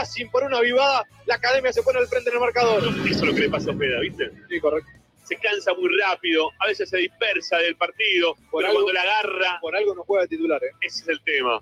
Racing 0.00 0.28
por 0.30 0.42
una 0.44 0.60
vivada. 0.60 1.06
La 1.26 1.34
academia 1.36 1.72
se 1.72 1.82
pone 1.82 1.98
al 1.98 2.06
frente 2.06 2.30
en 2.30 2.36
el 2.36 2.40
marcador. 2.40 2.82
Eso 2.84 3.06
es 3.06 3.22
lo 3.22 3.34
que 3.34 3.40
le 3.40 3.50
pasa 3.50 3.70
a 3.70 3.74
Ojeda, 3.74 4.00
¿viste? 4.00 4.30
Sí, 4.48 4.60
correcto. 4.60 4.90
Se 5.24 5.36
cansa 5.36 5.74
muy 5.74 5.88
rápido, 6.00 6.50
a 6.58 6.66
veces 6.66 6.88
se 6.90 6.96
dispersa 6.96 7.58
del 7.58 7.76
partido, 7.76 8.34
Por 8.50 8.62
pero 8.62 8.68
algo- 8.70 8.82
cuando 8.82 8.92
la 8.94 9.02
agarra, 9.02 9.58
Por 9.60 9.76
algo 9.76 9.94
no 9.94 10.02
juega 10.04 10.22
de 10.22 10.28
titular, 10.28 10.60
¿eh? 10.64 10.70
ese 10.80 11.02
es 11.02 11.08
el 11.08 11.20
tema. 11.22 11.60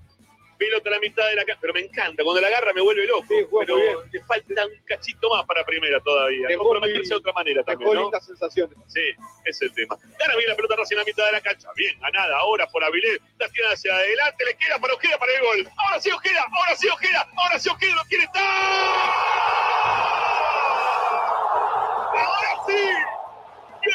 Pelota 0.68 0.90
a 0.90 0.92
la 0.92 1.00
mitad 1.00 1.26
de 1.28 1.34
la 1.34 1.44
cancha, 1.46 1.58
pero 1.62 1.72
me 1.72 1.80
encanta, 1.80 2.22
cuando 2.22 2.42
la 2.42 2.48
agarra 2.48 2.74
me 2.74 2.82
vuelve 2.82 3.06
loco, 3.06 3.24
Sí, 3.26 3.36
pero 3.58 4.04
le 4.12 4.20
falta 4.24 4.66
un 4.66 4.72
cachito 4.84 5.30
más 5.30 5.46
para 5.46 5.64
primera 5.64 5.98
todavía. 6.00 6.46
Dejó 6.46 6.64
Comprometerse 6.64 7.08
de 7.08 7.14
otra 7.14 7.32
manera 7.32 7.64
también, 7.64 7.94
¿no? 7.94 8.02
lindas 8.02 8.26
sensaciones. 8.26 8.76
Sí, 8.86 9.00
es 9.46 9.62
el 9.62 9.72
tema. 9.72 9.96
Gana 10.18 10.36
bien 10.36 10.48
la 10.50 10.56
pelota 10.56 10.76
Racing 10.76 10.96
en 10.96 10.98
la 10.98 11.04
mitad 11.04 11.24
de 11.24 11.32
la 11.32 11.40
cancha. 11.40 11.68
Bien 11.74 11.98
ganada 12.00 12.36
ahora 12.38 12.66
por 12.66 12.84
Avilés. 12.84 13.18
La 13.38 13.48
tira 13.48 13.70
hacia 13.72 13.94
adelante. 13.94 14.44
Le 14.44 14.54
queda 14.56 14.78
para 14.78 14.92
Ojeda 14.94 15.16
para 15.18 15.32
el 15.32 15.40
gol. 15.40 15.68
Ahora 15.76 16.00
sí 16.00 16.10
Ojeda. 16.10 16.44
Ahora 16.52 16.76
sí 16.76 16.88
Ojeda. 16.88 17.28
Ahora 17.34 17.58
sí 17.58 17.68
Ojeda. 17.70 17.94
Lo 17.94 18.02
quiere 18.04 18.24
estar. 18.24 18.42
Ahora 22.12 22.62
sí. 22.66 22.78
Gol 23.84 23.94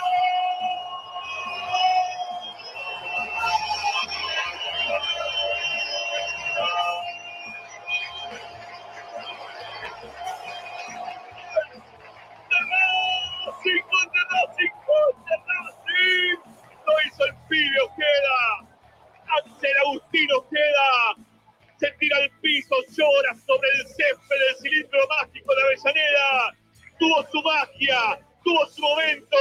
Tuvo 28.44 28.66
su 28.68 28.82
momento, 28.82 29.38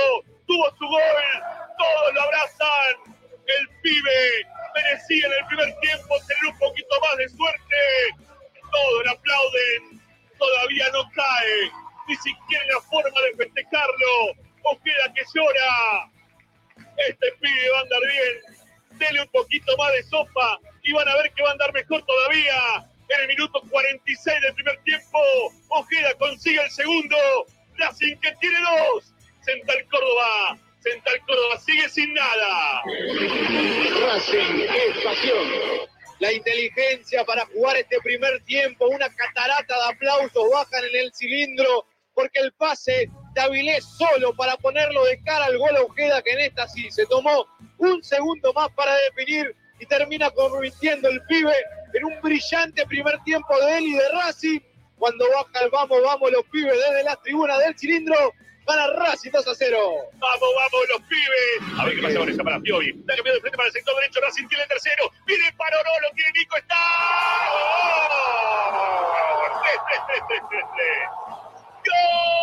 tuvo 0.47 0.71
su 0.79 0.87
gol. 0.87 1.03
Todos 1.77 2.15
lo 2.15 2.23
abrazan. 2.23 3.22
El 3.47 3.69
pibe 3.83 4.47
merecía 4.75 5.27
en 5.27 5.33
el 5.33 5.47
primer 5.47 5.81
tiempo 5.81 6.17
tener 6.27 6.53
un 6.53 6.59
poquito 6.59 7.01
más 7.01 7.17
de 7.19 7.29
suerte. 7.29 7.77
Todos 8.71 9.05
le 9.05 9.11
aplauden. 9.11 10.03
Todavía 10.39 10.87
no 10.93 11.11
cae. 11.15 11.71
Ni 12.09 12.17
siquiera 12.17 12.65
la 12.75 12.81
forma 12.83 13.21
de 13.21 13.45
festejarlo. 13.45 14.35
Ojeda 14.63 15.13
que 15.15 15.23
llora. 15.35 16.11
Este 17.09 17.33
pibe 17.41 17.71
va 17.71 17.79
a 17.79 17.83
andar 17.83 18.01
bien. 18.01 18.99
Dele 18.99 19.23
un 19.23 19.29
poquito 19.29 19.77
más 19.77 19.93
de 19.93 20.03
sopa 20.05 20.61
y 20.83 20.93
van 20.93 21.09
a 21.09 21.17
ver 21.17 21.33
que 21.33 21.43
va 21.43 21.51
a 21.51 21.53
andar 21.53 21.73
mejor 21.73 22.05
todavía. 22.05 22.87
En 23.09 23.21
el 23.23 23.29
minuto 23.29 23.61
46 23.69 24.41
del 24.41 24.55
primer 24.55 24.79
tiempo, 24.85 25.19
Ojeda 25.69 26.15
consigue 26.19 26.63
el 26.63 26.71
segundo. 26.71 27.17
Racing 27.79 28.17
que 28.19 28.33
tiene 28.41 28.59
dos. 28.61 29.13
Central 29.45 29.87
Córdoba. 29.91 30.59
Central 30.83 31.21
Córdoba 31.27 31.61
sigue 31.61 31.89
sin 31.89 32.13
nada. 32.15 32.83
Racing 34.01 34.61
es 34.61 35.05
pasión. 35.05 35.49
La 36.19 36.33
inteligencia 36.33 37.25
para 37.25 37.47
jugar 37.47 37.77
este 37.77 37.99
primer 38.01 38.43
tiempo, 38.45 38.87
una 38.87 39.09
catarata 39.15 39.75
de 39.77 39.95
aplausos 39.95 40.51
bajan 40.53 40.85
en 40.85 41.05
el 41.05 41.13
cilindro, 41.15 41.87
porque 42.15 42.41
el 42.41 42.53
pase 42.53 43.09
de 43.35 43.41
Avilés 43.41 43.85
solo 43.85 44.35
para 44.35 44.57
ponerlo 44.57 45.05
de 45.05 45.21
cara 45.23 45.47
al 45.47 45.59
gol 45.59 45.77
Ojeda, 45.79 46.23
que 46.23 46.33
en 46.33 46.41
esta 46.41 46.69
sí 46.69 46.91
se 46.91 47.07
tomó 47.07 47.47
un 47.79 48.03
segundo 48.05 48.53
más 48.53 48.69
para 48.77 48.95
definir 49.11 49.55
y 49.81 49.87
termina 49.87 50.31
convirtiendo 50.31 51.09
el 51.09 51.21
pibe 51.23 51.55
en 51.95 52.05
un 52.05 52.21
brillante 52.21 52.87
primer 52.87 53.19
tiempo 53.25 53.59
de 53.67 53.79
él 53.79 53.85
y 53.85 53.93
de 53.95 54.09
Racing. 54.11 54.61
Cuando 54.99 55.25
baja 55.31 55.65
el 55.65 55.71
vamos, 55.71 56.01
vamos 56.05 56.31
los 56.31 56.45
pibes 56.53 56.75
desde 56.75 57.03
las 57.03 57.21
tribunas 57.23 57.59
del 57.59 57.77
cilindro, 57.77 58.33
gana 58.67 58.87
Racing 58.95 59.31
2 59.31 59.49
a 59.49 59.55
0. 59.55 59.79
Vamos, 60.15 60.49
vamos, 60.57 60.89
los 60.89 61.03
pibes. 61.09 61.79
A 61.79 61.85
ver 61.85 61.97
qué 61.97 62.03
pasa 62.03 62.19
con 62.19 62.29
esta 62.29 62.45
para 62.45 62.61
Piovi. 62.61 62.93
Da 63.05 63.17
cambiado 63.17 63.37
de 63.37 63.41
frente 63.41 63.57
para 63.57 63.69
el 63.69 63.73
sector 63.73 63.95
derecho. 63.97 64.21
Racing 64.21 64.49
tiene 64.49 64.63
el 64.65 64.69
tercero. 64.69 65.11
Viene 65.27 65.53
para 65.57 65.79
Oro, 65.79 65.91
lo 66.03 66.11
tiene 66.15 66.33
Nico. 66.39 66.57
Está. 66.57 66.77
¡Gol! 71.85 71.85
¡Gol! 71.85 72.43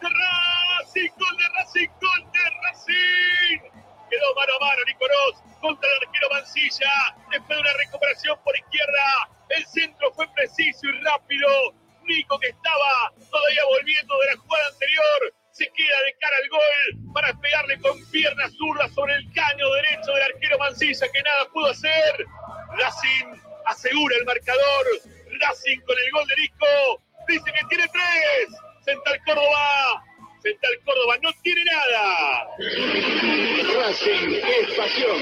Racing, 0.00 1.10
gol 1.18 1.36
de 1.36 1.44
Racing, 1.58 1.88
gol 2.00 2.22
de 2.32 2.44
Racing. 2.62 3.73
Quedó 4.14 4.34
mano 4.36 4.52
a 4.54 4.58
mano 4.60 4.84
Nicolás 4.86 5.42
contra 5.60 5.90
el 5.90 6.06
arquero 6.06 6.28
Mancilla. 6.30 7.16
Después 7.32 7.48
de 7.48 7.62
una 7.62 7.72
recuperación 7.72 8.38
por 8.44 8.56
izquierda, 8.56 9.28
el 9.48 9.66
centro 9.66 10.12
fue 10.14 10.28
preciso 10.34 10.86
y 10.86 10.92
rápido. 11.00 11.74
Nico 12.04 12.38
que 12.38 12.48
estaba 12.48 13.12
todavía 13.28 13.64
volviendo 13.70 14.14
de 14.20 14.26
la 14.26 14.36
jugada 14.36 14.68
anterior. 14.68 15.34
Se 15.50 15.66
queda 15.66 16.02
de 16.06 16.14
cara 16.20 16.36
al 16.36 16.48
gol 16.48 17.12
para 17.12 17.34
pegarle 17.40 17.80
con 17.80 18.10
pierna 18.12 18.48
zurda 18.50 18.88
sobre 18.90 19.14
el 19.14 19.32
caño 19.32 19.68
derecho 19.82 20.12
del 20.12 20.22
arquero 20.22 20.58
Mancilla 20.58 21.08
que 21.10 21.22
nada 21.22 21.48
pudo 21.52 21.70
hacer. 21.70 22.26
Racing 22.78 23.34
asegura 23.66 24.16
el 24.16 24.26
marcador. 24.26 24.86
Racing 25.40 25.80
con 25.80 25.98
el 25.98 26.10
gol 26.12 26.26
de 26.28 26.36
Nico. 26.36 27.02
Dice 27.26 27.50
que 27.50 27.66
tiene 27.68 27.88
tres. 27.88 28.48
Central 28.84 29.18
Córdoba. 29.26 30.04
Central 30.44 30.78
Córdoba 30.84 31.16
no 31.22 31.30
tiene 31.42 31.64
nada. 31.64 32.48
Racing 33.80 34.34
es 34.34 34.74
pasión. 34.76 35.16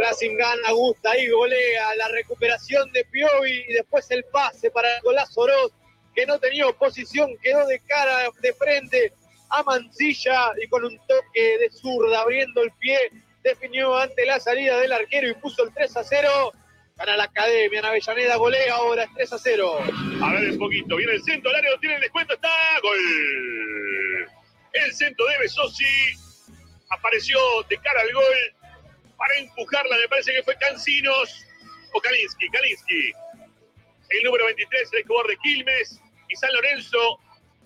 Racing 0.00 0.36
gana, 0.36 0.72
gusta 0.72 1.16
y 1.16 1.28
golea 1.28 1.94
la 1.94 2.08
recuperación 2.08 2.90
de 2.90 3.04
Piovi 3.04 3.64
y 3.68 3.72
después 3.74 4.10
el 4.10 4.24
pase 4.24 4.72
para 4.72 4.88
golazo 5.02 5.42
Oroz, 5.42 5.72
que 6.16 6.26
no 6.26 6.40
tenía 6.40 6.66
oposición, 6.66 7.30
quedó 7.40 7.64
de 7.68 7.78
cara, 7.86 8.28
de 8.40 8.52
frente 8.54 9.12
a 9.50 9.62
Mancilla 9.62 10.50
y 10.60 10.66
con 10.66 10.84
un 10.84 10.98
toque 11.06 11.58
de 11.58 11.70
zurda 11.70 12.22
abriendo 12.22 12.62
el 12.62 12.72
pie, 12.72 12.98
definió 13.44 13.96
ante 13.96 14.26
la 14.26 14.40
salida 14.40 14.80
del 14.80 14.92
arquero 14.92 15.28
y 15.28 15.34
puso 15.34 15.62
el 15.62 15.72
3 15.72 15.96
a 15.96 16.02
0. 16.02 16.52
Gana 16.96 17.16
la 17.16 17.24
academia 17.24 17.78
en 17.78 17.84
Avellaneda, 17.84 18.34
golea 18.34 18.74
ahora, 18.74 19.04
es 19.04 19.10
3 19.14 19.32
a 19.32 19.38
0. 19.38 19.78
A 20.22 20.32
ver 20.32 20.50
un 20.50 20.58
poquito. 20.58 20.96
Viene 20.96 21.12
el 21.12 21.22
centro, 21.22 21.50
el 21.50 21.56
área 21.56 21.70
lo 21.70 21.78
tiene 21.78 21.94
el 21.94 22.00
descuento. 22.00 22.34
Está. 22.34 22.48
Gol. 22.82 24.39
El 24.72 24.94
centro 24.94 25.26
de 25.26 25.38
Besosi 25.38 26.14
apareció 26.90 27.38
de 27.68 27.76
cara 27.78 28.00
al 28.00 28.12
gol 28.12 28.54
para 29.16 29.34
empujarla. 29.38 29.96
Me 29.98 30.08
parece 30.08 30.32
que 30.32 30.42
fue 30.42 30.56
Cancinos 30.56 31.44
o 31.92 32.00
Kalinsky. 32.00 32.48
Kalinsky. 32.50 33.12
El 34.10 34.24
número 34.24 34.46
23, 34.46 34.90
el 34.92 35.06
jugador 35.06 35.30
de 35.30 35.36
Quilmes. 35.38 36.00
Y 36.28 36.36
San 36.36 36.52
Lorenzo 36.52 37.18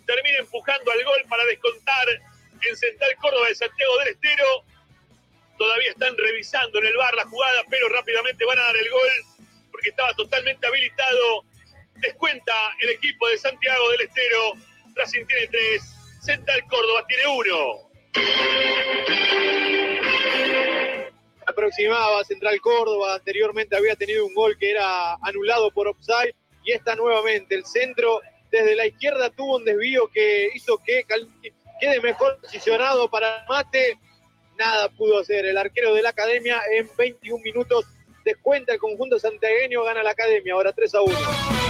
termina 0.06 0.38
empujando 0.38 0.90
al 0.90 1.04
gol 1.04 1.24
para 1.28 1.44
descontar 1.46 2.08
en 2.10 2.76
Central 2.76 3.16
Córdoba 3.20 3.48
de 3.48 3.54
Santiago 3.54 3.98
del 3.98 4.08
Estero. 4.08 4.64
Todavía 5.58 5.90
están 5.90 6.16
revisando 6.16 6.78
en 6.78 6.86
el 6.86 6.96
bar 6.96 7.14
la 7.14 7.24
jugada, 7.26 7.62
pero 7.70 7.88
rápidamente 7.88 8.44
van 8.44 8.58
a 8.58 8.62
dar 8.62 8.76
el 8.76 8.90
gol 8.90 9.10
porque 9.70 9.90
estaba 9.90 10.12
totalmente 10.14 10.66
habilitado. 10.66 11.44
Descuenta 11.96 12.52
el 12.80 12.90
equipo 12.90 13.28
de 13.28 13.38
Santiago 13.38 13.90
del 13.90 14.02
Estero. 14.02 14.52
Racing 14.94 15.26
tiene 15.26 15.46
tres, 15.48 15.93
Central 16.24 16.64
Córdoba 16.70 17.04
tiene 17.06 17.22
uno. 17.26 17.90
aproximaba 21.46 22.24
Central 22.24 22.60
Córdoba, 22.62 23.16
anteriormente 23.16 23.76
había 23.76 23.94
tenido 23.94 24.24
un 24.26 24.32
gol 24.32 24.56
que 24.58 24.70
era 24.70 25.14
anulado 25.20 25.70
por 25.70 25.86
offside 25.86 26.34
y 26.64 26.72
esta 26.72 26.96
nuevamente 26.96 27.54
el 27.54 27.66
centro 27.66 28.22
desde 28.50 28.74
la 28.74 28.86
izquierda 28.86 29.28
tuvo 29.28 29.56
un 29.56 29.64
desvío 29.64 30.08
que 30.08 30.48
hizo 30.54 30.78
que 30.78 31.04
quede 31.78 32.00
mejor 32.00 32.40
posicionado 32.40 33.10
para 33.10 33.40
el 33.40 33.46
mate, 33.46 33.98
nada 34.58 34.88
pudo 34.88 35.18
hacer 35.18 35.44
el 35.44 35.58
arquero 35.58 35.92
de 35.92 36.02
la 36.02 36.08
academia 36.08 36.58
en 36.72 36.88
21 36.96 37.42
minutos 37.44 37.84
descuenta 38.24 38.72
el 38.72 38.78
conjunto 38.78 39.18
santiagueño, 39.18 39.84
gana 39.84 40.02
la 40.02 40.12
academia, 40.12 40.54
ahora 40.54 40.72
3 40.72 40.94
a 40.94 41.02
1. 41.02 41.63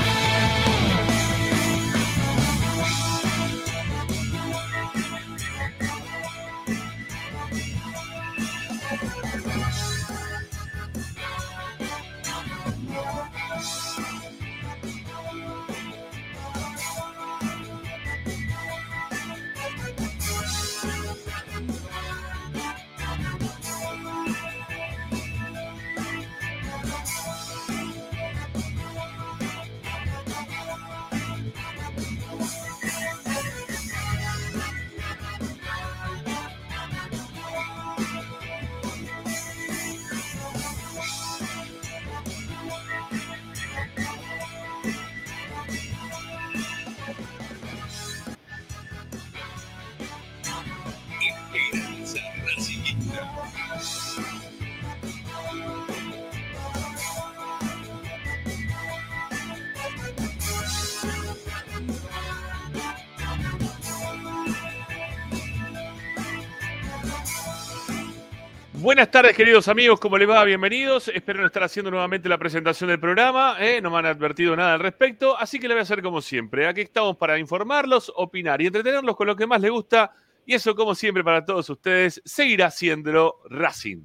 Buenas 68.84 69.10
tardes, 69.10 69.34
queridos 69.34 69.66
amigos, 69.68 69.98
¿cómo 69.98 70.18
les 70.18 70.28
va? 70.28 70.44
Bienvenidos. 70.44 71.08
Espero 71.08 71.40
no 71.40 71.46
estar 71.46 71.62
haciendo 71.62 71.90
nuevamente 71.90 72.28
la 72.28 72.36
presentación 72.36 72.90
del 72.90 73.00
programa, 73.00 73.56
¿eh? 73.58 73.80
no 73.80 73.90
me 73.90 73.96
han 73.96 74.04
advertido 74.04 74.54
nada 74.54 74.74
al 74.74 74.80
respecto, 74.80 75.38
así 75.38 75.58
que 75.58 75.68
le 75.68 75.72
voy 75.72 75.78
a 75.78 75.84
hacer 75.84 76.02
como 76.02 76.20
siempre. 76.20 76.68
Aquí 76.68 76.82
estamos 76.82 77.16
para 77.16 77.38
informarlos, 77.38 78.12
opinar 78.14 78.60
y 78.60 78.66
entretenerlos 78.66 79.16
con 79.16 79.26
lo 79.26 79.36
que 79.36 79.46
más 79.46 79.62
les 79.62 79.70
gusta, 79.70 80.12
y 80.44 80.52
eso, 80.52 80.74
como 80.74 80.94
siempre, 80.94 81.24
para 81.24 81.46
todos 81.46 81.70
ustedes, 81.70 82.20
seguirá 82.26 82.70
siendo 82.70 83.40
Racing. 83.48 84.02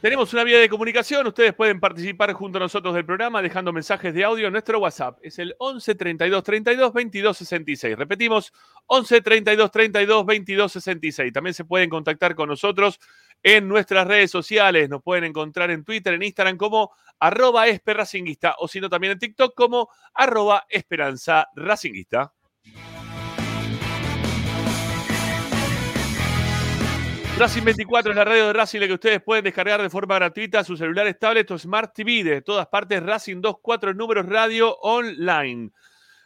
Tenemos 0.00 0.32
una 0.34 0.44
vía 0.44 0.58
de 0.58 0.68
comunicación. 0.68 1.26
Ustedes 1.26 1.54
pueden 1.54 1.80
participar 1.80 2.32
junto 2.34 2.58
a 2.58 2.60
nosotros 2.60 2.94
del 2.94 3.06
programa 3.06 3.40
dejando 3.40 3.72
mensajes 3.72 4.12
de 4.12 4.24
audio 4.24 4.46
en 4.46 4.52
nuestro 4.52 4.78
WhatsApp. 4.78 5.18
Es 5.22 5.38
el 5.38 5.54
11 5.58 5.94
32 5.94 6.44
32 6.44 6.92
22 6.92 7.36
66. 7.36 7.96
Repetimos, 7.96 8.52
11 8.86 9.22
32 9.22 9.70
32 9.70 10.26
22 10.26 10.72
66. 10.72 11.32
También 11.32 11.54
se 11.54 11.64
pueden 11.64 11.88
contactar 11.88 12.34
con 12.34 12.50
nosotros 12.50 13.00
en 13.42 13.66
nuestras 13.68 14.06
redes 14.06 14.30
sociales. 14.30 14.90
Nos 14.90 15.02
pueden 15.02 15.24
encontrar 15.24 15.70
en 15.70 15.82
Twitter, 15.82 16.12
en 16.12 16.22
Instagram 16.22 16.58
como 16.58 16.92
arroba 17.18 17.64
o 18.58 18.68
si 18.68 18.80
no 18.80 18.90
también 18.90 19.14
en 19.14 19.18
TikTok 19.18 19.54
como 19.54 19.88
arroba 20.12 20.66
esperanza 20.68 21.48
racinguista. 21.56 22.32
Racing 27.38 27.64
24 27.64 28.12
es 28.12 28.16
la 28.16 28.24
radio 28.24 28.46
de 28.46 28.52
Racing 28.54 28.80
la 28.80 28.86
que 28.86 28.94
ustedes 28.94 29.22
pueden 29.22 29.44
descargar 29.44 29.82
de 29.82 29.90
forma 29.90 30.14
gratuita 30.14 30.60
a 30.60 30.64
sus 30.64 30.78
celulares, 30.78 31.18
tablets 31.18 31.50
o 31.50 31.58
Smart 31.58 31.92
TV 31.94 32.24
de 32.24 32.40
todas 32.40 32.66
partes. 32.66 33.02
Racing 33.02 33.42
24 33.42 33.92
números 33.92 34.24
radio 34.24 34.74
online. 34.78 35.70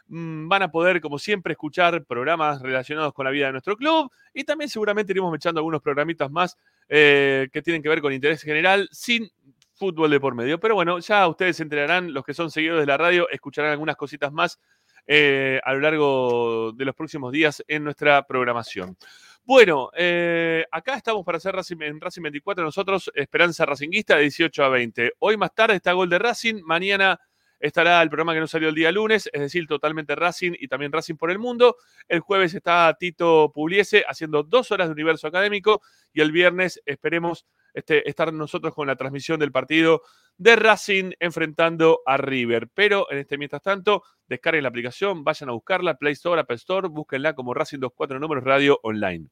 Mm, 0.07 0.47
Van 0.47 0.63
a 0.63 0.71
poder, 0.71 1.01
como 1.01 1.19
siempre, 1.19 1.51
escuchar 1.51 2.05
programas 2.05 2.61
relacionados 2.61 3.13
con 3.13 3.25
la 3.25 3.31
vida 3.31 3.47
de 3.47 3.51
nuestro 3.51 3.75
club 3.75 4.09
y 4.33 4.45
también 4.45 4.69
seguramente 4.69 5.11
iremos 5.11 5.35
echando 5.35 5.59
algunos 5.59 5.81
programitas 5.81 6.31
más 6.31 6.57
eh, 6.87 7.49
que 7.51 7.61
tienen 7.61 7.83
que 7.83 7.89
ver 7.89 7.99
con 7.99 8.13
interés 8.13 8.41
general 8.41 8.87
sin 8.93 9.29
fútbol 9.73 10.11
de 10.11 10.19
por 10.21 10.33
medio. 10.33 10.61
Pero 10.61 10.75
bueno, 10.75 10.99
ya 10.99 11.27
ustedes 11.27 11.57
se 11.57 11.63
enterarán, 11.63 12.13
los 12.13 12.23
que 12.23 12.33
son 12.33 12.49
seguidores 12.49 12.83
de 12.83 12.87
la 12.87 12.97
radio, 12.97 13.29
escucharán 13.29 13.71
algunas 13.71 13.97
cositas 13.97 14.31
más 14.31 14.61
eh, 15.07 15.59
a 15.65 15.73
lo 15.73 15.81
largo 15.81 16.71
de 16.71 16.85
los 16.85 16.95
próximos 16.95 17.33
días 17.33 17.61
en 17.67 17.83
nuestra 17.83 18.25
programación. 18.25 18.95
Bueno, 19.43 19.89
eh, 19.97 20.63
acá 20.71 20.95
estamos 20.95 21.25
para 21.25 21.39
hacer 21.39 21.55
Racing, 21.55 21.77
en 21.81 21.99
Racing 21.99 22.21
24, 22.21 22.63
nosotros, 22.63 23.11
Esperanza 23.15 23.65
Racinguista, 23.65 24.15
de 24.15 24.21
18 24.23 24.63
a 24.63 24.69
20. 24.69 25.13
Hoy 25.17 25.35
más 25.35 25.53
tarde 25.55 25.75
está 25.77 25.93
Gol 25.93 26.09
de 26.09 26.19
Racing, 26.19 26.61
mañana 26.63 27.19
estará 27.59 28.01
el 28.03 28.09
programa 28.09 28.33
que 28.33 28.39
no 28.39 28.47
salió 28.47 28.69
el 28.69 28.75
día 28.75 28.91
lunes, 28.91 29.29
es 29.33 29.41
decir, 29.41 29.65
totalmente 29.67 30.15
Racing 30.15 30.53
y 30.59 30.67
también 30.67 30.91
Racing 30.91 31.15
por 31.15 31.31
el 31.31 31.39
Mundo. 31.39 31.75
El 32.07 32.19
jueves 32.19 32.53
está 32.53 32.95
Tito 32.99 33.51
Pugliese 33.53 34.03
haciendo 34.07 34.43
dos 34.43 34.71
horas 34.71 34.87
de 34.87 34.93
universo 34.93 35.27
académico 35.27 35.81
y 36.13 36.21
el 36.21 36.31
viernes 36.31 36.79
esperemos 36.85 37.47
este, 37.73 38.07
estar 38.07 38.31
nosotros 38.31 38.75
con 38.75 38.87
la 38.87 38.95
transmisión 38.95 39.39
del 39.39 39.51
partido 39.51 40.03
de 40.41 40.55
Racing 40.55 41.11
enfrentando 41.19 42.01
a 42.03 42.17
River. 42.17 42.67
Pero 42.73 43.05
en 43.11 43.19
este 43.19 43.37
mientras 43.37 43.61
tanto, 43.61 44.03
descarguen 44.27 44.63
la 44.63 44.69
aplicación, 44.69 45.23
vayan 45.23 45.49
a 45.49 45.51
buscarla, 45.51 45.97
Play 45.99 46.13
Store, 46.13 46.41
Apple 46.41 46.55
Store, 46.55 46.87
búsquenla 46.87 47.35
como 47.35 47.53
Racing 47.53 47.77
24 47.77 48.19
números 48.19 48.43
radio 48.43 48.79
online. 48.81 49.27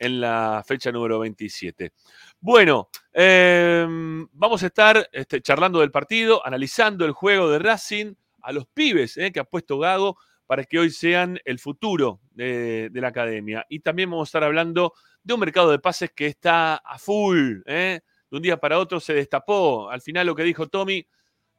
en 0.00 0.20
la 0.20 0.64
fecha 0.66 0.90
número 0.90 1.20
27. 1.20 1.92
Bueno, 2.40 2.88
eh, 3.12 3.86
vamos 4.32 4.62
a 4.62 4.66
estar 4.66 5.08
este, 5.12 5.42
charlando 5.42 5.78
del 5.80 5.92
partido, 5.92 6.44
analizando 6.44 7.04
el 7.04 7.12
juego 7.12 7.48
de 7.50 7.60
Racing 7.60 8.14
a 8.42 8.52
los 8.52 8.66
pibes 8.66 9.16
eh, 9.16 9.32
que 9.32 9.40
ha 9.40 9.44
puesto 9.44 9.78
Gago 9.78 10.18
para 10.46 10.64
que 10.64 10.78
hoy 10.78 10.90
sean 10.90 11.38
el 11.44 11.58
futuro 11.58 12.20
de, 12.32 12.90
la 12.92 13.08
academia. 13.08 13.64
Y 13.68 13.80
también 13.80 14.10
vamos 14.10 14.26
a 14.26 14.30
estar 14.30 14.44
hablando 14.44 14.94
de 15.22 15.34
un 15.34 15.40
mercado 15.40 15.70
de 15.70 15.78
pases 15.78 16.10
que 16.10 16.26
está 16.26 16.74
a 16.76 16.98
full. 16.98 17.60
¿eh? 17.66 18.00
De 18.30 18.36
un 18.36 18.42
día 18.42 18.56
para 18.56 18.78
otro 18.78 18.98
se 18.98 19.14
destapó. 19.14 19.88
Al 19.90 20.00
final 20.00 20.26
lo 20.26 20.34
que 20.34 20.42
dijo 20.42 20.66
Tommy, 20.66 21.06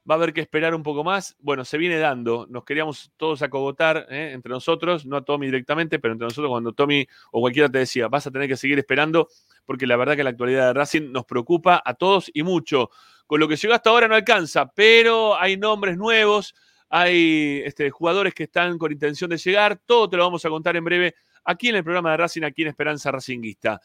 va 0.08 0.14
a 0.14 0.18
haber 0.18 0.32
que 0.32 0.40
esperar 0.40 0.74
un 0.74 0.82
poco 0.82 1.04
más. 1.04 1.36
Bueno, 1.38 1.64
se 1.64 1.78
viene 1.78 1.96
dando. 1.96 2.46
Nos 2.48 2.64
queríamos 2.64 3.12
todos 3.16 3.42
acogotar 3.42 4.06
¿eh? 4.10 4.32
entre 4.32 4.50
nosotros, 4.50 5.06
no 5.06 5.16
a 5.16 5.24
Tommy 5.24 5.46
directamente, 5.46 5.98
pero 5.98 6.12
entre 6.12 6.26
nosotros 6.26 6.50
cuando 6.50 6.72
Tommy 6.72 7.06
o 7.30 7.40
cualquiera 7.40 7.68
te 7.68 7.78
decía, 7.78 8.08
vas 8.08 8.26
a 8.26 8.30
tener 8.30 8.48
que 8.48 8.56
seguir 8.56 8.78
esperando, 8.78 9.28
porque 9.64 9.86
la 9.86 9.96
verdad 9.96 10.16
que 10.16 10.24
la 10.24 10.30
actualidad 10.30 10.66
de 10.66 10.72
Racing 10.74 11.12
nos 11.12 11.24
preocupa 11.24 11.82
a 11.84 11.94
todos 11.94 12.30
y 12.34 12.42
mucho. 12.42 12.90
Con 13.26 13.40
lo 13.40 13.48
que 13.48 13.56
llegó 13.56 13.74
hasta 13.74 13.90
ahora 13.90 14.08
no 14.08 14.14
alcanza, 14.14 14.72
pero 14.74 15.38
hay 15.38 15.56
nombres 15.56 15.96
nuevos, 15.96 16.54
hay 16.94 17.62
este, 17.64 17.90
jugadores 17.90 18.34
que 18.34 18.42
están 18.42 18.76
con 18.76 18.92
intención 18.92 19.30
de 19.30 19.38
llegar, 19.38 19.80
todo 19.86 20.10
te 20.10 20.18
lo 20.18 20.24
vamos 20.24 20.44
a 20.44 20.50
contar 20.50 20.76
en 20.76 20.84
breve 20.84 21.14
aquí 21.42 21.70
en 21.70 21.76
el 21.76 21.84
programa 21.84 22.10
de 22.10 22.18
Racing, 22.18 22.42
aquí 22.42 22.62
en 22.62 22.68
Esperanza 22.68 23.10
Racinguista. 23.10 23.80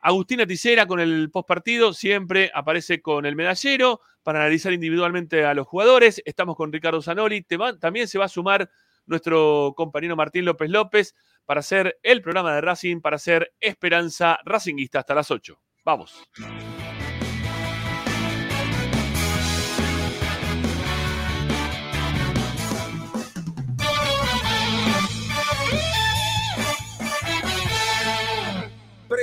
Agustina 0.00 0.44
Ticera 0.44 0.84
con 0.86 0.98
el 0.98 1.30
postpartido 1.30 1.92
siempre 1.92 2.50
aparece 2.52 3.00
con 3.00 3.26
el 3.26 3.36
medallero 3.36 4.00
para 4.24 4.40
analizar 4.40 4.72
individualmente 4.72 5.44
a 5.44 5.54
los 5.54 5.68
jugadores. 5.68 6.20
Estamos 6.24 6.56
con 6.56 6.72
Ricardo 6.72 7.00
Zanoli. 7.00 7.46
también 7.78 8.08
se 8.08 8.18
va 8.18 8.24
a 8.24 8.28
sumar 8.28 8.68
nuestro 9.06 9.72
compañero 9.76 10.16
Martín 10.16 10.44
López 10.44 10.68
López 10.68 11.14
para 11.46 11.60
hacer 11.60 12.00
el 12.02 12.22
programa 12.22 12.52
de 12.56 12.60
Racing, 12.60 13.00
para 13.00 13.16
hacer 13.16 13.54
Esperanza 13.60 14.40
Racinguista 14.44 14.98
hasta 14.98 15.14
las 15.14 15.30
8. 15.30 15.60
Vamos. 15.84 16.28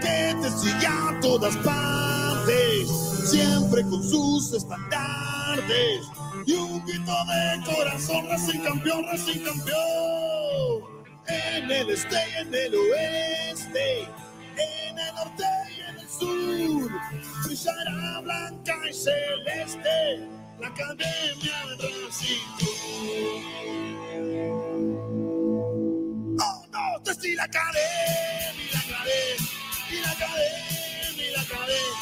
que 0.00 0.36
te 0.40 0.50
sigue 0.50 0.86
a 0.86 1.18
todas 1.20 1.56
partes, 1.58 2.88
siempre 3.30 3.82
con 3.82 4.02
sus 4.02 4.52
estandartes 4.52 6.06
y 6.46 6.52
un 6.52 6.84
grito 6.84 7.12
de 7.26 7.74
corazón, 7.74 8.28
Racing 8.28 8.60
campeón, 8.60 9.04
Racing 9.06 9.44
campeón. 9.44 11.00
En 11.26 11.70
el 11.70 11.90
este 11.90 12.16
y 12.16 12.40
en 12.40 12.54
el 12.54 12.74
oeste, 12.74 14.02
en 14.02 14.98
el 14.98 15.14
norte 15.14 15.44
y 15.76 15.80
en 15.80 15.98
el 15.98 16.08
sur, 16.08 16.90
brillará 17.44 18.20
blanca 18.20 18.76
y 18.88 18.92
celeste 18.92 20.28
la 20.58 20.68
academia 20.68 21.64
Racing. 21.78 22.40
Oh 26.40 26.66
no, 26.72 27.02
te 27.02 27.34
la 27.34 27.44
academia, 27.44 28.72
la 28.72 28.80
academia 28.80 29.49
cadena, 30.20 31.16
y 31.16 31.30
la 31.32 31.44
cadena, 31.44 31.96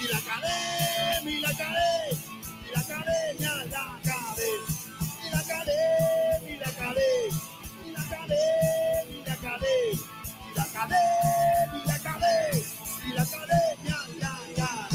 y 0.00 0.08
la 0.08 0.20
cadena, 0.20 1.30
y 1.30 1.40
la 1.40 1.52
cadena, 1.52 2.16
y 2.64 2.72
la 2.74 2.82
cadena, 2.88 3.50
la 3.56 3.82
cadena, 4.08 4.70
y 5.20 5.30
la 5.30 5.42
cadena, 5.44 6.48
y 6.48 6.56
la 6.56 6.70
cadena, 6.72 7.36
y 7.84 7.92
la 7.92 8.02
cadena, 8.08 9.04
y 9.12 9.24
la 9.24 9.36
cadena, 9.36 9.68
y 10.44 10.56
la 10.56 10.66
cadena, 10.72 11.04
y 11.74 11.86
la 11.86 11.98
cadena, 11.98 12.64
y 13.04 13.12
la 13.12 13.24
cadena, 13.26 13.96
la 14.18 14.32
cadena. 14.56 14.88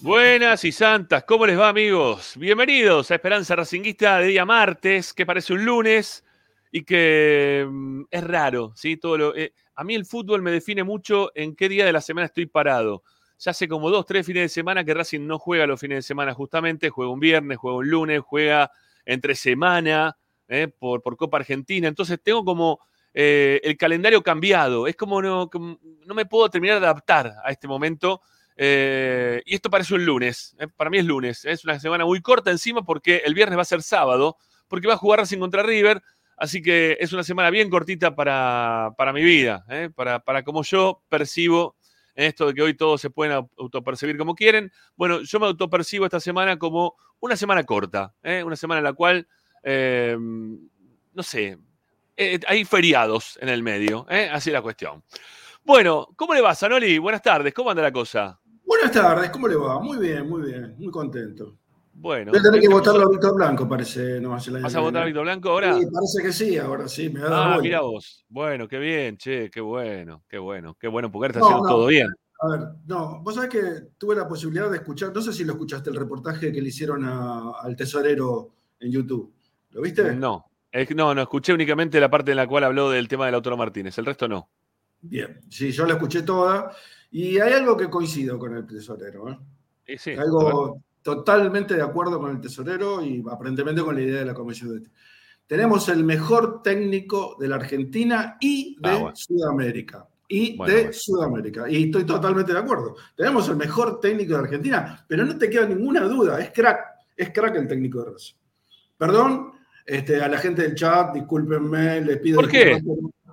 Buenas 0.00 0.64
y 0.64 0.72
santas, 0.72 1.24
¿cómo 1.24 1.46
les 1.46 1.58
va 1.58 1.68
amigos? 1.68 2.32
Bienvenidos 2.36 3.10
a 3.10 3.14
Esperanza 3.14 3.56
Racinguista 3.56 4.18
de 4.18 4.28
día 4.28 4.44
martes, 4.44 5.12
que 5.14 5.26
parece 5.26 5.52
un 5.52 5.64
lunes, 5.64 6.23
y 6.74 6.82
que 6.82 7.64
mm, 7.70 8.02
es 8.10 8.24
raro, 8.24 8.72
¿sí? 8.74 8.96
Todo 8.96 9.16
lo, 9.16 9.36
eh, 9.36 9.52
a 9.76 9.84
mí 9.84 9.94
el 9.94 10.04
fútbol 10.04 10.42
me 10.42 10.50
define 10.50 10.82
mucho 10.82 11.30
en 11.36 11.54
qué 11.54 11.68
día 11.68 11.86
de 11.86 11.92
la 11.92 12.00
semana 12.00 12.26
estoy 12.26 12.46
parado. 12.46 13.04
Ya 13.38 13.52
hace 13.52 13.68
como 13.68 13.90
dos, 13.90 14.04
tres 14.04 14.26
fines 14.26 14.42
de 14.42 14.48
semana 14.48 14.82
que 14.82 14.92
Racing 14.92 15.24
no 15.24 15.38
juega 15.38 15.68
los 15.68 15.78
fines 15.78 15.98
de 15.98 16.02
semana 16.02 16.34
justamente, 16.34 16.90
juega 16.90 17.12
un 17.12 17.20
viernes, 17.20 17.58
juega 17.58 17.76
un 17.76 17.88
lunes, 17.88 18.22
juega 18.26 18.72
entre 19.06 19.36
semana 19.36 20.16
¿eh? 20.48 20.66
por, 20.66 21.00
por, 21.00 21.16
Copa 21.16 21.36
Argentina. 21.36 21.86
Entonces 21.86 22.18
tengo 22.20 22.44
como 22.44 22.80
eh, 23.12 23.60
el 23.62 23.76
calendario 23.76 24.20
cambiado. 24.24 24.88
Es 24.88 24.96
como 24.96 25.22
no, 25.22 25.48
no, 25.52 26.14
me 26.14 26.26
puedo 26.26 26.50
terminar 26.50 26.80
de 26.80 26.86
adaptar 26.86 27.34
a 27.44 27.52
este 27.52 27.68
momento. 27.68 28.20
Y 28.56 29.54
esto 29.54 29.70
parece 29.70 29.94
un 29.94 30.04
lunes. 30.04 30.56
Para 30.76 30.90
mí 30.90 30.98
es 30.98 31.04
lunes. 31.04 31.44
Es 31.44 31.64
una 31.64 31.78
semana 31.78 32.04
muy 32.04 32.20
corta 32.20 32.50
encima 32.50 32.82
porque 32.82 33.22
el 33.24 33.32
viernes 33.32 33.56
va 33.56 33.62
a 33.62 33.64
ser 33.64 33.82
sábado, 33.82 34.38
porque 34.66 34.88
va 34.88 34.94
a 34.94 34.96
jugar 34.96 35.20
Racing 35.20 35.38
contra 35.38 35.62
River 35.62 36.02
Así 36.36 36.62
que 36.62 36.96
es 37.00 37.12
una 37.12 37.22
semana 37.22 37.50
bien 37.50 37.70
cortita 37.70 38.14
para, 38.14 38.92
para 38.96 39.12
mi 39.12 39.22
vida, 39.22 39.64
¿eh? 39.68 39.90
para, 39.94 40.18
para 40.20 40.42
como 40.42 40.62
yo 40.62 41.02
percibo 41.08 41.76
esto 42.14 42.46
de 42.46 42.54
que 42.54 42.62
hoy 42.62 42.74
todos 42.74 43.00
se 43.00 43.10
pueden 43.10 43.46
autopercibir 43.58 44.16
como 44.16 44.34
quieren. 44.34 44.72
Bueno, 44.96 45.20
yo 45.22 45.40
me 45.40 45.46
autopercibo 45.46 46.04
esta 46.04 46.20
semana 46.20 46.58
como 46.58 46.96
una 47.20 47.36
semana 47.36 47.64
corta, 47.64 48.14
¿eh? 48.22 48.42
una 48.42 48.56
semana 48.56 48.78
en 48.78 48.84
la 48.84 48.92
cual, 48.92 49.26
eh, 49.62 50.16
no 50.18 51.22
sé, 51.22 51.58
eh, 52.16 52.40
hay 52.46 52.64
feriados 52.64 53.38
en 53.40 53.48
el 53.48 53.62
medio, 53.62 54.06
así 54.08 54.50
es 54.50 54.54
la 54.54 54.62
cuestión. 54.62 55.02
Bueno, 55.64 56.08
¿cómo 56.16 56.34
le 56.34 56.40
va, 56.40 56.54
Sanoli? 56.54 56.98
Buenas 56.98 57.22
tardes, 57.22 57.52
¿cómo 57.54 57.70
anda 57.70 57.82
la 57.82 57.92
cosa? 57.92 58.38
Buenas 58.64 58.92
tardes, 58.92 59.30
¿cómo 59.30 59.48
le 59.48 59.56
va? 59.56 59.80
Muy 59.80 59.98
bien, 59.98 60.28
muy 60.28 60.42
bien, 60.42 60.74
muy 60.78 60.90
contento. 60.92 61.58
Bueno. 61.96 62.32
Voy 62.32 62.40
a 62.40 62.42
tener 62.42 62.60
que 62.60 62.68
votarlo 62.68 63.06
a 63.06 63.08
Víctor 63.08 63.34
Blanco, 63.36 63.68
parece. 63.68 64.20
No, 64.20 64.34
hace 64.34 64.50
¿Vas 64.50 64.74
a 64.74 64.80
votar 64.80 65.02
a 65.02 65.06
Víctor 65.06 65.22
Blanco 65.22 65.50
ahora? 65.50 65.74
Sí, 65.74 65.86
parece 65.86 66.22
que 66.22 66.32
sí, 66.32 66.58
ahora 66.58 66.88
sí. 66.88 67.08
Me 67.08 67.20
ah, 67.24 67.58
mira 67.62 67.80
vos. 67.80 68.24
Bueno, 68.28 68.66
qué 68.66 68.78
bien, 68.78 69.16
che, 69.16 69.48
qué 69.50 69.60
bueno, 69.60 70.24
qué 70.28 70.38
bueno, 70.38 70.76
qué 70.78 70.88
bueno, 70.88 71.10
porque 71.10 71.28
está 71.28 71.40
no, 71.40 71.46
haciendo 71.46 71.68
no, 71.68 71.74
todo 71.74 71.86
bien. 71.86 72.08
A 72.40 72.48
ver, 72.48 72.60
no, 72.86 73.22
vos 73.22 73.34
sabés 73.36 73.50
que 73.50 73.62
tuve 73.96 74.16
la 74.16 74.26
posibilidad 74.26 74.68
de 74.70 74.78
escuchar, 74.78 75.14
no 75.14 75.22
sé 75.22 75.32
si 75.32 75.44
lo 75.44 75.52
escuchaste, 75.52 75.90
el 75.90 75.96
reportaje 75.96 76.52
que 76.52 76.60
le 76.60 76.68
hicieron 76.68 77.04
a, 77.04 77.52
al 77.62 77.76
tesorero 77.76 78.50
en 78.80 78.90
YouTube. 78.90 79.32
¿Lo 79.70 79.80
viste? 79.80 80.14
No, 80.14 80.44
es, 80.70 80.94
no, 80.94 81.14
no, 81.14 81.22
escuché 81.22 81.52
únicamente 81.52 82.00
la 82.00 82.10
parte 82.10 82.32
en 82.32 82.36
la 82.38 82.46
cual 82.46 82.64
habló 82.64 82.90
del 82.90 83.08
tema 83.08 83.26
del 83.26 83.36
autor 83.36 83.56
Martínez, 83.56 83.96
el 83.98 84.06
resto 84.06 84.26
no. 84.26 84.48
Bien, 85.00 85.40
sí, 85.48 85.70
yo 85.70 85.86
la 85.86 85.94
escuché 85.94 86.22
toda 86.22 86.74
y 87.10 87.38
hay 87.38 87.52
algo 87.52 87.76
que 87.76 87.88
coincido 87.88 88.38
con 88.38 88.56
el 88.56 88.66
tesorero. 88.66 89.30
¿eh? 89.30 89.38
Sí, 89.86 89.98
sí, 89.98 90.10
algo 90.12 90.82
totalmente 91.04 91.74
de 91.74 91.82
acuerdo 91.82 92.18
con 92.18 92.30
el 92.30 92.40
tesorero 92.40 93.04
y 93.04 93.22
aparentemente 93.30 93.82
con 93.82 93.94
la 93.94 94.00
idea 94.00 94.20
de 94.20 94.24
la 94.24 94.32
comisión 94.32 94.82
de 94.82 94.88
Tenemos 95.46 95.86
el 95.90 96.02
mejor 96.02 96.62
técnico 96.62 97.36
de 97.38 97.46
la 97.46 97.56
Argentina 97.56 98.38
y 98.40 98.76
de 98.80 98.88
ah, 98.88 98.98
bueno. 98.98 99.12
Sudamérica. 99.14 100.08
Y 100.26 100.56
bueno, 100.56 100.72
de 100.72 100.80
bueno. 100.80 100.92
Sudamérica. 100.94 101.70
Y 101.70 101.84
estoy 101.84 102.04
totalmente 102.04 102.54
de 102.54 102.58
acuerdo. 102.58 102.96
Tenemos 103.14 103.46
el 103.50 103.56
mejor 103.56 104.00
técnico 104.00 104.32
de 104.32 104.38
Argentina, 104.38 105.04
pero 105.06 105.26
no 105.26 105.36
te 105.36 105.50
queda 105.50 105.66
ninguna 105.66 106.00
duda. 106.04 106.40
Es 106.40 106.50
crack. 106.52 106.80
Es 107.14 107.30
crack 107.30 107.54
el 107.56 107.68
técnico 107.68 108.02
de 108.02 108.10
Racing. 108.10 108.36
Perdón 108.96 109.52
este, 109.84 110.22
a 110.22 110.28
la 110.28 110.38
gente 110.38 110.62
del 110.62 110.74
chat, 110.74 111.12
discúlpenme, 111.12 112.00
les 112.00 112.18
pido. 112.18 112.40
¿Por 112.40 112.50
qué? 112.50 112.82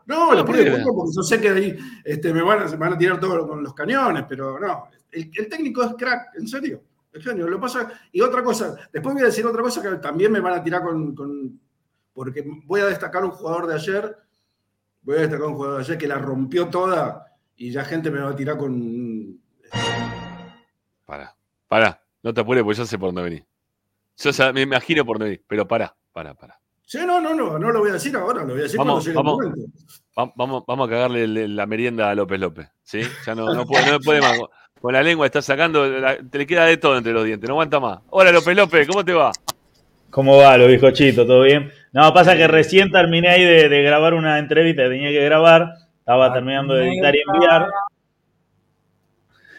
No, 0.07 0.33
les 0.33 0.43
pido 0.43 0.57
disculpas 0.57 0.93
porque 0.93 1.11
yo 1.15 1.23
sé 1.23 1.39
que 1.39 1.49
ahí 1.49 1.77
este, 2.03 2.33
me, 2.33 2.41
van 2.41 2.63
a, 2.63 2.65
me 2.65 2.75
van 2.75 2.93
a 2.93 2.97
tirar 2.97 3.17
todo 3.17 3.47
con 3.47 3.63
los 3.63 3.73
cañones, 3.73 4.25
pero 4.27 4.59
no. 4.59 4.89
El, 5.09 5.31
el 5.33 5.47
técnico 5.47 5.83
es 5.83 5.93
crack, 5.97 6.35
en 6.35 6.49
serio. 6.49 6.83
Extraño, 7.13 7.47
lo 7.47 7.59
pasa. 7.59 7.91
Y 8.11 8.21
otra 8.21 8.43
cosa, 8.43 8.75
después 8.91 9.13
voy 9.13 9.23
a 9.23 9.27
decir 9.27 9.45
otra 9.45 9.61
cosa 9.61 9.81
que 9.81 9.97
también 9.97 10.31
me 10.31 10.39
van 10.39 10.53
a 10.53 10.63
tirar 10.63 10.81
con, 10.81 11.13
con. 11.13 11.59
Porque 12.13 12.43
voy 12.65 12.81
a 12.81 12.85
destacar 12.85 13.23
un 13.23 13.31
jugador 13.31 13.67
de 13.67 13.75
ayer. 13.75 14.17
Voy 15.01 15.17
a 15.17 15.21
destacar 15.21 15.47
un 15.47 15.55
jugador 15.55 15.77
de 15.77 15.83
ayer 15.83 15.97
que 15.97 16.07
la 16.07 16.17
rompió 16.17 16.67
toda 16.69 17.25
y 17.55 17.71
ya 17.71 17.83
gente 17.83 18.09
me 18.09 18.19
va 18.19 18.29
a 18.29 18.35
tirar 18.35 18.57
con. 18.57 19.39
Para, 21.05 21.35
para, 21.67 22.01
no 22.23 22.33
te 22.33 22.41
apures 22.41 22.63
porque 22.63 22.77
yo 22.77 22.85
sé 22.85 22.97
por 22.97 23.09
dónde 23.09 23.23
venís. 23.23 23.43
Yo 24.17 24.53
me 24.53 24.61
imagino 24.61 25.05
por 25.05 25.17
dónde 25.17 25.31
venís, 25.31 25.45
pero 25.47 25.67
para, 25.67 25.95
para, 26.11 26.33
para. 26.33 26.59
Sí, 26.85 26.99
no, 27.05 27.21
no, 27.21 27.33
no, 27.33 27.57
no 27.57 27.71
lo 27.71 27.79
voy 27.79 27.89
a 27.89 27.93
decir 27.93 28.15
ahora, 28.15 28.41
lo 28.43 28.53
voy 28.53 28.59
a 28.59 28.63
decir 28.63 28.77
Vamos, 28.77 29.05
cuando 29.05 29.05
llegue 29.05 29.15
vamos. 29.15 29.43
el 29.43 29.49
momento. 29.49 29.71
Vamos, 30.35 30.63
vamos 30.67 30.87
a 30.87 30.91
cagarle 30.91 31.47
la 31.47 31.65
merienda 31.65 32.09
a 32.09 32.15
López 32.15 32.39
López. 32.39 32.69
¿Sí? 32.83 33.01
Ya 33.25 33.33
no, 33.33 33.53
no 33.53 33.65
puede, 33.65 33.91
no 33.91 33.99
puede 33.99 34.21
más. 34.21 34.39
Con 34.81 34.93
la 34.93 35.03
lengua 35.03 35.27
está 35.27 35.41
sacando, 35.43 35.87
la- 35.87 36.17
te 36.17 36.39
le 36.39 36.47
queda 36.47 36.65
de 36.65 36.77
todo 36.77 36.97
entre 36.97 37.13
los 37.13 37.23
dientes, 37.23 37.47
no 37.47 37.53
aguanta 37.53 37.79
más. 37.79 37.99
Hola 38.09 38.31
López 38.31 38.55
López, 38.55 38.87
¿cómo 38.87 39.05
te 39.05 39.13
va? 39.13 39.31
¿Cómo 40.09 40.37
va, 40.37 40.57
los 40.57 40.67
bizcochitos? 40.67 41.25
¿Todo 41.27 41.43
bien? 41.43 41.71
No, 41.93 42.11
pasa 42.13 42.35
que 42.35 42.47
recién 42.47 42.91
terminé 42.91 43.29
ahí 43.29 43.43
de, 43.43 43.69
de 43.69 43.83
grabar 43.83 44.13
una 44.13 44.39
entrevista 44.39 44.83
que 44.83 44.89
tenía 44.89 45.09
que 45.09 45.23
grabar. 45.23 45.69
Estaba 45.99 46.33
terminando 46.33 46.73
de 46.73 46.87
editar 46.89 47.15
y 47.15 47.19
enviar. 47.31 47.67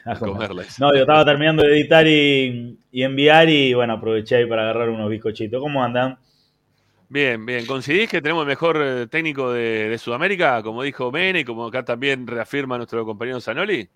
Ah. 0.04 0.18
Comerla. 0.18 0.64
No, 0.80 0.92
yo 0.92 1.02
estaba 1.02 1.24
terminando 1.24 1.62
de 1.62 1.72
editar 1.72 2.06
y, 2.06 2.76
y 2.90 3.02
enviar 3.04 3.48
y 3.48 3.72
bueno, 3.74 3.94
aproveché 3.94 4.36
ahí 4.36 4.46
para 4.46 4.62
agarrar 4.62 4.90
unos 4.90 5.08
bizcochitos. 5.08 5.60
¿Cómo 5.60 5.82
andan? 5.82 6.18
Bien, 7.08 7.46
bien. 7.46 7.64
¿Coincidís 7.64 8.10
que 8.10 8.20
tenemos 8.20 8.42
el 8.42 8.48
mejor 8.48 8.78
eh, 8.82 9.06
técnico 9.06 9.52
de, 9.52 9.88
de 9.88 9.98
Sudamérica, 9.98 10.62
como 10.62 10.82
dijo 10.82 11.12
Mene, 11.12 11.40
y 11.40 11.44
como 11.44 11.66
acá 11.66 11.84
también 11.84 12.26
reafirma 12.26 12.76
nuestro 12.76 13.04
compañero 13.06 13.40
Zanoli? 13.40 13.88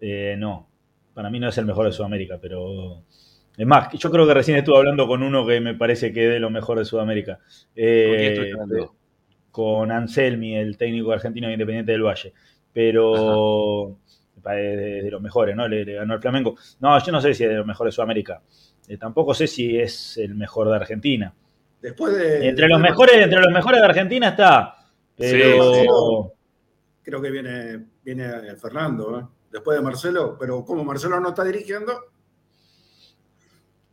Eh, 0.00 0.36
no, 0.38 0.68
para 1.14 1.30
mí 1.30 1.40
no 1.40 1.48
es 1.48 1.58
el 1.58 1.66
mejor 1.66 1.86
de 1.86 1.92
Sudamérica, 1.92 2.38
pero... 2.40 3.02
Es 3.56 3.66
más, 3.66 3.92
yo 3.94 4.10
creo 4.10 4.26
que 4.26 4.34
recién 4.34 4.56
estuve 4.56 4.76
hablando 4.76 5.08
con 5.08 5.22
uno 5.22 5.44
que 5.44 5.60
me 5.60 5.74
parece 5.74 6.12
que 6.12 6.26
es 6.26 6.32
de 6.32 6.38
lo 6.38 6.48
mejor 6.48 6.78
de 6.78 6.84
Sudamérica. 6.84 7.40
Eh, 7.74 8.52
¿Con 8.52 8.62
hablando? 8.62 8.94
con 9.50 9.90
Anselmi, 9.90 10.56
el 10.56 10.76
técnico 10.76 11.10
argentino 11.10 11.48
de 11.48 11.54
Independiente 11.54 11.90
del 11.90 12.04
Valle. 12.04 12.32
Pero 12.72 13.98
es 14.36 14.42
de, 14.44 15.02
de 15.02 15.10
los 15.10 15.20
mejores, 15.20 15.56
¿no? 15.56 15.66
Le, 15.66 15.84
le 15.84 15.94
ganó 15.94 16.14
al 16.14 16.20
Flamengo. 16.20 16.56
No, 16.78 16.96
yo 17.04 17.10
no 17.10 17.20
sé 17.20 17.34
si 17.34 17.42
es 17.42 17.50
de 17.50 17.56
los 17.56 17.66
mejores 17.66 17.92
de 17.92 17.96
Sudamérica. 17.96 18.40
Eh, 18.86 18.96
tampoco 18.96 19.34
sé 19.34 19.46
si 19.46 19.76
es 19.76 20.16
el 20.18 20.34
mejor 20.34 20.68
de 20.68 20.76
Argentina. 20.76 21.34
Después 21.82 22.16
de. 22.16 22.48
Entre 22.48 22.68
los 22.68 22.80
después 22.80 22.82
de 22.82 22.90
mejores, 22.90 23.12
Marcelo, 23.12 23.24
entre 23.24 23.40
los 23.40 23.52
mejores 23.52 23.80
de 23.80 23.86
Argentina 23.86 24.28
está. 24.28 24.76
Pero 25.16 25.74
Sí, 25.74 25.88
Creo 27.02 27.22
que 27.22 27.30
viene, 27.30 27.86
viene 28.04 28.56
Fernando, 28.56 29.18
¿eh? 29.18 29.24
Después 29.50 29.76
de 29.78 29.84
Marcelo, 29.84 30.36
pero 30.38 30.64
como 30.64 30.84
Marcelo 30.84 31.18
no 31.20 31.30
está 31.30 31.44
dirigiendo, 31.44 31.92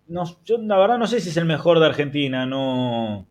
no, 0.08 0.24
yo 0.44 0.58
la 0.60 0.78
verdad 0.78 0.98
no 1.00 1.08
sé 1.08 1.20
si 1.20 1.30
es 1.30 1.38
el 1.38 1.46
mejor 1.46 1.80
de 1.80 1.88
Argentina, 1.88 2.46
no. 2.46 3.26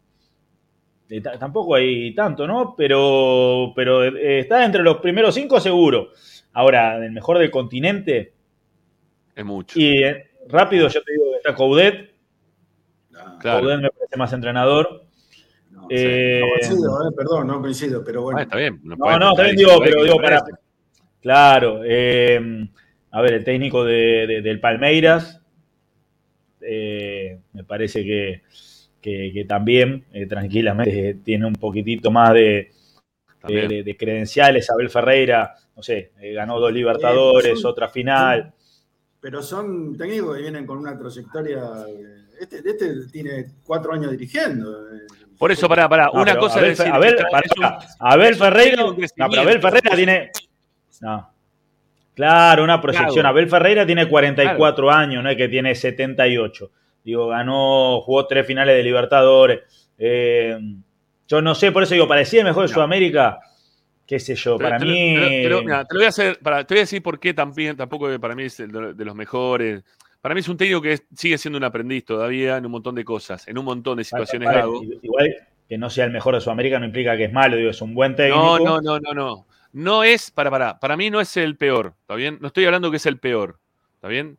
eh, 1.09 1.21
ta- 1.21 1.39
tampoco 1.39 1.77
hay 1.77 2.15
tanto, 2.15 2.47
¿no? 2.49 2.75
Pero, 2.77 3.73
pero 3.77 4.03
eh, 4.05 4.41
está 4.41 4.65
entre 4.65 4.83
los 4.83 4.97
primeros 4.99 5.35
cinco 5.35 5.61
seguro. 5.61 6.09
Ahora, 6.53 6.97
el 7.05 7.13
mejor 7.13 7.39
del 7.39 7.51
continente. 7.51 8.33
Es 9.37 9.45
mucho. 9.45 9.79
Y 9.79 10.03
eh, 10.03 10.31
rápido, 10.49 10.89
yo 10.89 11.03
te 11.03 11.13
digo 11.13 11.25
que 11.31 11.37
está 11.37 11.55
Coudet. 11.55 12.13
no, 13.11 13.39
Claro. 13.39 13.61
Coudet 13.61 13.81
me 13.81 13.91
parece 13.91 14.17
más 14.17 14.33
entrenador. 14.33 15.05
no, 15.71 15.87
Eh, 15.91 16.41
no 16.43 16.49
coincido, 16.69 17.09
¿eh? 17.09 17.13
perdón, 17.17 17.47
no 17.47 17.61
coincido, 17.61 18.03
pero 18.05 18.23
bueno. 18.23 18.39
Ah, 18.41 18.43
está 18.43 18.57
bien. 18.57 18.81
No, 18.83 18.97
no, 18.97 19.31
está 19.31 19.43
bien, 19.45 19.57
digo, 19.57 19.79
pero 19.81 20.03
digo, 20.03 20.17
para. 20.17 20.43
Claro, 21.25 21.81
eh, 21.83 22.69
a 23.11 23.23
ver, 23.23 23.33
el 23.33 23.45
técnico 23.45 23.83
de- 23.83 24.27
de- 24.27 24.43
del 24.43 24.61
Palmeiras, 24.61 25.41
eh, 26.61 27.39
me 27.55 27.65
parece 27.65 28.05
que, 28.05 28.43
que- 29.01 29.31
que 29.33 29.45
también, 29.47 30.05
eh, 30.13 30.27
tranquilamente, 30.27 31.15
tiene 31.25 31.47
un 31.47 31.55
poquitito 31.55 32.11
más 32.11 32.35
de, 32.35 32.71
de, 33.47 33.55
de- 33.69 33.83
de 33.85 33.97
credenciales. 33.97 34.69
Abel 34.71 34.91
Ferreira, 34.91 35.55
no 35.75 35.83
sé, 35.83 36.13
eh, 36.21 36.35
ganó 36.35 36.61
dos 36.61 36.71
Libertadores, 36.71 37.59
son- 37.59 37.71
otra 37.71 37.89
final. 37.89 38.53
Pero 39.19 39.43
son 39.43 39.97
técnicos 39.97 40.37
que 40.37 40.43
vienen 40.43 40.67
con 40.67 40.77
una 40.77 40.99
trayectoria. 40.99 41.63
Este, 42.39 42.59
este 42.59 43.07
tiene 43.11 43.47
cuatro 43.65 43.95
años 43.95 44.11
dirigiendo. 44.11 44.89
Por 45.39 45.51
eso, 45.51 45.67
pará, 45.71 45.89
pará. 45.89 46.11
No, 46.13 46.21
Una 46.21 46.37
cosa 46.37 46.59
Abel, 46.59 46.73
es 46.73 46.79
decir, 46.79 46.93
Abel- 46.93 47.17
Abel 47.99 48.35
Ferreira, 48.35 48.83
no, 48.83 48.95
pero 49.31 49.41
Abel. 49.41 49.61
Ferreira 49.63 49.97
tiene. 49.97 50.31
No. 51.05 51.31
Claro, 52.15 52.63
una 52.65 52.81
proyección. 52.81 53.13
Claro. 53.15 53.29
Abel 53.29 53.49
Ferreira 53.49 53.85
tiene 53.85 54.09
44 54.09 54.91
años, 54.91 55.23
no 55.23 55.31
es 55.31 55.37
que 55.37 55.49
tiene 55.49 55.75
78. 55.75 56.71
Digo, 57.05 57.29
ganó, 57.29 58.01
jugó 58.01 58.27
tres 58.27 58.47
finales 58.47 58.77
de 58.77 58.83
Libertadores. 58.83 59.61
Eh, 59.99 60.57
yo 61.29 61.43
no 61.43 61.55
sé, 61.55 61.73
por 61.73 61.83
eso 61.83 61.95
digo, 61.95 62.07
parecía 62.09 62.41
el 62.41 62.47
mejor 62.47 62.63
de 62.65 62.69
No. 62.69 62.75
Sudamérica. 62.75 63.39
Qué 64.07 64.19
sé 64.21 64.35
yo, 64.35 64.59
para 64.59 64.79
te 64.79 64.85
mí. 64.85 65.15
te 65.15 65.21
lo- 65.21 65.27
te 65.29 65.49
lo- 65.49 65.63
mira, 65.63 65.85
te 65.87 65.95
lo 65.95 65.99
voy 66.01 66.07
a 66.07 66.09
hacer, 66.11 66.39
para, 66.41 66.65
te 66.65 66.75
voy 66.75 66.79
a 66.81 66.83
decir 66.83 67.03
por 67.03 67.19
qué 67.19 67.33
también, 67.35 67.77
tampoco 67.77 68.09
para 68.21 68.35
mí 68.35 68.45
es 68.45 68.59
de 68.59 68.93
de 68.95 69.05
los 69.05 69.15
mejores. 69.15 69.83
Para 70.21 70.35
mí 70.35 70.41
es 70.41 70.49
un 70.49 70.57
técnico 70.57 70.81
que 70.83 70.93
es- 70.93 71.05
sigue 71.15 71.37
siendo 71.39 71.57
un 71.59 71.65
aprendiz 71.65 72.05
todavía 72.05 72.57
en 72.59 72.67
un 72.67 72.73
montón 72.73 72.95
de 72.95 73.05
cosas, 73.05 73.49
en 73.49 73.59
un 73.59 73.65
montón 73.65 73.97
de 73.99 74.05
situaciones. 74.05 74.49
Igual 75.03 75.35
que 75.69 75.79
no 75.79 75.89
sea 75.91 76.05
el 76.05 76.11
mejor 76.13 76.35
de 76.35 76.41
Sudamérica 76.43 76.79
no 76.79 76.85
implica 76.85 77.17
que 77.17 77.25
es 77.25 77.33
malo, 77.33 77.57
digo, 77.57 77.71
es 77.71 77.81
un 77.83 77.95
buen 77.95 78.15
técnico. 78.15 78.59
No, 78.59 78.59
no, 78.59 78.81
no, 78.81 79.01
no, 79.01 79.15
no. 79.15 79.47
No 79.75 80.05
es, 80.05 80.31
para, 80.31 80.53
para, 80.53 80.79
para 80.79 80.97
mí 80.97 81.11
no 81.11 81.21
es 81.21 81.37
el 81.37 81.57
peor, 81.57 81.97
¿está 82.03 82.15
bien? 82.15 82.39
No 82.41 82.47
estoy 82.47 82.65
hablando 82.65 82.93
que 82.93 82.99
es 82.99 83.07
el 83.07 83.19
peor, 83.19 83.59
¿está 83.97 84.07
bien? 84.07 84.39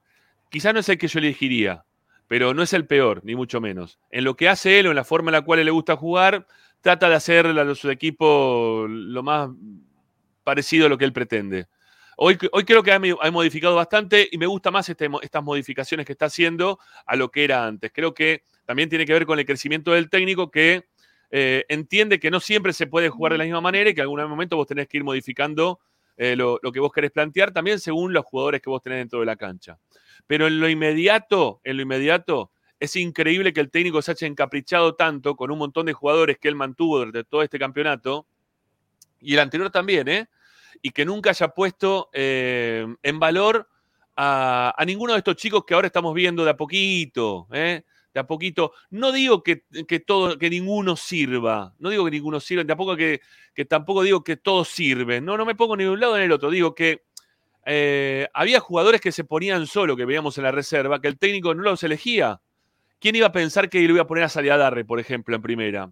Quizá 0.49 0.71
no 0.71 0.79
es 0.79 0.87
el 0.87 0.97
que 0.97 1.09
yo 1.09 1.19
elegiría, 1.19 1.83
pero 2.29 2.53
no 2.53 2.63
es 2.63 2.71
el 2.71 2.87
peor, 2.87 3.19
ni 3.25 3.35
mucho 3.35 3.59
menos. 3.59 3.99
En 4.11 4.23
lo 4.23 4.37
que 4.37 4.47
hace 4.47 4.79
él 4.79 4.87
o 4.87 4.91
en 4.91 4.95
la 4.95 5.03
forma 5.03 5.31
en 5.31 5.33
la 5.33 5.41
cual 5.41 5.65
le 5.65 5.71
gusta 5.71 5.97
jugar, 5.97 6.47
trata 6.79 7.09
de 7.09 7.15
hacer 7.15 7.47
a 7.47 7.75
su 7.75 7.91
equipo 7.91 8.85
lo 8.87 9.23
más 9.23 9.49
parecido 10.45 10.85
a 10.85 10.89
lo 10.89 10.97
que 10.97 11.03
él 11.03 11.11
pretende. 11.11 11.67
Hoy, 12.15 12.37
hoy 12.53 12.63
creo 12.63 12.81
que 12.81 12.93
ha, 12.93 13.29
modificado 13.29 13.75
bastante 13.75 14.29
y 14.31 14.37
me 14.37 14.45
gusta 14.45 14.71
más 14.71 14.87
este, 14.87 15.09
estas 15.21 15.43
modificaciones 15.43 16.05
que 16.05 16.13
está 16.13 16.27
haciendo 16.27 16.79
a 17.05 17.17
lo 17.17 17.29
que 17.29 17.43
era 17.43 17.65
antes. 17.65 17.91
Creo 17.93 18.13
que 18.13 18.43
también 18.63 18.87
tiene 18.87 19.05
que 19.05 19.11
ver 19.11 19.25
con 19.25 19.37
el 19.37 19.45
crecimiento 19.45 19.91
del 19.91 20.09
técnico 20.09 20.49
que 20.49 20.85
eh, 21.31 21.65
entiende 21.69 22.19
que 22.19 22.31
no 22.31 22.39
siempre 22.39 22.73
se 22.73 22.88
puede 22.88 23.09
jugar 23.09 23.33
de 23.33 23.38
la 23.38 23.43
misma 23.43 23.61
manera 23.61 23.89
y 23.89 23.93
que 23.93 24.01
en 24.01 24.09
algún 24.09 24.29
momento 24.29 24.55
vos 24.55 24.67
tenés 24.67 24.88
que 24.88 24.97
ir 24.97 25.03
modificando 25.03 25.79
eh, 26.17 26.35
lo, 26.35 26.59
lo, 26.61 26.71
que 26.71 26.79
vos 26.79 26.91
querés 26.91 27.11
plantear, 27.11 27.51
también 27.51 27.79
según 27.79 28.13
los 28.13 28.25
jugadores 28.25 28.61
que 28.61 28.69
vos 28.69 28.81
tenés 28.81 28.99
dentro 28.99 29.19
de 29.19 29.25
la 29.25 29.35
cancha. 29.35 29.77
Pero 30.27 30.47
en 30.47 30.59
lo 30.59 30.69
inmediato, 30.69 31.59
en 31.63 31.77
lo 31.77 31.83
inmediato, 31.83 32.51
es 32.79 32.95
increíble 32.95 33.53
que 33.53 33.61
el 33.61 33.71
técnico 33.71 34.01
se 34.01 34.11
haya 34.11 34.27
encaprichado 34.27 34.95
tanto 34.95 35.35
con 35.35 35.51
un 35.51 35.57
montón 35.57 35.85
de 35.85 35.93
jugadores 35.93 36.38
que 36.38 36.47
él 36.47 36.55
mantuvo 36.55 36.99
durante 36.99 37.23
todo 37.23 37.41
este 37.41 37.59
campeonato, 37.59 38.27
y 39.19 39.33
el 39.33 39.39
anterior 39.39 39.71
también, 39.71 40.07
¿eh? 40.07 40.29
Y 40.81 40.91
que 40.91 41.05
nunca 41.05 41.31
haya 41.31 41.47
puesto 41.47 42.09
eh, 42.13 42.85
en 43.01 43.19
valor 43.19 43.67
a, 44.15 44.73
a, 44.77 44.85
ninguno 44.85 45.13
de 45.13 45.19
estos 45.19 45.35
chicos 45.35 45.65
que 45.65 45.73
ahora 45.73 45.88
estamos 45.88 46.13
viendo 46.13 46.43
de 46.43 46.51
a 46.51 46.57
poquito, 46.57 47.47
¿eh? 47.51 47.83
De 48.15 48.21
a 48.21 48.28
poquito. 48.28 48.71
No 48.89 49.12
digo 49.12 49.43
que, 49.43 49.65
que, 49.88 49.99
todo, 49.99 50.39
que 50.39 50.49
ninguno 50.49 50.95
sirva, 50.95 51.75
no 51.78 51.89
digo 51.89 52.06
que 52.06 52.12
ninguno 52.12 52.39
sirva, 52.39 52.65
tampoco 52.65 52.95
que, 52.95 53.21
que 53.54 53.65
tampoco 53.65 54.01
digo 54.04 54.23
que 54.23 54.38
todos 54.38 54.69
sirven. 54.69 55.25
No, 55.25 55.38
no 55.38 55.45
me 55.45 55.54
pongo 55.54 55.75
ni 55.75 55.84
de 55.84 55.89
un 55.89 55.99
lado 55.99 56.15
ni 56.15 56.21
del 56.21 56.32
otro. 56.32 56.49
Digo 56.49 56.73
que 56.73 57.04
eh, 57.65 58.28
había 58.34 58.60
jugadores 58.62 59.01
que 59.01 59.12
se 59.12 59.25
ponían 59.25 59.67
solo, 59.67 59.97
que 59.97 60.06
veíamos 60.06 60.38
en 60.38 60.45
la 60.45 60.51
reserva, 60.51 61.01
que 61.01 61.10
el 61.10 61.19
técnico 61.19 61.54
no 61.54 61.62
los 61.62 61.84
elegía. 61.84 62.39
¿Quién 62.99 63.15
iba 63.17 63.28
a 63.28 63.32
pensar 63.34 63.69
que 63.69 63.82
lo 63.82 63.93
iba 63.93 64.04
a 64.04 64.08
poner 64.08 64.23
a 64.23 64.30
Saliadarre, 64.30 64.86
por 64.86 64.99
ejemplo, 64.99 65.36
en 65.36 65.41
primera? 65.41 65.91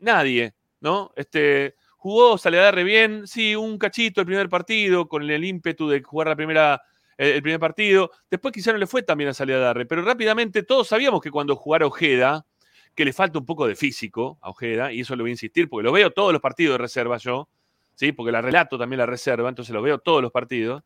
Nadie, 0.00 0.54
¿no? 0.80 1.12
Este, 1.14 1.76
jugó 1.96 2.36
Saliadarre 2.36 2.82
bien, 2.82 3.28
sí, 3.28 3.54
un 3.54 3.78
cachito 3.78 4.20
el 4.20 4.26
primer 4.26 4.48
partido, 4.48 5.08
con 5.08 5.30
el 5.30 5.44
ímpetu 5.44 5.88
de 5.88 6.02
jugar 6.02 6.26
la 6.26 6.36
primera 6.36 6.82
el 7.16 7.42
primer 7.42 7.60
partido. 7.60 8.10
Después 8.30 8.52
quizá 8.52 8.72
no 8.72 8.78
le 8.78 8.86
fue 8.86 9.02
también 9.02 9.30
a 9.30 9.34
salir 9.34 9.56
a 9.56 9.60
darle, 9.60 9.86
pero 9.86 10.02
rápidamente 10.02 10.62
todos 10.62 10.88
sabíamos 10.88 11.20
que 11.20 11.30
cuando 11.30 11.56
jugara 11.56 11.86
Ojeda, 11.86 12.46
que 12.94 13.04
le 13.04 13.12
falta 13.12 13.38
un 13.38 13.46
poco 13.46 13.66
de 13.66 13.74
físico 13.74 14.38
a 14.40 14.50
Ojeda, 14.50 14.92
y 14.92 15.00
eso 15.00 15.16
lo 15.16 15.24
voy 15.24 15.30
a 15.30 15.32
insistir, 15.32 15.68
porque 15.68 15.84
lo 15.84 15.92
veo 15.92 16.10
todos 16.10 16.32
los 16.32 16.40
partidos 16.40 16.74
de 16.74 16.78
reserva 16.78 17.16
yo, 17.18 17.48
¿sí? 17.94 18.12
porque 18.12 18.32
la 18.32 18.40
relato 18.40 18.78
también 18.78 18.98
la 18.98 19.06
reserva, 19.06 19.48
entonces 19.48 19.74
lo 19.74 19.82
veo 19.82 19.98
todos 19.98 20.22
los 20.22 20.30
partidos. 20.30 20.82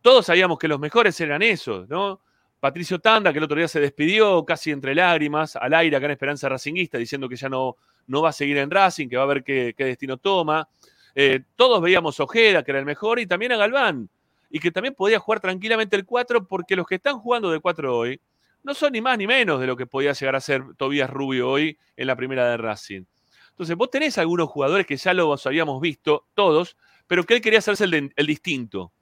Todos 0.00 0.26
sabíamos 0.26 0.58
que 0.58 0.66
los 0.66 0.80
mejores 0.80 1.20
eran 1.20 1.42
esos, 1.42 1.88
¿no? 1.88 2.20
Patricio 2.58 3.00
Tanda, 3.00 3.32
que 3.32 3.38
el 3.38 3.44
otro 3.44 3.56
día 3.56 3.66
se 3.66 3.80
despidió 3.80 4.44
casi 4.44 4.70
entre 4.70 4.94
lágrimas, 4.94 5.56
al 5.56 5.74
aire 5.74 5.96
acá 5.96 6.06
en 6.06 6.12
Esperanza 6.12 6.48
Racinguista, 6.48 6.96
diciendo 6.96 7.28
que 7.28 7.34
ya 7.34 7.48
no, 7.48 7.76
no 8.06 8.22
va 8.22 8.28
a 8.28 8.32
seguir 8.32 8.56
en 8.58 8.70
Racing, 8.70 9.08
que 9.08 9.16
va 9.16 9.24
a 9.24 9.26
ver 9.26 9.42
qué, 9.42 9.74
destino 9.76 10.16
toma. 10.16 10.68
Eh, 11.14 11.40
todos 11.56 11.82
veíamos 11.82 12.20
Ojeda, 12.20 12.62
que 12.62 12.70
era 12.70 12.78
el 12.78 12.86
mejor, 12.86 13.18
y 13.18 13.26
también 13.26 13.50
a 13.50 13.56
Galván, 13.56 14.08
y 14.52 14.60
que 14.60 14.70
también 14.70 14.94
podía 14.94 15.18
jugar 15.18 15.40
tranquilamente 15.40 15.96
el 15.96 16.04
4 16.04 16.46
porque 16.46 16.76
los 16.76 16.86
que 16.86 16.96
están 16.96 17.18
jugando 17.18 17.50
de 17.50 17.58
4 17.58 17.96
hoy 17.96 18.20
no 18.62 18.74
son 18.74 18.92
ni 18.92 19.00
más 19.00 19.16
ni 19.16 19.26
menos 19.26 19.58
de 19.58 19.66
lo 19.66 19.76
que 19.76 19.86
podía 19.86 20.12
llegar 20.12 20.36
a 20.36 20.40
ser 20.40 20.62
Tobías 20.76 21.08
Rubio 21.08 21.48
hoy 21.48 21.78
en 21.96 22.06
la 22.06 22.14
primera 22.14 22.48
de 22.48 22.58
Racing. 22.58 23.04
Entonces, 23.50 23.76
vos 23.76 23.90
tenés 23.90 24.18
algunos 24.18 24.48
jugadores 24.50 24.86
que 24.86 24.96
ya 24.96 25.14
los 25.14 25.46
habíamos 25.46 25.80
visto, 25.80 26.26
todos, 26.34 26.76
pero 27.06 27.24
que 27.24 27.34
él 27.34 27.40
quería 27.40 27.58
hacerse 27.58 27.84
el, 27.84 28.26
distinto. 28.26 28.92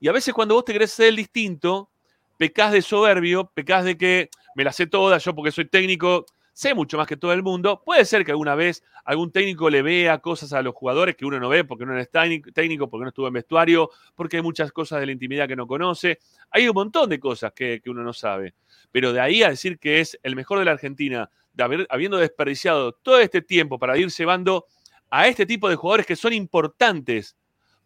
Y 0.00 0.08
a 0.08 0.12
veces 0.12 0.34
cuando 0.34 0.54
vos 0.54 0.64
te 0.64 0.72
querés 0.72 0.90
ser 0.90 1.08
el 1.08 1.16
distinto, 1.16 1.90
pecás 2.36 2.72
de 2.72 2.82
soberbio, 2.82 3.50
pecás 3.54 3.84
de 3.84 3.96
que 3.96 4.30
me 4.56 4.64
la 4.64 4.72
sé 4.72 4.88
toda, 4.88 5.18
yo 5.18 5.34
porque 5.34 5.52
soy 5.52 5.66
técnico, 5.66 6.26
sé 6.58 6.74
mucho 6.74 6.96
más 6.96 7.06
que 7.06 7.16
todo 7.16 7.32
el 7.32 7.44
mundo. 7.44 7.80
Puede 7.84 8.04
ser 8.04 8.24
que 8.24 8.32
alguna 8.32 8.56
vez 8.56 8.82
algún 9.04 9.30
técnico 9.30 9.70
le 9.70 9.80
vea 9.80 10.18
cosas 10.18 10.52
a 10.52 10.60
los 10.60 10.74
jugadores 10.74 11.14
que 11.14 11.24
uno 11.24 11.38
no 11.38 11.48
ve 11.48 11.62
porque 11.62 11.86
no 11.86 11.96
es 11.96 12.10
técnico, 12.10 12.90
porque 12.90 13.04
no 13.04 13.10
estuvo 13.10 13.28
en 13.28 13.34
vestuario, 13.34 13.90
porque 14.16 14.38
hay 14.38 14.42
muchas 14.42 14.72
cosas 14.72 14.98
de 14.98 15.06
la 15.06 15.12
intimidad 15.12 15.46
que 15.46 15.54
no 15.54 15.68
conoce. 15.68 16.18
Hay 16.50 16.68
un 16.68 16.74
montón 16.74 17.10
de 17.10 17.20
cosas 17.20 17.52
que, 17.52 17.80
uno 17.86 18.02
no 18.02 18.12
sabe. 18.12 18.56
Pero 18.90 19.12
de 19.12 19.20
ahí 19.20 19.44
a 19.44 19.50
decir 19.50 19.78
que 19.78 20.00
es 20.00 20.18
el 20.24 20.34
mejor 20.34 20.58
de 20.58 20.64
la 20.64 20.72
Argentina, 20.72 21.30
de 21.52 21.62
haber, 21.62 21.86
habiendo 21.90 22.16
desperdiciado 22.16 22.90
todo 22.90 23.20
este 23.20 23.40
tiempo 23.40 23.78
para 23.78 23.96
ir 23.96 24.08
llevando 24.08 24.66
a 25.10 25.28
este 25.28 25.46
tipo 25.46 25.68
de 25.68 25.76
jugadores 25.76 26.06
que 26.06 26.16
son 26.16 26.32
importantes, 26.32 27.36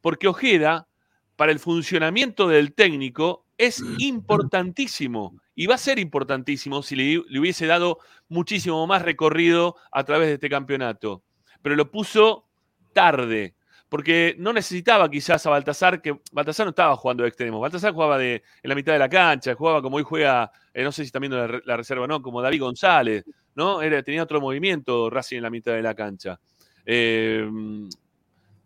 porque 0.00 0.28
Ojeda, 0.28 0.88
para 1.36 1.52
el 1.52 1.58
funcionamiento 1.58 2.48
del 2.48 2.72
técnico, 2.72 3.44
es 3.58 3.82
importantísimo 3.98 5.41
y 5.54 5.66
va 5.66 5.74
a 5.74 5.78
ser 5.78 5.98
importantísimo 5.98 6.82
si 6.82 6.96
le, 6.96 7.18
hubiese 7.38 7.66
dado 7.66 7.98
muchísimo 8.28 8.86
más 8.86 9.02
recorrido 9.02 9.76
a 9.90 10.04
través 10.04 10.28
de 10.28 10.34
este 10.34 10.48
campeonato. 10.48 11.22
Pero 11.60 11.76
lo 11.76 11.90
puso 11.90 12.46
tarde, 12.92 13.54
porque 13.88 14.34
no 14.38 14.52
necesitaba 14.52 15.10
quizás 15.10 15.44
a 15.46 15.50
Baltasar, 15.50 16.00
que 16.00 16.18
Baltasar 16.32 16.66
no 16.66 16.70
estaba 16.70 16.96
jugando 16.96 17.22
de 17.22 17.28
extremo. 17.28 17.60
Baltasar 17.60 17.92
jugaba 17.92 18.18
de, 18.18 18.42
en 18.62 18.68
la 18.68 18.74
mitad 18.74 18.92
de 18.92 18.98
la 18.98 19.08
cancha, 19.08 19.54
jugaba 19.54 19.82
como 19.82 19.96
hoy 19.96 20.02
juega, 20.02 20.50
eh, 20.72 20.82
no 20.82 20.92
sé 20.92 21.04
si 21.04 21.10
también 21.10 21.32
viendo 21.32 21.60
la, 21.64 21.76
reserva, 21.76 22.06
¿no? 22.06 22.22
Como 22.22 22.40
David 22.40 22.60
González, 22.60 23.24
¿no? 23.54 23.80
Tenía 24.02 24.22
otro 24.22 24.40
movimiento 24.40 25.10
Racing 25.10 25.36
en 25.36 25.42
la 25.42 25.50
mitad 25.50 25.72
de 25.72 25.82
la 25.82 25.94
cancha. 25.94 26.40
Eh, 26.84 27.46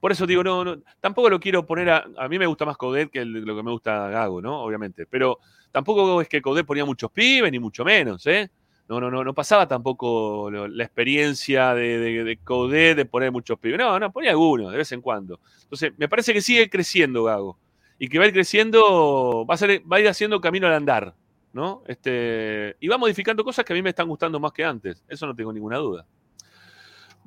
por 0.00 0.12
eso 0.12 0.26
digo, 0.26 0.44
no, 0.44 0.76
tampoco 1.00 1.30
lo 1.30 1.40
quiero 1.40 1.66
poner 1.66 1.90
a. 1.90 2.06
A 2.18 2.28
mí 2.28 2.38
me 2.38 2.46
gusta 2.46 2.64
más 2.64 2.76
Codet 2.76 3.11
que 3.11 3.24
lo 3.24 3.56
que 3.56 3.62
me 3.62 3.70
gusta 3.70 4.09
Gago, 4.09 4.42
¿no? 4.42 4.62
Obviamente. 4.62 5.06
Pero 5.06 5.38
tampoco 5.72 6.20
es 6.20 6.28
que 6.28 6.42
Codet 6.42 6.66
ponía 6.66 6.85
muchos 6.85 7.11
pibes, 7.11 7.50
ni 7.50 7.59
mucho 7.59 7.85
menos, 7.85 8.26
¿eh? 8.26 8.50
No, 8.88 9.00
no, 9.00 9.11
no, 9.11 9.24
no 9.24 9.35
pasaba 9.35 9.66
tampoco 9.66 10.48
la 10.50 10.85
experiencia 10.85 11.74
de, 11.74 11.98
de, 11.98 12.24
de 12.24 12.94
de 12.94 13.04
poner 13.06 13.32
muchos 13.32 13.59
pibes. 13.59 13.78
No, 13.78 13.98
no, 13.98 14.12
ponía 14.12 14.30
algunos, 14.30 14.70
de 14.70 14.78
vez 14.78 14.92
en 14.92 15.00
cuando. 15.00 15.40
Entonces, 15.62 15.92
me 15.96 16.09
parece 16.09 16.32
que 16.32 16.40
sigue 16.40 16.70
creciendo 16.70 17.24
Gago. 17.24 17.59
Y 17.98 18.09
que 18.09 18.18
va 18.18 18.24
a 18.24 18.28
ir 18.28 18.35
creciendo, 18.35 19.44
va 19.48 19.54
a, 19.54 19.56
ser, 19.56 19.82
va 19.90 19.96
a 19.96 20.00
ir 20.00 20.09
haciendo 20.09 20.40
camino 20.40 20.66
al 20.68 20.74
andar, 20.74 21.14
¿no? 21.52 21.82
Este, 21.88 22.76
y 22.78 22.87
va 22.87 22.98
modificando 22.98 23.42
cosas 23.42 23.64
que 23.64 23.72
a 23.72 23.76
mí 23.76 23.82
me 23.82 23.88
están 23.88 24.06
gustando 24.06 24.38
más 24.38 24.52
que 24.52 24.64
antes. 24.64 25.02
Eso 25.09 25.26
no 25.26 25.35
tengo 25.35 25.52
ninguna 25.52 25.78
duda. 25.78 26.06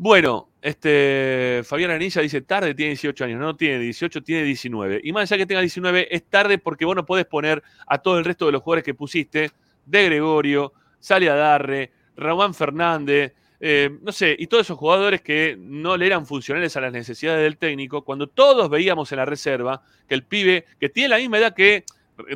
Bueno, 0.02 0.48
este, 0.62 1.62
Fabián 1.66 1.92
Anilla 1.92 2.22
dice, 2.22 2.40
tarde 2.40 2.74
tiene 2.74 2.92
18 2.92 3.26
años, 3.26 3.38
no 3.42 3.58
tiene 3.58 3.80
18, 3.80 4.24
tiene 4.24 4.44
19. 4.44 5.02
Y 5.04 5.12
más 5.12 5.30
allá 5.30 5.40
que 5.40 5.46
tenga 5.46 5.60
19, 5.60 6.16
es 6.16 6.24
tarde 6.24 6.58
porque 6.58 6.86
vos 6.86 6.96
no 6.96 7.06
podés 7.06 7.26
poner 7.26 7.62
a 7.86 7.98
todo 7.98 8.18
el 8.18 8.24
resto 8.24 8.46
de 8.46 8.54
los 8.54 8.62
jugadores 8.62 8.86
que 8.86 8.94
pusiste, 8.94 9.52
de 9.86 10.06
Gregorio, 10.06 10.72
Sale 11.02 11.30
Adarre, 11.30 11.92
Ramón 12.16 12.54
Fernández, 12.54 13.34
eh, 13.60 13.90
no 14.02 14.14
sé, 14.14 14.38
y 14.40 14.48
todos 14.48 14.68
esos 14.68 14.78
jugadores 14.78 15.20
que 15.20 15.58
no 15.60 15.98
le 15.98 16.06
eran 16.06 16.26
funcionales 16.26 16.78
a 16.78 16.82
las 16.82 16.94
necesidades 16.94 17.44
del 17.44 17.58
técnico, 17.58 18.06
cuando 18.06 18.28
todos 18.28 18.70
veíamos 18.70 19.12
en 19.12 19.18
la 19.18 19.26
reserva 19.26 19.82
que 20.08 20.16
el 20.16 20.24
pibe, 20.24 20.64
que 20.80 20.88
tiene 20.88 21.10
la 21.10 21.18
misma 21.18 21.40
edad 21.40 21.54
que 21.54 21.84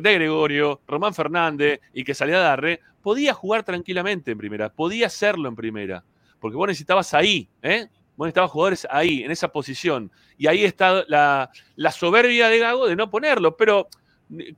de 0.02 0.14
Gregorio, 0.14 0.82
Román 0.86 1.14
Fernández 1.14 1.80
y 1.94 2.04
que 2.04 2.12
salía 2.12 2.40
Darre, 2.40 2.80
podía 3.00 3.32
jugar 3.32 3.62
tranquilamente 3.62 4.32
en 4.32 4.36
primera, 4.36 4.68
podía 4.68 5.06
hacerlo 5.06 5.48
en 5.48 5.56
primera 5.56 6.04
porque 6.44 6.58
vos 6.58 6.68
necesitabas 6.68 7.14
ahí, 7.14 7.48
¿eh? 7.62 7.88
Vos 8.16 8.26
necesitabas 8.26 8.50
jugadores 8.50 8.86
ahí, 8.90 9.22
en 9.22 9.30
esa 9.30 9.48
posición. 9.48 10.12
Y 10.36 10.46
ahí 10.46 10.62
está 10.62 11.02
la, 11.08 11.50
soberbia 11.90 12.50
de 12.50 12.58
Gago 12.58 12.86
de 12.86 12.94
no 12.94 13.08
ponerlo. 13.08 13.56
Pero 13.56 13.88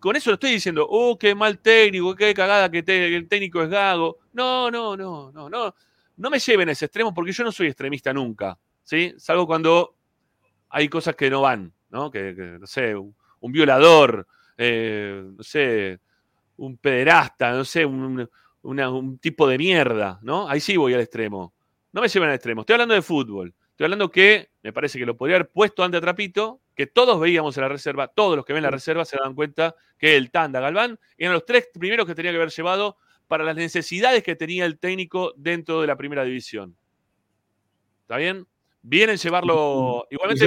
con 0.00 0.16
eso 0.16 0.30
lo 0.30 0.34
estoy 0.34 0.50
diciendo, 0.50 0.84
oh, 0.90 1.16
qué 1.16 1.32
mal 1.36 1.60
técnico, 1.60 2.16
qué 2.16 2.34
cagada 2.34 2.68
que 2.72 2.82
el 3.14 3.28
técnico 3.28 3.62
es 3.62 3.68
Gago. 3.68 4.18
No, 4.32 4.68
no, 4.68 4.96
no, 4.96 5.30
no, 5.30 5.48
no. 5.48 5.74
No 6.16 6.28
me 6.28 6.40
lleven 6.40 6.70
a 6.70 6.72
ese 6.72 6.86
extremo 6.86 7.14
porque 7.14 7.30
yo 7.30 7.44
no 7.44 7.52
soy 7.52 7.68
extremista 7.68 8.12
nunca, 8.12 8.58
¿sí? 8.82 9.14
Salvo 9.16 9.46
cuando 9.46 9.94
hay 10.70 10.88
cosas 10.88 11.14
que 11.14 11.30
no 11.30 11.42
van, 11.42 11.72
¿no? 11.90 12.10
Que, 12.10 12.34
no 12.58 12.66
sé, 12.66 12.96
un, 12.96 13.14
violador, 13.52 14.26
eh, 14.58 15.22
no 15.24 15.42
sé, 15.44 16.00
un 16.56 16.78
pederasta, 16.78 17.52
no 17.52 17.64
sé, 17.64 17.86
un, 17.86 18.28
un 18.62 19.18
tipo 19.18 19.46
de 19.46 19.56
mierda, 19.56 20.18
¿no? 20.22 20.48
Ahí 20.48 20.58
sí 20.58 20.76
voy 20.76 20.92
al 20.92 21.00
extremo. 21.02 21.54
No 21.96 22.02
me 22.02 22.08
lleven 22.08 22.28
al 22.28 22.34
extremo. 22.34 22.60
Estoy 22.60 22.74
hablando 22.74 22.92
de 22.92 23.00
fútbol. 23.00 23.54
Estoy 23.70 23.86
hablando 23.86 24.10
que 24.10 24.50
me 24.62 24.70
parece 24.70 24.98
que 24.98 25.06
lo 25.06 25.16
podría 25.16 25.36
haber 25.36 25.48
puesto 25.48 25.82
ante 25.82 25.96
a 25.96 26.00
Trapito, 26.02 26.60
que 26.74 26.86
todos 26.86 27.18
veíamos 27.18 27.56
en 27.56 27.62
la 27.62 27.70
reserva, 27.70 28.08
todos 28.08 28.36
los 28.36 28.44
que 28.44 28.52
ven 28.52 28.62
la 28.62 28.70
reserva 28.70 29.06
se 29.06 29.16
dan 29.16 29.34
cuenta 29.34 29.74
que 29.96 30.14
el 30.14 30.30
Tanda 30.30 30.60
Galván 30.60 31.00
eran 31.16 31.32
los 31.32 31.46
tres 31.46 31.70
primeros 31.72 32.04
que 32.06 32.14
tenía 32.14 32.32
que 32.32 32.36
haber 32.36 32.50
llevado 32.50 32.98
para 33.28 33.44
las 33.44 33.56
necesidades 33.56 34.22
que 34.22 34.36
tenía 34.36 34.66
el 34.66 34.78
técnico 34.78 35.32
dentro 35.38 35.80
de 35.80 35.86
la 35.86 35.96
primera 35.96 36.22
división. 36.22 36.76
¿Está 38.02 38.18
bien? 38.18 38.46
Vienen 38.82 39.16
llevarlo. 39.16 40.06
Igualmente. 40.10 40.44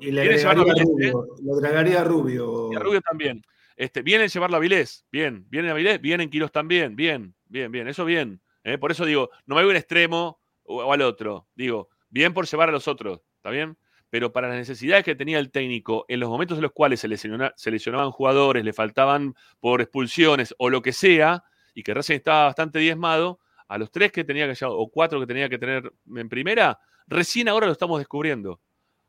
Y, 0.00 0.10
le 0.10 0.36
llevarlo 0.36 0.62
a 0.68 0.74
Rubio. 0.74 1.26
Lo 1.44 1.54
agregaría 1.58 2.00
a 2.00 2.04
Rubio. 2.04 2.72
Y 2.72 2.74
a 2.74 2.80
Rubio 2.80 3.00
también. 3.02 3.40
Este, 3.76 4.02
vienen 4.02 4.28
llevarlo 4.28 4.56
a 4.56 4.60
Vilés. 4.60 5.06
Bien. 5.12 5.46
Vienen 5.48 5.70
a 5.70 5.74
Vilés. 5.74 6.00
Vienen 6.00 6.28
Quiros 6.28 6.50
también. 6.50 6.96
Bien. 6.96 7.36
Bien, 7.46 7.70
bien. 7.70 7.86
Eso 7.86 8.04
bien. 8.04 8.40
¿eh? 8.64 8.78
Por 8.78 8.90
eso 8.90 9.04
digo, 9.04 9.30
no 9.46 9.54
me 9.54 9.62
voy 9.62 9.68
a 9.68 9.70
un 9.70 9.76
extremo 9.76 10.39
o, 10.70 10.92
al 10.92 11.02
otro. 11.02 11.48
Digo, 11.54 11.88
bien 12.08 12.32
por 12.32 12.46
llevar 12.46 12.68
a 12.68 12.72
los 12.72 12.88
otros, 12.88 13.20
¿está 13.36 13.50
bien? 13.50 13.76
Pero 14.08 14.32
para 14.32 14.48
las 14.48 14.56
necesidades 14.56 15.04
que 15.04 15.14
tenía 15.14 15.38
el 15.38 15.50
técnico, 15.50 16.04
en 16.08 16.20
los 16.20 16.28
momentos 16.28 16.58
en 16.58 16.62
los 16.62 16.72
cuales 16.72 17.00
se, 17.00 17.08
lesionaban 17.08 18.10
jugadores, 18.10 18.64
le 18.64 18.72
faltaban 18.72 19.34
por 19.60 19.80
expulsiones 19.80 20.54
o 20.58 20.70
lo 20.70 20.82
que 20.82 20.92
sea, 20.92 21.44
y 21.74 21.82
que 21.82 21.94
recién 21.94 22.16
estaba 22.16 22.44
bastante 22.46 22.78
diezmado, 22.80 23.38
a 23.68 23.78
los 23.78 23.92
tres 23.92 24.10
que 24.10 24.24
tenía 24.24 24.52
que 24.52 24.64
o 24.64 24.88
cuatro 24.88 25.20
que 25.20 25.26
tenía 25.26 25.48
que 25.48 25.58
tener 25.58 25.92
en 26.16 26.28
primera, 26.28 26.80
recién 27.06 27.48
ahora 27.48 27.66
lo 27.66 27.72
estamos 27.72 27.98
descubriendo. 27.98 28.60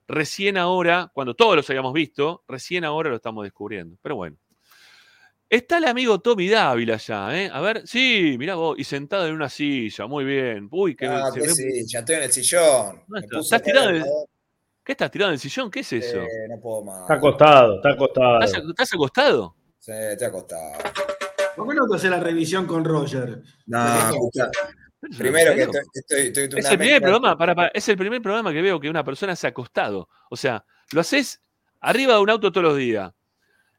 Recién 0.07 0.57
ahora, 0.57 1.09
cuando 1.13 1.33
todos 1.35 1.55
los 1.55 1.69
habíamos 1.69 1.93
visto, 1.93 2.43
recién 2.47 2.83
ahora 2.83 3.09
lo 3.09 3.15
estamos 3.15 3.43
descubriendo. 3.43 3.97
Pero 4.01 4.17
bueno. 4.17 4.37
Está 5.51 5.79
el 5.79 5.85
amigo 5.85 6.17
Tommy 6.21 6.47
Dávila 6.47 6.95
ya, 6.95 7.37
¿eh? 7.37 7.49
A 7.51 7.59
ver, 7.59 7.85
sí, 7.85 8.37
mirá 8.39 8.55
vos, 8.55 8.79
y 8.79 8.85
sentado 8.85 9.27
en 9.27 9.33
una 9.33 9.49
silla, 9.49 10.07
muy 10.07 10.23
bien. 10.23 10.69
Uy, 10.71 10.95
qué 10.95 11.07
ah, 11.07 11.29
qué 11.33 11.41
silla, 11.49 11.99
estoy 11.99 12.15
en 12.15 12.23
el 12.23 12.31
sillón. 12.31 13.03
¿Estás 13.37 13.61
tirado 13.61 13.89
en 13.89 13.95
el... 13.97 14.05
¿Qué 14.81 14.93
estás 14.93 15.11
tirado 15.11 15.31
en 15.31 15.33
el 15.33 15.39
sillón? 15.41 15.69
¿Qué 15.69 15.81
es 15.81 15.91
eso? 15.91 16.21
Eh, 16.21 16.47
no 16.49 16.57
puedo 16.61 16.85
más. 16.85 17.01
Está 17.01 17.15
acostado, 17.15 17.75
está 17.75 17.89
acostado. 17.89 18.39
¿Estás, 18.39 18.93
acostado? 18.93 19.55
Sí, 19.77 19.91
estoy 19.91 20.27
acostado. 20.27 20.71
¿Por 21.57 21.67
qué 21.67 21.75
no 21.75 21.85
te 21.85 21.95
haces 21.97 22.09
la 22.09 22.21
revisión 22.21 22.65
con 22.65 22.85
Roger? 22.85 23.41
No, 23.65 24.09
escucha. 24.09 24.49
Primero 25.17 25.53
que 25.53 25.63
estoy, 25.63 26.19
estoy, 26.27 26.59
es, 26.59 26.71
el 26.71 26.77
primer 26.77 27.01
programa, 27.01 27.37
para, 27.37 27.67
es 27.73 27.89
el 27.89 27.97
primer 27.97 28.21
programa 28.21 28.53
que 28.53 28.61
veo 28.61 28.79
que 28.79 28.89
una 28.89 29.03
persona 29.03 29.35
se 29.35 29.47
ha 29.47 29.49
acostado. 29.49 30.07
O 30.29 30.37
sea, 30.37 30.63
lo 30.93 31.01
haces 31.01 31.41
arriba 31.81 32.13
de 32.13 32.21
un 32.21 32.29
auto 32.29 32.53
todos 32.53 32.67
los 32.67 32.77
días 32.77 33.11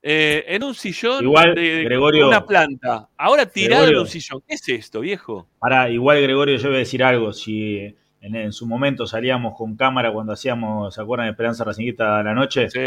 eh, 0.02 0.44
en 0.48 0.64
un 0.64 0.74
sillón 0.74 1.22
igual, 1.22 1.54
de, 1.54 1.84
Gregorio, 1.84 2.26
una 2.26 2.44
planta. 2.44 3.08
Ahora 3.16 3.46
tirado 3.46 3.86
en 3.86 3.98
un 3.98 4.06
sillón. 4.08 4.42
¿Qué 4.46 4.54
es 4.54 4.68
esto, 4.68 5.00
viejo? 5.00 5.46
Para, 5.60 5.88
igual, 5.90 6.20
Gregorio, 6.20 6.56
yo 6.56 6.68
voy 6.68 6.76
a 6.76 6.78
decir 6.80 7.04
algo. 7.04 7.32
Si 7.32 7.94
en, 8.20 8.52
su 8.52 8.66
momento 8.66 9.06
salíamos 9.06 9.56
con 9.56 9.76
cámara 9.76 10.12
cuando 10.12 10.32
hacíamos, 10.32 10.92
¿se 10.92 11.00
acuerdan 11.00 11.26
de 11.26 11.30
Esperanza 11.30 11.62
Racinguita 11.62 12.18
a 12.18 12.22
la 12.24 12.34
noche? 12.34 12.68
Sí, 12.68 12.80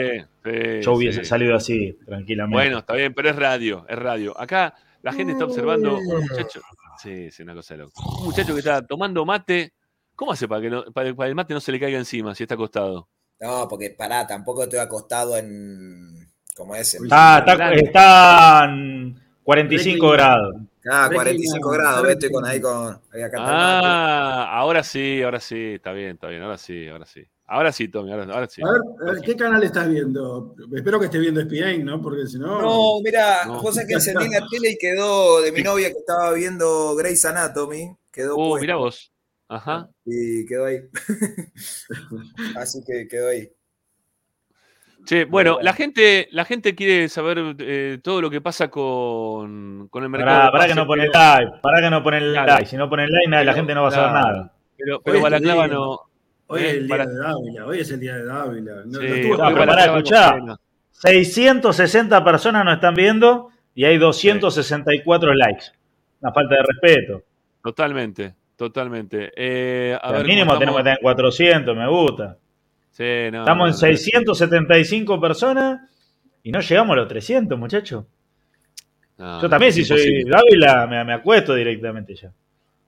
sí 0.43 0.82
Yo 0.82 0.93
hubiese 0.93 1.23
salido 1.23 1.56
así, 1.56 1.97
tranquilamente. 2.06 2.56
Bueno, 2.56 2.80
está 2.80 2.93
bien, 2.93 3.13
pero 3.13 3.30
es 3.30 3.36
radio, 3.38 3.86
es 3.88 3.97
radio. 3.97 4.38
Acá 4.38 4.75
la 5.01 5.13
gente 5.13 5.32
está 5.32 5.45
observando 5.45 5.97
un 5.97 6.21
muchacho. 6.21 6.62
Sí, 7.01 7.32
sí, 7.32 7.43
una 7.43 7.54
cosa 7.54 7.78
loca. 7.78 7.93
Un 8.19 8.25
muchacho 8.25 8.54
que 8.54 8.60
está 8.60 8.86
tomando 8.86 9.25
mate. 9.25 9.73
¿Cómo 10.15 10.32
hace 10.32 10.47
para 10.47 10.62
que, 10.62 10.69
no, 10.69 10.86
para 10.93 11.13
que 11.13 11.23
el 11.23 11.36
mate 11.36 11.54
no 11.54 11.60
se 11.60 11.71
le 11.71 11.80
caiga 11.80 11.97
encima 11.97 12.36
si 12.36 12.43
está 12.43 12.56
acostado? 12.56 13.08
No, 13.39 13.67
porque 13.69 13.89
pará, 13.89 14.25
tampoco 14.25 14.63
estoy 14.63 14.80
acostado 14.80 15.38
en 15.38 16.34
como 16.55 16.75
ese. 16.75 16.97
Ah, 17.11 17.43
está, 17.45 17.73
están 17.73 19.21
45 19.43 20.09
grados. 20.09 20.55
Ah, 20.89 21.09
45 21.11 21.69
grados, 21.69 22.03
vete 22.03 22.31
con 22.31 22.45
ahí 22.45 22.61
con. 22.61 22.99
ah, 23.37 24.49
ahora 24.51 24.83
sí, 24.83 25.21
ahora 25.21 25.39
sí, 25.39 25.73
está 25.75 25.91
bien, 25.91 26.11
está 26.11 26.27
bien, 26.27 26.41
ahora 26.41 26.57
sí, 26.57 26.87
ahora 26.87 27.05
sí. 27.05 27.23
Ahora 27.47 27.71
sí, 27.71 27.87
Tommy, 27.89 28.11
ahora, 28.11 28.47
sí. 28.47 28.59
A 28.63 28.71
ver, 29.11 29.21
¿qué 29.21 29.35
canal 29.35 29.61
estás 29.61 29.87
viendo? 29.87 30.55
Espero 30.73 30.99
que 30.99 31.05
esté 31.05 31.19
viendo 31.19 31.41
ESPN, 31.41 31.85
¿no? 31.85 32.01
Porque 32.01 32.25
si 32.25 32.39
no. 32.39 32.59
No, 32.59 33.01
mira, 33.03 33.45
no. 33.45 33.61
que 33.61 33.69
encendí 33.93 34.29
la 34.29 34.47
tele 34.49 34.71
y 34.71 34.77
quedó 34.77 35.41
de 35.41 35.51
mi 35.51 35.61
novia 35.61 35.91
que 35.91 35.99
estaba 35.99 36.33
viendo 36.33 36.95
Grey's 36.95 37.23
Anatomy. 37.23 37.95
Quedó. 38.11 38.35
Uh, 38.35 38.59
mira 38.59 38.77
vos. 38.77 39.11
Ajá. 39.47 39.87
Y 40.05 40.43
quedó 40.47 40.65
ahí. 40.65 40.79
Así 42.55 42.83
que 42.83 43.07
quedó 43.07 43.29
ahí 43.29 43.47
bueno, 45.29 45.59
la 45.61 45.73
gente, 45.73 46.27
la 46.31 46.45
gente 46.45 46.75
quiere 46.75 47.09
saber 47.09 47.55
eh, 47.59 47.99
todo 48.03 48.21
lo 48.21 48.29
que 48.29 48.41
pasa 48.41 48.69
con, 48.69 49.87
con 49.89 50.03
el 50.03 50.09
mercado. 50.09 50.51
Para, 50.51 50.67
que 50.67 50.75
no 50.75 50.87
ponen 50.87 51.07
live, 51.07 51.51
para 51.61 51.81
que 51.81 51.89
no 51.89 52.03
ponen 52.03 52.33
like. 52.33 52.65
Si 52.65 52.77
no 52.77 52.89
ponen 52.89 53.09
like, 53.11 53.45
la 53.45 53.53
gente 53.53 53.73
no 53.73 53.83
va 53.83 53.87
a 53.89 53.91
saber 53.91 54.11
nada. 54.11 54.53
Pero, 54.77 55.01
pero 55.01 55.21
Balaclava 55.21 55.67
no. 55.67 55.99
Hoy 56.47 56.61
es 56.61 56.73
el 56.75 56.87
día 56.87 56.97
de 57.05 57.15
Dávila, 57.15 57.65
hoy 57.65 57.79
es 57.79 57.91
el 57.91 57.99
día 57.99 58.15
de 58.15 58.25
Dávila. 58.25 58.73
No, 58.85 58.99
sí, 58.99 59.29
no, 59.29 59.37
para 59.37 59.85
escuchar. 59.85 60.41
660 60.91 62.23
personas 62.23 62.63
nos 62.63 62.75
están 62.75 62.93
viendo 62.93 63.49
y 63.73 63.85
hay 63.85 63.97
264 63.97 65.33
likes. 65.33 65.65
Una 66.21 66.31
falta 66.31 66.55
de 66.55 66.61
respeto. 66.61 67.23
Totalmente, 67.63 68.35
totalmente. 68.55 69.31
Eh, 69.35 69.97
a 69.99 70.11
ver, 70.11 70.25
mínimo 70.25 70.49
¿cómo 70.49 70.59
tenemos 70.59 70.79
que 70.79 70.83
tener 70.83 70.99
400, 71.01 71.75
me 71.75 71.87
gusta. 71.87 72.37
Sí, 72.95 73.03
no, 73.29 73.39
Estamos 73.39 73.81
no, 73.81 73.88
en 73.88 73.91
no. 73.93 73.97
675 73.97 75.19
personas 75.19 75.81
y 76.43 76.51
no 76.51 76.62
llegamos 76.62 76.93
a 76.93 76.97
los 77.01 77.08
300, 77.10 77.60
muchachos. 77.60 78.05
No, 79.17 79.41
Yo 79.41 79.49
también, 79.49 79.73
si 79.73 79.84
soy 79.84 79.97
imposible. 79.99 80.31
Dávila, 80.31 80.88
me, 80.88 81.03
me 81.03 81.13
acuesto 81.13 81.53
directamente 81.55 82.15
ya. 82.15 82.31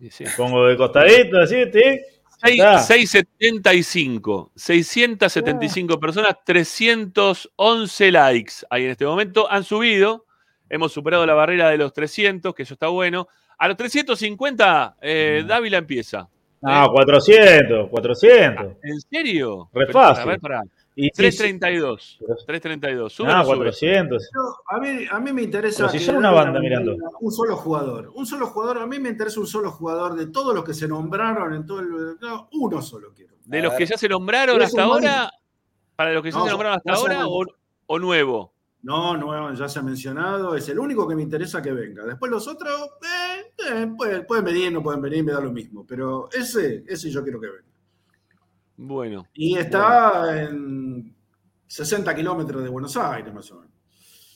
Sí, 0.09 0.23
pongo 0.37 0.65
de 0.67 0.77
costadito, 0.77 1.39
así, 1.39 1.55
¿sí? 1.73 1.99
Seis- 2.41 2.57
Ya. 2.57 2.77
675, 2.79 4.51
675 4.55 5.99
personas, 5.99 6.37
311 6.45 8.11
likes 8.11 8.53
ahí 8.69 8.85
en 8.85 8.91
este 8.91 9.05
momento. 9.05 9.51
Han 9.51 9.63
subido, 9.65 10.25
hemos 10.69 10.93
superado 10.93 11.25
la 11.25 11.33
barrera 11.33 11.69
de 11.69 11.77
los 11.77 11.91
300, 11.93 12.53
que 12.55 12.63
eso 12.63 12.75
está 12.75 12.87
bueno. 12.87 13.27
A 13.57 13.67
los 13.67 13.75
350, 13.75 14.97
eh, 15.01 15.43
Dávila 15.47 15.79
empieza. 15.79 16.29
No, 16.61 16.87
400, 16.91 17.89
400. 17.89 18.65
¿En 18.83 18.99
serio? 19.01 19.69
Re 19.73 19.85
Pero, 19.87 19.93
fácil. 19.99 20.23
A 20.23 20.25
ver, 20.25 20.39
pará. 20.39 20.61
Y 20.95 21.03
sí, 21.05 21.11
332. 21.15 22.17
332. 22.47 23.13
¿Sube 23.13 23.29
sube? 23.31 23.45
400. 23.45 24.29
Yo- 24.33 24.55
a, 24.75 24.79
mí, 24.79 25.05
a 25.11 25.19
mí 25.19 25.31
me 25.31 25.43
interesa. 25.43 25.85
Pero 25.85 25.89
si 25.89 25.99
son 25.99 26.15
una 26.17 26.31
banda 26.31 26.59
mirando. 26.59 26.95
Un 27.19 27.31
solo 27.31 27.55
jugador. 27.55 28.11
Un 28.15 28.25
solo 28.25 28.47
jugador. 28.47 28.79
A 28.79 28.87
mí 28.87 28.97
me 28.99 29.09
interesa 29.09 29.39
un 29.39 29.45
solo 29.45 29.69
jugador 29.71 30.15
de 30.15 30.27
todos 30.27 30.55
los 30.55 30.63
que 30.63 30.73
se 30.73 30.87
nombraron 30.87 31.53
en 31.53 31.65
todo 31.67 31.81
el. 31.81 32.17
no, 32.19 32.49
uno 32.53 32.81
solo 32.81 33.13
quiero. 33.15 33.35
De 33.45 33.59
A 33.59 33.61
los 33.61 33.71
ver. 33.73 33.77
que 33.79 33.85
ya 33.85 33.97
se 33.97 34.09
nombraron 34.09 34.55
Pero 34.55 34.65
hasta 34.65 34.83
ahora, 34.83 35.31
para 35.95 36.13
los 36.13 36.23
que 36.23 36.31
ya 36.31 36.37
No, 36.39 36.45
se 36.45 36.49
nombraron 36.51 36.77
hasta 36.77 36.91
no 36.91 36.97
ahora 36.97 37.27
o, 37.27 37.45
o 37.85 37.99
nuevo. 37.99 38.53
No, 38.87 39.17
no, 39.17 39.53
ya 39.53 39.67
se 39.67 39.79
ha 39.79 39.81
mencionado. 39.81 40.55
Es 40.55 40.69
el 40.69 40.79
único 40.79 41.05
que 41.05 41.13
me 41.13 41.21
interesa 41.21 41.61
que 41.61 41.73
venga. 41.73 42.05
Después 42.05 42.31
los 42.31 42.47
otros, 42.47 42.91
eh, 43.03 43.51
eh, 43.69 43.87
pueden, 43.97 44.25
pueden 44.25 44.45
venir, 44.45 44.71
no 44.71 44.81
pueden 44.81 45.01
venir, 45.01 45.25
me 45.25 45.33
da 45.33 45.41
lo 45.41 45.51
mismo. 45.51 45.85
Pero 45.85 46.29
ese, 46.31 46.85
ese 46.87 47.09
yo 47.09 47.21
quiero 47.21 47.37
que 47.41 47.47
venga. 47.47 47.67
Bueno, 48.77 49.27
Y 49.33 49.57
está 49.57 50.41
en 50.41 51.13
60 51.67 52.15
kilómetros 52.15 52.63
de 52.63 52.69
Buenos 52.69 52.95
Aires, 52.95 53.33
más 53.33 53.51
o 53.51 53.55
menos. 53.55 53.73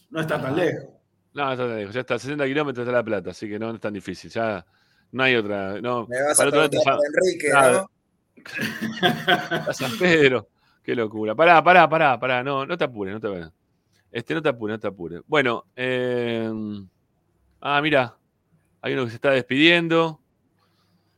No 0.09 0.19
está 0.19 0.41
tan 0.41 0.53
lejos. 0.53 0.83
no, 1.33 1.51
está 1.53 1.65
lejos, 1.67 1.95
ya 1.95 2.01
está 2.01 2.15
a 2.15 2.19
60 2.19 2.45
kilómetros 2.45 2.85
de 2.85 2.91
La 2.91 3.03
Plata, 3.05 3.29
así 3.31 3.47
que 3.47 3.57
no, 3.57 3.69
no 3.69 3.75
es 3.75 3.79
tan 3.81 3.93
difícil. 3.93 4.29
Ya 4.29 4.65
no 5.13 5.23
hay 5.23 5.33
otra. 5.37 5.79
No, 5.79 6.05
Me 6.07 6.21
vas 6.23 6.37
para 6.37 6.49
a 6.63 6.65
otro 6.65 6.81
lado 6.85 6.99
Enrique, 7.07 7.49
Claro. 7.51 7.89
¿no? 8.35 8.41
a 9.69 9.73
San 9.73 9.97
Pedro. 9.97 10.49
Qué 10.83 10.93
locura. 10.93 11.35
Pará, 11.35 11.63
pará, 11.63 11.87
pará, 11.87 12.19
pará. 12.19 12.43
No, 12.43 12.65
no 12.65 12.77
te 12.77 12.83
apures, 12.83 13.13
no 13.13 13.21
te 13.21 13.27
apures. 13.27 13.60
Este, 14.11 14.33
no 14.33 14.41
te 14.41 14.49
apures, 14.49 14.75
no 14.75 14.79
te 14.79 14.87
apures. 14.87 15.21
Bueno, 15.27 15.65
eh, 15.75 16.51
ah, 17.61 17.81
mira, 17.81 18.17
hay 18.81 18.93
uno 18.93 19.05
que 19.05 19.09
se 19.09 19.15
está 19.15 19.31
despidiendo. 19.31 20.19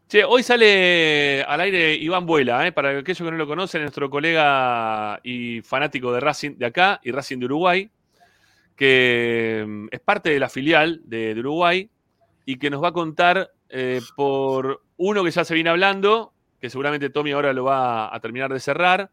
Che, 0.08 0.24
hoy 0.24 0.44
sale 0.44 1.44
al 1.44 1.62
aire 1.62 1.96
Iván 1.96 2.26
Vuela, 2.26 2.68
¿eh? 2.68 2.72
para 2.72 3.00
aquellos 3.00 3.18
que 3.18 3.32
no 3.32 3.38
lo 3.38 3.48
conocen, 3.48 3.82
nuestro 3.82 4.10
colega 4.10 5.20
y 5.24 5.62
fanático 5.62 6.14
de 6.14 6.20
Racing 6.20 6.58
de 6.58 6.66
acá 6.66 7.00
y 7.04 7.12
Racing 7.12 7.40
de 7.40 7.46
Uruguay, 7.46 7.90
que 8.76 9.66
mm, 9.68 9.88
es 9.92 10.00
parte 10.02 10.30
de 10.30 10.40
la 10.40 10.50
filial 10.50 11.02
de, 11.06 11.34
de 11.34 11.40
Uruguay 11.40 11.90
y 12.46 12.58
que 12.58 12.70
nos 12.70 12.84
va 12.84 12.90
a 12.90 12.94
contar 12.94 13.54
eh, 13.70 14.02
por 14.16 14.84
uno 14.98 15.24
que 15.24 15.32
ya 15.32 15.44
se 15.44 15.56
viene 15.56 15.72
hablando, 15.72 16.34
que 16.62 16.70
seguramente 16.70 17.10
Tommy 17.10 17.32
ahora 17.32 17.54
lo 17.54 17.64
va 17.64 18.14
a 18.14 18.20
terminar 18.20 18.54
de 18.54 18.60
cerrar, 18.60 19.10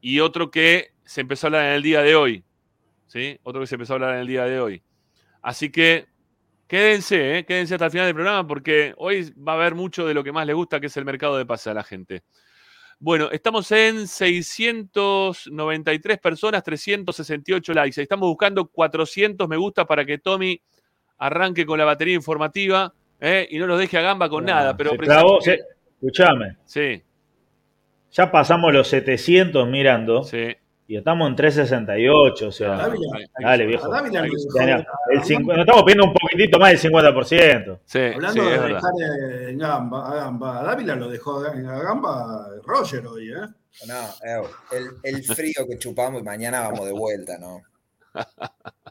y 0.00 0.20
otro 0.20 0.50
que 0.50 0.92
se 1.04 1.20
empezó 1.20 1.46
a 1.46 1.48
hablar 1.48 1.64
en 1.66 1.72
el 1.72 1.82
día 1.82 2.02
de 2.02 2.14
hoy. 2.14 2.44
¿Sí? 3.12 3.38
Otro 3.42 3.60
que 3.60 3.66
se 3.66 3.74
empezó 3.74 3.92
a 3.92 3.96
hablar 3.96 4.14
en 4.14 4.20
el 4.20 4.26
día 4.26 4.44
de 4.46 4.58
hoy. 4.58 4.82
Así 5.42 5.70
que 5.70 6.06
quédense, 6.66 7.36
¿eh? 7.38 7.44
quédense 7.44 7.74
hasta 7.74 7.84
el 7.84 7.90
final 7.90 8.06
del 8.06 8.14
programa 8.14 8.46
porque 8.48 8.94
hoy 8.96 9.30
va 9.46 9.52
a 9.52 9.56
haber 9.56 9.74
mucho 9.74 10.06
de 10.06 10.14
lo 10.14 10.24
que 10.24 10.32
más 10.32 10.46
les 10.46 10.56
gusta, 10.56 10.80
que 10.80 10.86
es 10.86 10.96
el 10.96 11.04
mercado 11.04 11.36
de 11.36 11.44
pase 11.44 11.68
a 11.68 11.74
la 11.74 11.82
gente. 11.82 12.22
Bueno, 12.98 13.28
estamos 13.30 13.70
en 13.72 14.06
693 14.06 16.18
personas, 16.18 16.62
368 16.62 17.74
likes. 17.74 18.00
Estamos 18.00 18.26
buscando 18.28 18.64
400 18.66 19.46
me 19.48 19.56
gusta 19.58 19.84
para 19.84 20.04
que 20.06 20.16
Tommy 20.18 20.58
arranque 21.18 21.66
con 21.66 21.78
la 21.78 21.84
batería 21.84 22.14
informativa 22.14 22.94
¿eh? 23.20 23.46
y 23.50 23.58
no 23.58 23.66
nos 23.66 23.78
deje 23.78 23.98
a 23.98 24.02
gamba 24.02 24.28
con 24.30 24.44
nada. 24.46 24.74
Pero 24.76 24.92
Se 24.92 24.96
precisamente- 24.96 25.44
se- 25.44 25.60
escuchame, 25.94 26.56
Sí, 26.64 27.02
ya 28.12 28.30
pasamos 28.30 28.72
los 28.72 28.88
700 28.88 29.68
mirando 29.68 30.22
sí. 30.24 30.56
Y 30.86 30.96
estamos 30.96 31.28
en 31.28 31.36
368, 31.36 32.48
o 32.48 32.52
sea, 32.52 32.76
Dávila, 32.76 33.06
dale 33.40 33.66
viejo. 33.66 33.86
A 33.86 33.96
Dávila 33.96 34.26
el 35.10 35.22
50 35.22 35.52
nos 35.54 35.66
estamos 35.66 35.82
pidiendo 35.84 36.04
un 36.04 36.12
poquitito 36.12 36.58
más 36.58 36.82
del 36.82 36.92
50%. 36.92 37.78
Sí, 37.84 37.98
Hablando 37.98 38.42
sí, 38.42 38.50
de 38.50 38.58
dejar 38.58 38.92
en 39.48 39.58
gamba, 39.58 40.10
a 40.10 40.14
gamba, 40.16 40.60
a 40.60 40.62
Dávila 40.64 40.96
lo 40.96 41.08
dejó 41.08 41.46
en 41.46 41.66
a 41.66 41.78
gamba 41.80 42.48
Roger 42.64 43.06
hoy, 43.06 43.30
¿eh? 43.30 43.46
No, 43.86 44.02
eh, 44.22 44.42
el, 44.72 44.88
el 45.02 45.24
frío 45.24 45.66
que 45.68 45.78
chupamos 45.78 46.20
y 46.20 46.24
mañana 46.24 46.60
vamos 46.60 46.84
de 46.84 46.92
vuelta, 46.92 47.38
¿no? 47.38 47.62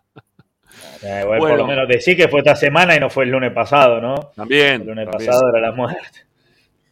Eh, 1.04 1.24
bueno, 1.26 1.40
Bueno. 1.40 1.40
Por 1.40 1.58
lo 1.58 1.68
menos 1.68 1.88
decir 1.88 2.16
que 2.16 2.28
fue 2.28 2.40
esta 2.40 2.56
semana 2.56 2.96
y 2.96 3.00
no 3.00 3.10
fue 3.10 3.26
el 3.26 3.32
lunes 3.32 3.52
pasado, 3.54 4.00
¿no? 4.00 4.16
También. 4.36 4.82
El 4.82 4.88
lunes 4.88 5.10
también. 5.10 5.30
pasado 5.30 5.50
era 5.50 5.60
la 5.60 5.72
muerte. 5.74 6.26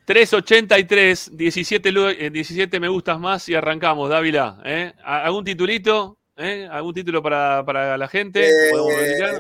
383, 0.10 1.38
17, 1.38 1.92
lu- 1.92 2.08
eh, 2.10 2.32
17 2.32 2.80
me 2.80 2.88
gustas 2.88 3.20
más 3.20 3.48
y 3.48 3.54
arrancamos, 3.54 4.10
Dávila. 4.10 4.60
¿eh? 4.66 4.92
¿A- 5.04 5.24
¿Algún 5.24 5.46
titulito? 5.46 6.18
¿eh? 6.36 6.68
¿Algún 6.72 6.96
título 6.96 7.22
para, 7.22 7.64
para 7.64 7.96
la 7.96 8.08
gente? 8.08 8.50
Eh, 8.50 8.72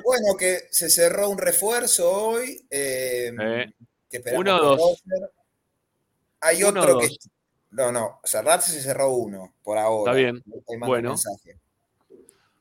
bueno, 0.03 0.36
que 0.38 0.60
se 0.69 0.91
cerró 0.91 1.27
un 1.29 1.39
refuerzo 1.39 2.12
hoy. 2.12 2.62
eh, 2.69 3.32
Eh, 3.41 3.71
que 4.12 4.21
uno 4.36 4.58
o 4.58 4.75
dos. 4.77 5.03
Hay 6.41 6.62
Uno 6.63 6.82
otro 6.82 6.99
que. 6.99 7.08
dos. 7.08 7.17
No, 7.71 7.91
no, 7.91 8.19
cerrarse 8.23 8.71
se 8.71 8.82
cerró 8.82 9.10
uno, 9.13 9.55
por 9.63 9.79
ahora. 9.79 10.12
Está 10.12 10.21
bien. 10.21 10.43
Bueno. 10.86 11.10
mensaje. 11.10 11.58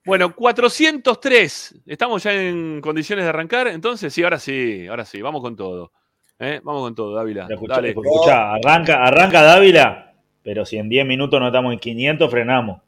Bueno, 0.06 0.34
403. 0.34 1.74
¿Estamos 1.84 2.22
ya 2.22 2.32
en 2.32 2.80
condiciones 2.80 3.26
de 3.26 3.28
arrancar? 3.28 3.68
Entonces, 3.68 4.14
sí, 4.14 4.22
ahora 4.22 4.38
sí, 4.38 4.86
ahora 4.86 5.04
sí, 5.04 5.20
vamos 5.20 5.42
con 5.42 5.54
todo. 5.56 5.92
¿Eh? 6.38 6.60
Vamos 6.62 6.82
con 6.82 6.94
todo, 6.94 7.14
Dávila. 7.14 7.46
Escuchá, 7.48 7.74
Dale. 7.74 7.88
escuchá, 7.90 8.52
arranca, 8.54 9.04
arranca 9.04 9.42
Dávila, 9.42 10.14
pero 10.42 10.64
si 10.64 10.76
en 10.78 10.88
10 10.88 11.06
minutos 11.06 11.40
no 11.40 11.46
estamos 11.48 11.72
en 11.72 11.78
500, 11.78 12.30
frenamos. 12.30 12.82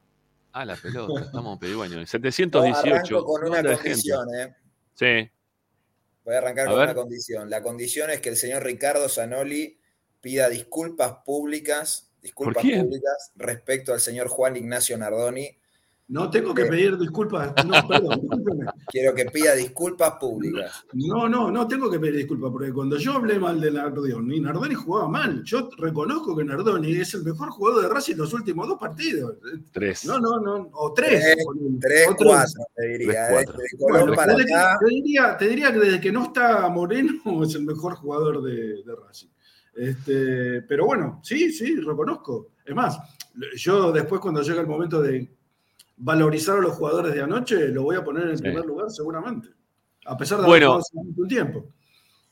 Ah, 0.53 0.65
la 0.65 0.75
pelota, 0.75 1.21
estamos 1.25 1.57
pedigüeños. 1.59 1.97
No, 1.99 2.05
718. 2.05 2.95
arranco 2.95 3.25
con 3.25 3.41
¿Qué 3.41 3.49
una 3.49 3.63
condición, 3.75 4.27
¿eh? 4.35 4.55
Sí. 4.93 5.29
Voy 6.23 6.35
a 6.35 6.37
arrancar 6.37 6.67
A 6.67 6.69
con 6.69 6.79
ver. 6.79 6.87
una 6.89 6.95
condición. 6.95 7.49
La 7.49 7.61
condición 7.61 8.09
es 8.09 8.21
que 8.21 8.29
el 8.29 8.35
señor 8.37 8.63
Ricardo 8.63 9.09
Zanoli 9.09 9.79
pida 10.19 10.49
disculpas 10.49 11.15
públicas, 11.25 12.11
disculpas 12.21 12.63
públicas 12.63 13.31
respecto 13.35 13.93
al 13.93 13.99
señor 13.99 14.27
Juan 14.27 14.55
Ignacio 14.55 14.97
Nardoni. 14.97 15.57
No 16.11 16.29
tengo 16.29 16.53
que 16.53 16.65
pedir 16.65 16.97
disculpas. 16.97 17.53
No, 17.65 17.87
perdón, 17.87 18.19
discúlpeme. 18.21 18.65
Quiero 18.87 19.15
que 19.15 19.27
pida 19.27 19.55
disculpas 19.55 20.15
públicas. 20.19 20.85
No, 20.91 21.29
no, 21.29 21.49
no 21.49 21.65
tengo 21.69 21.89
que 21.89 22.01
pedir 22.01 22.17
disculpas, 22.17 22.51
porque 22.51 22.73
cuando 22.73 22.97
yo 22.97 23.13
hablé 23.13 23.39
mal 23.39 23.61
de 23.61 23.71
Nardoni, 23.71 24.41
Nardoni 24.41 24.75
jugaba 24.75 25.07
mal. 25.07 25.41
Yo 25.45 25.69
reconozco 25.77 26.35
que 26.35 26.43
Nardoni 26.43 26.91
es 26.97 27.13
el 27.13 27.23
mejor 27.23 27.51
jugador 27.51 27.83
de 27.83 27.87
Racing 27.87 28.17
los 28.17 28.33
últimos 28.33 28.67
dos 28.67 28.77
partidos. 28.77 29.37
Tres. 29.71 30.03
No, 30.03 30.19
no, 30.19 30.37
no, 30.41 30.69
o 30.73 30.93
tres. 30.93 31.23
Tres, 31.79 32.07
O 32.09 32.15
tres. 32.15 32.27
cuatro, 32.27 32.65
te 32.75 32.87
diría. 32.87 33.27
Tres, 33.29 33.45
¿eh? 33.45 33.77
cuatro. 33.79 34.05
Bueno, 34.05 34.13
para 34.13 34.33
acá. 34.33 34.79
te, 34.81 34.89
diría, 34.89 35.37
te 35.37 35.47
diría 35.47 35.71
que 35.71 35.79
desde 35.79 36.01
que 36.01 36.11
no 36.11 36.25
está 36.25 36.67
Moreno 36.67 37.21
es 37.43 37.55
el 37.55 37.63
mejor 37.63 37.95
jugador 37.95 38.43
de, 38.43 38.83
de 38.83 38.95
Racing. 39.07 39.29
Este, 39.73 40.61
pero 40.63 40.85
bueno, 40.87 41.21
sí, 41.23 41.53
sí, 41.53 41.77
reconozco. 41.77 42.49
Es 42.65 42.75
más, 42.75 42.99
yo 43.55 43.93
después 43.93 44.19
cuando 44.19 44.41
llega 44.41 44.59
el 44.59 44.67
momento 44.67 45.01
de 45.01 45.29
valorizar 46.03 46.57
a 46.57 46.61
los 46.61 46.73
jugadores 46.73 47.13
de 47.13 47.21
anoche, 47.21 47.67
lo 47.69 47.83
voy 47.83 47.95
a 47.95 48.03
poner 48.03 48.27
en 48.29 48.37
Sí. 48.37 48.43
primer 48.43 48.65
lugar 48.65 48.89
seguramente. 48.89 49.49
A 50.05 50.17
pesar 50.17 50.39
de 50.41 50.47
Bueno. 50.47 50.71
haber 50.73 50.79
hace 50.81 50.97
un 50.97 51.27
tiempo. 51.27 51.65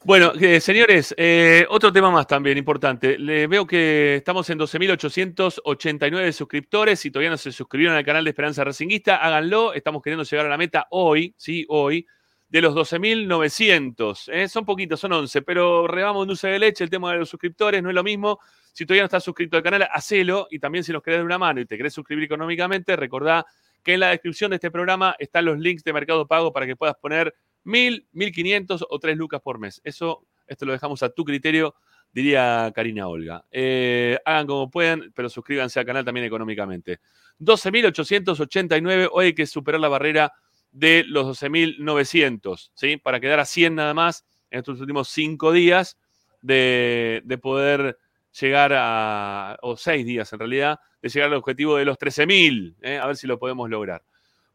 Bueno, 0.05 0.31
eh, 0.39 0.61
señores, 0.61 1.13
eh, 1.17 1.65
otro 1.69 1.91
tema 1.91 2.09
más 2.09 2.25
también 2.25 2.57
importante. 2.57 3.19
Le 3.19 3.47
veo 3.47 3.67
que 3.67 4.15
estamos 4.15 4.49
en 4.49 4.57
12.889 4.57 6.31
suscriptores. 6.31 6.99
Si 6.99 7.11
todavía 7.11 7.29
no 7.31 7.37
se 7.37 7.51
suscribieron 7.51 7.95
al 7.97 8.05
canal 8.05 8.23
de 8.23 8.29
Esperanza 8.29 8.63
Racinguista, 8.63 9.17
háganlo. 9.17 9.73
Estamos 9.73 10.01
queriendo 10.01 10.23
llegar 10.23 10.45
a 10.45 10.49
la 10.49 10.57
meta 10.57 10.87
hoy, 10.91 11.33
sí, 11.37 11.65
hoy, 11.67 12.07
de 12.49 12.61
los 12.61 12.73
12.900. 12.73 14.29
¿eh? 14.33 14.49
Son 14.49 14.65
poquitos, 14.65 14.99
son 14.99 15.13
11, 15.13 15.41
pero 15.43 15.87
rebamos 15.87 16.27
dulce 16.27 16.47
de 16.47 16.59
leche. 16.59 16.83
El 16.83 16.89
tema 16.89 17.11
de 17.11 17.19
los 17.19 17.29
suscriptores 17.29 17.81
no 17.81 17.89
es 17.89 17.95
lo 17.95 18.03
mismo. 18.03 18.39
Si 18.73 18.85
todavía 18.85 19.03
no 19.03 19.05
estás 19.05 19.23
suscrito 19.23 19.57
al 19.57 19.63
canal, 19.63 19.87
hacelo. 19.91 20.47
Y 20.49 20.59
también 20.59 20.83
si 20.83 20.91
nos 20.91 21.03
querés 21.03 21.19
dar 21.19 21.25
una 21.25 21.37
mano 21.37 21.61
y 21.61 21.65
te 21.65 21.77
querés 21.77 21.93
suscribir 21.93 22.25
económicamente, 22.25 22.95
recordá 22.95 23.45
que 23.83 23.93
en 23.93 23.99
la 24.01 24.09
descripción 24.09 24.49
de 24.49 24.55
este 24.55 24.71
programa 24.71 25.15
están 25.19 25.45
los 25.45 25.59
links 25.59 25.83
de 25.83 25.93
Mercado 25.93 26.27
Pago 26.27 26.51
para 26.51 26.65
que 26.65 26.75
puedas 26.75 26.95
poner 26.95 27.33
mil, 27.63 28.07
mil 28.11 28.31
quinientos 28.31 28.85
o 28.89 28.99
tres 28.99 29.15
lucas 29.15 29.41
por 29.41 29.59
mes. 29.59 29.79
Eso, 29.83 30.25
esto 30.47 30.65
lo 30.65 30.73
dejamos 30.73 31.03
a 31.03 31.09
tu 31.09 31.23
criterio, 31.23 31.75
diría 32.11 32.71
Karina 32.75 33.07
Olga. 33.07 33.45
Eh, 33.51 34.17
hagan 34.25 34.47
como 34.47 34.69
puedan, 34.69 35.11
pero 35.15 35.29
suscríbanse 35.29 35.79
al 35.79 35.85
canal 35.85 36.03
también 36.03 36.25
económicamente. 36.25 36.99
12.889, 37.39 39.09
hoy 39.11 39.27
hay 39.27 39.33
que 39.33 39.45
superar 39.45 39.79
la 39.79 39.87
barrera 39.87 40.33
de 40.71 41.03
los 41.07 41.25
12.900, 41.41 42.71
¿sí? 42.75 42.97
Para 42.97 43.19
quedar 43.19 43.39
a 43.39 43.45
100 43.45 43.75
nada 43.75 43.93
más 43.93 44.25
en 44.51 44.59
estos 44.59 44.79
últimos 44.79 45.09
cinco 45.09 45.51
días 45.51 45.97
de, 46.41 47.21
de 47.25 47.37
poder 47.37 47.97
llegar 48.39 48.71
a, 48.75 49.57
o 49.61 49.75
seis 49.77 50.05
días 50.05 50.31
en 50.33 50.39
realidad, 50.39 50.79
de 51.01 51.09
llegar 51.09 51.29
al 51.29 51.35
objetivo 51.37 51.77
de 51.77 51.85
los 51.85 51.97
13.000, 51.97 52.75
¿eh? 52.81 52.97
a 52.97 53.07
ver 53.07 53.15
si 53.17 53.27
lo 53.27 53.39
podemos 53.39 53.69
lograr. 53.69 54.03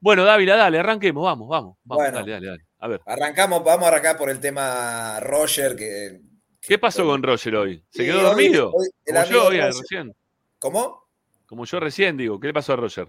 Bueno, 0.00 0.24
Dávila, 0.24 0.56
dale, 0.56 0.78
arranquemos, 0.78 1.24
vamos, 1.24 1.48
vamos, 1.48 1.76
vamos, 1.84 2.02
Bueno. 2.04 2.18
dale, 2.18 2.32
dale, 2.32 2.46
dale. 2.46 2.64
A 2.80 2.88
ver, 2.88 3.00
Arrancamos, 3.06 3.64
vamos 3.64 3.84
a 3.86 3.88
arrancar 3.88 4.18
por 4.18 4.28
el 4.30 4.38
tema 4.38 5.18
Roger, 5.20 5.74
que... 5.74 6.20
¿qué 6.60 6.78
pasó 6.78 7.04
con 7.06 7.22
Roger 7.22 7.56
hoy? 7.56 7.82
¿Se 7.90 8.04
quedó 8.04 8.22
dormido? 8.22 8.70
hoy 8.72 8.88
Como 9.06 9.24
yo 9.24 9.46
hoy 9.46 9.56
Roger- 9.58 9.74
recién. 9.80 10.14
¿Cómo? 10.58 11.04
Como 11.46 11.64
yo 11.64 11.80
recién 11.80 12.16
digo, 12.16 12.38
¿qué 12.38 12.48
le 12.48 12.52
pasó 12.54 12.74
a 12.74 12.76
Roger? 12.76 13.08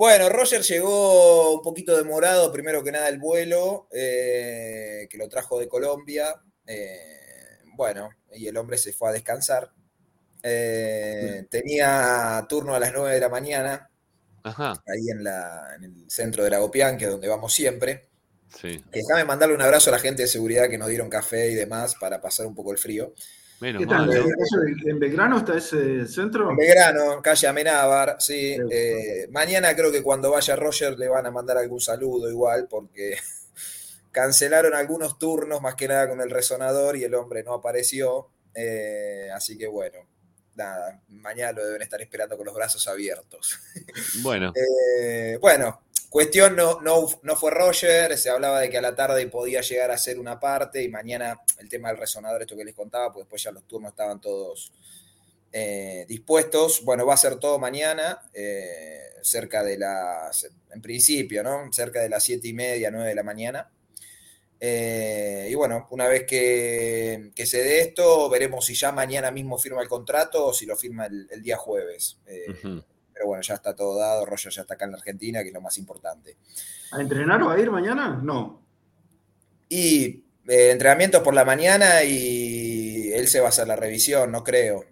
Bueno, 0.00 0.30
Roger 0.30 0.62
llegó 0.62 1.56
un 1.56 1.60
poquito 1.60 1.94
demorado, 1.94 2.50
primero 2.50 2.82
que 2.82 2.90
nada 2.90 3.10
el 3.10 3.18
vuelo, 3.18 3.86
eh, 3.92 5.06
que 5.10 5.18
lo 5.18 5.28
trajo 5.28 5.60
de 5.60 5.68
Colombia. 5.68 6.42
eh, 6.66 7.58
bueno, 7.76 8.08
y 8.32 8.46
el 8.46 8.56
hombre 8.56 8.78
se 8.78 8.94
fue 8.94 9.10
a 9.10 9.12
descansar. 9.12 9.70
Eh, 10.42 11.44
tenía 11.50 12.46
turno 12.48 12.74
a 12.74 12.80
las 12.80 12.94
9 12.94 13.12
de 13.12 13.20
la 13.20 13.28
mañana, 13.28 13.90
Ajá, 14.42 14.72
ahí 14.86 15.10
en, 15.10 15.22
la, 15.22 15.74
en 15.76 15.84
el 15.84 16.10
centro 16.10 16.44
de 16.44 16.50
la 16.50 16.60
Gopián, 16.60 16.96
que 16.96 17.04
es 17.04 17.10
donde 17.10 17.28
vamos 17.28 17.52
siempre. 17.52 18.08
sí. 18.58 18.82
Déjame 18.90 19.26
mandarle 19.26 19.54
un 19.54 19.60
abrazo 19.60 19.90
a 19.90 19.92
la 19.92 19.98
gente 19.98 20.22
de 20.22 20.28
seguridad 20.28 20.70
que 20.70 20.78
nos 20.78 20.88
dieron 20.88 21.10
café 21.10 21.50
y 21.50 21.54
demás 21.54 21.94
para 22.00 22.22
pasar 22.22 22.46
un 22.46 22.54
poco 22.54 22.72
el 22.72 22.78
frío. 22.78 23.12
Menos 23.60 23.80
¿Qué 23.80 23.86
tal? 23.86 24.06
mal, 24.06 24.24
¿no? 24.24 24.90
¿En 24.90 24.98
Belgrano 24.98 25.38
está 25.38 25.56
ese 25.56 26.06
centro? 26.06 26.50
En 26.50 26.56
Belgrano, 26.56 27.20
calle 27.20 27.46
Amenábar, 27.46 28.16
sí. 28.18 28.56
Sí. 28.56 28.62
Eh, 28.70 29.28
mañana 29.30 29.76
creo 29.76 29.92
que 29.92 30.02
cuando 30.02 30.30
vaya 30.30 30.56
Roger 30.56 30.98
le 30.98 31.08
van 31.08 31.26
a 31.26 31.30
mandar 31.30 31.58
algún 31.58 31.80
saludo 31.80 32.30
igual, 32.30 32.68
porque 32.70 33.16
cancelaron 34.12 34.74
algunos 34.74 35.18
turnos, 35.18 35.60
más 35.60 35.74
que 35.74 35.88
nada 35.88 36.08
con 36.08 36.22
el 36.22 36.30
resonador, 36.30 36.96
y 36.96 37.04
el 37.04 37.14
hombre 37.14 37.42
no 37.42 37.52
apareció. 37.52 38.30
Eh, 38.54 39.28
así 39.34 39.58
que 39.58 39.66
bueno, 39.66 39.98
nada, 40.54 41.02
mañana 41.08 41.52
lo 41.52 41.66
deben 41.66 41.82
estar 41.82 42.00
esperando 42.00 42.36
con 42.38 42.46
los 42.46 42.54
brazos 42.54 42.88
abiertos. 42.88 43.58
Bueno, 44.22 44.52
Eh, 44.56 45.38
bueno, 45.40 45.82
cuestión 46.10 46.56
no, 46.56 46.80
no, 46.80 47.06
no 47.22 47.36
fue 47.36 47.52
Roger, 47.52 48.18
se 48.18 48.28
hablaba 48.28 48.60
de 48.60 48.68
que 48.68 48.76
a 48.76 48.82
la 48.82 48.94
tarde 48.94 49.26
podía 49.28 49.62
llegar 49.62 49.90
a 49.90 49.96
ser 49.96 50.18
una 50.18 50.38
parte 50.38 50.82
y 50.82 50.88
mañana 50.88 51.40
el 51.58 51.68
tema 51.68 51.88
del 51.88 51.96
resonador, 51.96 52.42
esto 52.42 52.56
que 52.56 52.64
les 52.64 52.74
contaba, 52.74 53.12
pues 53.12 53.24
después 53.24 53.42
ya 53.42 53.52
los 53.52 53.66
turnos 53.66 53.92
estaban 53.92 54.20
todos 54.20 54.72
eh, 55.52 56.04
dispuestos. 56.08 56.84
Bueno, 56.84 57.06
va 57.06 57.14
a 57.14 57.16
ser 57.16 57.36
todo 57.36 57.58
mañana, 57.58 58.20
eh, 58.34 59.00
cerca 59.22 59.62
de 59.62 59.78
las, 59.78 60.48
en 60.70 60.82
principio, 60.82 61.42
¿no? 61.42 61.72
Cerca 61.72 62.00
de 62.00 62.08
las 62.08 62.22
siete 62.22 62.48
y 62.48 62.52
media, 62.52 62.90
nueve 62.90 63.08
de 63.08 63.14
la 63.14 63.22
mañana. 63.22 63.70
Eh, 64.62 65.48
y 65.50 65.54
bueno, 65.54 65.88
una 65.90 66.06
vez 66.06 66.24
que, 66.26 67.30
que 67.34 67.46
se 67.46 67.62
dé 67.62 67.80
esto, 67.80 68.28
veremos 68.28 68.66
si 68.66 68.74
ya 68.74 68.92
mañana 68.92 69.30
mismo 69.30 69.58
firma 69.58 69.80
el 69.80 69.88
contrato 69.88 70.48
o 70.48 70.52
si 70.52 70.66
lo 70.66 70.76
firma 70.76 71.06
el, 71.06 71.42
día 71.42 71.56
jueves. 71.56 72.18
Eh. 72.26 72.82
Pero 73.20 73.28
bueno, 73.28 73.42
ya 73.42 73.52
está 73.52 73.76
todo 73.76 73.98
dado. 73.98 74.24
Roger 74.24 74.50
ya 74.50 74.62
está 74.62 74.72
acá 74.72 74.86
en 74.86 74.92
la 74.92 74.96
Argentina, 74.96 75.42
que 75.42 75.48
es 75.48 75.54
lo 75.54 75.60
más 75.60 75.76
importante. 75.76 76.38
¿A 76.92 77.02
entrenar 77.02 77.42
o 77.42 77.50
a 77.50 77.60
ir 77.60 77.70
mañana? 77.70 78.18
No. 78.22 78.62
Y 79.68 80.24
eh, 80.48 80.70
entrenamientos 80.70 81.22
por 81.22 81.34
la 81.34 81.44
mañana 81.44 82.02
y 82.02 83.12
él 83.12 83.28
se 83.28 83.40
va 83.40 83.46
a 83.46 83.48
hacer 83.50 83.68
la 83.68 83.76
revisión, 83.76 84.32
no 84.32 84.42
creo. 84.42 84.86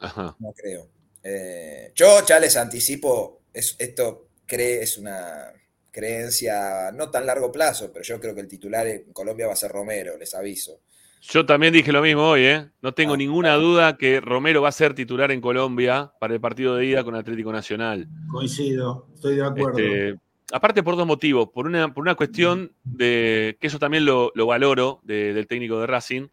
ajá. 0.00 0.34
No 0.40 0.52
creo. 0.54 0.88
Eh, 1.22 1.92
yo 1.94 2.26
ya 2.26 2.40
les 2.40 2.56
anticipo, 2.56 3.42
es, 3.52 3.76
esto 3.78 4.30
cree, 4.44 4.82
es 4.82 4.98
una 4.98 5.52
creencia 5.92 6.90
no 6.90 7.12
tan 7.12 7.26
largo 7.26 7.52
plazo, 7.52 7.92
pero 7.92 8.04
yo 8.04 8.18
creo 8.18 8.34
que 8.34 8.40
el 8.40 8.48
titular 8.48 8.88
en 8.88 9.12
Colombia 9.12 9.46
va 9.46 9.52
a 9.52 9.56
ser 9.56 9.70
Romero, 9.70 10.16
les 10.16 10.34
aviso. 10.34 10.80
Yo 11.20 11.44
también 11.44 11.72
dije 11.72 11.90
lo 11.92 12.02
mismo 12.02 12.22
hoy, 12.22 12.42
¿eh? 12.42 12.68
No 12.82 12.92
tengo 12.92 13.14
Ah, 13.14 13.16
ninguna 13.16 13.54
duda 13.54 13.96
que 13.96 14.20
Romero 14.20 14.62
va 14.62 14.68
a 14.68 14.72
ser 14.72 14.94
titular 14.94 15.32
en 15.32 15.40
Colombia 15.40 16.12
para 16.20 16.34
el 16.34 16.40
partido 16.40 16.76
de 16.76 16.86
ida 16.86 17.02
con 17.02 17.14
Atlético 17.16 17.52
Nacional. 17.52 18.06
Coincido, 18.30 19.08
estoy 19.14 19.34
de 19.36 19.44
acuerdo. 19.44 19.78
Este, 19.78 20.16
aparte 20.52 20.82
por 20.84 20.96
dos 20.96 21.06
motivos. 21.06 21.48
Por 21.52 21.66
una, 21.66 21.92
por 21.92 22.02
una 22.02 22.14
cuestión 22.14 22.72
de 22.84 23.56
que 23.60 23.66
eso 23.66 23.78
también 23.78 24.04
lo, 24.04 24.30
lo 24.36 24.46
valoro 24.46 25.00
de- 25.02 25.34
del 25.34 25.46
técnico 25.48 25.80
de 25.80 25.86
Racing. 25.88 26.28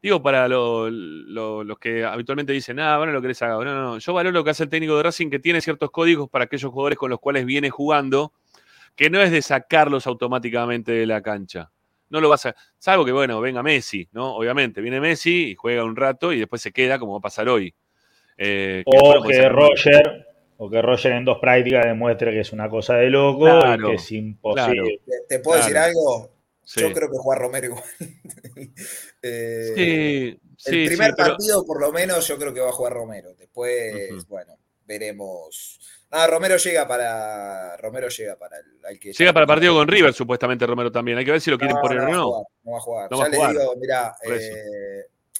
Digo, 0.00 0.22
para 0.22 0.48
lo- 0.48 0.88
lo- 0.88 1.64
los 1.64 1.78
que 1.78 2.04
habitualmente 2.04 2.52
dicen, 2.52 2.78
ah, 2.80 2.96
bueno, 2.96 3.12
lo 3.12 3.20
querés 3.20 3.42
haga. 3.42 3.54
No, 3.56 3.64
no, 3.64 3.82
no. 3.82 3.98
Yo 3.98 4.14
valoro 4.14 4.32
lo 4.32 4.44
que 4.44 4.50
hace 4.50 4.62
el 4.62 4.70
técnico 4.70 4.96
de 4.96 5.02
Racing, 5.02 5.28
que 5.28 5.40
tiene 5.40 5.60
ciertos 5.60 5.90
códigos 5.90 6.30
para 6.30 6.44
aquellos 6.44 6.70
jugadores 6.70 6.96
con 6.96 7.10
los 7.10 7.18
cuales 7.18 7.44
viene 7.44 7.68
jugando, 7.68 8.32
que 8.94 9.10
no 9.10 9.20
es 9.20 9.30
de 9.30 9.42
sacarlos 9.42 10.06
automáticamente 10.06 10.92
de 10.92 11.04
la 11.06 11.20
cancha. 11.20 11.70
No 12.10 12.20
lo 12.20 12.28
vas 12.28 12.46
a. 12.46 12.56
Salvo 12.78 13.04
que, 13.04 13.12
bueno, 13.12 13.40
venga 13.40 13.62
Messi, 13.62 14.08
¿no? 14.12 14.34
Obviamente, 14.36 14.80
viene 14.80 15.00
Messi 15.00 15.50
y 15.50 15.54
juega 15.54 15.84
un 15.84 15.96
rato 15.96 16.32
y 16.32 16.38
después 16.38 16.62
se 16.62 16.72
queda, 16.72 16.98
como 16.98 17.12
va 17.12 17.18
a 17.18 17.22
pasar 17.22 17.48
hoy. 17.48 17.74
Eh, 18.36 18.82
O 18.86 19.22
que. 19.26 19.48
Roger, 19.48 20.26
o 20.56 20.70
que 20.70 20.80
Roger 20.82 21.12
en 21.12 21.24
dos 21.24 21.38
prácticas 21.40 21.84
demuestre 21.86 22.30
que 22.32 22.40
es 22.40 22.52
una 22.52 22.68
cosa 22.68 22.94
de 22.96 23.10
loco 23.10 23.44
Claro, 23.44 23.88
y 23.88 23.90
que 23.90 23.96
es 23.96 24.12
imposible. 24.12 25.00
¿Te, 25.06 25.12
te 25.28 25.38
puedo 25.40 25.58
decir 25.60 25.76
algo? 25.76 26.30
Sí. 26.64 26.80
Yo 26.80 26.92
creo 26.92 27.10
que 27.10 27.16
juega 27.18 27.40
Romero 27.42 27.66
igual. 27.66 27.84
Eh, 29.22 29.72
Sí, 29.74 30.38
sí, 30.56 30.70
el 30.82 30.86
primer 30.88 31.08
sí, 31.10 31.14
pero- 31.16 31.28
partido, 31.30 31.64
por 31.66 31.80
lo 31.80 31.92
menos, 31.92 32.26
yo 32.28 32.36
creo 32.38 32.52
que 32.54 32.60
va 32.60 32.68
a 32.68 32.72
jugar 32.72 32.92
Romero. 32.92 33.34
Después, 33.34 34.26
bueno, 34.28 34.54
veremos. 34.86 35.78
No, 36.10 36.26
Romero 36.26 36.56
llega 36.56 36.88
para. 36.88 37.76
Romero 37.76 38.08
llega 38.08 38.36
para 38.36 38.56
el 38.88 38.98
que 38.98 39.12
Llega 39.12 39.32
para 39.32 39.44
el 39.44 39.48
partido 39.48 39.74
con 39.74 39.86
River, 39.88 40.14
supuestamente 40.14 40.66
Romero 40.66 40.90
también. 40.90 41.18
Hay 41.18 41.24
que 41.24 41.32
ver 41.32 41.40
si 41.40 41.50
lo 41.50 41.58
quieren 41.58 41.76
No, 41.76 41.82
poner 41.82 42.02
no 42.02 42.08
o 42.08 42.12
no. 42.12 42.24
jugar, 42.24 42.46
no 42.64 42.72
va 42.72 42.78
a 42.78 42.80
jugar. 42.80 43.10
No 43.10 43.18
ya 43.18 43.28
les 43.28 43.36
jugar. 43.36 43.52
digo, 43.52 43.74
mira, 43.76 44.16
Por 44.24 44.34
eso. 44.34 44.56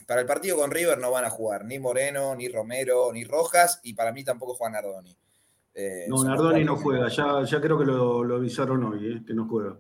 para 0.07 0.21
el 0.21 0.27
partido 0.27 0.57
con 0.57 0.71
River 0.71 0.99
no 0.99 1.11
van 1.11 1.25
a 1.25 1.31
jugar 1.31 1.65
ni 1.65 1.79
Moreno, 1.79 2.35
ni 2.37 2.49
Romero, 2.49 3.11
ni 3.13 3.25
Rojas, 3.25 3.81
y 3.83 3.95
para 3.95 4.13
mí 4.13 4.25
tampoco 4.25 4.55
juega 4.55 4.73
Nardoni. 4.73 5.17
Eh, 5.75 6.07
no, 6.09 6.23
Nardoni 6.25 6.65
no 6.65 6.77
juega, 6.77 7.09
ya, 7.09 7.43
ya 7.45 7.61
creo 7.61 7.79
que 7.79 7.85
lo, 7.85 8.25
lo 8.25 8.37
avisaron 8.37 8.85
hoy, 8.85 9.13
eh, 9.13 9.23
que 9.27 9.33
no 9.33 9.49
juega. 9.49 9.77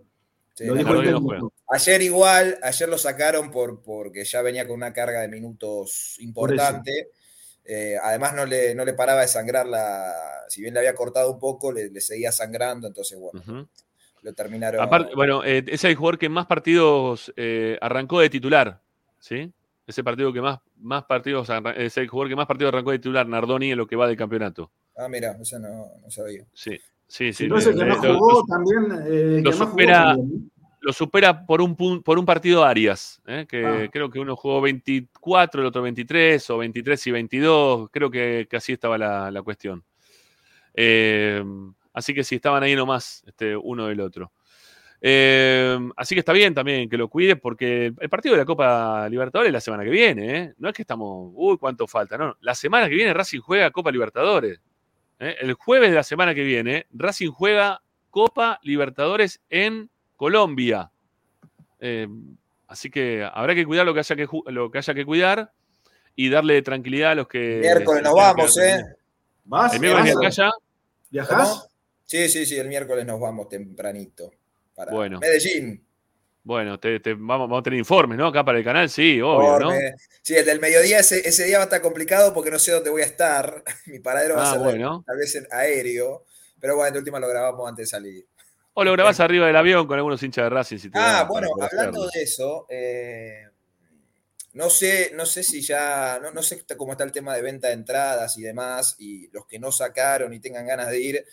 Sí, 0.54 0.64
lo 0.64 0.74
dijo 0.74 0.92
el 0.94 1.12
no. 1.12 1.52
Ayer 1.68 2.02
igual, 2.02 2.58
ayer 2.62 2.88
lo 2.88 2.96
sacaron 2.98 3.50
por, 3.50 3.82
porque 3.82 4.24
ya 4.24 4.40
venía 4.42 4.66
con 4.66 4.76
una 4.76 4.92
carga 4.92 5.20
de 5.20 5.28
minutos 5.28 6.16
importante. 6.20 7.10
Eh, 7.70 7.98
además 8.02 8.34
no 8.34 8.46
le, 8.46 8.74
no 8.74 8.82
le 8.86 8.94
paraba 8.94 9.20
de 9.20 9.28
sangrar 9.28 9.66
la, 9.66 10.10
si 10.48 10.62
bien 10.62 10.72
le 10.72 10.80
había 10.80 10.94
cortado 10.94 11.30
un 11.30 11.38
poco, 11.38 11.70
le, 11.70 11.90
le 11.90 12.00
seguía 12.00 12.32
sangrando, 12.32 12.88
entonces 12.88 13.18
bueno, 13.18 13.68
lo 14.22 14.32
terminaron. 14.32 14.80
Aparte, 14.80 15.14
bueno, 15.14 15.44
eh, 15.44 15.62
es 15.66 15.84
el 15.84 15.94
jugador 15.94 16.18
que 16.18 16.30
más 16.30 16.46
partidos 16.46 17.30
eh, 17.36 17.76
arrancó 17.82 18.20
de 18.20 18.30
titular, 18.30 18.80
¿sí? 19.18 19.52
Ese 19.86 20.02
partido 20.02 20.32
que 20.32 20.40
más, 20.40 20.60
más 20.78 21.04
partidos, 21.04 21.48
es 21.76 21.96
el 21.98 22.08
jugador 22.08 22.30
que 22.30 22.36
más 22.36 22.46
partidos 22.46 22.72
arrancó 22.72 22.90
de 22.92 22.98
titular, 23.00 23.26
Nardoni, 23.26 23.72
en 23.72 23.76
lo 23.78 23.86
que 23.86 23.96
va 23.96 24.06
del 24.08 24.16
campeonato. 24.16 24.70
Ah, 24.96 25.08
mira, 25.08 25.36
eso 25.38 25.58
no, 25.58 25.92
no 26.02 26.10
sabía. 26.10 26.44
Sí, 26.54 26.72
sí, 27.06 27.32
sí. 27.34 27.44
Si 27.44 27.48
no 27.48 27.58
es 27.58 27.66
el 27.66 27.78
que 27.78 27.84
más 27.84 27.98
jugó, 27.98 28.44
lo 28.48 29.52
supera- 29.52 30.14
también, 30.16 30.50
lo 30.80 30.92
supera 30.92 31.44
por 31.46 31.60
un, 31.60 31.76
por 32.02 32.18
un 32.18 32.26
partido 32.26 32.64
Arias, 32.64 33.20
¿eh? 33.26 33.46
que 33.48 33.64
Ah. 33.66 33.88
creo 33.90 34.10
que 34.10 34.18
uno 34.20 34.36
jugó 34.36 34.60
24, 34.60 35.60
el 35.60 35.66
otro 35.68 35.82
23, 35.82 36.50
o 36.50 36.58
23 36.58 37.06
y 37.06 37.10
22, 37.10 37.90
creo 37.90 38.10
que, 38.10 38.46
que 38.48 38.56
así 38.56 38.72
estaba 38.72 38.96
la, 38.98 39.30
la 39.30 39.42
cuestión. 39.42 39.84
Eh, 40.74 41.42
así 41.92 42.14
que 42.14 42.22
sí, 42.24 42.36
estaban 42.36 42.62
ahí 42.62 42.76
nomás 42.76 43.24
este, 43.26 43.56
uno 43.56 43.86
del 43.86 44.00
otro. 44.00 44.32
Eh, 45.00 45.78
así 45.96 46.14
que 46.14 46.20
está 46.20 46.32
bien 46.32 46.54
también 46.54 46.88
que 46.88 46.96
lo 46.96 47.08
cuide 47.08 47.36
porque 47.36 47.92
el 47.98 48.08
partido 48.08 48.34
de 48.34 48.40
la 48.40 48.44
Copa 48.44 49.08
Libertadores 49.08 49.48
es 49.48 49.52
la 49.52 49.60
semana 49.60 49.84
que 49.84 49.90
viene, 49.90 50.36
¿eh? 50.38 50.54
No 50.58 50.68
es 50.68 50.74
que 50.74 50.82
estamos, 50.82 51.30
uy, 51.34 51.56
cuánto 51.56 51.86
falta, 51.86 52.18
no. 52.18 52.36
La 52.40 52.54
semana 52.54 52.88
que 52.88 52.96
viene 52.96 53.14
Racing 53.14 53.40
juega 53.40 53.70
Copa 53.70 53.92
Libertadores. 53.92 54.60
¿eh? 55.20 55.36
El 55.40 55.54
jueves 55.54 55.90
de 55.90 55.96
la 55.96 56.02
semana 56.02 56.34
que 56.34 56.42
viene 56.42 56.86
Racing 56.90 57.30
juega 57.30 57.80
Copa 58.10 58.58
Libertadores 58.62 59.40
en 59.50 59.88
Colombia. 60.18 60.90
Eh, 61.80 62.06
así 62.66 62.90
que 62.90 63.26
habrá 63.32 63.54
que 63.54 63.64
cuidar 63.64 63.86
lo 63.86 63.94
que 63.94 64.00
haya 64.00 64.16
que, 64.16 64.26
lo 64.46 64.70
que, 64.70 64.78
haya 64.78 64.92
que 64.92 65.06
cuidar 65.06 65.52
y 66.16 66.28
darle 66.28 66.60
tranquilidad 66.60 67.12
a 67.12 67.14
los 67.14 67.28
que... 67.28 67.58
Miércoles 67.62 68.02
nos 68.02 68.14
vamos, 68.14 68.58
¿eh? 68.58 68.84
¿Vas? 69.44 69.72
El 69.74 69.80
miércoles. 69.80 70.36
¿Viajás? 71.10 71.48
¿Cómo? 71.48 71.62
Sí, 72.04 72.28
sí, 72.28 72.44
sí, 72.44 72.56
el 72.58 72.68
miércoles 72.68 73.06
nos 73.06 73.20
vamos 73.20 73.48
tempranito. 73.48 74.30
Para 74.74 74.92
Bueno. 74.92 75.18
Medellín. 75.20 75.82
Bueno, 76.42 76.78
te- 76.80 76.98
te- 77.00 77.14
vamos, 77.14 77.48
vamos 77.48 77.60
a 77.60 77.62
tener 77.62 77.78
informes, 77.78 78.16
¿no? 78.18 78.26
Acá 78.28 78.42
para 78.44 78.58
el 78.58 78.64
canal, 78.64 78.88
sí, 78.88 79.20
obvio, 79.20 79.58
¿no? 79.60 79.70
Sí, 80.22 80.34
el 80.34 80.44
del 80.46 80.60
mediodía 80.60 80.98
ese, 81.00 81.26
ese 81.28 81.44
día 81.44 81.58
va 81.58 81.64
a 81.64 81.66
estar 81.66 81.80
complicado 81.82 82.32
porque 82.32 82.50
no 82.50 82.58
sé 82.58 82.72
dónde 82.72 82.90
voy 82.90 83.02
a 83.02 83.06
estar. 83.06 83.62
Mi 83.86 83.98
paradero 84.00 84.34
va 84.36 84.42
Ah, 84.44 84.48
a 84.50 84.52
ser 84.54 84.60
bueno. 84.62 85.04
tal 85.06 85.16
vez 85.18 85.34
en 85.36 85.46
aéreo. 85.50 86.24
Pero 86.60 86.74
bueno, 86.76 86.92
de 86.92 86.98
última 86.98 87.20
lo 87.20 87.28
grabamos 87.28 87.68
antes 87.68 87.84
de 87.84 87.90
salir. 87.90 88.26
O 88.80 88.84
lo 88.84 88.92
grabás 88.92 89.18
arriba 89.18 89.48
del 89.48 89.56
avión 89.56 89.88
con 89.88 89.96
algunos 89.96 90.22
hinchas 90.22 90.44
de 90.44 90.50
Racing. 90.50 90.78
Si 90.78 90.88
te 90.88 90.98
Ah, 91.00 91.26
bueno, 91.28 91.48
hablando 91.52 92.04
hacerlo. 92.04 92.10
de 92.14 92.22
eso, 92.22 92.66
eh, 92.68 93.42
no 94.52 94.70
sé, 94.70 95.10
no 95.14 95.26
sé 95.26 95.42
si 95.42 95.62
ya, 95.62 96.20
no, 96.22 96.30
no 96.30 96.44
sé 96.44 96.64
cómo 96.76 96.92
está 96.92 97.02
el 97.02 97.10
tema 97.10 97.34
de 97.34 97.42
venta 97.42 97.66
de 97.66 97.74
entradas 97.74 98.38
y 98.38 98.42
demás, 98.42 98.94
y 98.98 99.28
los 99.32 99.46
que 99.46 99.58
no 99.58 99.72
sacaron 99.72 100.32
y 100.32 100.38
tengan 100.38 100.64
ganas 100.64 100.90
de 100.90 101.00
ir, 101.00 101.24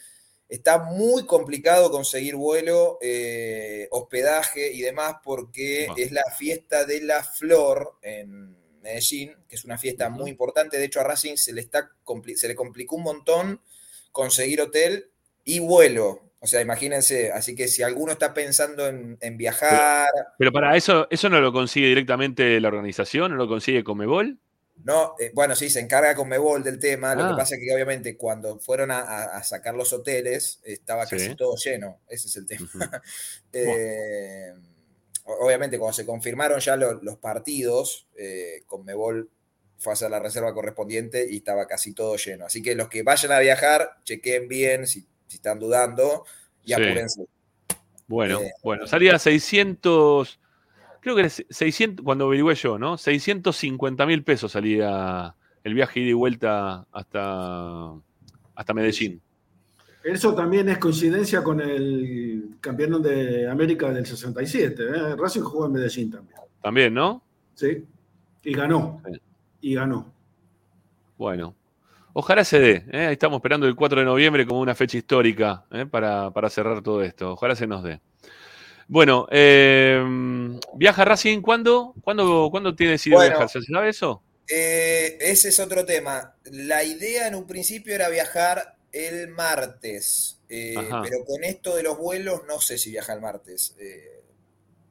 Está 0.47 0.77
muy 0.77 1.25
complicado 1.25 1.89
conseguir 1.89 2.35
vuelo, 2.35 2.99
eh, 3.01 3.87
hospedaje 3.89 4.71
y 4.71 4.81
demás 4.81 5.15
porque 5.23 5.87
es 5.97 6.11
la 6.11 6.23
fiesta 6.37 6.85
de 6.85 7.01
la 7.01 7.23
flor 7.23 7.97
en 8.03 8.55
Medellín, 8.81 9.35
que 9.47 9.55
es 9.55 9.65
una 9.65 9.79
fiesta 9.79 10.09
muy 10.09 10.29
importante. 10.29 10.77
De 10.77 10.85
hecho, 10.85 10.99
a 10.99 11.03
Racing 11.03 11.35
se 11.35 11.51
le, 11.51 11.61
está, 11.61 11.89
se 12.35 12.47
le 12.47 12.53
complicó 12.55 12.95
un 12.95 13.03
montón 13.03 13.61
conseguir 14.11 14.61
hotel 14.61 15.09
y 15.43 15.57
vuelo. 15.59 16.24
O 16.45 16.47
sea, 16.47 16.61
imagínense, 16.61 17.31
así 17.31 17.55
que 17.55 17.67
si 17.67 17.81
alguno 17.81 18.11
está 18.11 18.31
pensando 18.35 18.87
en, 18.87 19.17
viajar... 19.35 20.07
Pero, 20.37 20.51
para 20.51 20.77
eso, 20.77 21.07
¿eso 21.09 21.27
no 21.27 21.41
lo 21.41 21.51
consigue 21.51 21.87
directamente 21.87 22.61
la 22.61 22.67
organización? 22.67 23.31
¿No 23.31 23.37
lo 23.37 23.47
consigue 23.47 23.83
Comebol? 23.83 24.37
No, 24.83 25.15
eh, 25.19 25.31
bueno, 25.33 25.55
sí, 25.55 25.71
se 25.71 25.79
encarga 25.79 26.13
Comebol 26.13 26.63
del 26.63 26.77
tema. 26.77 27.15
Lo 27.15 27.23
que 27.23 27.33
Ah. 27.33 27.37
pasa 27.37 27.55
es 27.55 27.61
que 27.61 27.73
obviamente 27.73 28.15
cuando 28.15 28.59
fueron 28.59 28.91
a, 28.91 28.99
a- 28.99 29.37
a 29.37 29.43
sacar 29.43 29.73
los 29.73 29.91
hoteles 29.91 30.59
estaba 30.63 31.07
casi 31.07 31.29
Sí. 31.29 31.35
todo 31.35 31.55
lleno. 31.55 31.99
Ese 32.07 32.27
es 32.27 32.35
el 32.37 32.45
tema. 32.45 32.69
Eh, 33.53 34.53
obviamente 35.23 35.79
cuando 35.79 35.93
se 35.93 36.05
confirmaron 36.05 36.59
ya 36.59 36.75
lo- 36.75 37.01
los 37.01 37.17
partidos, 37.17 38.07
eh, 38.17 38.61
Conmebol 38.67 39.31
fue 39.79 39.91
a 39.91 39.95
hacer 39.95 40.11
la 40.11 40.19
reserva 40.19 40.53
correspondiente 40.53 41.25
y 41.27 41.37
estaba 41.37 41.65
casi 41.67 41.93
todo 41.93 42.15
lleno. 42.17 42.45
Así 42.45 42.61
que 42.61 42.75
los 42.75 42.87
que 42.89 43.01
vayan 43.01 43.31
a 43.31 43.39
viajar, 43.39 43.89
chequen 44.03 44.47
bien 44.47 44.85
si, 44.87 45.07
si 45.27 45.37
están 45.37 45.59
dudando 45.59 46.25
y 46.63 46.67
Sí. 46.67 46.73
apúrense. 46.73 47.25
Bueno, 48.07 48.39
Eh, 48.39 48.51
bueno, 48.63 48.85
salía 48.87 49.17
600, 49.17 50.39
creo 51.01 51.15
que 51.15 51.21
era 51.21 51.29
600, 51.29 52.03
cuando 52.03 52.25
averigüé 52.25 52.53
yo, 52.55 52.77
¿no? 52.77 52.97
650 52.97 54.05
mil 54.05 54.23
pesos 54.23 54.51
salía 54.51 55.35
el 55.63 55.73
viaje 55.73 55.99
ida 56.01 56.09
y 56.09 56.13
vuelta 56.13 56.85
hasta, 56.91 57.93
hasta 58.53 58.73
Medellín. 58.73 59.19
Eso 60.03 60.35
también 60.35 60.69
es 60.69 60.77
coincidencia 60.77 61.43
con 61.43 61.59
el 61.59 62.57
campeón 62.61 63.01
de 63.01 63.49
América 63.49 63.91
del 63.91 64.05
67. 64.05 64.83
¿eh? 64.83 65.15
Racing 65.15 65.41
jugó 65.41 65.65
en 65.65 65.71
Medellín 65.71 66.11
también. 66.11 66.37
También, 66.61 66.93
¿no? 66.93 67.23
¿sí? 67.55 67.83
Y 68.43 68.53
ganó. 68.53 69.01
Sí. 69.11 69.19
Y 69.61 69.73
ganó. 69.73 70.13
Bueno, 71.17 71.55
ojalá 72.15 72.43
se 72.45 72.59
dé. 72.59 72.85
¿eh? 72.91 73.09
Estamos 73.11 73.37
esperando 73.37 73.67
el 73.67 73.75
4 73.75 73.99
de 73.99 74.05
noviembre 74.05 74.45
como 74.47 74.61
una 74.61 74.73
fecha 74.73 74.97
histórica 74.97 75.65
¿eh? 75.71 75.85
para, 75.85 76.31
para 76.31 76.49
cerrar 76.49 76.81
todo 76.81 77.03
esto. 77.03 77.33
Ojalá 77.33 77.55
se 77.55 77.67
nos 77.67 77.83
dé. 77.83 77.99
Bueno, 78.87 79.27
eh, 79.31 80.01
¿viaja 80.75 81.05
Racing 81.05 81.41
cuándo? 81.41 81.93
¿Cuándo, 82.01 82.47
¿cuándo 82.51 82.75
tiene 82.75 82.93
decidido 82.93 83.19
Bueno. 83.19 83.31
viajar? 83.31 83.49
¿Se 83.49 83.61
sabe 83.61 83.89
eso? 83.89 84.21
Eh, 84.47 85.17
ese 85.19 85.49
es 85.49 85.59
otro 85.59 85.85
tema. 85.85 86.35
La 86.51 86.83
idea 86.83 87.27
en 87.27 87.35
un 87.35 87.47
principio 87.47 87.93
era 87.95 88.09
viajar 88.09 88.77
el 88.91 89.27
martes, 89.27 90.39
eh, 90.47 90.75
pero 91.03 91.25
con 91.25 91.43
esto 91.43 91.75
de 91.75 91.83
los 91.83 91.97
vuelos 91.97 92.41
no 92.47 92.61
sé 92.61 92.77
si 92.77 92.91
viaja 92.91 93.13
el 93.13 93.21
martes. 93.21 93.75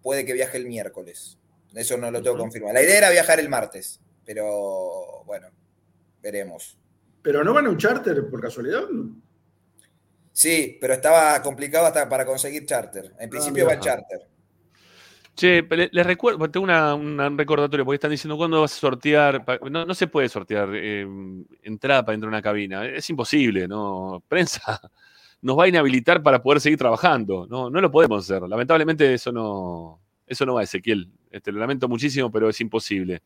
Puede 0.03 0.25
que 0.27 0.33
viaje 0.35 0.59
el 0.59 0.67
miércoles. 0.67 1.39
Eso 1.75 1.97
no 1.97 2.11
lo 2.11 2.21
tengo 2.21 2.35
Ujú. 2.35 2.43
confirmado. 2.45 2.75
La 2.75 2.83
idea 2.83 2.99
era 2.99 3.11
viajar 3.11 3.39
el 3.41 3.49
martes, 3.49 4.01
pero 4.25 5.23
bueno, 5.25 5.49
veremos. 6.21 6.77
¿Pero 7.25 7.43
no 7.43 7.55
van 7.55 7.65
a 7.67 7.71
un 7.71 7.79
charter 7.79 8.29
por 8.29 8.39
casualidad? 8.41 8.83
Sí, 10.31 10.77
pero 10.79 10.93
estaba 10.93 11.41
complicado 11.43 11.87
hasta 11.87 12.07
para 12.07 12.27
conseguir 12.27 12.67
charter. 12.67 13.15
En 13.19 13.31
principio 13.31 13.65
va 13.65 13.73
el 13.73 13.79
Ah, 13.79 13.83
charter. 13.83 14.21
Che, 15.35 15.63
le- 15.71 15.89
les 15.91 16.07
recuerdo, 16.07 16.49
tengo 16.51 16.65
una- 16.65 16.95
una- 16.95 17.27
un 17.29 17.39
recordatorio 17.39 17.85
porque 17.85 17.95
están 17.97 18.11
diciendo 18.11 18.37
cuándo 18.37 18.61
vas 18.61 18.75
a 18.75 18.79
sortear. 18.79 19.43
No, 19.71 19.87
no 19.87 19.95
se 19.95 20.07
puede 20.07 20.29
sortear 20.29 20.69
eh, 20.75 21.07
entrada 21.63 22.05
para 22.05 22.15
entrar 22.15 22.29
a 22.29 22.37
una 22.37 22.43
cabina. 22.43 22.85
Es 22.87 23.09
imposible, 23.09 23.67
¿no? 23.67 24.23
Prensa 24.29 24.61
nos 25.41 25.59
va 25.59 25.65
a 25.65 25.69
inhabilitar 25.69 26.23
para 26.23 26.43
poder 26.43 26.61
seguir 26.61 26.79
trabajando. 26.79 27.47
No, 27.49 27.71
no 27.71 27.81
lo 27.81 27.91
podemos 27.91 28.23
hacer. 28.31 28.43
Lamentablemente 28.47 29.15
eso 29.15 29.33
no, 29.33 29.99
eso 30.27 30.45
no 30.45 30.55
va, 30.55 30.63
Ezequiel. 30.63 31.09
Este, 31.31 31.51
lo 31.53 31.59
lamento 31.59 31.89
muchísimo, 31.89 32.31
pero 32.31 32.51
es 32.51 32.61
imposible. 32.61 33.23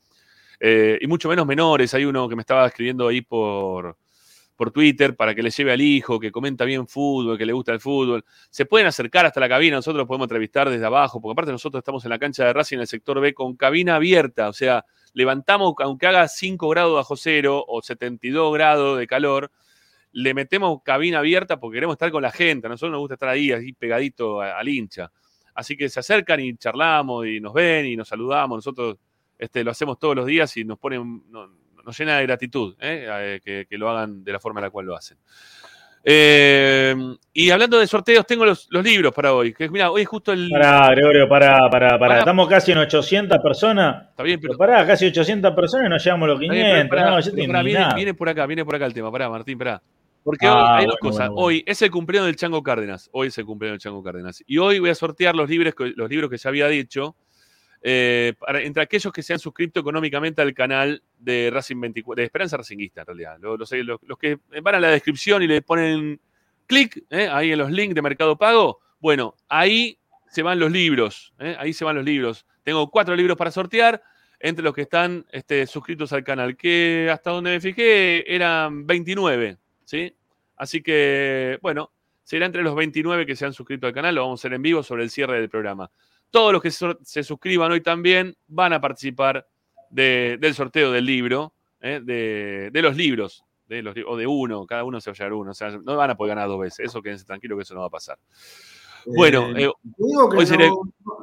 Eh, 0.60 0.98
y 1.00 1.06
mucho 1.06 1.28
menos 1.28 1.46
menores. 1.46 1.94
Hay 1.94 2.04
uno 2.04 2.28
que 2.28 2.36
me 2.36 2.42
estaba 2.42 2.66
escribiendo 2.66 3.08
ahí 3.08 3.20
por, 3.20 3.96
por 4.58 4.72
Twitter 4.72 5.14
para 5.14 5.36
que 5.36 5.42
le 5.42 5.50
lleve 5.50 5.72
al 5.72 5.80
hijo, 5.80 6.18
que 6.18 6.32
comenta 6.32 6.64
bien 6.64 6.88
fútbol, 6.88 7.38
que 7.38 7.46
le 7.46 7.52
gusta 7.52 7.72
el 7.72 7.78
fútbol 7.78 8.24
se 8.50 8.66
pueden 8.66 8.88
acercar 8.88 9.24
hasta 9.24 9.38
la 9.38 9.48
cabina, 9.48 9.76
nosotros 9.76 10.04
podemos 10.04 10.24
entrevistar 10.24 10.68
desde 10.68 10.84
abajo, 10.84 11.20
porque 11.20 11.34
aparte 11.34 11.52
nosotros 11.52 11.80
estamos 11.80 12.04
en 12.04 12.10
la 12.10 12.18
cancha 12.18 12.44
de 12.44 12.52
Racing 12.52 12.78
en 12.78 12.80
el 12.80 12.86
sector 12.88 13.20
B 13.20 13.32
con 13.34 13.54
cabina 13.54 13.94
abierta, 13.94 14.48
o 14.48 14.52
sea, 14.52 14.84
levantamos, 15.12 15.74
aunque 15.78 16.08
haga 16.08 16.26
5 16.26 16.68
grados 16.70 16.96
bajo 16.96 17.16
cero 17.16 17.64
o 17.68 17.80
72 17.82 18.52
grados 18.52 18.98
de 18.98 19.06
calor, 19.06 19.52
le 20.10 20.34
metemos 20.34 20.82
cabina 20.82 21.20
abierta 21.20 21.60
porque 21.60 21.76
queremos 21.76 21.94
estar 21.94 22.10
con 22.10 22.22
la 22.22 22.32
gente, 22.32 22.66
a 22.66 22.70
nosotros 22.70 22.90
nos 22.90 22.98
gusta 22.98 23.14
estar 23.14 23.28
ahí, 23.28 23.52
ahí 23.52 23.72
pegadito 23.74 24.40
al 24.40 24.68
hincha. 24.68 25.12
Así 25.54 25.76
que 25.76 25.88
se 25.88 26.00
acercan 26.00 26.40
y 26.40 26.56
charlamos 26.56 27.28
y 27.28 27.38
nos 27.38 27.52
ven 27.52 27.86
y 27.86 27.94
nos 27.94 28.08
saludamos, 28.08 28.56
nosotros 28.56 28.96
este, 29.38 29.62
lo 29.64 29.70
hacemos 29.70 29.98
todos 29.98 30.14
los 30.16 30.26
días 30.26 30.56
y 30.56 30.64
nos 30.64 30.78
ponen, 30.78 31.22
no- 31.30 31.48
nos 31.84 31.98
llena 31.98 32.18
de 32.18 32.24
gratitud 32.26 32.74
¿eh? 32.80 33.06
Eh, 33.08 33.40
que, 33.42 33.66
que 33.68 33.78
lo 33.78 33.88
hagan 33.88 34.22
de 34.22 34.32
la 34.32 34.38
forma 34.40 34.60
en 34.60 34.64
la 34.64 34.70
cual 34.70 34.86
lo 34.86 34.94
hacen. 34.96 35.16
Eh, 36.04 36.94
y 37.32 37.50
hablando 37.50 37.78
de 37.78 37.86
sorteos, 37.86 38.24
tengo 38.26 38.44
los, 38.44 38.68
los 38.70 38.84
libros 38.84 39.12
para 39.12 39.34
hoy. 39.34 39.52
Que 39.52 39.68
mira, 39.68 39.90
hoy 39.90 40.02
es 40.02 40.08
justo 40.08 40.32
el. 40.32 40.48
Pará, 40.50 40.88
Gregorio, 40.90 41.28
pará, 41.28 41.58
pará, 41.70 41.98
pará. 41.98 42.18
Estamos 42.20 42.48
casi 42.48 42.72
en 42.72 42.78
800 42.78 43.38
personas. 43.42 44.08
Está 44.10 44.22
bien, 44.22 44.40
pero. 44.40 44.56
Pero 44.56 44.58
pará, 44.58 44.86
casi 44.86 45.06
800 45.06 45.54
personas 45.54 45.86
y 45.86 45.90
no 45.90 45.98
llegamos 45.98 46.26
a 46.26 46.32
los 46.32 46.40
está 46.40 46.52
bien, 46.54 46.64
pero 46.66 46.72
500. 46.74 46.88
pará, 46.88 47.10
no, 47.10 47.20
yo 47.20 47.46
pará, 47.52 47.62
viene, 47.62 47.94
viene 47.94 48.14
por 48.14 48.28
acá, 48.28 48.46
viene 48.46 48.64
por 48.64 48.74
acá 48.76 48.86
el 48.86 48.94
tema. 48.94 49.10
Pará, 49.12 49.28
Martín, 49.28 49.58
pará. 49.58 49.82
Porque 50.22 50.46
Ah, 50.46 50.54
hoy 50.54 50.60
hay 50.62 50.74
bueno, 50.76 50.90
dos 50.92 50.98
cosas. 51.00 51.18
bueno, 51.28 51.32
bueno. 51.34 51.46
Hoy 51.46 51.64
es 51.66 51.82
el 51.82 51.90
cumpleaños 51.90 52.26
del 52.26 52.36
Chango 52.36 52.62
Cárdenas. 52.62 53.08
Hoy 53.12 53.28
es 53.28 53.38
el 53.38 53.44
cumpleaños 53.44 53.74
del 53.74 53.80
Chango 53.80 54.02
Cárdenas. 54.02 54.42
Y 54.46 54.58
hoy 54.58 54.78
voy 54.78 54.90
a 54.90 54.94
sortear 54.94 55.34
los 55.34 55.48
libros 55.50 55.74
los 55.96 56.08
libros 56.08 56.30
que 56.30 56.36
ya 56.38 56.48
había 56.48 56.68
dicho. 56.68 57.16
Eh, 57.80 58.34
entre 58.48 58.82
aquellos 58.82 59.12
que 59.12 59.22
se 59.22 59.32
han 59.32 59.38
suscrito 59.38 59.80
económicamente 59.80 60.42
al 60.42 60.52
canal 60.54 61.02
de 61.18 61.50
Racing 61.52 61.80
24, 61.80 62.20
de 62.20 62.24
Esperanza 62.24 62.56
Racinguista, 62.56 63.02
en 63.02 63.06
realidad. 63.06 63.38
Los 63.40 64.18
que 64.18 64.38
van 64.62 64.74
a 64.74 64.80
la 64.80 64.90
descripción 64.90 65.42
y 65.42 65.46
le 65.46 65.62
ponen 65.62 66.20
clic 66.66 67.04
eh, 67.10 67.28
ahí 67.30 67.52
en 67.52 67.58
los 67.58 67.70
links 67.70 67.94
de 67.94 68.02
Mercado 68.02 68.36
Pago. 68.36 68.80
Bueno, 69.00 69.34
ahí 69.48 69.98
se 70.28 70.42
van 70.42 70.58
los 70.58 70.70
libros. 70.70 71.32
eh, 71.38 71.56
ahí 71.58 71.72
se 71.72 71.84
van 71.84 71.96
los 71.96 72.04
libros. 72.04 72.46
Tengo 72.64 72.90
cuatro 72.90 73.16
libros 73.16 73.36
para 73.36 73.50
sortear 73.50 74.02
entre 74.40 74.62
los 74.62 74.74
que 74.74 74.82
están 74.82 75.26
este, 75.32 75.66
suscritos 75.66 76.12
al 76.12 76.22
canal, 76.22 76.56
que 76.56 77.08
hasta 77.12 77.30
donde 77.30 77.50
me 77.50 77.60
fijé 77.60 78.32
eran 78.32 78.86
29, 78.86 79.56
¿sí? 79.84 80.14
Así 80.56 80.82
que, 80.82 81.58
bueno, 81.60 81.90
será 82.22 82.46
entre 82.46 82.62
los 82.62 82.74
29 82.74 83.26
que 83.26 83.34
se 83.34 83.46
han 83.46 83.52
suscrito 83.52 83.86
al 83.86 83.92
canal, 83.92 84.14
lo 84.14 84.22
vamos 84.22 84.38
a 84.38 84.42
hacer 84.42 84.54
en 84.54 84.62
vivo 84.62 84.82
sobre 84.82 85.02
el 85.02 85.10
cierre 85.10 85.40
del 85.40 85.48
programa. 85.48 85.90
Todos 86.30 86.52
los 86.52 86.62
que 86.62 86.70
se 86.70 87.22
suscriban 87.22 87.72
hoy 87.72 87.80
también 87.80 88.36
van 88.46 88.72
a 88.72 88.80
participar 88.80 89.46
de- 89.90 90.36
del 90.40 90.54
sorteo 90.54 90.92
del 90.92 91.06
libro, 91.06 91.52
¿eh? 91.80 92.00
de, 92.04 92.70
de 92.72 92.82
los 92.82 92.96
libros, 92.96 93.44
de 93.68 93.82
los, 93.82 93.94
o 94.06 94.16
de 94.16 94.26
uno, 94.26 94.66
cada 94.66 94.84
uno 94.84 95.00
se 95.00 95.10
va 95.10 95.12
a 95.14 95.16
llevar 95.16 95.32
uno, 95.32 95.50
o 95.52 95.54
sea, 95.54 95.70
no 95.70 95.96
van 95.96 96.10
a 96.10 96.16
poder 96.16 96.34
ganar 96.34 96.48
dos 96.48 96.60
veces, 96.60 96.80
eso 96.86 97.00
quédense 97.02 97.24
tranquilo 97.24 97.56
que 97.56 97.62
eso 97.62 97.74
no 97.74 97.80
va 97.80 97.86
a 97.86 97.90
pasar. 97.90 98.18
Bueno, 99.06 99.48
Eh, 99.56 99.64
eh, 99.64 99.72
digo 99.96 100.28
que 100.28 100.36
hoy 100.36 100.46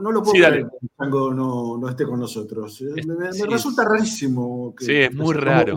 no, 0.02 0.12
lo 0.12 0.24
puedo 0.24 0.34
Sí, 0.36 0.42
creer 0.42 0.66
que 0.66 0.78
el 0.82 0.90
Chango 0.98 1.32
no, 1.34 1.78
no 1.78 1.90
esté 1.90 2.06
con 2.06 2.20
nosotros. 2.20 2.82
Eh, 2.82 2.86
Es- 2.96 3.06
Me, 3.06 3.32
sí. 3.32 3.44
resulta 3.44 3.86
rarísimo. 3.86 4.74
Que, 4.76 4.86
Sí, 4.86 4.94
es 4.94 5.14
muy 5.14 5.36
raro. 5.36 5.76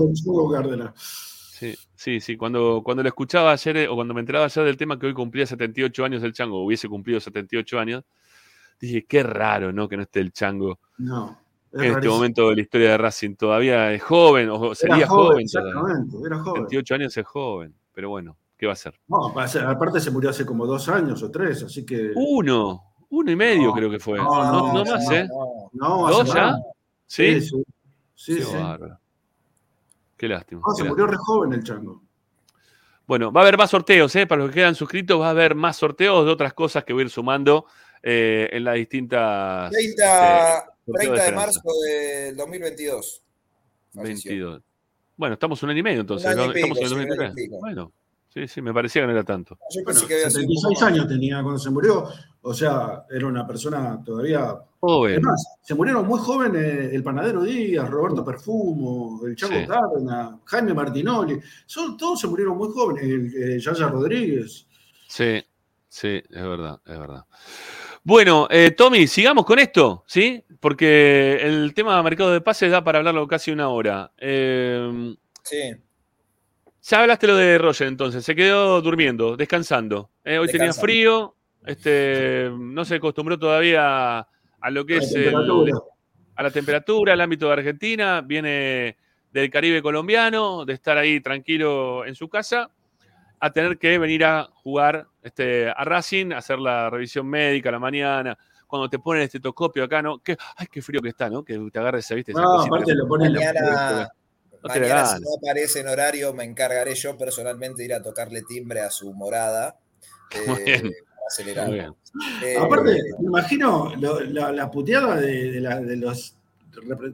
Sí, 0.97 1.74
sí, 1.97 2.20
sí. 2.20 2.37
Cuando, 2.37 2.81
cuando 2.85 3.03
lo 3.03 3.09
escuchaba 3.09 3.53
ayer, 3.53 3.76
eh, 3.79 3.89
o 3.89 3.95
cuando 3.97 4.14
me 4.14 4.20
enteraba 4.20 4.47
ayer 4.47 4.64
del 4.64 4.76
tema 4.76 4.99
que 4.99 5.07
hoy 5.07 5.12
cumplía 5.14 5.45
78 5.45 6.05
años 6.05 6.22
el 6.22 6.33
chango, 6.33 6.64
hubiese 6.64 6.89
cumplido 6.89 7.20
78 7.20 7.79
años, 7.79 8.05
dije, 8.81 9.05
qué 9.07 9.22
raro, 9.22 9.72
¿no? 9.72 9.89
Que 9.89 9.97
no 9.97 10.03
esté 10.03 10.20
el 10.20 10.33
chango 10.33 10.79
No. 10.99 11.39
Es 11.70 11.83
en 11.83 11.93
este 11.93 12.09
momento 12.09 12.49
de 12.49 12.57
la 12.57 12.62
historia 12.62 12.91
de 12.93 12.99
Racing. 12.99 13.35
Todavía 13.37 13.93
es 13.93 14.03
joven, 14.03 14.49
o 14.51 14.74
sería 14.74 14.97
Era 14.97 15.07
joven, 15.09 15.47
todavía. 15.47 15.70
exactamente, 15.70 16.16
era 16.26 16.39
joven. 16.39 16.62
78 16.62 16.95
años 16.95 17.16
es 17.16 17.26
joven, 17.26 17.74
pero 17.93 18.09
bueno, 18.09 18.39
¿qué 18.57 18.66
va 18.66 18.72
a 18.72 18.76
ser? 18.76 18.99
No, 19.07 19.26
aparte 19.37 20.01
se 20.01 20.11
murió 20.11 20.31
hace 20.31 20.47
como 20.47 20.64
dos 20.64 20.89
años 20.89 21.22
o 21.22 21.31
tres, 21.31 21.62
así 21.62 21.85
que. 21.85 22.12
Uno, 22.14 22.83
uno 23.11 23.31
y 23.31 23.37
medio 23.37 23.68
No, 23.68 23.72
creo 23.74 23.91
que 23.91 23.99
fue. 23.99 24.16
no, 24.16 24.24
No, 24.24 24.72
no, 24.72 24.85
más, 24.85 25.11
¿eh? 25.11 25.29
no, 25.74 26.09
¿Dos 26.09 26.33
ya? 26.33 26.57
¿Sí? 27.07 27.41
Sí, 27.43 27.49
sí. 28.16 28.35
Qué 28.37 28.43
sí. 28.43 28.53
Qué 30.16 30.29
lástima. 30.29 30.61
No, 30.61 30.72
qué 30.74 30.76
se 30.76 30.85
lástima. 30.85 30.89
murió 30.91 31.07
re 31.07 31.16
joven 31.18 31.53
el 31.53 31.62
chango. 31.64 32.03
Bueno, 33.07 33.31
va 33.33 33.41
a 33.41 33.45
haber 33.45 33.57
más 33.59 33.70
sorteos, 33.70 34.14
¿eh? 34.16 34.26
Para 34.26 34.43
los 34.43 34.51
que 34.51 34.57
quedan 34.57 34.74
suscritos, 34.74 35.20
va 35.20 35.29
a 35.29 35.31
haber 35.31 35.55
más 35.55 35.76
sorteos 35.76 36.24
de 36.26 36.33
otras 36.33 36.53
cosas 36.55 36.85
que 36.85 36.93
voy 36.93 37.03
a 37.03 37.05
ir 37.05 37.11
sumando 37.11 37.66
eh, 38.03 38.49
en 38.53 38.64
las 38.64 38.74
distintas. 38.76 39.70
30, 39.70 40.59
este, 40.59 40.70
sorteo 40.86 40.94
30 40.94 41.12
de 41.14 41.18
Esperanza. 41.18 41.46
marzo 41.46 41.61
del 41.86 42.36
2022. 42.36 43.22
falleció. 43.94 44.30
22. 44.30 44.62
Bueno, 45.16 45.34
estamos 45.34 45.62
un 45.62 45.70
año 45.70 45.78
y 45.80 45.82
medio 45.82 46.01
entonces. 46.03 46.32
Un 46.34 46.40
año 46.40 46.44
y 46.44 46.46
¿no? 46.46 46.53
Estamos 46.55 46.78
en 46.78 46.84
el 46.84 46.88
sí, 46.88 46.94
un 46.94 47.01
año 47.01 47.14
y 47.14 47.16
2023. 47.16 47.34
pico. 47.34 47.59
Bueno, 47.61 47.92
sí, 48.28 48.49
sí, 48.49 48.62
me 48.62 48.72
parecía 48.72 49.03
que 49.03 49.07
no 49.07 49.12
era 49.12 49.24
tanto. 49.24 49.57
Yo 49.70 49.82
Bueno, 49.82 49.86
pensé 49.86 50.07
que 50.07 50.14
había 50.14 50.30
sido 50.30 50.42
un 50.42 50.55
poco 50.55 50.68
76 50.68 50.80
más. 50.80 50.92
años 50.92 51.09
tenía 51.09 51.42
cuando 51.42 51.59
se 51.59 51.70
murió. 51.70 52.09
O 52.40 52.55
sea, 52.55 53.05
era 53.11 53.26
una 53.26 53.46
persona 53.46 54.01
todavía. 54.05 54.57
Joven. 54.80 55.14
Es 55.16 55.22
más, 55.22 55.59
se 55.61 55.74
murieron 55.74 56.07
muy 56.07 56.20
jóvenes 56.20 56.94
el 56.94 57.03
panadero 57.03 57.42
Díaz, 57.42 57.90
Roberto 57.90 58.24
Perfumo, 58.24 59.20
el 59.26 59.34
Chaco 59.34 59.55
Sí. 59.55 59.66
Cárdenas, 59.66 60.34
Jaime 60.44 60.72
Martinoli. 60.72 61.40
Son, 61.66 61.96
todos 61.96 62.20
se 62.20 62.28
murieron 62.28 62.57
muy 62.57 62.68
jóvenes. 62.72 63.03
El, 63.03 63.34
eh, 63.57 63.59
Yaya 63.61 63.88
Rodríguez. 63.88 64.68
Sí, 65.09 65.42
sí, 65.88 66.22
es 66.30 66.42
verdad, 66.42 66.80
es 66.86 66.96
verdad. 66.99 67.24
Bueno, 68.05 68.46
eh, 68.51 68.70
Tommy, 68.70 69.07
sigamos 69.07 69.44
con 69.44 69.59
esto, 69.59 70.05
¿sí? 70.07 70.42
Porque 70.61 71.38
el 71.42 71.74
tema 71.74 71.96
de 71.96 72.03
mercado 72.03 72.32
de 72.32 72.40
pases 72.40 72.70
da 72.70 72.82
para 72.82 72.99
hablarlo 72.99 73.26
casi 73.26 73.51
una 73.51 73.68
hora. 73.68 74.12
Eh, 74.18 75.14
Sí. 75.42 75.74
ya 76.82 77.01
hablaste 77.01 77.26
lo 77.26 77.36
de 77.36 77.59
Roger, 77.59 77.88
entonces. 77.88 78.24
Se 78.24 78.34
quedó 78.34 78.80
durmiendo, 78.80 79.36
descansando. 79.36 80.11
Eh, 80.24 80.38
hoy 80.38 80.49
tenía 80.49 80.72
frío, 80.72 81.34
este, 81.66 82.51
no 82.57 82.84
se 82.84 82.96
acostumbró 82.96 83.38
todavía 83.38 84.18
a 84.61 84.70
lo 84.70 84.84
que 84.86 84.96
La 84.96 85.03
es 85.03 85.14
el- 85.14 85.34
a 86.34 86.42
la 86.42 86.51
temperatura, 86.51 87.12
al 87.14 87.20
ámbito 87.20 87.46
de 87.46 87.53
Argentina. 87.53 88.20
Viene 88.20 88.96
del 89.32 89.51
Caribe 89.51 89.82
colombiano, 89.82 90.64
de 90.64 90.72
estar 90.74 90.96
ahí 90.96 91.20
tranquilo 91.20 92.05
en 92.07 92.14
su 92.14 92.28
casa, 92.28 92.70
a 93.41 93.53
tener 93.53 93.78
que 93.78 93.99
venir 93.99 94.24
a 94.24 94.45
jugar 94.62 95.07
este, 95.22 95.68
a 95.70 95.84
Racing, 95.84 96.32
hacer 96.32 96.59
la 96.59 96.91
revisión 96.91 97.26
médica 97.26 97.68
a 97.68 97.72
la 97.72 97.78
mañana. 97.78 98.39
Cuando 98.66 98.89
te 98.91 98.99
ponen 98.99 99.22
el 99.22 99.26
estetoscopio 99.26 99.84
acá, 99.84 100.03
¿no? 100.03 100.18
Que, 100.18 100.36
ay, 100.57 100.66
qué 100.70 100.82
frío 100.82 101.01
que 101.01 101.09
está, 101.09 101.30
¿no? 101.30 101.43
Que 101.45 101.59
te 101.72 101.78
agarres, 101.78 102.09
¿viste? 102.14 102.32
No, 102.32 102.43
cosita 102.45 102.66
aparte 102.76 102.93
que- 102.93 102.97
lo 102.97 103.09
ponen 103.09 103.32
los 103.32 103.43
Mañana, 103.43 103.61
No 104.62 104.68
te 104.72 104.80
la 104.80 104.86
mañana 104.86 105.07
si 105.07 105.22
no 105.22 105.28
aparece 105.41 105.80
en 105.80 105.89
horario, 105.89 106.34
me 106.34 106.45
encargaré 106.45 106.95
yo 106.95 107.16
personalmente 107.16 107.78
de 107.78 107.84
ir 107.86 107.95
a 107.95 108.03
tocarle 108.03 108.43
timbre 108.43 108.80
a 108.80 108.91
su 108.91 109.12
morada. 109.14 109.76
Muy 110.47 110.62
bien. 110.64 110.82
para 110.82 111.26
acelerar. 111.28 111.66
Muy 111.68 111.74
bien. 111.78 111.95
Eh, 112.45 112.57
Aparte, 112.61 112.91
me 113.20 113.26
imagino 113.26 113.93
lo- 113.97 114.20
la, 114.20 114.53
la 114.53 114.70
puteada 114.70 115.16
de, 115.16 115.53
de 115.53 115.61
la- 115.61 115.80
de 115.80 115.97
los 115.97 116.36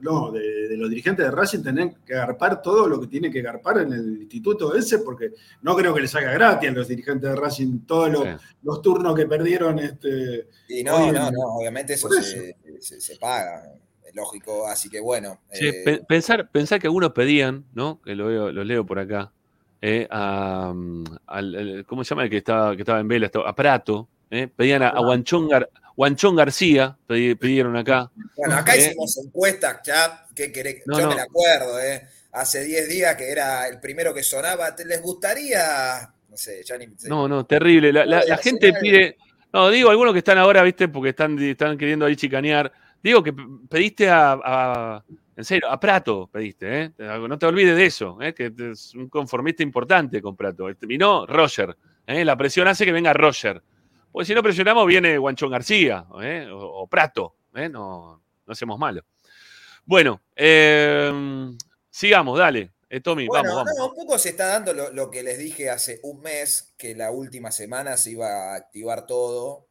no, 0.01 0.31
de, 0.31 0.67
de 0.67 0.77
los 0.77 0.89
dirigentes 0.89 1.25
de 1.25 1.31
Racing 1.31 1.63
tener 1.63 1.93
que 2.05 2.13
agarpar 2.13 2.61
todo 2.61 2.87
lo 2.87 2.99
que 2.99 3.07
tiene 3.07 3.31
que 3.31 3.39
agarpar 3.39 3.79
en 3.79 3.93
el 3.93 4.21
instituto 4.21 4.75
ese, 4.75 4.99
porque 4.99 5.31
no 5.61 5.75
creo 5.75 5.93
que 5.93 6.01
les 6.01 6.13
haga 6.15 6.31
gratis 6.33 6.69
a 6.69 6.73
los 6.73 6.87
dirigentes 6.87 7.29
de 7.29 7.35
Racing 7.35 7.79
todos 7.87 8.11
los, 8.11 8.23
Sí. 8.23 8.29
los 8.63 8.81
turnos 8.81 9.15
que 9.15 9.25
perdieron. 9.25 9.79
Este, 9.79 10.47
Y 10.69 10.83
no, 10.83 11.11
no, 11.11 11.31
no, 11.31 11.39
obviamente 11.57 11.93
eso, 11.93 12.09
se, 12.09 12.55
se- 12.79 13.01
se 13.01 13.15
paga, 13.17 13.71
es 14.07 14.15
lógico, 14.15 14.67
así 14.67 14.89
que 14.89 14.99
bueno. 14.99 15.39
Sí, 15.51 15.67
eh, 15.67 15.81
pe- 15.83 16.03
pensar, 16.07 16.49
pensar 16.51 16.79
que 16.79 16.87
algunos 16.87 17.11
pedían, 17.13 17.65
¿no? 17.73 18.01
Que 18.01 18.15
lo, 18.15 18.27
veo- 18.27 18.51
lo 18.51 18.63
leo 18.63 18.85
por 18.85 18.99
acá. 18.99 19.31
eh, 19.81 20.07
a, 20.09 20.71
mm, 20.73 21.03
al- 21.27 21.55
al- 21.55 21.85
¿Cómo 21.85 22.03
se 22.03 22.09
llama 22.09 22.23
el 22.23 22.29
que 22.29 22.37
estaba, 22.37 22.75
que 22.75 22.81
estaba 22.81 22.99
en 22.99 23.07
vela? 23.07 23.29
A 23.45 23.55
Prato. 23.55 24.07
eh, 24.31 24.47
Pedían 24.47 24.81
a, 24.81 24.89
a 24.89 24.99
Guanchón, 24.99 25.47
Gar- 25.47 25.69
Guanchón 25.95 26.35
García, 26.35 26.97
pidieron 27.07 27.75
acá. 27.77 28.11
bueno, 28.35 28.55
acá 28.55 28.75
eh. 28.75 28.79
hicimos 28.79 29.17
encuestas, 29.17 29.79
ya, 29.85 30.25
¿qué 30.35 30.51
querés? 30.51 30.83
No, 30.85 30.99
yo 30.99 31.09
no. 31.09 31.15
me 31.15 31.21
acuerdo, 31.21 31.79
¿eh? 31.79 32.07
Hace 32.33 32.65
10 32.65 32.89
días 32.89 33.15
que 33.15 33.29
era 33.31 33.67
el 33.67 33.79
primero 33.79 34.13
que 34.13 34.21
sonaba, 34.21 34.75
¿te 34.75 34.83
les 34.83 35.01
gustaría? 35.01 36.11
No 36.29 36.35
sé, 36.35 36.63
ya 36.65 36.77
ni 36.77 36.87
sé. 36.97 37.07
No, 37.07 37.29
no, 37.29 37.45
terrible. 37.45 37.93
La, 37.93 38.37
gente 38.37 38.73
pide. 38.73 39.17
No, 39.53 39.69
digo, 39.69 39.89
algunos 39.89 40.11
que 40.11 40.19
están 40.19 40.37
ahora, 40.37 40.61
¿viste? 40.63 40.89
Porque 40.89 41.11
están, 41.11 41.39
están 41.41 41.77
queriendo 41.77 42.05
ahí 42.05 42.17
chicanear. 42.17 42.69
Digo 43.01 43.23
que 43.23 43.33
pediste 43.69 44.09
a, 44.09 44.33
a- 44.43 45.03
En 45.37 45.45
serio, 45.45 45.69
a 45.69 45.79
Prato 45.79 46.29
pediste, 46.31 46.81
¿eh? 46.81 46.91
No 46.97 47.39
te 47.39 47.45
olvides 47.45 47.77
de 47.77 47.85
eso, 47.85 48.17
¿eh? 48.21 48.33
Que 48.33 48.51
es 48.71 48.93
un 48.95 49.07
conformista 49.07 49.63
importante 49.63 50.21
con 50.21 50.35
Prato. 50.35 50.67
Este, 50.67 50.87
Y 50.93 50.97
no 50.97 51.25
Roger. 51.25 51.77
¿eh? 52.05 52.25
La 52.25 52.35
presión 52.35 52.67
hace 52.67 52.83
que 52.83 52.91
venga 52.91 53.13
Roger. 53.13 53.61
Porque 54.15 54.27
si 54.27 54.33
no 54.33 54.41
presionamos, 54.41 54.87
viene 54.87 55.17
Guanchón 55.17 55.51
García 55.51 56.05
¿eh? 56.21 56.47
o, 56.49 56.57
o 56.57 56.87
Prato. 56.87 57.35
¿eh? 57.53 57.67
No, 57.67 58.23
no 58.45 58.53
hacemos 58.53 58.79
malo. 58.79 59.03
Bueno, 59.83 60.21
eh, 60.33 61.11
sigamos, 61.89 62.39
dale. 62.39 62.71
Eh, 62.89 63.01
Tommy, 63.01 63.27
Bueno, 63.27 63.49
vamos, 63.49 63.65
vamos. 63.65 63.73
no, 63.77 63.87
un 63.89 63.93
poco 63.93 64.17
se 64.17 64.29
está 64.29 64.45
dando 64.47 64.73
lo, 64.73 64.93
lo 64.93 65.11
que 65.11 65.21
les 65.21 65.37
dije 65.37 65.69
hace 65.69 65.99
un 66.03 66.21
mes, 66.21 66.73
que 66.77 66.95
la 66.95 67.11
última 67.11 67.51
semana 67.51 67.97
se 67.97 68.11
iba 68.11 68.53
a 68.53 68.55
activar 68.55 69.05
todo, 69.05 69.67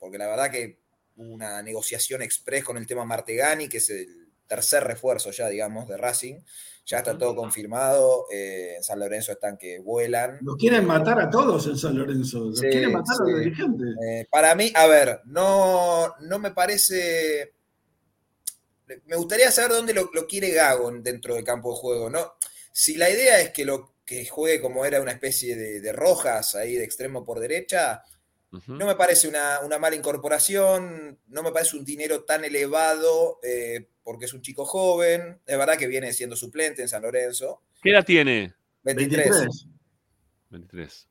porque 0.00 0.18
la 0.18 0.26
verdad 0.26 0.50
que 0.50 0.80
una 1.14 1.62
negociación 1.62 2.20
express 2.20 2.64
con 2.64 2.78
el 2.78 2.86
tema 2.88 3.04
Martegani, 3.04 3.68
que 3.68 3.76
es 3.76 3.90
el 3.90 4.28
tercer 4.48 4.82
refuerzo 4.82 5.30
ya, 5.30 5.48
digamos, 5.48 5.86
de 5.86 5.98
Racing. 5.98 6.40
Ya 6.84 6.98
está 6.98 7.16
todo 7.16 7.36
confirmado, 7.36 8.26
eh, 8.30 8.74
en 8.76 8.82
San 8.82 8.98
Lorenzo 8.98 9.32
están 9.32 9.56
que 9.56 9.78
vuelan. 9.78 10.38
los 10.42 10.56
quieren 10.56 10.84
matar 10.84 11.20
a 11.20 11.30
todos 11.30 11.66
en 11.68 11.76
San 11.78 11.96
Lorenzo. 11.96 12.40
Los 12.46 12.58
Sí, 12.58 12.68
quieren 12.68 12.92
matar 12.92 13.16
a 13.20 13.30
los 13.30 13.38
dirigentes. 13.38 13.88
Eh, 14.04 14.26
para 14.30 14.54
mí, 14.56 14.72
a 14.74 14.86
ver, 14.86 15.20
no, 15.26 16.14
no 16.20 16.38
me 16.40 16.50
parece. 16.50 17.54
Me 19.06 19.16
gustaría 19.16 19.50
saber 19.52 19.70
dónde 19.70 19.94
lo, 19.94 20.10
lo 20.12 20.26
quiere 20.26 20.50
Gago 20.50 20.90
dentro 21.00 21.34
del 21.34 21.44
campo 21.44 21.70
de 21.72 21.76
juego, 21.78 22.10
¿no? 22.10 22.34
Si 22.72 22.96
la 22.96 23.08
idea 23.08 23.40
es 23.40 23.50
que 23.50 23.64
lo 23.64 23.94
que 24.04 24.26
juegue 24.26 24.60
como 24.60 24.84
era 24.84 25.00
una 25.00 25.12
especie 25.12 25.56
de, 25.56 25.80
de 25.80 25.92
rojas 25.92 26.56
ahí 26.56 26.74
de 26.74 26.84
extremo 26.84 27.24
por 27.24 27.38
derecha, 27.38 28.02
No 28.66 28.86
me 28.86 28.96
parece 28.96 29.28
una, 29.28 29.60
una 29.60 29.78
mala 29.78 29.96
incorporación, 29.96 31.18
no 31.28 31.42
me 31.42 31.52
parece 31.52 31.76
un 31.76 31.84
dinero 31.84 32.24
tan 32.24 32.44
elevado 32.44 33.40
eh, 33.42 33.88
porque 34.04 34.26
es 34.26 34.34
un 34.34 34.42
chico 34.42 34.66
joven, 34.66 35.40
es 35.46 35.58
verdad 35.58 35.78
que 35.78 35.86
viene 35.86 36.12
siendo 36.12 36.36
suplente 36.36 36.82
en 36.82 36.88
San 36.88 37.02
Lorenzo, 37.02 37.62
¿Qué 37.82 37.90
edad 37.90 38.04
tiene? 38.04 38.54
23. 38.84 39.28
23. 39.28 39.66
23. 40.50 41.08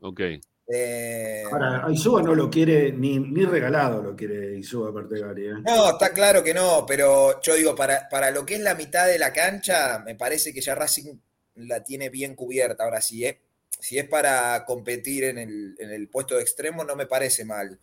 Ok. 0.00 0.20
Eh, 0.68 1.44
Ahora, 1.50 1.86
no 1.86 2.34
lo 2.34 2.50
quiere 2.50 2.90
ni, 2.90 3.20
ni 3.20 3.44
regalado, 3.44 4.02
lo 4.02 4.16
quiere 4.16 4.58
Isúa 4.58 4.92
Pertegari. 4.92 5.46
¿eh? 5.46 5.54
No, 5.64 5.90
está 5.90 6.12
claro 6.12 6.42
que 6.42 6.52
no, 6.52 6.84
pero 6.86 7.40
yo 7.40 7.54
digo, 7.54 7.76
para, 7.76 8.08
para 8.08 8.32
lo 8.32 8.44
que 8.44 8.56
es 8.56 8.60
la 8.60 8.74
mitad 8.74 9.06
de 9.06 9.18
la 9.18 9.32
cancha, 9.32 10.02
me 10.04 10.16
parece 10.16 10.52
que 10.52 10.60
ya 10.60 10.74
Racing 10.74 11.16
la 11.54 11.84
tiene 11.84 12.10
bien 12.10 12.34
cubierta. 12.34 12.82
Ahora, 12.82 13.00
si 13.00 13.24
es, 13.24 13.36
si 13.80 13.98
es 13.98 14.08
para 14.08 14.64
competir 14.64 15.24
en 15.24 15.38
el, 15.38 15.74
en 15.78 15.90
el 15.90 16.08
puesto 16.08 16.34
de 16.36 16.42
extremo, 16.42 16.84
no 16.84 16.96
me 16.96 17.06
parece 17.06 17.44
mal. 17.44 17.78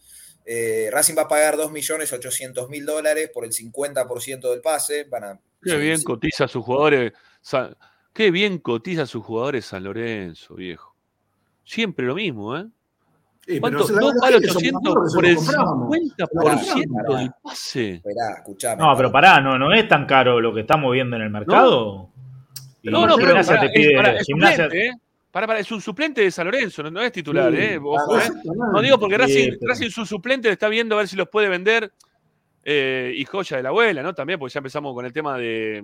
Eh, 0.45 0.89
Racing 0.91 1.15
va 1.17 1.23
a 1.23 1.27
pagar 1.27 1.55
2.800.000 1.55 2.85
dólares 2.85 3.29
por 3.33 3.45
el 3.45 3.51
50% 3.51 4.49
del 4.49 4.61
pase. 4.61 5.05
Van 5.05 5.23
a, 5.23 5.39
Qué 5.61 5.77
bien 5.77 5.99
sí. 5.99 6.03
cotiza 6.03 6.45
a 6.45 6.47
sus 6.47 6.63
jugadores. 6.65 7.13
Sa- 7.41 7.75
Qué 8.11 8.29
bien 8.29 8.59
cotiza 8.59 9.03
a 9.03 9.07
sus 9.07 9.23
jugadores 9.25 9.65
San 9.65 9.83
Lorenzo, 9.85 10.53
viejo. 10.55 10.93
Siempre 11.63 12.05
lo 12.05 12.13
mismo, 12.15 12.55
¿eh? 12.57 12.65
Sí, 13.45 13.59
pero 13.59 13.61
¿Cuánto? 13.61 13.83
se 13.87 13.93
la- 13.93 13.99
Dos 14.01 14.13
la 14.15 14.21
palos 14.21 14.33
gente 14.41 14.47
somos 14.47 14.63
800 14.63 14.83
nosotros, 14.95 15.13
por 15.15 15.23
se 15.23 15.29
el 15.29 15.35
lo 15.35 15.65
compramos. 15.65 15.89
50% 15.89 17.17
del 17.17 17.31
pase. 17.41 17.89
Esperá, 17.95 18.33
escuchame. 18.37 18.81
No, 18.83 18.95
pero 18.97 19.11
pará, 19.11 19.41
no, 19.41 19.57
no 19.57 19.73
es 19.73 19.87
tan 19.87 20.05
caro 20.05 20.39
lo 20.41 20.53
que 20.53 20.61
estamos 20.61 20.91
viendo 20.93 21.15
en 21.15 21.21
el 21.23 21.29
mercado. 21.29 22.09
Y 22.81 22.89
No, 22.89 23.07
no, 23.07 23.15
pero 23.15 23.27
Gimnasia 23.29 23.55
pará, 23.55 23.67
te 23.67 23.73
pide. 23.73 23.91
es, 23.91 23.95
pará, 23.97 24.15
es 24.17 24.27
Gimnasia- 24.27 24.63
suplente, 24.65 24.87
¿eh? 24.87 24.91
Es 25.59 25.71
un 25.71 25.81
suplente 25.81 26.21
de 26.21 26.29
San 26.29 26.45
Lorenzo, 26.45 26.83
no, 26.83 26.91
no 26.91 27.01
es 27.01 27.11
titular, 27.11 27.51
Sí, 27.51 27.59
¿eh? 27.59 27.79
Ojo, 27.81 28.19
¿eh? 28.19 28.21
No 28.71 28.81
digo 28.81 28.99
porque 28.99 29.17
Racing, 29.17 29.51
Racing 29.61 29.89
su 29.89 30.05
suplente 30.05 30.49
está 30.49 30.67
viendo 30.69 30.93
a 30.95 30.99
ver 30.99 31.07
si 31.07 31.15
los 31.15 31.27
puede 31.29 31.49
vender. 31.49 31.91
eh, 32.65 33.11
y 33.15 33.25
joya 33.25 33.57
de 33.57 33.63
la 33.63 33.69
abuela, 33.69 34.01
¿no? 34.03 34.13
También, 34.13 34.37
porque 34.39 34.53
ya 34.53 34.59
empezamos 34.59 34.93
con 34.93 35.05
el 35.05 35.11
tema 35.11 35.37
de, 35.37 35.83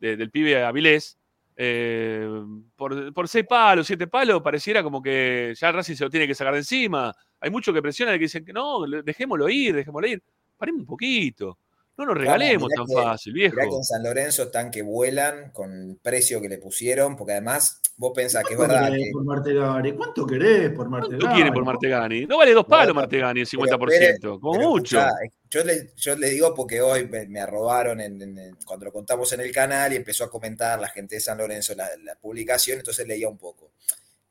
de- 0.00 0.16
del 0.16 0.30
pibe 0.30 0.64
Avilés. 0.64 1.16
Eh, 1.56 2.28
por, 2.76 3.12
por 3.12 3.28
seis 3.28 3.44
palos, 3.46 3.86
siete 3.86 4.06
palos, 4.06 4.40
pareciera 4.42 4.82
como 4.82 5.02
que 5.02 5.52
ya 5.56 5.70
Racing 5.70 5.94
se 5.94 6.04
lo 6.04 6.10
tiene 6.10 6.26
que 6.26 6.34
sacar 6.34 6.54
de 6.54 6.60
encima. 6.60 7.14
Hay 7.40 7.50
muchos 7.50 7.74
que 7.74 7.82
presionan 7.82 8.14
y 8.14 8.18
que 8.18 8.24
dicen 8.24 8.44
que 8.44 8.52
no, 8.52 8.86
le- 8.86 9.02
dejémoslo 9.02 9.48
ir, 9.48 9.74
dejémoslo 9.76 10.08
ir. 10.08 10.22
Paremos 10.56 10.80
un 10.80 10.86
poquito. 10.86 11.58
No 11.98 12.06
nos 12.06 12.16
regalemos 12.16 12.68
tan 12.72 12.86
que- 12.86 12.94
fácil, 12.94 13.32
viejo. 13.32 13.56
En 13.60 13.82
San 13.84 14.02
Lorenzo 14.04 14.44
están 14.44 14.70
que 14.70 14.82
vuelan 14.82 15.50
con 15.50 15.72
el 15.72 15.96
precio 16.00 16.40
que 16.40 16.48
le 16.48 16.58
pusieron, 16.58 17.16
porque 17.16 17.32
además 17.32 17.80
vos 17.96 18.12
pensás 18.14 18.44
que 18.44 18.54
es 18.54 18.56
¿Cuánto 18.56 18.74
verdad 18.74 18.90
querés 18.90 19.04
que 19.06 19.10
por 19.12 19.24
Martegari? 19.24 19.92
¿Cuánto 19.96 20.26
querés 20.26 20.70
por 20.70 20.88
Martegari? 20.88 21.18
¿Cuánto 21.20 21.34
quieren 21.34 21.52
por 21.54 21.64
Martegani? 21.64 22.26
No 22.26 22.38
vale 22.38 22.52
dos 22.54 22.66
palos 22.66 22.94
No, 22.94 23.00
Martegani, 23.00 23.40
el 23.40 23.48
pero 23.50 23.62
50%, 23.64 24.38
como 24.40 24.52
Pero 24.58 24.68
mucho. 24.70 24.98
escuchá, 25.00 25.10
yo 25.50 25.64
le, 25.64 25.90
yo 25.96 26.16
le 26.16 26.28
digo 26.30 26.54
porque 26.54 26.80
hoy 26.80 27.08
me, 27.08 27.26
me 27.26 27.40
arrobaron 27.40 28.00
en- 28.00 28.22
en- 28.22 28.38
en- 28.38 28.56
cuando 28.64 28.84
lo 28.86 28.92
contamos 28.92 29.32
en 29.32 29.40
el 29.40 29.50
canal 29.50 29.92
y 29.92 29.96
empezó 29.96 30.22
a 30.22 30.30
comentar 30.30 30.78
la 30.80 30.88
gente 30.88 31.16
de 31.16 31.20
San 31.20 31.36
Lorenzo 31.38 31.74
la, 31.74 31.88
la 32.04 32.14
publicación, 32.14 32.78
entonces 32.78 33.08
leía 33.08 33.28
un 33.28 33.38
poco. 33.38 33.72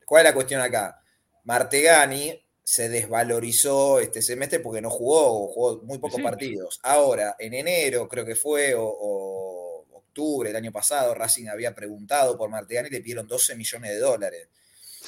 ¿Cuál 0.05 0.21
es 0.25 0.29
la 0.31 0.33
cuestión 0.33 0.61
acá? 0.61 1.01
Martegani 1.43 2.33
se 2.69 2.89
desvalorizó 2.89 4.01
este 4.01 4.21
semestre 4.21 4.59
porque 4.59 4.81
no 4.81 4.89
jugó, 4.89 5.47
jugó 5.47 5.81
muy 5.83 5.99
pocos 5.99 6.17
Sí. 6.17 6.21
partidos. 6.23 6.79
Ahora, 6.83 7.37
en 7.39 7.53
enero 7.53 8.09
creo 8.09 8.25
que 8.25 8.35
fue, 8.35 8.75
o, 8.75 8.83
o 8.83 9.85
octubre 9.93 10.49
del 10.49 10.57
año 10.57 10.73
pasado, 10.73 11.13
Racing 11.13 11.47
había 11.47 11.73
preguntado 11.73 12.37
por 12.37 12.49
Martegani 12.49 12.89
y 12.89 12.91
le 12.91 12.99
pidieron 12.99 13.25
12 13.25 13.55
millones 13.55 13.91
de 13.91 13.99
dólares. 13.99 14.49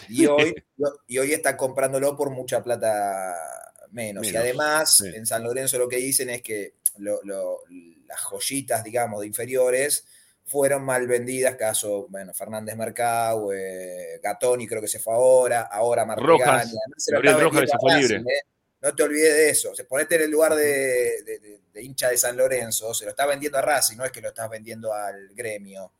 Y 0.07 0.25
hoy, 0.25 0.55
y 1.07 1.17
hoy 1.17 1.33
está 1.33 1.57
comprándolo 1.57 2.15
por 2.15 2.29
mucha 2.29 2.63
plata 2.63 3.35
menos. 3.91 4.25
y 4.31 4.37
además, 4.37 5.01
en 5.01 5.25
San 5.25 5.43
Lorenzo 5.43 5.77
lo 5.77 5.89
que 5.89 5.97
dicen 5.97 6.29
es 6.29 6.41
que 6.41 6.75
lo- 6.97 7.19
lo- 7.23 7.59
las 8.07 8.21
joyitas, 8.21 8.85
digamos, 8.85 9.19
de 9.19 9.27
inferiores 9.27 10.05
fueron 10.49 10.83
mal 10.83 11.07
vendidas, 11.07 11.55
caso, 11.55 12.07
bueno, 12.09 12.33
Fernández 12.33 12.75
Mercado, 12.75 13.53
eh, 13.53 14.19
Gatoni 14.21 14.67
creo 14.67 14.81
que 14.81 14.87
se 14.87 14.99
fue 14.99 15.13
ahora, 15.13 15.61
ahora 15.71 16.01
además 16.01 16.17
se 16.97 17.11
Rojas 17.43 17.69
se 17.71 17.77
fue 17.79 17.91
libre. 18.01 18.33
eh. 18.35 18.41
No 18.81 18.95
te 18.95 19.03
olvides 19.03 19.33
de 19.33 19.49
eso. 19.49 19.75
Se 19.75 19.83
ponete 19.83 20.15
en 20.15 20.21
el 20.23 20.31
lugar 20.31 20.55
de, 20.55 21.21
de- 21.23 21.39
de- 21.39 21.59
de 21.73 21.83
hincha 21.83 22.09
de 22.09 22.17
San 22.17 22.35
Lorenzo, 22.37 22.93
se 22.93 23.03
lo 23.05 23.11
está 23.11 23.25
vendiendo 23.25 23.57
a 23.57 23.61
Racing, 23.61 23.97
no 23.97 24.05
es 24.05 24.11
que 24.11 24.21
lo 24.21 24.29
estás 24.29 24.49
vendiendo 24.49 24.93
al 24.93 25.29
gremio. 25.35 25.91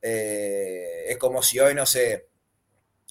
Eh, 0.00 1.04
es 1.08 1.16
como 1.18 1.42
si 1.42 1.58
hoy, 1.60 1.74
no 1.74 1.86
sé, 1.86 2.28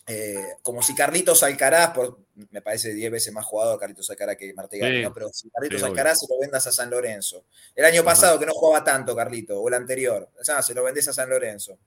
eh, 0.07 0.35
como 0.61 0.81
si 0.81 0.93
Carlitos 0.95 1.43
Alcaraz, 1.43 1.91
por, 1.91 2.19
me 2.51 2.61
parece 2.61 2.93
10 2.93 3.11
veces 3.11 3.31
más 3.33 3.45
jugador 3.45 3.79
Carlitos 3.79 4.09
Alcaraz 4.09 4.37
que 4.37 4.53
Martegani, 4.53 4.97
Sí. 4.97 5.03
¿no? 5.03 5.13
pero 5.13 5.29
si 5.29 5.49
Carlitos 5.49 5.79
Sí, 5.81 5.85
Alcaraz 5.85 6.19
se 6.21 6.27
lo 6.33 6.39
vendas 6.39 6.65
a 6.67 6.71
San 6.71 6.89
Lorenzo. 6.89 7.45
El 7.75 7.85
año 7.85 8.03
pasado 8.03 8.39
que 8.39 8.45
no 8.45 8.53
jugaba 8.53 8.83
tanto 8.83 9.15
Carlito, 9.15 9.59
o 9.59 9.67
el 9.67 9.73
anterior, 9.75 10.29
o 10.39 10.43
sea, 10.43 10.61
se 10.61 10.73
lo 10.73 10.83
vendés 10.83 11.07
a 11.07 11.13
San 11.13 11.29
Lorenzo. 11.29 11.77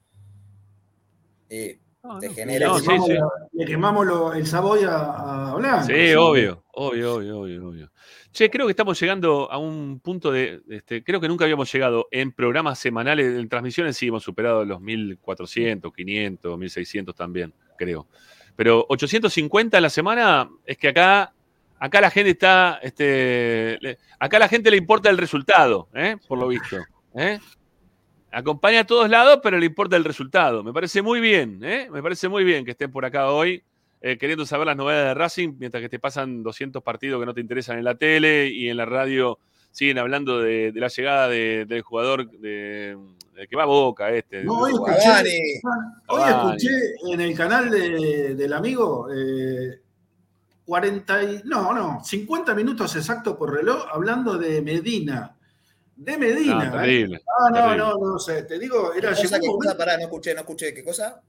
Y 1.51 1.79
No, 2.03 2.19
te 2.21 2.29
no, 2.29 2.35
genera 2.35 2.67
no, 2.69 2.79
sí, 2.79 2.87
sí. 3.07 3.15
Le 3.53 3.65
quemamos 3.65 4.07
lo- 4.07 4.33
el 4.33 4.47
Savoy 4.47 4.85
a, 4.85 5.51
a 5.51 5.55
Blanco. 5.57 5.87
Sí, 5.87 6.15
obvio, 6.15 6.65
obvio, 6.73 7.15
obvio, 7.17 7.39
obvio, 7.41 7.69
obvio. 7.69 7.93
Che, 8.33 8.51
creo 8.51 8.67
que 8.67 8.73
estamos 8.73 9.01
llegando 9.01 9.51
a 9.51 9.59
un 9.59 9.99
punto 10.01 10.31
de, 10.31 10.61
este, 10.69 11.03
creo 11.03 11.21
que 11.21 11.27
nunca 11.29 11.45
habíamos 11.45 11.73
llegado 11.73 12.07
en 12.11 12.33
programas 12.33 12.79
semanales, 12.79 13.27
en 13.39 13.49
transmisiones 13.49 13.97
sí 13.97 14.09
hemos 14.09 14.23
superado 14.23 14.65
los 14.65 14.81
1400, 14.81 15.93
500, 15.93 16.59
1600 16.59 17.15
también, 17.15 17.53
creo. 17.79 18.07
Pero 18.57 18.87
850 18.89 19.77
en 19.77 19.83
la 19.83 19.91
semana 19.91 20.49
es 20.65 20.79
que 20.79 20.89
acá, 20.89 21.33
acá 21.79 22.01
la 22.01 22.11
gente 22.11 22.31
está, 22.31 22.79
este, 22.83 23.79
le- 23.81 23.99
acá 24.19 24.39
la 24.39 24.49
gente 24.49 24.71
le 24.71 24.79
importa 24.79 25.11
el 25.11 25.19
resultado, 25.19 25.89
¿eh? 25.95 26.17
por 26.27 26.39
lo 26.39 26.49
visto. 26.49 26.79
¿eh? 27.15 27.39
Acompaña 28.33 28.81
a 28.81 28.85
todos 28.85 29.09
lados, 29.09 29.41
pero 29.43 29.59
le 29.59 29.67
importa 29.67 29.97
el 29.97 30.05
resultado. 30.05 30.63
Me 30.65 30.73
parece 30.73 31.01
muy 31.03 31.21
bien, 31.21 31.61
¿eh? 31.63 31.89
me 31.91 32.03
parece 32.03 32.29
muy 32.29 32.45
bien 32.45 32.65
que 32.65 32.73
estén 32.73 32.91
por 32.91 33.05
acá 33.05 33.31
hoy 33.31 33.63
eh, 34.03 34.19
queriendo 34.19 34.45
saber 34.45 34.67
las 34.67 34.77
novedades 34.77 35.09
de 35.09 35.15
Racing, 35.15 35.55
mientras 35.59 35.81
que 35.83 35.89
te 35.89 35.99
pasan 35.99 36.43
200 36.43 36.83
partidos 36.83 37.19
que 37.21 37.27
no 37.27 37.35
te 37.35 37.41
interesan 37.41 37.79
en 37.79 37.85
la 37.85 37.95
tele 37.95 38.47
y 38.49 38.69
en 38.69 38.77
la 38.77 38.85
radio 38.85 39.39
siguen 39.77 39.99
hablando 39.99 40.41
de, 40.41 40.73
de 40.73 40.81
la 40.81 40.89
llegada 40.89 41.29
de- 41.29 41.67
del 41.69 41.83
jugador 41.83 42.31
de, 42.31 42.97
de 43.35 43.47
que 43.47 43.57
va 43.57 43.65
a 43.65 43.67
Boca, 43.67 44.09
este. 44.11 44.43
No, 44.43 44.61
hoy 44.61 44.73
escuché, 44.73 44.95
Cavani. 45.05 45.31
hoy 46.09 46.21
Cavani. 46.23 46.57
escuché 46.57 47.13
en 47.13 47.21
el 47.21 47.37
canal 47.37 47.71
de- 47.71 48.35
del 48.35 48.53
amigo 48.55 49.09
eh, 49.15 49.81
40 50.65 51.23
y, 51.25 51.43
no, 51.45 51.75
no, 51.75 52.03
50 52.03 52.55
minutos 52.55 52.97
exactos 52.97 53.37
por 53.37 53.53
reloj 53.53 53.85
hablando 53.93 54.39
de 54.39 54.63
Medina. 54.63 55.37
De 55.95 56.17
Medina. 56.17 56.63
Ah, 56.63 56.67
¿eh? 56.67 56.71
terrible. 56.81 57.21
Ah, 57.39 57.51
no, 57.51 57.55
terrible. 57.57 57.77
no, 57.79 58.13
no 58.13 58.19
sé. 58.19 58.43
Te 58.45 58.59
digo, 58.59 58.95
era 58.95 59.11
¿Qué 59.15 59.23
cosa, 59.25 59.39
cosa? 59.41 59.77
Pará, 59.77 59.97
no 59.99 60.05
escuché, 60.05 60.33
no 60.33 60.41
escuché, 60.41 60.73
¿qué 60.73 60.83
cosa? 60.83 61.21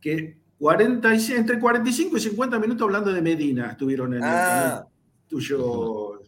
que 0.00 0.36
45, 0.58 1.38
entre 1.40 1.60
45 1.60 2.16
y 2.16 2.20
50 2.20 2.58
minutos 2.58 2.82
hablando 2.82 3.12
de 3.12 3.22
Medina 3.22 3.70
estuvieron 3.70 4.14
en 4.14 4.18
el 4.18 4.24
Ah, 4.24 4.34
canal 4.80 4.86
tuyo 5.28 6.22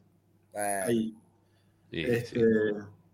ahí. 0.87 1.13
Sí, 1.95 2.05
Este, 2.05 2.41
sí. 2.41 2.47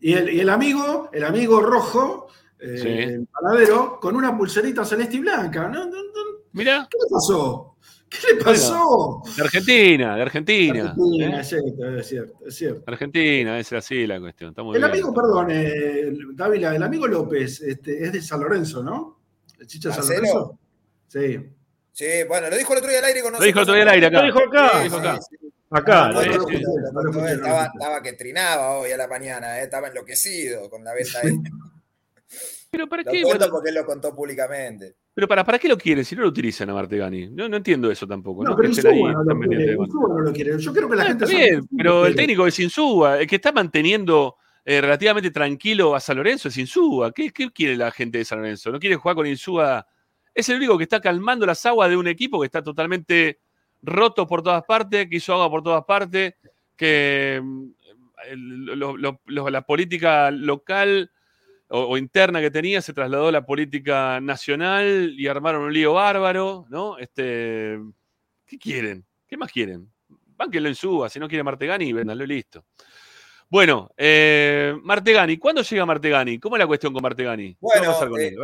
y, 0.01 0.12
el, 0.14 0.31
y 0.33 0.41
el 0.41 0.49
amigo, 0.49 1.11
el 1.12 1.24
amigo 1.24 1.61
rojo, 1.61 2.28
eh, 2.59 2.78
Sí. 2.78 2.89
el 2.89 3.26
panadero, 3.26 4.01
con 4.01 4.16
una 4.16 4.37
pulserita 4.37 4.85
celeste 4.87 5.16
y 5.16 5.20
blanca. 5.20 5.68
¿no? 5.68 5.91
Mira, 6.53 6.89
¿Qué 6.91 6.97
le 6.99 7.11
pasó? 7.11 7.76
¿Qué 8.09 8.35
le 8.37 8.43
pasó? 8.43 9.22
de 9.37 9.43
Argentina, 9.43 10.16
de 10.16 10.22
Argentina. 10.22 10.81
Argentina, 10.91 11.37
¿eh? 11.37 11.41
es 11.43 11.49
cierto, 11.49 11.97
es 11.99 12.07
cierto, 12.09 12.39
es 12.47 12.55
cierto. 12.57 12.83
Argentina, 12.87 13.59
es 13.59 13.72
así 13.74 14.07
la 14.07 14.18
cuestión. 14.18 14.51
Está 14.51 14.62
muy 14.62 14.74
El 14.76 14.81
bien. 14.83 14.91
amigo, 14.93 15.12
perdón, 15.14 15.49
eh, 15.51 16.12
Dávila, 16.33 16.74
el 16.74 16.83
amigo 16.83 17.07
López 17.07 17.61
este, 17.61 18.03
es 18.05 18.12
de 18.12 18.22
San 18.22 18.41
Lorenzo, 18.41 18.83
¿no? 18.83 19.20
¿El 19.59 19.66
chicha 19.66 19.91
de 19.91 19.95
San. 19.97 20.09
Lorenzo? 20.09 20.59
Sí. 21.07 21.39
Sí, 21.93 22.07
bueno, 22.26 22.49
lo 22.49 22.57
dijo 22.57 22.72
el 22.72 22.78
otro 22.78 22.89
día 22.91 23.01
al 23.01 23.05
aire 23.05 23.20
con 23.20 23.33
Lo 23.35 23.41
dijo 23.41 23.59
el 23.59 23.62
otro 23.62 23.74
día 23.74 23.83
al 23.83 23.89
aire 23.91 24.07
acá. 24.07 24.20
Lo 24.20 24.26
dijo 24.26 24.39
acá. 24.39 24.70
Lo 24.78 24.83
dijo 24.85 24.97
acá. 24.97 25.18
Sí, 25.20 25.37
sí. 25.39 25.39
Acá. 25.71 26.11
No, 26.12 26.23
no 26.23 27.03
no 27.12 27.29
Estaba, 27.29 27.66
estaba 27.66 28.03
que 28.03 28.12
trinaba 28.14 28.79
hoy 28.79 28.91
a 28.91 28.97
la 28.97 29.07
mañana, 29.07 29.61
eh, 29.61 29.64
estaba 29.64 29.89
enloquecido 29.89 30.68
con 30.68 30.83
la 30.85 30.93
venta. 30.95 31.21
de- 31.21 31.39
Pero 32.71 32.89
¿para 32.89 33.03
Lo 33.03 33.11
qué? 33.11 33.23
cuento 33.23 33.39
Bueno, 33.39 33.53
porque 33.53 33.68
él 33.71 33.75
lo 33.75 33.85
contó 33.85 34.14
públicamente. 34.14 34.95
pero 35.12 35.27
para, 35.27 35.45
¿para 35.45 35.59
qué 35.59 35.66
lo 35.68 35.77
quieren 35.77 36.05
si 36.05 36.14
no 36.14 36.23
lo 36.23 36.29
utilizan 36.29 36.71
a 36.71 36.75
Martegani? 36.75 37.29
No, 37.31 37.49
no 37.49 37.57
entiendo 37.57 37.91
eso 37.91 38.07
tampoco. 38.07 38.45
No, 38.45 38.51
No, 38.51 38.57
pero 38.57 38.68
ahí 38.68 38.75
Insúa 38.75 39.12
no 39.12 39.25
lo 39.25 39.41
quiere. 39.41 39.77
no 39.77 40.18
lo 40.21 40.33
quiere. 40.33 40.59
Yo 40.59 40.73
creo 40.73 40.89
que 40.89 40.97
la 40.97 41.03
Ah, 41.03 41.07
gente 41.07 41.25
está 41.25 41.37
bien, 41.37 41.68
pero 41.77 42.07
el 42.07 42.14
técnico 42.14 42.47
es 42.47 42.59
Insúa, 42.61 43.18
el 43.21 43.27
que 43.27 43.37
está 43.37 43.51
manteniendo 43.51 44.37
eh, 44.64 44.81
relativamente 44.81 45.31
tranquilo 45.33 45.95
a 45.97 46.01
San 46.01 46.16
Lorenzo 46.18 46.47
es 46.49 46.57
Insúa. 46.59 47.11
¿Qué, 47.12 47.31
qué 47.31 47.51
quiere 47.51 47.77
la 47.77 47.91
gente 47.91 48.18
de 48.18 48.25
San 48.25 48.39
Lorenzo? 48.39 48.71
¿No 48.71 48.79
quiere 48.79 48.95
jugar 48.97 49.16
con 49.16 49.27
Insúa? 49.27 49.85
Es 50.33 50.49
el 50.49 50.57
único 50.59 50.77
que 50.79 50.85
está 50.85 51.01
calmando 51.01 51.45
las 51.47 51.64
aguas 51.66 51.91
de 51.91 51.97
un 51.97 52.07
equipo 52.07 52.39
que 52.41 52.47
está 52.47 52.62
totalmente 52.62 53.41
roto 53.83 54.26
por 54.26 54.43
todas 54.43 54.64
partes, 54.64 55.09
que 55.09 55.16
hizo 55.16 55.33
agua 55.33 55.51
por 55.51 55.62
todas 55.62 55.85
partes, 55.85 56.35
que 56.76 57.41
mm, 57.43 57.64
el- 58.31 58.64
lo- 58.78 58.97
lo- 58.97 59.20
lo- 59.26 59.51
la 59.51 59.62
política 59.62 60.31
local 60.31 61.11
o, 61.68 61.81
o 61.83 61.97
interna 61.97 62.41
que 62.41 62.51
tenía 62.51 62.83
se 62.83 62.93
trasladó 62.93 63.28
a 63.28 63.33
la 63.33 63.47
política 63.47 64.20
nacional 64.20 65.14
y 65.16 65.26
armaron 65.28 65.62
un 65.62 65.72
lío 65.72 65.95
bárbaro, 65.95 66.66
¿no? 66.68 66.99
Este, 66.99 67.78
¿Qué 68.47 68.59
quieren? 68.59 69.05
¿Qué 69.28 69.37
más 69.37 69.53
quieren? 69.53 69.89
Bánquenlo 70.37 70.68
en 70.68 70.74
suba, 70.74 71.09
si 71.09 71.20
no 71.20 71.28
quiere 71.28 71.45
Martegani, 71.45 71.93
véndanlo 71.93 72.24
y 72.24 72.26
listo. 72.26 72.64
Bueno, 73.49 73.91
eh, 73.97 74.74
Martegani, 74.83 75.37
¿cuándo 75.39 75.62
llega 75.62 75.85
Martegani? 75.87 76.39
¿Cómo 76.39 76.57
es 76.57 76.61
la 76.61 76.66
cuestión 76.66 76.93
con 76.93 77.03
Martegani? 77.03 77.55
¿Qué 77.55 77.59
va 77.62 77.74
a 77.74 77.78
Bueno, 77.78 77.93
pasar 77.93 78.09
con 78.09 78.20
eh, 78.20 78.28
él? 78.28 78.37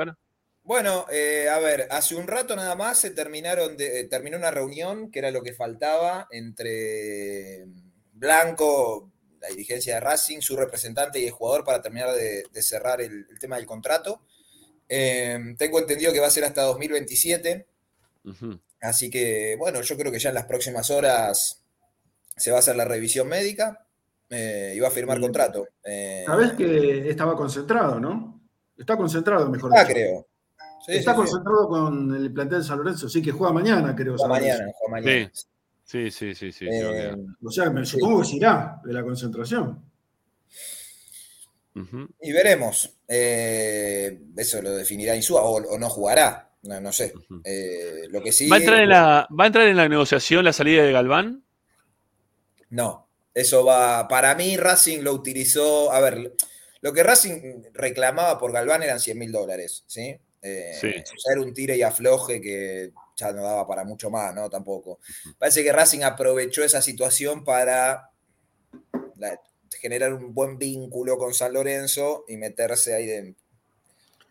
Bueno, 0.67 1.07
eh, 1.12 1.49
a 1.49 1.61
ver, 1.61 1.87
hace 1.93 2.17
un 2.17 2.27
rato 2.27 2.57
nada 2.57 2.75
más 2.75 2.99
se 2.99 3.11
terminaron 3.11 3.77
de, 3.77 4.01
eh, 4.01 4.05
terminó 4.09 4.37
una 4.37 4.51
reunión 4.51 5.12
que 5.12 5.21
era 5.21 5.31
lo 5.31 5.41
que 5.41 5.55
faltaba 5.55 6.27
entre 6.33 7.67
Blanco, 8.12 9.12
la 9.41 9.47
dirigencia 9.49 9.95
de 9.95 10.01
Racing, 10.01 10.41
su 10.41 10.57
representante 10.57 11.21
y 11.21 11.27
el 11.27 11.31
jugador 11.31 11.64
para 11.64 11.81
terminar 11.81 12.12
de, 12.14 12.43
de 12.53 12.62
cerrar 12.62 13.01
el, 13.01 13.29
el 13.31 13.39
tema 13.39 13.57
del 13.57 13.67
contrato. 13.67 14.23
Eh, 14.89 15.39
tengo 15.57 15.79
entendido 15.79 16.12
que 16.12 16.19
va 16.19 16.27
a 16.27 16.31
ser 16.31 16.43
hasta 16.45 16.62
2027, 16.62 17.67
Ujú. 18.25 18.59
así 18.81 19.09
que 19.09 19.55
bueno, 19.57 19.83
yo 19.83 19.97
creo 19.97 20.11
que 20.11 20.19
ya 20.19 20.31
en 20.31 20.35
las 20.35 20.47
próximas 20.47 20.91
horas 20.91 21.62
se 22.37 22.51
va 22.51 22.57
a 22.57 22.61
hacer 22.61 22.75
la 22.75 22.85
revisión 22.85 23.29
médica 23.29 23.87
eh, 24.31 24.75
y 24.77 24.81
va 24.81 24.89
a 24.89 24.93
firmar 24.93 25.21
contrato. 25.21 25.69
Eh, 25.85 26.25
Sabés 26.27 26.55
que 26.55 27.09
estaba 27.09 27.37
concentrado, 27.37 28.01
¿no? 28.01 28.41
Está 28.77 28.97
concentrado, 28.97 29.49
mejor 29.49 29.71
ah, 29.77 29.85
dicho. 29.85 29.93
creo. 29.93 30.27
Sí, 30.87 30.93
Está 30.93 31.11
sí, 31.12 31.16
sí. 31.16 31.16
concentrado 31.16 31.68
con 31.68 32.14
el 32.14 32.32
plantel 32.32 32.59
de 32.61 32.64
San 32.64 32.78
Lorenzo, 32.78 33.09
sí 33.09 33.20
que 33.20 33.32
juega 33.32 33.53
mañana, 33.53 33.95
creo. 33.97 34.16
Juega 34.16 34.28
mañana, 34.28 34.64
juega 34.78 35.01
mañana. 35.03 35.30
Sí, 35.84 36.11
sí, 36.11 36.34
sí, 36.34 36.34
sí. 36.34 36.53
sí, 36.53 36.66
Eh, 36.70 37.14
O 37.43 37.51
sea, 37.51 37.70
me 37.70 37.84
supongo 37.84 38.20
que 38.20 38.28
se 38.28 38.37
irá 38.37 38.80
de 38.84 38.93
la 38.93 39.03
concentración. 39.03 39.82
Y 42.22 42.32
veremos. 42.32 42.91
Eh, 43.07 44.18
eso 44.37 44.62
lo 44.62 44.70
definirá 44.70 45.14
Insúa 45.14 45.43
o, 45.43 45.57
o 45.57 45.78
no 45.78 45.91
jugará. 45.91 46.51
No, 46.62 46.80
no 46.80 46.93
sé. 46.93 47.12
Eh, 47.45 48.07
lo 48.11 48.22
que 48.22 48.32
sí. 48.32 48.49
¿Va, 48.49 48.57
a 48.57 48.59
entrar 48.61 48.80
en 48.80 48.89
la, 48.89 49.28
¿Va 49.39 49.45
a 49.45 49.47
entrar 49.49 49.66
en 49.66 49.76
la 49.76 49.89
negociación 49.89 50.45
la 50.45 50.53
salida 50.53 50.82
de 50.84 50.93
Galván? 50.93 51.45
No. 52.70 53.09
Eso 53.34 53.64
va. 53.64 54.09
Para 54.09 54.34
mí, 54.34 54.57
Racing 54.57 55.01
lo 55.03 55.12
utilizó. 55.12 55.93
A 55.93 56.01
ver, 56.01 56.34
lo 56.80 56.93
que 56.93 57.03
Racing 57.03 57.62
reclamaba 57.74 58.39
por 58.39 58.53
Galván 58.53 58.82
eran 58.82 58.99
100 58.99 59.18
mil 59.18 59.30
dólares. 59.30 59.84
¿sí? 59.87 60.16
Eh, 60.47 60.72
Sí. 60.80 60.88
Ya 60.94 61.32
era 61.32 61.40
un 61.40 61.53
tire 61.55 61.76
y 61.76 61.82
afloje 61.82 62.40
que 62.40 62.92
ya 63.16 63.32
no 63.32 63.42
daba 63.42 63.66
para 63.66 63.84
mucho 63.84 64.11
más, 64.11 64.34
¿no? 64.34 64.49
Tampoco. 64.51 64.99
Parece 65.38 65.64
que 65.64 65.72
Racing 65.72 66.03
aprovechó 66.03 66.62
esa 66.62 66.80
situación 66.82 67.42
para 67.44 68.11
la- 69.16 69.40
generar 69.80 70.12
un 70.14 70.32
buen 70.34 70.59
vínculo 70.59 71.18
con 71.18 71.34
San 71.34 71.53
Lorenzo 71.53 72.24
y 72.28 72.36
meterse 72.36 72.94
ahí 72.94 73.07
de, 73.07 73.34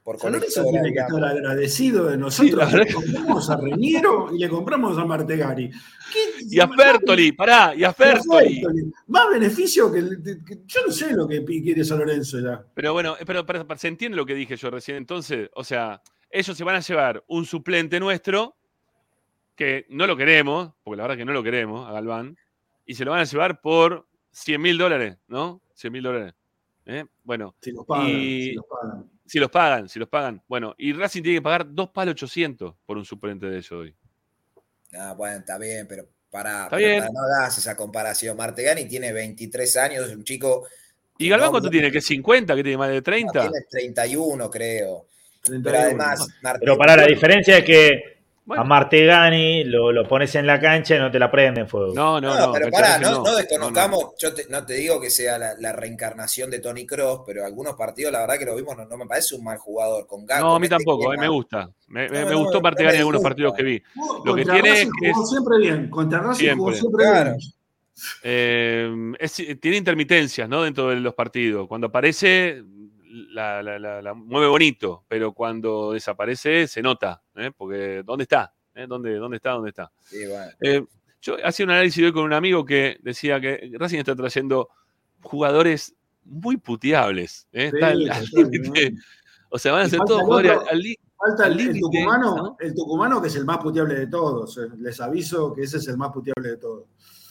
por 0.05 0.19
San 0.19 0.33
Lorenzo 0.33 0.63
tiene 0.69 0.93
que 0.93 0.99
estar 0.99 1.23
agradecido 1.25 2.05
de 2.05 2.15
nosotros. 2.17 2.71
le 2.73 2.93
compramos 2.93 3.49
a 3.49 3.57
Reñero 3.57 4.29
y 4.31 4.37
le 4.37 4.47
compramos 4.47 4.95
a 4.99 5.03
Martegari. 5.03 5.67
¿Qué- 5.71 6.45
Y 6.47 6.59
a 6.59 6.67
Fertoli, 6.67 7.31
pará, 7.31 7.73
y 7.75 7.83
a 7.83 7.91
Fertoli. 7.91 8.61
Más 9.07 9.29
beneficio 9.31 9.91
que, 9.91 10.01
Yo 10.67 10.81
no 10.85 10.91
sé 10.93 11.11
lo 11.13 11.27
que 11.27 11.43
quiere 11.43 11.83
San 11.83 11.97
Lorenzo 11.97 12.39
ya. 12.39 12.63
Pero 12.75 12.93
bueno, 12.93 13.15
eh, 13.19 13.23
pero, 13.25 13.43
pero, 13.47 13.65
pero 13.65 13.79
se 13.79 13.87
entiende 13.87 14.15
lo 14.15 14.27
que 14.27 14.35
dije 14.35 14.55
yo 14.55 14.69
recién. 14.69 14.97
Entonces, 14.97 15.49
o 15.55 15.63
sea, 15.63 15.99
ellos 16.29 16.55
se 16.55 16.63
van 16.63 16.75
a 16.75 16.81
llevar 16.81 17.23
un 17.27 17.45
suplente 17.45 17.99
nuestro, 17.99 18.55
que 19.55 19.87
no 19.89 20.05
lo 20.05 20.15
queremos, 20.15 20.71
porque 20.83 20.97
la 20.97 21.03
verdad 21.05 21.17
que 21.17 21.25
no 21.25 21.33
lo 21.33 21.41
queremos, 21.41 21.89
a 21.89 21.93
Galván, 21.93 22.37
y 22.85 22.93
se 22.93 23.05
lo 23.05 23.11
van 23.11 23.21
a 23.21 23.23
llevar 23.23 23.59
por 23.59 24.05
100 24.31 24.61
mil 24.61 24.77
dólares, 24.77 25.17
¿no? 25.27 25.61
100 25.73 25.91
mil 25.93 26.03
dólares. 26.03 26.35
¿Eh? 26.85 27.05
Bueno, 27.23 27.55
Si 27.59 27.71
los 27.71 27.85
pagan, 27.87 28.07
Y- 28.07 28.41
si 28.49 28.53
los 28.53 28.65
pagan. 28.67 29.09
Si 29.25 29.39
los 29.39 29.49
pagan, 29.49 29.89
si 29.89 29.99
los 29.99 30.07
pagan. 30.09 30.41
Bueno, 30.47 30.75
y 30.77 30.93
Racing 30.93 31.21
tiene 31.23 31.37
que 31.39 31.41
pagar 31.41 31.65
dos 31.73 31.89
palos 31.89 32.13
800 32.13 32.75
por 32.85 32.97
un 32.97 33.05
suplente 33.05 33.47
de 33.47 33.59
eso 33.59 33.79
hoy. 33.79 33.95
Ah, 34.93 35.13
bueno, 35.17 35.39
está 35.39 35.57
bien, 35.57 35.87
pero 35.87 36.07
para, 36.29 36.65
Está 36.65 36.77
bien. 36.77 37.03
no 37.11 37.21
hagas 37.21 37.57
esa 37.57 37.75
comparación. 37.75 38.37
Martegani 38.37 38.85
tiene 38.87 39.11
23 39.11 39.77
años, 39.77 40.07
es 40.07 40.15
un 40.15 40.23
chico. 40.23 40.67
¿Y 41.17 41.29
Galván 41.29 41.47
no- 41.47 41.51
cuánto 41.51 41.67
no- 41.67 41.71
tiene? 41.71 41.91
¿Que 41.91 42.01
50? 42.01 42.55
¿Que 42.55 42.63
tiene 42.63 42.77
más 42.77 42.89
de 42.89 42.95
no, 42.95 43.03
30? 43.03 43.41
tiene 43.41 43.65
31, 43.69 44.49
creo. 44.49 45.07
Pero 45.43 45.61
31. 45.61 45.79
además, 45.79 46.27
Marte- 46.41 46.59
Pero 46.61 46.77
para 46.77 46.95
la 46.97 47.05
diferencia 47.05 47.57
es 47.59 47.63
que 47.65 48.14
A 48.47 48.63
Martegani 48.63 49.63
lo, 49.63 49.91
lo, 49.91 50.07
pones 50.07 50.35
en 50.35 50.45
la 50.45 50.59
cancha 50.59 50.95
y 50.95 50.99
no 50.99 51.09
te 51.09 51.17
la 51.17 51.31
prenden 51.31 51.67
fuego. 51.67 51.93
No, 51.95 52.21
no, 52.21 52.37
no. 52.37 52.51
pero 52.53 52.69
pará, 52.69 52.99
no, 52.99 53.23
no, 53.23 53.35
desconozcamos. 53.35 54.13
Yo 54.19 54.29
no 54.49 54.63
te 54.63 54.75
digo 54.75 55.01
que 55.01 55.09
sea 55.09 55.39
la, 55.39 55.73
reencarnación 55.73 56.51
de 56.51 56.59
Tony 56.59 56.85
Cross, 56.85 57.21
pero 57.25 57.43
algunos 57.43 57.73
partidos, 57.73 58.11
la 58.11 58.19
verdad 58.19 58.37
que 58.37 58.45
lo 58.45 58.55
vimos, 58.55 58.77
no, 58.77 58.97
me 58.97 59.07
parece 59.07 59.35
un 59.35 59.43
mal 59.43 59.57
jugador. 59.57 60.05
Con 60.05 60.25
no, 60.25 60.55
a 60.55 60.59
mí 60.59 60.69
tampoco, 60.69 61.11
me 61.17 61.27
gusta. 61.27 61.71
Me, 61.87 62.35
gustó 62.35 62.61
Martegani 62.61 62.95
en 62.95 62.99
algunos 62.99 63.23
partidos 63.23 63.53
que 63.55 63.63
vi. 63.63 63.83
Lo 64.23 64.35
que 64.35 64.45
tiene 64.45 64.81
es. 64.81 64.89
siempre 65.27 65.57
bien. 65.59 65.89
Contra 65.89 66.19
Racing 66.19 66.55
jugó 66.55 66.73
siempre 66.73 67.11
bien. 67.11 67.37
Eh, 68.23 68.91
tiene 69.61 69.77
intermitencias 69.77 70.49
¿no? 70.49 70.63
dentro 70.63 70.89
de 70.89 70.97
los 70.97 71.13
partidos. 71.13 71.67
Cuando 71.67 71.87
aparece, 71.87 72.63
la, 73.15 74.13
mueve 74.13 74.47
bonito, 74.47 75.05
pero 75.07 75.33
cuando 75.33 75.93
desaparece 75.93 76.67
se 76.67 76.81
nota, 76.81 77.21
¿eh? 77.35 77.51
porque 77.55 78.03
¿dónde 78.05 78.23
está? 78.23 78.53
¿Eh? 78.73 78.85
¿Dónde, 78.87 79.15
¿Dónde 79.15 79.37
está? 79.37 79.51
¿Dónde 79.51 79.69
está? 79.69 79.91
Eh, 80.61 80.85
yo 81.21 81.37
hacía 81.43 81.65
un 81.65 81.71
análisis 81.71 82.03
hoy 82.03 82.11
con 82.11 82.23
un 82.23 82.33
amigo 82.33 82.65
que 82.65 82.97
decía 83.01 83.39
que 83.39 83.71
Racing 83.73 83.99
está 83.99 84.15
trayendo 84.15 84.69
jugadores 85.21 85.95
muy 86.23 86.57
puteables. 86.57 87.47
o 89.49 89.57
sea, 89.57 89.71
van 89.71 89.85
a 89.85 89.89
ser 89.89 89.99
todos 90.05 90.21
jugadores 90.21 90.57
al, 90.69 90.81
Falta 91.17 91.47
el, 91.47 91.79
tucumano, 91.79 92.57
el 92.59 92.75
tucumano, 92.75 93.21
que 93.21 93.29
es 93.29 93.35
el 93.37 93.45
más 93.45 93.59
puteable 93.59 93.95
de 93.95 94.07
todos. 94.07 94.59
Les 94.77 94.99
aviso 94.99 95.53
que 95.53 95.61
ese 95.63 95.77
es 95.77 95.87
el 95.87 95.97
más 95.97 96.11
puteable 96.11 96.49
de 96.49 96.57
todos. 96.57 96.83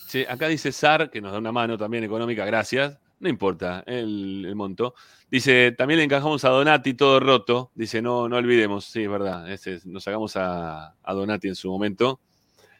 Sí, 0.08 0.24
acá 0.26 0.48
dice 0.48 0.72
Sar, 0.72 1.10
que 1.10 1.20
nos 1.20 1.32
da 1.32 1.38
una 1.38 1.52
mano 1.52 1.76
también 1.76 2.02
económica, 2.02 2.44
gracias. 2.46 2.98
No 3.24 3.30
importa 3.30 3.82
el, 3.86 4.52
monto. 4.54 4.94
Dice, 5.30 5.72
también 5.72 5.96
le 5.96 6.04
encajamos 6.04 6.44
a 6.44 6.50
Donati 6.50 6.92
todo 6.92 7.20
roto. 7.20 7.70
Dice, 7.74 8.02
no, 8.02 8.28
no 8.28 8.36
olvidemos, 8.36 8.84
sí, 8.84 9.04
es 9.04 9.08
verdad. 9.08 9.46
Nos 9.86 10.04
sacamos 10.04 10.36
a, 10.36 10.94
Donati 11.06 11.48
en 11.48 11.54
su 11.54 11.70
momento. 11.70 12.20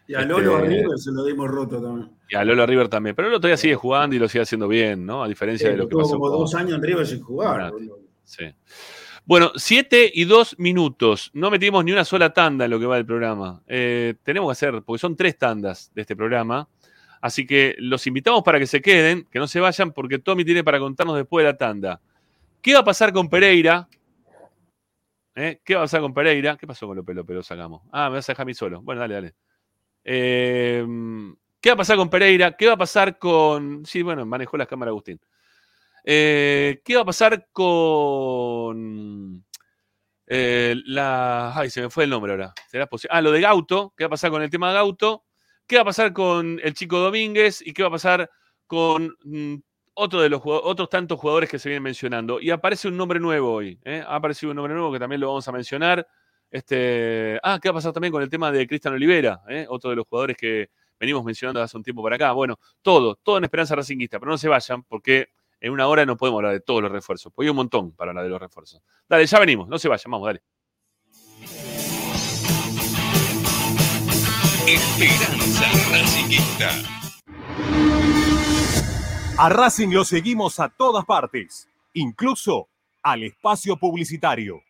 Y 0.07 0.12
a 0.12 0.20
Lolo 0.20 0.59
este, 0.59 0.68
River 0.68 0.99
se 0.99 1.12
lo 1.12 1.24
dimos 1.24 1.51
roto 1.51 1.80
también. 1.80 2.11
Y 2.28 2.36
a 2.36 2.45
Lolo 2.45 2.66
River 2.66 2.90
también. 2.90 3.16
Pero 3.16 3.28
el 3.28 3.34
otro 3.34 3.49
día 3.49 3.57
sigue 3.57 3.74
jugando 3.74 4.14
y 4.14 4.18
lo 4.18 4.28
sigue 4.28 4.42
haciendo 4.42 4.68
bien, 4.68 5.07
¿no? 5.07 5.24
A 5.24 5.28
diferencia 5.28 5.70
de 5.70 5.78
lo 5.78 5.88
que 5.88 5.97
pasó. 5.97 6.18
como 6.18 6.28
dos 6.28 6.55
años 6.55 6.74
en 6.74 6.82
River 6.82 7.07
sin 7.07 7.22
jugar. 7.22 7.72
Sí. 8.22 8.45
Bueno, 9.24 9.53
siete 9.57 10.12
y 10.12 10.24
dos 10.24 10.59
minutos. 10.59 11.30
No 11.32 11.51
metimos 11.51 11.82
ni 11.86 11.92
una 11.92 12.05
sola 12.05 12.34
tanda 12.34 12.66
en 12.66 12.70
lo 12.70 12.78
que 12.78 12.84
va 12.84 12.97
del 12.97 13.07
programa. 13.07 13.62
Eh, 13.66 14.16
tenemos 14.22 14.49
que 14.49 14.53
hacer, 14.53 14.82
porque 14.82 15.01
son 15.01 15.16
tres 15.16 15.38
tandas 15.38 15.90
de 15.95 16.03
este 16.03 16.14
programa. 16.14 16.68
Así 17.25 17.47
que 17.47 17.75
los 17.79 18.07
invitamos 18.07 18.43
para 18.43 18.59
que 18.59 18.66
se 18.66 18.83
queden, 18.83 19.27
que 19.33 19.39
no 19.39 19.47
se 19.47 19.59
vayan, 19.59 19.93
porque 19.93 20.18
Tommy 20.18 20.45
tiene 20.45 20.62
para 20.62 20.79
contarnos 20.79 21.16
después 21.16 21.43
de 21.43 21.53
la 21.53 21.57
tanda. 21.57 21.99
¿Qué 22.61 22.75
va 22.75 22.81
a 22.81 22.85
pasar 22.85 23.14
con 23.14 23.31
Pereira? 23.31 23.89
¿Eh? 25.35 25.59
¿Qué 25.64 25.75
va 25.75 25.81
a 25.81 25.85
pasar 25.85 26.03
con 26.03 26.12
Pereira? 26.12 26.59
¿Qué 26.59 26.66
pasó 26.66 26.87
con 26.87 26.99
López 26.99 27.16
López? 27.16 27.35
Lo 27.35 27.43
sacamos. 27.43 27.81
Ah, 27.93 28.11
me 28.11 28.16
vas 28.16 28.29
a 28.29 28.33
dejar 28.33 28.43
a 28.43 28.45
mí 28.45 28.53
solo. 28.53 28.83
Bueno, 28.83 29.01
dale, 29.01 29.14
dale. 29.14 29.35
Eh, 30.05 30.85
¿Qué 31.62 31.70
va 31.70 31.72
a 31.72 31.79
pasar 31.79 31.97
con 31.97 32.11
Pereira? 32.11 32.55
¿Qué 32.59 32.66
va 32.66 32.75
a 32.75 32.77
pasar 32.77 33.18
con. 33.18 33.87
Sí, 33.87 34.03
bueno, 34.03 34.27
manejó 34.27 34.59
las 34.59 34.68
cámaras 34.68 34.91
Agustín. 34.91 35.18
Eh, 36.05 36.83
¿Qué 36.85 36.95
va 36.95 37.01
a 37.01 37.07
pasar 37.07 37.49
con. 37.53 39.47
la. 40.27 41.59
Ay, 41.59 41.70
se 41.70 41.81
me 41.81 41.89
fue 41.89 42.05
el 42.05 42.11
nombre 42.11 42.33
ahora. 42.33 42.53
¿Será 42.68 42.87
posible? 42.87 43.16
Ah, 43.16 43.22
lo 43.22 43.33
de 43.33 43.41
Gauto. 43.41 43.95
¿Qué 43.97 44.05
va 44.05 44.09
a 44.09 44.11
pasar 44.11 44.31
con 44.31 44.43
el 44.43 44.51
tema 44.51 44.68
de 44.68 44.75
Gauto? 44.75 45.25
¿Qué 45.67 45.77
va 45.77 45.83
a 45.83 45.87
pasar 45.87 46.12
con 46.12 46.61
el 46.62 46.75
chico 46.75 46.99
Domínguez 46.99 47.62
y 47.67 47.73
qué 47.73 47.83
va 47.83 47.89
a 47.89 47.93
pasar 47.93 48.31
con 48.67 49.17
mm, 49.25 49.55
otro 49.95 50.21
de 50.21 50.29
los 50.29 50.43
otros 50.45 50.91
tantos 50.91 51.19
jugadores 51.19 51.49
que 51.49 51.59
se 51.59 51.71
vienen 51.71 51.83
mencionando? 51.83 52.39
Y 52.41 52.51
aparece 52.51 52.89
un 52.89 52.97
nombre 52.97 53.19
nuevo 53.19 53.53
hoy. 53.53 53.79
¿eh? 53.85 54.03
Ha 54.07 54.17
aparecido 54.17 54.51
un 54.51 54.57
nombre 54.57 54.75
nuevo 54.75 54.93
que 54.93 54.99
también 54.99 55.21
lo 55.21 55.29
vamos 55.29 55.49
a 55.49 55.53
mencionar. 55.53 56.07
Este, 56.51 57.41
ah, 57.43 57.59
¿qué 57.62 57.69
va 57.71 57.73
a 57.73 57.75
pasar 57.77 57.93
también 57.93 58.12
con 58.12 58.23
el 58.23 58.29
tema 58.29 58.53
de 58.53 58.67
Cristian 58.67 58.95
Olivera? 58.95 59.43
¿eh? 59.49 59.67
Otro 59.69 59.91
de 59.91 59.97
los 59.97 60.07
jugadores 60.07 60.37
que 60.37 60.69
venimos 61.01 61.25
mencionando 61.25 61.62
hace 61.62 61.77
un 61.77 61.83
tiempo 61.83 62.03
para 62.03 62.17
acá. 62.17 62.33
Bueno, 62.33 62.59
todo, 62.83 63.17
todo 63.17 63.39
en 63.39 63.45
Esperanza 63.45 63.75
Racinguista, 63.75 64.19
pero 64.21 64.33
no 64.33 64.39
se 64.39 64.49
vayan 64.49 64.83
porque 64.83 65.29
en 65.61 65.73
una 65.73 65.89
hora 65.89 66.05
no 66.05 66.17
podemos 66.19 66.39
hablar 66.39 66.53
de 66.53 66.61
todos 66.61 66.83
los 66.83 66.93
refuerzos. 66.93 67.33
Porque 67.33 67.47
hay 67.47 67.51
un 67.51 67.57
montón 67.57 67.93
para 67.93 68.11
hablar 68.11 68.25
de 68.25 68.31
los 68.31 68.41
refuerzos. 68.41 68.83
Dale, 69.09 69.25
ya 69.25 69.41
venimos, 69.41 69.67
no 69.67 69.79
se 69.79 69.89
vayan, 69.89 70.11
vamos, 70.11 70.27
dale. 70.27 70.43
Esperanza 74.67 75.67
Racingista. 75.91 76.71
A 79.37 79.49
Racing 79.51 79.89
lo 79.91 80.07
seguimos 80.07 80.59
a 80.59 80.71
todas 80.71 81.05
partes, 81.05 81.69
incluso 81.93 82.69
al 83.03 83.25
espacio 83.25 83.77
publicitario. 83.77 84.62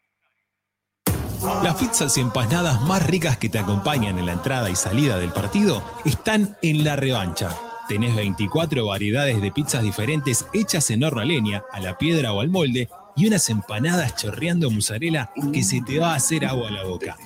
Las 1.63 1.77
pizzas 1.77 2.19
empanadas 2.19 2.83
más 2.83 3.07
ricas 3.07 3.39
que 3.39 3.49
te 3.49 3.61
acompañan 3.61 4.19
en 4.19 4.27
la 4.27 4.33
entrada 4.33 4.69
y 4.69 4.75
salida 4.75 5.17
del 5.17 5.31
partido 5.31 5.85
están 6.05 6.57
en 6.61 6.83
la 6.83 6.97
revancha. 6.97 7.57
Tenés 7.87 8.17
24 8.17 8.87
variedades 8.87 9.41
de 9.41 9.53
pizzas 9.53 9.85
diferentes 9.85 10.47
hechas 10.53 10.91
en 10.91 11.05
horno 11.05 11.21
a 11.21 11.25
leña, 11.25 11.63
a 11.71 11.79
la 11.79 11.97
piedra 11.99 12.33
o 12.33 12.41
al 12.41 12.49
molde 12.49 12.89
y 13.17 13.27
unas 13.27 13.49
empanadas 13.51 14.17
chorreando 14.17 14.71
mozzarella 14.71 15.31
que 15.53 15.63
se 15.63 15.81
te 15.83 15.99
va 15.99 16.13
a 16.13 16.17
hacer 16.17 16.45
agua 16.45 16.69
a 16.69 16.73
la 16.73 16.85
boca. 16.85 17.17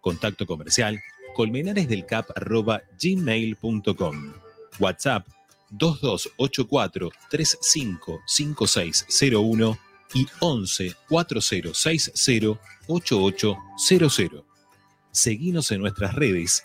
Contacto 0.00 0.46
comercial 0.46 1.00
colmenaresdelcap.gmail.com 1.36 4.32
WhatsApp 4.80 5.28
2284 5.70 7.10
355601 7.30 9.78
y 10.14 10.26
11 10.40 10.94
4060 11.08 12.60
8800. 12.88 14.44
Seguinos 15.12 15.70
en 15.70 15.80
nuestras 15.80 16.14
redes 16.14 16.64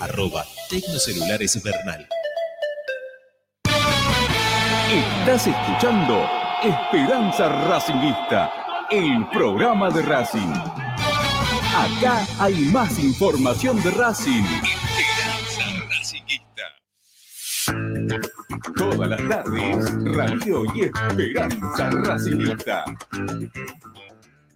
Arroba 0.00 0.44
Tecnocelulares 0.68 1.62
Bernal. 1.62 2.08
Estás 4.90 5.46
escuchando 5.46 6.28
Esperanza 6.62 7.48
Racingista, 7.68 8.52
el 8.90 9.26
programa 9.30 9.90
de 9.90 10.02
Racing. 10.02 10.52
Acá 11.76 12.26
hay 12.38 12.54
más 12.66 12.98
información 12.98 13.82
de 13.82 13.90
Racing. 13.90 14.44
Todas 18.76 19.08
las 19.08 19.28
tardes, 19.28 20.14
Radio 20.14 20.64
y 20.74 20.82
Esperanza 20.84 21.90
Racingista. 21.90 22.84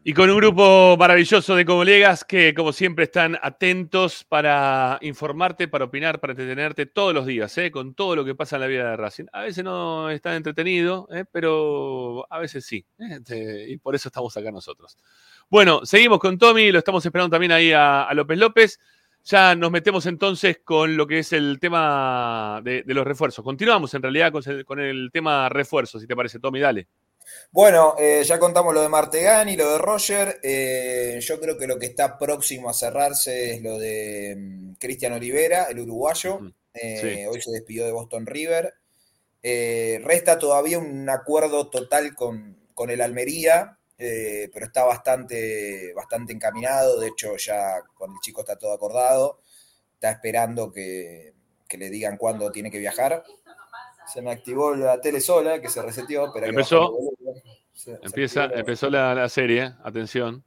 Y 0.05 0.14
con 0.14 0.30
un 0.30 0.36
grupo 0.36 0.96
maravilloso 0.96 1.57
de 1.57 1.64
colegas 1.66 2.24
que, 2.24 2.55
como 2.55 2.72
siempre, 2.72 3.05
están 3.05 3.36
atentos 3.42 4.24
para 4.24 4.99
informarte, 5.03 5.68
para 5.68 5.86
opinar, 5.86 6.20
para 6.20 6.32
entretenerte 6.32 6.86
todos 6.86 7.12
los 7.12 7.26
días, 7.26 7.59
¿eh? 7.59 7.70
con 7.70 7.94
todo 7.94 8.14
lo 8.16 8.24
que 8.24 8.34
pasa 8.34 8.57
en 8.57 8.61
la 8.61 8.68
vida 8.68 8.90
de 8.90 8.96
Racing. 8.96 9.26
A 9.32 9.42
veces 9.42 9.64
no 9.64 10.09
es 10.09 10.22
tan 10.22 10.34
entretenido, 10.34 11.09
¿eh? 11.12 11.24
pero 11.30 12.26
a 12.32 12.38
veces 12.38 12.64
sí. 12.64 12.86
¿eh? 12.99 13.16
Este, 13.18 13.70
y 13.70 13.76
por 13.78 13.94
eso 13.96 14.09
estamos 14.09 14.34
acá 14.36 14.53
nosotros. 14.53 14.96
Bueno, 15.51 15.84
seguimos 15.84 16.20
con 16.20 16.38
Tommy, 16.38 16.70
lo 16.70 16.78
estamos 16.78 17.05
esperando 17.05 17.34
también 17.34 17.53
ahí 17.53 17.72
a, 17.74 18.09
López 18.14 18.38
López. 18.38 18.80
Ya 19.24 19.55
nos 19.57 19.70
metemos 19.70 20.07
entonces 20.07 20.61
con 20.64 20.96
lo 20.96 21.07
que 21.07 21.18
es 21.18 21.32
el 21.32 21.59
tema 21.61 22.61
de, 22.62 22.82
de 22.84 22.94
los 22.94 23.07
refuerzos. 23.07 23.44
Continuamos 23.44 23.92
en 23.94 24.03
realidad 24.03 24.32
con 24.32 24.42
el, 24.46 24.64
con 24.64 24.80
el 24.80 25.11
tema 25.12 25.49
refuerzos, 25.49 26.01
si 26.01 26.07
te 26.07 26.16
parece, 26.16 26.38
Tommy, 26.38 26.61
dale. 26.61 26.88
Bueno, 27.51 27.95
eh, 27.99 28.22
ya 28.24 28.39
contamos 28.39 28.74
lo 28.74 28.83
de 28.83 28.89
Martegani, 28.89 29.57
lo 29.57 29.72
de 29.72 29.79
Roger. 29.79 30.39
Eh, 30.43 31.18
yo 31.20 31.41
creo 31.41 31.57
que 31.57 31.66
lo 31.66 31.79
que 31.79 31.87
está 31.87 32.18
próximo 32.18 32.68
a 32.68 32.74
cerrarse 32.74 33.55
es 33.55 33.62
lo 33.62 33.79
de 33.79 34.37
mm, 34.37 34.72
Cristian 34.74 35.14
Olivera, 35.14 35.64
el 35.64 35.81
uruguayo. 35.81 36.41
Eh, 36.74 36.99
Sí. 37.01 37.26
Hoy 37.26 37.41
se 37.41 37.51
despidió 37.51 37.85
de 37.85 37.93
Boston 37.93 38.26
River. 38.26 38.74
Resta 39.43 40.39
todavía 40.39 40.79
un 40.79 41.09
acuerdo 41.09 41.70
total 41.70 42.14
con, 42.14 42.59
con 42.74 42.91
el 42.91 43.01
Almería, 43.01 43.79
pero 43.97 44.66
está 44.66 44.85
bastante, 44.85 45.93
bastante 45.95 46.33
encaminado. 46.33 47.01
De 47.01 47.09
hecho, 47.09 47.37
ya 47.37 47.83
con 47.95 48.12
el 48.12 48.18
chico 48.20 48.43
está 48.43 48.57
todo 48.57 48.72
acordado. 48.72 49.41
Está 49.95 50.11
esperando 50.11 50.70
que, 50.70 51.33
que 51.66 51.79
le 51.79 51.91
digan 51.91 52.16
cuándo 52.16 52.51
tiene 52.51 52.70
que 52.70 52.79
viajar. 52.79 53.24
Se 54.12 54.22
me 54.22 54.31
activó 54.31 54.74
la 54.74 55.01
tele 55.01 55.20
sola, 55.20 55.61
que 55.61 55.68
se 55.68 55.83
reseteó, 55.83 56.33
pero 56.33 56.47
Empezó. 56.47 56.93
Se- 57.79 57.99
Empieza, 58.03 58.47
empezó 58.47 58.91
la, 58.91 59.14
la 59.14 59.29
serie, 59.29 59.72
atención. 59.85 60.45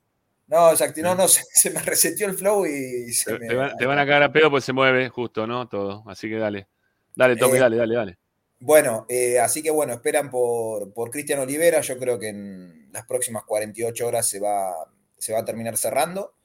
No, 0.47 0.75
se 0.75 0.83
activó, 0.83 1.07
no, 1.09 1.15
no, 1.15 1.27
se, 1.27 1.41
se 1.53 1.69
me 1.71 1.81
reseteó 1.81 2.27
el 2.27 2.35
flow 2.35 2.65
y 2.65 3.11
se 3.13 3.33
Te, 3.33 3.39
me. 3.39 3.47
te 3.47 3.55
van, 3.55 3.75
te 3.77 3.85
van 3.85 3.97
a 3.99 4.05
cagar 4.05 4.23
a 4.23 4.31
pedo 4.31 4.49
porque 4.51 4.61
se 4.65 4.73
mueve 4.73 5.09
justo, 5.09 5.47
¿no? 5.47 5.67
Todo. 5.67 6.03
Así 6.07 6.29
que 6.29 6.37
dale. 6.37 6.67
Dale, 7.15 7.35
Tommy, 7.37 7.57
Eh, 7.57 7.59
dale, 7.59 7.77
dale, 7.77 7.95
dale. 7.95 8.19
Bueno, 8.59 9.05
eh, 9.09 9.39
así 9.39 9.63
que 9.63 9.71
bueno, 9.71 9.93
esperan 9.93 10.29
por, 10.29 10.93
por 10.93 11.09
Cristian 11.11 11.39
Olivera. 11.39 11.81
Yo 11.81 11.97
creo 11.97 12.19
que 12.19 12.29
en 12.29 12.89
las 12.91 13.05
próximas 13.05 13.43
48 13.45 14.07
horas 14.07 14.27
se 14.27 14.39
va, 14.39 14.73
se 15.17 15.33
va 15.33 15.39
a 15.39 15.45
terminar 15.45 15.77
cerrando. 15.77 16.35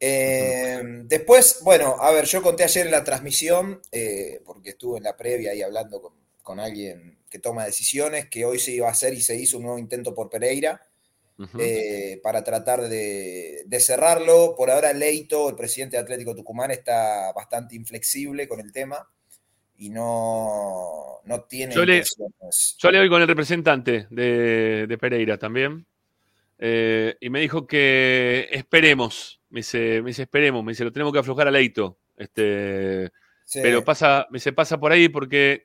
Eh, 0.00 0.80
después, 1.04 1.60
bueno, 1.62 1.96
a 2.00 2.10
ver, 2.12 2.24
yo 2.26 2.42
conté 2.42 2.64
ayer 2.64 2.86
en 2.86 2.92
la 2.92 3.04
transmisión, 3.04 3.80
eh, 3.92 4.40
porque 4.44 4.70
estuve 4.70 4.98
en 4.98 5.04
la 5.04 5.16
previa 5.16 5.52
ahí 5.52 5.62
hablando 5.62 6.00
con, 6.00 6.14
con 6.42 6.60
alguien 6.60 7.17
que 7.28 7.38
toma 7.38 7.64
decisiones, 7.64 8.28
que 8.28 8.44
hoy 8.44 8.58
se 8.58 8.72
iba 8.72 8.88
a 8.88 8.92
hacer 8.92 9.14
y 9.14 9.20
se 9.20 9.36
hizo 9.36 9.58
un 9.58 9.64
nuevo 9.64 9.78
intento 9.78 10.14
por 10.14 10.28
Pereira. 10.30 10.82
Eh, 11.56 12.18
para 12.20 12.42
tratar 12.42 12.88
de, 12.88 13.62
de 13.64 13.80
cerrarlo. 13.80 14.54
Por 14.56 14.72
ahora 14.72 14.92
Leito, 14.92 15.48
el 15.48 15.54
presidente 15.54 15.96
de 15.96 16.02
Atlético 16.02 16.34
Tucumán, 16.34 16.72
está 16.72 17.32
bastante 17.32 17.76
inflexible 17.76 18.48
con 18.48 18.58
el 18.58 18.72
tema 18.72 19.08
y 19.76 19.90
no, 19.90 21.20
no 21.24 21.42
tiene 21.44 21.72
Yo 21.72 21.84
le-. 21.84 22.02
Yo 22.02 22.88
hoy 22.88 23.08
con 23.08 23.22
el 23.22 23.28
representante 23.28 24.08
de, 24.10 24.86
de 24.88 24.98
Pereira 24.98 25.38
también. 25.38 25.86
eh, 26.58 27.14
y 27.20 27.30
me 27.30 27.38
dijo 27.38 27.68
que 27.68 28.48
esperemos. 28.50 29.40
Me 29.50 29.60
dice, 29.60 30.02
me 30.02 30.08
dice, 30.08 30.22
esperemos. 30.22 30.64
Me 30.64 30.72
dice, 30.72 30.82
lo 30.82 30.92
tenemos 30.92 31.12
que 31.12 31.20
aflojar 31.20 31.46
a 31.46 31.52
Leito. 31.52 31.98
Este, 32.16 33.10
Sí. 33.44 33.60
Pero 33.62 33.82
pasa, 33.82 34.26
me 34.30 34.36
dice, 34.36 34.52
pasa 34.52 34.78
por 34.78 34.92
ahí 34.92 35.08
porque 35.08 35.62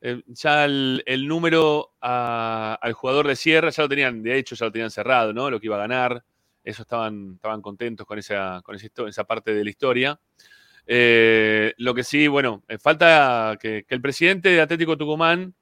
eh, 0.00 0.22
ya 0.26 0.66
el, 0.66 1.26
número 1.26 1.94
al 2.00 2.92
jugador 2.92 3.26
de 3.26 3.36
Sierra 3.36 3.70
ya 3.70 3.82
lo 3.82 3.88
tenían, 3.88 4.22
de 4.22 4.38
hecho, 4.38 4.54
ya 4.54 4.66
lo 4.66 4.72
tenían 4.72 4.90
cerrado, 4.90 5.32
¿no? 5.32 5.50
Lo 5.50 5.58
que 5.58 5.66
iba 5.66 5.76
a 5.76 5.80
ganar. 5.80 6.24
Eso 6.62 6.82
estaban, 6.82 7.34
estaban 7.36 7.62
contentos 7.62 8.06
con 8.06 8.18
esa, 8.18 8.60
con 8.62 8.76
esa, 8.76 9.24
parte 9.24 9.54
de 9.54 9.64
la 9.64 9.70
historia. 9.70 10.20
Eh, 10.86 11.72
lo 11.78 11.94
que 11.94 12.04
sí, 12.04 12.28
bueno, 12.28 12.62
eh, 12.68 12.78
falta 12.78 13.56
que, 13.60 13.84
el 13.88 14.00
presidente 14.00 14.50
de 14.50 14.60
Atlético 14.60 14.96
Tucumán 14.96 15.54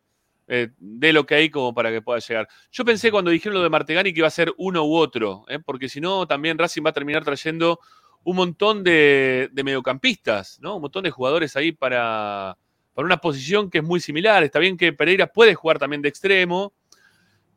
dé 0.46 1.12
lo 1.14 1.24
que 1.24 1.36
hay 1.36 1.48
como 1.48 1.72
para 1.72 1.90
que 1.90 2.02
pueda 2.02 2.18
llegar. 2.18 2.46
Yo 2.70 2.84
pensé 2.84 3.10
cuando 3.10 3.30
dijeron 3.30 3.54
lo 3.54 3.62
de 3.62 3.70
Martegani 3.70 4.12
que 4.12 4.20
iba 4.20 4.28
a 4.28 4.30
ser 4.30 4.52
uno 4.58 4.84
u 4.84 4.94
otro, 4.94 5.46
porque 5.64 5.88
si 5.88 6.02
no, 6.02 6.26
también 6.26 6.58
Racing 6.58 6.82
va 6.84 6.90
a 6.90 6.92
terminar 6.92 7.24
trayendo 7.24 7.80
un 8.24 8.36
montón 8.36 8.84
de, 8.84 9.48
de 9.52 9.64
mediocampistas, 9.64 10.58
¿no? 10.60 10.76
Un 10.76 10.82
montón 10.82 11.04
de 11.04 11.10
jugadores 11.10 11.56
ahí 11.56 11.72
para, 11.72 12.58
para 12.94 13.06
una 13.06 13.20
posición 13.20 13.70
que 13.70 13.78
es 13.78 13.84
muy 13.84 14.00
similar. 14.00 14.42
Está 14.44 14.58
bien 14.58 14.76
que 14.76 14.92
Pereira 14.92 15.26
puede 15.26 15.54
jugar 15.54 15.78
también 15.78 16.00
de 16.02 16.08
extremo, 16.08 16.72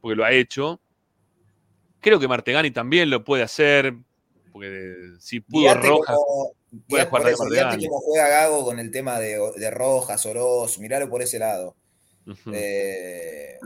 porque 0.02 0.16
lo 0.16 0.26
ha 0.26 0.32
hecho. 0.32 0.80
Creo 2.00 2.20
que 2.20 2.28
Martegani 2.28 2.72
también 2.72 3.10
lo 3.10 3.24
puede 3.24 3.44
hacer, 3.44 3.94
porque 4.52 4.96
si 5.20 5.40
pudo 5.40 5.74
Rojas, 5.76 6.18
puede 6.88 7.06
jugar 7.06 7.22
por 7.22 7.24
de 7.26 7.32
eso, 7.34 7.44
fíjate 7.46 7.64
Martegani. 7.66 7.88
cómo 7.88 8.00
juega 8.02 8.28
Gago 8.30 8.66
con 8.66 8.80
el 8.80 8.92
tema 8.92 9.20
de, 9.20 9.40
de 9.58 9.72
Rojas, 9.72 10.26
Oroz, 10.26 10.80
miralo 10.80 11.10
por 11.10 11.22
ese 11.22 11.40
lado. 11.40 11.76
Eh, 12.52 13.58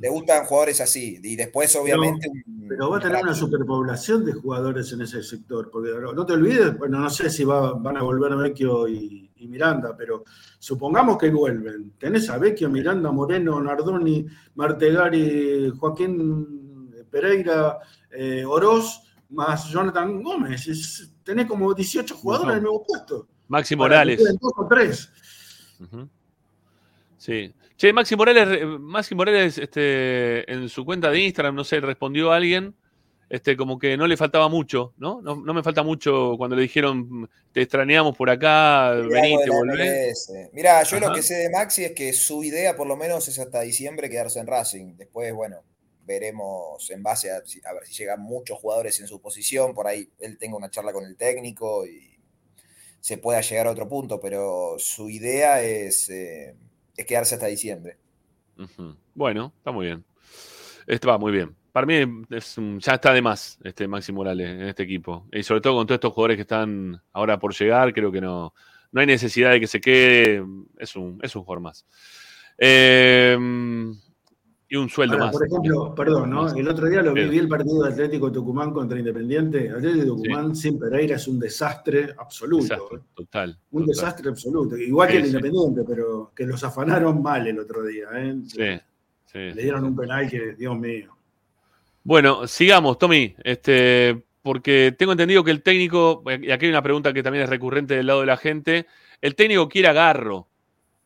le 0.00 0.08
gustan 0.08 0.46
jugadores 0.46 0.80
así. 0.80 1.20
Y 1.22 1.36
después, 1.36 1.74
obviamente, 1.76 2.30
Pero 2.68 2.90
va 2.90 2.96
a 2.98 3.00
tener 3.00 3.22
una 3.22 3.34
superpoblación 3.34 4.24
de 4.24 4.32
jugadores 4.32 4.92
en 4.92 5.02
ese 5.02 5.22
sector, 5.22 5.70
porque 5.70 5.90
no 5.90 6.12
no 6.12 6.24
te 6.26 6.32
olvides, 6.32 6.76
bueno, 6.78 7.00
no 7.00 7.10
sé 7.10 7.28
si 7.30 7.44
va- 7.44 7.74
van 7.74 7.96
a 7.98 8.02
volver 8.02 8.34
Vecchio 8.36 8.88
y, 8.88 9.27
y 9.38 9.48
Miranda, 9.48 9.94
pero 9.96 10.24
supongamos 10.58 11.18
que 11.18 11.30
vuelven. 11.30 11.92
Tenés 11.98 12.28
a 12.30 12.38
Vecchio, 12.38 12.68
Miranda, 12.68 13.10
Moreno, 13.12 13.60
Nardoni, 13.60 14.26
Martegari, 14.54 15.70
Joaquín 15.78 16.90
Pereira, 17.10 17.78
eh, 18.10 18.44
Oroz, 18.44 19.02
más 19.30 19.68
Jonathan 19.70 20.22
Gómez. 20.22 20.66
Es- 20.68 21.12
tenés 21.22 21.46
como 21.46 21.72
18 21.74 22.14
jugadores 22.16 22.52
en 22.52 22.56
el 22.58 22.62
nuevo 22.62 22.84
puesto. 22.86 23.26
Maxi 23.48 23.76
Morales. 23.76 24.18
queden 24.18 24.36
dos 24.40 24.52
o 24.56 24.66
tres. 24.68 25.10
Sí. 27.16 27.52
Che, 27.76 27.92
Maxi 27.92 28.16
Morales, 28.16 28.48
eh, 28.60 28.66
Maxi 28.66 29.14
Morales 29.14 29.56
este, 29.58 30.50
en 30.52 30.68
su 30.68 30.84
cuenta 30.84 31.10
de 31.10 31.20
Instagram, 31.20 31.54
no 31.54 31.62
sé, 31.64 31.80
respondió 31.80 32.32
a 32.32 32.36
alguien, 32.36 32.74
este, 33.30 33.56
como 33.56 33.78
que 33.78 33.96
no 33.96 34.06
le 34.06 34.16
faltaba 34.16 34.48
mucho, 34.48 34.94
¿no? 34.96 35.20
No, 35.20 35.36
no 35.36 35.54
me 35.54 35.62
falta 35.62 35.82
mucho 35.82 36.34
cuando 36.38 36.56
le 36.56 36.62
dijeron, 36.62 37.28
te 37.52 37.62
extrañamos 37.62 38.16
por 38.16 38.30
acá, 38.30 38.88
algo 38.88 39.10
venite, 39.10 39.42
de 39.42 39.46
la 39.48 39.54
volvé. 39.54 40.08
MLS. 40.08 40.32
Mirá, 40.52 40.82
yo 40.84 40.98
lo 40.98 41.12
que 41.12 41.22
sé 41.22 41.34
de 41.34 41.50
Maxi 41.50 41.84
es 41.84 41.92
que 41.92 42.12
su 42.12 42.42
idea, 42.42 42.74
por 42.74 42.86
lo 42.86 42.96
menos, 42.96 43.28
es 43.28 43.38
hasta 43.38 43.60
diciembre 43.60 44.08
quedarse 44.08 44.40
en 44.40 44.46
Racing. 44.46 44.96
Después, 44.96 45.32
bueno, 45.34 45.62
veremos 46.06 46.90
en 46.90 47.02
base 47.02 47.30
a, 47.30 47.40
ver 47.40 47.86
si 47.86 47.94
llegan 47.94 48.20
muchos 48.20 48.58
jugadores 48.58 48.98
en 49.00 49.06
su 49.06 49.20
posición. 49.20 49.74
Por 49.74 49.86
ahí 49.86 50.08
él 50.20 50.38
tenga 50.38 50.56
una 50.56 50.70
charla 50.70 50.92
con 50.94 51.04
el 51.04 51.16
técnico 51.16 51.86
y 51.86 52.18
se 53.00 53.18
pueda 53.18 53.42
llegar 53.42 53.66
a 53.66 53.72
otro 53.72 53.88
punto, 53.88 54.18
pero 54.18 54.76
su 54.78 55.10
idea 55.10 55.62
es, 55.62 56.08
eh, 56.08 56.54
es 56.96 57.06
quedarse 57.06 57.34
hasta 57.34 57.46
diciembre. 57.46 57.98
Bueno, 59.14 59.52
está 59.58 59.70
muy 59.70 59.86
bien. 59.86 60.04
Va 61.06 61.18
muy 61.18 61.32
bien. 61.32 61.54
Para 61.78 61.86
mí 61.86 62.24
es 62.30 62.58
un- 62.58 62.80
ya 62.80 62.94
está 62.94 63.12
de 63.12 63.22
más 63.22 63.56
este 63.62 63.86
Maxi 63.86 64.10
Morales 64.10 64.48
en 64.50 64.62
este 64.62 64.82
equipo. 64.82 65.28
Y 65.30 65.44
sobre 65.44 65.60
todo 65.60 65.76
con 65.76 65.86
todos 65.86 65.94
estos 65.98 66.12
jugadores 66.12 66.36
que 66.36 66.40
están 66.42 67.00
ahora 67.12 67.38
por 67.38 67.54
llegar, 67.54 67.92
creo 67.94 68.10
que 68.10 68.20
no, 68.20 68.52
no 68.90 69.00
hay 69.00 69.06
necesidad 69.06 69.52
de 69.52 69.60
que 69.60 69.68
se 69.68 69.80
quede. 69.80 70.44
Es 70.76 70.96
un, 70.96 71.20
es 71.22 71.36
un 71.36 71.44
jugador 71.44 71.62
más. 71.62 71.86
Eh, 72.58 73.38
y 74.70 74.74
un 74.76 74.88
sueldo 74.88 75.14
Ahora, 75.14 75.26
más. 75.26 75.32
por 75.36 75.46
ejemplo, 75.46 75.94
perdón, 75.94 76.30
¿no? 76.30 76.52
El 76.52 76.66
otro 76.68 76.88
día 76.88 77.00
lo 77.00 77.14
vi, 77.14 77.28
vi 77.28 77.38
el 77.38 77.46
partido 77.46 77.84
de 77.84 77.92
Atlético 77.92 78.32
Tucumán 78.32 78.72
contra 78.72 78.98
Independiente. 78.98 79.70
Atlético 79.70 80.16
Tucumán 80.16 80.56
sin 80.56 80.80
Pereira 80.80 81.14
es 81.14 81.28
un 81.28 81.38
desastre 81.38 82.12
absoluto. 82.18 82.64
Desastre, 82.64 82.98
total. 83.14 83.56
Un 83.70 83.82
total. 83.82 83.86
desastre 83.86 84.28
absoluto. 84.30 84.76
Igual 84.76 85.08
Sí, 85.10 85.12
que 85.12 85.18
el 85.18 85.24
sí. 85.26 85.30
Independiente, 85.30 85.84
pero 85.86 86.32
que 86.34 86.44
los 86.44 86.64
afanaron 86.64 87.22
mal 87.22 87.46
el 87.46 87.56
otro 87.60 87.84
día. 87.84 88.08
¿eh? 88.14 88.80
Le 89.32 89.62
dieron 89.62 89.84
un 89.84 89.94
penal 89.94 90.28
que, 90.28 90.54
Dios 90.56 90.76
mío. 90.76 91.14
Bueno, 92.08 92.46
sigamos, 92.46 92.98
Tommy, 92.98 93.36
este, 93.44 94.24
porque 94.42 94.94
tengo 94.98 95.12
entendido 95.12 95.44
que 95.44 95.50
el 95.50 95.62
técnico, 95.62 96.22
y 96.40 96.50
aquí 96.50 96.64
hay 96.64 96.70
una 96.70 96.80
pregunta 96.82 97.12
que 97.12 97.22
también 97.22 97.44
es 97.44 97.50
recurrente 97.50 97.94
del 97.96 98.06
lado 98.06 98.20
de 98.20 98.26
la 98.26 98.38
gente, 98.38 98.86
el 99.20 99.34
técnico 99.34 99.68
quiere 99.68 99.88
a 99.88 99.92
Garro. 99.92 100.48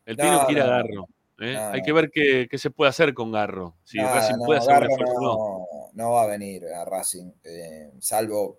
El 0.06 0.16
No, 0.16 0.22
técnico 0.22 0.46
quiere 0.46 0.60
a 0.60 0.64
no, 0.66 0.70
Garro. 0.70 1.08
¿eh? 1.40 1.54
no, 1.54 1.68
Hay 1.72 1.80
no. 1.80 1.84
que 1.84 1.92
ver 1.92 2.10
qué, 2.12 2.46
qué 2.48 2.56
se 2.56 2.70
puede 2.70 2.90
hacer 2.90 3.14
con 3.14 3.32
Garro. 3.32 3.74
Si 3.82 3.98
Nada, 3.98 4.14
Racing 4.14 4.36
no, 4.38 4.44
puede 4.44 4.60
hacer 4.60 4.74
Garro 4.74 4.96
no. 4.98 5.20
no, 5.20 5.66
no 5.92 6.10
va 6.12 6.22
a 6.22 6.26
venir 6.28 6.66
a 6.68 6.84
Racing, 6.84 7.32
eh, 7.42 7.90
salvo 7.98 8.58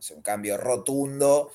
es 0.00 0.10
un 0.10 0.20
cambio 0.20 0.56
rotundo. 0.56 1.50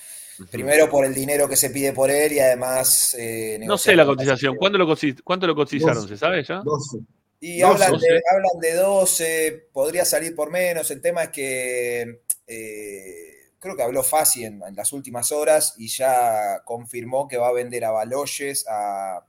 Primero 0.49 0.89
por 0.89 1.03
el 1.05 1.13
dinero 1.13 1.49
que 1.49 1.57
se 1.57 1.69
pide 1.69 1.91
por 1.93 2.09
él 2.09 2.31
y 2.33 2.39
además. 2.39 3.13
eh, 3.19 3.59
No 3.65 3.77
sé 3.77 3.93
la 3.95 4.05
cotización. 4.05 4.55
¿Cuándo 4.55 4.77
lo, 4.77 4.87
cotiz- 4.87 5.21
¿Cuánto 5.23 5.47
lo 5.47 5.53
cotizaron? 5.55 6.07
¿Se 6.07 6.17
sabe 6.17 6.43
ya? 6.43 6.61
12. 6.63 6.99
Y 7.45 7.59
12. 7.59 7.83
hablan, 7.83 7.99
de, 7.99 8.23
hablan 8.31 8.59
de 8.61 8.73
12, 8.73 9.67
podría 9.73 10.05
salir 10.05 10.33
por 10.33 10.49
menos. 10.49 10.89
El 10.91 11.01
tema 11.01 11.23
es 11.23 11.29
que 11.29 12.21
eh, 12.47 13.51
creo 13.59 13.75
que 13.75 13.83
habló 13.83 14.01
Fassi 14.01 14.45
en, 14.45 14.61
en 14.63 14.75
las 14.75 14.93
últimas 14.93 15.31
horas 15.31 15.75
y 15.77 15.89
ya 15.89 16.61
confirmó 16.63 17.27
que 17.27 17.37
va 17.37 17.49
a 17.49 17.53
vender 17.53 17.83
a 17.83 17.91
Baloyes, 17.91 18.65
a 18.69 19.25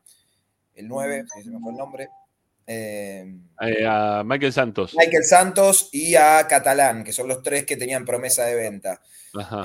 el 0.74 0.86
9, 0.86 1.24
que 1.34 1.42
se 1.42 1.50
me 1.50 1.58
fue 1.58 1.72
el 1.72 1.78
nombre, 1.78 2.08
eh, 2.66 3.34
Eh, 3.60 3.86
a 3.86 4.22
Michael 4.24 4.52
Santos. 4.52 4.94
Michael 4.96 5.24
Santos 5.24 5.88
y 5.92 6.14
a 6.14 6.46
Catalán, 6.48 7.04
que 7.04 7.12
son 7.12 7.28
los 7.28 7.42
tres 7.42 7.66
que 7.66 7.76
tenían 7.76 8.04
promesa 8.04 8.44
de 8.44 8.54
venta. 8.54 9.00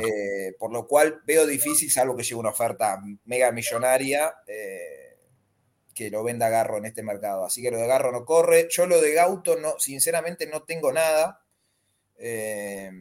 Eh, 0.01 0.55
por 0.57 0.71
lo 0.73 0.87
cual 0.87 1.21
veo 1.25 1.45
difícil, 1.45 1.91
salvo 1.91 2.15
que 2.15 2.23
llegue 2.23 2.35
una 2.35 2.49
oferta 2.49 2.99
mega 3.25 3.51
millonaria, 3.51 4.33
eh, 4.47 5.08
que 5.99 6.09
lo 6.09 6.23
venda 6.23 6.49
Garro 6.49 6.77
en 6.77 6.85
este 6.85 7.03
mercado. 7.03 7.43
Así 7.45 7.61
que 7.61 7.71
lo 7.71 7.77
de 7.77 7.87
Garro 7.87 8.11
no 8.11 8.23
corre. 8.25 8.67
Yo 8.71 8.85
lo 8.87 9.01
de 9.01 9.13
Gauto, 9.13 9.57
no, 9.57 9.77
sinceramente, 9.79 10.47
no 10.47 10.63
tengo 10.63 10.91
nada. 10.93 11.41
eh, 12.17 12.91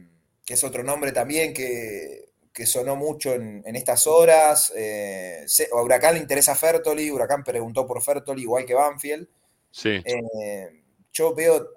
que 0.45 0.53
es 0.55 0.63
otro 0.63 0.83
nombre 0.83 1.11
también 1.11 1.53
que, 1.53 2.29
que 2.53 2.65
sonó 2.65 2.95
mucho 2.95 3.33
en, 3.33 3.63
en 3.65 3.75
estas 3.75 4.07
horas. 4.07 4.73
Eh, 4.75 5.43
sé- 5.47 5.69
a 5.71 5.81
Huracán 5.81 6.15
le 6.15 6.21
interesa 6.21 6.55
Fertoli, 6.55 7.11
Huracán 7.11 7.43
preguntó 7.43 7.85
por 7.85 8.01
Fertoli, 8.01 8.41
igual 8.43 8.65
que 8.65 8.73
Banfield. 8.73 9.27
Sí. 9.71 10.01
Eh, 10.03 10.81
yo 11.13 11.35
veo, 11.35 11.69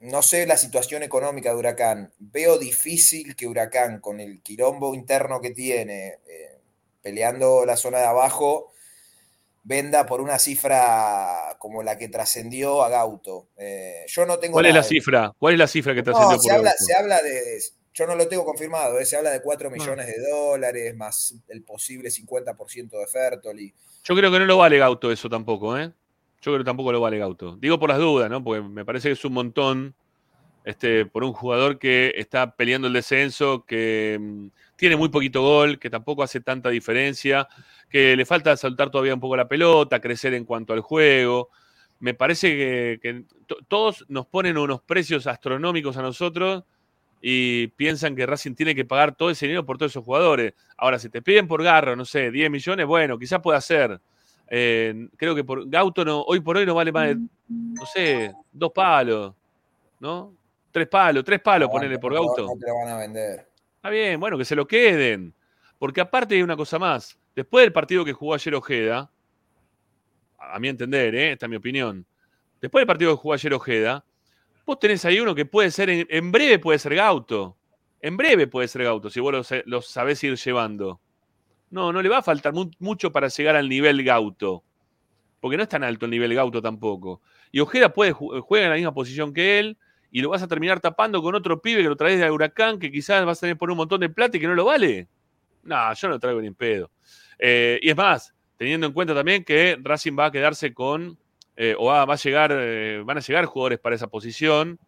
no 0.00 0.22
sé 0.22 0.46
la 0.46 0.56
situación 0.56 1.02
económica 1.02 1.50
de 1.50 1.56
Huracán, 1.56 2.12
veo 2.18 2.58
difícil 2.58 3.34
que 3.36 3.46
Huracán, 3.46 4.00
con 4.00 4.20
el 4.20 4.42
quilombo 4.42 4.94
interno 4.94 5.40
que 5.40 5.50
tiene, 5.50 6.18
eh, 6.26 6.58
peleando 7.02 7.64
la 7.64 7.76
zona 7.76 7.98
de 8.00 8.06
abajo, 8.06 8.72
venda 9.62 10.06
por 10.06 10.20
una 10.20 10.38
cifra 10.38 11.56
como 11.58 11.82
la 11.82 11.96
que 11.98 12.08
trascendió 12.08 12.82
a 12.82 12.88
Gauto. 12.88 13.48
Eh, 13.56 14.04
yo 14.08 14.24
no 14.26 14.38
tengo 14.38 14.54
¿Cuál 14.54 14.66
es 14.66 14.74
la 14.74 14.80
de- 14.82 14.88
cifra? 14.88 15.32
¿Cuál 15.38 15.54
es 15.54 15.58
la 15.58 15.66
cifra 15.66 15.94
que 15.94 16.02
te 16.02 16.10
No, 16.10 16.16
ascendió 16.16 16.38
se 16.40 16.48
por 16.48 16.56
habla, 16.58 16.70
Gauto? 16.70 16.84
se 16.84 16.94
habla 16.94 17.22
de, 17.22 17.60
yo 17.92 18.06
no 18.06 18.14
lo 18.16 18.28
tengo 18.28 18.44
confirmado, 18.44 18.98
eh, 18.98 19.04
se 19.04 19.16
habla 19.16 19.30
de 19.30 19.42
4 19.42 19.68
Ah. 19.68 19.72
millones 19.72 20.06
de 20.06 20.18
dólares 20.30 20.96
más 20.96 21.34
el 21.48 21.62
posible 21.62 22.10
50% 22.10 22.98
de 22.98 23.06
Fertoli. 23.06 23.74
Yo 24.04 24.16
creo 24.16 24.30
que 24.30 24.38
no 24.38 24.46
lo 24.46 24.56
vale 24.56 24.78
Gauto 24.78 25.12
eso 25.12 25.28
tampoco, 25.28 25.76
¿eh? 25.78 25.92
Yo 26.42 26.52
creo 26.52 26.58
que 26.58 26.64
tampoco 26.64 26.90
lo 26.92 27.00
vale 27.02 27.18
Gauto. 27.18 27.56
Digo 27.56 27.78
por 27.78 27.90
las 27.90 27.98
dudas, 27.98 28.30
¿no? 28.30 28.42
Porque 28.42 28.62
me 28.62 28.84
parece 28.86 29.08
que 29.08 29.12
es 29.12 29.24
un 29.26 29.34
montón 29.34 29.94
este, 30.64 31.04
por 31.06 31.24
un 31.24 31.32
jugador 31.32 31.78
que 31.78 32.12
está 32.16 32.54
peleando 32.54 32.86
el 32.86 32.92
descenso, 32.94 33.64
que 33.66 34.18
mm, 34.20 34.46
tiene 34.80 34.96
muy 34.96 35.10
poquito 35.10 35.42
gol, 35.42 35.78
que 35.78 35.90
tampoco 35.90 36.22
hace 36.22 36.40
tanta 36.40 36.70
diferencia, 36.70 37.46
que 37.90 38.16
le 38.16 38.24
falta 38.24 38.56
saltar 38.56 38.90
todavía 38.90 39.12
un 39.14 39.20
poco 39.20 39.36
la 39.36 39.46
pelota, 39.46 40.00
crecer 40.00 40.32
en 40.34 40.46
cuanto 40.46 40.72
al 40.72 40.80
juego. 40.80 41.50
Me 41.98 42.14
parece 42.14 42.48
que, 42.56 42.98
que 43.02 43.24
to- 43.46 43.58
todos 43.68 44.06
nos 44.08 44.26
ponen 44.26 44.56
unos 44.56 44.80
precios 44.80 45.26
astronómicos 45.26 45.98
a 45.98 46.02
nosotros 46.02 46.64
y 47.20 47.66
piensan 47.68 48.16
que 48.16 48.24
Racing 48.24 48.54
tiene 48.54 48.74
que 48.74 48.86
pagar 48.86 49.14
todo 49.14 49.28
ese 49.28 49.44
dinero 49.44 49.66
por 49.66 49.76
todos 49.76 49.92
esos 49.92 50.02
jugadores. 50.02 50.54
Ahora, 50.78 50.98
si 50.98 51.10
te 51.10 51.20
piden 51.20 51.46
por 51.46 51.62
Garro, 51.62 51.94
no 51.94 52.06
sé, 52.06 52.30
10 52.30 52.50
millones, 52.50 52.86
bueno, 52.86 53.18
quizás 53.18 53.40
pueda 53.40 53.60
ser. 53.60 54.00
Eh, 54.48 55.08
creo 55.18 55.34
que 55.34 55.44
por 55.44 55.68
Gauto 55.68 56.04
no, 56.06 56.22
hoy 56.22 56.40
por 56.40 56.56
hoy 56.56 56.64
no 56.64 56.74
vale 56.74 56.90
más 56.90 57.08
de, 57.08 57.16
no 57.48 57.84
sé, 57.84 58.32
dos 58.50 58.72
palos, 58.72 59.34
¿no? 60.00 60.32
Tres 60.72 60.88
palos, 60.88 61.22
tres 61.22 61.40
palos, 61.40 61.68
No, 61.68 61.72
ponele 61.72 61.98
por 61.98 62.14
Gauto. 62.14 62.46
No 62.46 62.58
te 62.58 62.66
lo 62.66 62.76
van 62.78 62.88
a 62.88 62.96
vender. 62.96 63.49
Está 63.80 63.90
bien, 63.90 64.20
bueno, 64.20 64.36
que 64.36 64.44
se 64.44 64.54
lo 64.54 64.66
queden. 64.66 65.34
Porque 65.78 66.00
aparte 66.02 66.34
hay 66.34 66.42
una 66.42 66.56
cosa 66.56 66.78
más. 66.78 67.18
Después 67.34 67.64
del 67.64 67.72
partido 67.72 68.04
que 68.04 68.12
jugó 68.12 68.34
ayer 68.34 68.54
Ojeda, 68.54 69.10
a 70.38 70.58
mi 70.58 70.68
entender, 70.68 71.14
¿eh? 71.14 71.32
esta 71.32 71.46
es 71.46 71.50
mi 71.50 71.56
opinión. 71.56 72.04
Después 72.60 72.82
del 72.82 72.86
partido 72.86 73.12
que 73.16 73.22
jugó 73.22 73.34
ayer 73.34 73.54
Ojeda, 73.54 74.04
vos 74.66 74.78
tenés 74.78 75.04
ahí 75.06 75.18
uno 75.20 75.34
que 75.34 75.46
puede 75.46 75.70
ser, 75.70 75.88
en, 75.90 76.32
breve 76.32 76.58
puede 76.58 76.78
ser 76.78 76.94
Gauto. 76.94 77.56
En 78.02 78.16
breve 78.18 78.46
puede 78.46 78.68
ser 78.68 78.84
Gauto, 78.84 79.08
si 79.08 79.20
vos 79.20 79.32
lo, 79.32 79.42
lo 79.64 79.80
sabés 79.82 80.22
ir 80.24 80.36
llevando. 80.36 81.00
No, 81.70 81.92
no 81.92 82.02
le 82.02 82.08
va 82.08 82.18
a 82.18 82.22
faltar 82.22 82.52
mu- 82.52 82.70
mucho 82.78 83.10
para 83.12 83.28
llegar 83.28 83.56
al 83.56 83.68
nivel 83.68 84.02
Gauto. 84.04 84.62
porque 85.40 85.56
no 85.56 85.62
es 85.62 85.68
tan 85.70 85.84
alto 85.84 86.04
el 86.04 86.10
nivel 86.10 86.34
Gauto 86.34 86.60
tampoco. 86.60 87.22
Y 87.50 87.60
Ojeda 87.60 87.92
puede, 87.94 88.12
juega 88.12 88.64
en 88.66 88.70
la 88.70 88.76
misma 88.76 88.92
posición 88.92 89.32
que 89.32 89.58
él, 89.58 89.78
y 90.10 90.20
lo 90.20 90.30
vas 90.30 90.42
a 90.42 90.48
terminar 90.48 90.80
tapando 90.80 91.22
con 91.22 91.34
otro 91.34 91.60
pibe 91.60 91.82
que 91.82 91.88
lo 91.88 91.96
traes 91.96 92.18
de 92.18 92.30
Huracán, 92.30 92.78
que 92.78 92.90
quizás 92.90 93.24
vas 93.24 93.38
a 93.38 93.40
tener 93.42 93.56
por 93.56 93.70
un 93.70 93.76
montón 93.76 94.00
de 94.00 94.08
plata 94.08 94.36
y 94.36 94.40
que 94.40 94.46
no 94.46 94.54
lo 94.54 94.64
vale. 94.64 95.08
No, 95.62 95.92
yo 95.94 96.08
no 96.08 96.14
lo 96.14 96.20
traigo 96.20 96.40
ni 96.40 96.48
en 96.48 96.54
pedo. 96.54 96.90
Eh, 97.38 97.78
y 97.82 97.90
es 97.90 97.96
más, 97.96 98.34
teniendo 98.56 98.86
en 98.86 98.92
cuenta 98.92 99.14
también 99.14 99.44
que 99.44 99.78
Racing 99.80 100.16
va 100.18 100.26
a 100.26 100.32
quedarse 100.32 100.74
con, 100.74 101.18
eh, 101.56 101.74
o 101.78 101.86
va, 101.86 102.02
a 102.02 102.16
llegar, 102.16 102.50
eh, 102.52 103.02
van 103.04 103.18
a 103.18 103.20
llegar 103.20 103.44
jugadores 103.46 103.78
para 103.78 103.94
esa 103.94 104.08
posición. 104.08 104.78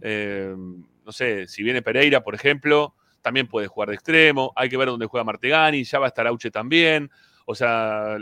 no 0.00 1.12
sé, 1.12 1.46
si 1.48 1.62
viene 1.62 1.82
Pereira, 1.82 2.22
por 2.22 2.34
ejemplo, 2.34 2.94
también 3.20 3.48
puede 3.48 3.66
jugar 3.66 3.88
de 3.88 3.94
extremo. 3.96 4.52
Hay 4.56 4.68
que 4.68 4.76
ver 4.76 4.88
dónde 4.88 5.06
juega 5.06 5.24
Martegani, 5.24 5.84
ya 5.84 5.98
va 5.98 6.06
a 6.06 6.08
estar 6.08 6.26
Auche 6.26 6.50
también. 6.50 7.10
O 7.44 7.54
sea, 7.54 8.16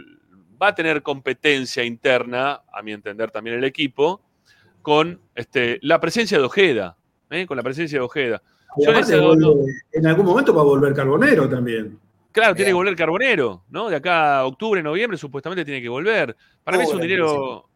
va 0.60 0.68
a 0.68 0.74
tener 0.74 1.02
competencia 1.02 1.85
interna, 1.85 2.62
a 2.72 2.82
mi 2.82 2.93
entender 2.93 3.31
también 3.31 3.56
el 3.56 3.64
equipo, 3.64 4.22
con 4.82 5.20
este, 5.35 5.78
la 5.82 6.01
presencia 6.01 6.39
de 6.39 6.44
Ojeda. 6.44 6.97
Con 7.47 7.57
la 7.57 7.62
presencia 7.62 7.98
de 7.98 8.05
Ojeda. 8.05 8.43
En 9.93 10.07
algún 10.07 10.27
momento 10.27 10.55
va 10.55 10.62
a 10.62 10.65
volver 10.65 10.94
Carbonero 10.94 11.48
también. 11.48 11.98
Claro, 12.32 12.55
tiene 12.55 12.70
que 12.70 12.74
volver 12.74 12.94
Carbonero, 12.94 13.65
¿no? 13.70 13.89
De 13.89 13.97
acá 13.97 14.39
a 14.39 14.47
octubre, 14.47 14.82
noviembre, 14.82 15.19
supuestamente 15.19 15.65
tiene 15.65 15.82
que 15.82 15.89
volver. 15.89 16.36
Para 16.62 16.78
mí 16.78 16.85
es 16.85 16.93
un 16.93 17.01
dinero. 17.01 17.69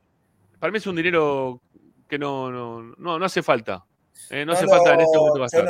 Para 0.60 0.70
mí 0.70 0.78
es 0.78 0.86
un 0.86 0.96
dinero 0.96 1.60
que 2.08 2.18
no, 2.18 2.50
no, 2.50 2.94
no, 2.96 3.24
hace 3.24 3.42
falta. 3.42 3.84
¿eh? 4.30 4.44
no, 4.44 4.52
hace 4.52 4.66
falta 4.66 4.94
en 4.94 5.00
este 5.00 5.18
momento 5.18 5.46
Yo 5.52 5.62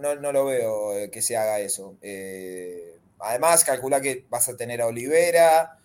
no, 0.00 0.14
no, 0.16 0.32
lo 0.32 0.44
veo 0.46 0.94
eh, 0.94 1.10
que 1.10 1.22
se 1.22 1.36
haga 1.36 1.60
eso. 1.60 1.96
Eh, 2.02 2.98
además, 3.20 3.64
calcula 3.64 4.00
que 4.00 4.26
vas 4.28 4.48
a 4.48 4.56
tener 4.56 4.82
a 4.82 4.86
Olivera, 4.86 5.78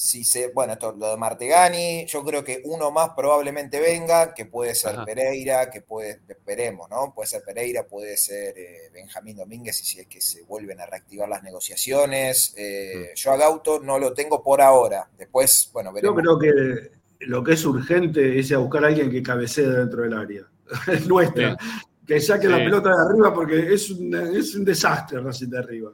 si 0.00 0.24
se, 0.24 0.48
bueno, 0.48 0.72
esto 0.72 0.96
lo 0.98 1.10
de 1.10 1.18
Martegani, 1.18 2.06
yo 2.06 2.24
creo 2.24 2.42
que 2.42 2.62
uno 2.64 2.90
más 2.90 3.10
probablemente 3.14 3.78
venga, 3.80 4.32
que 4.32 4.46
puede 4.46 4.74
ser 4.74 4.96
Pereira, 5.04 5.70
que 5.70 5.82
puede, 5.82 6.20
esperemos, 6.26 6.88
¿no? 6.88 7.12
Puede 7.14 7.28
ser 7.28 7.42
Pereira, 7.44 7.86
puede 7.86 8.16
ser 8.16 8.56
eh, 8.56 8.90
Benjamín 8.94 9.36
Domínguez, 9.36 9.78
y 9.82 9.84
si 9.84 10.00
es 10.00 10.06
que 10.06 10.22
se 10.22 10.42
vuelven 10.44 10.80
a 10.80 10.86
reactivar 10.86 11.28
las 11.28 11.42
negociaciones. 11.42 12.54
Eh, 12.56 13.10
mm. 13.12 13.14
Yo 13.14 13.32
a 13.32 13.36
Gauto 13.36 13.80
no 13.80 13.98
lo 13.98 14.14
tengo 14.14 14.42
por 14.42 14.62
ahora. 14.62 15.06
Después, 15.18 15.68
bueno, 15.74 15.92
veremos. 15.92 16.16
Yo 16.16 16.22
creo 16.22 16.38
que 16.38 16.90
lo 17.26 17.44
que 17.44 17.52
es 17.52 17.64
urgente 17.66 18.38
es 18.38 18.50
a 18.52 18.56
buscar 18.56 18.84
a 18.84 18.86
alguien 18.86 19.10
que 19.10 19.22
cabecee 19.22 19.66
dentro 19.66 20.00
del 20.00 20.14
área. 20.14 20.46
es 20.90 21.06
nuestra. 21.06 21.58
Que 22.06 22.18
saque 22.22 22.48
la 22.48 22.56
pelota 22.56 22.88
de 22.88 23.02
arriba 23.06 23.34
porque 23.34 23.74
es 23.74 23.90
un, 23.90 24.14
es 24.34 24.54
un 24.54 24.64
desastre 24.64 25.20
Racing 25.20 25.50
de 25.50 25.58
arriba. 25.58 25.92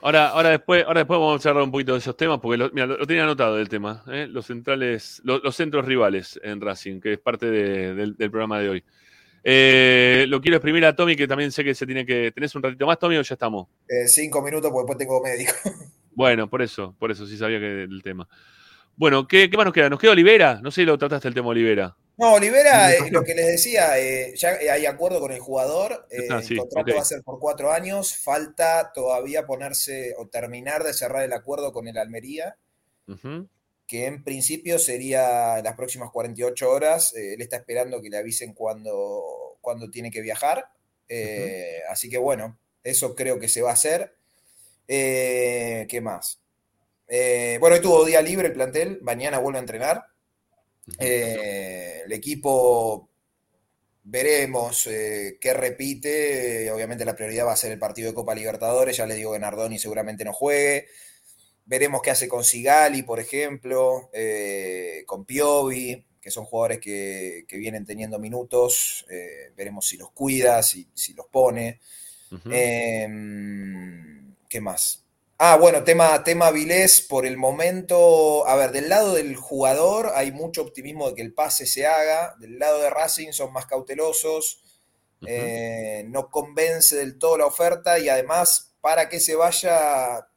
Ahora, 0.00 0.28
ahora, 0.28 0.50
después, 0.50 0.84
ahora 0.86 1.00
después 1.00 1.18
vamos 1.18 1.40
a 1.40 1.42
charlar 1.42 1.64
un 1.64 1.70
poquito 1.70 1.92
de 1.92 1.98
esos 1.98 2.16
temas, 2.16 2.40
porque 2.40 2.56
lo, 2.56 2.68
lo, 2.68 3.06
tenía 3.06 3.24
anotado 3.24 3.58
el 3.58 3.68
tema, 3.68 4.02
¿eh? 4.08 4.26
los 4.28 4.46
centrales, 4.46 5.20
los 5.24 5.54
centros 5.54 5.84
rivales 5.84 6.40
en 6.42 6.60
Racing, 6.60 7.00
que 7.00 7.14
es 7.14 7.18
parte 7.18 7.50
del, 7.50 8.16
programa 8.16 8.58
de 8.58 8.68
hoy. 8.68 8.84
Eh, 9.44 10.24
lo 10.28 10.40
quiero 10.40 10.56
exprimir 10.56 10.84
a 10.86 10.94
Tommy, 10.94 11.16
que 11.16 11.28
también 11.28 11.50
sé 11.52 11.64
que 11.64 11.74
se 11.74 11.84
tiene 11.84 12.06
que. 12.06 12.30
¿Tenés 12.32 12.54
un 12.54 12.62
ratito 12.62 12.86
más, 12.86 12.98
Tommy, 12.98 13.16
o 13.16 13.22
ya 13.22 13.34
estamos? 13.34 13.68
Eh, 13.88 14.06
cinco 14.06 14.40
minutos, 14.40 14.70
porque 14.70 14.92
después 14.92 14.98
tengo 14.98 15.22
médico. 15.22 15.52
Bueno, 16.14 16.50
por 16.50 16.60
eso, 16.60 16.94
por 16.98 17.10
eso 17.10 17.26
sí 17.26 17.38
sabía 17.38 17.58
que 17.58 17.84
el 17.84 18.02
tema. 18.02 18.28
Bueno, 18.96 19.26
¿qué, 19.26 19.48
¿qué, 19.48 19.56
más 19.56 19.64
nos 19.64 19.72
queda? 19.72 19.88
¿Nos 19.88 19.98
queda 19.98 20.12
Olivera? 20.12 20.60
No 20.62 20.70
sé 20.70 20.82
si 20.82 20.84
lo 20.84 20.98
trataste 20.98 21.26
el 21.26 21.32
tema 21.32 21.48
Olivera. 21.48 21.96
No, 22.18 22.34
Olivera, 22.34 22.92
eh, 22.92 23.10
lo 23.10 23.24
que 23.24 23.34
les 23.34 23.46
decía, 23.46 23.98
eh, 23.98 24.34
ya 24.36 24.50
hay 24.50 24.84
acuerdo 24.86 25.18
con 25.18 25.32
el 25.32 25.40
jugador, 25.40 26.06
eh, 26.10 26.28
ah, 26.30 26.42
el 26.46 26.58
contrato 26.58 26.94
va 26.94 27.00
a 27.00 27.04
ser 27.04 27.22
por 27.22 27.38
cuatro 27.40 27.72
años, 27.72 28.16
falta 28.16 28.92
todavía 28.92 29.46
ponerse 29.46 30.14
o 30.18 30.28
terminar 30.28 30.84
de 30.84 30.92
cerrar 30.92 31.24
el 31.24 31.32
acuerdo 31.32 31.72
con 31.72 31.88
el 31.88 31.96
Almería, 31.96 32.56
que 33.86 34.06
en 34.06 34.24
principio 34.24 34.78
sería 34.78 35.60
las 35.62 35.74
próximas 35.74 36.10
48 36.10 36.70
horas, 36.70 37.14
él 37.14 37.40
está 37.40 37.56
esperando 37.56 38.00
que 38.00 38.10
le 38.10 38.18
avisen 38.18 38.54
cuando, 38.54 39.58
cuando 39.60 39.90
tiene 39.90 40.10
que 40.10 40.20
viajar, 40.20 40.68
así 41.88 42.08
que 42.10 42.18
bueno, 42.18 42.58
eso 42.84 43.14
creo 43.14 43.38
que 43.38 43.48
se 43.48 43.62
va 43.62 43.70
a 43.70 43.74
hacer. 43.74 44.14
¿Qué 44.86 46.00
más? 46.02 46.40
bueno, 47.08 47.76
hoy 47.76 47.82
tuvo 47.82 48.04
día 48.04 48.22
libre 48.22 48.48
el 48.48 48.54
plantel, 48.54 49.00
mañana 49.02 49.38
vuelve 49.38 49.58
a 49.58 49.62
entrenar. 49.62 50.11
Eh, 50.98 52.02
el 52.04 52.12
equipo 52.12 53.08
veremos 54.04 54.86
eh, 54.86 55.38
qué 55.40 55.54
repite. 55.54 56.70
Obviamente 56.70 57.04
la 57.04 57.16
prioridad 57.16 57.46
va 57.46 57.52
a 57.52 57.56
ser 57.56 57.72
el 57.72 57.78
partido 57.78 58.08
de 58.08 58.14
Copa 58.14 58.34
Libertadores. 58.34 58.96
Ya 58.96 59.06
le 59.06 59.14
digo 59.14 59.32
que 59.32 59.38
Nardoni 59.38 59.78
seguramente 59.78 60.24
no 60.24 60.32
juegue. 60.32 60.88
Veremos 61.64 62.02
qué 62.02 62.10
hace 62.10 62.28
con 62.28 62.44
Sigali, 62.44 63.02
por 63.02 63.20
ejemplo, 63.20 64.10
eh, 64.12 65.04
con 65.06 65.24
Piovi, 65.24 66.04
que 66.20 66.30
son 66.30 66.44
jugadores 66.44 66.80
que, 66.80 67.46
vienen 67.52 67.86
teniendo 67.86 68.18
minutos. 68.18 69.06
veremos 69.56 69.86
si 69.86 69.96
los 69.96 70.10
cuida, 70.10 70.62
si, 70.62 70.88
los 71.14 71.26
pone. 71.26 71.80
Em, 72.50 74.34
¿Qué 74.48 74.60
más? 74.60 75.01
Ah, 75.44 75.56
bueno, 75.56 75.82
tema, 75.82 76.22
tema 76.22 76.52
Vilés, 76.52 77.00
por 77.00 77.26
el 77.26 77.36
momento, 77.36 78.46
a 78.46 78.54
ver, 78.54 78.70
del 78.70 78.88
lado 78.88 79.14
del 79.14 79.34
jugador 79.34 80.12
hay 80.14 80.30
mucho 80.30 80.62
optimismo 80.62 81.08
de 81.08 81.16
que 81.16 81.22
el 81.22 81.34
pase 81.34 81.66
se 81.66 81.84
haga, 81.84 82.36
del 82.38 82.60
lado 82.60 82.80
de 82.80 82.90
Racing 82.90 83.32
son 83.32 83.52
más 83.52 83.66
cautelosos, 83.66 84.62
eh, 85.26 86.04
no 86.06 86.30
convence 86.30 86.94
del 86.94 87.18
todo 87.18 87.38
la 87.38 87.46
oferta 87.46 87.98
y 87.98 88.08
además, 88.08 88.72
para 88.80 89.08
que 89.08 89.18
se 89.18 89.34
vaya, 89.34 90.28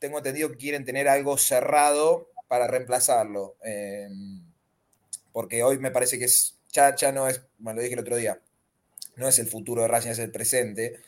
tengo 0.00 0.18
entendido 0.18 0.50
que 0.50 0.56
quieren 0.56 0.84
tener 0.84 1.08
algo 1.08 1.38
cerrado 1.38 2.32
para 2.48 2.66
reemplazarlo, 2.66 3.54
eh, 3.64 4.08
porque 5.30 5.62
hoy 5.62 5.78
me 5.78 5.92
parece 5.92 6.18
que 6.18 6.24
es, 6.24 6.58
ya, 6.72 6.90
no 7.12 7.28
es, 7.28 7.40
bueno, 7.58 7.76
lo 7.76 7.82
dije 7.84 7.94
el 7.94 8.00
otro 8.00 8.16
día, 8.16 8.40
no 9.14 9.28
es 9.28 9.38
el 9.38 9.46
futuro 9.46 9.82
de 9.82 9.86
Racing, 9.86 10.10
es 10.10 10.18
el 10.18 10.32
presente. 10.32 11.04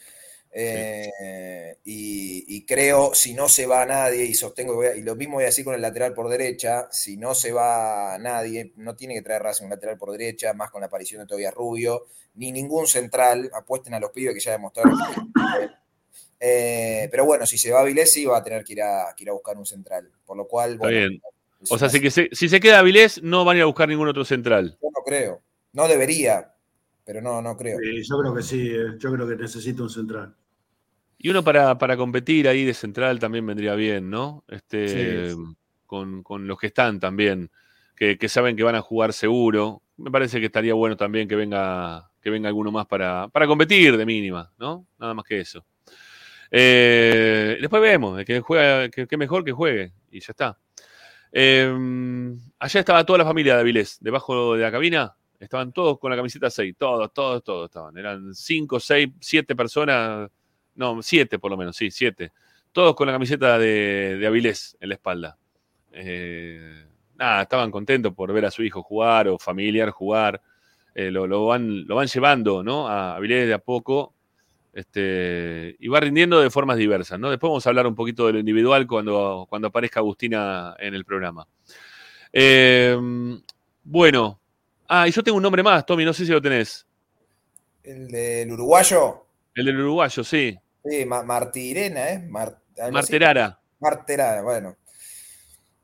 Eh, 0.58 1.76
y, 1.84 2.64
creo, 2.64 3.14
si 3.14 3.34
no 3.34 3.46
se 3.46 3.66
va 3.66 3.84
nadie, 3.84 4.24
y 4.24 4.32
sostengo, 4.32 4.82
y 4.82 5.02
lo 5.02 5.14
mismo 5.14 5.34
voy 5.34 5.42
a 5.42 5.48
decir 5.48 5.66
con 5.66 5.74
el 5.74 5.82
lateral 5.82 6.14
por 6.14 6.30
derecha, 6.30 6.88
si 6.90 7.18
no 7.18 7.34
se 7.34 7.52
va 7.52 8.16
nadie, 8.18 8.72
no 8.76 8.96
tiene 8.96 9.14
que 9.14 9.20
traer 9.20 9.42
Racing 9.42 9.64
un 9.64 9.70
lateral 9.70 9.98
por 9.98 10.12
derecha, 10.12 10.54
más 10.54 10.70
con 10.70 10.80
la 10.80 10.86
aparición 10.86 11.20
de 11.20 11.26
todavía 11.26 11.50
Rubio, 11.50 12.06
ni 12.36 12.52
ningún 12.52 12.86
central, 12.86 13.50
apuesten 13.52 13.92
a 13.92 14.00
los 14.00 14.10
pibes 14.12 14.32
que 14.34 14.40
ya 14.40 14.52
demostraron. 14.52 14.98
Eh, 16.38 17.08
pero 17.10 17.24
bueno, 17.24 17.46
si 17.46 17.56
se 17.56 17.72
va 17.72 17.82
Vilés, 17.82 18.12
sí 18.12 18.26
va 18.26 18.36
a 18.36 18.42
tener 18.42 18.62
que 18.62 18.74
ir 18.74 18.82
a, 18.82 19.14
ir 19.18 19.30
a 19.30 19.32
buscar 19.32 19.56
un 19.56 19.64
central, 19.64 20.10
por 20.24 20.36
lo 20.36 20.46
cual... 20.46 20.74
Está 20.74 20.88
bien. 20.88 21.20
O 21.70 21.78
sea, 21.78 21.88
si, 21.88 21.98
que 21.98 22.10
si 22.10 22.48
se 22.48 22.60
queda 22.60 22.82
Vilés, 22.82 23.22
no 23.22 23.44
van 23.44 23.56
a 23.56 23.58
ir 23.58 23.62
a 23.62 23.66
buscar 23.66 23.88
ningún 23.88 24.08
otro 24.08 24.24
central. 24.24 24.76
Yo 24.82 24.88
no 24.94 25.02
creo, 25.02 25.40
no 25.72 25.88
debería, 25.88 26.54
pero 27.06 27.22
no, 27.22 27.40
no 27.40 27.56
creo. 27.56 27.78
yo 27.80 28.18
creo 28.18 28.34
que 28.34 28.42
sí, 28.42 28.68
eh, 28.70 28.98
yo 28.98 29.12
creo 29.12 29.26
que 29.26 29.36
necesita 29.36 29.82
un 29.82 29.90
central. 29.90 30.34
Y 31.18 31.30
uno 31.30 31.42
para, 31.42 31.96
competir 31.96 32.48
ahí 32.48 32.64
de 32.64 32.74
central 32.74 33.18
también 33.18 33.46
vendría 33.46 33.74
bien, 33.74 34.10
¿no? 34.10 34.44
Este, 34.48 35.34
Con, 35.86 36.22
los 36.46 36.58
que 36.58 36.66
están 36.66 37.00
también, 37.00 37.50
que, 37.96 38.28
saben 38.28 38.56
que 38.56 38.62
van 38.62 38.74
a 38.74 38.82
jugar 38.82 39.12
seguro. 39.12 39.82
Me 39.96 40.10
parece 40.10 40.40
que 40.40 40.46
estaría 40.46 40.74
bueno 40.74 40.96
también 40.96 41.26
que 41.26 41.36
venga, 41.36 42.10
que 42.20 42.30
venga 42.30 42.48
alguno 42.48 42.70
más 42.70 42.86
para, 42.86 43.28
para 43.28 43.46
competir 43.46 43.96
de 43.96 44.04
mínima, 44.04 44.52
¿no? 44.58 44.86
Nada 44.98 45.14
más 45.14 45.24
que 45.24 45.40
eso. 45.40 45.64
Eh, 46.50 47.58
después 47.60 47.82
vemos, 47.82 48.22
que 48.24 48.40
juega, 48.40 48.88
que, 48.88 49.16
mejor 49.16 49.44
que 49.44 49.52
juegue, 49.52 49.92
y 50.10 50.20
ya 50.20 50.30
está. 50.30 50.58
Em, 51.32 52.38
allá 52.58 52.80
estaba 52.80 53.04
toda 53.04 53.18
la 53.18 53.24
familia 53.24 53.54
de 53.54 53.60
Avilés, 53.60 53.98
debajo 54.00 54.54
de 54.54 54.62
la 54.62 54.70
cabina, 54.70 55.16
estaban 55.40 55.72
todos 55.72 55.98
con 55.98 56.10
la 56.10 56.16
camiseta 56.16 56.50
6, 56.50 56.74
todos, 56.78 57.12
todos, 57.12 57.42
todos 57.42 57.66
estaban. 57.66 57.96
Eran 57.96 58.34
5, 58.34 58.80
6, 58.80 59.08
7 59.20 59.56
personas 59.56 60.30
no, 60.76 61.02
siete 61.02 61.38
por 61.38 61.50
lo 61.50 61.56
menos, 61.56 61.76
sí, 61.76 61.90
siete. 61.90 62.32
Todos 62.72 62.94
con 62.94 63.06
la 63.06 63.12
camiseta 63.12 63.58
de, 63.58 64.22
Avilés 64.26 64.76
en 64.80 64.90
la 64.90 64.94
espalda. 64.94 65.38
Eh, 65.92 66.84
nada, 67.16 67.42
estaban 67.42 67.70
contentos 67.70 68.14
por 68.14 68.32
ver 68.32 68.44
a 68.44 68.50
su 68.50 68.62
hijo 68.62 68.82
jugar 68.82 69.28
o 69.28 69.38
familiar 69.38 69.90
jugar. 69.90 70.40
Eh, 70.94 71.10
lo, 71.10 71.46
van, 71.46 71.86
lo 71.86 71.96
van 71.96 72.06
llevando, 72.06 72.62
¿no? 72.62 72.88
A 72.88 73.16
Avilés 73.16 73.46
de 73.48 73.54
a 73.54 73.58
poco. 73.58 74.14
Este, 74.72 75.74
y 75.80 75.88
va 75.88 76.00
rindiendo 76.00 76.38
de 76.38 76.50
formas 76.50 76.76
diversas, 76.76 77.18
¿no? 77.18 77.30
Después 77.30 77.48
vamos 77.48 77.66
a 77.66 77.70
hablar 77.70 77.86
un 77.86 77.94
poquito 77.94 78.26
de 78.26 78.34
lo 78.34 78.38
individual 78.38 78.86
cuando, 78.86 79.46
cuando 79.48 79.68
aparezca 79.68 80.00
Agustina 80.00 80.76
en 80.78 80.94
el 80.94 81.06
programa. 81.06 81.46
Eh, 82.30 82.94
bueno. 83.82 84.38
Ah, 84.86 85.08
y 85.08 85.12
yo 85.12 85.22
tengo 85.22 85.36
un 85.36 85.42
nombre 85.42 85.62
más, 85.62 85.86
Tommy, 85.86 86.04
no 86.04 86.12
sé 86.12 86.26
si 86.26 86.32
lo 86.32 86.42
tenés. 86.42 86.86
¿El 87.82 88.08
del 88.08 88.52
uruguayo? 88.52 89.24
El 89.54 89.64
del 89.64 89.80
uruguayo, 89.80 90.22
sí. 90.22 90.58
Sí, 90.88 91.04
Martirena, 91.04 92.10
¿eh? 92.10 92.18
Marterara. 92.28 93.60
Marterara, 93.80 94.42
bueno. 94.42 94.76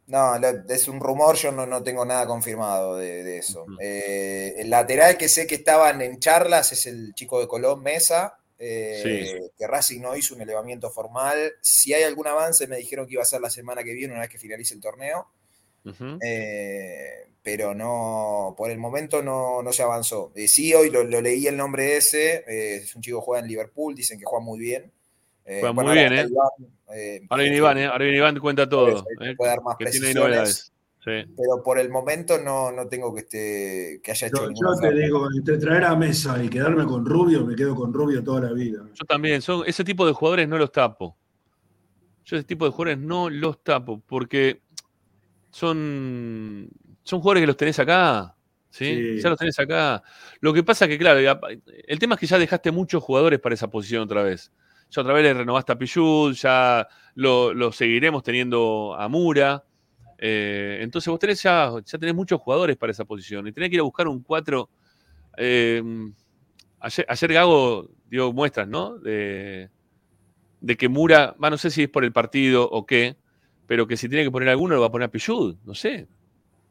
No, 0.06 0.36
es 0.36 0.88
un 0.88 1.00
rumor, 1.00 1.36
yo 1.36 1.52
no, 1.52 1.82
tengo 1.82 2.04
nada 2.04 2.26
confirmado 2.26 2.96
de, 2.96 3.38
eso. 3.38 3.64
Eh, 3.80 4.54
el 4.58 4.68
lateral 4.68 5.16
que 5.16 5.28
sé 5.28 5.46
que 5.46 5.54
estaban 5.54 6.02
en 6.02 6.18
charlas 6.18 6.72
es 6.72 6.86
el 6.86 7.14
chico 7.14 7.40
de 7.40 7.48
Colón, 7.48 7.82
Mesa, 7.82 8.38
eh, 8.58 9.50
que 9.56 9.66
Racing 9.66 10.00
no 10.00 10.16
hizo 10.16 10.34
un 10.34 10.42
elevamiento 10.42 10.90
formal. 10.90 11.54
Si 11.62 11.94
hay 11.94 12.02
algún 12.02 12.26
avance, 12.26 12.66
me 12.66 12.76
dijeron 12.76 13.06
que 13.06 13.14
iba 13.14 13.22
a 13.22 13.26
ser 13.26 13.40
la 13.40 13.50
semana 13.50 13.82
que 13.82 13.94
viene, 13.94 14.12
una 14.12 14.22
vez 14.22 14.30
que 14.30 14.38
finalice 14.38 14.74
el 14.74 14.80
torneo. 14.80 15.28
Eh, 15.84 17.26
pero 17.42 17.74
no, 17.74 18.54
por 18.56 18.70
el 18.70 18.78
momento 18.78 19.22
no, 19.22 19.62
no 19.62 19.72
se 19.72 19.82
avanzó. 19.82 20.32
Eh, 20.34 20.48
sí, 20.48 20.72
hoy 20.74 20.90
lo, 20.90 21.02
leí 21.04 21.46
el 21.46 21.56
nombre 21.56 21.96
ese, 21.96 22.44
eh, 22.46 22.76
es 22.76 22.94
un 22.94 23.02
chico 23.02 23.18
que 23.18 23.24
juega 23.24 23.42
en 23.42 23.48
Liverpool, 23.48 23.94
dicen 23.94 24.18
que 24.18 24.24
juega 24.24 24.44
muy 24.44 24.60
bien. 24.60 24.92
juega 25.44 25.72
muy 25.72 25.92
bien, 25.92 26.12
¿eh? 26.12 26.28
ahora 27.28 27.42
viene 27.42 27.56
Iván, 27.56 27.78
¿eh? 27.78 27.86
Ahora 27.86 28.04
viene 28.04 28.18
Iván, 28.18 28.38
cuenta 28.38 28.68
todo. 28.68 29.04
puede 29.36 29.50
dar 29.50 29.62
más 29.62 29.76
que 29.76 29.86
tiene 29.86 30.14
novedades. 30.14 30.72
Pero 31.04 31.62
por 31.64 31.80
el 31.80 31.90
momento 31.90 32.38
no, 32.38 32.70
no 32.70 32.86
tengo 32.86 33.12
que, 33.12 33.20
este, 33.22 34.00
que 34.02 34.12
haya 34.12 34.28
hecho 34.28 34.48
Yo, 34.50 34.52
yo 34.52 34.80
te 34.80 34.94
digo, 34.94 35.26
entre 35.36 35.58
traer 35.58 35.84
a 35.84 35.96
mesa 35.96 36.42
y 36.42 36.48
quedarme 36.48 36.84
con 36.84 37.04
Rubio, 37.04 37.44
me 37.44 37.56
quedo 37.56 37.74
con 37.74 37.92
Rubio 37.92 38.22
toda 38.22 38.42
la 38.42 38.52
vida. 38.52 38.84
Yo 38.94 39.04
también, 39.06 39.42
son, 39.42 39.64
ese 39.66 39.82
tipo 39.82 40.06
de 40.06 40.12
jugadores 40.12 40.48
no 40.48 40.58
los 40.58 40.70
tapo. 40.70 41.16
Yo 42.24 42.36
ese 42.36 42.44
tipo 42.44 42.66
de 42.66 42.70
jugadores 42.70 42.98
no 42.98 43.28
los 43.28 43.64
tapo, 43.64 44.00
porque 44.06 44.60
son, 45.52 46.68
son 47.04 47.20
jugadores 47.20 47.42
que 47.42 47.46
los 47.46 47.56
tenés 47.56 47.78
acá. 47.78 48.34
¿sí? 48.70 49.20
Ya 49.20 49.28
los 49.28 49.38
tenés 49.38 49.58
acá. 49.60 50.02
Lo 50.40 50.52
que 50.52 50.64
pasa 50.64 50.88
que, 50.88 50.98
claro, 50.98 51.20
el 51.86 51.98
tema 52.00 52.14
es 52.14 52.20
que 52.20 52.26
ya 52.26 52.38
dejaste 52.38 52.72
muchos 52.72 53.02
jugadores 53.02 53.38
para 53.38 53.54
esa 53.54 53.70
posición 53.70 54.02
otra 54.02 54.24
vez. 54.24 54.50
Ya 54.90 55.02
otra 55.02 55.14
vez 55.14 55.22
le 55.22 55.34
renovaste 55.34 55.72
a 55.72 55.78
Pichud, 55.78 56.34
ya 56.34 56.88
lo, 57.14 57.54
lo 57.54 57.70
seguiremos 57.70 58.22
teniendo 58.22 58.96
a 58.98 59.08
Mura. 59.08 59.62
Eh, 60.18 60.78
entonces 60.80 61.10
vos 61.10 61.18
tenés 61.18 61.42
ya, 61.42 61.72
ya 61.84 61.98
tenés 61.98 62.14
muchos 62.14 62.40
jugadores 62.40 62.76
para 62.76 62.92
esa 62.92 63.04
posición 63.04 63.46
y 63.46 63.52
tenés 63.52 63.70
que 63.70 63.76
ir 63.76 63.80
a 63.80 63.84
buscar 63.84 64.08
un 64.08 64.22
4. 64.22 64.70
Eh, 65.36 65.82
ayer, 66.80 67.32
Gago 67.32 67.90
dio 68.08 68.32
muestras, 68.32 68.68
¿no? 68.68 68.98
De, 68.98 69.70
que 70.78 70.88
Mura, 70.88 71.34
no 71.38 71.58
sé 71.58 71.70
si 71.70 71.84
es 71.84 71.88
por 71.88 72.04
el 72.04 72.12
partido 72.12 72.68
o 72.68 72.86
qué, 72.86 73.16
pero 73.66 73.86
que 73.86 73.96
si 73.96 74.08
tiene 74.08 74.24
que 74.24 74.30
poner 74.30 74.48
alguno 74.48 74.74
lo 74.74 74.80
va 74.80 74.88
a 74.88 74.90
poner 74.90 75.06
a 75.06 75.10
Pichud, 75.10 75.56
no 75.64 75.74
sé. 75.74 76.06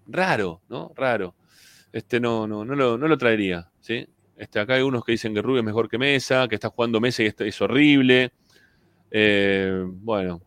Raro, 0.07 0.61
¿no? 0.69 0.91
Raro. 0.95 1.35
Este 1.91 2.19
no, 2.19 2.47
no, 2.47 2.63
no, 2.63 2.75
lo, 2.75 2.97
no 2.97 3.07
lo 3.07 3.17
traería, 3.17 3.69
¿sí? 3.79 4.07
Este, 4.37 4.59
acá 4.59 4.75
hay 4.75 4.81
unos 4.81 5.03
que 5.03 5.11
dicen 5.11 5.33
que 5.33 5.41
Rubio 5.41 5.59
es 5.59 5.65
mejor 5.65 5.89
que 5.89 5.97
Mesa, 5.97 6.47
que 6.47 6.55
está 6.55 6.69
jugando 6.69 6.99
Mesa 6.99 7.23
y 7.23 7.27
es, 7.27 7.35
es 7.39 7.61
horrible. 7.61 8.31
Eh, 9.11 9.83
bueno, 9.85 10.41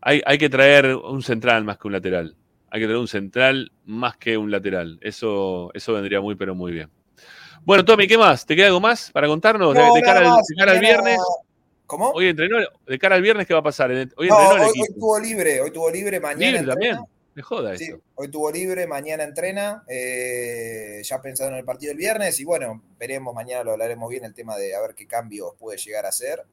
hay, 0.00 0.38
que 0.38 0.48
traer 0.48 0.94
un 0.94 1.22
central 1.22 1.64
más 1.64 1.78
que 1.78 1.88
un 1.88 1.92
lateral. 1.94 2.36
Hay 2.70 2.80
que 2.80 2.86
traer 2.86 3.00
un 3.00 3.08
central 3.08 3.72
más 3.86 4.16
que 4.16 4.36
un 4.36 4.52
lateral. 4.52 4.98
Eso, 5.00 5.72
eso 5.74 5.94
vendría 5.94 6.20
muy, 6.20 6.36
pero 6.36 6.54
muy 6.54 6.70
bien. 6.70 6.90
Bueno, 7.64 7.84
Tommy, 7.84 8.06
¿qué 8.06 8.16
más? 8.16 8.46
¿Te 8.46 8.54
queda 8.54 8.66
algo 8.66 8.80
más 8.80 9.10
para 9.10 9.26
contarnos 9.26 9.74
de, 9.74 10.02
cara, 10.02 10.36
al, 10.72 10.80
viernes? 10.80 11.18
¿Cómo? 11.86 12.10
Hoy 12.10 12.28
entrenó, 12.28 12.58
de 12.86 12.98
cara 12.98 13.16
al 13.16 13.22
viernes, 13.22 13.46
¿qué 13.46 13.54
va 13.54 13.60
a 13.60 13.64
pasar? 13.64 13.90
Hoy, 13.90 14.08
hoy, 14.16 14.28
tuvo 14.98 15.18
libre, 15.18 15.60
hoy 15.60 15.70
tuvo 15.70 15.90
libre, 15.90 16.20
mañana. 16.20 16.58
Libre 16.58 16.66
también. 16.66 16.98
Me 17.34 17.42
joda 17.42 17.76
sí, 17.76 17.92
Hoy 18.14 18.30
tuvo 18.30 18.50
libre, 18.50 18.86
mañana 18.86 19.22
entrena, 19.22 19.84
eh, 19.88 21.02
ya 21.04 21.20
pensando 21.20 21.52
en 21.52 21.58
el 21.58 21.66
partido 21.66 21.90
del 21.90 21.98
viernes 21.98 22.40
y 22.40 22.44
bueno, 22.44 22.82
veremos, 22.98 23.34
mañana 23.34 23.62
lo 23.62 23.72
hablaremos 23.72 24.08
bien 24.08 24.24
el 24.24 24.32
tema 24.32 24.56
de 24.56 24.74
a 24.74 24.80
ver 24.80 24.94
qué 24.94 25.06
cambios 25.06 25.52
puede 25.58 25.76
llegar 25.76 26.06
a 26.06 26.08
hacer 26.08 26.46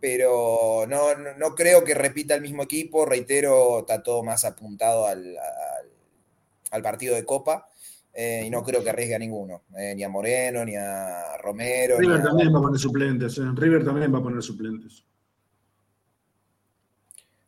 pero 0.00 0.86
no, 0.88 1.14
no, 1.14 1.54
creo 1.54 1.84
que 1.84 1.94
repita 1.94 2.34
el 2.34 2.40
mismo 2.40 2.62
equipo. 2.62 3.04
Reitero, 3.04 3.80
está 3.80 4.02
todo 4.02 4.22
más 4.22 4.44
apuntado 4.44 5.06
al, 5.06 5.36
partido 6.82 7.14
de 7.14 7.24
Copa. 7.24 7.68
Eh, 8.12 8.44
y 8.46 8.50
no 8.50 8.62
creo 8.62 8.82
que 8.82 8.90
arriesgue 8.90 9.14
a 9.14 9.18
ninguno, 9.18 9.62
eh, 9.76 9.94
ni 9.94 10.02
a 10.02 10.08
Moreno, 10.08 10.64
ni 10.64 10.74
a 10.74 11.36
Romero. 11.38 11.96
River 11.98 12.22
también 12.22 12.52
va 12.52 12.58
a 12.58 12.62
poner 12.62 12.80
suplentes, 12.80 13.38
eh. 13.38 13.42
River 13.54 13.84
también 13.84 14.12
va 14.12 14.18
a 14.18 14.22
poner 14.22 14.42
suplentes. 14.42 15.04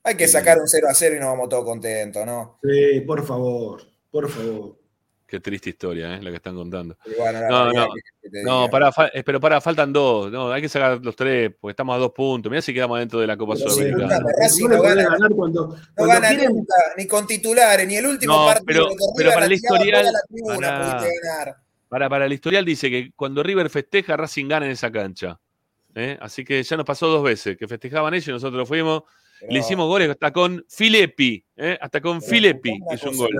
Hay 0.04 0.16
que 0.16 0.26
sacar 0.26 0.58
un 0.58 0.68
0 0.68 0.86
a 0.88 0.94
0 0.94 1.16
y 1.16 1.20
nos 1.20 1.28
vamos 1.28 1.48
todos 1.48 1.64
contentos, 1.64 2.26
¿no? 2.26 2.58
Sí, 2.62 3.00
por 3.02 3.24
favor, 3.24 3.82
por 4.10 4.28
favor. 4.28 4.81
Qué 5.32 5.40
triste 5.40 5.70
historia, 5.70 6.14
¿eh? 6.16 6.22
La 6.22 6.28
que 6.28 6.36
están 6.36 6.54
contando. 6.54 6.94
no, 7.48 7.72
no, 7.72 7.88
no, 8.44 8.68
para, 8.68 8.92
eh, 9.14 9.22
pero 9.24 9.40
para, 9.40 9.62
faltan 9.62 9.90
dos. 9.90 10.30
No, 10.30 10.52
hay 10.52 10.60
que 10.60 10.68
sacar 10.68 11.00
los 11.02 11.16
tres, 11.16 11.50
porque 11.58 11.70
estamos 11.72 11.96
a 11.96 11.98
dos 11.98 12.12
puntos. 12.12 12.50
Mira 12.50 12.60
si 12.60 12.74
quedamos 12.74 12.98
dentro 12.98 13.18
de 13.18 13.26
la 13.26 13.34
Copa 13.34 13.56
Sudamericana. 13.56 14.18
no, 14.18 14.82
gana, 14.82 15.28
cuando, 15.34 15.74
no 15.96 16.04
gana 16.04 16.34
nunca, 16.34 16.74
ni 16.98 17.06
con 17.06 17.26
titulares, 17.26 17.88
ni 17.88 17.96
el 17.96 18.08
último 18.08 18.44
partido. 18.44 18.90
Pero, 18.90 18.90
pero 19.16 19.32
para 19.32 19.46
el 19.46 19.52
historial. 19.52 20.12
para, 21.88 22.10
para, 22.10 22.26
el 22.26 22.32
historial 22.34 22.66
dice 22.66 22.90
que 22.90 23.12
cuando 23.16 23.42
River 23.42 23.70
festeja, 23.70 24.18
Racing 24.18 24.48
gana 24.48 24.66
en 24.66 24.72
esa 24.72 24.92
cancha. 24.92 25.40
¿eh? 25.94 26.18
Así 26.20 26.44
que 26.44 26.62
ya 26.62 26.76
nos 26.76 26.84
pasó 26.84 27.06
dos 27.06 27.22
veces, 27.22 27.56
que 27.56 27.66
festejaban 27.66 28.12
ellos 28.12 28.28
y 28.28 28.32
nosotros 28.32 28.68
fuimos. 28.68 29.04
Le 29.48 29.58
hicimos 29.58 29.86
goles 29.88 30.08
hasta 30.08 30.32
con 30.32 30.64
Filepi, 30.68 31.44
¿eh? 31.56 31.76
hasta 31.80 32.00
con 32.00 32.22
Filepi 32.22 32.78
hizo 32.92 33.10
un 33.10 33.16
gol. 33.16 33.30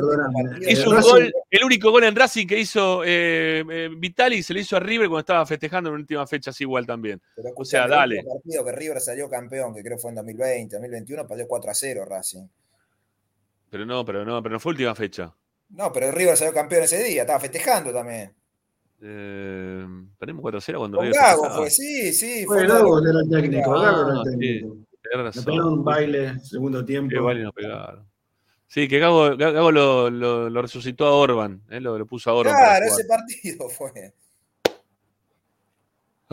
Hizo 0.69 0.91
un 0.91 1.01
gol, 1.01 1.33
el 1.51 1.65
único 1.65 1.91
gol 1.91 2.05
en 2.05 2.17
Racing 2.17 2.47
que 2.47 2.59
hizo 2.59 3.05
eh, 3.05 3.65
eh, 3.71 3.89
Vitali 3.97 4.43
se 4.43 4.53
le 4.53 4.61
hizo 4.61 4.77
a 4.77 4.81
River 4.81 5.09
cuando 5.09 5.21
estaba 5.21 5.47
festejando 5.47 5.91
en 5.91 5.95
la 5.95 6.01
última 6.01 6.27
fecha, 6.27 6.51
así 6.51 6.65
igual 6.65 6.87
también. 6.87 7.21
o 7.55 7.65
sea, 7.65 7.87
dale. 7.87 8.19
El 8.19 8.27
partido 8.27 8.65
que 8.65 8.73
River 8.73 9.01
salió 9.01 9.29
campeón, 9.29 9.75
que 9.75 9.83
creo 9.83 9.99
fue 9.99 10.11
en 10.11 10.17
2020, 10.17 10.77
2021, 10.77 11.27
perdió 11.27 11.47
4 11.47 11.71
a 11.71 11.75
0 11.75 12.05
Racing. 12.05 12.47
Pero 13.71 13.87
no, 13.87 14.05
pero 14.05 14.25
no, 14.25 14.43
pero 14.43 14.55
no 14.55 14.61
fue 14.61 14.71
última 14.71 14.95
fecha. 14.95 15.35
No, 15.71 15.93
pero 15.93 16.11
River 16.11 16.37
salió 16.37 16.53
campeón 16.53 16.83
ese 16.83 17.03
día, 17.03 17.23
estaba 17.23 17.41
festejando 17.41 17.93
también. 17.93 18.35
Eh, 19.01 19.87
perdimos 20.19 20.43
4 20.43 20.59
a 20.59 20.61
0 20.61 20.79
cuando 20.79 20.97
Con 20.99 21.07
River 21.07 21.21
Gago 21.21 21.51
fue, 21.51 21.71
sí, 21.71 22.13
sí. 22.13 22.45
Fue, 22.45 22.67
Gago, 22.67 22.99
era 23.01 23.21
el 23.21 23.31
técnico, 23.31 23.71
Gago 23.71 24.11
era 24.11 24.19
el 24.19 24.31
técnico. 24.31 24.77
Nos 25.15 25.45
pegaron 25.45 25.73
un 25.75 25.85
baile, 25.85 26.41
segundo 26.41 26.85
tiempo. 26.85 27.11
Qué 27.11 27.21
baile 27.21 27.43
nos 27.45 27.53
pegaron. 27.53 28.07
Sí, 28.67 28.89
que 28.89 28.99
Gago, 28.99 29.37
Gago 29.37 29.71
lo, 29.71 30.09
lo, 30.09 30.49
lo, 30.49 30.63
resucitó 30.63 31.05
a 31.07 31.13
Orban, 31.13 31.63
¿eh? 31.69 31.79
lo, 31.79 31.99
lo, 31.99 32.07
puso 32.07 32.31
a 32.31 32.35
Orban. 32.35 32.55
Claro, 32.55 32.87
ese 32.87 33.05
partido 33.05 33.69
fue. 33.69 34.15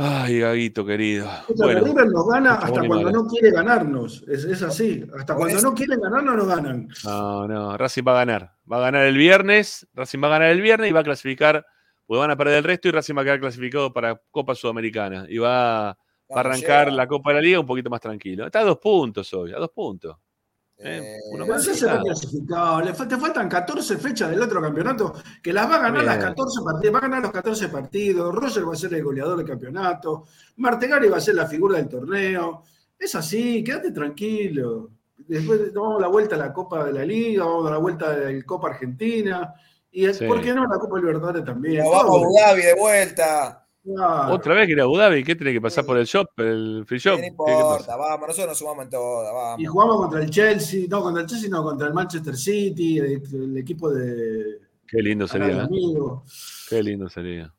Ay, 0.02 0.40
Gaguito, 0.40 0.86
querido. 0.86 1.30
bueno, 1.58 1.84
River 1.84 2.08
nos 2.08 2.26
gana 2.26 2.56
hasta 2.56 2.88
cuando 2.88 3.12
no 3.12 3.28
quiere 3.28 3.52
ganarnos. 3.52 4.24
Es, 4.30 4.46
es 4.46 4.62
así. 4.62 5.06
Hasta 5.18 5.36
cuando 5.36 5.62
no 5.62 5.74
quieren 5.74 6.00
ganarnos, 6.00 6.38
no 6.38 6.46
ganan. 6.46 6.88
No, 7.04 7.46
no. 7.46 7.78
Racing 7.78 8.04
va 8.08 8.14
a 8.14 8.26
ganar. 8.26 8.54
Va 8.72 8.78
a 8.78 8.80
ganar 8.80 9.06
el 9.06 9.18
viernes. 9.18 9.86
Racing 9.94 10.24
va 10.24 10.28
a 10.28 10.32
ganar 10.32 10.52
el 10.52 10.62
viernes 10.62 10.90
y 10.90 10.94
va 10.94 11.02
a 11.02 11.04
clasificar. 11.04 11.66
Porque 12.06 12.20
van 12.22 12.32
a 12.32 12.38
perder 12.38 12.60
el 12.60 12.64
resto 12.64 12.88
y 12.88 12.92
Racing 12.92 13.14
va 13.18 13.24
a 13.24 13.26
quedar 13.26 13.42
clasificado 13.42 13.92
para 13.92 14.22
Copa 14.32 14.56
Sudamericana. 14.56 15.26
Y 15.28 15.40
va 15.40 15.98
va 16.32 16.38
a 16.38 16.40
arrancar 16.42 16.92
la 16.92 17.08
Copa 17.08 17.32
de 17.32 17.36
la 17.36 17.42
Liga 17.42 17.60
un 17.60 17.66
poquito 17.66 17.90
más 17.90 18.02
tranquilo. 18.02 18.46
Está 18.46 18.60
a 18.60 18.64
dos 18.64 18.78
puntos 18.78 19.34
hoy, 19.34 19.54
a 19.54 19.58
dos 19.58 19.72
puntos. 19.72 20.18
¿Eh? 20.82 21.18
Uno 21.34 21.46
más 21.46 21.64
se 21.64 21.86
va 21.86 22.02
clasificado. 22.02 22.82
Le 22.82 22.94
te 22.94 23.18
faltan 23.18 23.50
14 23.50 23.98
fechas 23.98 24.30
del 24.30 24.42
otro 24.42 24.62
campeonato 24.62 25.14
que 25.44 25.52
las 25.52 25.70
va 25.70 25.76
a 25.76 25.82
ganar 25.82 26.04
las 26.06 26.18
14 26.18 26.62
partidos. 26.64 26.94
Va 26.94 27.00
a 27.00 27.02
ganar 27.02 27.22
los 27.22 27.32
14 27.32 27.68
partidos. 27.68 28.34
Roger 28.34 28.68
va 28.68 28.74
a 28.74 28.78
ser 28.78 28.94
el 28.94 29.04
goleador 29.04 29.38
del 29.38 29.46
campeonato. 29.46 30.26
Martegari 30.58 31.10
va 31.10 31.18
a 31.18 31.22
ser 31.22 31.36
la 31.36 31.48
figura 31.48 31.78
del 31.78 31.90
torneo. 31.90 32.64
Es 32.98 33.14
así, 33.16 33.62
quédate 33.62 33.92
tranquilo. 33.92 34.92
Después 35.18 35.74
damos 35.74 36.00
la 36.00 36.08
vuelta 36.08 36.36
a 36.36 36.40
la 36.40 36.54
Copa 36.54 36.86
de 36.86 36.94
la 36.94 37.04
Liga, 37.04 37.44
vamos 37.44 37.62
a 37.62 37.64
dar 37.66 37.74
la 37.74 37.80
vuelta 37.80 38.10
a 38.12 38.18
la 38.18 38.44
Copa 38.44 38.70
Argentina. 38.70 39.54
Y 39.92 40.08
¿por 40.28 40.42
qué 40.42 40.54
no 40.54 40.66
la 40.66 40.80
Copa 40.80 40.98
Libertadores 40.98 41.44
también? 41.44 41.84
vamos 41.84 42.04
a 42.04 42.26
Abu 42.26 42.38
Dhabi 42.38 42.62
de 42.62 42.76
vuelta. 42.76 43.68
Otra 44.30 44.54
vez 44.54 44.68
que 44.68 44.74
ir 44.74 44.80
a 44.80 44.84
Abu 44.84 44.98
Dhabi, 44.98 45.24
¿qué 45.24 45.36
tiene 45.36 45.54
que 45.54 45.62
pasar 45.62 45.86
por 45.86 45.98
el 45.98 46.06
shop, 46.06 46.28
el 46.38 46.84
free 46.86 47.00
shop? 47.00 47.20
No 47.20 47.26
importa, 47.26 47.96
vamos, 47.96 48.28
nosotros 48.28 48.48
nos 48.48 48.58
sumamos 48.58 48.84
en 48.86 48.90
todas, 48.90 49.34
vamos. 49.34 49.60
Y 49.60 49.66
jugamos 49.66 49.98
contra 49.98 50.22
el 50.22 50.30
Chelsea, 50.30 50.86
no 50.90 51.02
contra 51.02 51.22
el 51.24 51.28
Chelsea, 51.28 51.50
no, 51.50 51.64
contra 51.64 51.88
el 51.88 51.94
Manchester 51.94 52.36
City, 52.36 53.00
el, 53.00 53.58
equipo 53.58 53.90
de. 53.90 54.60
Qué 54.88 55.02
lindo 55.02 55.28
sería. 55.28 55.64
¿eh? 55.64 55.70
Qué 56.70 56.84
lindo 56.84 57.10
sería. 57.10 57.54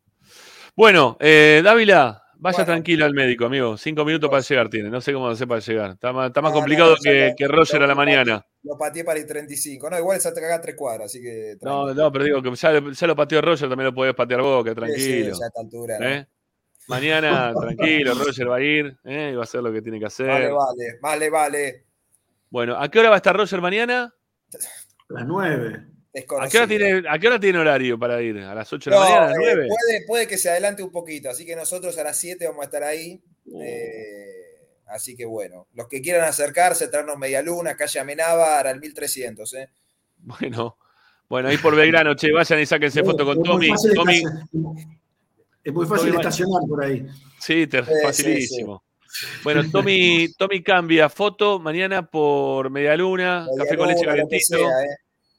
Bueno, 0.77 1.17
eh, 1.21 1.63
Dávila, 1.65 2.23
vaya 2.37 2.65
tranquilo 2.65 3.05
al 3.05 3.15
médico, 3.15 3.47
amigo. 3.47 3.77
Cinco 3.77 4.05
minutos 4.05 4.31
para 4.31 4.43
llegar 4.43 4.69
tiene, 4.69 4.89
no 4.89 5.01
sé 5.01 5.13
cómo 5.13 5.29
hacer 5.29 5.49
para 5.49 5.61
llegar. 5.61 5.91
Está 5.93 6.13
más, 6.13 6.29
está 6.29 6.43
más 6.43 6.53
complicado 6.53 6.97
que, 7.03 7.35
que, 7.37 7.49
Roger 7.49 7.83
a 7.83 7.87
la 7.87 7.95
mañana. 7.95 8.47
Lo 8.63 8.77
pateé 8.77 9.05
para 9.05 9.19
el 9.19 9.27
35. 9.27 9.89
No, 9.89 9.99
igual 9.99 10.21
se 10.21 10.33
te 10.33 10.41
caga 10.41 10.61
tres 10.61 10.75
cuadras, 10.77 11.07
así 11.07 11.21
que. 11.21 11.57
No, 11.63 11.95
no, 11.95 12.13
pero 12.13 12.25
digo 12.25 12.43
que 12.43 12.55
ya, 12.55 13.07
lo 13.07 13.17
pateó 13.17 13.41
Roger, 13.41 13.69
también 13.69 13.87
lo 13.87 13.95
podés 13.95 14.15
patear 14.15 14.43
vos, 14.43 14.65
que 14.65 14.75
tranquilo. 14.75 15.35
Sí, 15.35 15.41
ya 15.41 15.45
a 15.45 15.49
esta 15.49 15.61
altura. 15.61 15.99
¿Eh? 16.01 16.27
Mañana, 16.89 17.55
tranquilo, 17.61 18.15
Roger 18.15 18.51
va 18.51 18.57
a 18.57 18.61
ir 18.61 18.99
¿eh? 19.05 19.31
y 19.33 19.35
va 19.35 19.43
a 19.43 19.45
hacer 19.45 19.63
lo 19.63 19.73
que 19.73 19.81
tiene 19.81 19.99
que 19.99 20.07
hacer. 20.07 20.27
Vale, 20.27 20.51
vale, 20.51 20.99
vale, 21.01 21.31
vale. 21.31 21.85
Bueno, 22.51 22.77
¿a 22.77 22.91
qué 22.91 22.99
hora 22.99 23.09
va 23.11 23.15
a 23.15 23.19
estar 23.19 23.35
Roger 23.35 23.61
mañana? 23.61 24.13
A 25.09 25.13
las 25.13 25.27
9. 25.27 25.87
¿A 26.41 26.49
qué, 26.49 26.59
hora 26.59 26.67
tiene, 26.67 27.05
¿A 27.09 27.19
qué 27.19 27.29
hora 27.29 27.39
tiene 27.39 27.59
horario 27.61 27.97
para 27.97 28.21
ir? 28.21 28.39
¿A 28.39 28.55
las 28.55 28.73
8 28.73 28.91
de 28.91 28.97
la 28.97 29.03
mañana? 29.03 29.25
¿A 29.25 29.29
las 29.29 29.37
9? 29.39 29.53
Eh, 29.53 29.69
puede, 29.69 30.07
puede, 30.07 30.27
que 30.27 30.37
se 30.37 30.51
adelante 30.51 30.83
un 30.83 30.91
poquito, 30.91 31.31
así 31.31 31.47
que 31.47 31.55
nosotros 31.55 31.97
a 31.99 32.03
las 32.03 32.17
7 32.19 32.45
vamos 32.49 32.63
a 32.63 32.65
estar 32.65 32.83
ahí. 32.83 33.23
Oh. 33.53 33.63
Eh, 33.63 34.30
Así 34.91 35.17
que 35.17 35.25
bueno, 35.25 35.69
los 35.75 35.89
que 35.89 36.03
quieran 36.03 36.29
acercarse, 36.29 36.89
traernos 36.89 37.17
media 37.17 37.43
luna, 37.43 37.77
calle 37.77 38.01
Amenábar 38.01 38.67
al 38.67 38.81
1300. 38.81 39.55
¿eh? 39.55 39.71
Bueno, 40.19 40.77
bueno, 41.29 41.49
ahí 41.49 41.59
por 41.59 41.77
Belgrano, 41.77 42.15
che, 42.15 42.33
vayan 42.33 42.61
y 42.61 42.67
sáquense 42.67 43.05
foto 43.05 43.25
con 43.25 43.43
Tommy. 43.43 43.71
Es 45.63 45.73
muy 45.73 45.87
fácil 45.87 46.15
estacionar 46.15 46.63
por 46.69 46.85
ahí. 46.85 47.07
Sí, 47.39 47.67
te, 47.67 47.83
facilísimo. 47.83 48.83
Bueno, 49.43 49.63
Tommy, 49.71 50.29
Tommy 50.39 50.63
cambia 50.63 51.09
foto 51.09 51.59
mañana 51.59 52.07
por 52.07 52.71
media 52.71 52.97
luna, 52.97 53.47
Media 53.47 53.65
café 53.65 53.77
con 53.77 53.89
leche 53.89 54.05
calentito, 54.05 54.57
¿eh? 54.57 54.99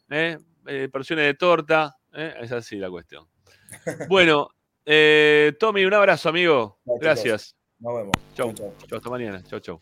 ¿eh? 0.09 0.37
Eh, 0.67 0.89
porciones 0.91 1.25
de 1.25 1.33
torta. 1.33 1.95
¿eh? 2.13 2.35
Es 2.41 2.51
así 2.51 2.77
la 2.77 2.89
cuestión. 2.89 3.27
Bueno, 4.09 4.49
eh, 4.85 5.53
Tommy, 5.59 5.85
un 5.85 5.93
abrazo, 5.93 6.29
amigo. 6.29 6.79
Gracias. 6.99 7.55
Nos 7.81 7.95
vemos. 7.95 8.11
Chau. 8.35 8.53
Chau, 8.53 8.97
hasta 8.97 9.09
mañana. 9.09 9.41
Chau, 9.43 9.59
chau. 9.59 9.79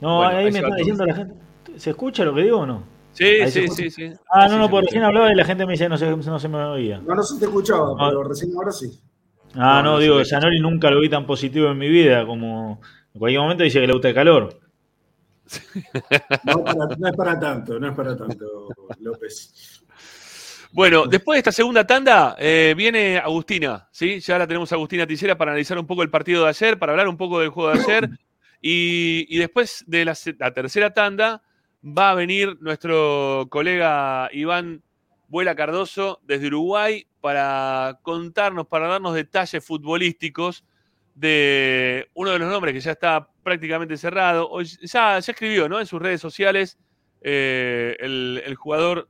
No, 0.00 0.16
Bueno, 0.18 0.30
ahí 0.38 0.46
ahí 0.46 0.52
me 0.52 0.58
está 0.58 0.68
todo. 0.68 0.76
diciendo 0.76 1.06
la 1.06 1.14
gente. 1.14 1.34
¿Se 1.76 1.90
escucha 1.90 2.24
lo 2.24 2.34
que 2.34 2.42
digo 2.42 2.58
o 2.60 2.66
no? 2.66 2.82
Sí, 3.12 3.46
sí, 3.48 3.68
sí, 3.68 3.90
sí. 3.90 4.10
Ah, 4.30 4.48
Sí, 4.48 4.54
no, 4.54 4.58
no, 4.62 4.70
porque 4.70 4.86
recién 4.86 5.04
hablaba 5.04 5.30
y 5.30 5.34
la 5.34 5.44
gente 5.44 5.66
me 5.66 5.72
decía 5.72 5.88
no 5.88 5.96
se, 5.98 6.08
no 6.16 6.38
se 6.38 6.48
me 6.48 6.58
oía. 6.58 6.98
No, 6.98 7.14
no 7.14 7.22
se 7.22 7.38
te 7.38 7.44
escuchaba, 7.44 7.94
Ah. 7.98 8.08
pero 8.08 8.24
recién 8.24 8.50
ahora 8.56 8.72
sí. 8.72 8.90
Ah, 9.54 9.80
No, 9.80 9.82
no, 9.82 9.90
no 9.92 9.96
se 9.98 10.02
digo, 10.04 10.16
ve. 10.16 10.24
Zanoli 10.24 10.60
nunca 10.60 10.90
lo 10.90 11.00
vi 11.00 11.08
tan 11.10 11.26
positivo 11.26 11.68
en 11.70 11.78
mi 11.78 11.88
vida 11.88 12.24
como 12.26 12.80
en 13.14 13.18
cualquier 13.18 13.42
momento 13.42 13.62
dice 13.64 13.80
que 13.80 13.86
le 13.86 13.92
gusta 13.92 14.08
el 14.08 14.14
calor. 14.14 14.58
No, 16.44 16.64
para- 16.64 16.96
no 16.98 17.08
es 17.08 17.16
para 17.16 17.38
tanto, 17.38 17.78
no 17.78 17.88
es 17.88 17.94
para 17.94 18.16
tanto, 18.16 18.46
López. 19.00 19.71
Bueno, 20.74 21.06
después 21.06 21.36
de 21.36 21.40
esta 21.40 21.52
segunda 21.52 21.86
tanda 21.86 22.34
eh, 22.38 22.72
viene 22.74 23.18
Agustina, 23.18 23.88
¿sí? 23.92 24.20
Ya 24.20 24.38
la 24.38 24.46
tenemos 24.46 24.72
a 24.72 24.76
Agustina 24.76 25.06
Ticera 25.06 25.36
para 25.36 25.50
analizar 25.50 25.78
un 25.78 25.86
poco 25.86 26.02
el 26.02 26.08
partido 26.08 26.44
de 26.44 26.48
ayer, 26.48 26.78
para 26.78 26.92
hablar 26.92 27.08
un 27.08 27.18
poco 27.18 27.40
del 27.40 27.50
juego 27.50 27.74
de 27.74 27.80
ayer. 27.80 28.10
Y, 28.62 29.26
y 29.28 29.38
después 29.38 29.84
de 29.86 30.04
la, 30.04 30.14
tercera 30.54 30.94
tanda 30.94 31.42
va 31.84 32.12
a 32.12 32.14
venir 32.14 32.56
nuestro 32.60 33.48
colega 33.50 34.30
Iván 34.32 34.82
Vuela 35.28 35.54
Cardoso 35.56 36.20
desde 36.22 36.46
Uruguay 36.46 37.06
para 37.20 37.98
contarnos, 38.02 38.66
para 38.66 38.86
darnos 38.86 39.14
detalles 39.14 39.62
futbolísticos 39.64 40.64
de 41.14 42.08
uno 42.14 42.30
de 42.30 42.38
los 42.38 42.48
nombres 42.48 42.72
que 42.72 42.80
ya 42.80 42.92
está 42.92 43.28
prácticamente 43.42 43.98
cerrado. 43.98 44.48
Ya, 44.62 45.18
ya 45.18 45.32
escribió 45.32 45.68
¿no? 45.68 45.80
en 45.80 45.86
sus 45.86 46.00
redes 46.00 46.20
sociales 46.20 46.78
eh, 47.20 47.96
el 48.00 48.54
jugador 48.54 49.08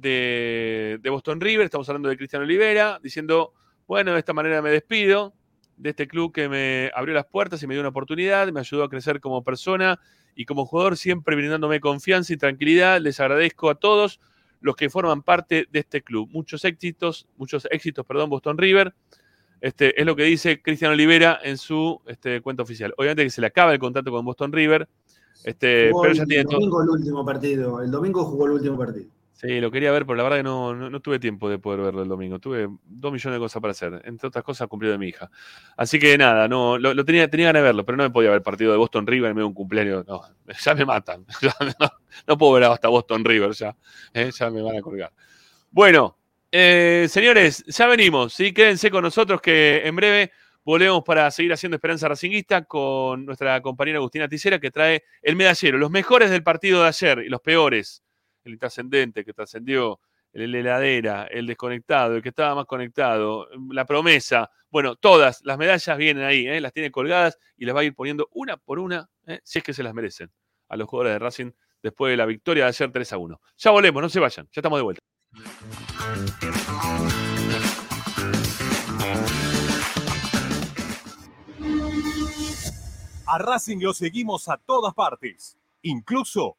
de, 0.00 0.98
de 1.02 1.10
Boston 1.10 1.40
River, 1.40 1.64
estamos 1.64 1.88
hablando 1.88 2.08
de 2.08 2.16
Cristiano 2.16 2.44
Olivera, 2.44 2.98
diciendo, 3.02 3.52
bueno, 3.86 4.12
de 4.12 4.18
esta 4.18 4.32
manera 4.32 4.62
me 4.62 4.70
despido 4.70 5.34
de 5.80 5.90
este 5.90 6.06
club 6.06 6.32
que 6.32 6.48
me 6.48 6.90
abrió 6.94 7.14
las 7.14 7.26
puertas 7.26 7.62
y 7.62 7.66
me 7.66 7.74
dio 7.74 7.80
una 7.80 7.88
oportunidad, 7.88 8.46
me 8.52 8.60
ayudó 8.60 8.84
a 8.84 8.90
crecer 8.90 9.18
como 9.20 9.42
persona 9.42 9.98
y 10.34 10.44
como 10.44 10.66
jugador, 10.66 10.96
siempre 10.96 11.36
brindándome 11.36 11.80
confianza 11.80 12.32
y 12.32 12.36
tranquilidad. 12.36 13.00
Les 13.00 13.18
agradezco 13.18 13.70
a 13.70 13.74
todos 13.74 14.20
los 14.60 14.76
que 14.76 14.90
forman 14.90 15.22
parte 15.22 15.66
de 15.70 15.78
este 15.78 16.02
club. 16.02 16.28
Muchos 16.30 16.64
éxitos, 16.64 17.28
muchos 17.36 17.66
éxitos, 17.70 18.04
perdón, 18.06 18.30
Boston 18.30 18.58
River. 18.58 18.94
Este, 19.60 19.98
es 19.98 20.06
lo 20.06 20.16
que 20.16 20.24
dice 20.24 20.62
Cristiano 20.62 20.94
Olivera 20.94 21.38
en 21.42 21.58
su 21.58 22.00
este, 22.06 22.40
cuenta 22.40 22.62
oficial. 22.62 22.94
Obviamente 22.96 23.24
que 23.24 23.30
se 23.30 23.40
le 23.40 23.46
acaba 23.46 23.72
el 23.72 23.78
contrato 23.78 24.10
con 24.10 24.24
Boston 24.24 24.52
River, 24.52 24.88
este, 25.44 25.90
pero 26.00 26.12
el, 26.12 26.16
ya 26.16 26.24
tiene 26.24 26.44
todo. 26.44 26.54
domingo 26.54 26.82
el 26.82 26.88
último 26.90 27.24
partido. 27.24 27.82
El 27.82 27.90
domingo 27.90 28.24
jugó 28.24 28.46
el 28.46 28.52
último 28.52 28.78
partido. 28.78 29.10
Sí, 29.40 29.58
lo 29.58 29.70
quería 29.70 29.90
ver, 29.90 30.04
pero 30.04 30.16
la 30.16 30.22
verdad 30.24 30.36
que 30.36 30.42
no, 30.42 30.74
no, 30.74 31.00
tuve 31.00 31.18
tiempo 31.18 31.48
de 31.48 31.58
poder 31.58 31.80
verlo 31.80 32.02
el 32.02 32.08
domingo. 32.10 32.38
Tuve 32.38 32.68
dos 32.84 33.10
millones 33.10 33.38
de 33.38 33.40
cosas 33.42 33.62
para 33.62 33.70
hacer, 33.70 34.02
entre 34.04 34.28
otras 34.28 34.44
cosas 34.44 34.68
cumplido 34.68 34.92
de 34.92 34.98
mi 34.98 35.08
hija. 35.08 35.30
Así 35.78 35.98
que 35.98 36.18
nada, 36.18 36.46
no, 36.46 36.76
lo, 36.76 37.04
tenía, 37.06 37.26
tenía 37.30 37.46
ganas 37.46 37.62
de 37.62 37.64
verlo, 37.68 37.86
pero 37.86 37.96
no 37.96 38.02
me 38.02 38.10
podía 38.10 38.28
ver 38.28 38.42
partido 38.42 38.70
de 38.70 38.76
Boston 38.76 39.06
River 39.06 39.30
en 39.30 39.36
medio 39.36 39.46
de 39.46 39.48
un 39.48 39.54
cumpleaños. 39.54 40.06
No, 40.06 40.20
ya 40.62 40.74
me 40.74 40.84
matan. 40.84 41.24
No 42.26 42.36
puedo 42.36 42.52
ver 42.52 42.64
hasta 42.64 42.88
Boston 42.88 43.24
River 43.24 43.52
ya. 43.52 43.74
eh, 44.12 44.30
ya 44.36 44.50
me 44.50 44.60
van 44.60 44.76
a 44.76 44.82
colgar. 44.82 45.10
Bueno, 45.70 46.18
eh, 46.52 47.06
señores, 47.08 47.64
ya 47.66 47.86
venimos. 47.86 48.34
¿sí? 48.34 48.52
Quédense 48.52 48.90
con 48.90 49.04
nosotros 49.04 49.40
que 49.40 49.80
en 49.86 49.96
breve 49.96 50.32
volvemos 50.64 51.02
para 51.02 51.30
seguir 51.30 51.54
haciendo 51.54 51.76
Esperanza 51.76 52.08
Racinguista 52.08 52.64
con 52.64 53.24
nuestra 53.24 53.58
compañera 53.62 54.00
Agustina 54.00 54.28
Ticera 54.28 54.58
que 54.58 54.70
trae 54.70 55.04
el 55.22 55.34
medallero, 55.34 55.78
los 55.78 55.90
mejores 55.90 56.28
del 56.28 56.42
partido 56.42 56.82
de 56.82 56.88
ayer 56.88 57.20
y 57.20 57.30
los 57.30 57.40
peores 57.40 58.02
el 58.44 58.52
intrascendente 58.52 59.24
que 59.24 59.32
trascendió, 59.32 60.00
el 60.32 60.54
heladera, 60.54 61.24
el 61.24 61.46
desconectado, 61.46 62.16
el 62.16 62.22
que 62.22 62.28
estaba 62.28 62.54
más 62.54 62.66
conectado, 62.66 63.48
la 63.70 63.84
promesa. 63.84 64.50
Bueno, 64.70 64.96
todas 64.96 65.40
las 65.44 65.58
medallas 65.58 65.98
vienen 65.98 66.24
ahí, 66.24 66.46
¿eh? 66.46 66.60
las 66.60 66.72
tiene 66.72 66.90
colgadas 66.90 67.38
y 67.56 67.64
las 67.64 67.74
va 67.74 67.80
a 67.80 67.84
ir 67.84 67.94
poniendo 67.94 68.28
una 68.32 68.56
por 68.56 68.78
una, 68.78 69.08
¿eh? 69.26 69.40
si 69.42 69.58
es 69.58 69.64
que 69.64 69.74
se 69.74 69.82
las 69.82 69.94
merecen 69.94 70.30
a 70.68 70.76
los 70.76 70.88
jugadores 70.88 71.14
de 71.14 71.18
Racing 71.18 71.50
después 71.82 72.12
de 72.12 72.16
la 72.16 72.26
victoria 72.26 72.64
de 72.64 72.68
ayer 72.68 72.92
3 72.92 73.12
a 73.12 73.18
1. 73.18 73.40
Ya 73.56 73.70
volvemos, 73.70 74.02
no 74.02 74.08
se 74.08 74.20
vayan, 74.20 74.46
ya 74.46 74.60
estamos 74.60 74.78
de 74.78 74.82
vuelta. 74.82 75.00
A 83.26 83.38
Racing 83.38 83.78
lo 83.80 83.94
seguimos 83.94 84.48
a 84.48 84.56
todas 84.58 84.94
partes, 84.94 85.56
incluso 85.82 86.58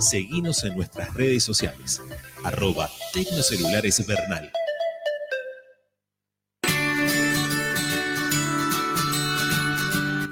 Seguinos 0.00 0.64
en 0.64 0.76
nuestras 0.76 1.12
redes 1.12 1.44
sociales. 1.44 2.02
Arroba 2.42 2.88
Tecnocelulares 3.12 4.06
Bernal. 4.06 4.50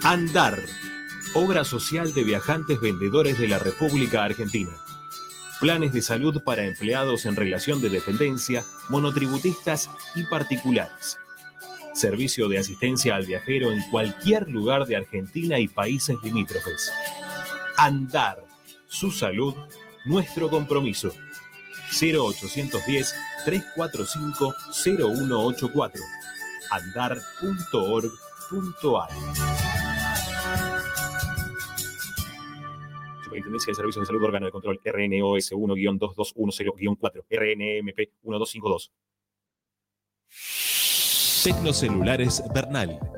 Andar. 0.02 0.58
Obra 1.34 1.64
social 1.64 2.14
de 2.14 2.24
viajantes 2.24 2.80
vendedores 2.80 3.38
de 3.38 3.46
la 3.46 3.58
República 3.58 4.24
Argentina. 4.24 4.70
Planes 5.60 5.92
de 5.92 6.00
salud 6.00 6.42
para 6.42 6.64
empleados 6.64 7.26
en 7.26 7.36
relación 7.36 7.82
de 7.82 7.90
dependencia, 7.90 8.64
monotributistas 8.88 9.90
y 10.14 10.24
particulares. 10.24 11.18
Servicio 11.92 12.48
de 12.48 12.56
asistencia 12.56 13.16
al 13.16 13.26
viajero 13.26 13.70
en 13.70 13.82
cualquier 13.90 14.48
lugar 14.48 14.86
de 14.86 14.96
Argentina 14.96 15.58
y 15.58 15.68
países 15.68 16.16
limítrofes. 16.22 16.90
Andar. 17.76 18.47
Su 18.88 19.10
salud, 19.10 19.54
nuestro 20.06 20.48
compromiso. 20.48 21.12
0810 21.92 23.14
345 23.44 24.54
0184. 24.72 26.02
Andar.org.ar. 26.70 28.08
Superintendencia 33.24 33.70
de 33.70 33.74
Servicios 33.74 34.02
de 34.02 34.06
Salud 34.06 34.24
Órgano 34.24 34.46
de 34.46 34.52
Control 34.52 34.80
RNOS 34.82 35.52
1-2210-4 35.52 37.24
RNMP 37.28 37.98
1252. 38.22 38.90
Tecnocelulares 41.44 42.42
Bernal. 42.52 43.17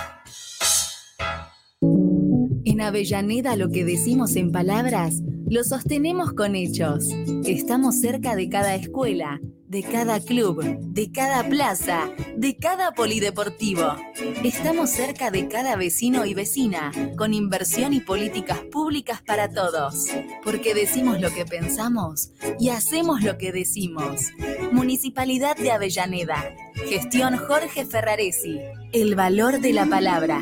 En 2.63 2.81
Avellaneda 2.81 3.55
lo 3.55 3.69
que 3.69 3.83
decimos 3.83 4.35
en 4.35 4.51
palabras, 4.51 5.21
lo 5.49 5.63
sostenemos 5.63 6.33
con 6.33 6.55
hechos. 6.55 7.07
Estamos 7.45 7.99
cerca 7.99 8.35
de 8.35 8.49
cada 8.49 8.75
escuela, 8.75 9.39
de 9.67 9.81
cada 9.81 10.19
club, 10.19 10.63
de 10.79 11.11
cada 11.11 11.47
plaza, 11.49 12.11
de 12.37 12.57
cada 12.57 12.91
polideportivo. 12.91 13.95
Estamos 14.43 14.91
cerca 14.91 15.31
de 15.31 15.47
cada 15.47 15.75
vecino 15.75 16.25
y 16.25 16.35
vecina, 16.35 16.91
con 17.17 17.33
inversión 17.33 17.93
y 17.93 17.99
políticas 17.99 18.59
públicas 18.71 19.23
para 19.23 19.49
todos. 19.49 20.05
Porque 20.43 20.75
decimos 20.75 21.19
lo 21.19 21.33
que 21.33 21.45
pensamos 21.45 22.31
y 22.59 22.69
hacemos 22.69 23.23
lo 23.23 23.39
que 23.39 23.51
decimos. 23.51 24.31
Municipalidad 24.71 25.57
de 25.57 25.71
Avellaneda. 25.71 26.55
Gestión 26.87 27.37
Jorge 27.37 27.85
Ferraresi. 27.85 28.59
El 28.91 29.15
valor 29.15 29.61
de 29.61 29.73
la 29.73 29.87
palabra. 29.87 30.41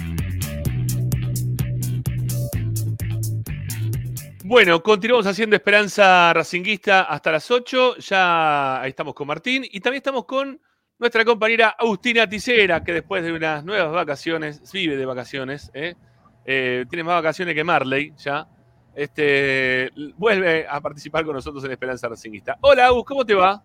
Bueno, 4.51 4.83
continuamos 4.83 5.25
haciendo 5.27 5.55
Esperanza 5.55 6.33
Racinguista 6.33 7.03
hasta 7.03 7.31
las 7.31 7.49
8. 7.49 7.95
Ya 7.99 8.81
ahí 8.81 8.89
estamos 8.89 9.13
con 9.13 9.25
Martín 9.25 9.63
y 9.63 9.79
también 9.79 9.99
estamos 9.99 10.25
con 10.25 10.59
nuestra 10.99 11.23
compañera 11.23 11.69
Agustina 11.79 12.27
Ticera, 12.27 12.83
que 12.83 12.91
después 12.91 13.23
de 13.23 13.31
unas 13.31 13.63
nuevas 13.63 13.93
vacaciones, 13.93 14.69
vive 14.73 14.97
de 14.97 15.05
vacaciones, 15.05 15.71
¿eh? 15.73 15.95
Eh, 16.43 16.83
tiene 16.89 17.05
más 17.05 17.15
vacaciones 17.15 17.55
que 17.55 17.63
Marley 17.63 18.11
ya. 18.17 18.45
Este, 18.93 19.89
vuelve 20.17 20.67
a 20.69 20.81
participar 20.81 21.23
con 21.23 21.33
nosotros 21.35 21.63
en 21.63 21.71
Esperanza 21.71 22.09
Racinguista. 22.09 22.57
Hola, 22.59 22.87
Agus, 22.87 23.05
¿cómo 23.05 23.25
te 23.25 23.33
va? 23.33 23.63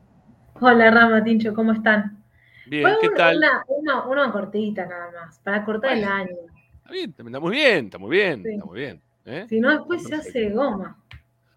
Hola 0.60 0.88
Rama 0.92 1.24
Tincho, 1.24 1.52
¿cómo 1.52 1.72
están? 1.72 2.22
Bien, 2.64 2.86
¿qué 3.00 3.08
una- 3.08 3.16
tal? 3.16 3.36
Una, 3.66 4.04
una- 4.04 4.30
cortita 4.30 4.86
nada 4.86 5.10
más, 5.10 5.40
para 5.40 5.64
cortar 5.64 5.94
el 5.96 6.04
año. 6.04 6.36
Está 6.76 6.92
bien, 6.92 7.10
está 7.10 7.40
muy 7.40 7.50
bien, 7.50 7.84
está 7.86 7.98
muy 7.98 8.16
bien, 8.16 8.42
Sí. 8.44 8.50
está 8.50 8.64
muy 8.64 8.78
bien. 8.78 9.02
¿Eh? 9.26 9.46
Si 9.48 9.60
no, 9.60 9.70
después 9.70 10.02
se 10.04 10.14
hace 10.14 10.50
goma. 10.50 11.02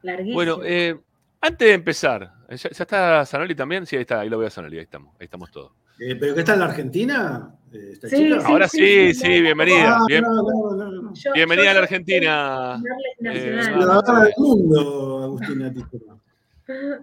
Larguísimo. 0.02 0.36
Bueno, 0.36 0.60
eh, 0.64 1.00
antes 1.42 1.68
de 1.68 1.74
empezar, 1.74 2.34
¿ya, 2.50 2.56
ya 2.56 2.70
está 2.70 3.26
Zanoli 3.26 3.56
también? 3.56 3.86
Sí, 3.86 3.96
ahí 3.96 4.02
está, 4.02 4.20
ahí 4.22 4.30
lo 4.30 4.38
veo 4.38 4.48
a 4.48 4.52
Zanoli, 4.52 4.78
ahí 4.78 4.84
estamos, 4.84 5.14
ahí 5.20 5.26
estamos 5.26 5.52
todos. 5.52 5.72
Eh, 6.00 6.16
¿Pero 6.16 6.34
que 6.34 6.40
está 6.42 6.54
en 6.54 6.60
la 6.60 6.66
Argentina? 6.66 7.56
esta 7.72 8.08
Sí, 8.10 8.16
chica? 8.16 8.40
sí, 8.40 8.46
Ahora 8.52 8.68
sí, 8.68 9.14
sí, 9.14 9.42
bienvenida. 9.42 9.98
Ah, 9.98 10.04
bien- 10.08 10.24
no, 10.24 10.34
no, 10.34 10.76
no, 10.76 10.92
no. 11.02 11.14
Yo- 11.14 11.34
bienvenida 11.34 11.66
yo 11.66 11.72
a 11.72 11.74
la 11.74 11.80
Argentina. 11.82 12.82
eh, 13.26 13.60
Ciudadana 13.64 14.24
del 14.24 14.34
mundo, 14.38 15.24
Agustina. 15.24 15.74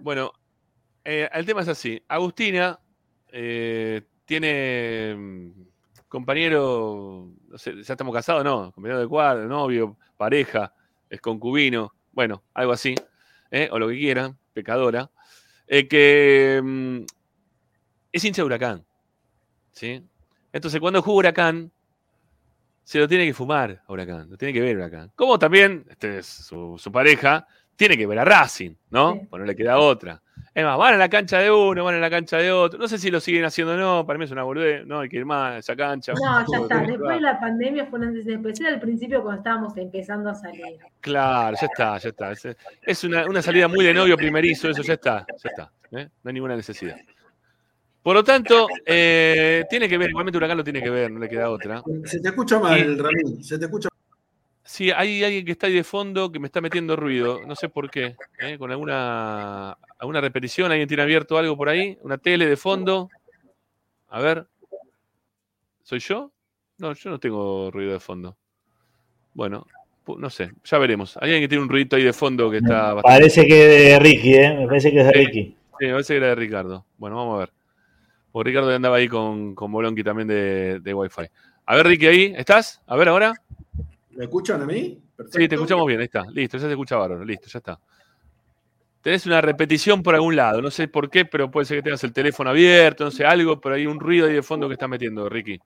Bueno, 0.01 0.31
eh, 1.03 1.29
el 1.33 1.45
tema 1.45 1.61
es 1.61 1.67
así. 1.67 2.01
Agustina 2.07 2.79
eh, 3.31 4.01
tiene 4.25 5.15
mm, 5.15 5.51
compañero, 6.07 7.29
no 7.47 7.57
sé, 7.57 7.73
ya 7.83 7.93
estamos 7.93 8.13
casados, 8.13 8.43
no, 8.43 8.71
compañero 8.71 8.99
de 8.99 9.07
cuadro, 9.07 9.47
novio, 9.47 9.97
pareja, 10.17 10.73
es 11.09 11.21
concubino, 11.21 11.93
bueno, 12.11 12.43
algo 12.53 12.73
así, 12.73 12.95
¿eh? 13.51 13.69
o 13.71 13.79
lo 13.79 13.87
que 13.87 13.97
quieran, 13.97 14.37
pecadora, 14.53 15.09
eh, 15.67 15.87
que 15.87 16.59
mm, 16.63 16.99
es 18.11 18.25
hincha 18.25 18.41
de 18.41 18.45
huracán, 18.45 18.85
¿sí? 19.71 20.03
Entonces, 20.51 20.79
cuando 20.79 21.01
juega 21.01 21.17
huracán, 21.17 21.71
se 22.83 22.99
lo 22.99 23.07
tiene 23.07 23.25
que 23.25 23.33
fumar 23.33 23.83
a 23.85 23.91
huracán, 23.91 24.29
lo 24.29 24.37
tiene 24.37 24.53
que 24.53 24.61
ver 24.61 24.77
huracán. 24.77 25.11
Como 25.15 25.37
también 25.37 25.85
este, 25.89 26.23
su, 26.23 26.77
su 26.77 26.91
pareja 26.91 27.45
tiene 27.75 27.97
que 27.97 28.07
ver 28.07 28.19
a 28.19 28.25
Racing, 28.25 28.75
¿no? 28.89 29.27
Pues 29.29 29.39
no 29.39 29.45
le 29.45 29.55
queda 29.55 29.77
otra. 29.77 30.21
Es 30.57 30.63
más, 30.63 30.75
van 30.75 30.95
a 30.95 30.97
la 30.97 31.07
cancha 31.07 31.37
de 31.37 31.51
uno, 31.51 31.83
van 31.83 31.93
a 31.93 31.99
la 31.99 32.09
cancha 32.09 32.37
de 32.37 32.51
otro. 32.51 32.79
No 32.79 32.87
sé 32.87 32.97
si 32.97 33.11
lo 33.11 33.19
siguen 33.19 33.45
haciendo 33.45 33.75
o 33.75 33.77
no, 33.77 34.07
para 34.07 34.17
mí 34.17 34.25
es 34.25 34.31
una 34.31 34.41
boludez, 34.41 34.87
no 34.87 35.01
hay 35.01 35.07
que 35.07 35.17
ir 35.17 35.23
más 35.23 35.53
a 35.53 35.57
esa 35.59 35.75
cancha. 35.75 36.13
No, 36.13 36.45
ya 36.51 36.57
está. 36.63 36.79
Después 36.79 37.15
de 37.15 37.21
la 37.21 37.39
pandemia 37.39 37.85
fue 37.85 37.99
un 37.99 38.05
antes 38.05 38.25
y 38.25 38.29
después. 38.29 38.59
Al 38.61 38.79
principio 38.79 39.21
cuando 39.21 39.41
estábamos 39.41 39.77
empezando 39.77 40.31
a 40.31 40.33
salir. 40.33 40.79
Claro, 40.99 41.55
ya 41.61 41.67
está, 41.67 41.97
ya 41.99 42.09
está. 42.09 42.31
Es, 42.31 42.47
es 42.81 43.03
una, 43.03 43.27
una 43.27 43.43
salida 43.43 43.67
muy 43.67 43.85
de 43.85 43.93
novio 43.93 44.17
primerizo, 44.17 44.67
eso 44.67 44.81
ya 44.81 44.93
está, 44.93 45.27
ya 45.43 45.49
está. 45.51 45.71
¿eh? 45.91 46.09
No 46.23 46.29
hay 46.29 46.33
ninguna 46.33 46.55
necesidad. 46.55 46.97
Por 48.01 48.15
lo 48.15 48.23
tanto, 48.23 48.67
eh, 48.83 49.63
tiene 49.69 49.87
que 49.87 49.99
ver, 49.99 50.09
igualmente 50.09 50.39
Huracán 50.39 50.57
lo 50.57 50.63
tiene 50.63 50.81
que 50.81 50.89
ver, 50.89 51.11
no 51.11 51.19
le 51.19 51.29
queda 51.29 51.51
otra. 51.51 51.83
Se 52.05 52.19
te 52.19 52.29
escucha 52.29 52.57
mal, 52.57 52.97
Ramín. 52.97 53.43
Se 53.43 53.59
te 53.59 53.65
escucha 53.65 53.89
Sí, 54.63 54.91
hay 54.91 55.23
alguien 55.23 55.45
que 55.45 55.53
está 55.53 55.67
ahí 55.67 55.73
de 55.73 55.83
fondo 55.83 56.29
que 56.31 56.39
me 56.39 56.47
está 56.47 56.61
metiendo 56.61 56.95
ruido, 56.95 57.39
no 57.47 57.55
sé 57.55 57.69
por 57.69 57.89
qué. 57.89 58.17
¿eh? 58.39 58.57
Con 58.57 58.69
alguna, 58.69 59.77
alguna 59.99 60.21
repetición, 60.21 60.71
alguien 60.71 60.87
tiene 60.87 61.03
abierto 61.03 61.37
algo 61.37 61.57
por 61.57 61.69
ahí, 61.69 61.97
una 62.01 62.17
tele 62.17 62.45
de 62.45 62.57
fondo. 62.57 63.09
A 64.09 64.21
ver. 64.21 64.47
¿Soy 65.83 65.99
yo? 65.99 66.31
No, 66.77 66.93
yo 66.93 67.09
no 67.09 67.19
tengo 67.19 67.71
ruido 67.71 67.93
de 67.93 67.99
fondo. 67.99 68.37
Bueno, 69.33 69.65
no 70.17 70.29
sé, 70.29 70.51
ya 70.63 70.77
veremos. 70.77 71.17
Hay 71.17 71.29
alguien 71.29 71.41
que 71.41 71.47
tiene 71.47 71.63
un 71.63 71.69
ruidito 71.69 71.95
ahí 71.95 72.03
de 72.03 72.13
fondo 72.13 72.49
que 72.49 72.57
está 72.57 72.93
bastante... 72.93 73.19
Parece 73.19 73.45
que 73.45 73.61
es 73.63 73.91
de 73.91 73.99
Ricky, 73.99 74.33
¿eh? 74.35 74.55
Me 74.57 74.67
parece 74.67 74.91
que 74.91 74.99
es 74.99 75.05
de 75.05 75.11
Ricky. 75.11 75.55
Sí, 75.79 75.85
me 75.85 75.91
parece 75.91 76.13
que 76.13 76.17
era 76.17 76.27
de 76.27 76.35
Ricardo. 76.35 76.85
Bueno, 76.97 77.15
vamos 77.17 77.35
a 77.35 77.39
ver. 77.39 77.53
Porque 78.31 78.49
Ricardo 78.49 78.73
andaba 78.73 78.97
ahí 78.97 79.07
con, 79.07 79.55
con 79.55 79.71
Bolonqui 79.71 80.03
también 80.03 80.27
de, 80.27 80.79
de 80.79 80.93
Wi-Fi. 80.93 81.23
A 81.65 81.75
ver, 81.75 81.87
Ricky, 81.87 82.07
ahí, 82.07 82.33
¿estás? 82.37 82.81
A 82.87 82.95
ver 82.95 83.09
ahora. 83.09 83.33
¿Me 84.11 84.25
escuchan 84.25 84.61
a 84.61 84.65
mí? 84.65 84.99
Sí, 85.31 85.47
te 85.47 85.55
escuchamos 85.55 85.85
bien, 85.87 85.99
ahí 85.99 86.05
está. 86.05 86.25
Listo, 86.31 86.57
ya 86.57 86.65
se 86.65 86.71
escucha 86.71 86.95
bárbaro. 86.95 87.25
Listo, 87.25 87.47
ya 87.47 87.59
está. 87.59 87.79
Tenés 89.07 89.25
una 89.25 89.39
repetición 89.39 90.03
por 90.03 90.15
algún 90.15 90.35
lado, 90.35 90.61
no 90.61 90.69
sé 90.69 90.89
por 90.89 91.09
qué, 91.09 91.23
pero 91.23 91.49
puede 91.49 91.65
ser 91.65 91.77
que 91.77 91.83
tengas 91.83 92.03
el 92.03 92.11
teléfono 92.11 92.49
abierto, 92.49 93.05
no 93.05 93.11
sé, 93.11 93.23
algo, 93.23 93.61
pero 93.61 93.75
hay 93.75 93.85
un 93.85 94.01
ruido 94.01 94.27
ahí 94.27 94.33
de 94.33 94.43
fondo 94.43 94.67
que 94.67 94.73
está 94.73 94.89
metiendo, 94.89 95.29
Ricky. 95.29 95.57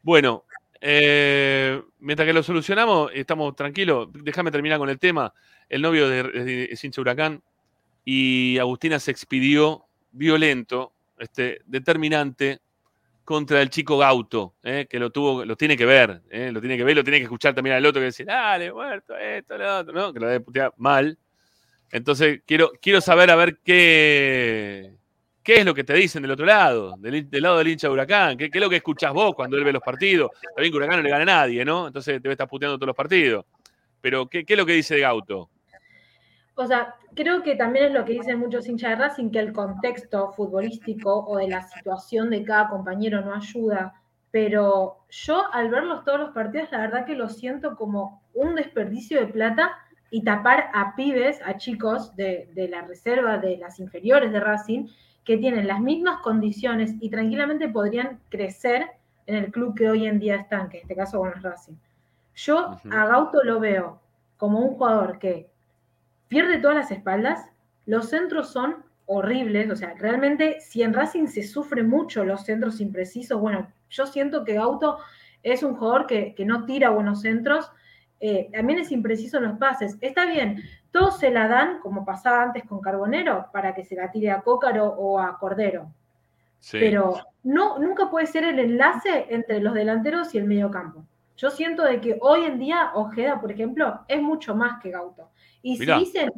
Bueno, 0.00 0.44
eh, 0.80 1.82
mientras 1.98 2.24
que 2.28 2.32
lo 2.32 2.44
solucionamos, 2.44 3.10
estamos 3.14 3.56
tranquilos. 3.56 4.10
Déjame 4.12 4.52
terminar 4.52 4.78
con 4.78 4.88
el 4.88 5.00
tema. 5.00 5.34
El 5.68 5.82
novio 5.82 6.08
de, 6.08 6.22
de 6.22 6.92
Huracán 6.98 7.42
y 8.04 8.58
Agustina 8.58 9.00
se 9.00 9.10
expidió 9.10 9.86
violento, 10.12 10.92
este, 11.18 11.62
determinante 11.66 12.60
contra 13.24 13.60
el 13.60 13.70
chico 13.70 13.98
Gauto, 13.98 14.54
eh, 14.62 14.86
que 14.88 15.00
lo 15.00 15.10
tuvo, 15.10 15.44
lo 15.44 15.56
tiene 15.56 15.76
que 15.76 15.84
ver, 15.84 16.22
eh, 16.30 16.52
lo 16.52 16.60
tiene 16.60 16.76
que 16.76 16.84
ver, 16.84 16.94
lo 16.94 17.02
tiene 17.02 17.18
que 17.18 17.24
escuchar 17.24 17.56
también 17.56 17.74
al 17.74 17.86
otro 17.86 18.00
que 18.00 18.06
dice, 18.06 18.24
dale, 18.24 18.72
muerto, 18.72 19.16
esto, 19.16 19.58
lo 19.58 19.78
otro, 19.78 19.92
¿no? 19.92 20.12
Que 20.12 20.20
lo 20.20 20.28
debe 20.28 20.38
putear 20.38 20.72
mal. 20.76 21.18
Entonces, 21.92 22.42
quiero, 22.46 22.70
quiero 22.80 23.00
saber 23.00 23.30
a 23.30 23.36
ver 23.36 23.58
qué, 23.64 24.94
qué 25.42 25.56
es 25.56 25.64
lo 25.64 25.74
que 25.74 25.84
te 25.84 25.94
dicen 25.94 26.22
del 26.22 26.30
otro 26.30 26.46
lado, 26.46 26.94
del, 26.98 27.28
lado 27.30 27.58
del 27.58 27.68
hincha 27.68 27.88
de 27.88 27.92
Huracán, 27.92 28.36
¿Qué, 28.36 28.50
qué, 28.50 28.58
es 28.58 28.62
lo 28.62 28.70
que 28.70 28.76
escuchás 28.76 29.12
vos 29.12 29.34
cuando 29.34 29.56
él 29.56 29.64
ve 29.64 29.72
los 29.72 29.82
partidos. 29.82 30.30
Bien 30.56 30.70
que 30.70 30.76
Huracán 30.76 30.98
no 30.98 31.02
le 31.02 31.10
gana 31.10 31.22
a 31.22 31.40
nadie, 31.40 31.64
¿no? 31.64 31.88
Entonces 31.88 32.22
te 32.22 32.30
estar 32.30 32.48
puteando 32.48 32.76
todos 32.76 32.88
los 32.88 32.96
partidos. 32.96 33.44
Pero, 34.00 34.26
¿qué, 34.28 34.44
¿qué, 34.44 34.54
es 34.54 34.58
lo 34.58 34.66
que 34.66 34.72
dice 34.72 34.94
de 34.94 35.00
Gauto? 35.00 35.50
O 36.54 36.66
sea, 36.66 36.94
creo 37.14 37.42
que 37.42 37.56
también 37.56 37.86
es 37.86 37.92
lo 37.92 38.04
que 38.04 38.12
dicen 38.12 38.38
muchos 38.38 38.68
hinchas 38.68 38.90
de 38.90 38.96
Racing, 38.96 39.30
que 39.30 39.38
el 39.38 39.52
contexto 39.52 40.32
futbolístico 40.32 41.24
o 41.26 41.38
de 41.38 41.48
la 41.48 41.62
situación 41.62 42.30
de 42.30 42.44
cada 42.44 42.68
compañero 42.68 43.20
no 43.22 43.34
ayuda. 43.34 43.94
Pero 44.30 45.06
yo 45.08 45.52
al 45.52 45.70
verlos 45.70 46.04
todos 46.04 46.20
los 46.20 46.30
partidos, 46.30 46.70
la 46.70 46.78
verdad 46.78 47.06
que 47.06 47.14
lo 47.14 47.28
siento 47.28 47.76
como 47.76 48.22
un 48.34 48.54
desperdicio 48.54 49.18
de 49.20 49.26
plata 49.26 49.76
y 50.10 50.24
tapar 50.24 50.70
a 50.74 50.94
pibes, 50.96 51.40
a 51.44 51.56
chicos 51.56 52.14
de, 52.16 52.50
de, 52.54 52.68
la 52.68 52.82
reserva, 52.82 53.38
de 53.38 53.56
las 53.56 53.78
inferiores 53.78 54.32
de 54.32 54.40
Racing, 54.40 54.88
que 55.24 55.36
tienen 55.36 55.68
las 55.68 55.80
mismas 55.80 56.20
condiciones 56.22 56.94
y 57.00 57.10
tranquilamente 57.10 57.68
podrían 57.68 58.20
crecer 58.28 58.90
en 59.26 59.36
el 59.36 59.52
club 59.52 59.76
que 59.76 59.88
hoy 59.88 60.06
en 60.06 60.18
día 60.18 60.36
están, 60.36 60.68
que 60.68 60.78
en 60.78 60.82
este 60.82 60.96
caso 60.96 61.18
bueno 61.18 61.36
es 61.36 61.42
Racing. 61.42 61.74
Yo 62.34 62.56
uh 62.56 62.72
-huh. 62.72 62.94
a 62.94 63.06
Gauto 63.06 63.42
lo 63.44 63.60
veo 63.60 64.00
como 64.36 64.58
un 64.60 64.74
jugador 64.74 65.18
que 65.18 65.48
pierde 66.28 66.58
todas 66.58 66.76
las 66.76 66.90
espaldas, 66.90 67.46
los 67.86 68.08
centros 68.08 68.50
son 68.50 68.84
horribles, 69.06 69.70
o 69.70 69.76
sea, 69.76 69.94
realmente 69.94 70.60
si 70.60 70.82
en 70.82 70.94
Racing 70.94 71.26
se 71.26 71.42
sufre 71.42 71.82
mucho 71.82 72.24
los 72.24 72.44
centros 72.44 72.80
imprecisos, 72.80 73.40
bueno, 73.40 73.68
yo 73.90 74.06
siento 74.06 74.44
que 74.44 74.54
Gauto 74.54 74.98
es 75.42 75.62
un 75.62 75.74
jugador 75.74 76.06
que, 76.06 76.34
que 76.34 76.44
no 76.44 76.64
tira 76.64 76.90
buenos 76.90 77.20
centros, 77.22 77.70
eh, 78.20 78.50
también 78.52 78.78
es 78.78 78.92
impreciso 78.92 79.38
en 79.38 79.44
los 79.44 79.58
pases. 79.58 79.96
Está 80.00 80.26
bien, 80.26 80.62
todos 80.90 81.18
se 81.18 81.30
la 81.30 81.48
dan, 81.48 81.80
como 81.80 82.04
pasaba 82.04 82.42
antes 82.42 82.64
con 82.64 82.80
Carbonero, 82.80 83.46
para 83.52 83.74
que 83.74 83.84
se 83.84 83.96
la 83.96 84.10
tire 84.10 84.30
a 84.30 84.42
Cócaro 84.42 84.86
o 84.86 85.18
a 85.18 85.38
Cordero. 85.38 85.90
Sí. 86.58 86.78
Pero 86.78 87.14
no, 87.42 87.78
nunca 87.78 88.10
puede 88.10 88.26
ser 88.26 88.44
el 88.44 88.58
enlace 88.58 89.26
entre 89.30 89.60
los 89.60 89.74
delanteros 89.74 90.34
y 90.34 90.38
el 90.38 90.44
mediocampo. 90.44 91.04
Yo 91.36 91.50
siento 91.50 91.84
de 91.84 92.00
que 92.00 92.18
hoy 92.20 92.44
en 92.44 92.58
día 92.58 92.90
Ojeda, 92.94 93.40
por 93.40 93.50
ejemplo, 93.50 94.00
es 94.08 94.20
mucho 94.20 94.54
más 94.54 94.80
que 94.82 94.90
Gauto. 94.90 95.30
Y 95.62 95.76
si 95.76 95.80
Mirá. 95.80 95.98
dicen, 95.98 96.30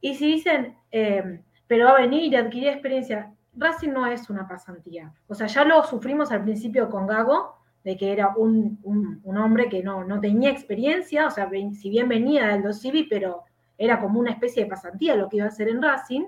y 0.00 0.14
si 0.14 0.26
dicen 0.26 0.76
eh, 0.92 1.42
pero 1.70 1.84
va 1.84 1.92
a 1.92 2.00
venir 2.00 2.32
y 2.32 2.34
adquirir 2.34 2.66
experiencia, 2.66 3.32
Racing 3.56 3.90
no 3.90 4.04
es 4.04 4.28
una 4.28 4.48
pasantía. 4.48 5.12
O 5.28 5.36
sea, 5.36 5.46
ya 5.46 5.64
lo 5.64 5.84
sufrimos 5.84 6.32
al 6.32 6.42
principio 6.42 6.90
con 6.90 7.06
Gago, 7.06 7.59
de 7.84 7.96
que 7.96 8.12
era 8.12 8.34
un, 8.36 8.78
un, 8.82 9.20
un 9.24 9.38
hombre 9.38 9.68
que 9.68 9.82
no, 9.82 10.04
no, 10.04 10.20
tenía 10.20 10.50
experiencia, 10.50 11.26
o 11.26 11.30
sea, 11.30 11.48
si 11.72 11.90
bien 11.90 12.08
venía 12.08 12.48
del 12.48 12.62
Dosivi, 12.62 13.04
pero 13.04 13.44
era 13.78 13.98
como 13.98 14.20
una 14.20 14.32
especie 14.32 14.64
de 14.64 14.70
pasantía 14.70 15.16
lo 15.16 15.28
que 15.28 15.38
iba 15.38 15.46
a 15.46 15.48
hacer 15.48 15.68
en 15.68 15.82
Racing. 15.82 16.26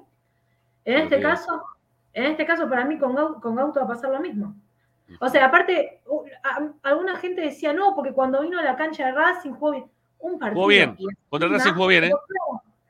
En 0.85 0.95
este 0.95 1.16
okay. 1.16 1.23
caso, 1.23 1.62
en 2.15 2.24
este 2.24 2.47
caso, 2.47 2.69
para 2.69 2.85
mí 2.85 2.99
con, 2.99 3.15
Gauto, 3.15 3.41
con 3.41 3.55
Gauto 3.55 3.81
va 3.81 3.85
a 3.85 3.89
pasar 3.89 4.11
lo 4.11 4.20
mismo. 4.20 4.57
O 5.20 5.29
sea, 5.29 5.47
aparte, 5.47 6.03
alguna 6.83 7.16
gente 7.16 7.43
decía, 7.43 7.74
no, 7.74 7.95
porque 7.95 8.12
cuando 8.12 8.41
vino 8.41 8.59
a 8.59 8.62
la 8.62 8.77
cancha 8.77 9.07
de 9.07 9.12
Racing 9.12 9.53
jugó 9.53 9.73
bien. 9.73 9.85
Un 10.19 10.39
partido. 10.39 10.62
Jugó 10.62 10.69
bien. 10.69 10.97
Contra 11.29 11.49
Racing 11.49 11.73
jugó 11.73 11.87
bien, 11.89 12.05
¿eh? 12.05 12.12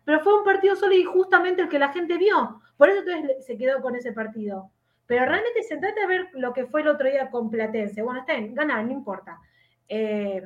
Pero 0.04 0.20
fue 0.20 0.38
un 0.38 0.44
partido 0.44 0.76
solo 0.76 0.94
y 0.94 1.04
justamente 1.04 1.62
el 1.62 1.68
que 1.68 1.78
la 1.78 1.92
gente 1.92 2.16
vio. 2.18 2.60
Por 2.76 2.88
eso 2.88 3.00
entonces 3.00 3.44
se 3.46 3.56
quedó 3.56 3.80
con 3.80 3.96
ese 3.96 4.12
partido. 4.12 4.70
Pero 5.12 5.26
realmente 5.26 5.62
sentate 5.62 6.00
a 6.00 6.06
ver 6.06 6.30
lo 6.32 6.54
que 6.54 6.64
fue 6.64 6.80
el 6.80 6.88
otro 6.88 7.06
día 7.06 7.28
con 7.28 7.50
Platense. 7.50 8.00
Bueno, 8.00 8.20
está 8.20 8.34
bien, 8.34 8.54
ganar, 8.54 8.82
no 8.82 8.92
importa. 8.92 9.38
Eh, 9.86 10.42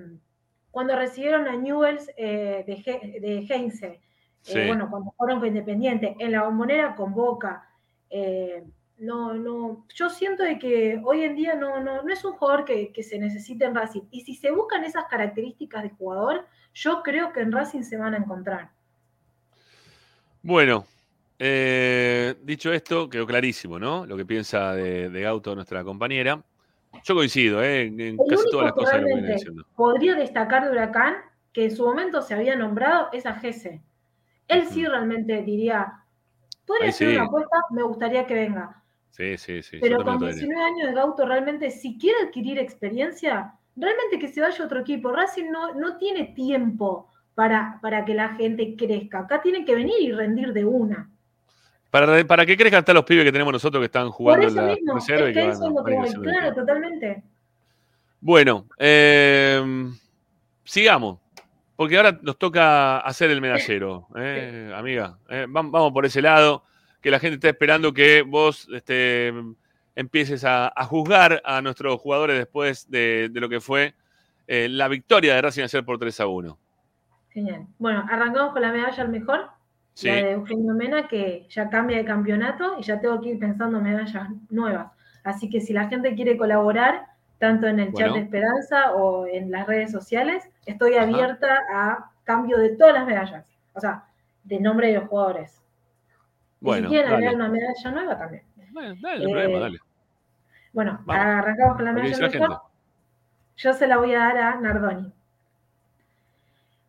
cuando 0.73 0.97
recibieron 0.97 1.47
a 1.47 1.55
Newells 1.55 2.11
eh, 2.17 2.65
de, 2.67 3.21
de 3.21 3.47
Heinze, 3.49 4.01
eh, 4.49 4.67
bueno, 4.67 4.91
cuando 4.91 5.13
fueron 5.13 5.39
con 5.39 5.47
Independiente, 5.47 6.17
en 6.19 6.33
la 6.33 6.43
bombonera 6.43 6.97
con 6.97 7.15
Boca. 7.15 7.71
No, 8.99 9.35
no, 9.35 9.87
yo 9.95 10.11
siento 10.11 10.43
de 10.43 10.59
que 10.59 11.01
hoy 11.05 11.23
en 11.23 11.37
día 11.37 11.55
no, 11.55 11.81
no, 11.81 12.03
no 12.03 12.13
es 12.13 12.25
un 12.25 12.33
jugador 12.33 12.65
que, 12.65 12.93
que, 12.93 13.05
se 13.05 13.21
necesite 13.21 13.67
en 13.67 13.75
Racing. 13.77 14.09
Y 14.11 14.23
si 14.23 14.35
se 14.35 14.51
buscan 14.51 14.83
esas 14.83 15.05
características 15.05 15.85
de 15.85 15.91
jugador, 15.91 16.45
yo 16.75 17.05
creo 17.05 17.33
que 17.33 17.39
en 17.39 17.53
Racing 17.53 17.83
se 17.83 17.99
van 17.99 18.15
a 18.15 18.17
encontrar. 18.17 18.71
Bueno, 20.43 20.87
eh, 21.39 22.35
dicho 22.43 22.73
esto, 22.73 23.09
quedó 23.09 23.27
clarísimo, 23.27 23.79
¿no? 23.79 24.07
Lo 24.07 24.17
que 24.17 24.25
piensa 24.25 24.73
de, 24.75 25.11
de 25.11 25.21
Gauto, 25.23 25.55
nuestra 25.55 25.85
compañera. 25.85 26.43
Yo 27.05 27.15
coincido, 27.15 27.63
¿eh? 27.63 27.83
En, 27.83 28.01
en 28.01 28.17
casi 28.17 28.45
todas 28.51 28.67
las 28.67 28.73
cosas 28.75 28.99
que 28.99 29.05
viene 29.05 29.33
diciendo. 29.35 29.67
Podría 29.75 30.15
destacar 30.15 30.65
de 30.65 30.71
Huracán, 30.71 31.17
que 31.53 31.65
en 31.65 31.77
su 31.77 31.85
momento 31.85 32.23
se 32.23 32.35
había 32.35 32.57
nombrado, 32.57 33.09
es 33.13 33.27
a 33.27 33.35
Gese. 33.35 33.83
Él 34.49 34.67
sí 34.67 34.87
realmente 34.87 35.43
diría, 35.43 36.05
podría 36.67 36.93
ser 36.93 37.11
sí. 37.11 37.17
una 37.17 37.27
apuesta, 37.27 37.57
me 37.71 37.83
gustaría 37.83 38.27
que 38.27 38.35
venga. 38.35 38.83
Sí, 39.11 39.37
sí, 39.39 39.63
sí. 39.63 39.79
Pero 39.81 40.05
con 40.05 40.19
19 40.19 40.63
años 40.63 40.89
de 40.89 40.95
Gauto, 40.95 41.27
realmente, 41.27 41.71
si 41.71 41.99
quiere 41.99 42.27
adquirir 42.27 42.59
experiencia, 42.59 43.55
realmente 43.75 44.19
que 44.19 44.29
se 44.29 44.41
vaya 44.41 44.63
a 44.63 44.67
otro 44.67 44.81
equipo. 44.81 45.11
Racing 45.13 45.51
no, 45.51 45.75
no 45.75 45.97
tiene 45.97 46.25
tiempo 46.35 47.11
para, 47.35 47.79
para 47.83 48.05
que 48.05 48.15
la 48.15 48.35
gente 48.35 48.77
crezca. 48.77 49.21
Acá 49.21 49.41
tienen 49.41 49.65
que 49.65 49.75
venir 49.75 49.97
y 50.01 50.13
rendir 50.13 50.53
de 50.53 50.65
una. 50.65 51.11
Para, 51.91 52.27
para 52.27 52.45
que 52.45 52.57
crezcan 52.57 52.81
hasta 52.81 52.93
los 52.93 53.05
pibes 53.05 53.25
que 53.25 53.33
tenemos 53.33 53.53
nosotros 53.53 53.81
que 53.81 53.87
están 53.87 54.11
jugando 54.11 54.49
en 54.49 54.55
la 54.55 54.63
mismo, 54.75 54.95
reserva. 54.95 55.29
Es 55.29 55.35
que, 55.35 55.49
eso 55.49 55.73
van, 55.73 56.05
es 56.05 56.15
lo 56.15 56.23
que 56.23 56.29
claro, 56.31 56.55
totalmente. 56.55 57.23
Bueno, 58.21 58.67
eh, 58.79 59.91
sigamos. 60.65 61.19
Porque 61.77 61.97
ahora 61.97 62.19
nos 62.23 62.39
toca 62.39 62.99
hacer 62.99 63.31
el 63.31 63.41
medallero, 63.41 64.09
eh, 64.17 64.73
amiga. 64.75 65.19
Eh, 65.29 65.47
vamos 65.49 65.93
por 65.93 66.07
ese 66.07 66.23
lado, 66.23 66.65
que 67.03 67.11
la 67.11 67.19
gente 67.19 67.35
está 67.35 67.51
esperando 67.51 67.93
que 67.93 68.23
vos 68.23 68.67
este, 68.73 69.33
empieces 69.95 70.43
a, 70.45 70.73
a, 70.75 70.85
juzgar 70.87 71.43
a 71.45 71.61
nuestros 71.61 72.01
jugadores 72.01 72.39
después 72.39 72.91
de, 72.91 73.29
de 73.31 73.41
lo 73.41 73.49
que 73.49 73.61
fue 73.61 73.95
la 74.49 74.89
victoria 74.89 75.35
de 75.35 75.43
Racing 75.43 75.65
ayer 75.65 75.85
por 75.85 75.99
3 75.99 76.21
a 76.21 76.27
1. 76.27 76.59
Genial. 77.31 77.67
Bueno, 77.79 78.07
arrancamos 78.11 78.53
con 78.53 78.63
la 78.63 78.73
medalla 78.73 79.03
al 79.03 79.09
mejor. 79.11 79.56
Sí. 79.97 80.09
La 80.09 80.17
de 80.17 80.33
Eugenio 80.33 80.75
Mena, 80.75 81.09
que 81.09 81.47
ya 81.49 81.71
cambia 81.71 81.97
de 81.97 82.05
campeonato 82.05 82.77
y 82.79 82.83
ya 82.83 83.01
tengo 83.01 83.19
que 83.19 83.31
ir 83.31 83.39
pensando 83.39 83.81
medallas 83.81 84.29
nuevas. 84.51 84.93
Así 85.25 85.49
que 85.49 85.63
si 85.63 85.73
la 85.73 85.89
gente 85.89 86.15
quiere 86.15 86.37
colaborar, 86.37 87.07
tanto 87.39 87.67
en 87.67 87.81
el 87.81 87.89
bueno. 87.93 88.09
chat 88.09 88.15
de 88.15 88.23
Esperanza 88.25 88.93
o 88.93 89.27
en 89.27 89.51
las 89.51 89.67
redes 89.67 89.91
sociales, 89.91 90.51
estoy 90.67 90.97
abierta 90.97 91.61
a 91.73 92.11
cambio 92.25 92.59
de 92.59 92.77
todas 92.77 92.93
las 92.93 93.07
medallas. 93.07 93.47
O 93.73 93.81
sea, 93.81 94.05
de 94.45 94.61
nombre 94.61 94.89
de 94.89 95.01
los 95.01 95.09
jugadores. 95.09 95.63
Bueno, 96.61 96.89
y 96.89 96.91
si 96.91 96.95
quieren 96.95 97.13
agregar 97.13 97.35
una 97.35 97.49
medalla 97.49 97.91
nueva 97.91 98.19
también. 98.19 98.43
Bueno, 98.73 98.95
dale, 99.01 99.25
eh, 99.25 99.33
problema, 99.33 99.59
dale. 99.61 99.79
Bueno, 100.75 101.01
Vamos. 101.07 101.25
arrancamos 101.25 101.77
con 101.77 101.85
la 101.87 101.93
medalla 101.93 102.29
mejor. 102.29 102.61
Yo 103.57 103.73
se 103.73 103.87
la 103.87 103.97
voy 103.97 104.13
a 104.13 104.19
dar 104.19 104.37
a 104.37 104.61
Nardoni. 104.61 105.11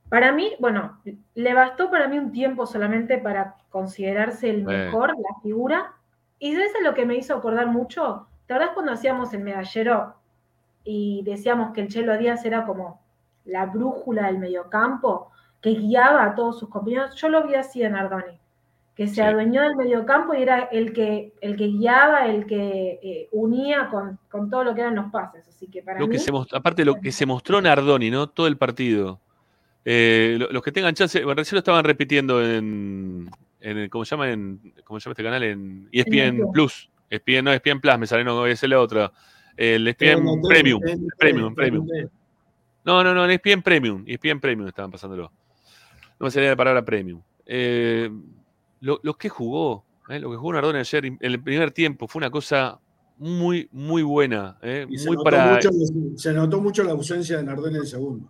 Para 0.09 0.31
mí, 0.31 0.53
bueno, 0.59 0.99
le 1.35 1.53
bastó 1.53 1.91
para 1.91 2.07
mí 2.07 2.17
un 2.17 2.31
tiempo 2.31 2.65
solamente 2.65 3.17
para 3.17 3.55
considerarse 3.69 4.49
el 4.49 4.63
mejor, 4.63 5.11
eh. 5.11 5.13
la 5.21 5.41
figura. 5.41 5.93
Y 6.39 6.51
eso 6.51 6.61
es 6.61 6.83
lo 6.83 6.93
que 6.93 7.05
me 7.05 7.15
hizo 7.15 7.35
acordar 7.35 7.67
mucho. 7.67 8.27
¿Te 8.45 8.53
acordás 8.53 8.73
cuando 8.73 8.93
hacíamos 8.93 9.33
el 9.33 9.43
medallero 9.43 10.15
y 10.83 11.23
decíamos 11.23 11.73
que 11.73 11.81
el 11.81 11.89
Chelo 11.89 12.17
Díaz 12.17 12.45
era 12.45 12.65
como 12.65 13.01
la 13.43 13.65
brújula 13.65 14.27
del 14.27 14.39
mediocampo, 14.39 15.31
que 15.61 15.71
guiaba 15.71 16.23
a 16.23 16.35
todos 16.35 16.59
sus 16.59 16.69
compañeros? 16.69 17.15
Yo 17.15 17.27
lo 17.27 17.45
vi 17.45 17.55
así 17.55 17.83
en 17.83 17.95
Ardoni, 17.95 18.39
que 18.95 19.07
se 19.07 19.15
sí. 19.15 19.21
adueñó 19.21 19.63
del 19.63 19.75
mediocampo 19.75 20.33
y 20.35 20.41
era 20.41 20.69
el 20.71 20.93
que, 20.93 21.33
el 21.41 21.57
que 21.57 21.67
guiaba, 21.67 22.27
el 22.27 22.45
que 22.45 22.99
eh, 23.03 23.29
unía 23.33 23.89
con, 23.89 24.17
con, 24.31 24.49
todo 24.49 24.63
lo 24.63 24.73
que 24.73 24.81
eran 24.81 24.95
los 24.95 25.11
pases. 25.11 25.45
Así 25.49 25.67
que 25.67 25.81
para 25.81 25.99
lo 25.99 26.07
mí, 26.07 26.13
que 26.13 26.19
se 26.19 26.31
aparte, 26.53 26.85
lo 26.85 26.95
que 26.95 27.11
se 27.11 27.25
mostró 27.25 27.61
Nardoni, 27.61 28.09
¿no? 28.09 28.27
Todo 28.27 28.47
el 28.47 28.57
partido 28.57 29.19
Eh, 29.89 30.37
los 30.51 30.61
que 30.61 30.73
tengan 30.73 30.93
chance, 30.95 31.23
bueno, 31.23 31.39
recién 31.39 31.55
lo 31.55 31.59
estaban 31.59 31.85
repitiendo 31.85 32.43
en, 32.43 33.31
en 33.61 33.87
¿cómo 33.87 34.03
se 34.03 34.09
llama? 34.11 34.29
En, 34.29 34.73
¿Cómo 34.83 34.99
se 34.99 35.05
llama 35.05 35.13
este 35.13 35.23
canal? 35.23 35.43
En 35.43 35.87
ESPN 35.93 36.51
Plus. 36.51 36.89
ESPN, 37.09 37.45
no, 37.45 37.53
ESPN 37.53 37.79
Plus, 37.79 37.97
me 37.97 38.05
sale, 38.05 38.25
no, 38.25 38.45
es 38.45 38.61
la 38.63 38.81
otra. 38.81 39.13
El 39.55 39.87
ESPN 39.87 40.41
Premium. 40.45 40.81
Premium, 41.17 41.55
Premium. 41.55 41.87
No, 42.83 43.01
no, 43.01 43.13
no, 43.13 43.23
en 43.23 43.31
ESPN 43.31 43.61
Premium. 43.61 44.03
ESPN 44.05 44.41
Premium 44.41 44.67
estaban 44.67 44.91
pasándolo. 44.91 45.31
No 46.19 46.25
me 46.25 46.31
salía 46.31 46.49
la 46.49 46.57
palabra 46.57 46.83
Premium. 46.83 47.21
Eh, 47.45 48.09
lo, 48.81 49.13
que 49.17 49.29
jugó, 49.29 49.85
eh, 50.09 50.19
lo 50.19 50.29
que 50.29 50.35
jugó 50.35 50.51
Nardone 50.51 50.79
ayer 50.79 51.05
en 51.05 51.17
el 51.21 51.41
primer 51.41 51.71
tiempo 51.71 52.09
fue 52.09 52.19
una 52.19 52.29
cosa 52.29 52.77
muy, 53.19 53.69
muy 53.71 54.03
buena. 54.03 54.57
Eh, 54.61 54.85
muy 54.85 54.97
se, 54.97 55.11
notó 55.11 55.23
para... 55.23 55.53
mucho, 55.53 55.69
se 56.17 56.33
notó 56.33 56.59
mucho 56.59 56.83
la 56.83 56.91
ausencia 56.91 57.37
de 57.37 57.43
Nardone 57.43 57.75
en 57.75 57.81
el 57.83 57.87
segundo. 57.87 58.29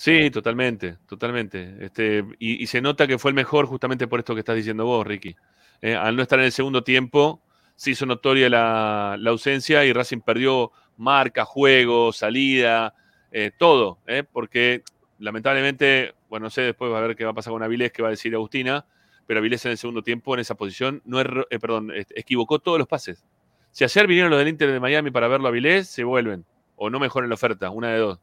Sí, 0.00 0.30
totalmente, 0.30 0.96
totalmente. 1.06 1.76
Este, 1.78 2.24
y, 2.38 2.66
se 2.68 2.80
nota 2.80 3.06
que 3.06 3.18
fue 3.18 3.32
el 3.32 3.34
mejor 3.34 3.66
justamente 3.66 4.08
por 4.08 4.20
esto 4.20 4.32
que 4.32 4.38
estás 4.38 4.56
diciendo 4.56 4.86
vos, 4.86 5.06
Ricky. 5.06 5.36
Eh, 5.82 5.94
al 5.94 6.16
no 6.16 6.22
estar 6.22 6.38
en 6.38 6.46
el 6.46 6.52
segundo 6.52 6.82
tiempo, 6.82 7.42
se 7.76 7.90
hizo 7.90 8.06
notoria 8.06 8.48
la, 8.48 9.16
la 9.18 9.28
ausencia 9.30 9.84
y 9.84 9.92
Racing 9.92 10.22
perdió 10.22 10.72
marca, 10.96 11.44
juego, 11.44 12.14
salida, 12.14 12.94
eh, 13.30 13.50
todo, 13.58 13.98
eh, 14.06 14.24
porque 14.24 14.84
lamentablemente, 15.18 16.14
bueno, 16.30 16.44
no 16.44 16.50
sé 16.50 16.62
después 16.62 16.90
va 16.90 16.96
a 16.96 17.02
ver 17.02 17.14
qué 17.14 17.26
va 17.26 17.32
a 17.32 17.34
pasar 17.34 17.52
con 17.52 17.62
Avilés, 17.62 17.92
qué 17.92 18.00
va 18.00 18.08
a 18.08 18.12
decir 18.12 18.34
Agustina, 18.34 18.86
pero 19.26 19.40
Avilés 19.40 19.66
en 19.66 19.72
el 19.72 19.76
segundo 19.76 20.02
tiempo 20.02 20.32
en 20.32 20.40
esa 20.40 20.54
posición 20.54 21.02
no 21.04 21.20
eh, 21.20 21.58
perdón, 21.60 21.92
equivocó 22.16 22.58
todos 22.58 22.78
los 22.78 22.88
pases. 22.88 23.26
Si 23.70 23.84
ayer 23.84 24.06
vinieron 24.06 24.30
los 24.30 24.38
del 24.38 24.48
Inter 24.48 24.72
de 24.72 24.80
Miami 24.80 25.10
para 25.10 25.28
verlo 25.28 25.48
a 25.48 25.50
Avilés, 25.50 25.88
se 25.88 26.04
vuelven. 26.04 26.46
O 26.76 26.88
no 26.88 26.98
mejoran 26.98 27.28
la 27.28 27.34
oferta, 27.34 27.68
una 27.68 27.90
de 27.90 27.98
dos. 27.98 28.18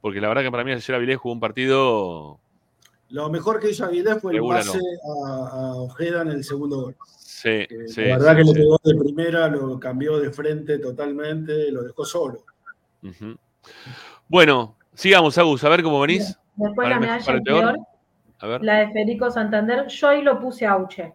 Porque 0.00 0.20
la 0.20 0.28
verdad 0.28 0.42
que 0.42 0.50
para 0.50 0.64
mí 0.64 0.72
ayer 0.72 0.94
Avilés 0.94 1.18
jugó 1.18 1.34
un 1.34 1.40
partido. 1.40 2.38
Lo 3.10 3.30
mejor 3.30 3.60
que 3.60 3.70
hizo 3.70 3.84
Avilés 3.84 4.20
fue 4.20 4.34
el 4.34 4.42
pase 4.42 4.78
no. 4.78 5.26
a, 5.26 5.48
a, 5.48 5.74
Ojeda 5.76 6.22
en 6.22 6.28
el 6.28 6.44
segundo 6.44 6.82
gol. 6.82 6.96
Sí, 7.18 7.48
eh, 7.48 7.68
sí. 7.86 8.04
La 8.04 8.18
verdad 8.18 8.32
sí, 8.32 8.36
que 8.38 8.44
sí. 8.44 8.48
le 8.48 8.60
pegó 8.60 8.80
de 8.82 8.94
primera, 8.94 9.48
lo 9.48 9.78
cambió 9.78 10.18
de 10.18 10.30
frente 10.30 10.78
totalmente, 10.78 11.70
lo 11.70 11.82
dejó 11.82 12.04
solo. 12.04 12.44
Uh 13.02 13.08
-huh. 13.08 13.38
Bueno, 14.28 14.76
sigamos, 14.94 15.36
Agus, 15.38 15.62
a 15.64 15.68
ver 15.68 15.82
cómo 15.82 16.00
venís. 16.00 16.38
Después 16.56 16.72
para 16.74 16.88
la 16.90 17.00
medalla 17.00 17.32
el 17.32 17.42
peor, 17.42 17.78
a 18.38 18.46
ver. 18.46 18.64
la 18.64 18.78
de 18.78 18.86
Federico 18.88 19.30
Santander, 19.30 19.86
yo 19.86 20.08
ahí 20.08 20.22
lo 20.22 20.40
puse 20.40 20.66
a 20.66 20.72
Auche. 20.72 21.14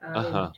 A 0.00 0.20
Ajá. 0.20 0.52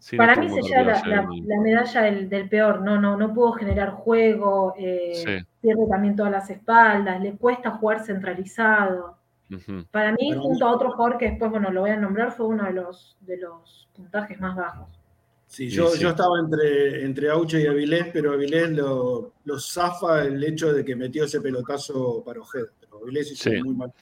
Sí, 0.00 0.16
para 0.16 0.34
no 0.34 0.42
mí 0.42 0.48
se 0.48 0.62
lleva 0.62 0.82
la, 0.82 1.02
la, 1.06 1.28
la, 1.44 1.60
medalla 1.60 2.02
del, 2.02 2.28
del, 2.30 2.48
peor, 2.48 2.80
no, 2.80 2.98
no, 2.98 3.18
no 3.18 3.34
pudo 3.34 3.52
generar 3.52 3.90
juego, 3.90 4.72
eh, 4.78 5.12
sí. 5.14 5.46
pierde 5.60 5.86
también 5.90 6.16
todas 6.16 6.32
las 6.32 6.48
espaldas, 6.48 7.20
le 7.20 7.32
cuesta 7.34 7.72
jugar 7.72 8.02
centralizado. 8.02 9.18
Uh 9.50 9.56
-huh. 9.56 9.86
Para 9.90 10.12
mí, 10.12 10.28
Pero 10.30 10.40
junto 10.40 10.66
a 10.66 10.72
otro 10.72 10.92
jugador 10.92 11.18
que 11.18 11.28
después, 11.28 11.50
bueno, 11.50 11.70
lo 11.70 11.82
voy 11.82 11.90
a 11.90 11.96
nombrar, 11.96 12.32
fue 12.32 12.46
uno 12.46 12.64
de 12.64 12.72
los, 12.72 13.18
de 13.20 13.36
los 13.36 13.88
puntajes 13.94 14.40
más 14.40 14.56
bajos. 14.56 14.88
Sí, 15.46 15.68
yo, 15.68 15.88
sí, 15.88 15.98
sí. 15.98 16.02
yo 16.04 16.10
estaba 16.10 16.38
entre, 16.38 17.04
entre 17.04 17.28
Auche 17.28 17.60
y 17.60 17.66
Avilés, 17.66 18.06
pero 18.10 18.32
Avilés 18.32 18.70
lo, 18.70 19.34
lo 19.44 19.58
zafa 19.60 20.22
el 20.22 20.42
hecho 20.42 20.72
de 20.72 20.82
que 20.82 20.96
metió 20.96 21.24
ese 21.24 21.42
pelotazo 21.42 22.22
para 22.24 22.40
Ojeda. 22.40 22.68
Pero 22.80 23.02
Avilés 23.02 23.32
hizo 23.32 23.50
muy 23.64 23.74
mal. 23.74 23.92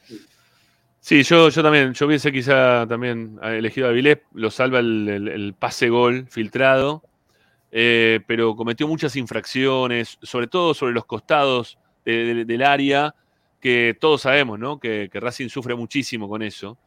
Sí, 1.00 1.22
yo, 1.22 1.48
yo 1.48 1.62
también, 1.62 1.94
yo 1.94 2.06
hubiese 2.06 2.32
quizá 2.32 2.86
también 2.86 3.38
elegido 3.42 3.86
a 3.86 3.90
Avilés, 3.90 4.18
lo 4.34 4.50
salva 4.50 4.80
el, 4.80 5.08
el, 5.08 5.28
el 5.28 5.54
pase 5.54 5.88
gol 5.88 6.26
filtrado, 6.28 7.02
eh, 7.70 8.20
pero 8.26 8.56
cometió 8.56 8.88
muchas 8.88 9.16
infracciones, 9.16 10.18
sobre 10.22 10.46
todo 10.46 10.74
sobre 10.74 10.92
los 10.92 11.04
costados 11.04 11.78
de, 12.04 12.34
de, 12.34 12.44
del 12.44 12.62
área, 12.62 13.14
que 13.60 13.96
todos 14.00 14.22
sabemos, 14.22 14.58
¿no? 14.58 14.78
Que, 14.78 15.08
que, 15.12 15.20
Racing 15.20 15.48
sufre 15.48 15.74
muchísimo 15.74 16.28
con 16.28 16.42
eso. 16.42 16.78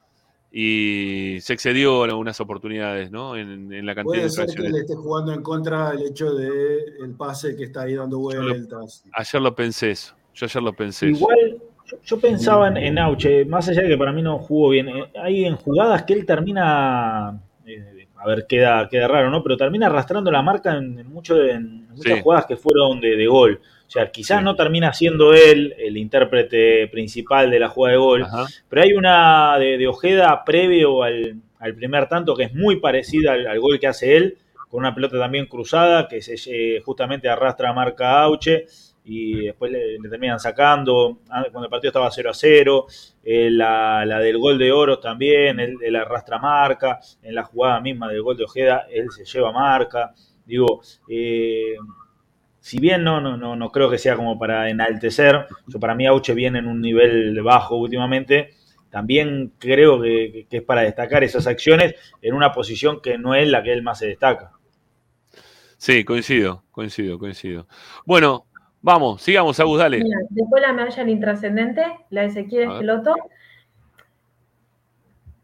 Y 0.54 1.38
se 1.40 1.54
excedió 1.54 2.04
en 2.04 2.12
algunas 2.12 2.42
oportunidades, 2.42 3.10
¿no? 3.10 3.38
En, 3.38 3.72
en 3.72 3.86
la 3.86 3.96
cantidad 3.96 4.04
Puede 4.04 4.24
de 4.24 4.30
ser 4.30 4.48
que 4.48 4.70
le 4.70 4.80
esté 4.80 4.96
jugando 4.96 5.34
en 5.34 5.42
contra 5.42 5.92
el 5.92 6.08
hecho 6.08 6.34
del 6.34 6.98
de 7.00 7.16
pase 7.18 7.56
que 7.56 7.66
está 7.66 7.84
ahí 7.84 7.96
dando 7.96 8.20
vueltas. 8.20 9.04
Yo 9.06 9.10
lo, 9.10 9.18
ayer 9.18 9.42
lo 9.42 9.56
pensé 9.56 9.92
eso. 9.92 10.14
Yo 10.34 10.46
ayer 10.46 10.64
lo 10.64 10.74
pensé. 10.74 11.08
Igual, 11.08 11.38
eso. 11.40 11.71
Yo 12.04 12.20
pensaba 12.20 12.68
en, 12.68 12.78
en, 12.78 13.00
Auche, 13.00 13.46
más 13.46 13.68
allá 13.70 13.84
de 13.84 13.90
que 13.90 13.98
para 13.98 14.12
mí 14.12 14.22
no 14.22 14.38
jugó 14.40 14.70
bien. 14.70 14.90
Eh, 14.90 15.06
hay 15.22 15.46
en 15.46 15.56
jugadas 15.56 16.04
que 16.04 16.14
él 16.14 16.26
termina. 16.26 17.42
Eh, 17.66 18.08
a 18.18 18.28
ver, 18.28 18.46
queda, 18.48 18.88
queda 18.88 19.08
raro, 19.08 19.32
¿no? 19.32 19.42
Pero 19.42 19.58
termina 19.58 19.88
arrastrando 19.88 20.32
la 20.32 20.42
marca 20.42 20.78
en, 20.78 21.00
en, 21.00 21.12
mucho, 21.12 21.44
en 21.44 21.88
muchas 21.90 22.18
sí. 22.18 22.22
jugadas 22.22 22.46
que 22.46 22.56
fueron 22.56 23.02
de, 23.02 23.16
de 23.16 23.28
gol. 23.28 23.60
O 23.88 23.90
sea, 23.92 24.10
quizás 24.12 24.40
sí. 24.40 24.46
no 24.46 24.56
termina 24.56 24.94
siendo 24.94 25.34
él 25.34 25.76
el 25.78 25.98
intérprete 25.98 26.88
principal 26.88 27.50
de 27.50 27.60
la 27.60 27.68
jugada 27.68 27.94
de 27.94 28.00
gol, 28.00 28.24
Ajá. 28.24 28.46
pero 28.70 28.84
hay 28.84 28.94
una 28.94 29.58
de, 29.60 29.78
de 29.78 29.88
Ojeda 29.88 30.46
previo 30.46 31.04
al, 31.04 31.36
al, 31.60 31.76
primer 31.76 32.08
tanto 32.08 32.36
que 32.36 32.44
es 32.44 32.54
muy 32.54 32.78
parecida 32.78 33.34
al, 33.34 33.48
al, 33.48 33.60
gol 33.60 33.80
que 33.80 33.88
hace 33.88 34.16
él, 34.16 34.38
con 34.70 34.80
una 34.80 34.96
pelota 34.96 35.20
también 35.20 35.46
cruzada 35.48 36.08
que 36.08 36.22
se, 36.22 36.36
eh, 36.46 36.80
justamente 36.80 37.28
arrastra 37.28 37.72
a 37.72 37.74
marca 37.74 38.22
Auche 38.22 38.66
y 39.14 39.46
después 39.48 39.70
le, 39.70 40.00
le, 40.00 40.10
terminan 40.10 40.40
sacando 40.40 41.20
ah, 41.30 41.44
cuando 41.52 41.66
el 41.66 41.70
partido 41.70 41.90
estaba 41.90 42.10
0 42.10 42.30
a 42.30 42.34
0. 42.34 42.88
Eh, 43.24 43.50
la, 43.52 44.06
la, 44.06 44.20
del 44.20 44.38
gol 44.38 44.58
de 44.58 44.72
Oro 44.72 45.00
también, 45.00 45.60
él, 45.60 45.76
él, 45.82 45.96
arrastra 45.98 46.40
marca. 46.40 46.98
En 47.22 47.36
la 47.36 47.44
jugada 47.44 47.82
misma 47.82 48.08
del 48.08 48.22
gol 48.22 48.38
de 48.38 48.46
Ojeda, 48.46 48.88
él 48.90 49.12
se 49.12 49.26
lleva 49.26 49.52
marca. 49.52 50.14
Digo, 50.46 50.82
eh, 51.10 51.76
si 52.62 52.80
bien 52.80 53.04
no, 53.04 53.20
no, 53.20 53.36
no, 53.36 53.58
no 53.58 53.70
creo 53.70 53.90
que 53.90 53.98
sea 53.98 54.16
como 54.16 54.40
para 54.40 54.70
enaltecer, 54.70 55.46
yo 55.68 55.80
para 55.80 55.94
mí 55.94 56.06
Auche 56.06 56.34
viene 56.34 56.60
en 56.60 56.68
un 56.68 56.80
nivel 56.80 57.42
bajo 57.42 57.76
últimamente, 57.76 58.52
también 58.90 59.52
creo 59.58 60.02
que, 60.02 60.48
que, 60.50 60.58
es 60.58 60.64
para 60.64 60.84
destacar 60.84 61.26
esas 61.26 61.48
acciones 61.48 61.96
en 62.22 62.34
una 62.34 62.54
posición 62.54 63.02
que 63.02 63.18
no 63.18 63.36
es 63.36 63.50
la 63.50 63.62
que 63.62 63.74
él 63.74 63.84
más 63.84 64.00
se 64.00 64.08
destaca. 64.08 64.52
Sí, 65.78 66.06
coincido, 66.06 66.64
coincido, 66.72 67.18
coincido. 67.18 67.68
Bueno, 68.06 68.46
vamos, 68.82 69.22
sigamos, 69.22 69.60
Agus, 69.60 69.80
dale. 69.80 70.04
Mira, 70.04 70.20
después 70.30 70.62
la 70.62 70.74
medalla 70.74 71.04
del 71.04 71.10
intrascendente, 71.10 71.84
la 72.10 72.22
de 72.22 72.28
Ezequiel 72.28 72.72
Esqueloto. 72.72 73.16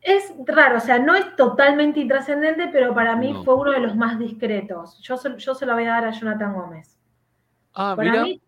Es 0.01 0.33
raro, 0.45 0.77
o 0.77 0.79
sea, 0.79 0.99
no 0.99 1.15
es 1.15 1.35
totalmente 1.35 1.99
intrascendente, 1.99 2.69
pero 2.71 2.93
para 2.93 3.15
mí 3.15 3.33
no. 3.33 3.43
fue 3.43 3.55
uno 3.55 3.71
de 3.71 3.81
los 3.81 3.95
más 3.95 4.17
discretos. 4.17 4.99
Yo, 5.01 5.17
yo 5.37 5.53
se 5.53 5.65
lo 5.65 5.73
voy 5.73 5.83
a 5.83 5.89
dar 5.89 6.05
a 6.05 6.11
Jonathan 6.11 6.53
Gómez. 6.53 6.97
Ah, 7.73 7.93
Para 7.95 8.11
mira. 8.11 8.23
mí 8.23 8.41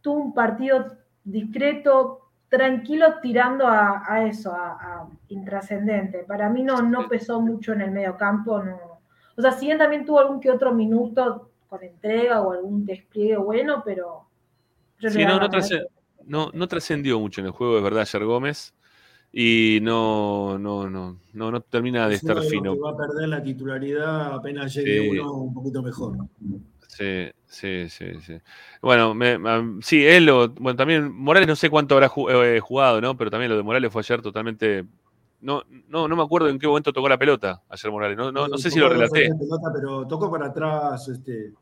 tuvo 0.00 0.16
un 0.24 0.34
partido 0.34 0.96
discreto, 1.22 2.30
tranquilo, 2.48 3.20
tirando 3.22 3.66
a, 3.66 4.02
a 4.06 4.26
eso, 4.26 4.52
a, 4.52 4.72
a, 4.72 5.08
intrascendente. 5.28 6.24
Para 6.24 6.48
mí 6.48 6.62
no, 6.62 6.82
no 6.82 7.08
pesó 7.08 7.40
mucho 7.40 7.72
en 7.72 7.82
el 7.82 7.92
medio 7.92 8.16
campo. 8.16 8.62
No. 8.62 9.00
O 9.36 9.40
sea, 9.40 9.52
si 9.52 9.66
bien 9.66 9.78
también 9.78 10.04
tuvo 10.04 10.18
algún 10.18 10.40
que 10.40 10.50
otro 10.50 10.72
minuto 10.72 11.50
con 11.68 11.82
entrega 11.82 12.42
o 12.42 12.52
algún 12.52 12.84
despliegue 12.84 13.36
bueno, 13.36 13.82
pero... 13.84 14.26
sí, 14.98 15.24
no, 15.24 15.38
no, 15.38 15.48
no, 16.26 16.50
no 16.52 16.68
trascendió 16.68 17.18
mucho 17.20 17.40
en 17.40 17.48
el 17.48 17.52
juego, 17.52 17.76
es 17.78 17.82
verdad, 17.82 18.02
ayer 18.02 18.24
Gómez. 18.24 18.74
Y 19.36 19.80
no, 19.82 20.58
no, 20.58 20.88
no, 20.88 21.18
no, 21.32 21.50
no 21.50 21.60
termina 21.60 22.06
de 22.08 22.14
es 22.14 22.22
estar 22.22 22.40
de 22.40 22.48
fino. 22.48 22.74
Que 22.74 22.80
va 22.80 22.90
a 22.90 22.96
perder 22.96 23.28
la 23.28 23.42
titularidad 23.42 24.34
apenas 24.34 24.72
llegue 24.72 25.10
sí. 25.10 25.18
uno 25.18 25.32
un 25.32 25.52
poquito 25.52 25.82
mejor. 25.82 26.16
Sí, 26.86 27.32
sí, 27.46 27.88
sí, 27.88 28.20
sí. 28.20 28.38
Bueno, 28.80 29.12
me, 29.12 29.36
sí, 29.82 30.06
él 30.06 30.26
lo, 30.26 30.50
bueno, 30.50 30.76
también 30.76 31.12
Morales 31.12 31.48
no 31.48 31.56
sé 31.56 31.68
cuánto 31.68 31.96
habrá 31.96 32.12
eh, 32.44 32.60
jugado, 32.60 33.00
¿no? 33.00 33.16
Pero 33.16 33.32
también 33.32 33.50
lo 33.50 33.56
de 33.56 33.64
Morales 33.64 33.92
fue 33.92 34.02
ayer 34.02 34.22
totalmente 34.22 34.84
no, 35.44 35.62
no, 35.88 36.08
no 36.08 36.16
me 36.16 36.22
acuerdo 36.22 36.48
en 36.48 36.58
qué 36.58 36.66
momento 36.66 36.90
tocó 36.92 37.06
la 37.06 37.18
pelota 37.18 37.62
ayer 37.68 37.92
Morales. 37.92 38.16
No, 38.16 38.32
no, 38.32 38.48
no 38.48 38.56
sé 38.56 38.70
si 38.70 38.78
lo 38.78 38.88
relaté. 38.88 39.28
Pelota, 39.38 39.70
pero 39.74 40.06
tocó 40.06 40.30
para 40.30 40.46
atrás, 40.46 41.06
este, 41.08 41.52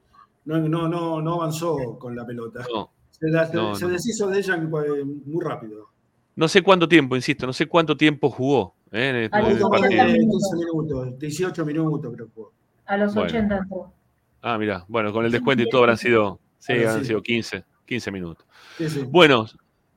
no, 0.44 0.59
no, 0.60 0.88
no, 0.88 1.20
no 1.20 1.34
avanzó 1.34 1.98
con 1.98 2.14
la 2.14 2.24
pelota. 2.24 2.64
No, 2.72 2.92
se, 3.23 3.31
la, 3.31 3.49
no, 3.53 3.74
se 3.77 3.86
deshizo 3.86 4.28
de 4.28 4.40
ella 4.40 4.57
muy 4.57 5.44
rápido. 5.44 5.89
No 6.35 6.49
sé 6.49 6.61
cuánto 6.61 6.89
tiempo, 6.89 7.15
insisto, 7.15 7.47
no 7.47 7.53
sé 7.53 7.66
cuánto 7.66 7.97
tiempo 7.97 8.31
jugó. 8.31 8.74
¿eh? 8.90 9.09
En 9.11 9.16
el, 9.16 9.28
a 9.31 9.43
los 9.43 9.62
80 9.62 10.07
minutos. 10.07 10.51
minutos, 10.55 11.19
18 11.20 11.65
minutos 11.65 12.12
creo 12.15 12.27
que 12.27 12.32
jugó. 12.35 12.53
A 12.86 12.97
los 12.97 13.16
80 13.16 13.57
entró. 13.59 13.93
Ah, 14.40 14.59
mira, 14.59 14.85
bueno, 14.89 15.12
con 15.12 15.24
el 15.24 15.31
descuento 15.31 15.62
y 15.62 15.70
todo 15.70 15.82
habrán 15.82 15.99
sido, 15.99 16.40
sí, 16.59 16.73
habrán 16.73 17.01
sí. 17.01 17.07
sido 17.07 17.23
15, 17.23 17.65
15 17.86 18.11
minutos. 18.11 18.44
Sí, 18.77 18.89
sí. 18.89 19.05
Bueno, 19.09 19.47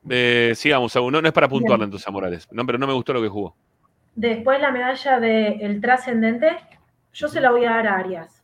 eh, 0.07 0.53
sigamos, 0.56 0.95
no, 0.95 1.10
no 1.10 1.27
es 1.27 1.34
para 1.34 1.49
puntuarle 1.49 1.85
entonces 1.85 2.07
a 2.07 2.11
Morales, 2.11 2.47
no, 2.52 2.64
pero 2.64 2.77
no 2.77 2.85
me 2.85 2.93
gustó 2.93 3.14
lo 3.14 3.23
que 3.23 3.30
jugó. 3.30 3.56
Después 4.14 4.61
la 4.61 4.72
medalla 4.72 5.19
del 5.19 5.57
de 5.57 5.80
trascendente, 5.80 6.57
yo 7.11 7.27
se 7.27 7.41
la 7.41 7.49
voy 7.49 7.65
a 7.65 7.72
dar 7.72 7.88
a 7.88 7.97
Arias. 7.97 8.43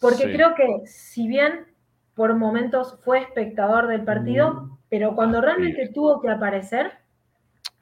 Porque 0.00 0.24
sí. 0.24 0.32
creo 0.32 0.56
que 0.56 0.82
si 0.86 1.28
bien 1.28 1.75
por 2.16 2.34
momentos 2.34 2.98
fue 3.04 3.20
espectador 3.20 3.86
del 3.86 4.02
partido, 4.04 4.52
mm. 4.52 4.78
pero 4.88 5.14
cuando 5.14 5.40
realmente 5.40 5.86
sí. 5.86 5.92
tuvo 5.92 6.20
que 6.20 6.30
aparecer, 6.30 6.90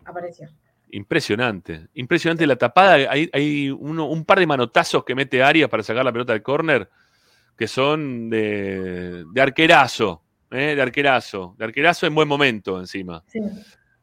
apareció. 0.05 0.48
Impresionante, 0.90 1.89
impresionante 1.94 2.47
la 2.47 2.56
tapada. 2.56 2.94
Hay, 3.11 3.31
hay 3.32 3.70
uno, 3.70 4.06
un 4.06 4.27
par 4.27 4.39
de 4.39 4.47
manotazos 4.47 5.05
que 5.05 5.15
mete 5.15 5.43
Arias 5.43 5.70
para 5.70 5.82
sacar 5.82 6.05
la 6.05 6.12
pelota 6.12 6.35
del 6.35 6.43
córner 6.43 6.90
que 7.56 7.66
son 7.66 8.28
de, 8.28 9.24
de 9.32 9.40
arquerazo. 9.40 10.24
¿eh? 10.55 10.74
de 10.74 10.82
arquerazo, 10.82 11.55
de 11.59 11.65
arquerazo 11.65 12.06
en 12.06 12.15
buen 12.15 12.28
momento 12.28 12.78
encima. 12.78 13.23
Sí. 13.27 13.40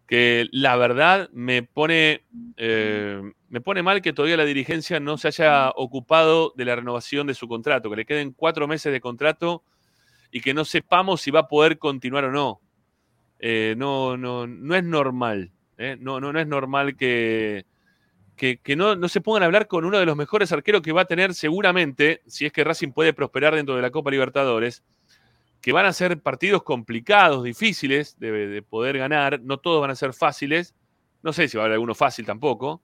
Que 0.05 0.47
la 0.51 0.75
verdad 0.75 1.29
me 1.31 1.63
pone, 1.63 2.25
eh, 2.57 3.21
me 3.47 3.61
pone 3.61 3.81
mal 3.81 4.01
que 4.01 4.11
todavía 4.11 4.35
la 4.35 4.45
dirigencia 4.45 4.99
no 4.99 5.17
se 5.17 5.29
haya 5.29 5.69
ocupado 5.69 6.53
de 6.57 6.65
la 6.65 6.75
renovación 6.75 7.27
de 7.27 7.33
su 7.33 7.47
contrato, 7.47 7.89
que 7.89 7.95
le 7.95 8.05
queden 8.05 8.33
cuatro 8.33 8.67
meses 8.67 8.91
de 8.91 8.99
contrato 8.99 9.63
y 10.31 10.41
que 10.41 10.53
no 10.53 10.65
sepamos 10.65 11.21
si 11.21 11.31
va 11.31 11.41
a 11.41 11.47
poder 11.47 11.77
continuar 11.77 12.25
o 12.25 12.31
no. 12.31 12.61
Eh, 13.39 13.75
no, 13.77 14.17
no, 14.17 14.47
no 14.47 14.75
es 14.75 14.83
normal. 14.83 15.51
¿eh? 15.77 15.97
No, 15.99 16.19
no, 16.19 16.31
no 16.31 16.39
es 16.39 16.47
normal 16.47 16.95
que, 16.95 17.65
que, 18.35 18.75
no, 18.75 18.95
no 18.95 19.09
se 19.09 19.21
pongan 19.21 19.43
a 19.43 19.45
hablar 19.47 19.67
con 19.67 19.85
uno 19.85 19.99
de 19.99 20.05
los 20.05 20.15
mejores 20.15 20.51
arqueros 20.51 20.81
que 20.81 20.91
va 20.91 21.01
a 21.01 21.05
tener 21.05 21.33
seguramente, 21.33 22.21
si 22.27 22.45
es 22.45 22.51
que 22.51 22.63
Racing 22.63 22.91
puede 22.91 23.13
prosperar 23.13 23.55
dentro 23.55 23.75
de 23.75 23.81
la 23.81 23.91
Copa 23.91 24.11
Libertadores, 24.11 24.83
que 25.61 25.73
van 25.73 25.85
a 25.85 25.93
ser 25.93 26.19
partidos 26.21 26.63
complicados, 26.63 27.43
difíciles 27.43 28.17
de, 28.19 28.31
de 28.47 28.61
poder 28.61 28.97
ganar. 28.97 29.41
No 29.41 29.57
todos 29.57 29.81
van 29.81 29.91
a 29.91 29.95
ser 29.95 30.13
fáciles. 30.13 30.73
No 31.21 31.33
sé 31.33 31.47
si 31.47 31.57
va 31.57 31.63
a 31.63 31.65
haber 31.65 31.75
alguno 31.75 31.93
fácil 31.93 32.25
tampoco. 32.25 32.81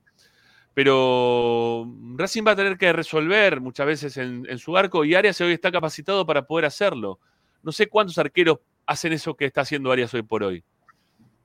Pero 0.75 1.91
Racing 2.15 2.43
va 2.45 2.51
a 2.51 2.55
tener 2.55 2.77
que 2.77 2.93
resolver 2.93 3.61
muchas 3.61 3.87
veces 3.87 4.17
en, 4.17 4.45
en 4.47 4.59
su 4.59 4.77
arco 4.77 5.03
y 5.03 5.15
Arias 5.15 5.41
hoy 5.41 5.53
está 5.53 5.71
capacitado 5.71 6.23
para 6.23 6.45
poder 6.45 6.65
hacerlo. 6.65 7.19
No 7.67 7.73
sé 7.73 7.87
cuántos 7.87 8.17
arqueros 8.17 8.59
hacen 8.85 9.11
eso 9.11 9.35
que 9.35 9.43
está 9.43 9.59
haciendo 9.59 9.91
Arias 9.91 10.13
hoy 10.13 10.21
por 10.21 10.41
hoy. 10.41 10.63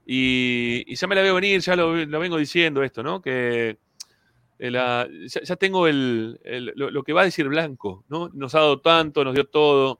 Y, 0.06 0.94
ya 0.94 1.08
me 1.08 1.16
la 1.16 1.22
veo 1.22 1.34
venir, 1.34 1.60
ya 1.60 1.74
lo, 1.74 1.94
vengo 1.94 2.36
diciendo 2.36 2.80
esto, 2.84 3.02
¿no? 3.02 3.20
Que 3.20 3.76
eh, 4.60 4.70
ya, 4.70 5.56
tengo 5.56 5.88
el, 5.88 6.38
el- 6.44 6.72
lo, 6.76 6.92
lo 6.92 7.02
que 7.02 7.12
va 7.12 7.22
a 7.22 7.24
decir 7.24 7.48
Blanco, 7.48 8.04
¿no? 8.08 8.28
Nos 8.34 8.54
ha 8.54 8.60
dado 8.60 8.80
tanto, 8.80 9.24
nos 9.24 9.34
dio 9.34 9.48
todo. 9.48 9.98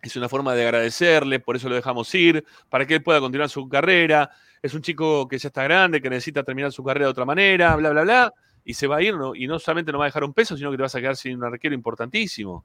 Es 0.00 0.16
una 0.16 0.30
forma 0.30 0.54
de 0.54 0.62
agradecerle, 0.62 1.38
por 1.38 1.54
eso 1.54 1.68
lo 1.68 1.74
dejamos 1.74 2.14
ir, 2.14 2.42
para 2.70 2.86
que 2.86 2.94
él 2.94 3.02
pueda 3.02 3.20
continuar 3.20 3.50
su 3.50 3.68
carrera. 3.68 4.30
Es 4.62 4.72
un 4.72 4.80
chico 4.80 5.28
que 5.28 5.36
ya 5.36 5.48
está 5.48 5.64
grande, 5.64 6.00
que 6.00 6.08
necesita 6.08 6.42
terminar 6.44 6.72
su 6.72 6.82
carrera 6.82 7.04
de 7.04 7.10
otra 7.10 7.26
manera, 7.26 7.76
bla, 7.76 7.90
bla, 7.90 8.04
bla. 8.04 8.34
Y 8.64 8.72
se 8.72 8.86
va 8.86 8.96
a 8.96 9.02
ir, 9.02 9.14
¿no? 9.18 9.34
y 9.34 9.46
no 9.46 9.58
solamente 9.58 9.92
no 9.92 9.98
va 9.98 10.06
a 10.06 10.08
dejar 10.08 10.24
un 10.24 10.32
peso, 10.32 10.56
sino 10.56 10.70
que 10.70 10.78
te 10.78 10.82
vas 10.82 10.94
a 10.94 11.00
quedar 11.02 11.16
sin 11.16 11.36
un 11.36 11.44
arquero 11.44 11.74
importantísimo. 11.74 12.64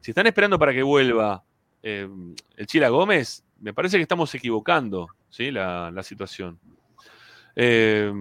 Si 0.00 0.10
están 0.10 0.26
esperando 0.26 0.58
para 0.58 0.72
que 0.72 0.82
vuelva 0.82 1.44
eh, 1.82 2.08
el 2.56 2.66
Chila 2.66 2.88
Gómez, 2.88 3.44
me 3.60 3.74
parece 3.74 3.96
que 3.96 4.02
estamos 4.02 4.34
equivocando 4.34 5.08
¿sí? 5.28 5.50
la, 5.50 6.02
situación. 6.02 6.58
Eh, 7.56 8.12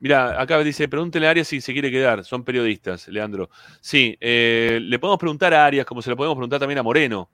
mira, 0.00 0.40
acá 0.40 0.58
dice, 0.60 0.88
pregúntele 0.88 1.26
a 1.26 1.30
Arias 1.30 1.48
si 1.48 1.60
se 1.60 1.72
quiere 1.72 1.90
quedar. 1.90 2.24
Son 2.24 2.44
periodistas, 2.44 3.08
Leandro. 3.08 3.50
Sí, 3.80 4.16
eh, 4.20 4.78
le 4.82 4.98
podemos 4.98 5.18
preguntar 5.18 5.54
a 5.54 5.64
Arias, 5.64 5.86
como 5.86 6.02
se 6.02 6.10
lo 6.10 6.16
podemos 6.16 6.36
preguntar 6.36 6.60
también 6.60 6.78
a 6.78 6.82
Moreno, 6.82 7.28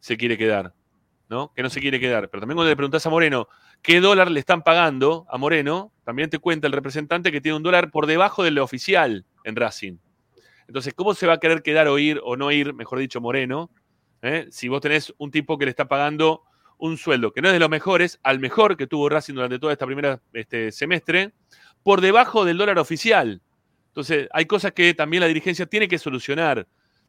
se 0.00 0.16
quiere 0.16 0.36
quedar. 0.36 0.72
¿no? 1.28 1.52
Que 1.54 1.62
no 1.62 1.70
se 1.70 1.80
quiere 1.80 1.98
quedar. 2.00 2.28
Pero 2.28 2.40
también 2.40 2.56
cuando 2.56 2.70
le 2.70 2.76
preguntás 2.76 3.06
a 3.06 3.10
Moreno 3.10 3.48
qué 3.82 4.00
dólar 4.00 4.30
le 4.30 4.40
están 4.40 4.62
pagando 4.62 5.26
a 5.28 5.38
Moreno, 5.38 5.92
también 6.04 6.30
te 6.30 6.38
cuenta 6.38 6.66
el 6.66 6.72
representante 6.72 7.32
que 7.32 7.40
tiene 7.40 7.56
un 7.56 7.62
dólar 7.62 7.90
por 7.90 8.06
debajo 8.06 8.42
del 8.42 8.58
oficial 8.58 9.24
en 9.44 9.56
Racing. 9.56 9.96
Entonces, 10.66 10.94
¿cómo 10.94 11.14
se 11.14 11.26
va 11.26 11.34
a 11.34 11.40
querer 11.40 11.62
quedar 11.62 11.88
o 11.88 11.98
ir 11.98 12.20
o 12.24 12.36
no 12.36 12.50
ir, 12.50 12.72
mejor 12.74 12.98
dicho, 12.98 13.20
Moreno? 13.20 13.70
¿Eh? 14.24 14.48
Si 14.50 14.68
vos 14.68 14.80
tenés 14.80 15.14
un 15.18 15.30
tipo 15.30 15.58
que 15.58 15.66
le 15.66 15.70
está 15.70 15.86
pagando 15.86 16.42
un 16.78 16.96
sueldo 16.98 17.32
que 17.32 17.40
no 17.40 17.48
es 17.48 17.54
de 17.54 17.60
los 17.60 17.70
mejores, 17.70 18.18
al 18.22 18.40
mejor 18.40 18.76
que 18.76 18.86
tuvo 18.86 19.08
Racing 19.08 19.34
durante 19.34 19.58
toda 19.58 19.72
esta 19.72 19.86
primera 19.86 20.20
este, 20.32 20.72
semestre, 20.72 21.32
por 21.82 22.00
debajo 22.00 22.44
del 22.44 22.58
dólar 22.58 22.78
oficial. 22.78 23.40
Entonces, 23.88 24.28
hay 24.32 24.46
cosas 24.46 24.72
que 24.72 24.92
también 24.94 25.20
la 25.20 25.28
dirigencia 25.28 25.66
tiene 25.66 25.86
que 25.86 25.98
solucionar. 25.98 26.66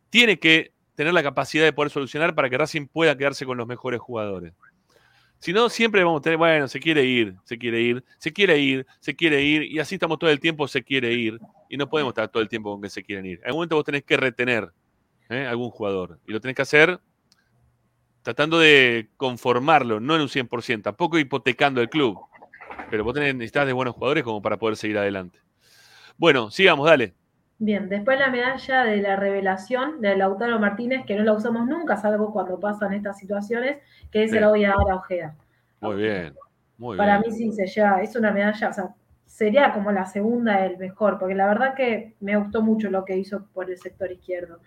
Tiene 0.09 0.37
que 0.37 0.73
tener 0.95 1.13
la 1.13 1.23
capacidad 1.23 1.63
de 1.63 1.73
poder 1.73 1.91
solucionar 1.91 2.35
para 2.35 2.49
que 2.49 2.57
Racing 2.57 2.87
pueda 2.87 3.17
quedarse 3.17 3.45
con 3.45 3.57
los 3.57 3.67
mejores 3.67 3.99
jugadores. 3.99 4.53
Si 5.39 5.51
no, 5.51 5.69
siempre 5.69 6.03
vamos 6.03 6.19
a 6.19 6.23
tener, 6.23 6.37
bueno, 6.37 6.67
se 6.67 6.79
quiere 6.79 7.03
ir, 7.03 7.35
se 7.43 7.57
quiere 7.57 7.81
ir, 7.81 8.03
se 8.17 8.31
quiere 8.31 8.57
ir, 8.59 8.85
se 8.99 9.15
quiere 9.15 9.43
ir, 9.43 9.63
y 9.63 9.79
así 9.79 9.95
estamos 9.95 10.17
todo 10.17 10.29
el 10.29 10.39
tiempo, 10.39 10.67
se 10.67 10.83
quiere 10.83 11.13
ir, 11.13 11.39
y 11.69 11.77
no 11.77 11.89
podemos 11.89 12.11
estar 12.11 12.29
todo 12.29 12.41
el 12.41 12.49
tiempo 12.49 12.71
con 12.71 12.81
que 12.81 12.89
se 12.89 13.03
quieren 13.03 13.25
ir. 13.25 13.39
En 13.39 13.47
algún 13.47 13.59
momento 13.59 13.75
vos 13.75 13.85
tenés 13.85 14.03
que 14.03 14.17
retener 14.17 14.71
¿eh? 15.29 15.45
algún 15.45 15.69
jugador, 15.69 16.19
y 16.25 16.31
lo 16.31 16.39
tenés 16.39 16.55
que 16.55 16.61
hacer 16.61 16.99
tratando 18.25 18.57
de 18.57 19.09
conformarlo, 19.17 19.99
no 19.99 20.15
en 20.15 20.21
un 20.21 20.29
100%, 20.29 20.81
tampoco 20.81 21.19
hipotecando 21.19 21.79
el 21.79 21.89
club, 21.89 22.17
pero 22.89 23.03
vos 23.03 23.13
tenés, 23.13 23.35
necesitas 23.35 23.67
de 23.67 23.73
buenos 23.73 23.93
jugadores 23.93 24.23
como 24.23 24.41
para 24.41 24.57
poder 24.57 24.77
seguir 24.77 24.97
adelante. 24.97 25.37
Bueno, 26.17 26.49
sigamos, 26.49 26.87
dale. 26.87 27.13
Bien, 27.59 27.87
después 27.87 28.19
la 28.19 28.31
medalla 28.31 28.83
de 28.83 28.97
la 28.97 29.15
revelación 29.15 30.01
de 30.01 30.17
Lautaro 30.17 30.57
Martínez, 30.57 31.05
que 31.05 31.15
no 31.15 31.23
la 31.23 31.33
usamos 31.33 31.67
nunca, 31.67 31.97
salvo 31.97 32.33
cuando 32.33 32.59
pasan 32.59 32.93
estas 32.93 33.19
situaciones, 33.19 33.77
que 34.09 34.27
se 34.27 34.39
la 34.39 34.49
voy 34.49 34.65
a 34.65 34.69
dar 34.69 34.89
a 34.89 34.95
Ojeda. 34.95 35.35
Muy 35.81 35.97
bien, 35.97 36.33
muy 36.79 36.97
Para 36.97 37.19
bien. 37.19 37.31
mí 37.31 37.37
sí 37.37 37.51
se 37.51 37.67
lleva, 37.67 38.01
es 38.01 38.15
una 38.15 38.31
medalla, 38.31 38.69
o 38.69 38.73
sea, 38.73 38.95
sería 39.27 39.71
como 39.71 39.91
la 39.91 40.07
segunda 40.07 40.63
del 40.63 40.79
mejor, 40.79 41.19
porque 41.19 41.35
la 41.35 41.45
verdad 41.45 41.75
que 41.75 42.15
me 42.21 42.35
gustó 42.37 42.63
mucho 42.63 42.89
lo 42.89 43.05
que 43.05 43.17
hizo 43.17 43.45
por 43.53 43.69
el 43.69 43.77
sector 43.77 44.11
izquierdo. 44.11 44.61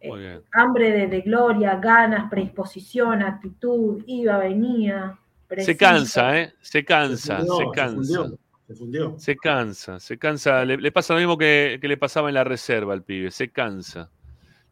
Bien. 0.00 0.42
Hambre 0.52 0.90
de, 0.90 1.06
de 1.08 1.20
gloria, 1.20 1.76
ganas, 1.76 2.30
predisposición, 2.30 3.22
actitud, 3.22 4.02
iba, 4.06 4.38
venía. 4.38 5.18
Se 5.58 5.76
cansa, 5.76 6.38
¿eh? 6.38 6.54
Se 6.60 6.84
cansa, 6.84 7.38
fundió, 7.38 7.56
se 7.56 7.64
se 7.64 7.70
cansa. 7.74 7.94
fundió, 7.94 8.38
se 8.66 8.74
fundió. 8.74 9.14
Se 9.18 9.36
cansa, 9.36 10.00
se 10.00 10.18
cansa. 10.18 10.64
Le, 10.64 10.76
le 10.76 10.92
pasa 10.92 11.14
lo 11.14 11.20
mismo 11.20 11.36
que, 11.36 11.78
que 11.80 11.88
le 11.88 11.96
pasaba 11.96 12.28
en 12.28 12.34
la 12.34 12.44
reserva 12.44 12.92
al 12.94 13.02
pibe, 13.02 13.30
se 13.30 13.50
cansa. 13.50 14.10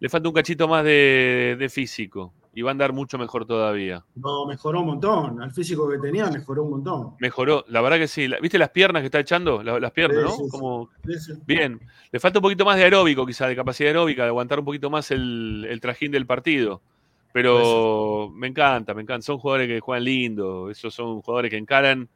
Le 0.01 0.09
falta 0.09 0.29
un 0.29 0.35
cachito 0.35 0.69
más 0.69 0.85
de, 0.85 1.57
de 1.59 1.69
físico 1.69 2.33
y 2.59 2.63
va 2.63 2.71
a 2.71 2.73
andar 2.73 2.93
mucho 2.93 3.19
mejor 3.19 3.47
todavía. 3.47 4.05
No, 4.17 4.45
mejoró 4.45 4.81
un 4.81 4.87
montón. 4.87 5.41
Al 5.41 5.53
físico 5.53 5.89
que 5.89 5.97
tenía, 5.99 6.29
mejoró 6.29 6.65
un 6.65 6.71
montón. 6.71 7.15
Mejoró, 7.21 7.65
la 7.69 7.81
verdad 7.81 7.99
que 7.99 8.09
sí. 8.09 8.29
¿Viste 8.43 8.59
las 8.59 8.71
piernas 8.71 9.01
que 9.03 9.07
está 9.07 9.21
echando? 9.21 9.63
La- 9.63 9.79
las 9.79 9.93
piernas, 9.93 10.25
¿no? 10.25 10.31
sí, 10.33 10.43
sí. 10.43 10.51
Como, 10.51 10.91
sí. 11.07 11.33
bien. 11.47 11.79
Le 12.11 12.19
falta 12.19 12.41
un 12.41 12.43
poquito 12.43 12.65
más 12.65 12.77
de 12.77 12.83
aeróbico, 12.83 13.25
quizá, 13.25 13.47
de 13.47 13.55
capacidad 13.55 13.91
aeróbica, 13.91 14.25
de 14.25 14.31
aguantar 14.31 14.59
un 14.59 14.65
poquito 14.65 14.91
más 14.91 15.13
el, 15.13 15.69
el 15.71 15.81
trajín 15.81 16.11
del 16.11 16.27
partido. 16.27 16.83
Pero 17.33 18.29
me 18.35 18.49
encanta, 18.49 18.93
me 18.93 19.03
encanta. 19.03 19.23
Son 19.25 19.39
jugadores 19.39 19.69
que 19.69 19.79
juegan 19.79 20.03
lindo. 20.03 20.69
Esos 20.69 20.93
son 20.93 21.23
jugadores 21.23 21.51
que 21.53 21.59
encaran, 21.59 22.09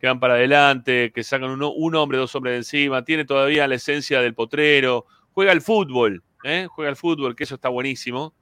que 0.00 0.08
van 0.08 0.18
para 0.18 0.34
adelante, 0.34 1.12
que 1.14 1.22
sacan 1.22 1.50
uno, 1.50 1.70
un 1.70 1.94
hombre, 1.94 2.18
dos 2.18 2.34
hombres 2.34 2.54
de 2.54 2.58
encima. 2.58 3.04
Tiene 3.04 3.24
todavía 3.24 3.68
la 3.68 3.76
esencia 3.76 4.20
del 4.20 4.34
potrero. 4.34 5.06
Juega 5.34 5.52
al 5.52 5.60
fútbol, 5.60 6.24
¿eh? 6.42 6.66
Juega 6.68 6.88
al 6.90 6.96
fútbol, 6.96 7.36
que 7.36 7.44
eso 7.44 7.54
está 7.54 7.68
buenísimo. 7.68 8.34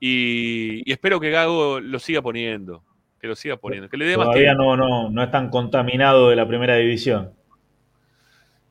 Y, 0.00 0.82
y 0.88 0.92
espero 0.92 1.20
que 1.20 1.30
Gago 1.30 1.80
lo 1.80 1.98
siga 1.98 2.22
poniendo. 2.22 2.82
Que 3.20 3.26
lo 3.26 3.34
siga 3.34 3.56
poniendo. 3.56 3.88
Que 3.88 3.96
le 3.96 4.06
dé 4.06 4.16
más 4.16 4.26
Todavía 4.26 4.54
tiempo. 4.54 4.76
no, 4.76 4.76
no, 4.76 5.10
no 5.10 5.22
es 5.22 5.30
tan 5.30 5.50
contaminado 5.50 6.30
de 6.30 6.36
la 6.36 6.46
primera 6.46 6.76
división. 6.76 7.32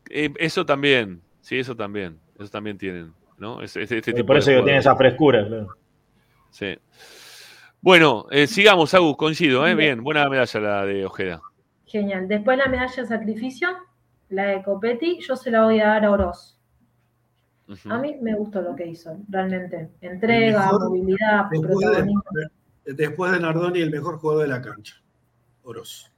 Eh, 0.10 0.34
eso 0.38 0.66
también, 0.66 1.22
sí, 1.42 1.60
eso 1.60 1.76
también, 1.76 2.18
eso 2.40 2.50
también 2.50 2.78
tienen, 2.78 3.14
¿no? 3.38 3.62
Este, 3.62 4.02
tipo 4.02 4.26
Por 4.26 4.38
eso 4.38 4.52
que 4.52 4.62
tiene 4.64 4.78
esa 4.78 4.96
frescura. 4.96 5.46
claro. 5.46 5.68
Sí. 6.50 6.78
Bueno, 7.82 8.26
eh, 8.32 8.48
sigamos, 8.48 8.94
Agus, 8.94 9.18
coincido, 9.18 9.68
¿eh? 9.68 9.76
Bien, 9.76 10.02
buena 10.04 10.28
medalla 10.30 10.60
la 10.60 10.86
de 10.86 11.06
Ojeda. 11.06 11.42
Genial. 11.86 12.28
Después 12.28 12.58
la 12.58 12.68
medalla 12.68 13.02
de 13.02 13.06
sacrificio, 13.06 13.70
la 14.30 14.46
de 14.46 14.64
Copetti, 14.64 15.20
yo 15.20 15.36
se 15.36 15.52
la 15.52 15.64
voy 15.64 15.80
a 15.80 15.88
dar 15.88 16.06
a 16.06 16.12
Oroz. 16.12 16.57
A 17.90 17.98
mí 17.98 18.16
me 18.22 18.36
gustó 18.36 18.62
lo 18.62 18.76
que 18.76 18.88
hizo, 18.88 19.18
realmente. 19.28 19.90
Entrega, 20.02 20.64
mejor 20.66 20.90
movilidad, 20.90 21.46
Después 21.52 21.78
protagonismo. 21.82 22.24
de, 22.86 22.94
después 22.94 23.32
de 23.34 23.40
Nardoni, 23.42 23.80
el 23.82 23.92
mejor 23.92 24.18
jugador 24.20 24.44
de 24.44 24.48
la 24.50 24.62
cancha. 24.62 24.96
Oroz. 25.64 26.12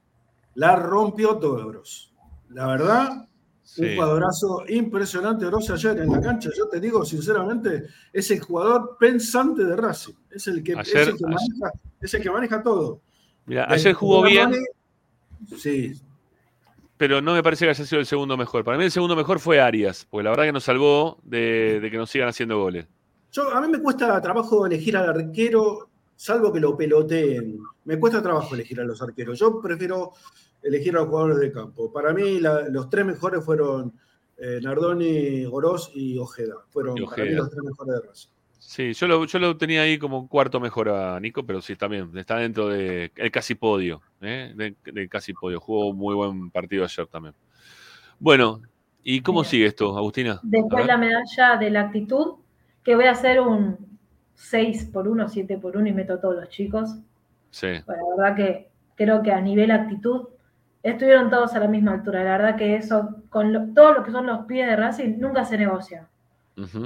La 0.55 0.75
rompió 0.75 1.37
todo 1.37 1.65
Oroz. 1.67 2.13
La 2.49 2.67
verdad, 2.67 3.25
Sí. 3.63 3.83
un 3.83 3.95
jugadorazo 3.95 4.63
impresionante 4.67 5.45
Oroz 5.45 5.69
ayer 5.69 5.99
en 5.99 6.11
la 6.11 6.19
cancha. 6.21 6.49
Yo 6.57 6.67
te 6.69 6.79
digo, 6.79 7.05
sinceramente, 7.05 7.85
es 8.11 8.31
el 8.31 8.39
jugador 8.39 8.97
pensante 8.99 9.63
de 9.63 9.75
Racing. 9.75 10.13
Es 10.31 10.47
el 10.47 10.63
que, 10.63 10.71
es 10.73 10.93
el 10.95 11.15
que, 11.17 11.23
maneja, 11.23 11.71
es 12.01 12.13
el 12.15 12.21
que 12.23 12.31
maneja 12.31 12.63
todo. 12.63 13.01
Mira, 13.45 13.65
ayer 13.69 13.93
jugó 13.93 14.23
bien, 14.23 14.51
Nardoni, 14.51 14.65
Sí, 15.57 15.93
pero 16.99 17.21
no 17.21 17.33
me 17.33 17.41
parece 17.41 17.63
que 17.63 17.69
haya 17.71 17.85
sido 17.85 18.01
el 18.01 18.05
segundo 18.05 18.35
mejor. 18.35 18.65
Para 18.65 18.77
mí 18.77 18.83
el 18.83 18.91
segundo 18.91 19.15
mejor 19.15 19.39
fue 19.39 19.61
Arias, 19.61 20.05
porque 20.09 20.25
la 20.25 20.31
verdad 20.31 20.43
que 20.43 20.51
nos 20.51 20.65
salvó 20.65 21.17
de, 21.23 21.79
de 21.79 21.89
que 21.89 21.95
nos 21.97 22.09
sigan 22.09 22.27
haciendo 22.27 22.59
goles. 22.59 22.87
Yo, 23.31 23.49
a 23.55 23.61
mí 23.61 23.69
me 23.69 23.79
cuesta 23.79 24.21
trabajo 24.21 24.65
elegir 24.65 24.97
al 24.97 25.07
arquero, 25.09 25.89
salvo 26.17 26.51
que 26.51 26.59
lo 26.59 26.75
peloteen. 26.75 27.57
Me 27.85 27.97
cuesta 27.97 28.21
trabajo 28.21 28.53
elegir 28.53 28.81
a 28.81 28.83
los 28.83 29.01
arqueros. 29.01 29.39
Yo 29.39 29.61
prefiero 29.61 30.11
elegir 30.61 30.93
a 30.97 30.99
los 30.99 31.07
jugadores 31.07 31.39
de 31.39 31.53
campo. 31.53 31.89
Para 31.93 32.13
mí, 32.13 32.39
la- 32.41 32.67
los 32.67 32.89
tres 32.89 33.05
mejores 33.05 33.45
fueron 33.45 33.93
eh, 34.37 34.59
Nardoni, 34.61 35.45
Oroz 35.45 35.91
y 35.95 36.17
Ojeda. 36.17 36.55
Fueron 36.69 36.97
Y 36.97 37.05
para 37.05 37.23
mí 37.23 37.31
los 37.31 37.49
tres 37.49 37.63
mejores 37.63 37.93
de 38.01 38.07
Racing. 38.09 38.29
Sí, 38.61 38.93
yo 38.93 39.07
lo, 39.07 39.25
yo 39.25 39.39
lo 39.39 39.55
tenía 39.57 39.83
ahí 39.83 39.97
como 39.97 40.27
cuarto 40.27 40.59
mejor 40.59 40.89
a 40.89 41.19
Nico, 41.19 41.45
pero 41.45 41.61
sí, 41.61 41.75
también 41.77 42.11
está 42.17 42.35
dentro 42.37 42.67
del 42.67 43.09
casi 43.31 43.55
podio, 43.55 44.01
¿eh? 44.21 44.51
del 44.55 44.75
del 44.83 45.07
casi 45.09 45.33
podio. 45.33 45.59
Jugó 45.61 45.87
un 45.89 45.97
muy 45.97 46.13
buen 46.13 46.51
partido 46.51 46.83
ayer 46.83 47.07
también. 47.07 47.33
Bueno, 48.19 48.61
¿y 49.01 49.21
cómo 49.21 49.43
sigue 49.45 49.65
esto, 49.65 49.97
Agustina? 49.97 50.39
Después 50.43 50.85
la 50.85 50.97
medalla 50.97 51.55
de 51.57 51.69
la 51.71 51.81
actitud, 51.81 52.35
que 52.83 52.95
voy 52.95 53.05
a 53.05 53.11
hacer 53.11 53.39
un 53.39 53.77
6 54.35 54.89
por 54.91 55.07
1, 55.07 55.29
7 55.29 55.57
por 55.57 55.77
1 55.77 55.87
y 55.87 55.93
meto 55.93 56.13
a 56.15 56.19
todos 56.21 56.35
los 56.35 56.49
chicos. 56.49 56.95
Sí. 57.51 57.67
Bueno, 57.85 58.03
la 58.17 58.23
verdad 58.23 58.35
que 58.35 58.69
creo 58.95 59.23
que 59.23 59.31
a 59.31 59.39
nivel 59.39 59.71
actitud 59.71 60.27
estuvieron 60.83 61.29
todos 61.29 61.53
a 61.53 61.59
la 61.59 61.67
misma 61.69 61.93
altura. 61.93 62.25
La 62.25 62.31
verdad 62.37 62.55
que 62.57 62.75
eso, 62.75 63.23
con 63.29 63.53
lo- 63.53 63.73
todo 63.73 63.93
lo 63.93 64.03
que 64.03 64.11
son 64.11 64.25
los 64.27 64.45
pies 64.45 64.67
de 64.67 64.75
Racing, 64.75 65.17
nunca 65.17 65.45
se 65.45 65.57
negocia. 65.57 66.09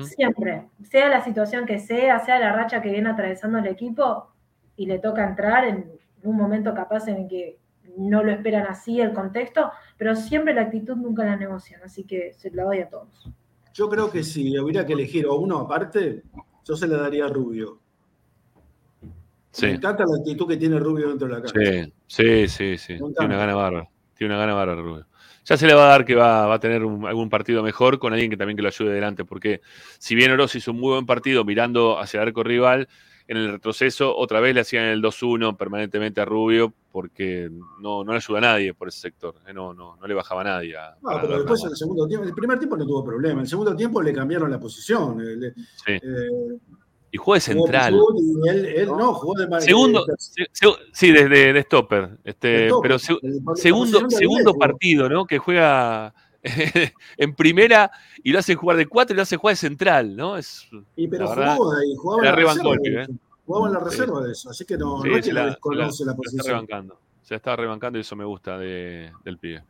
Siempre, 0.03 0.67
sea 0.83 1.09
la 1.09 1.23
situación 1.23 1.65
que 1.65 1.79
sea, 1.79 2.19
sea 2.19 2.39
la 2.39 2.53
racha 2.53 2.81
que 2.81 2.91
viene 2.91 3.09
atravesando 3.09 3.57
el 3.59 3.67
equipo 3.67 4.31
y 4.75 4.85
le 4.85 4.99
toca 4.99 5.27
entrar 5.27 5.65
en 5.65 5.91
un 6.23 6.35
momento 6.35 6.73
capaz 6.73 7.07
en 7.07 7.17
el 7.17 7.27
que 7.27 7.57
no 7.97 8.23
lo 8.23 8.31
esperan 8.31 8.65
así 8.67 8.99
el 9.01 9.13
contexto, 9.13 9.71
pero 9.97 10.15
siempre 10.15 10.53
la 10.53 10.61
actitud 10.63 10.95
nunca 10.95 11.23
la 11.25 11.35
negocian, 11.35 11.81
así 11.83 12.03
que 12.05 12.33
se 12.33 12.49
la 12.51 12.63
doy 12.63 12.79
a 12.79 12.89
todos. 12.89 13.29
Yo 13.73 13.89
creo 13.89 14.11
que 14.11 14.23
si 14.23 14.57
hubiera 14.59 14.85
que 14.85 14.93
elegir 14.93 15.25
a 15.25 15.31
uno 15.33 15.59
aparte, 15.59 16.23
yo 16.63 16.75
se 16.75 16.87
le 16.87 16.95
daría 16.95 17.25
a 17.25 17.29
Rubio. 17.29 17.79
Me 19.01 19.09
Sí. 19.51 19.65
encanta 19.67 20.03
la 20.07 20.17
actitud 20.17 20.47
que 20.47 20.57
tiene 20.57 20.79
Rubio 20.79 21.09
dentro 21.09 21.27
de 21.27 21.33
la 21.35 21.41
cancha. 21.41 21.59
Sí, 21.59 21.93
sí, 22.07 22.47
sí, 22.47 22.77
sí. 22.77 22.93
Me 22.93 23.11
Tiene 23.11 23.25
una 23.25 23.37
gana 23.37 23.55
bárbara. 23.55 23.89
Tiene 24.15 24.33
una 24.33 24.41
gana 24.41 24.53
bárbara, 24.55 24.81
Rubio. 24.81 25.05
Ya 25.45 25.57
se 25.57 25.67
le 25.67 25.73
va 25.73 25.85
a 25.85 25.89
dar 25.89 26.05
que 26.05 26.15
va, 26.15 26.47
va 26.47 26.55
a 26.55 26.59
tener 26.59 26.83
un- 26.85 27.05
algún 27.05 27.29
partido 27.29 27.61
mejor 27.63 27.99
con 27.99 28.13
alguien 28.13 28.29
que 28.31 28.37
también 28.37 28.55
que 28.55 28.61
lo 28.61 28.69
ayude 28.69 28.91
adelante, 28.91 29.25
porque 29.25 29.61
si 29.99 30.15
bien 30.15 30.31
Oroz 30.31 30.55
hizo 30.55 30.71
un 30.71 30.79
muy 30.79 30.91
buen 30.93 31.05
partido 31.05 31.43
mirando 31.43 31.99
hacia 31.99 32.21
el 32.21 32.27
arco 32.29 32.43
rival, 32.43 32.87
en 33.27 33.37
el 33.37 33.51
retroceso 33.51 34.15
otra 34.15 34.39
vez 34.41 34.53
le 34.53 34.61
hacían 34.61 34.83
el 34.85 35.01
2-1 35.01 35.55
permanentemente 35.57 36.19
a 36.21 36.25
Rubio, 36.25 36.73
porque 36.91 37.49
no, 37.79 38.03
no 38.03 38.11
le 38.11 38.17
ayuda 38.17 38.37
a 38.37 38.41
nadie 38.41 38.73
por 38.73 38.87
ese 38.89 38.99
sector, 38.99 39.35
eh, 39.47 39.53
no, 39.53 39.73
no, 39.73 39.95
no 39.95 40.07
le 40.07 40.13
bajaba 40.13 40.41
a 40.41 40.43
nadie. 40.45 40.75
a- 40.77 40.95
No, 41.01 41.21
pero 41.21 41.37
después 41.37 41.63
en 41.63 41.69
el 41.71 41.75
segundo 41.77 42.07
tiempo, 42.07 42.25
el 42.27 42.33
primer 42.33 42.59
tiempo 42.59 42.75
no 42.77 42.85
tuvo 42.85 43.03
problema. 43.03 43.33
En 43.35 43.39
el 43.41 43.47
segundo 43.47 43.75
tiempo 43.75 44.01
le 44.01 44.13
cambiaron 44.13 44.49
la 44.51 44.59
posición. 44.59 45.19
eh, 45.21 45.35
le- 45.37 45.53
Sí. 45.53 45.91
eh, 45.93 45.99
Y 47.13 47.17
juega 47.17 47.45
de 47.45 47.53
jugó 47.53 47.67
central. 47.67 47.93
Pichut 47.93 48.17
y 48.45 48.49
él, 48.49 48.65
él 48.65 48.87
no, 48.87 49.13
jugó 49.13 49.33
de 49.39 49.61
Segundo, 49.61 50.03
de- 50.05 50.13
se- 50.17 50.47
se- 50.51 50.67
sí, 50.91 51.11
desde 51.11 51.53
de, 51.53 51.61
stopper. 51.61 52.17
Este, 52.23 52.47
De 52.47 52.67
stopper, 52.67 52.81
pero 52.89 52.99
se- 52.99 53.13
el- 53.13 53.19
la 53.45 53.55
segundo, 53.55 53.99
posición 53.99 54.09
de 54.09 54.15
segundo 54.17 54.53
partido, 54.55 55.07
¿no? 55.09 55.25
Que 55.25 55.37
juega 55.37 56.13
en 57.17 57.35
primera 57.35 57.91
y 58.23 58.31
lo 58.31 58.39
hace 58.39 58.55
jugar 58.55 58.77
de 58.77 58.87
cuatro 58.87 59.13
y 59.13 59.17
lo 59.17 59.21
hace 59.23 59.37
jugar 59.37 59.53
de 59.53 59.57
central, 59.57 60.15
¿no? 60.15 60.35
Es, 60.37 60.67
Y 60.95 61.07
pero 61.07 61.25
la 61.25 61.35
verdad, 61.35 61.55
jugó 61.57 61.75
de 61.75 61.81
ahí, 61.85 61.95
jugaba 61.95 62.21
se 62.21 62.25
la 62.25 62.29
en 62.31 62.35
la 62.35 62.41
reserva. 62.53 62.71
de 62.81 62.89
¿eh? 62.89 63.01
eso. 63.03 63.11
Jugaba 63.45 63.67
en 63.67 63.73
la 63.73 63.79
Sí. 63.79 63.85
reserva 63.85 64.21
de 64.23 64.31
eso. 64.31 64.49
Así 64.49 64.65
que 64.65 64.77
no, 64.77 65.01
Sí, 65.03 65.09
no 65.09 65.17
es 65.17 65.25
que 65.25 65.33
la- 65.33 65.45
desconoce 65.45 65.83
la, 65.85 65.91
se 65.91 66.03
está 66.03 66.15
posición. 66.15 66.45
rebancando. 66.47 66.99
Se 67.21 67.35
está 67.35 67.55
rebancando 67.55 67.97
y 67.99 68.01
eso 68.01 68.15
me 68.15 68.25
gusta 68.25 68.57
de- 68.57 69.11
del 69.23 69.37
pibe. 69.37 69.63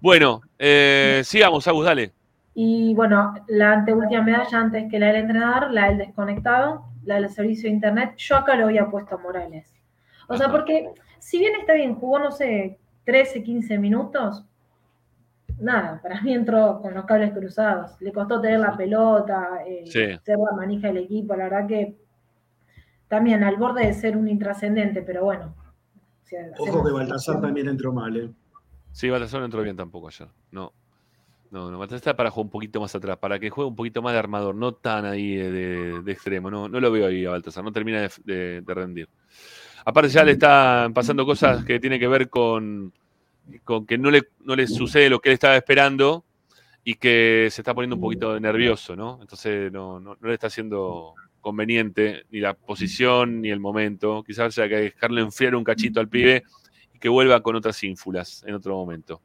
Bueno, 0.00 0.42
eh, 0.58 1.22
sigamos, 1.24 1.66
Agus, 1.66 1.84
dale. 1.86 2.12
Y 2.54 2.94
bueno, 2.94 3.34
la 3.48 3.72
anteúltima 3.72 4.22
medalla 4.22 4.58
antes 4.60 4.88
que 4.90 4.98
la 4.98 5.08
del 5.08 5.16
entrenador, 5.16 5.72
la 5.72 5.88
del 5.88 5.98
desconectado, 5.98 6.84
la 7.04 7.16
del 7.16 7.28
servicio 7.28 7.68
de 7.68 7.74
internet, 7.74 8.14
yo 8.16 8.36
acá 8.36 8.54
lo 8.56 8.66
había 8.66 8.88
puesto 8.88 9.16
a 9.16 9.18
Morales. 9.18 9.74
O 10.28 10.36
sea, 10.36 10.50
porque 10.50 10.90
si 11.18 11.38
bien 11.38 11.54
está 11.60 11.74
bien, 11.74 11.96
jugó, 11.96 12.18
no 12.18 12.30
sé, 12.30 12.78
13, 13.04 13.42
15 13.42 13.78
minutos, 13.78 14.46
nada, 15.58 16.00
para 16.02 16.20
mí 16.22 16.32
entró 16.32 16.80
con 16.80 16.94
los 16.94 17.04
cables 17.04 17.32
cruzados. 17.32 18.00
Le 18.00 18.12
costó 18.12 18.40
tener 18.40 18.60
la 18.60 18.76
pelota, 18.76 19.58
eh, 19.66 19.82
Sí. 19.86 20.16
ser 20.22 20.38
la 20.38 20.56
manija 20.56 20.88
del 20.88 20.98
equipo, 20.98 21.34
la 21.34 21.44
verdad 21.44 21.66
que 21.66 21.96
también 23.08 23.44
al 23.44 23.56
borde 23.56 23.86
de 23.86 23.92
ser 23.94 24.16
un 24.16 24.28
intrascendente, 24.28 25.02
pero 25.02 25.24
bueno. 25.24 25.54
Ojo 26.58 26.84
que 26.84 26.90
Baltasar 26.92 27.40
también 27.40 27.68
entró 27.68 27.92
mal. 27.92 28.16
¿eh? 28.16 28.30
Sí, 28.92 29.10
Baltasar 29.10 29.40
no 29.40 29.46
entró 29.46 29.62
bien 29.62 29.76
tampoco 29.76 30.08
ayer. 30.08 30.28
No. 30.50 30.72
No, 31.54 31.70
no, 31.70 31.84
está 31.84 32.16
para 32.16 32.32
jugar 32.32 32.46
un 32.46 32.50
poquito 32.50 32.80
más 32.80 32.92
atrás, 32.96 33.16
para 33.16 33.38
que 33.38 33.48
juegue 33.48 33.68
un 33.68 33.76
poquito 33.76 34.02
más 34.02 34.12
de 34.12 34.18
armador, 34.18 34.56
no 34.56 34.72
tan 34.74 35.04
ahí 35.04 35.36
de, 35.36 35.52
de- 35.52 36.02
de 36.02 36.12
extremo. 36.12 36.50
No, 36.50 36.68
no 36.68 36.80
lo 36.80 36.90
veo 36.90 37.06
ahí 37.06 37.24
a 37.24 37.30
Baltasar, 37.30 37.62
no 37.62 37.70
termina 37.70 38.08
de, 38.24 38.60
rendir. 38.66 39.08
Aparte 39.84 40.08
ya 40.10 40.24
le 40.24 40.32
están 40.32 40.92
pasando 40.92 41.24
cosas 41.24 41.64
que 41.64 41.78
tienen 41.78 42.00
que 42.00 42.08
ver 42.08 42.28
con, 42.28 42.92
con 43.62 43.86
que 43.86 43.96
no 43.96 44.10
le, 44.10 44.22
no 44.40 44.56
le 44.56 44.66
sucede 44.66 45.08
lo 45.08 45.20
que 45.20 45.28
él 45.28 45.34
estaba 45.34 45.54
esperando 45.54 46.24
y 46.82 46.94
que 46.94 47.46
se 47.52 47.60
está 47.60 47.72
poniendo 47.72 47.94
un 47.94 48.02
poquito 48.02 48.40
nervioso, 48.40 48.96
¿no? 48.96 49.18
Entonces 49.20 49.70
no, 49.70 50.00
no, 50.00 50.16
no 50.20 50.28
le 50.28 50.34
está 50.34 50.50
siendo 50.50 51.14
conveniente 51.40 52.24
ni 52.32 52.40
la 52.40 52.54
posición 52.54 53.40
ni 53.40 53.50
el 53.50 53.60
momento. 53.60 54.24
Quizás 54.26 54.58
haya 54.58 54.68
que 54.68 54.76
dejarle 54.82 55.20
enfriar 55.20 55.54
un 55.54 55.62
cachito 55.62 56.00
al 56.00 56.08
pibe 56.08 56.42
y 56.92 56.98
que 56.98 57.08
vuelva 57.08 57.40
con 57.44 57.54
otras 57.54 57.80
ínfulas 57.84 58.42
en 58.44 58.54
otro 58.56 58.74
momento. 58.74 59.22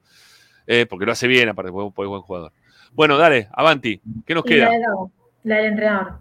Eh, 0.71 0.85
porque 0.85 1.07
lo 1.07 1.13
hace 1.13 1.27
bien, 1.27 1.49
aparte, 1.49 1.71
porque 1.71 2.03
es 2.03 2.07
buen 2.09 2.21
jugador. 2.21 2.51
Bueno, 2.93 3.17
dale, 3.17 3.49
Avanti, 3.53 3.99
¿qué 4.23 4.35
nos 4.35 4.45
Y 4.45 4.49
queda? 4.49 4.69
La, 4.69 4.95
la 5.43 5.55
del 5.55 5.65
entrenador. 5.65 6.19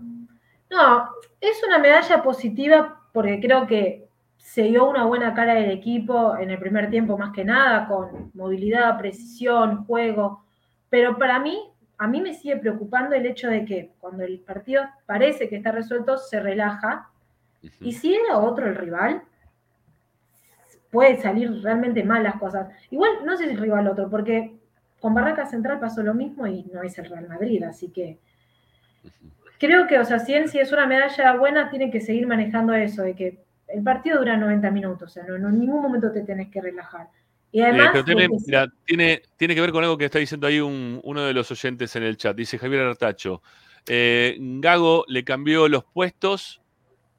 No, 0.70 1.10
es 1.38 1.62
una 1.66 1.78
medalla 1.78 2.22
positiva 2.22 2.98
porque 3.12 3.40
creo 3.40 3.66
que 3.66 4.08
se 4.38 4.62
dio 4.62 4.88
una 4.88 5.04
buena 5.04 5.34
cara 5.34 5.52
del 5.52 5.70
equipo 5.70 6.34
en 6.38 6.50
el 6.50 6.58
primer 6.58 6.88
tiempo 6.88 7.18
más 7.18 7.34
que 7.34 7.44
nada, 7.44 7.86
con 7.88 8.30
movilidad, 8.32 8.96
precisión, 8.96 9.84
juego. 9.84 10.42
Pero 10.88 11.18
para 11.18 11.38
mí, 11.38 11.70
a 11.98 12.06
mí 12.06 12.22
me 12.22 12.32
sigue 12.32 12.56
preocupando 12.56 13.14
el 13.14 13.26
hecho 13.26 13.50
de 13.50 13.66
que 13.66 13.90
cuando 14.00 14.24
el 14.24 14.38
partido 14.38 14.84
parece 15.04 15.50
que 15.50 15.56
está 15.56 15.72
resuelto, 15.72 16.16
se 16.16 16.40
relaja. 16.40 17.10
Y 17.82 17.92
si 17.92 18.14
era 18.14 18.38
otro 18.38 18.66
el 18.66 18.76
rival, 18.76 19.20
puede 20.90 21.20
salir 21.20 21.51
realmente 21.62 22.02
mal 22.05 22.23
las 22.23 22.36
cosas. 22.36 22.69
Igual 22.90 23.10
no 23.24 23.36
sé 23.36 23.44
si 23.44 23.51
el 23.51 23.59
rival 23.59 23.86
otro, 23.89 24.09
porque 24.09 24.55
con 25.01 25.15
Barraca 25.15 25.47
Central 25.47 25.78
pasó 25.81 26.02
lo 26.02 26.15
mismo 26.15 26.47
y 26.47 26.65
no 26.73 26.82
es 26.82 26.98
el 26.98 27.05
Real 27.06 27.28
Madrid, 27.28 27.62
así 27.62 27.89
que 27.89 28.19
creo 29.59 29.86
que, 29.86 29.98
o 29.98 30.05
sea, 30.05 30.19
si, 30.19 30.35
en- 30.35 30.48
si 30.48 30.59
es 30.59 30.73
una 30.73 30.86
medalla 30.86 31.36
buena, 31.36 31.70
tiene 31.70 31.90
que 31.90 32.01
seguir 32.01 32.27
manejando 32.27 32.73
eso, 32.74 33.02
de 33.02 33.15
que 33.15 33.39
el 33.69 33.82
partido 33.82 34.19
dura 34.19 34.36
90 34.36 34.70
minutos, 34.70 35.10
o 35.10 35.12
sea, 35.12 35.24
no, 35.24 35.39
no- 35.39 35.48
en 35.48 35.60
ningún 35.60 35.82
momento 35.82 36.10
te 36.12 36.23
tenés 36.23 36.48
que 36.48 36.60
relajar. 36.60 37.09
Y 37.51 37.60
Eh, 37.60 37.65
además, 37.65 38.05
tiene, 38.05 38.28
que- 38.28 38.36
mira, 38.47 38.66
tiene, 38.85 39.23
tiene 39.36 39.55
que 39.55 39.60
ver 39.60 39.73
con 39.73 39.82
algo 39.82 39.97
que 39.98 40.05
está 40.05 40.19
diciendo 40.19 40.47
ahí 40.47 40.60
un- 40.60 41.01
uno 41.02 41.23
de 41.23 41.32
los 41.35 41.51
oyentes 41.51 41.94
en 41.97 42.02
el 42.02 42.16
chat. 42.16 42.36
Dice 42.36 42.59
Javier 42.59 42.82
Artacho. 42.82 43.43
eh, 43.90 44.36
Gago 44.39 45.05
le 45.09 45.24
cambió 45.24 45.66
los 45.66 45.82
puestos 45.82 46.60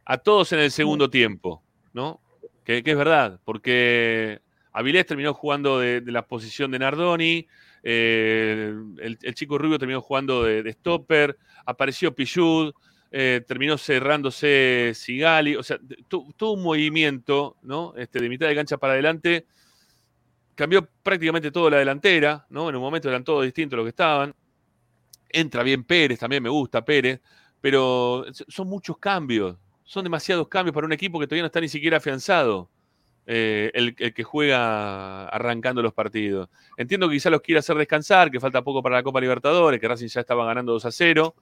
a 0.06 0.18
todos 0.20 0.54
en 0.54 0.60
el 0.60 0.70
segundo 0.70 1.10
tiempo, 1.10 1.64
¿no? 1.94 2.20
Que, 2.70 2.84
es 2.86 2.98
verdad, 2.98 3.40
porque 3.46 4.41
Avilés 4.74 5.08
terminó 5.08 5.34
jugando 5.34 5.80
de, 5.80 6.04
la 6.06 6.28
posición 6.28 6.70
de 6.70 6.78
Nardoni, 6.78 7.48
eh, 7.82 8.76
el, 9.00 9.34
chico 9.34 9.58
Rubio 9.58 9.80
terminó 9.80 10.02
jugando 10.02 10.44
de, 10.44 10.72
stopper, 10.74 11.36
apareció 11.66 12.14
Pichud, 12.14 12.72
eh, 13.10 13.41
terminó 13.48 13.76
cerrándose 13.80 14.91
Sigali, 14.94 15.56
o 15.56 15.64
sea, 15.64 15.80
tu- 16.08 16.32
todo 16.38 16.52
un 16.52 16.62
movimiento, 16.62 17.58
¿no? 17.64 17.96
Este, 17.98 18.20
de 18.20 18.30
mitad 18.30 18.48
de 18.48 18.54
cancha 18.54 18.78
para 18.78 18.94
adelante 18.94 19.48
cambió 20.54 20.88
prácticamente 21.02 21.50
toda 21.50 21.72
la 21.72 21.78
delantera, 21.78 22.46
¿no? 22.52 22.70
En 22.70 22.76
un 22.76 22.82
momento 22.84 23.10
eran 23.10 23.24
todos 23.24 23.46
distintos 23.46 23.78
los 23.78 23.86
que 23.86 23.90
estaban. 23.90 24.36
Entra 25.28 25.64
bien 25.64 25.84
Pérez, 25.86 26.20
también 26.20 26.44
me 26.44 26.50
gusta 26.50 26.86
Pérez, 26.86 27.20
pero 27.60 28.26
son 28.48 28.68
muchos 28.68 29.00
cambios, 29.00 29.58
son 29.90 30.03
demasiados 30.03 30.48
cambios 30.48 30.72
para 30.76 30.86
un 30.86 30.94
equipo 30.94 31.20
que 31.20 31.26
todavía 31.26 31.41
no 31.41 31.48
está 31.48 31.60
ni 31.60 31.68
siquiera 31.68 31.98
afianzado. 31.98 32.70
eh, 33.32 33.70
el, 33.76 33.95
el 33.99 34.14
que 34.14 34.24
juega 34.24 35.28
arrancando 35.28 35.82
los 35.84 35.94
partidos. 35.94 36.49
Entiendo 36.78 37.07
que 37.07 37.16
quizá 37.16 37.30
los 37.30 37.41
quiera 37.41 37.60
hacer 37.60 37.76
descansar, 37.76 38.32
que 38.32 38.40
falta 38.40 38.64
poco 38.64 38.82
para 38.82 38.95
la 38.95 39.03
Copa 39.03 39.22
Libertadores, 39.22 39.80
que 39.80 39.88
Racing 39.88 40.07
ya 40.07 40.22
estaba 40.22 40.45
ganando 40.45 40.72
2 40.74 40.86
a 40.86 40.91
0, 40.91 41.36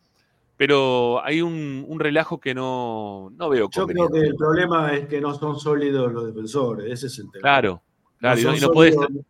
pero 0.58 1.24
hay 1.24 1.42
un, 1.42 1.86
un 1.88 2.00
relajo 2.00 2.40
que 2.42 2.54
no, 2.54 3.30
no 3.38 3.48
veo 3.50 3.70
Yo 3.72 3.88
creo 3.88 4.10
que 4.10 4.20
el 4.20 4.36
problema 4.36 4.92
es 4.94 5.08
que 5.08 5.22
no 5.22 5.34
son 5.34 5.58
sólidos 5.58 6.12
los 6.12 6.26
defensores. 6.28 6.92
Ese 6.92 7.08
es 7.08 7.20
el 7.20 7.32
tema. 7.32 7.42
Claro, 7.42 7.82
claro, 8.20 8.38
y 8.40 8.44
no, 8.44 8.50
son 8.50 8.58
y 8.58 8.62
no 8.62 8.68
podés- 8.70 8.94
sólidos. 8.96 9.26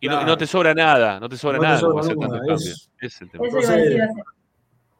y 0.00 0.06
no- 0.08 0.12
y 0.14 0.16
no 0.16 0.20
Claro. 0.22 0.36
te 0.38 0.46
sobra 0.48 0.74
nada, 0.74 1.20
no 1.20 1.28
te 1.28 1.36
sobra 1.36 1.58
te 1.58 1.64
nada 1.64 1.78
sobra 1.78 1.94
para 1.94 2.06
hacer 2.06 2.16
nada, 2.16 2.38
tantos 2.38 2.62
es- 2.66 2.68
cambios. 2.68 2.90
Ese 3.00 3.06
es 3.06 3.22
el 3.22 3.30
tema. 3.30 3.46
Eso 3.46 3.60
iba 3.60 3.70
a 3.70 3.76
decir, 3.76 4.02
hace- 4.02 4.22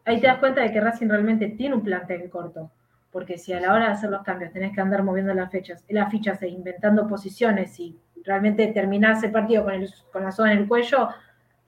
ahí 0.04 0.20
te 0.20 0.26
das 0.28 0.38
cuenta 0.38 0.60
de 0.62 0.72
que 0.72 0.80
Racing 0.80 1.08
realmente 1.08 1.48
tiene 1.48 1.74
un 1.74 1.82
plantel 1.82 2.30
corto. 2.30 2.70
Porque 3.12 3.38
si 3.38 3.52
a 3.52 3.60
la 3.60 3.72
hora 3.72 3.86
de 3.86 3.92
hacer 3.92 4.10
los 4.10 4.22
cambios 4.22 4.52
tenés 4.52 4.72
que 4.72 4.80
andar 4.80 5.02
moviendo 5.04 5.32
las 5.34 5.52
fechas, 5.52 5.84
las 5.88 6.10
fichas 6.10 6.42
e 6.42 6.48
inventando 6.48 7.06
posiciones 7.06 7.78
y 7.78 7.96
realmente 8.24 8.66
terminás 8.68 9.22
el 9.22 9.30
partido 9.30 9.64
con, 9.64 10.24
la 10.24 10.32
soga 10.32 10.52
en 10.52 10.58
el 10.58 10.68
cuello, 10.68 11.08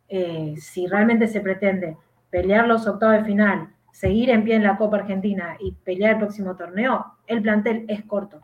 eh, 0.08 0.54
si 0.56 0.86
realmente 0.86 1.28
se 1.28 1.40
pretende 1.40 1.96
pelear 2.30 2.66
los 2.66 2.86
octavos 2.86 3.18
de 3.18 3.24
final, 3.24 3.68
seguir 3.92 4.30
en 4.30 4.42
pie 4.42 4.56
en 4.56 4.64
la 4.64 4.76
Copa 4.76 4.96
Argentina 4.96 5.56
y 5.60 5.72
pelear 5.72 6.14
el 6.14 6.18
próximo 6.18 6.56
torneo, 6.56 7.14
el 7.26 7.42
plantel 7.42 7.84
es 7.88 8.04
corto. 8.04 8.40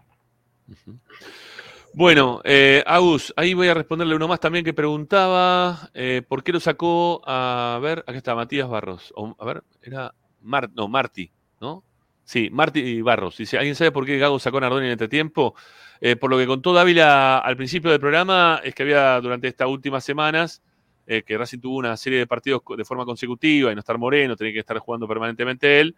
Bueno, 1.93 2.41
eh, 2.45 2.85
Agus, 2.87 3.35
ahí 3.37 3.53
voy 3.53 3.67
a 3.67 3.75
responderle 3.75 4.15
uno 4.15 4.29
más 4.29 4.39
también 4.39 4.65
que 4.65 4.73
preguntaba 4.73 5.91
eh, 5.93 6.23
por 6.27 6.45
qué 6.45 6.53
lo 6.53 6.61
sacó 6.61 7.21
a, 7.27 7.81
ver, 7.83 8.01
acá 8.01 8.17
está 8.17 8.35
Matías 8.37 8.69
Barros. 8.69 9.13
A 9.39 9.45
ver, 9.45 9.65
era 9.83 10.15
Mar, 10.41 10.71
no, 10.73 10.87
Marti, 10.87 11.33
¿no? 11.61 11.83
Sí, 12.31 12.49
Marti 12.49 13.03
Barros. 13.03 13.37
Dice, 13.39 13.59
¿alguien 13.59 13.75
sabe 13.75 13.91
por 13.91 14.07
qué 14.07 14.17
Gago 14.17 14.39
sacó 14.39 14.59
a 14.59 14.61
Nardoni 14.61 14.87
en 14.87 14.93
este 14.93 15.09
tiempo? 15.09 15.57
Eh, 16.01 16.15
por 16.15 16.31
lo 16.31 16.39
que 16.39 16.47
contó 16.47 16.73
Dávila 16.73 17.39
al 17.39 17.57
principio 17.57 17.91
del 17.91 17.99
programa, 17.99 18.61
es 18.63 18.73
que 18.73 18.85
había 18.85 19.21
durante 19.21 19.49
estas 19.49 19.67
últimas 19.67 20.05
semanas 20.05 20.63
eh, 21.09 21.25
que 21.25 21.37
Racing 21.37 21.59
tuvo 21.59 21.77
una 21.79 21.97
serie 21.97 22.21
de 22.21 22.29
partidos 22.29 22.63
de 22.77 22.85
forma 22.85 23.05
consecutiva 23.05 23.73
y 23.73 23.75
no 23.75 23.81
estar 23.81 23.99
Moreno, 23.99 24.37
tenía 24.37 24.53
que 24.53 24.61
estar 24.61 24.79
jugando 24.79 25.09
permanentemente 25.09 25.81
él. 25.81 25.97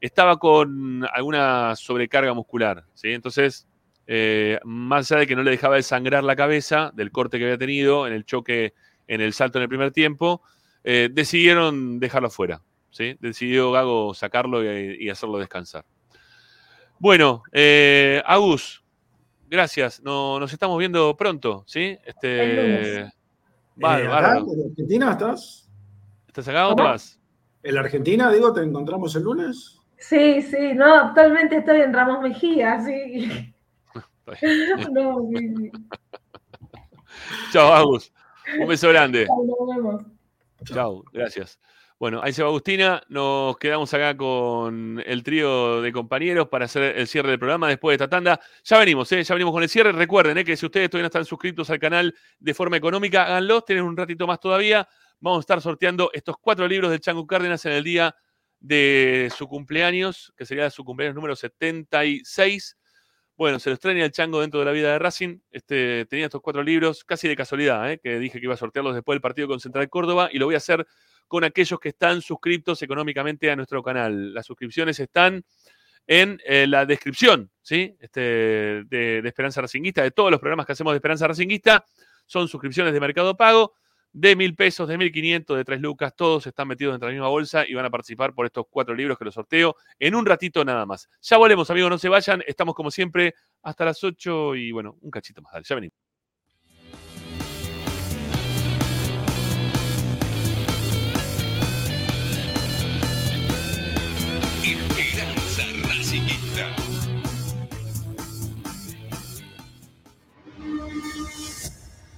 estaba 0.00 0.36
con 0.40 1.06
alguna 1.12 1.76
sobrecarga 1.76 2.34
muscular, 2.34 2.84
¿sí? 2.94 3.12
Entonces, 3.12 3.68
eh, 4.08 4.58
más 4.64 5.12
allá 5.12 5.20
de 5.20 5.26
que 5.28 5.36
no 5.36 5.44
le 5.44 5.52
dejaba 5.52 5.76
de 5.76 5.84
sangrar 5.84 6.24
la 6.24 6.34
cabeza 6.34 6.90
del 6.92 7.12
corte 7.12 7.38
que 7.38 7.44
había 7.44 7.58
tenido 7.58 8.08
en 8.08 8.14
el 8.14 8.24
choque, 8.24 8.74
en 9.06 9.20
el 9.20 9.32
salto 9.32 9.58
en 9.58 9.62
el 9.62 9.68
primer 9.68 9.92
tiempo, 9.92 10.42
eh, 10.82 11.08
decidieron 11.12 12.00
dejarlo 12.00 12.30
fuera, 12.30 12.62
¿sí? 12.90 13.16
Decidió 13.20 13.72
Gago 13.72 14.14
sacarlo 14.14 14.62
y, 14.64 15.08
hacerlo 15.08 15.38
descansar. 15.38 15.84
Bueno, 16.98 17.42
eh, 17.52 18.22
Agus, 18.26 18.82
gracias. 19.48 20.02
nos 20.02 20.52
estamos 20.52 20.78
viendo 20.78 21.16
pronto, 21.16 21.64
¿sí? 21.66 21.98
Este, 22.04 23.10
vale, 23.76 24.04
¿En 24.04 24.10
Argentina 24.10 25.12
estás? 25.12 25.68
¿Estás 26.26 26.48
acá 26.48 26.68
o 26.68 26.74
te 26.76 26.82
vas? 26.82 27.20
¿En 27.62 27.74
la 27.74 27.80
Argentina, 27.80 28.30
digo, 28.30 28.52
te 28.52 28.62
encontramos 28.62 29.14
el 29.16 29.22
lunes? 29.22 29.78
Sí, 29.98 30.42
sí, 30.42 30.74
no, 30.74 30.94
actualmente 30.94 31.58
estoy 31.58 31.80
en 31.80 31.92
Ramos 31.92 32.22
Mejía, 32.22 32.80
sí. 32.80 33.52
no, 34.92 35.28
Chao, 37.52 37.72
Agus. 37.72 38.12
Un 38.60 38.68
beso 38.68 38.88
grande. 38.88 39.26
Chao, 40.64 41.02
gracias. 41.12 41.58
Bueno, 41.98 42.20
ahí 42.22 42.32
se 42.32 42.44
va 42.44 42.48
Agustina. 42.48 43.02
Nos 43.08 43.58
quedamos 43.58 43.92
acá 43.92 44.16
con 44.16 45.02
el 45.04 45.24
trío 45.24 45.82
de 45.82 45.92
compañeros 45.92 46.46
para 46.48 46.66
hacer 46.66 46.96
el 46.96 47.08
cierre 47.08 47.30
del 47.30 47.40
programa 47.40 47.68
después 47.68 47.98
de 47.98 48.04
esta 48.04 48.08
tanda. 48.08 48.40
Ya 48.62 48.78
venimos, 48.78 49.10
¿eh? 49.10 49.24
ya 49.24 49.34
venimos 49.34 49.52
con 49.52 49.64
el 49.64 49.68
cierre. 49.68 49.90
Recuerden 49.90 50.38
¿eh? 50.38 50.44
que 50.44 50.56
si 50.56 50.64
ustedes 50.64 50.90
todavía 50.90 51.02
no 51.02 51.06
están 51.08 51.24
suscritos 51.24 51.70
al 51.70 51.80
canal 51.80 52.14
de 52.38 52.54
forma 52.54 52.76
económica, 52.76 53.24
háganlo. 53.24 53.62
Tienen 53.62 53.84
un 53.84 53.96
ratito 53.96 54.28
más 54.28 54.38
todavía. 54.38 54.88
Vamos 55.18 55.38
a 55.38 55.40
estar 55.40 55.60
sorteando 55.60 56.10
estos 56.12 56.36
cuatro 56.40 56.68
libros 56.68 56.92
de 56.92 57.00
Chango 57.00 57.26
Cárdenas 57.26 57.64
en 57.66 57.72
el 57.72 57.82
día 57.82 58.14
de 58.60 59.32
su 59.36 59.48
cumpleaños, 59.48 60.32
que 60.36 60.46
sería 60.46 60.70
su 60.70 60.84
cumpleaños 60.84 61.16
número 61.16 61.34
76. 61.34 62.76
Bueno, 63.36 63.58
se 63.58 63.70
lo 63.70 63.74
extraña 63.74 64.04
el 64.04 64.12
chango 64.12 64.40
dentro 64.40 64.60
de 64.60 64.66
la 64.66 64.72
vida 64.72 64.92
de 64.92 64.98
Racing. 65.00 65.40
Este, 65.50 66.06
tenía 66.06 66.26
estos 66.26 66.40
cuatro 66.42 66.62
libros, 66.62 67.02
casi 67.04 67.26
de 67.26 67.34
casualidad, 67.34 67.90
¿eh? 67.90 67.98
que 68.00 68.20
dije 68.20 68.38
que 68.38 68.46
iba 68.46 68.54
a 68.54 68.56
sortearlos 68.56 68.94
después 68.94 69.14
del 69.14 69.20
partido 69.20 69.48
con 69.48 69.58
Central 69.58 69.88
Córdoba 69.88 70.28
y 70.32 70.38
lo 70.38 70.46
voy 70.46 70.54
a 70.54 70.58
hacer 70.58 70.86
con 71.28 71.44
aquellos 71.44 71.78
que 71.78 71.90
están 71.90 72.22
suscriptos 72.22 72.82
económicamente 72.82 73.50
a 73.50 73.56
nuestro 73.56 73.82
canal. 73.82 74.34
Las 74.34 74.46
suscripciones 74.46 74.98
están 74.98 75.44
en 76.06 76.40
eh, 76.44 76.66
la 76.66 76.86
descripción 76.86 77.50
¿sí? 77.62 77.94
este, 78.00 78.20
de, 78.20 79.22
Esperanza 79.24 79.60
Racinguista, 79.60 80.02
de 80.02 80.10
todos 80.10 80.30
los 80.30 80.40
programas 80.40 80.66
que 80.66 80.72
hacemos 80.72 80.92
de 80.92 80.96
Esperanza 80.96 81.28
Racinguista. 81.28 81.84
Son 82.26 82.48
suscripciones 82.48 82.92
de 82.92 83.00
Mercado 83.00 83.36
Pago 83.36 83.74
de 84.10 84.34
mil 84.34 84.56
pesos, 84.56 84.88
de 84.88 84.96
mil 84.96 85.12
quinientos, 85.12 85.56
de 85.56 85.64
tres 85.64 85.80
lucas, 85.80 86.16
todos 86.16 86.46
están 86.46 86.66
metidos 86.66 86.94
dentro 86.94 87.06
de 87.06 87.12
la 87.12 87.18
misma 87.18 87.28
bolsa 87.28 87.66
y 87.66 87.74
van 87.74 87.84
a 87.84 87.90
participar 87.90 88.34
por 88.34 88.46
estos 88.46 88.64
cuatro 88.70 88.94
libros 88.94 89.18
que 89.18 89.24
los 89.26 89.34
sorteo 89.34 89.76
en 89.98 90.14
un 90.14 90.24
ratito 90.24 90.64
nada 90.64 90.86
más. 90.86 91.08
Ya 91.20 91.36
volvemos, 91.36 91.70
amigos, 91.70 91.90
no 91.90 91.98
se 91.98 92.08
vayan, 92.08 92.42
estamos 92.46 92.74
como 92.74 92.90
siempre 92.90 93.34
hasta 93.62 93.84
las 93.84 94.02
8 94.02 94.56
y 94.56 94.72
bueno, 94.72 94.96
un 95.02 95.10
cachito 95.10 95.42
más, 95.42 95.52
dale, 95.52 95.64
ya 95.68 95.74
venimos. 95.74 96.07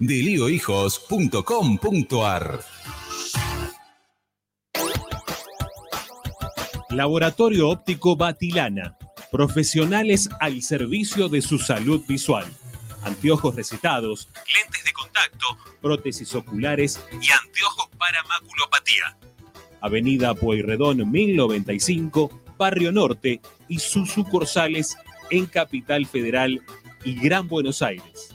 deliohijos.com.ar. 0.00 2.60
Laboratorio 6.88 7.68
Óptico 7.68 8.16
Batilana. 8.16 8.96
Profesionales 9.30 10.28
al 10.40 10.62
servicio 10.62 11.28
de 11.28 11.42
su 11.42 11.58
salud 11.58 12.02
visual. 12.08 12.46
Anteojos 13.02 13.54
recetados, 13.54 14.30
lentes 14.54 14.84
de 14.84 14.92
contacto, 14.92 15.46
prótesis 15.80 16.34
oculares 16.34 17.00
y 17.12 17.30
anteojos 17.30 17.88
para 17.98 18.22
maculopatía. 18.24 19.16
Avenida 19.80 20.34
Pueyrredón 20.34 21.08
1095, 21.10 22.42
Barrio 22.58 22.90
Norte 22.90 23.40
y 23.68 23.78
sus 23.78 24.10
sucursales 24.10 24.96
en 25.30 25.46
Capital 25.46 26.04
Federal 26.06 26.60
y 27.04 27.14
Gran 27.14 27.46
Buenos 27.48 27.80
Aires. 27.82 28.34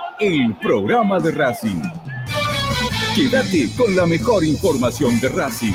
el 0.21 0.55
programa 0.57 1.19
de 1.19 1.31
Racing. 1.31 1.81
Quédate 3.15 3.69
con 3.75 3.95
la 3.95 4.05
mejor 4.05 4.43
información 4.43 5.19
de 5.19 5.29
Racing. 5.29 5.73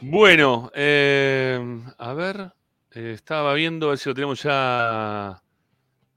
Bueno, 0.00 0.70
eh, 0.76 1.58
a 1.98 2.12
ver, 2.12 2.52
eh, 2.92 3.12
estaba 3.14 3.54
viendo 3.54 3.86
a 3.86 3.88
ver 3.90 3.98
si 3.98 4.08
lo 4.08 4.14
tenemos 4.14 4.40
ya 4.44 5.41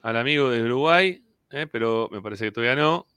al 0.06 0.18
amigo 0.18 0.52
de 0.52 0.62
Uruguay, 0.62 1.26
eh, 1.50 1.66
pero 1.72 2.08
me 2.12 2.22
parece 2.22 2.46
que 2.46 2.52
todavía 2.52 2.76
no. 2.76 3.08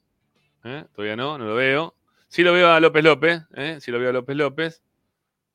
eh, 0.65 0.87
todavía 0.95 1.17
no, 1.17 1.37
no 1.37 1.45
lo 1.45 1.55
veo. 1.55 1.95
Sí 2.29 2.43
lo 2.43 2.55
veo 2.55 2.71
a 2.71 2.81
López 2.81 3.05
López, 3.05 3.43
eh, 3.55 3.77
sí 3.81 3.91
lo 3.91 3.99
veo 3.99 4.09
a 4.09 4.13
López 4.13 4.35
López. 4.35 4.83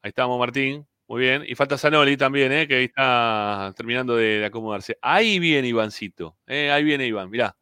Ahí 0.03 0.09
estamos, 0.09 0.37
Martín. 0.37 0.85
Muy 1.07 1.21
bien. 1.21 1.43
Y 1.47 1.55
falta 1.55 1.75
Zanoli 1.77 2.17
también, 2.17 2.51
eh, 2.51 2.67
que 2.67 2.75
ahí 2.75 2.83
está 2.85 3.73
terminando 3.75 4.15
de, 4.15 4.45
acomodarse. 4.45 4.99
Ahí 5.01 5.39
viene 5.39 5.67
Ivancito. 5.67 6.37
eh, 6.45 6.71
ahí 6.71 6.83
viene 6.83 7.07
Iván, 7.07 7.31
mirá. 7.31 7.55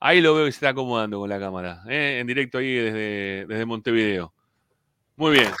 Ahí 0.00 0.20
lo 0.20 0.34
veo 0.34 0.46
que 0.46 0.52
se 0.52 0.56
está 0.56 0.70
acomodando 0.70 1.20
con 1.20 1.30
la 1.30 1.38
cámara. 1.38 1.82
en 1.86 2.26
directo 2.26 2.58
ahí 2.58 2.74
desde, 2.74 3.46
desde 3.46 3.64
Montevideo. 3.64 4.34
Muy 5.14 5.32
bien. 5.32 5.52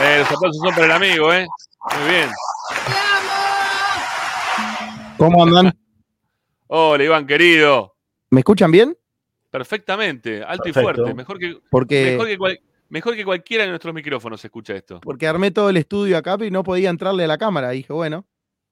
Em, 0.00 0.18
los 0.20 0.30
aplausos 0.30 0.62
son 0.62 0.74
para 0.74 0.84
el 0.86 0.92
amigo, 0.92 1.32
¿eh? 1.32 1.46
Muy 1.98 2.08
bien. 2.10 2.30
¿Cómo 5.18 5.42
andan? 5.44 5.72
Hola, 6.68 7.04
Iván, 7.04 7.26
querido. 7.26 7.96
¿Me 8.30 8.40
escuchan 8.40 8.70
bien? 8.70 8.96
Perfectamente, 9.50 10.42
alto 10.42 10.64
Perfecto. 10.64 10.80
y 10.80 10.82
fuerte. 10.82 11.14
Mejor 11.14 11.38
que, 11.38 11.58
Porque- 11.70 12.04
mejor, 12.12 12.26
que 12.26 12.38
cual- 12.38 12.60
mejor 12.88 13.16
que 13.16 13.24
cualquiera 13.24 13.64
de 13.64 13.70
nuestros 13.70 13.94
micrófonos 13.94 14.40
se 14.40 14.48
escucha 14.48 14.74
esto. 14.74 15.00
Porque 15.00 15.26
armé 15.26 15.50
todo 15.50 15.70
el 15.70 15.76
estudio 15.76 16.18
acá 16.18 16.36
y 16.44 16.50
no 16.50 16.62
podía 16.62 16.90
entrarle 16.90 17.24
a 17.24 17.28
la 17.28 17.38
cámara. 17.38 17.70
Dije, 17.70 17.92
bueno, 17.92 18.26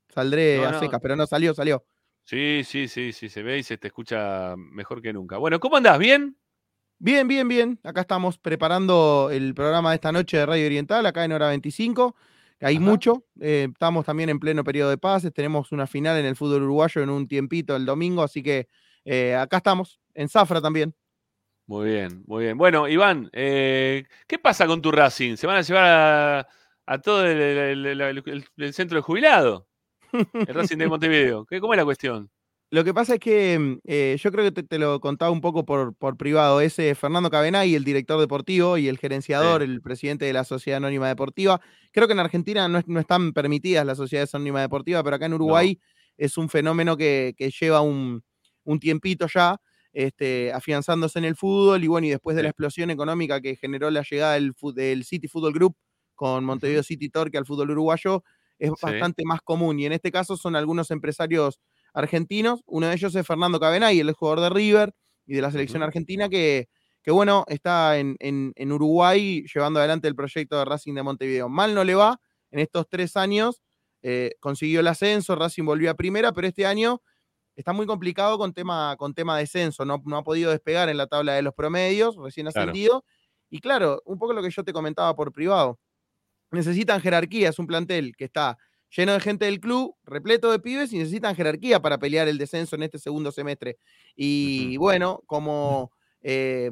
saldré 0.08 0.58
No, 0.58 0.64
a 0.66 0.72
no. 0.72 0.80
secas, 0.80 1.00
pero 1.00 1.16
no 1.16 1.26
salió, 1.26 1.54
salió. 1.54 1.84
Sí, 2.24 2.62
sí, 2.64 2.88
sí, 2.88 3.12
sí, 3.12 3.28
se 3.28 3.42
ve 3.42 3.58
y 3.58 3.62
se 3.62 3.76
te 3.78 3.88
escucha 3.88 4.54
mejor 4.56 5.00
que 5.02 5.12
nunca. 5.12 5.36
Bueno, 5.38 5.60
¿cómo 5.60 5.76
andás? 5.76 5.98
¿Bien? 5.98 6.36
Bien, 6.98 7.28
bien, 7.28 7.48
bien. 7.48 7.78
Acá 7.84 8.00
estamos 8.02 8.38
preparando 8.38 9.28
el 9.30 9.54
programa 9.54 9.90
de 9.90 9.96
esta 9.96 10.10
noche 10.12 10.38
de 10.38 10.46
Radio 10.46 10.66
Oriental, 10.66 11.04
acá 11.06 11.24
en 11.24 11.32
hora 11.32 11.48
25. 11.48 12.16
Hay 12.60 12.78
mucho. 12.78 13.24
eh, 13.40 13.68
estamos 13.72 14.04
también 14.06 14.30
en 14.30 14.38
pleno 14.40 14.64
periodo 14.64 14.90
de 14.90 14.98
pases. 14.98 15.32
Tenemos 15.32 15.72
una 15.72 15.86
final 15.86 16.16
en 16.18 16.24
el 16.26 16.36
fútbol 16.36 16.62
uruguayo 16.62 17.02
en 17.02 17.10
un 17.10 17.28
tiempito 17.28 17.76
el 17.76 17.84
domingo, 17.84 18.22
así 18.22 18.42
que 18.42 18.68
eh, 19.04 19.34
acá 19.34 19.58
estamos, 19.58 20.00
en 20.14 20.28
Zafra 20.28 20.60
también. 20.62 20.94
Muy 21.66 21.86
bien, 21.90 22.22
muy 22.26 22.44
bien. 22.44 22.58
Bueno, 22.58 22.88
Iván, 22.88 23.30
eh, 23.32 24.04
¿qué 24.26 24.38
pasa 24.38 24.66
con 24.66 24.82
tu 24.82 24.90
Racing? 24.92 25.36
¿Se 25.36 25.46
van 25.46 25.56
a 25.56 25.62
llevar 25.62 25.84
a, 25.84 26.48
a 26.86 26.98
todo 27.00 27.26
el, 27.26 27.86
el- 27.86 28.74
centro 28.74 28.96
de 28.96 29.02
jubilado? 29.02 29.66
El 30.12 30.54
Racing 30.54 30.76
de 30.78 30.88
Montevideo. 30.88 31.46
¿Qué, 31.46 31.60
¿Cómo 31.60 31.72
es 31.74 31.78
la 31.78 31.84
cuestión? 31.84 32.30
Lo 32.70 32.82
que 32.82 32.92
pasa 32.94 33.14
es 33.14 33.20
que 33.20 33.58
mm, 33.58 33.78
eh, 33.84 34.16
yo 34.20 34.32
creo 34.32 34.44
que 34.44 34.52
te, 34.52 34.62
te 34.64 34.78
lo 34.78 34.98
contaba 35.00 35.30
un 35.30 35.40
poco 35.40 35.64
por, 35.64 35.94
por 35.94 36.16
privado. 36.16 36.60
Es 36.60 36.78
eh, 36.78 36.94
Fernando 36.94 37.30
Cabenay, 37.30 37.74
el 37.74 37.84
director 37.84 38.18
deportivo 38.20 38.78
y 38.78 38.88
el 38.88 38.98
gerenciador, 38.98 39.62
el 39.62 39.80
presidente 39.80 40.24
de 40.24 40.32
la 40.32 40.44
Sociedad 40.44 40.78
Anónima 40.78 41.06
Deportiva. 41.08 41.60
Creo 41.92 42.06
que 42.08 42.14
en 42.14 42.18
Argentina 42.20 42.68
no, 42.68 42.78
es- 42.78 42.88
no 42.88 42.98
están 43.00 43.32
permitidas 43.32 43.86
las 43.86 43.98
sociedades 43.98 44.34
anónimas 44.34 44.62
deportivas, 44.62 45.02
pero 45.04 45.16
acá 45.16 45.26
en 45.26 45.34
Uruguay 45.34 45.78
es 46.16 46.36
un 46.36 46.48
fenómeno 46.48 46.96
que, 46.96 47.34
que 47.36 47.50
lleva 47.50 47.80
un, 47.80 48.22
un 48.64 48.80
tiempito 48.80 49.26
ya. 49.32 49.56
Este, 49.92 50.52
afianzándose 50.52 51.20
en 51.20 51.24
el 51.24 51.36
fútbol 51.36 51.84
y 51.84 51.86
bueno, 51.86 52.08
y 52.08 52.10
después 52.10 52.34
de 52.36 52.42
la 52.42 52.48
explosión 52.48 52.90
económica 52.90 53.40
que 53.40 53.54
generó 53.54 53.88
la 53.92 54.02
llegada 54.02 54.34
del, 54.34 54.52
del 54.74 55.04
City 55.04 55.28
Football 55.28 55.52
Group 55.52 55.76
con 56.16 56.44
Montevideo 56.44 56.82
City 56.82 57.08
Torque 57.10 57.38
al 57.38 57.46
fútbol 57.46 57.70
uruguayo, 57.70 58.24
es 58.58 58.70
Sí. 58.70 58.74
bastante 58.82 59.22
más 59.24 59.40
común. 59.42 59.78
Y 59.78 59.86
en 59.86 59.92
este 59.92 60.10
caso 60.10 60.36
son 60.36 60.56
algunos 60.56 60.90
empresarios 60.90 61.60
argentinos. 61.94 62.62
Uno 62.66 62.88
de 62.88 62.94
ellos 62.94 63.14
es 63.14 63.26
Fernando 63.26 63.58
Cabenay, 63.60 63.98
el 64.00 64.12
jugador 64.12 64.40
de 64.40 64.50
River 64.50 64.92
y 65.26 65.34
de 65.34 65.42
la 65.42 65.50
selección 65.50 65.82
argentina, 65.82 66.28
que, 66.28 66.68
que 67.02 67.10
bueno, 67.10 67.44
está 67.48 67.98
en, 67.98 68.16
en- 68.20 68.52
en 68.56 68.72
Uruguay 68.72 69.44
llevando 69.54 69.78
adelante 69.80 70.08
el 70.08 70.14
proyecto 70.16 70.58
de 70.58 70.64
Racing 70.66 70.94
de 70.94 71.02
Montevideo. 71.02 71.48
Mal 71.48 71.74
no 71.74 71.84
le 71.84 71.94
va 71.94 72.20
en 72.50 72.60
estos 72.60 72.86
tres 72.88 73.16
años. 73.16 73.62
eh, 74.02 74.32
consiguió 74.40 74.80
el 74.80 74.86
ascenso, 74.88 75.34
Racing 75.34 75.64
volvió 75.64 75.90
a 75.90 75.94
primera, 75.94 76.30
pero 76.32 76.46
este 76.46 76.66
año 76.66 77.00
está 77.56 77.72
muy 77.72 77.86
complicado 77.86 78.36
con 78.38 78.52
tema, 78.52 78.96
con 78.98 79.14
tema 79.14 79.38
descenso. 79.38 79.84
No, 79.86 80.02
no 80.04 80.18
ha 80.18 80.22
podido 80.24 80.50
despegar 80.50 80.88
en 80.90 80.98
la 80.98 81.06
tabla 81.06 81.34
de 81.34 81.42
los 81.42 81.54
promedios, 81.54 82.16
recién 82.16 82.46
Claro. 82.48 82.70
ascendido. 82.70 83.04
Y 83.50 83.60
claro, 83.60 84.02
un 84.04 84.18
poco 84.18 84.34
lo 84.34 84.42
que 84.42 84.50
yo 84.50 84.62
te 84.64 84.72
comentaba 84.74 85.14
por 85.16 85.32
privado. 85.32 85.78
Necesitan 86.50 87.00
jerarquía, 87.00 87.48
es 87.50 87.58
un 87.58 87.66
plantel 87.66 88.14
que 88.16 88.24
está 88.26 88.56
lleno 88.96 89.12
de 89.12 89.20
gente 89.20 89.44
del 89.46 89.60
club, 89.60 89.94
repleto 90.04 90.50
de 90.52 90.58
pibes 90.60 90.92
y 90.92 90.98
necesitan 90.98 91.34
jerarquía 91.36 91.80
para 91.80 91.98
pelear 91.98 92.28
el 92.28 92.38
descenso 92.38 92.76
en 92.76 92.84
este 92.84 92.98
segundo 92.98 93.32
semestre. 93.32 93.78
Y 94.16 94.76
bueno, 94.76 95.22
como 95.26 95.90
eh, 96.22 96.70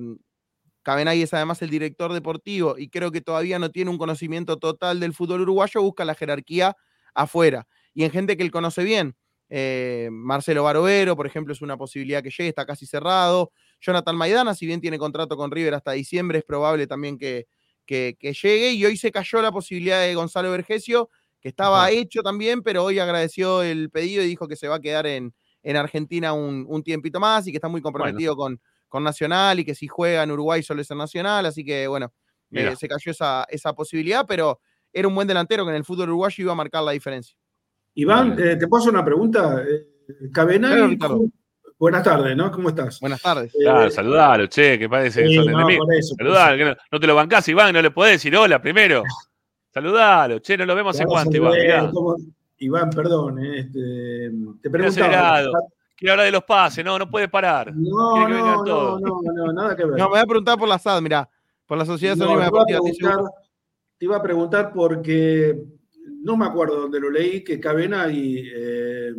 Cabenay 0.82 1.22
es 1.22 1.32
además 1.34 1.62
el 1.62 1.70
director 1.70 2.12
deportivo 2.12 2.76
y 2.76 2.88
creo 2.88 3.12
que 3.12 3.20
todavía 3.20 3.58
no 3.58 3.70
tiene 3.70 3.90
un 3.90 3.98
conocimiento 3.98 4.56
total 4.58 4.98
del 5.00 5.14
fútbol 5.14 5.42
uruguayo, 5.42 5.80
busca 5.82 6.04
la 6.04 6.14
jerarquía 6.14 6.76
afuera. 7.14 7.66
Y 7.94 8.04
en 8.04 8.10
gente 8.10 8.36
que 8.36 8.42
él 8.42 8.50
conoce 8.50 8.82
bien. 8.82 9.14
Eh, 9.54 10.08
Marcelo 10.10 10.62
Barovero, 10.64 11.14
por 11.14 11.26
ejemplo, 11.26 11.52
es 11.52 11.60
una 11.60 11.76
posibilidad 11.76 12.22
que 12.22 12.30
llegue, 12.30 12.48
está 12.48 12.64
casi 12.64 12.86
cerrado. 12.86 13.52
Jonathan 13.80 14.16
Maidana, 14.16 14.54
si 14.54 14.66
bien 14.66 14.80
tiene 14.80 14.98
contrato 14.98 15.36
con 15.36 15.50
River 15.50 15.74
hasta 15.74 15.92
diciembre, 15.92 16.38
es 16.38 16.44
probable 16.44 16.86
también 16.86 17.18
que, 17.18 17.46
que- 17.84 18.16
que 18.18 18.32
llegue. 18.32 18.72
Y 18.72 18.84
hoy 18.86 18.96
se 18.96 19.12
cayó 19.12 19.42
la 19.42 19.52
posibilidad 19.52 20.00
de 20.00 20.14
Gonzalo 20.14 20.50
Vergesio, 20.50 21.10
que 21.42 21.48
estaba 21.48 21.90
hecho 21.90 22.22
también, 22.22 22.62
pero 22.62 22.84
hoy 22.84 23.00
agradeció 23.00 23.62
el 23.62 23.90
pedido 23.90 24.22
y 24.22 24.28
dijo 24.28 24.46
que 24.46 24.54
se 24.56 24.68
va 24.68 24.76
a 24.76 24.80
quedar 24.80 25.06
en, 25.06 25.34
en 25.64 25.76
Argentina 25.76 26.32
un, 26.32 26.64
un 26.68 26.82
tiempito 26.84 27.18
más 27.18 27.46
y 27.46 27.50
que 27.50 27.56
está 27.56 27.68
muy 27.68 27.82
comprometido 27.82 28.36
con, 28.36 28.60
con 28.88 29.02
Nacional 29.02 29.58
y 29.58 29.64
que 29.64 29.74
si 29.74 29.88
juega 29.88 30.22
en 30.22 30.30
Uruguay 30.30 30.62
solo 30.62 30.80
es 30.82 30.90
en 30.92 30.98
Nacional. 30.98 31.44
Así 31.44 31.64
que 31.64 31.88
bueno, 31.88 32.12
eh, 32.52 32.74
se 32.78 32.86
cayó 32.86 33.10
esa, 33.10 33.44
esa 33.50 33.72
posibilidad, 33.72 34.24
pero 34.26 34.60
era 34.92 35.08
un 35.08 35.14
buen 35.16 35.26
delantero 35.26 35.64
que 35.64 35.70
en 35.70 35.76
el 35.76 35.84
fútbol 35.84 36.10
uruguayo 36.10 36.42
iba 36.42 36.52
a 36.52 36.56
marcar 36.56 36.84
la 36.84 36.92
diferencia. 36.92 37.36
Iván, 37.94 38.38
eh, 38.38 38.56
¿te 38.56 38.68
puedo 38.68 38.82
hacer 38.82 38.94
una 38.94 39.04
pregunta? 39.04 39.62
Eh, 39.68 40.30
Cabenay, 40.32 40.70
Claro, 40.72 40.86
Ricardo. 40.88 41.16
¿cómo- 41.16 41.30
buenas 41.76 42.02
tardes, 42.04 42.36
¿no? 42.36 42.52
¿Cómo 42.52 42.68
estás? 42.68 43.00
Buenas 43.00 43.20
tardes. 43.20 43.52
Claro, 43.58 43.90
saludalo, 43.90 44.46
che, 44.46 44.78
que 44.78 44.88
parece 44.88 45.22
que 45.22 45.28
sí, 45.28 45.34
son 45.34 45.46
no, 45.50 45.68
eso, 45.68 46.14
Saludalo, 46.16 46.56
que 46.56 46.64
no, 46.66 46.76
no 46.92 47.00
te 47.00 47.06
lo 47.08 47.14
bancás, 47.16 47.48
Iván, 47.48 47.72
no 47.74 47.82
le 47.82 47.90
podés 47.90 48.12
decir 48.12 48.36
hola 48.36 48.62
primero. 48.62 49.02
Saludalo, 49.72 50.38
che, 50.40 50.56
no 50.56 50.66
lo 50.66 50.74
vemos 50.74 51.00
a 51.00 51.04
cuánto, 51.06 51.36
Iván. 51.36 51.90
cómo- 51.92 52.16
Iván, 52.58 52.90
perdón, 52.90 53.42
eh, 53.42 53.60
este, 53.60 54.30
te 54.60 54.70
preguntaba. 54.70 55.50
Quiere 55.96 56.12
hablar 56.12 56.26
de 56.26 56.32
los 56.32 56.44
pases, 56.44 56.84
no, 56.84 56.98
no 56.98 57.08
puede 57.10 57.28
parar. 57.28 57.72
No, 57.74 58.28
no, 58.28 58.64
no, 58.64 58.98
no, 58.98 59.20
no, 59.32 59.52
nada 59.52 59.74
que 59.76 59.84
ver. 59.84 59.98
No, 59.98 60.04
me 60.06 60.10
voy 60.10 60.20
a 60.20 60.26
preguntar 60.26 60.58
por 60.58 60.68
la 60.68 60.78
SAD, 60.78 61.00
mirá, 61.00 61.28
por 61.66 61.78
la 61.78 61.84
Sociedad 61.86 62.16
No, 62.16 62.24
Anónima 62.24 62.50
te, 62.50 62.50
iba 62.50 62.60
a 62.60 62.82
Deportiva. 62.82 63.30
te 63.98 64.04
iba 64.04 64.16
a 64.16 64.22
preguntar 64.22 64.72
porque 64.74 65.62
no 66.22 66.36
me 66.36 66.46
acuerdo 66.46 66.80
dónde 66.82 67.00
lo 67.00 67.08
leí, 67.10 67.42
que 67.44 67.58
Cabena 67.60 68.10
y 68.12 68.48
eh, 68.52 69.12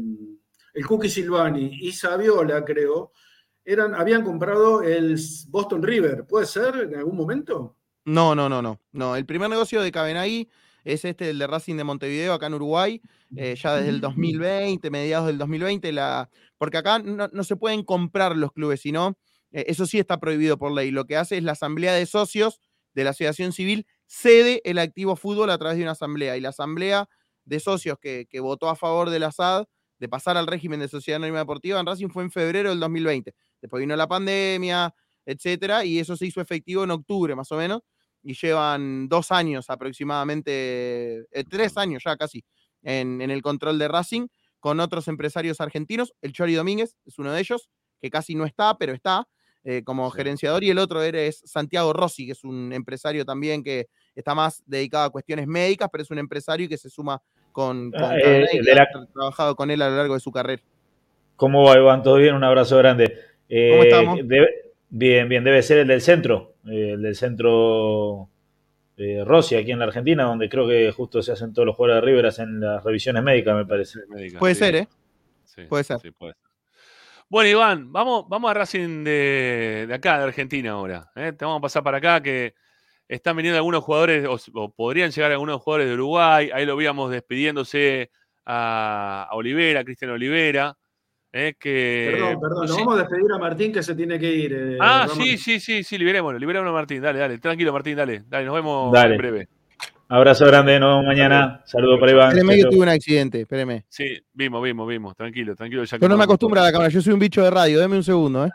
el 0.73 0.85
Cookie 0.85 1.09
Silvani 1.09 1.71
y 1.81 1.91
Saviola, 1.93 2.63
creo, 2.65 3.11
eran, 3.65 3.95
habían 3.95 4.23
comprado 4.23 4.83
el 4.83 5.17
Boston 5.49 5.81
River, 5.83 6.25
¿puede 6.27 6.45
ser 6.45 6.75
en 6.75 6.95
algún 6.95 7.15
momento? 7.15 7.77
No, 8.05 8.35
no, 8.35 8.49
no, 8.49 8.61
no. 8.61 8.79
No, 8.91 9.15
el 9.15 9.25
primer 9.25 9.49
negocio 9.49 9.81
de 9.81 9.91
Cabenagui 9.91 10.49
es 10.83 11.05
este, 11.05 11.29
el 11.29 11.39
de 11.39 11.47
Racing 11.47 11.77
de 11.77 11.85
Montevideo, 11.85 12.33
acá 12.33 12.47
en 12.47 12.55
Uruguay, 12.55 13.01
eh, 13.37 13.55
ya 13.55 13.75
desde 13.75 13.89
el 13.89 14.01
2020, 14.01 14.89
mediados 14.89 15.27
del 15.27 15.37
2020, 15.37 15.91
la, 15.93 16.29
porque 16.57 16.77
acá 16.77 16.99
no, 16.99 17.43
se 17.43 17.55
pueden 17.55 17.83
comprar 17.83 18.35
los 18.35 18.51
clubes, 18.51 18.81
sino, 18.81 19.17
eh, 19.51 19.63
eso 19.67 19.85
sí 19.85 19.99
está 19.99 20.19
prohibido 20.19 20.57
por 20.57 20.73
ley. 20.73 20.91
Lo 20.91 21.05
que 21.05 21.15
hace 21.15 21.37
es 21.37 21.43
la 21.43 21.53
asamblea 21.53 21.93
de 21.93 22.05
socios 22.05 22.59
de 22.93 23.05
la 23.05 23.11
asociación 23.11 23.53
civil 23.53 23.87
cede 24.05 24.61
el 24.65 24.77
activo 24.77 25.15
fútbol 25.15 25.49
a 25.49 25.57
través 25.57 25.77
de 25.77 25.83
una 25.83 25.93
asamblea, 25.93 26.35
y 26.35 26.41
la 26.41 26.49
asamblea 26.49 27.07
de 27.45 27.59
socios 27.61 27.97
que, 27.99 28.27
que 28.29 28.39
votó 28.41 28.69
a 28.69 28.75
favor 28.75 29.09
del 29.09 29.23
ASAD 29.23 29.65
de 29.99 30.09
pasar 30.09 30.35
al 30.35 30.47
régimen 30.47 30.81
de 30.81 30.89
sociedad 30.89 31.15
anónima 31.15 31.39
deportiva 31.39 31.79
en 31.79 31.85
Racing 31.85 32.09
fue 32.09 32.23
en 32.23 32.31
febrero 32.31 32.69
del 32.69 32.79
2020. 32.81 33.33
Después 33.61 33.79
vino 33.79 33.95
la 33.95 34.07
pandemia, 34.07 34.93
etcétera, 35.25 35.85
y 35.85 35.99
eso 35.99 36.17
se 36.17 36.25
hizo 36.25 36.41
efectivo 36.41 36.83
en 36.83 36.91
octubre 36.91 37.35
más 37.35 37.49
o 37.53 37.55
menos 37.55 37.81
y 38.23 38.33
llevan 38.33 39.07
dos 39.09 39.31
años 39.31 39.69
aproximadamente, 39.69 41.25
eh, 41.31 41.43
tres 41.49 41.77
años 41.77 42.03
ya 42.05 42.15
casi, 42.15 42.43
en, 42.81 43.21
el 43.21 43.41
control 43.41 43.77
de 43.77 43.87
Racing, 43.87 44.27
con 44.59 44.79
otros 44.79 45.07
empresarios 45.07 45.61
argentinos. 45.61 46.13
El 46.21 46.33
Chori 46.33 46.53
Domínguez 46.53 46.95
es 47.05 47.19
uno 47.19 47.31
de 47.31 47.39
ellos, 47.39 47.69
que 48.01 48.09
casi 48.09 48.35
no 48.35 48.45
está, 48.45 48.77
pero 48.77 48.93
está 48.93 49.27
eh, 49.63 49.83
como 49.83 50.09
gerenciador, 50.09 50.63
y 50.63 50.69
el 50.69 50.79
otro 50.79 51.01
es 51.03 51.41
Santiago 51.45 51.93
Rossi, 51.93 52.25
que 52.25 52.31
es 52.31 52.43
un 52.43 52.73
empresario 52.73 53.25
también 53.25 53.63
que 53.63 53.87
está 54.15 54.33
más 54.35 54.63
dedicado 54.65 55.05
a 55.05 55.09
cuestiones 55.09 55.47
médicas, 55.47 55.89
pero 55.91 56.03
es 56.03 56.11
un 56.11 56.19
empresario 56.19 56.67
que 56.67 56.77
se 56.77 56.89
suma 56.89 57.21
con, 57.51 57.91
con 57.91 58.03
ah, 58.03 58.17
eh, 58.17 58.47
ha 58.79 59.07
trabajado 59.13 59.55
con 59.55 59.69
él 59.69 59.81
a 59.81 59.89
lo 59.89 59.97
largo 59.97 60.13
de 60.15 60.19
su 60.19 60.31
carrera. 60.31 60.61
¿Cómo 61.35 61.63
va, 61.63 61.77
Iván? 61.77 62.03
¿Todo 62.03 62.17
bien? 62.17 62.35
Un 62.35 62.43
abrazo 62.43 62.77
grande. 62.77 63.17
¿Cómo 63.47 63.83
estamos? 63.83 64.19
bien, 64.89 65.27
bien, 65.27 65.43
debe 65.43 65.61
ser 65.63 65.79
el 65.79 65.87
del 65.87 66.01
centro 66.01 66.52
el 66.65 67.01
del 67.01 67.15
centro 67.15 68.29
eh, 68.97 69.23
Rossi 69.25 69.55
aquí 69.55 69.71
en 69.71 69.79
la 69.79 69.85
Argentina, 69.85 70.23
donde 70.23 70.49
creo 70.49 70.67
que 70.67 70.91
justo 70.91 71.21
se 71.21 71.31
hacen 71.31 71.53
todos 71.53 71.65
los 71.65 71.75
jugadores 71.75 72.03
de 72.03 72.07
River 72.07 72.33
en 72.37 72.59
las 72.59 72.83
revisiones 72.83 73.23
médicas, 73.23 73.55
me 73.55 73.65
parece. 73.65 73.99
puede 74.37 74.55
ser, 74.55 74.75
¿eh? 74.75 74.87
puede 75.67 75.83
ser. 75.83 75.99
Bueno, 77.29 77.49
Iván, 77.49 77.91
vamos, 77.91 78.25
vamos 78.29 78.51
a 78.51 78.53
Racing 78.53 79.03
de, 79.03 79.89
acá, 79.91 80.19
de 80.19 80.25
Argentina 80.25 80.71
ahora. 80.71 81.11
¿eh? 81.15 81.33
Te 81.33 81.45
vamos 81.45 81.59
a 81.59 81.61
pasar 81.61 81.83
para 81.83 81.97
acá 81.97 82.21
que 82.21 82.53
están 83.07 83.35
viniendo 83.35 83.57
algunos 83.57 83.83
jugadores, 83.83 84.27
o, 84.53 84.71
podrían 84.71 85.09
llegar 85.09 85.31
algunos 85.31 85.61
jugadores 85.61 85.87
de 85.87 85.93
Uruguay. 85.95 86.51
Ahí 86.53 86.65
lo 86.65 86.75
veíamos 86.75 87.09
despidiéndose 87.09 88.11
a, 88.45 89.27
a 89.29 89.35
Olivera, 89.35 89.83
Cristian 89.83 90.11
Olivera. 90.11 90.77
Eh, 91.35 91.55
que, 91.59 92.09
perdón, 92.11 92.39
perdón, 92.39 92.67
nos 92.67 92.77
vamos 92.77 92.93
a 92.93 92.97
despedir 92.99 93.31
a 93.33 93.39
Martín 93.39 93.73
que 93.73 93.81
se 93.81 93.95
tiene 93.95 94.19
que 94.19 94.31
ir. 94.31 94.53
Eh, 94.53 94.77
ah, 94.79 95.07
sí, 95.11 95.35
sí, 95.39 95.59
sí, 95.59 95.83
sí, 95.83 95.97
liberémoslo, 95.97 96.37
liberémoslo 96.37 96.69
a 96.69 96.73
Martín, 96.73 97.01
dale, 97.01 97.17
dale, 97.17 97.39
tranquilo 97.39 97.73
Martín, 97.73 97.95
dale, 97.95 98.23
dale, 98.27 98.45
nos 98.45 98.53
vemos 98.53 98.95
en 98.95 99.17
breve. 99.17 99.47
Abrazo 100.09 100.45
grande, 100.45 100.79
nos 100.79 100.89
vemos 100.91 101.05
mañana. 101.07 101.63
Saludos 101.65 101.99
para 101.99 102.11
Iván. 102.11 102.27
Espéreme 102.27 102.55
que 102.57 102.65
tuve 102.65 102.83
un 102.83 102.89
accidente, 102.89 103.41
espéreme. 103.41 103.85
Sí, 103.89 104.15
vimos, 104.31 104.61
vimos, 104.61 104.87
vimos, 104.87 105.15
tranquilo, 105.15 105.55
tranquilo. 105.55 105.83
Ya 105.85 105.97
yo 105.97 106.07
no 106.07 106.17
me 106.17 106.23
acostumbro 106.23 106.61
a 106.61 106.65
la 106.65 106.71
cámara, 106.71 106.91
yo 106.91 107.01
soy 107.01 107.13
un 107.13 107.19
bicho 107.19 107.41
de 107.41 107.49
radio, 107.49 107.79
déme 107.79 107.95
un 107.95 108.03
segundo, 108.03 108.45
¿eh? 108.45 108.51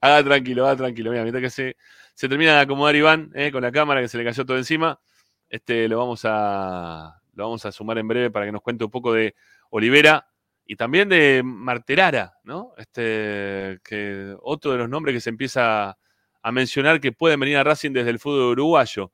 haga 0.00 0.22
tranquilo, 0.22 0.64
haga 0.64 0.76
tranquilo, 0.76 1.10
mira, 1.10 1.24
mientras 1.24 1.42
que 1.42 1.50
se, 1.50 1.76
se 2.14 2.28
termina 2.28 2.54
de 2.54 2.60
acomodar 2.60 2.94
Iván 2.94 3.32
eh, 3.34 3.50
con 3.50 3.62
la 3.62 3.72
cámara 3.72 4.00
que 4.00 4.06
se 4.06 4.16
le 4.16 4.22
cayó 4.22 4.46
todo 4.46 4.56
encima, 4.56 5.00
este, 5.48 5.88
lo, 5.88 5.98
vamos 5.98 6.20
a, 6.22 7.20
lo 7.34 7.44
vamos 7.44 7.66
a 7.66 7.72
sumar 7.72 7.98
en 7.98 8.06
breve 8.06 8.30
para 8.30 8.46
que 8.46 8.52
nos 8.52 8.62
cuente 8.62 8.84
un 8.84 8.92
poco 8.92 9.12
de 9.12 9.34
Olivera 9.70 10.28
y 10.70 10.76
también 10.76 11.08
de 11.08 11.40
Marterara, 11.42 12.34
¿no? 12.44 12.74
Este, 12.76 13.80
que 13.82 14.36
otro 14.42 14.72
de 14.72 14.78
los 14.78 14.88
nombres 14.88 15.14
que 15.14 15.20
se 15.22 15.30
empieza 15.30 15.96
a 16.42 16.52
mencionar 16.52 17.00
que 17.00 17.10
pueden 17.10 17.40
venir 17.40 17.56
a 17.56 17.64
Racing 17.64 17.92
desde 17.92 18.10
el 18.10 18.18
fútbol 18.18 18.52
uruguayo. 18.52 19.10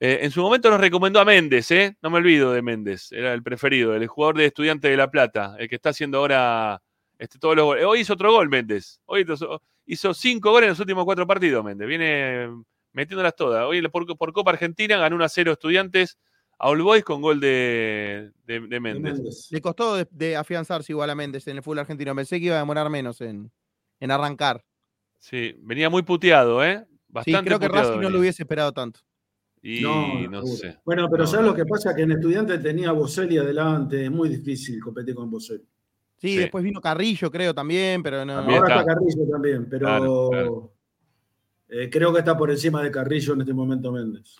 Eh, 0.00 0.20
en 0.22 0.30
su 0.30 0.40
momento 0.40 0.70
nos 0.70 0.80
recomendó 0.80 1.20
a 1.20 1.26
Méndez, 1.26 1.70
¿eh? 1.72 1.94
No 2.00 2.08
me 2.08 2.16
olvido 2.16 2.52
de 2.52 2.62
Méndez, 2.62 3.12
era 3.12 3.34
el 3.34 3.42
preferido, 3.42 3.94
el 3.94 4.06
jugador 4.06 4.38
de 4.38 4.46
Estudiante 4.46 4.88
de 4.88 4.96
La 4.96 5.10
Plata, 5.10 5.54
el 5.58 5.68
que 5.68 5.74
está 5.74 5.90
haciendo 5.90 6.18
ahora 6.18 6.80
este, 7.18 7.38
todos 7.38 7.54
los 7.54 7.66
goles. 7.66 7.84
Hoy 7.84 8.00
hizo 8.00 8.14
otro 8.14 8.32
gol 8.32 8.48
Méndez, 8.48 8.98
hoy 9.04 9.26
hizo 9.84 10.14
cinco 10.14 10.52
goles 10.52 10.68
en 10.68 10.70
los 10.70 10.80
últimos 10.80 11.04
cuatro 11.04 11.26
partidos 11.26 11.62
Méndez, 11.62 11.86
viene 11.86 12.48
metiéndolas 12.92 13.36
todas. 13.36 13.66
Hoy 13.66 13.86
por, 13.88 14.16
por 14.16 14.32
Copa 14.32 14.52
Argentina 14.52 14.96
ganó 14.96 15.16
1 15.16 15.24
a 15.26 15.28
0 15.28 15.52
Estudiantes 15.52 16.16
a 16.58 16.68
All 16.68 16.82
Boys 16.82 17.04
con 17.04 17.20
gol 17.20 17.40
de, 17.40 18.32
de, 18.46 18.80
Méndez. 18.80 19.48
Le 19.50 19.60
costó 19.60 20.04
de, 20.04 20.36
afianzarse 20.36 20.92
igual 20.92 21.10
a 21.10 21.14
Méndez 21.14 21.46
en 21.48 21.56
el 21.56 21.62
fútbol 21.62 21.80
argentino. 21.80 22.14
Pensé 22.14 22.38
que 22.38 22.46
iba 22.46 22.56
a 22.56 22.60
demorar 22.60 22.88
menos 22.90 23.20
en, 23.20 23.50
arrancar. 24.00 24.64
Sí, 25.18 25.56
venía 25.62 25.88
muy 25.88 26.02
puteado, 26.02 26.62
¿eh? 26.64 26.86
Bastante 27.08 27.38
sí, 27.38 27.44
creo 27.46 27.58
que 27.58 27.68
Racing 27.68 28.00
no 28.00 28.10
lo 28.10 28.18
hubiese 28.18 28.42
esperado 28.42 28.72
tanto. 28.72 29.00
Y 29.62 29.80
no, 29.80 30.44
sé. 30.44 30.78
Bueno, 30.84 31.08
pero 31.10 31.26
¿sabes 31.26 31.46
lo 31.46 31.54
que 31.54 31.64
pasa? 31.64 31.94
Que 31.94 32.02
en 32.02 32.12
Estudiante 32.12 32.58
tenía 32.58 32.92
Boselli 32.92 33.38
adelante. 33.38 34.04
Es 34.04 34.10
muy 34.10 34.28
difícil 34.28 34.78
competir 34.82 35.14
con 35.14 35.30
Boselli. 35.30 35.64
Sí, 36.18 36.36
después 36.36 36.62
vino 36.62 36.80
Carrillo, 36.80 37.30
creo, 37.30 37.54
también, 37.54 38.02
pero 38.02 38.24
no. 38.24 38.38
Ahora 38.38 38.56
está. 38.56 38.84
Carrillo 38.84 39.30
también, 39.30 39.68
pero 39.68 40.70
eh, 41.68 41.88
creo 41.90 42.12
que 42.12 42.18
está 42.18 42.36
por 42.36 42.50
encima 42.50 42.82
de 42.82 42.90
Carrillo 42.90 43.34
en 43.34 43.40
este 43.40 43.54
momento 43.54 43.90
Méndez. 43.90 44.36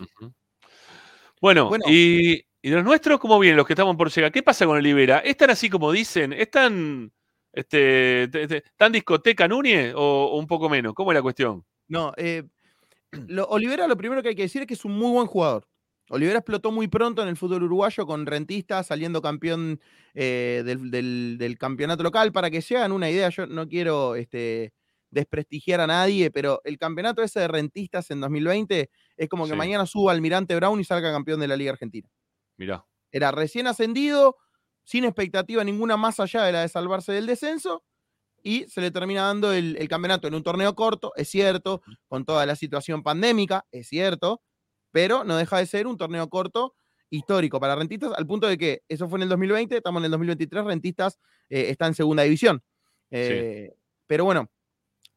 Bueno, 1.44 1.68
Y, 1.86 2.42
y, 2.62 2.70
los 2.70 2.82
nuestros, 2.82 3.20
¿cómo 3.20 3.38
vienen 3.38 3.58
los 3.58 3.66
que 3.66 3.74
estamos 3.74 3.96
por 3.96 4.10
llegar? 4.10 4.32
¿Qué 4.32 4.42
pasa 4.42 4.64
con 4.64 4.78
Olivera? 4.78 5.18
¿Están 5.18 5.50
así 5.50 5.68
como 5.68 5.92
dicen? 5.92 6.32
¿Están 6.32 7.12
este, 7.52 8.28
tan 8.78 8.92
discoteca 8.92 9.46
Núñez 9.46 9.92
o, 9.94 10.38
un 10.38 10.46
poco 10.46 10.70
menos? 10.70 10.94
¿Cómo 10.94 11.12
es 11.12 11.16
la 11.16 11.22
cuestión? 11.22 11.62
No, 11.86 12.14
eh, 12.16 12.44
Olivera 13.48 13.86
lo 13.86 13.94
primero 13.94 14.22
que 14.22 14.30
hay 14.30 14.34
que 14.34 14.42
decir 14.42 14.62
es 14.62 14.68
que 14.68 14.72
es 14.72 14.86
un 14.86 14.96
muy 14.96 15.12
buen 15.12 15.26
jugador. 15.26 15.68
Olivera 16.08 16.38
explotó 16.38 16.70
muy 16.70 16.88
pronto 16.88 17.22
en 17.22 17.28
el 17.28 17.36
fútbol 17.36 17.64
uruguayo 17.64 18.06
con 18.06 18.24
Rentista 18.24 18.82
saliendo 18.82 19.20
campeón 19.20 19.80
eh, 20.14 20.62
del, 20.64 21.56
campeonato 21.58 22.02
local. 22.02 22.32
Para 22.32 22.50
que 22.50 22.62
se 22.62 22.78
hagan 22.78 22.92
una 22.92 23.10
idea, 23.10 23.28
yo 23.28 23.46
no 23.46 23.68
quiero 23.68 24.14
este, 24.16 24.72
desprestigiar 25.14 25.80
a 25.80 25.86
nadie, 25.86 26.30
pero 26.30 26.60
el 26.64 26.76
campeonato 26.76 27.22
ese 27.22 27.40
de 27.40 27.48
rentistas 27.48 28.10
en 28.10 28.20
2020 28.20 28.90
es 29.16 29.28
como 29.28 29.46
que 29.46 29.54
mañana 29.54 29.86
suba 29.86 30.12
Almirante 30.12 30.54
Brown 30.56 30.78
y 30.80 30.84
salga 30.84 31.12
campeón 31.12 31.40
de 31.40 31.48
la 31.48 31.56
Liga 31.56 31.72
Argentina. 31.72 32.08
Mirá. 32.56 32.84
Era 33.10 33.30
recién 33.30 33.66
ascendido, 33.66 34.36
sin 34.82 35.04
expectativa 35.04 35.64
ninguna 35.64 35.96
más 35.96 36.20
allá 36.20 36.42
de 36.42 36.52
la 36.52 36.60
de 36.62 36.68
salvarse 36.68 37.12
del 37.12 37.26
descenso, 37.26 37.84
y 38.42 38.66
se 38.68 38.82
le 38.82 38.90
termina 38.90 39.22
dando 39.22 39.52
el, 39.52 39.88
campeonato 39.88 40.28
en 40.28 40.34
un 40.34 40.42
torneo 40.42 40.74
corto, 40.74 41.12
es 41.16 41.28
cierto, 41.30 41.80
con 42.06 42.26
toda 42.26 42.44
la 42.44 42.54
situación 42.54 43.02
pandémica, 43.02 43.64
es 43.72 43.88
cierto, 43.88 44.42
pero 44.90 45.24
no 45.24 45.36
deja 45.36 45.58
de 45.58 45.66
ser 45.66 45.86
un 45.86 45.96
torneo 45.96 46.28
corto 46.28 46.74
histórico 47.08 47.58
para 47.58 47.74
rentistas, 47.74 48.12
al 48.16 48.26
punto 48.26 48.46
de 48.46 48.58
que 48.58 48.82
eso 48.88 49.08
fue 49.08 49.18
en 49.18 49.22
el 49.22 49.28
2020, 49.30 49.76
estamos 49.76 50.00
en 50.00 50.04
el 50.04 50.10
2023, 50.10 50.64
rentistas 50.64 51.18
eh, 51.48 51.70
está 51.70 51.86
en 51.86 51.94
segunda 51.94 52.22
división. 52.24 52.62
Eh, 53.10 53.72
pero 54.06 54.24
bueno, 54.24 54.50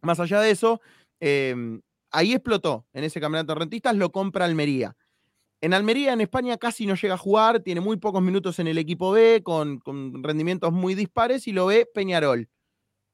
más 0.07 0.19
allá 0.19 0.41
de 0.41 0.49
eso, 0.49 0.81
em, 1.19 1.81
ahí 2.09 2.33
explotó 2.33 2.87
en 2.93 3.03
ese 3.03 3.19
campeonato 3.19 3.53
de 3.53 3.59
rentistas, 3.59 3.95
lo 3.95 4.11
compra 4.11 4.45
Almería. 4.45 4.95
En 5.61 5.73
Almería, 5.73 6.13
en 6.13 6.21
España, 6.21 6.57
casi 6.57 6.85
no 6.85 6.95
llega 6.95 7.15
a 7.15 7.17
jugar, 7.17 7.59
tiene 7.59 7.81
muy 7.81 7.97
pocos 7.97 8.21
minutos 8.21 8.57
en 8.59 8.67
el 8.67 8.77
equipo 8.77 9.11
B, 9.11 9.41
con, 9.43 9.81
rendimientos 10.23 10.71
muy 10.71 10.95
dispares, 10.95 11.47
y 11.47 11.51
lo 11.51 11.67
ve 11.67 11.87
Peñarol, 11.91 12.49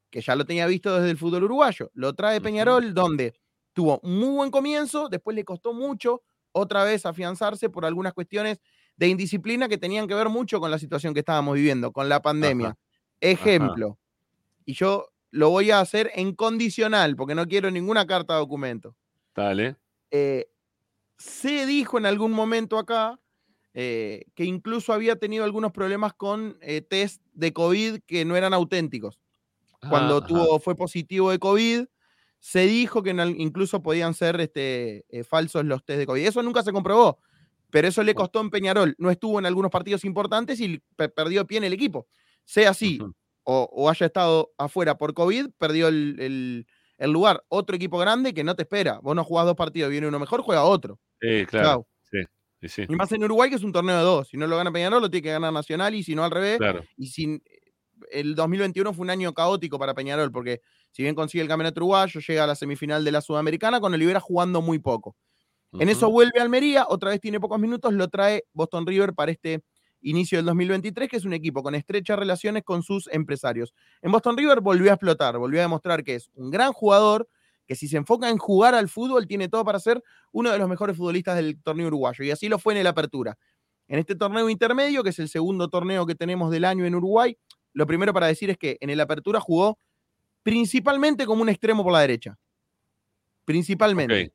que 0.10 0.22
ya 0.22 0.36
lo 0.36 0.46
tenía 0.46 0.68
visto 0.68 0.96
desde 0.96 1.12
el 1.12 1.18
fútbol 1.18 1.44
uruguayo. 1.44 1.90
Lo 1.94 2.14
trae 2.14 2.42
Peñarol, 2.42 2.94
donde 2.94 3.34
tuvo 3.74 4.00
muy 4.04 4.36
buen 4.36 4.52
comienzo, 4.52 5.10
después 5.10 5.36
le 5.36 5.44
costó 5.44 5.74
mucho 5.74 6.22
otra 6.52 6.84
vez 6.84 7.06
afianzarse 7.06 7.70
por 7.70 7.86
algunas 7.86 8.14
cuestiones 8.14 8.60
de 8.98 9.08
indisciplina 9.08 9.68
que 9.68 9.78
tenían 9.78 10.08
que 10.08 10.14
ver 10.14 10.30
mucho 10.30 10.60
con 10.60 10.70
la 10.70 10.78
situación 10.78 11.14
que 11.14 11.22
estábamos 11.22 11.56
viviendo, 11.56 11.92
con 11.92 12.08
la 12.10 12.22
pandemia. 12.22 12.76
Ejemplo, 13.20 13.98
y 14.66 14.74
yo 14.74 15.13
lo 15.34 15.50
voy 15.50 15.72
a 15.72 15.80
hacer 15.80 16.12
en 16.14 16.36
condicional, 16.36 17.16
porque 17.16 17.34
no 17.34 17.48
quiero 17.48 17.72
ninguna 17.72 18.06
carta 18.06 18.36
de 18.36 18.40
documento. 18.40 18.96
Dale. 19.36 19.76
Eh, 20.12 20.46
se 21.18 21.66
dijo 21.66 21.98
en 21.98 22.06
algún 22.06 22.32
momento 22.32 22.78
acá 22.78 23.20
eh, 23.74 24.26
que 24.36 24.46
incluso 24.46 24.94
había 24.94 25.16
tenido 25.16 25.44
algunos 25.44 25.72
problemas 25.72 26.14
con 26.14 26.60
eh, 26.62 26.82
test 26.82 27.20
de 27.34 27.52
COVID 27.52 28.02
que 28.06 28.26
no 28.26 28.36
eran 28.36 28.54
auténticos. 28.54 29.20
Cuando 29.90 30.18
ah, 30.18 30.26
tuvo, 30.26 30.60
fue 30.60 30.76
positivo 30.76 31.32
de 31.32 31.40
COVID, 31.40 31.86
se 32.38 32.68
dijo 32.68 33.02
que 33.02 33.10
incluso 33.36 33.82
podían 33.82 34.14
ser 34.14 34.40
este, 34.40 35.04
falsos 35.28 35.66
los 35.66 35.84
test 35.84 35.98
de 35.98 36.06
COVID. 36.06 36.28
Eso 36.28 36.44
nunca 36.44 36.62
se 36.62 36.72
comprobó, 36.72 37.18
pero 37.72 37.88
eso 37.88 38.04
le 38.04 38.14
costó 38.14 38.40
en 38.40 38.52
Peñarol. 38.52 38.94
No 39.00 39.10
estuvo 39.10 39.40
en 39.40 39.48
algunos 39.48 39.72
partidos 39.72 40.06
importantes 40.06 40.60
y 40.60 40.80
perdió 40.96 41.48
pie 41.48 41.58
en 41.58 41.64
el 41.64 41.74
equipo. 41.74 42.08
Sea 42.46 42.70
así, 42.70 43.00
o, 43.44 43.90
haya 43.90 44.06
estado 44.06 44.52
afuera 44.58 44.98
por 44.98 45.14
COVID, 45.14 45.52
perdió 45.58 45.88
el, 45.88 46.66
lugar. 47.00 47.44
Otro 47.50 47.76
equipo 47.76 47.98
grande 47.98 48.34
que 48.34 48.44
no 48.44 48.56
te 48.56 48.64
espera. 48.64 49.00
Vos 49.02 49.16
no 49.16 49.24
jugás 49.24 49.46
dos 49.46 49.56
partidos, 49.56 49.92
viene 49.92 50.08
uno 50.08 50.20
mejor, 50.20 50.42
juega 50.42 50.64
otro. 50.64 51.00
Sí, 51.22 51.46
claro. 51.46 51.88
Y 52.62 52.96
más 52.96 53.12
en 53.12 53.24
Uruguay, 53.24 53.50
que 53.50 53.58
es 53.58 53.64
un 53.64 53.74
torneo 53.74 53.98
de 53.98 54.04
dos. 54.04 54.30
Si 54.30 54.38
no 54.38 54.48
lo 54.48 54.56
gana 54.56 54.72
Peñarol, 54.72 55.02
lo 55.02 55.10
tiene 55.10 55.24
que 55.24 55.32
ganar 55.32 55.52
Nacional, 55.52 55.94
y 55.96 56.04
si 56.04 56.16
no 56.16 56.24
al 56.24 56.32
revés. 56.32 56.60
Y 56.96 57.08
sin, 57.08 57.44
el 58.12 58.36
2021 58.36 58.94
fue 58.94 59.04
un 59.04 59.10
año 59.10 59.34
caótico 59.34 59.78
para 59.78 59.94
Peñarol, 59.94 60.32
porque 60.32 60.62
si 60.92 61.04
bien 61.04 61.16
consigue 61.16 61.42
el 61.42 61.48
campeonato 61.48 61.80
uruguayo, 61.82 62.20
llega 62.22 62.44
a 62.44 62.48
la 62.48 62.56
semifinal 62.56 63.04
de 63.04 63.12
la 63.12 63.22
Sudamericana, 63.22 63.82
con 63.82 63.94
Olivera 63.94 64.20
jugando 64.20 64.62
muy 64.62 64.80
poco. 64.80 65.16
En 65.80 65.90
eso 65.90 66.10
vuelve 66.12 66.40
Almería, 66.40 66.86
otra 66.88 67.10
vez 67.10 67.20
tiene 67.20 67.40
pocos 67.40 67.60
minutos, 67.60 67.92
lo 67.94 68.08
trae 68.08 68.44
Boston 68.54 68.86
River 68.86 69.14
para 69.14 69.32
este 69.32 69.64
inicio 70.04 70.38
del 70.38 70.46
2023, 70.46 71.10
que 71.10 71.18
es 71.18 71.26
un 71.26 71.34
equipo 71.34 71.64
con 71.64 71.76
estrechas 71.76 72.20
relaciones 72.20 72.64
con 72.64 72.84
sus 72.84 73.08
empresarios. 73.12 73.74
En 74.02 74.12
Boston 74.12 74.38
River 74.38 74.62
volvió 74.62 74.92
a 74.92 74.94
explotar, 74.94 75.38
volvió 75.38 75.60
a 75.60 75.64
demostrar 75.64 76.04
que 76.04 76.16
es 76.16 76.30
un 76.36 76.52
gran 76.52 76.74
jugador, 76.74 77.28
que 77.66 77.76
si 77.76 77.88
se 77.88 77.98
enfoca 77.98 78.30
en 78.30 78.38
jugar 78.38 78.76
al 78.76 78.90
fútbol, 78.90 79.26
tiene 79.26 79.50
todo 79.50 79.64
para 79.64 79.80
ser 79.80 80.04
uno 80.32 80.52
de 80.52 80.58
los 80.58 80.70
mejores 80.70 80.98
futbolistas 80.98 81.36
del 81.36 81.62
torneo 81.62 81.88
uruguayo. 81.88 82.24
Y 82.24 82.32
así 82.32 82.50
lo 82.50 82.60
fue 82.60 82.74
en 82.74 82.82
el 82.82 82.88
Apertura. 82.88 83.38
En 83.88 84.00
este 84.00 84.16
torneo 84.16 84.50
intermedio, 84.50 85.04
que 85.04 85.10
es 85.10 85.20
el 85.20 85.30
segundo 85.30 85.70
torneo 85.70 86.06
que 86.06 86.16
tenemos 86.16 86.52
del 86.52 86.66
año 86.66 86.86
en 86.86 86.96
Uruguay, 86.96 87.38
lo 87.74 87.88
primero 87.88 88.14
para 88.14 88.28
decir 88.28 88.50
es 88.50 88.58
que 88.58 88.78
en 88.82 88.90
el 88.90 89.00
Apertura 89.00 89.40
jugó 89.40 89.78
principalmente 90.44 91.26
como 91.26 91.42
un 91.42 91.50
extremo 91.50 91.84
por 91.84 91.94
la 91.94 92.02
derecha. 92.02 92.38
Principalmente. 93.46 94.34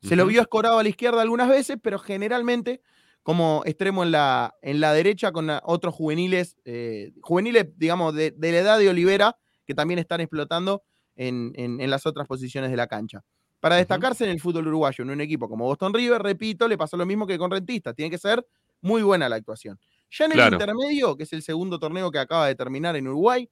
Se 0.00 0.14
lo 0.14 0.26
vio 0.26 0.40
escorado 0.40 0.78
a 0.78 0.82
la 0.82 0.88
izquierda 0.88 1.22
algunas 1.22 1.48
veces, 1.48 1.76
pero 1.82 1.98
generalmente 1.98 2.80
como 3.28 3.60
extremo 3.66 4.04
en 4.04 4.10
la, 4.10 4.54
en 4.62 4.80
la 4.80 4.94
derecha 4.94 5.32
con 5.32 5.50
otros 5.64 5.94
juveniles, 5.94 6.56
eh, 6.64 7.12
juveniles, 7.20 7.66
digamos, 7.76 8.14
de, 8.14 8.34
la 8.38 8.48
edad 8.48 8.78
de 8.78 8.88
Olivera, 8.88 9.36
que 9.66 9.74
también 9.74 9.98
están 9.98 10.22
explotando 10.22 10.82
en, 11.14 11.90
las 11.90 12.06
otras 12.06 12.26
posiciones 12.26 12.70
de 12.70 12.78
la 12.78 12.86
cancha. 12.86 13.22
Para 13.60 13.76
destacarse 13.76 14.24
en 14.24 14.30
el 14.30 14.40
fútbol 14.40 14.68
uruguayo, 14.68 15.04
en 15.04 15.10
un 15.10 15.20
equipo 15.20 15.46
como 15.46 15.66
Boston 15.66 15.92
River, 15.92 16.22
repito, 16.22 16.66
le 16.66 16.78
pasó 16.78 16.96
lo 16.96 17.04
mismo 17.04 17.26
que 17.26 17.36
con 17.36 17.50
Rentista, 17.50 17.92
tiene 17.92 18.10
que 18.10 18.16
ser 18.16 18.42
muy 18.80 19.02
buena 19.02 19.28
la 19.28 19.36
actuación. 19.36 19.78
Ya 20.10 20.24
en 20.24 20.32
el 20.32 20.50
intermedio, 20.50 21.14
que 21.14 21.24
es 21.24 21.32
el 21.34 21.42
segundo 21.42 21.78
torneo 21.78 22.10
que 22.10 22.20
acaba 22.20 22.46
de 22.46 22.54
terminar 22.54 22.96
en 22.96 23.08
Uruguay, 23.08 23.46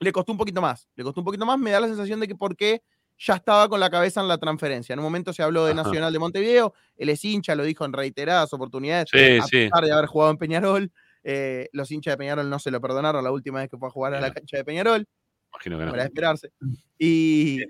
le 0.00 0.12
costó 0.12 0.32
un 0.32 0.38
poquito 0.38 0.60
más. 0.60 0.86
Le 0.96 1.02
costó 1.02 1.22
un 1.22 1.24
poquito 1.24 1.46
más. 1.46 1.58
Me 1.58 1.70
da 1.70 1.80
la 1.80 1.86
sensación 1.86 2.20
de 2.20 2.28
que 2.28 2.34
porque 2.34 2.82
ya 3.24 3.34
estaba 3.34 3.68
con 3.68 3.78
la 3.78 3.88
cabeza 3.88 4.20
en 4.20 4.26
la 4.26 4.36
transferencia. 4.38 4.92
En 4.94 4.98
un 4.98 5.04
momento 5.04 5.32
se 5.32 5.42
habló 5.42 5.64
de 5.64 5.74
Nacional 5.74 6.12
de 6.12 6.18
Montevideo, 6.18 6.74
él 6.96 7.08
es 7.08 7.24
hincha, 7.24 7.54
lo 7.54 7.62
dijo 7.62 7.84
en 7.84 7.92
reiteradas 7.92 8.52
oportunidades, 8.52 9.08
a 9.12 9.46
pesar 9.46 9.84
de 9.84 9.92
haber 9.92 10.06
jugado 10.06 10.32
en 10.32 10.38
Peñarol. 10.38 10.92
Eh, 11.22 11.68
los 11.72 11.88
hinchas 11.92 12.14
de 12.14 12.18
Peñarol 12.18 12.50
no 12.50 12.58
se 12.58 12.72
lo 12.72 12.80
perdonaron 12.80 13.22
la 13.22 13.30
última 13.30 13.60
vez 13.60 13.70
que 13.70 13.78
fue 13.78 13.86
a 13.86 13.92
jugar 13.92 14.14
a 14.14 14.20
la 14.20 14.32
cancha 14.32 14.56
de 14.56 14.64
Peñarol. 14.64 15.06
Imagino 15.52 15.78
que 15.78 15.84
no. 15.84 15.90
Para 15.92 16.04
esperarse. 16.04 16.50
Y 16.98 17.60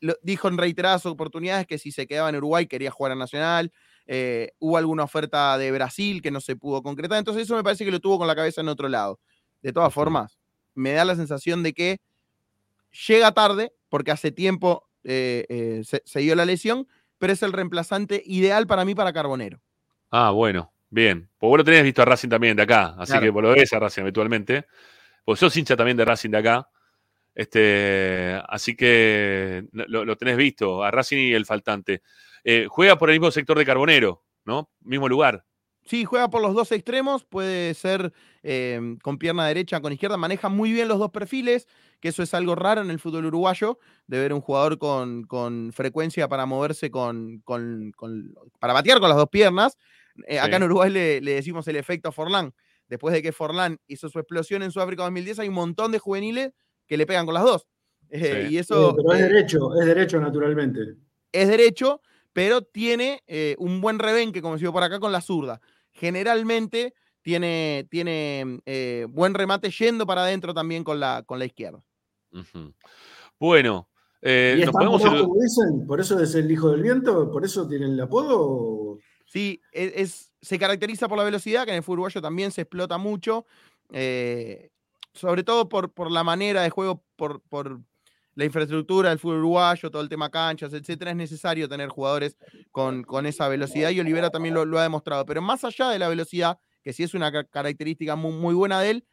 lo, 0.00 0.16
dijo 0.22 0.48
en 0.48 0.58
reiteradas 0.58 1.06
oportunidades 1.06 1.66
que 1.66 1.78
si 1.78 1.92
se 1.92 2.06
quedaba 2.06 2.28
en 2.28 2.36
Uruguay 2.36 2.66
quería 2.66 2.90
jugar 2.90 3.12
a 3.12 3.14
Nacional. 3.14 3.72
Eh, 4.06 4.52
hubo 4.58 4.76
alguna 4.76 5.04
oferta 5.04 5.56
de 5.56 5.70
Brasil 5.70 6.20
que 6.20 6.30
no 6.30 6.42
se 6.42 6.56
pudo 6.56 6.82
concretar. 6.82 7.18
Entonces 7.18 7.44
eso 7.44 7.56
me 7.56 7.62
parece 7.62 7.86
que 7.86 7.90
lo 7.90 8.00
tuvo 8.00 8.18
con 8.18 8.26
la 8.26 8.36
cabeza 8.36 8.60
en 8.60 8.68
otro 8.68 8.88
lado. 8.88 9.18
De 9.62 9.72
todas 9.72 9.94
formas, 9.94 10.38
me 10.74 10.92
da 10.92 11.06
la 11.06 11.16
sensación 11.16 11.62
de 11.62 11.72
que 11.72 12.00
llega 13.06 13.32
tarde, 13.32 13.72
porque 13.88 14.10
hace 14.10 14.32
tiempo 14.32 14.89
eh, 15.04 15.46
eh, 15.48 15.82
se, 15.84 16.20
dio 16.20 16.34
la 16.34 16.44
lesión, 16.44 16.86
pero 17.18 17.32
es 17.32 17.42
el 17.42 17.52
reemplazante 17.52 18.22
ideal 18.24 18.66
para 18.66 18.84
mí 18.84 18.94
para 18.94 19.12
Carbonero. 19.12 19.60
Ah, 20.10 20.30
bueno, 20.30 20.72
bien. 20.88 21.28
Pues 21.38 21.48
vos 21.48 21.58
lo 21.58 21.64
tenés 21.64 21.82
visto 21.82 22.02
a 22.02 22.04
Racing 22.04 22.28
también 22.28 22.56
de 22.56 22.62
acá, 22.62 22.94
así 22.98 23.18
que 23.18 23.30
vos 23.30 23.42
lo 23.42 23.50
ves 23.50 23.72
a 23.72 23.78
Racing 23.78 24.02
habitualmente. 24.02 24.66
Pues 25.24 25.38
sos 25.38 25.56
hincha 25.56 25.76
también 25.76 25.96
de 25.96 26.04
Racing 26.04 26.30
de 26.30 26.38
acá. 26.38 26.68
Este, 27.34 28.40
así 28.48 28.74
que 28.74 29.64
lo, 29.72 30.16
tenés 30.16 30.36
visto, 30.36 30.82
a 30.82 30.90
Racing 30.90 31.18
y 31.18 31.32
el 31.32 31.46
faltante. 31.46 32.02
Eh, 32.44 32.66
juega 32.68 32.98
por 32.98 33.10
el 33.10 33.18
mismo 33.18 33.30
sector 33.30 33.56
de 33.56 33.64
Carbonero, 33.64 34.24
¿no? 34.44 34.70
Mismo 34.80 35.08
lugar. 35.08 35.44
Sí, 35.90 36.04
juega 36.04 36.30
por 36.30 36.40
los 36.40 36.54
dos 36.54 36.70
extremos, 36.70 37.24
puede 37.24 37.74
ser 37.74 38.12
con 39.02 39.18
pierna 39.18 39.48
derecha, 39.48 39.80
con 39.80 39.92
izquierda, 39.92 40.16
maneja 40.16 40.48
muy 40.48 40.70
bien 40.70 40.86
los 40.86 41.00
dos 41.00 41.10
perfiles, 41.10 41.66
que 41.98 42.10
eso 42.10 42.22
es 42.22 42.32
algo 42.32 42.54
raro 42.54 42.80
en 42.80 42.92
el 42.92 43.00
fútbol 43.00 43.24
uruguayo, 43.24 43.76
de 44.06 44.20
ver 44.20 44.32
un 44.32 44.40
jugador 44.40 44.78
con, 44.78 45.72
frecuencia 45.72 46.28
para 46.28 46.46
moverse 46.46 46.92
con, 46.92 47.42
para 48.60 48.72
batear 48.72 49.00
con 49.00 49.08
las 49.08 49.18
dos 49.18 49.30
piernas. 49.30 49.76
Eh, 50.28 50.38
acá 50.38 50.58
en 50.58 50.62
Uruguay 50.62 50.92
le, 50.92 51.20
decimos 51.20 51.66
el 51.66 51.74
efecto 51.74 52.12
Forlán. 52.12 52.54
Después 52.86 53.12
de 53.12 53.20
que 53.20 53.32
Forlán 53.32 53.80
hizo 53.88 54.08
su 54.08 54.20
explosión 54.20 54.62
en 54.62 54.70
Sudáfrica 54.70 55.02
2010, 55.02 55.40
hay 55.40 55.48
un 55.48 55.54
montón 55.54 55.90
de 55.90 55.98
juveniles 55.98 56.52
que 56.86 56.98
le 56.98 57.04
pegan 57.04 57.26
con 57.26 57.34
las 57.34 57.42
dos. 57.42 57.66
Eh, 58.10 58.46
y 58.48 58.58
eso, 58.58 58.94
pero 58.96 59.12
es 59.12 59.22
eh, 59.22 59.24
derecho, 59.24 59.80
es 59.80 59.86
derecho 59.86 60.20
naturalmente. 60.20 60.78
Es 61.32 61.48
derecho, 61.48 62.00
pero 62.32 62.62
tiene 62.62 63.24
un 63.58 63.80
buen 63.80 63.98
rebenque, 63.98 64.40
como 64.40 64.54
decimos 64.54 64.72
por 64.72 64.84
acá, 64.84 65.00
con 65.00 65.10
la 65.10 65.20
zurda. 65.20 65.60
Generalmente 65.92 66.94
tiene, 67.22 67.86
tiene 67.90 68.60
buen 69.08 69.34
remate 69.34 69.70
yendo 69.70 70.06
para 70.06 70.22
adentro 70.22 70.54
también 70.54 70.84
con 70.84 71.00
la, 71.00 71.22
con 71.26 71.38
la 71.38 71.44
izquierda. 71.44 71.84
Bueno, 73.38 73.90
eh, 74.22 74.66
¿Por 75.86 76.00
eso 76.00 76.20
es 76.20 76.34
el 76.34 76.50
hijo 76.50 76.70
del 76.70 76.82
viento? 76.82 77.30
¿Por 77.30 77.44
eso 77.44 77.66
tiene 77.66 77.86
el 77.86 78.00
apodo? 78.00 78.98
Sí, 79.24 79.60
e, 79.72 79.92
es, 79.96 80.32
se 80.40 80.58
caracteriza 80.58 81.08
por 81.08 81.16
la 81.16 81.24
velocidad, 81.24 81.64
que 81.64 81.70
en 81.70 81.78
el 81.78 81.82
fútbol 81.82 82.00
uruguayo 82.00 82.20
también 82.20 82.50
se 82.52 82.62
explota 82.62 82.98
mucho. 82.98 83.46
Eh, 83.92 84.70
sobre 85.14 85.42
todo 85.42 85.68
por, 85.68 85.92
por, 85.92 86.10
la 86.10 86.22
manera 86.22 86.62
de 86.62 86.70
juego, 86.70 87.02
por, 87.16 87.40
por, 87.42 87.80
la 88.40 88.46
infraestructura 88.46 89.10
del 89.10 89.18
fútbol 89.18 89.40
uruguayo, 89.40 89.90
todo 89.90 90.00
el 90.00 90.08
tema 90.08 90.30
canchas, 90.30 90.72
etcétera, 90.72 91.10
es 91.10 91.16
necesario 91.18 91.68
tener 91.68 91.90
jugadores 91.90 92.38
con, 92.70 93.02
con 93.02 93.26
esa 93.26 93.48
velocidad 93.48 93.90
y 93.90 94.00
Olivera 94.00 94.30
también 94.30 94.54
lo, 94.54 94.78
ha 94.78 94.82
demostrado. 94.82 95.26
Pero 95.26 95.42
más 95.42 95.62
allá 95.62 95.90
de 95.90 95.98
la 95.98 96.08
velocidad, 96.08 96.58
que 96.82 96.94
sí 96.94 97.02
es 97.02 97.12
una 97.12 97.30
característica 97.44 98.16
muy, 98.16 98.32
muy 98.32 98.54
buena 98.54 98.80
de 98.80 98.92
él, 98.92 99.06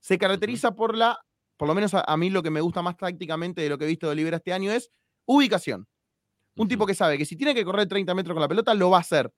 se 0.00 0.16
caracteriza 0.16 0.74
por 0.74 0.96
la 0.96 1.18
por 1.58 1.68
lo 1.68 1.74
menos 1.74 1.92
a, 1.92 2.16
mí 2.16 2.30
lo 2.30 2.42
que 2.42 2.48
me 2.48 2.62
gusta 2.62 2.80
más 2.80 2.96
tácticamente 2.96 3.60
de 3.60 3.68
lo 3.68 3.76
que 3.76 3.84
he 3.84 3.88
visto 3.88 4.06
de 4.06 4.12
Olivera 4.12 4.38
este 4.38 4.54
año 4.54 4.72
es 4.72 4.90
ubicación. 5.26 5.86
Un 6.56 6.68
tipo 6.68 6.86
que 6.86 6.94
sabe 6.94 7.18
que 7.18 7.26
si 7.26 7.36
tiene 7.36 7.54
que 7.54 7.66
correr 7.66 7.86
30 7.86 8.14
metros 8.14 8.32
con 8.34 8.40
la 8.40 8.48
pelota, 8.48 8.72
lo 8.72 8.88
va 8.88 8.96
a 8.96 9.00
hacer. 9.00 9.30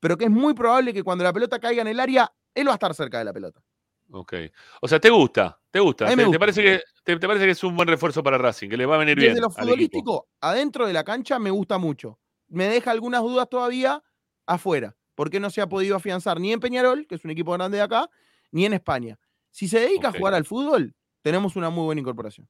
Pero 0.00 0.18
que 0.18 0.24
es 0.24 0.30
muy 0.30 0.54
probable 0.54 0.92
que 0.92 1.04
cuando 1.04 1.22
la 1.22 1.32
pelota 1.32 1.60
caiga 1.60 1.82
en 1.82 1.86
el 1.86 2.00
área, 2.00 2.32
él 2.52 2.66
va 2.66 2.72
a 2.72 2.74
estar 2.74 2.92
cerca 2.96 3.20
de 3.20 3.26
la 3.26 3.32
pelota. 3.32 3.62
Ok. 4.10 4.34
O 4.82 4.88
sea, 4.88 4.98
te 4.98 5.08
gusta, 5.08 5.57
te 5.70 5.80
gusta. 5.80 6.06
¿Te, 6.06 6.38
parece 6.38 6.62
que, 6.62 6.80
te, 7.04 7.18
parece 7.18 7.44
que 7.44 7.50
es 7.50 7.64
un 7.64 7.76
buen 7.76 7.88
refuerzo 7.88 8.22
para 8.22 8.38
Racing, 8.38 8.68
que 8.68 8.76
le 8.76 8.86
va 8.86 8.94
a 8.94 8.98
venir 8.98 9.16
bien. 9.16 9.30
Desde 9.30 9.42
lo 9.42 9.50
futbolístico, 9.50 10.28
adentro 10.40 10.86
de 10.86 10.92
la 10.92 11.04
cancha 11.04 11.38
me 11.38 11.50
gusta 11.50 11.78
mucho. 11.78 12.18
Me 12.48 12.68
deja 12.68 12.90
algunas 12.90 13.22
dudas 13.22 13.48
todavía 13.50 14.02
afuera, 14.46 14.96
porque 15.14 15.40
no 15.40 15.50
se 15.50 15.60
ha 15.60 15.68
podido 15.68 15.96
afianzar 15.96 16.40
ni 16.40 16.52
en 16.52 16.60
Peñarol, 16.60 17.06
que 17.06 17.16
es 17.16 17.24
un 17.24 17.30
equipo 17.30 17.52
grande 17.52 17.76
de 17.76 17.82
acá, 17.82 18.08
ni 18.50 18.64
en 18.64 18.72
España. 18.72 19.18
Si 19.50 19.68
se 19.68 19.80
dedica 19.80 20.08
a 20.08 20.12
jugar 20.12 20.34
al 20.34 20.46
fútbol, 20.46 20.94
tenemos 21.20 21.56
una 21.56 21.68
muy 21.68 21.84
buena 21.84 22.00
incorporación. 22.00 22.48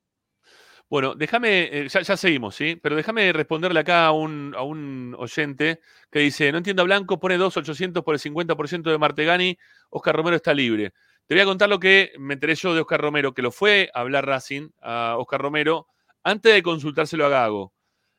Bueno, 0.91 1.15
déjame, 1.15 1.65
eh, 1.71 1.89
ya, 1.89 2.17
seguimos, 2.17 2.55
¿sí? 2.55 2.79
Pero 2.81 2.97
déjame 2.97 3.33
responderle 3.33 3.81
acá 3.81 4.07
a 4.07 4.13
un, 4.13 4.55
a 4.57 4.63
un 4.63 5.15
oyente 5.19 5.81
que 6.11 6.21
dice, 6.21 6.51
no 6.51 6.59
entiendo 6.59 6.81
a 6.83 6.87
Blanco, 6.87 7.21
pone 7.21 7.39
2.800 7.39 8.03
por 8.03 8.15
el 8.15 8.21
50% 8.21 8.91
de 8.91 8.97
Martegani, 8.97 9.59
Oscar 9.91 10.17
Romero 10.17 10.37
está 10.37 10.55
libre. 10.55 10.95
Te 11.29 11.35
voy 11.35 11.43
a 11.43 11.45
contar 11.45 11.69
lo 11.69 11.79
que 11.79 12.13
me 12.19 12.35
enteré 12.35 12.55
yo 12.55 12.75
de 12.75 12.81
Oscar 12.81 13.03
Romero, 13.03 13.35
que 13.35 13.43
lo 13.43 13.53
fue 13.53 13.91
a 13.93 14.01
hablar 14.01 14.25
Racing, 14.25 14.71
a 14.81 15.17
Oscar 15.19 15.43
Romero, 15.43 15.87
antes 16.23 16.55
de 16.55 16.63
consultárselo 16.63 17.27
a 17.27 17.29
Gago. 17.29 17.75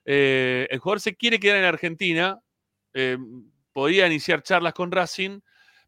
Eh, 0.06 0.68
el 0.70 0.78
jugador 0.78 1.00
se 1.00 1.16
quiere 1.16 1.40
quedar 1.40 1.58
en 1.58 1.64
Argentina, 1.64 2.40
eh, 2.94 3.18
podía 3.74 4.06
iniciar 4.06 4.44
charlas 4.44 4.76
con 4.76 4.92
Racing, 4.92 5.40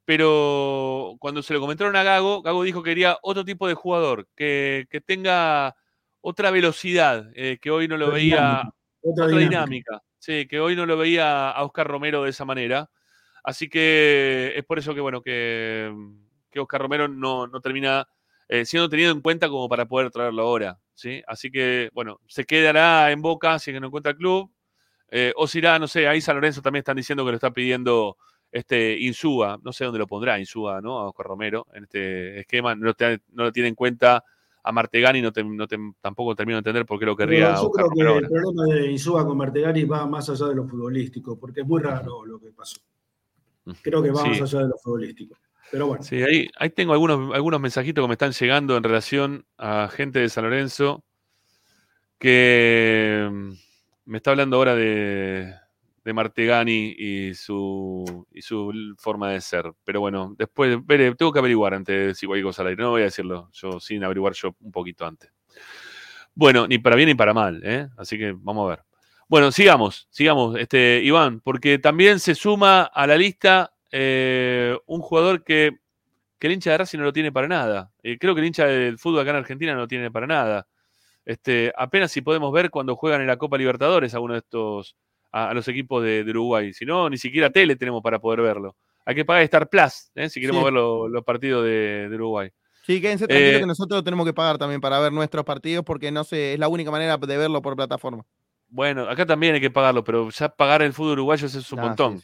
pero 0.03 1.15
cuando 1.19 1.43
se 1.43 1.53
lo 1.53 1.59
comentaron 1.59 1.95
a 1.95 2.01
Gago, 2.01 2.41
Gago 2.41 2.63
dijo 2.63 2.81
que 2.81 2.89
quería 2.89 3.19
otro 3.21 3.45
tipo 3.45 3.67
de 3.67 3.75
jugador, 3.75 4.27
que, 4.35 4.87
tenga 5.05 5.75
otra 6.21 6.49
velocidad, 6.49 7.29
eh, 7.35 7.59
que 7.61 7.69
hoy 7.69 7.87
no 7.87 7.97
lo 7.97 8.09
veía, 8.09 8.63
otra, 8.99 9.27
dinámica. 9.27 10.01
sí, 10.17 10.47
que 10.47 10.59
hoy 10.59 10.75
no 10.75 10.87
lo 10.87 10.97
veía 10.97 11.51
a 11.51 11.63
Oscar 11.65 11.85
Romero 11.85 12.23
de 12.23 12.31
esa 12.31 12.45
manera. 12.45 12.89
Así 13.43 13.69
que 13.69 14.53
es 14.55 14.65
por 14.65 14.79
eso 14.79 14.95
que, 14.95 15.01
bueno, 15.01 15.21
que, 15.21 15.93
que 16.51 16.59
Oscar 16.59 16.81
Romero 16.81 17.07
no, 17.07 17.49
termina 17.61 18.07
eh, 18.47 18.65
siendo 18.65 18.89
tenido 18.89 19.11
en 19.11 19.21
cuenta 19.21 19.49
como 19.49 19.69
para 19.69 19.87
poder 19.87 20.11
traerlo 20.11 20.43
ahora. 20.43 20.77
¿sí? 20.93 21.23
Así 21.25 21.49
que, 21.49 21.89
bueno, 21.93 22.19
se 22.27 22.45
quedará 22.45 23.11
en 23.11 23.21
Boca 23.21 23.57
si 23.59 23.71
que 23.71 23.79
no 23.79 23.87
encuentra 23.87 24.11
el 24.11 24.17
club. 24.17 24.51
Eh, 25.09 25.33
o 25.35 25.47
si 25.47 25.57
irá, 25.57 25.77
no 25.77 25.87
sé, 25.87 26.07
ahí 26.07 26.21
San 26.21 26.35
Lorenzo 26.35 26.61
también 26.61 26.81
están 26.81 26.95
diciendo 26.95 27.25
que 27.25 27.31
lo 27.31 27.35
está 27.35 27.51
pidiendo 27.51 28.17
este 28.51 28.97
Insúa, 28.99 29.59
no 29.63 29.71
sé 29.71 29.85
dónde 29.85 29.99
lo 29.99 30.07
pondrá 30.07 30.39
Insúa, 30.39 30.81
¿no? 30.81 30.99
A 30.99 31.09
Oscar 31.09 31.25
Romero, 31.25 31.67
en 31.73 31.83
este 31.83 32.39
esquema, 32.39 32.75
no, 32.75 32.93
lo 33.33 33.51
tiene 33.51 33.69
en 33.69 33.75
cuenta 33.75 34.23
a 34.63 34.71
Martegani, 34.71 35.21
no, 35.21 35.31
no 35.45 35.67
tampoco 35.99 36.35
termino 36.35 36.57
de 36.57 36.59
entender 36.59 36.85
por 36.85 36.99
qué 36.99 37.05
lo 37.05 37.15
querría. 37.15 37.55
yo 37.55 37.71
creo 37.71 37.89
que 37.89 38.01
el 38.01 38.27
problema 38.27 38.65
de 38.65 38.91
Insúa 38.91 39.25
con 39.25 39.37
Martegani 39.37 39.85
va 39.85 40.05
más 40.05 40.29
allá 40.29 40.47
de 40.47 40.55
lo 40.55 40.67
futbolístico, 40.67 41.37
porque 41.37 41.61
es 41.61 41.67
muy 41.67 41.81
raro 41.81 42.25
lo 42.25 42.39
que 42.39 42.51
pasó. 42.51 42.79
Creo 43.81 44.03
que 44.03 44.11
va 44.11 44.25
más 44.25 44.41
allá 44.41 44.59
de 44.59 44.67
lo 44.67 44.77
futbolístico. 44.77 45.35
Sí, 46.01 46.21
ahí, 46.21 46.49
ahí 46.57 46.69
tengo 46.69 46.93
algunos, 46.93 47.33
algunos 47.33 47.59
mensajitos 47.59 48.03
que 48.03 48.07
me 48.07 48.13
están 48.13 48.31
llegando 48.31 48.75
en 48.75 48.83
relación 48.83 49.45
a 49.57 49.89
gente 49.89 50.19
de 50.19 50.29
San 50.29 50.43
Lorenzo 50.43 51.03
que 52.19 53.27
mm, 53.31 53.51
me 54.05 54.17
está 54.17 54.31
hablando 54.31 54.57
ahora 54.57 54.75
de, 54.75 55.53
de 56.03 56.13
Martegani 56.13 56.95
y 56.97 57.33
su, 57.33 58.25
y 58.31 58.41
su 58.41 58.95
forma 58.97 59.31
de 59.31 59.41
ser. 59.41 59.71
Pero 59.83 60.01
bueno, 60.01 60.35
después, 60.37 60.77
veré, 60.85 61.15
tengo 61.15 61.31
que 61.31 61.39
averiguar 61.39 61.73
antes 61.73 61.95
de 61.95 62.07
decir 62.07 62.27
cualquier 62.27 62.45
cosa 62.45 62.61
al 62.61 62.69
aire. 62.69 62.83
No 62.83 62.91
voy 62.91 63.01
a 63.01 63.05
decirlo 63.05 63.49
yo 63.53 63.79
sin 63.79 64.03
averiguar 64.03 64.33
yo 64.33 64.55
un 64.59 64.71
poquito 64.71 65.05
antes. 65.05 65.31
Bueno, 66.33 66.67
ni 66.67 66.77
para 66.77 66.95
bien 66.95 67.07
ni 67.09 67.15
para 67.15 67.33
mal, 67.33 67.61
¿eh? 67.63 67.89
Así 67.97 68.17
que 68.17 68.33
vamos 68.37 68.65
a 68.65 68.69
ver. 68.75 68.83
Bueno, 69.27 69.51
sigamos, 69.51 70.07
sigamos, 70.09 70.57
este, 70.59 71.01
Iván, 71.03 71.39
porque 71.39 71.79
también 71.79 72.19
se 72.19 72.35
suma 72.35 72.83
a 72.83 73.07
la 73.07 73.15
lista 73.15 73.73
eh, 73.91 74.77
un 74.85 75.01
jugador 75.01 75.43
que, 75.43 75.71
que, 76.39 76.47
el 76.47 76.53
hincha 76.53 76.71
de 76.71 76.77
Racing 76.79 76.99
no 76.99 77.05
lo 77.05 77.13
tiene 77.13 77.31
para 77.31 77.47
nada. 77.47 77.91
Eh, 78.03 78.17
creo 78.17 78.33
que 78.33 78.41
el 78.41 78.47
hincha 78.47 78.65
del 78.65 78.97
fútbol 78.97 79.21
acá 79.21 79.31
en 79.31 79.37
Argentina 79.37 79.73
no 79.73 79.81
lo 79.81 79.87
tiene 79.87 80.09
para 80.11 80.27
nada. 80.27 80.67
Este, 81.25 81.71
apenas 81.77 82.11
si 82.11 82.21
podemos 82.21 82.51
ver 82.51 82.69
cuando 82.71 82.95
juegan 82.95 83.21
en 83.21 83.27
la 83.27 83.37
Copa 83.37 83.57
Libertadores 83.57 84.15
a 84.15 84.19
uno 84.19 84.33
de 84.33 84.39
estos, 84.39 84.95
a, 85.31 85.53
los 85.53 85.67
equipos 85.67 86.03
de, 86.03 86.25
Uruguay. 86.27 86.73
Si 86.73 86.85
no, 86.85 87.09
ni 87.09 87.17
siquiera 87.17 87.49
tele 87.49 87.75
tenemos 87.75 88.01
para 88.01 88.19
poder 88.19 88.41
verlo. 88.41 88.75
Hay 89.05 89.15
que 89.15 89.25
pagar 89.25 89.43
Star 89.43 89.67
Plus, 89.69 90.11
¿eh? 90.15 90.29
si 90.29 90.39
queremos 90.39 90.63
ver 90.63 90.73
los 90.73 91.23
partidos 91.23 91.65
de, 91.65 92.09
Uruguay. 92.13 92.49
Sí, 92.83 92.99
quédense 92.99 93.27
tranquilos 93.27 93.61
que 93.61 93.67
nosotros 93.67 94.03
tenemos 94.03 94.25
que 94.25 94.33
pagar 94.33 94.57
también 94.57 94.81
para 94.81 94.99
ver 94.99 95.11
nuestros 95.11 95.45
partidos 95.45 95.85
porque 95.85 96.11
no 96.11 96.23
sé, 96.23 96.53
es 96.53 96.59
la 96.59 96.67
única 96.67 96.89
manera 96.89 97.17
de 97.17 97.37
verlo 97.37 97.61
por 97.61 97.75
plataforma. 97.75 98.25
Bueno, 98.69 99.03
acá 99.03 99.25
también 99.25 99.53
hay 99.53 99.61
que 99.61 99.69
pagarlo, 99.69 100.03
pero 100.03 100.29
ya 100.29 100.49
pagar 100.49 100.81
el 100.81 100.93
fútbol 100.93 101.13
uruguayo 101.13 101.45
es 101.45 101.71
un 101.71 101.79
ah, 101.79 101.83
montón. 101.83 102.23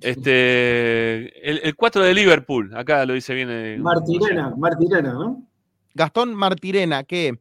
Este, 0.00 1.68
el, 1.68 1.74
4 1.74 2.02
de 2.02 2.14
Liverpool, 2.14 2.76
acá 2.76 3.04
lo 3.06 3.14
dice 3.14 3.34
bien. 3.34 3.48
Eh, 3.50 3.78
Martirena, 3.78 4.54
Martirena, 4.56 5.12
¿no? 5.12 5.46
Gastón 5.94 6.34
Martirena, 6.34 7.04
que 7.04 7.40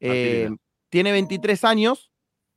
eh, 0.00 0.48
tiene 0.88 1.12
23 1.12 1.64
años, 1.64 2.12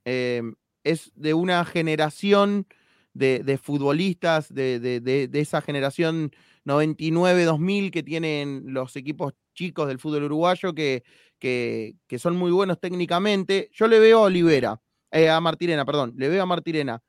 eh, 0.06 0.44
es 0.84 1.12
de 1.16 1.34
una 1.34 1.66
generación 1.66 2.68
de, 3.14 3.60
futbolistas, 3.62 4.54
de, 4.54 5.30
esa 5.34 5.62
generación 5.62 6.32
99-2000 6.66 7.92
que 7.92 8.04
tienen 8.04 8.64
los 8.68 8.96
equipos 8.96 9.34
chicos 9.54 9.88
del 9.88 10.00
fútbol 10.00 10.24
uruguayo, 10.26 10.74
que, 10.74 11.04
que, 11.40 11.96
que 12.08 12.20
son 12.20 12.38
muy 12.38 12.52
buenos 12.52 12.80
técnicamente. 12.80 13.70
Yo 13.74 13.88
le 13.88 14.00
veo 14.00 14.20
a 14.20 14.24
Olivera 14.24 14.80
eh, 15.12 15.30
a 15.30 15.42
Martirena, 15.42 15.86
perdón, 15.86 16.14
le 16.16 16.30
veo 16.30 16.44
a 16.44 16.46
Martirena. 16.46 17.02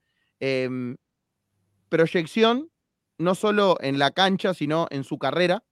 Proyección, 1.90 2.70
no 3.18 3.34
solo 3.34 3.76
en 3.80 3.98
la 3.98 4.12
cancha, 4.12 4.54
sino 4.54 4.86
en 4.90 5.04
su 5.04 5.18
carrera, 5.18 5.62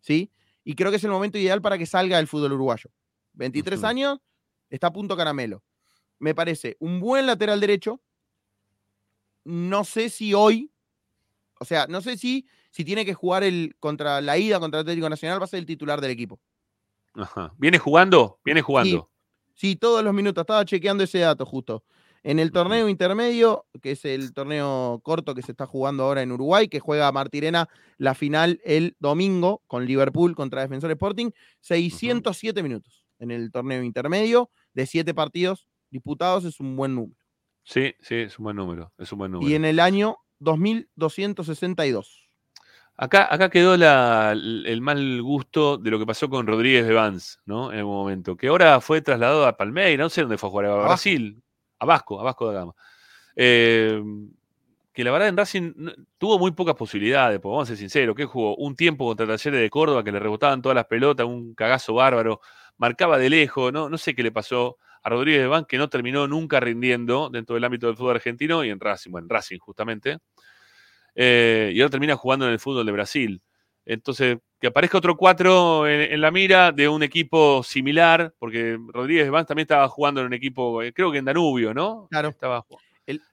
¿sí? 0.00 0.30
Y 0.64 0.74
creo 0.74 0.90
que 0.90 0.98
es 0.98 1.04
el 1.04 1.10
momento 1.10 1.38
ideal 1.38 1.62
para 1.62 1.78
que 1.78 1.86
salga 1.86 2.18
del 2.18 2.26
fútbol 2.26 2.52
uruguayo. 2.52 2.90
23 3.32 3.82
años, 3.84 4.18
está 4.68 4.88
a 4.88 4.92
punto 4.92 5.16
caramelo. 5.16 5.62
Me 6.18 6.34
parece 6.34 6.76
un 6.80 7.00
buen 7.00 7.26
lateral 7.26 7.60
derecho. 7.60 8.02
No 9.44 9.84
sé 9.84 10.10
si 10.10 10.34
hoy, 10.34 10.70
o 11.60 11.64
sea, 11.64 11.86
no 11.86 12.00
sé 12.00 12.16
si, 12.16 12.46
si 12.70 12.84
tiene 12.84 13.04
que 13.04 13.14
jugar 13.14 13.44
el, 13.44 13.76
contra 13.78 14.20
la 14.20 14.36
ida 14.36 14.60
contra 14.60 14.80
el 14.80 14.84
Atlético 14.84 15.08
Nacional, 15.08 15.40
va 15.40 15.44
a 15.44 15.48
ser 15.48 15.60
el 15.60 15.66
titular 15.66 16.00
del 16.00 16.10
equipo. 16.10 16.40
Ajá. 17.14 17.54
¿Viene 17.56 17.78
jugando? 17.78 18.40
Viene 18.44 18.60
jugando. 18.60 19.10
Sí, 19.54 19.76
todos 19.76 20.02
los 20.02 20.12
minutos. 20.12 20.42
Estaba 20.42 20.64
chequeando 20.64 21.04
ese 21.04 21.20
dato 21.20 21.46
justo. 21.46 21.84
En 22.24 22.38
el 22.38 22.52
torneo 22.52 22.88
intermedio, 22.88 23.66
que 23.82 23.90
es 23.90 24.04
el 24.06 24.32
torneo 24.32 24.98
corto 25.04 25.34
que 25.34 25.42
se 25.42 25.52
está 25.52 25.66
jugando 25.66 26.04
ahora 26.04 26.22
en 26.22 26.32
Uruguay, 26.32 26.68
que 26.68 26.80
juega 26.80 27.12
Martirena 27.12 27.68
la 27.98 28.14
final 28.14 28.60
el 28.64 28.96
domingo 28.98 29.62
con 29.66 29.84
Liverpool 29.84 30.34
contra 30.34 30.62
Defensor 30.62 30.90
Sporting, 30.90 31.30
607 31.60 32.62
minutos 32.62 33.04
en 33.18 33.30
el 33.30 33.52
torneo 33.52 33.82
intermedio 33.82 34.50
de 34.72 34.86
siete 34.86 35.12
partidos 35.12 35.68
disputados, 35.90 36.46
es 36.46 36.60
un 36.60 36.76
buen 36.76 36.94
número. 36.94 37.20
Sí, 37.62 37.94
sí, 38.00 38.16
es 38.16 38.38
un 38.38 38.44
buen 38.44 38.56
número, 38.56 38.92
es 38.96 39.12
un 39.12 39.18
buen 39.18 39.30
número. 39.30 39.50
Y 39.50 39.54
en 39.54 39.66
el 39.66 39.78
año 39.78 40.16
2262. 40.38 42.28
Acá, 42.96 43.32
acá 43.32 43.50
quedó 43.50 43.74
el 43.74 44.80
mal 44.80 45.20
gusto 45.22 45.76
de 45.76 45.90
lo 45.90 45.98
que 45.98 46.06
pasó 46.06 46.30
con 46.30 46.46
Rodríguez 46.46 46.86
de 46.86 46.94
Vance, 46.94 47.38
¿no? 47.44 47.70
En 47.72 47.80
algún 47.80 47.96
momento. 47.96 48.36
Que 48.36 48.48
ahora 48.48 48.80
fue 48.80 49.02
trasladado 49.02 49.46
a 49.46 49.56
Palmeiras, 49.56 50.04
no 50.04 50.08
sé 50.08 50.22
dónde 50.22 50.38
fue 50.38 50.48
a 50.48 50.50
jugar, 50.50 50.66
a 50.66 50.74
Brasil, 50.76 51.42
a 51.84 51.86
Vasco, 51.86 52.20
a 52.20 52.24
Vasco 52.24 52.48
de 52.48 52.54
Gama. 52.54 52.74
Eh, 53.36 54.02
que 54.92 55.02
la 55.02 55.10
verdad 55.10 55.28
en 55.28 55.36
Racing 55.36 55.72
tuvo 56.18 56.38
muy 56.38 56.52
pocas 56.52 56.76
posibilidades, 56.76 57.40
porque 57.40 57.52
vamos 57.52 57.68
a 57.68 57.70
ser 57.70 57.76
sinceros, 57.78 58.14
que 58.14 58.26
jugó 58.26 58.54
un 58.56 58.76
tiempo 58.76 59.06
contra 59.06 59.26
Talleres 59.26 59.60
de 59.60 59.68
Córdoba 59.68 60.04
que 60.04 60.12
le 60.12 60.20
rebotaban 60.20 60.62
todas 60.62 60.76
las 60.76 60.86
pelotas, 60.86 61.26
un 61.26 61.52
cagazo 61.54 61.94
bárbaro, 61.94 62.40
marcaba 62.76 63.18
de 63.18 63.28
lejos, 63.28 63.72
no, 63.72 63.88
no 63.88 63.98
sé 63.98 64.14
qué 64.14 64.22
le 64.22 64.30
pasó 64.30 64.78
a 65.02 65.10
Rodríguez 65.10 65.42
de 65.42 65.48
Vance, 65.48 65.66
que 65.68 65.78
no 65.78 65.88
terminó 65.88 66.28
nunca 66.28 66.60
rindiendo 66.60 67.28
dentro 67.28 67.54
del 67.54 67.64
ámbito 67.64 67.88
del 67.88 67.96
fútbol 67.96 68.16
argentino 68.16 68.64
y 68.64 68.70
en 68.70 68.78
Racing, 68.78 69.10
bueno, 69.10 69.26
en 69.26 69.30
Racing 69.30 69.58
justamente. 69.58 70.18
Eh, 71.16 71.72
y 71.74 71.80
ahora 71.80 71.90
termina 71.90 72.16
jugando 72.16 72.46
en 72.46 72.52
el 72.52 72.60
fútbol 72.60 72.86
de 72.86 72.92
Brasil. 72.92 73.42
Entonces, 73.84 74.38
que 74.64 74.68
aparezca 74.68 74.96
otro 74.96 75.14
4 75.14 75.86
en, 75.86 76.20
la 76.22 76.30
mira 76.30 76.72
de 76.72 76.88
un 76.88 77.02
equipo 77.02 77.62
similar, 77.62 78.32
porque 78.38 78.78
Rodríguez 78.94 79.30
Vance 79.30 79.48
también 79.48 79.64
estaba 79.64 79.86
jugando 79.88 80.22
en 80.22 80.28
un 80.28 80.32
equipo, 80.32 80.80
eh, 80.82 80.90
creo 80.94 81.12
que 81.12 81.18
en 81.18 81.26
Danubio, 81.26 81.74
¿no? 81.74 82.08
Claro. 82.10 82.30
Estaba, 82.30 82.64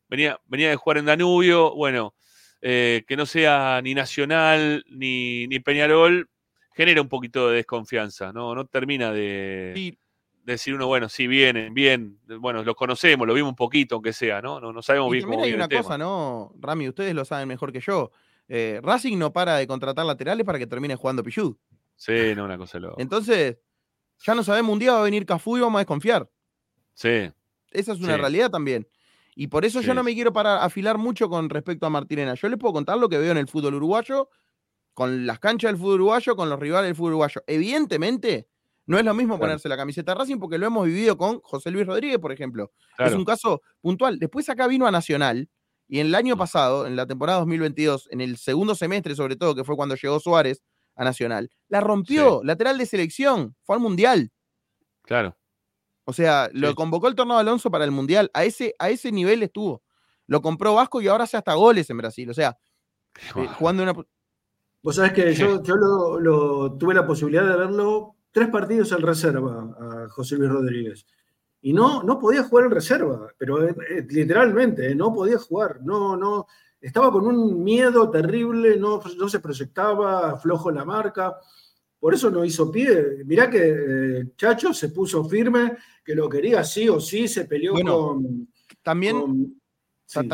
venía, 0.10 0.38
venía 0.48 0.72
de 0.72 0.76
jugar 0.76 0.98
en 0.98 1.06
Danubio, 1.06 1.74
bueno, 1.74 2.16
eh, 2.62 3.06
que 3.08 3.16
no 3.16 3.26
sea 3.26 3.80
ni 3.82 3.94
Nacional 3.94 4.84
ni, 4.90 5.48
ni, 5.48 5.62
Peñarol, 5.62 6.30
genera 6.76 7.02
un 7.02 7.08
poquito 7.08 7.48
de 7.48 7.56
desconfianza, 7.56 8.34
¿no? 8.34 8.54
No 8.54 8.66
termina 8.66 9.14
de 9.14 9.98
decir 10.44 10.76
uno, 10.76 10.88
bueno, 10.88 11.08
sí, 11.08 11.28
vienen, 11.28 11.74
bien, 11.74 12.20
bueno, 12.42 12.62
los 12.62 12.76
conocemos, 12.76 13.26
lo 13.26 13.34
vimos 13.34 13.52
un 13.52 13.56
poquito, 13.56 13.96
aunque 13.96 14.12
sea, 14.12 14.42
¿no? 14.42 14.60
No, 14.60 14.74
no 14.74 14.82
sabemos 14.82 15.10
bien 15.10 15.24
cómo 15.24 15.46
hay 15.46 15.54
una 15.54 15.70
cosa, 15.70 15.98
¿no? 15.98 16.52
Rami, 16.60 16.90
ustedes 16.90 17.16
lo 17.16 17.24
saben 17.24 17.48
mejor 17.48 17.72
que 17.72 17.80
yo. 17.80 18.12
Eh, 18.54 18.82
Racing 18.84 19.18
no 19.18 19.32
para 19.32 19.56
de 19.56 19.66
contratar 19.66 20.06
laterales 20.06 20.46
para 20.46 20.60
que 20.60 20.68
termine 20.68 20.98
jugando 20.98 21.24
Pichud. 21.24 21.56
Sí, 21.96 22.36
no, 22.36 22.44
una 22.44 22.58
cosa 22.58 22.80
loca. 22.80 23.02
Entonces, 23.02 23.58
ya 24.20 24.36
no 24.36 24.44
sabemos, 24.44 24.74
un 24.74 24.80
día 24.80 24.92
va 24.92 25.00
a 25.00 25.04
venir 25.04 25.26
Cafú 25.26 25.56
y 25.56 25.62
vamos 25.62 25.78
a 25.78 25.80
desconfiar. 25.80 26.30
Sí. 26.94 27.32
Esa 27.72 27.94
es 27.94 28.02
una 28.02 28.18
realidad 28.18 28.50
también. 28.52 28.86
Y 29.36 29.48
por 29.48 29.64
eso 29.64 29.80
yo 29.80 29.94
no 29.94 30.04
me 30.04 30.14
quiero 30.14 30.34
para 30.34 30.66
afilar 30.66 30.98
mucho 30.98 31.30
con 31.30 31.50
respecto 31.50 31.86
a 31.86 31.90
Martirena. 31.90 32.34
Yo 32.34 32.50
les 32.50 32.60
puedo 32.60 32.74
contar 32.74 32.98
lo 32.98 33.08
que 33.08 33.18
veo 33.18 33.32
en 33.32 33.38
el 33.38 33.48
fútbol 33.48 33.76
uruguayo, 33.76 34.28
con 34.94 35.26
las 35.26 35.40
canchas 35.40 35.72
del 35.72 35.80
fútbol 35.80 36.02
uruguayo, 36.02 36.36
con 36.36 36.50
los 36.50 36.60
rivales 36.60 36.90
del 36.90 36.96
fútbol 36.96 37.12
uruguayo. 37.12 37.42
Evidentemente, 37.48 38.50
no 38.86 39.00
es 39.00 39.06
lo 39.06 39.14
mismo 39.14 39.40
ponerse 39.40 39.70
la 39.70 39.78
camiseta 39.78 40.14
Racing 40.14 40.40
porque 40.40 40.58
lo 40.58 40.68
hemos 40.68 40.86
vivido 40.86 41.18
con 41.18 41.40
José 41.40 41.72
Luis 41.72 41.88
Rodríguez, 41.88 42.20
por 42.20 42.34
ejemplo. 42.34 42.74
Es 42.98 43.14
un 43.14 43.24
caso 43.24 43.62
puntual. 43.80 44.20
Después 44.20 44.50
acá 44.50 44.68
vino 44.68 44.86
a 44.86 44.92
Nacional 44.92 45.48
y 45.92 46.00
en 46.00 46.08
el 46.08 46.16
año 46.16 46.38
pasado, 46.38 46.88
en 46.88 46.96
la 46.96 47.06
temporada 47.06 47.40
2022, 47.40 48.08
en 48.12 48.22
el 48.22 48.38
segundo 48.38 48.76
semestre 48.76 49.14
sobre 49.14 49.36
todo, 49.36 49.54
que 49.54 49.66
fue 49.66 49.76
cuando 49.76 49.96
llegó 49.96 50.22
Suárez 50.22 50.64
a 50.96 51.04
Nacional, 51.04 51.50
la 51.68 51.82
rompió, 51.82 52.40
lateral 52.46 52.78
de 52.78 52.86
selección, 52.86 53.58
fue 53.64 53.76
al 53.76 53.82
Mundial. 53.82 54.32
Claro. 55.02 55.38
O 56.06 56.14
sea, 56.14 56.50
lo 56.54 56.74
convocó 56.76 57.10
el 57.10 57.16
Tornado 57.16 57.42
Alonso 57.42 57.70
para 57.70 57.84
el 57.84 57.92
Mundial. 57.92 58.32
A 58.34 58.46
ese, 58.46 58.74
a 58.80 58.90
ese 58.90 59.12
nivel 59.12 59.44
estuvo. 59.44 59.84
Lo 60.28 60.42
compró 60.42 60.76
Vasco 60.76 61.02
y 61.02 61.10
ahora 61.10 61.26
hace 61.26 61.36
hasta 61.36 61.56
goles 61.56 61.90
en 61.90 61.98
Brasil. 61.98 62.30
O 62.30 62.34
sea, 62.34 62.58
eh, 63.36 63.48
jugando 63.58 63.84
una. 63.84 63.94
Vos 64.82 64.96
sabés 64.96 65.12
que 65.12 65.34
yo, 65.34 65.62
lo, 65.62 66.78
tuve 66.78 66.94
la 66.94 67.06
posibilidad 67.06 67.46
de 67.46 67.58
verlo 67.58 68.16
tres 68.32 68.48
partidos 68.48 68.94
en 68.94 69.02
reserva 69.02 69.76
a 69.78 70.08
José 70.08 70.38
Luis 70.38 70.52
Rodríguez. 70.52 71.06
Y 71.62 71.74
no, 71.74 72.02
no 72.04 72.20
podía 72.20 72.44
jugar 72.44 72.66
en 72.66 72.72
reserva, 72.72 73.28
pero 73.38 73.68
eh, 73.68 73.76
eh, 73.90 74.08
literalmente, 74.10 74.92
eh, 74.92 74.96
no 74.96 75.14
podía 75.14 75.38
jugar. 75.38 75.80
No, 75.84 76.18
no, 76.18 76.48
estaba 76.80 77.12
con 77.12 77.28
un 77.28 77.64
miedo 77.64 78.10
terrible, 78.10 78.78
no, 78.78 79.02
no 79.18 79.30
se 79.30 79.40
proyectaba, 79.40 80.38
flojo 80.40 80.72
la 80.72 80.86
marca. 80.86 81.38
Por 82.00 82.16
eso 82.16 82.32
no 82.32 82.44
hizo 82.44 82.72
pie. 82.72 83.24
Mirá 83.26 83.48
que 83.48 84.30
Chacho 84.36 84.74
se 84.74 84.90
puso 84.90 85.24
firme, 85.26 85.78
que 86.04 86.16
lo 86.16 86.28
quería 86.28 86.64
sí 86.64 86.90
o 86.90 87.00
sí, 87.00 87.28
se 87.28 87.46
peleó 87.46 87.74
con. 87.74 88.48
También 88.82 89.61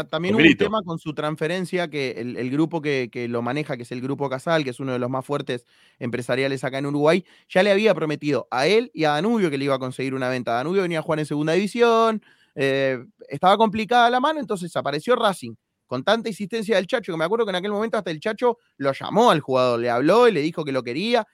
también 0.09 0.35
hubo 0.35 0.43
un 0.43 0.57
tema 0.57 0.81
con 0.83 0.99
su 0.99 1.13
transferencia, 1.13 1.89
que 1.89 2.11
el, 2.11 2.49
grupo 2.49 2.81
que, 2.81 3.27
lo 3.29 3.41
maneja, 3.41 3.77
que 3.77 3.83
es 3.83 3.91
el 3.91 4.01
Grupo 4.01 4.29
Casal, 4.29 4.63
que 4.63 4.71
es 4.71 4.79
uno 4.79 4.93
de 4.93 4.99
los 4.99 5.09
más 5.09 5.25
fuertes 5.25 5.65
empresariales 5.99 6.63
acá 6.63 6.79
en 6.79 6.87
Uruguay, 6.87 7.25
ya 7.49 7.63
le 7.63 7.71
había 7.71 7.93
prometido 7.93 8.47
a 8.51 8.67
él 8.67 8.91
y 8.93 9.03
a 9.03 9.11
Danubio 9.11 9.49
que 9.49 9.57
le 9.57 9.65
iba 9.65 9.75
a 9.75 9.79
conseguir 9.79 10.13
una 10.13 10.29
venta. 10.29 10.53
Danubio 10.53 10.81
venía 10.81 10.99
a 10.99 11.01
jugar 11.01 11.19
en 11.19 11.25
segunda 11.25 11.53
división, 11.53 12.21
eh, 12.55 13.03
estaba 13.29 13.57
complicada 13.57 14.09
la 14.09 14.19
mano, 14.19 14.39
entonces 14.39 14.75
apareció 14.75 15.15
Racing 15.15 15.53
con 15.85 16.03
tanta 16.03 16.29
insistencia 16.29 16.75
del 16.75 16.85
Chacho, 16.85 17.13
que 17.13 17.17
me 17.17 17.23
acuerdo 17.23 17.45
que 17.45 17.51
en 17.51 17.55
aquel 17.55 17.71
momento 17.71 17.97
hasta 17.97 18.11
el 18.11 18.19
Chacho 18.19 18.57
lo 18.77 18.91
llamó 18.91 19.31
al 19.31 19.39
jugador, 19.39 19.79
le 19.79 19.89
habló 19.89 20.27
y 20.27 20.33
le 20.33 20.41
dijo 20.41 20.65
que 20.65 20.73
lo 20.73 20.83
quería, 20.83 21.25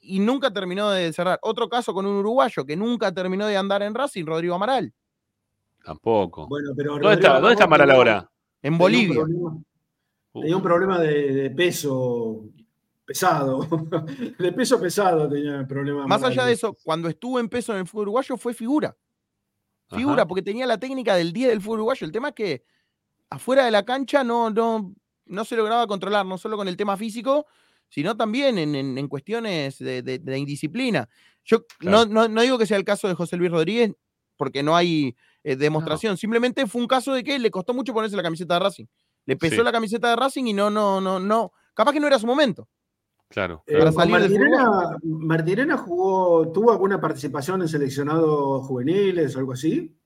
y 0.00 0.18
nunca 0.20 0.52
terminó 0.52 0.90
de 0.90 1.12
cerrar. 1.12 1.38
Otro 1.42 1.68
caso 1.68 1.92
con 1.92 2.06
un 2.06 2.16
uruguayo 2.16 2.64
que 2.64 2.76
nunca 2.76 3.12
terminó 3.12 3.46
de 3.46 3.56
andar 3.56 3.82
en 3.82 3.94
Racing, 3.94 4.24
Rodrigo 4.24 4.54
Amaral. 4.54 4.94
Tampoco. 5.86 6.48
Bueno, 6.48 6.70
pero 6.76 6.94
¿Dónde 6.98 7.12
está, 7.14 7.34
¿dónde 7.38 7.52
está 7.52 7.64
Amaral 7.64 7.90
ahora? 7.92 8.30
En 8.60 8.76
Bolivia. 8.76 9.22
Tenía 10.32 10.56
un 10.56 10.62
problema, 10.62 10.98
de, 11.00 11.48
peso 11.50 12.44
pesado. 13.04 13.60
de 14.38 14.52
peso 14.52 14.80
pesado 14.80 15.28
tenía 15.28 15.60
el 15.60 15.66
problema. 15.68 16.04
Más 16.08 16.24
allá 16.24 16.44
de 16.44 16.54
eso, 16.54 16.76
cuando 16.82 17.08
estuvo 17.08 17.38
en 17.38 17.48
peso 17.48 17.72
en 17.72 17.78
el 17.78 17.86
fútbol 17.86 18.02
uruguayo 18.08 18.36
fue 18.36 18.52
figura. 18.52 18.96
Figura, 19.88 20.26
porque 20.26 20.42
tenía 20.42 20.66
la 20.66 20.76
técnica 20.78 21.14
del 21.14 21.32
día 21.32 21.46
del 21.48 21.60
fútbol 21.60 21.78
uruguayo. 21.78 22.04
El 22.04 22.10
tema 22.12 22.28
es 22.30 22.34
que 22.34 22.64
afuera 23.30 23.64
de 23.64 23.70
la 23.70 23.84
cancha 23.84 24.24
no, 24.24 24.50
no, 24.50 24.92
no 25.26 25.44
se 25.44 25.54
lograba 25.56 25.86
controlar, 25.86 26.26
no 26.26 26.36
solo 26.36 26.56
con 26.56 26.66
el 26.66 26.76
tema 26.76 26.96
físico, 26.96 27.46
sino 27.88 28.16
también 28.16 28.58
en, 28.58 28.74
en- 28.74 28.98
en 28.98 29.06
cuestiones 29.06 29.78
de, 29.78 30.02
de- 30.02 30.18
de 30.18 30.38
indisciplina. 30.38 31.08
Yo 31.44 31.64
no, 31.82 32.04
no- 32.06 32.26
no 32.26 32.42
digo 32.42 32.58
que 32.58 32.66
sea 32.66 32.76
el 32.76 32.84
caso 32.84 33.06
de 33.06 33.14
José 33.14 33.36
Luis 33.36 33.52
Rodríguez, 33.52 33.92
porque 34.36 34.64
no 34.64 34.74
hay 34.76 35.16
eh, 35.48 35.54
demostración, 35.54 36.16
simplemente 36.16 36.66
fue 36.66 36.80
un 36.82 36.88
caso 36.88 37.12
de 37.14 37.22
que 37.22 37.38
le 37.38 37.52
costó 37.52 37.72
mucho 37.72 37.94
ponerse 37.94 38.16
la 38.16 38.22
camiseta 38.22 38.54
de 38.54 38.60
Racing. 38.60 38.86
Le 39.26 39.36
pesó 39.36 39.56
Sí. 39.56 39.62
la 39.62 39.70
camiseta 39.70 40.10
de 40.10 40.16
Racing 40.16 40.44
y 40.46 40.52
no, 40.52 40.70
no, 40.70 41.00
no, 41.00 41.20
no, 41.20 41.52
capaz 41.72 41.92
que 41.92 42.00
no 42.00 42.08
era 42.08 42.18
su 42.18 42.26
momento. 42.26 42.68
Claro. 43.28 43.62
Eh, 43.66 43.74
del 43.76 43.92
Martirena, 44.08 44.98
Martirena 45.04 45.76
jugó, 45.76 46.50
¿tuvo 46.52 46.72
alguna 46.72 47.00
participación 47.00 47.62
en 47.62 47.68
seleccionados 47.68 48.66
juveniles 48.66 49.36
o 49.36 49.38
algo 49.38 49.52
así? 49.52 49.96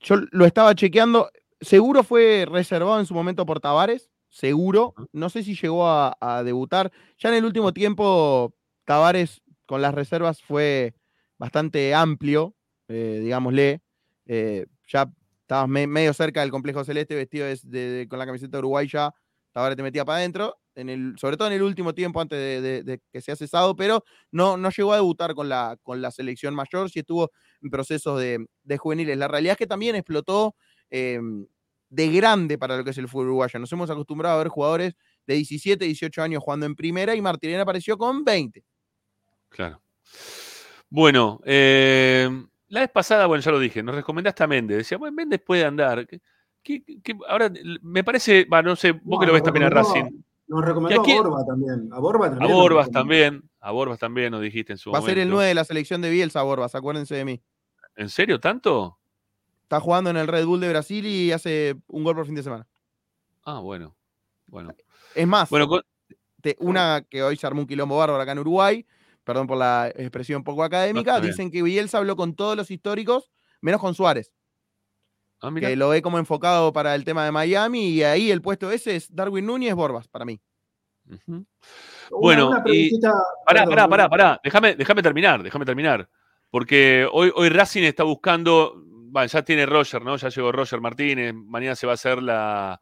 Yo 0.00 0.16
lo 0.30 0.44
estaba 0.44 0.74
chequeando. 0.74 1.28
Seguro 1.60 2.02
fue 2.04 2.46
reservado 2.48 3.00
en 3.00 3.06
su 3.06 3.14
momento 3.14 3.44
por 3.46 3.58
Tavares. 3.60 4.10
Seguro. 4.28 4.94
No 5.12 5.28
sé 5.28 5.42
si 5.42 5.54
llegó 5.56 5.86
a, 5.88 6.16
a 6.20 6.42
debutar. 6.42 6.92
Ya 7.18 7.30
en 7.30 7.36
el 7.36 7.44
último 7.44 7.72
tiempo, 7.72 8.54
Tavares 8.84 9.42
con 9.66 9.80
las 9.80 9.94
reservas 9.94 10.42
fue 10.42 10.94
bastante 11.38 11.94
amplio, 11.94 12.54
eh, 12.88 13.20
digámosle. 13.22 13.82
Eh, 14.26 14.66
ya 14.86 15.10
estabas 15.42 15.68
me- 15.68 15.86
medio 15.86 16.12
cerca 16.14 16.40
del 16.40 16.50
complejo 16.50 16.84
celeste, 16.84 17.14
vestido 17.14 17.46
de- 17.46 18.06
con 18.08 18.18
la 18.18 18.26
camiseta 18.26 18.56
de 18.56 18.58
Uruguay 18.60 18.88
ya. 18.88 19.12
Tavares 19.52 19.76
te 19.76 19.82
metía 19.82 20.04
para 20.04 20.18
adentro. 20.18 20.56
En 20.74 20.88
el, 20.88 21.14
sobre 21.18 21.36
todo 21.36 21.46
en 21.46 21.54
el 21.54 21.62
último 21.62 21.94
tiempo 21.94 22.20
antes 22.20 22.36
de, 22.38 22.82
de- 22.82 23.00
que 23.12 23.20
sea 23.20 23.36
cesado, 23.36 23.76
pero 23.76 24.02
no, 24.32 24.56
no 24.56 24.70
llegó 24.70 24.92
a 24.92 24.96
debutar 24.96 25.34
con 25.34 25.48
la, 25.48 25.76
con 25.84 26.02
la 26.02 26.10
selección 26.10 26.52
mayor, 26.54 26.90
sí 26.90 26.98
estuvo 26.98 27.30
en 27.62 27.70
procesos 27.70 28.18
de, 28.20 28.44
juveniles. 28.78 29.16
La 29.16 29.28
realidad 29.28 29.52
es 29.52 29.58
que 29.58 29.68
también 29.68 29.94
explotó 29.94 30.56
eh, 30.90 31.20
de 31.90 32.08
grande 32.10 32.58
para 32.58 32.76
lo 32.76 32.82
que 32.82 32.90
es 32.90 32.98
el 32.98 33.06
fútbol 33.06 33.26
uruguayo. 33.26 33.60
Nos 33.60 33.72
hemos 33.72 33.88
acostumbrado 33.88 34.34
a 34.34 34.38
ver 34.38 34.48
jugadores 34.48 34.94
de 35.28 35.34
17, 35.34 35.84
18 35.84 36.22
años 36.22 36.42
jugando 36.42 36.66
en 36.66 36.74
primera 36.74 37.14
y 37.14 37.22
Martirena 37.22 37.62
apareció 37.62 37.96
con 37.96 38.24
20. 38.24 38.64
Claro. 39.48 39.80
Bueno, 40.90 41.40
eh, 41.44 42.28
la 42.74 42.80
vez 42.80 42.90
pasada, 42.90 43.26
bueno, 43.26 43.42
ya 43.42 43.50
lo 43.52 43.58
dije, 43.58 43.82
nos 43.82 43.94
recomendaste 43.94 44.42
a 44.44 44.46
Méndez. 44.46 44.78
Decía, 44.78 44.98
bueno, 44.98 45.14
Méndez 45.14 45.40
puede 45.44 45.64
andar. 45.64 46.06
¿Qué- 46.06 46.20
qué- 46.62 46.82
qué- 47.02 47.16
ahora 47.28 47.50
me 47.82 48.02
parece, 48.04 48.44
va, 48.46 48.62
no 48.62 48.74
sé, 48.76 48.92
vos 48.92 49.02
No, 49.04 49.18
que 49.20 49.26
lo 49.26 49.32
ves 49.32 49.42
también 49.42 49.64
a 49.66 49.70
Racing. 49.70 50.04
Nos 50.46 50.64
recomendó 50.64 51.00
a 51.02 51.04
Borba 51.22 51.44
también. 51.46 51.88
A 51.92 51.98
Borba 52.00 52.26
A 52.26 52.30
también. 52.30 52.50
nos 52.50 52.58
Borbas 52.60 52.90
también. 52.90 53.50
A 53.60 53.70
Borbas 53.70 53.98
también 53.98 54.30
nos 54.30 54.42
dijiste 54.42 54.72
en 54.72 54.78
su 54.78 54.90
Va 54.90 54.98
a 54.98 55.00
momento. 55.00 55.14
ser 55.16 55.22
el 55.26 55.30
9 55.30 55.48
de 55.48 55.54
la 55.54 55.64
selección 55.64 56.02
de 56.02 56.10
Bielsa, 56.10 56.42
Borbas, 56.42 56.74
acuérdense 56.74 57.14
de 57.14 57.24
mí. 57.24 57.42
¿En 57.96 58.08
serio 58.10 58.38
tanto? 58.40 58.98
Está 59.62 59.80
jugando 59.80 60.10
en 60.10 60.16
el 60.18 60.26
Red 60.26 60.44
Bull 60.44 60.60
de 60.60 60.68
Brasil 60.68 61.06
y 61.06 61.32
hace 61.32 61.76
un 61.86 62.04
gol 62.04 62.14
por 62.14 62.26
fin 62.26 62.34
de 62.34 62.42
semana. 62.42 62.66
Ah, 63.44 63.60
bueno. 63.60 63.96
Bueno. 64.46 64.74
Es 65.14 65.26
más, 65.26 65.48
Bueno, 65.48 65.66
con- 65.68 65.82
te- 66.42 66.56
una 66.60 67.02
que 67.08 67.22
hoy 67.22 67.36
se 67.36 67.46
armó 67.46 67.60
un 67.62 67.66
quilombo 67.66 67.96
bárbaro 67.96 68.20
acá 68.20 68.32
en 68.32 68.40
Uruguay, 68.40 68.84
perdón 69.24 69.46
por 69.46 69.58
la 69.58 69.88
expresión 69.88 70.44
poco 70.44 70.62
académica, 70.62 71.20
dicen 71.20 71.50
que 71.50 71.62
Bielsa 71.62 71.98
habló 71.98 72.16
con 72.16 72.34
todos 72.34 72.56
los 72.56 72.70
históricos, 72.70 73.30
menos 73.60 73.80
con 73.80 73.94
Suárez. 73.94 74.32
Ah, 75.40 75.50
mira. 75.50 75.68
que 75.68 75.76
lo 75.76 75.90
ve 75.90 76.00
como 76.00 76.18
enfocado 76.18 76.72
para 76.72 76.94
el 76.94 77.04
tema 77.04 77.24
de 77.24 77.32
Miami 77.32 77.88
y 77.88 78.02
ahí 78.02 78.30
el 78.30 78.40
puesto 78.40 78.70
ese 78.70 78.96
es 78.96 79.14
Darwin 79.14 79.44
Núñez 79.44 79.74
Borbas 79.74 80.08
para 80.08 80.24
mí. 80.24 80.40
Bueno, 82.10 82.50
una 82.50 82.62
y 82.66 82.98
pará, 83.44 83.64
pará, 83.64 83.88
pará, 83.88 84.08
pará. 84.08 84.40
Déjame, 84.42 84.74
déjame 84.74 85.02
terminar, 85.02 85.42
déjame 85.42 85.64
terminar. 85.64 86.08
Porque 86.50 87.06
hoy, 87.10 87.32
hoy 87.34 87.48
Racing 87.48 87.82
está 87.82 88.04
buscando, 88.04 88.74
bueno, 88.86 89.26
ya 89.26 89.42
tiene 89.42 89.66
Roger, 89.66 90.02
¿no? 90.02 90.16
Ya 90.16 90.28
llegó 90.28 90.52
Roger 90.52 90.80
Martínez, 90.80 91.34
mañana 91.34 91.74
se 91.74 91.86
va 91.86 91.92
a 91.92 91.94
hacer 91.94 92.22
la, 92.22 92.80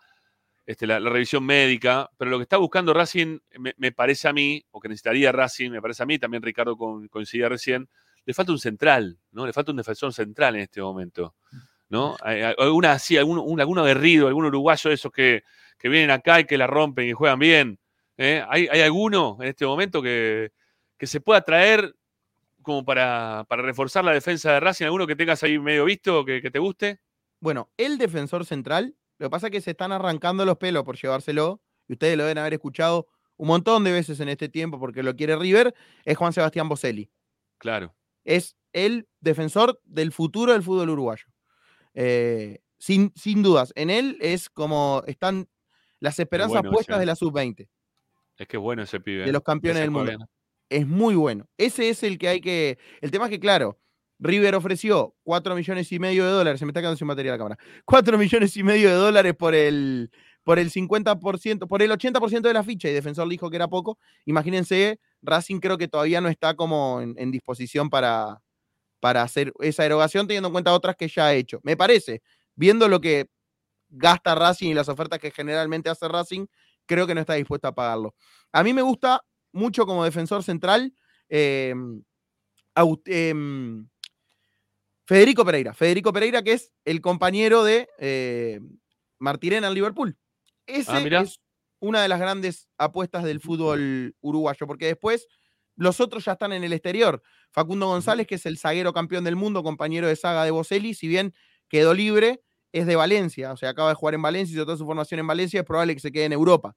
este, 0.72 0.86
la, 0.86 0.98
revisión 0.98 1.44
médica, 1.44 2.10
pero 2.16 2.30
lo 2.30 2.38
que 2.38 2.42
está 2.42 2.56
buscando 2.56 2.92
Racing, 2.92 3.38
me, 3.58 3.92
parece 3.92 4.28
a 4.28 4.32
mí, 4.32 4.64
o 4.70 4.80
que 4.80 4.88
necesitaría 4.88 5.32
Racing, 5.32 5.70
me 5.70 5.80
parece 5.80 6.02
a 6.02 6.06
mí, 6.06 6.18
también 6.18 6.42
Ricardo 6.42 6.76
coincidía 6.76 7.48
recién, 7.48 7.88
le 8.24 8.34
falta 8.34 8.52
un 8.52 8.58
central, 8.58 9.18
¿no? 9.32 9.46
Le 9.46 9.52
falta 9.52 9.72
un 9.72 9.76
defensor 9.76 10.12
central 10.12 10.56
en 10.56 10.62
este 10.62 10.80
momento, 10.80 11.34
¿no? 11.88 12.16
Alguna 12.22 12.92
así, 12.92 13.16
algún, 13.16 13.60
algún 13.60 13.78
aguerrido, 13.78 14.28
algún 14.28 14.46
uruguayo 14.46 14.88
de 14.88 14.94
esos 14.94 15.12
que, 15.12 15.42
que 15.78 15.88
vienen 15.88 16.10
acá 16.10 16.40
y 16.40 16.44
que 16.44 16.56
la 16.56 16.66
rompen 16.66 17.08
y 17.08 17.12
juegan 17.12 17.38
bien. 17.38 17.78
¿eh? 18.16 18.44
¿Hay, 18.48 18.68
hay 18.70 18.80
alguno 18.80 19.38
en 19.40 19.48
este 19.48 19.66
momento 19.66 20.00
que, 20.00 20.52
que 20.96 21.06
se 21.06 21.20
pueda 21.20 21.42
traer 21.42 21.94
como 22.62 22.84
para, 22.84 23.44
para 23.48 23.62
reforzar 23.62 24.04
la 24.04 24.12
defensa 24.12 24.52
de 24.52 24.60
Racing? 24.60 24.84
¿Alguno 24.84 25.06
que 25.06 25.16
tengas 25.16 25.42
ahí 25.42 25.58
medio 25.58 25.84
visto, 25.84 26.24
que 26.24 26.50
te 26.50 26.58
guste? 26.58 27.00
Bueno, 27.40 27.70
el 27.76 27.98
defensor 27.98 28.46
central, 28.46 28.94
lo 29.22 29.28
que 29.28 29.30
pasa 29.30 29.46
es 29.46 29.52
que 29.52 29.60
se 29.60 29.70
están 29.70 29.92
arrancando 29.92 30.44
los 30.44 30.58
pelos 30.58 30.82
por 30.82 30.96
llevárselo, 30.96 31.62
y 31.86 31.92
ustedes 31.92 32.16
lo 32.16 32.24
deben 32.24 32.38
haber 32.38 32.54
escuchado 32.54 33.06
un 33.36 33.46
montón 33.46 33.84
de 33.84 33.92
veces 33.92 34.18
en 34.18 34.28
este 34.28 34.48
tiempo 34.48 34.80
porque 34.80 35.04
lo 35.04 35.14
quiere 35.14 35.36
River, 35.36 35.72
es 36.04 36.16
Juan 36.16 36.32
Sebastián 36.32 36.68
Boselli. 36.68 37.08
Claro. 37.58 37.94
Es 38.24 38.56
el 38.72 39.06
defensor 39.20 39.80
del 39.84 40.10
futuro 40.10 40.52
del 40.52 40.64
fútbol 40.64 40.90
uruguayo. 40.90 41.26
Eh, 41.94 42.62
sin, 42.78 43.12
sin 43.14 43.44
dudas, 43.44 43.72
en 43.76 43.90
él 43.90 44.18
es 44.20 44.50
como 44.50 45.04
están 45.06 45.48
las 46.00 46.18
esperanzas 46.18 46.62
bueno 46.62 46.72
puestas 46.72 46.98
de 46.98 47.06
la 47.06 47.14
sub-20. 47.14 47.68
Es 48.38 48.48
que 48.48 48.56
es 48.56 48.60
bueno 48.60 48.82
ese 48.82 48.98
pibe. 48.98 49.22
de 49.22 49.28
¿eh? 49.28 49.32
los 49.32 49.44
campeones 49.44 49.82
del 49.82 49.92
mundo. 49.92 50.18
Es 50.68 50.84
muy 50.84 51.14
bueno. 51.14 51.48
Ese 51.58 51.90
es 51.90 52.02
el 52.02 52.18
que 52.18 52.26
hay 52.26 52.40
que. 52.40 52.76
El 53.00 53.12
tema 53.12 53.26
es 53.26 53.30
que, 53.30 53.38
claro, 53.38 53.78
River 54.22 54.54
ofreció 54.54 55.14
4 55.24 55.56
millones 55.56 55.90
y 55.90 55.98
medio 55.98 56.24
de 56.24 56.30
dólares. 56.30 56.60
Se 56.60 56.64
me 56.64 56.70
está 56.70 56.80
quedando 56.80 56.96
sin 56.96 57.08
batería 57.08 57.32
la 57.32 57.38
cámara. 57.38 57.58
4 57.84 58.16
millones 58.16 58.56
y 58.56 58.62
medio 58.62 58.88
de 58.88 58.94
dólares 58.94 59.34
por 59.34 59.52
el, 59.52 60.12
por 60.44 60.60
el 60.60 60.70
50%, 60.70 61.66
por 61.66 61.82
el 61.82 61.90
80% 61.90 62.40
de 62.40 62.54
la 62.54 62.62
ficha 62.62 62.88
y 62.88 62.92
Defensor 62.92 63.28
dijo 63.28 63.50
que 63.50 63.56
era 63.56 63.66
poco. 63.66 63.98
Imagínense, 64.24 65.00
Racing 65.22 65.58
creo 65.58 65.76
que 65.76 65.88
todavía 65.88 66.20
no 66.20 66.28
está 66.28 66.54
como 66.54 67.00
en, 67.00 67.30
disposición 67.32 67.90
para, 67.90 68.40
para 69.00 69.22
hacer 69.22 69.52
esa 69.58 69.84
erogación, 69.84 70.28
teniendo 70.28 70.48
en 70.48 70.52
cuenta 70.52 70.72
otras 70.72 70.94
que 70.94 71.08
ya 71.08 71.26
ha 71.26 71.34
hecho. 71.34 71.58
Me 71.64 71.76
parece, 71.76 72.22
viendo 72.54 72.86
lo 72.86 73.00
que 73.00 73.28
gasta 73.88 74.36
Racing 74.36 74.70
y 74.70 74.74
las 74.74 74.88
ofertas 74.88 75.18
que 75.18 75.32
generalmente 75.32 75.90
hace 75.90 76.06
Racing, 76.06 76.46
creo 76.86 77.08
que 77.08 77.14
no 77.16 77.20
está 77.20 77.34
dispuesto 77.34 77.66
a 77.66 77.74
pagarlo. 77.74 78.14
A 78.52 78.62
mí 78.62 78.72
me 78.72 78.82
gusta 78.82 79.24
mucho 79.52 79.84
como 79.84 80.04
defensor 80.04 80.44
central 80.44 80.94
eh, 81.28 81.74
em, 83.06 83.88
Federico 85.06 85.44
Pereira. 85.44 85.74
Federico 85.74 86.12
Pereira, 86.12 86.42
que 86.42 86.52
es 86.52 86.72
el 86.84 87.00
compañero 87.00 87.64
de 87.64 87.88
eh, 87.98 88.60
Martirena 89.18 89.68
en 89.68 89.74
Liverpool. 89.74 90.16
Ese 90.66 90.92
Ah, 90.92 91.00
es 91.22 91.40
una 91.80 92.00
de 92.02 92.08
las 92.08 92.20
grandes 92.20 92.68
apuestas 92.78 93.24
del 93.24 93.40
fútbol 93.40 94.14
uruguayo, 94.20 94.66
porque 94.66 94.86
después 94.86 95.26
los 95.76 96.00
otros 96.00 96.24
ya 96.24 96.32
están 96.32 96.52
en 96.52 96.62
el 96.64 96.72
exterior. 96.72 97.22
Facundo 97.50 97.86
González, 97.88 98.26
que 98.26 98.36
es 98.36 98.46
el 98.46 98.58
zaguero 98.58 98.92
campeón 98.92 99.24
del 99.24 99.36
mundo, 99.36 99.62
compañero 99.64 100.06
de 100.06 100.14
saga 100.16 100.44
de 100.44 100.50
Boselli, 100.52 100.94
si 100.94 101.08
bien 101.08 101.34
quedó 101.68 101.94
libre, 101.94 102.42
es 102.72 102.86
de 102.86 102.96
Valencia, 102.96 103.52
o 103.52 103.56
sea, 103.56 103.70
acaba 103.70 103.88
de 103.90 103.94
jugar 103.96 104.14
en 104.14 104.22
Valencia, 104.22 104.54
hizo 104.54 104.64
toda 104.64 104.76
su 104.76 104.86
formación 104.86 105.20
en 105.20 105.26
Valencia, 105.26 105.60
es 105.60 105.66
probable 105.66 105.94
que 105.94 106.00
se 106.00 106.12
quede 106.12 106.26
en 106.26 106.32
Europa. 106.32 106.74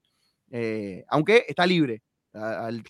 Eh, 0.52 1.04
aunque 1.10 1.46
está 1.48 1.66
libre. 1.66 2.02
al- 2.34 2.84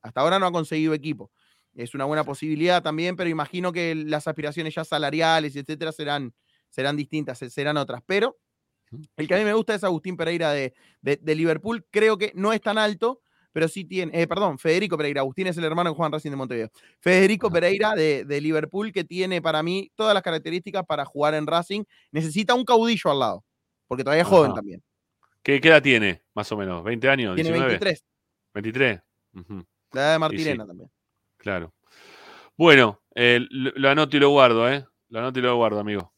hasta 0.00 0.20
ahora 0.20 0.38
no 0.40 0.46
ha 0.46 0.52
conseguido 0.52 0.94
equipo. 0.94 1.30
Es 1.74 1.94
una 1.94 2.04
buena 2.04 2.24
posibilidad 2.24 2.82
también, 2.82 3.16
pero 3.16 3.30
imagino 3.30 3.72
que 3.72 3.94
las 3.94 4.28
aspiraciones 4.28 4.74
ya 4.74 4.84
salariales, 4.84 5.56
etcétera, 5.56 5.92
serán, 5.92 6.34
serán 6.68 6.96
distintas, 6.96 7.38
se- 7.38 7.50
serán 7.50 7.76
otras. 7.76 8.02
Pero 8.06 8.36
el 9.16 9.26
que 9.26 9.34
a 9.34 9.38
mí 9.38 9.44
me 9.44 9.54
gusta 9.54 9.74
es 9.74 9.84
Agustín 9.84 10.16
Pereira 10.16 10.52
de, 10.52 10.74
de- 11.00 11.16
de 11.16 11.34
Liverpool. 11.34 11.86
Creo 11.90 12.18
que 12.18 12.32
no 12.34 12.52
es 12.52 12.60
tan 12.60 12.76
alto, 12.76 13.22
pero 13.52 13.68
sí 13.68 13.84
tiene. 13.84 14.20
eh, 14.20 14.26
perdón, 14.26 14.58
Federico 14.58 14.96
Pereira. 14.98 15.22
Agustín 15.22 15.46
es 15.46 15.56
el 15.56 15.64
hermano 15.64 15.90
de 15.90 15.96
Juan 15.96 16.12
Racing 16.12 16.30
de 16.30 16.36
Montevideo. 16.36 16.70
Federico 17.00 17.50
Pereira 17.50 17.94
de, 17.94 18.24
de 18.26 18.40
Liverpool, 18.40 18.92
que 18.92 19.04
tiene 19.04 19.40
para 19.40 19.62
mí 19.62 19.90
todas 19.94 20.12
las 20.14 20.22
características 20.22 20.84
para 20.86 21.04
jugar 21.06 21.34
en 21.34 21.46
Racing. 21.46 21.84
Necesita 22.10 22.54
un 22.54 22.64
caudillo 22.64 23.10
al 23.10 23.18
lado, 23.18 23.44
porque 23.86 24.04
todavía 24.04 24.22
es 24.22 24.28
joven 24.28 24.50
Ajá. 24.52 24.56
también. 24.56 24.82
¿Qué, 25.42 25.60
qué 25.60 25.68
edad 25.68 25.82
tiene, 25.82 26.22
más 26.34 26.52
o 26.52 26.56
menos? 26.56 26.84
¿20 26.84 27.08
años? 27.08 27.34
Tiene 27.34 27.50
19? 27.50 27.66
23. 27.78 28.04
23. 28.54 29.00
Ujú. 29.34 29.64
La 29.92 30.00
edad 30.02 30.12
de 30.12 30.18
Martirena 30.18 30.64
sí, 30.64 30.68
también. 30.68 30.90
Claro. 31.42 31.74
Bueno, 32.56 33.00
eh, 33.14 33.40
lo, 33.50 33.72
lo 33.74 33.88
anoto 33.90 34.16
y 34.16 34.20
lo 34.20 34.30
guardo, 34.30 34.68
¿eh? 34.70 34.86
Lo 35.08 35.18
anoto 35.18 35.38
y 35.40 35.42
lo 35.42 35.56
guardo, 35.56 35.80
amigo. 35.80 36.12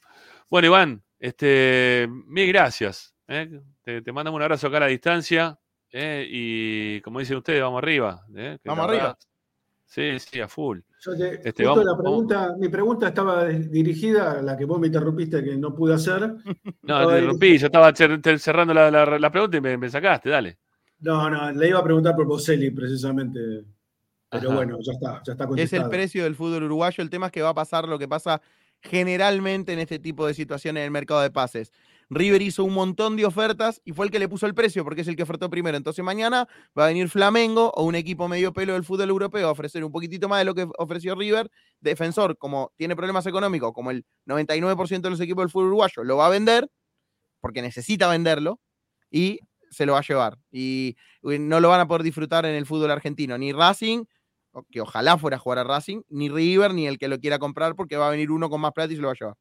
Bueno, 0.50 0.66
Iván, 0.66 1.02
este, 1.18 2.06
mil 2.26 2.46
gracias. 2.48 3.14
¿eh? 3.26 3.60
Te, 3.82 4.02
te 4.02 4.12
mandamos 4.12 4.36
un 4.38 4.42
abrazo 4.42 4.66
acá 4.66 4.76
a 4.76 4.80
la 4.80 4.86
distancia. 4.88 5.58
¿eh? 5.90 6.26
Y 6.28 7.00
como 7.00 7.20
dicen 7.20 7.38
ustedes, 7.38 7.62
vamos 7.62 7.78
arriba. 7.82 8.24
¿eh? 8.36 8.58
Vamos 8.64 8.84
arriba. 8.84 9.02
verdad- 9.02 9.18
Sí, 9.86 10.18
sí, 10.18 10.40
a 10.40 10.48
full. 10.48 10.80
Yo 11.00 11.16
te- 11.16 11.34
Este, 11.48 11.64
justo 11.64 11.80
vamos- 11.80 11.84
la 11.84 11.96
pregunta, 12.02 12.54
mi 12.58 12.68
pregunta 12.68 13.08
estaba 13.08 13.44
dirigida 13.44 14.32
a 14.38 14.42
la 14.42 14.56
que 14.56 14.64
vos 14.64 14.80
me 14.80 14.88
interrumpiste 14.88 15.42
que 15.44 15.56
no 15.56 15.74
pude 15.74 15.94
hacer. 15.94 16.34
No, 16.82 16.98
te 17.08 17.14
interrumpí, 17.14 17.58
yo 17.58 17.66
estaba 17.66 17.92
cer- 17.92 18.20
cer- 18.20 18.38
cerrando 18.38 18.74
la, 18.74 18.90
la- 18.90 19.18
la 19.18 19.30
pregunta 19.30 19.56
y 19.56 19.60
me, 19.60 19.76
me 19.78 19.88
sacaste, 19.88 20.30
dale. 20.30 20.58
No, 21.00 21.28
no, 21.30 21.52
le 21.52 21.68
iba 21.68 21.78
a 21.78 21.84
preguntar 21.84 22.14
por 22.16 22.26
Boselli 22.26 22.70
precisamente. 22.70 23.40
Pero 24.34 24.48
Ajá. 24.48 24.56
bueno, 24.56 24.78
ya 24.80 24.92
está, 24.92 25.22
ya 25.24 25.32
está 25.32 25.44
Es 25.44 25.48
contestado. 25.48 25.84
el 25.84 25.90
precio 25.90 26.24
del 26.24 26.34
fútbol 26.34 26.62
uruguayo. 26.64 27.02
El 27.02 27.10
tema 27.10 27.26
es 27.26 27.32
que 27.32 27.42
va 27.42 27.50
a 27.50 27.54
pasar 27.54 27.88
lo 27.88 27.98
que 27.98 28.08
pasa 28.08 28.40
generalmente 28.82 29.72
en 29.72 29.78
este 29.78 29.98
tipo 29.98 30.26
de 30.26 30.34
situaciones 30.34 30.80
en 30.80 30.84
el 30.84 30.90
mercado 30.90 31.20
de 31.22 31.30
pases. 31.30 31.72
River 32.10 32.42
hizo 32.42 32.64
un 32.64 32.74
montón 32.74 33.16
de 33.16 33.24
ofertas 33.24 33.80
y 33.84 33.92
fue 33.92 34.04
el 34.04 34.12
que 34.12 34.18
le 34.18 34.28
puso 34.28 34.44
el 34.46 34.54
precio 34.54 34.84
porque 34.84 35.00
es 35.00 35.08
el 35.08 35.16
que 35.16 35.22
ofertó 35.22 35.48
primero. 35.48 35.76
Entonces 35.76 36.04
mañana 36.04 36.46
va 36.78 36.84
a 36.84 36.88
venir 36.88 37.08
Flamengo 37.08 37.72
o 37.74 37.84
un 37.84 37.94
equipo 37.94 38.28
medio 38.28 38.52
pelo 38.52 38.74
del 38.74 38.84
fútbol 38.84 39.08
europeo 39.08 39.48
a 39.48 39.52
ofrecer 39.52 39.82
un 39.82 39.90
poquitito 39.90 40.28
más 40.28 40.40
de 40.40 40.44
lo 40.44 40.54
que 40.54 40.68
ofreció 40.76 41.14
River. 41.14 41.50
Defensor, 41.80 42.36
como 42.36 42.72
tiene 42.76 42.94
problemas 42.94 43.24
económicos, 43.26 43.72
como 43.72 43.90
el 43.90 44.04
99% 44.26 45.00
de 45.00 45.10
los 45.10 45.20
equipos 45.20 45.42
del 45.44 45.50
fútbol 45.50 45.68
uruguayo, 45.68 46.04
lo 46.04 46.18
va 46.18 46.26
a 46.26 46.30
vender 46.30 46.68
porque 47.40 47.62
necesita 47.62 48.08
venderlo 48.08 48.60
y 49.10 49.40
se 49.70 49.86
lo 49.86 49.94
va 49.94 50.00
a 50.00 50.02
llevar. 50.06 50.38
Y 50.52 50.96
no 51.22 51.58
lo 51.60 51.70
van 51.70 51.80
a 51.80 51.88
poder 51.88 52.02
disfrutar 52.02 52.44
en 52.44 52.54
el 52.54 52.66
fútbol 52.66 52.90
argentino, 52.90 53.36
ni 53.38 53.52
Racing, 53.52 54.04
que 54.70 54.80
ojalá 54.80 55.18
fuera 55.18 55.36
a 55.36 55.40
jugar 55.40 55.58
a 55.58 55.64
Racing, 55.64 56.02
ni 56.08 56.28
River, 56.28 56.74
ni 56.74 56.86
el 56.86 56.98
que 56.98 57.08
lo 57.08 57.18
quiera 57.18 57.38
comprar 57.38 57.74
porque 57.74 57.96
va 57.96 58.08
a 58.08 58.10
venir 58.10 58.30
uno 58.30 58.50
con 58.50 58.60
más 58.60 58.72
plata 58.72 58.92
y 58.92 58.96
se 58.96 59.02
lo 59.02 59.08
va 59.08 59.12
a 59.12 59.16
llevar. 59.18 59.36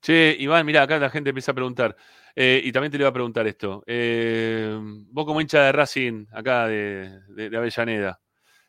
Che, 0.00 0.36
Iván, 0.38 0.66
mira, 0.66 0.82
acá 0.82 0.98
la 0.98 1.10
gente 1.10 1.30
empieza 1.30 1.52
a 1.52 1.54
preguntar, 1.54 1.96
eh, 2.34 2.60
y 2.62 2.70
también 2.70 2.92
te 2.92 2.98
le 2.98 3.02
iba 3.02 3.08
a 3.08 3.12
preguntar 3.12 3.46
esto. 3.46 3.82
Eh, 3.86 4.78
vos 5.10 5.24
como 5.24 5.40
hincha 5.40 5.62
de 5.64 5.72
Racing, 5.72 6.26
acá 6.32 6.66
de, 6.66 7.20
de, 7.28 7.56
Avellaneda, 7.56 8.20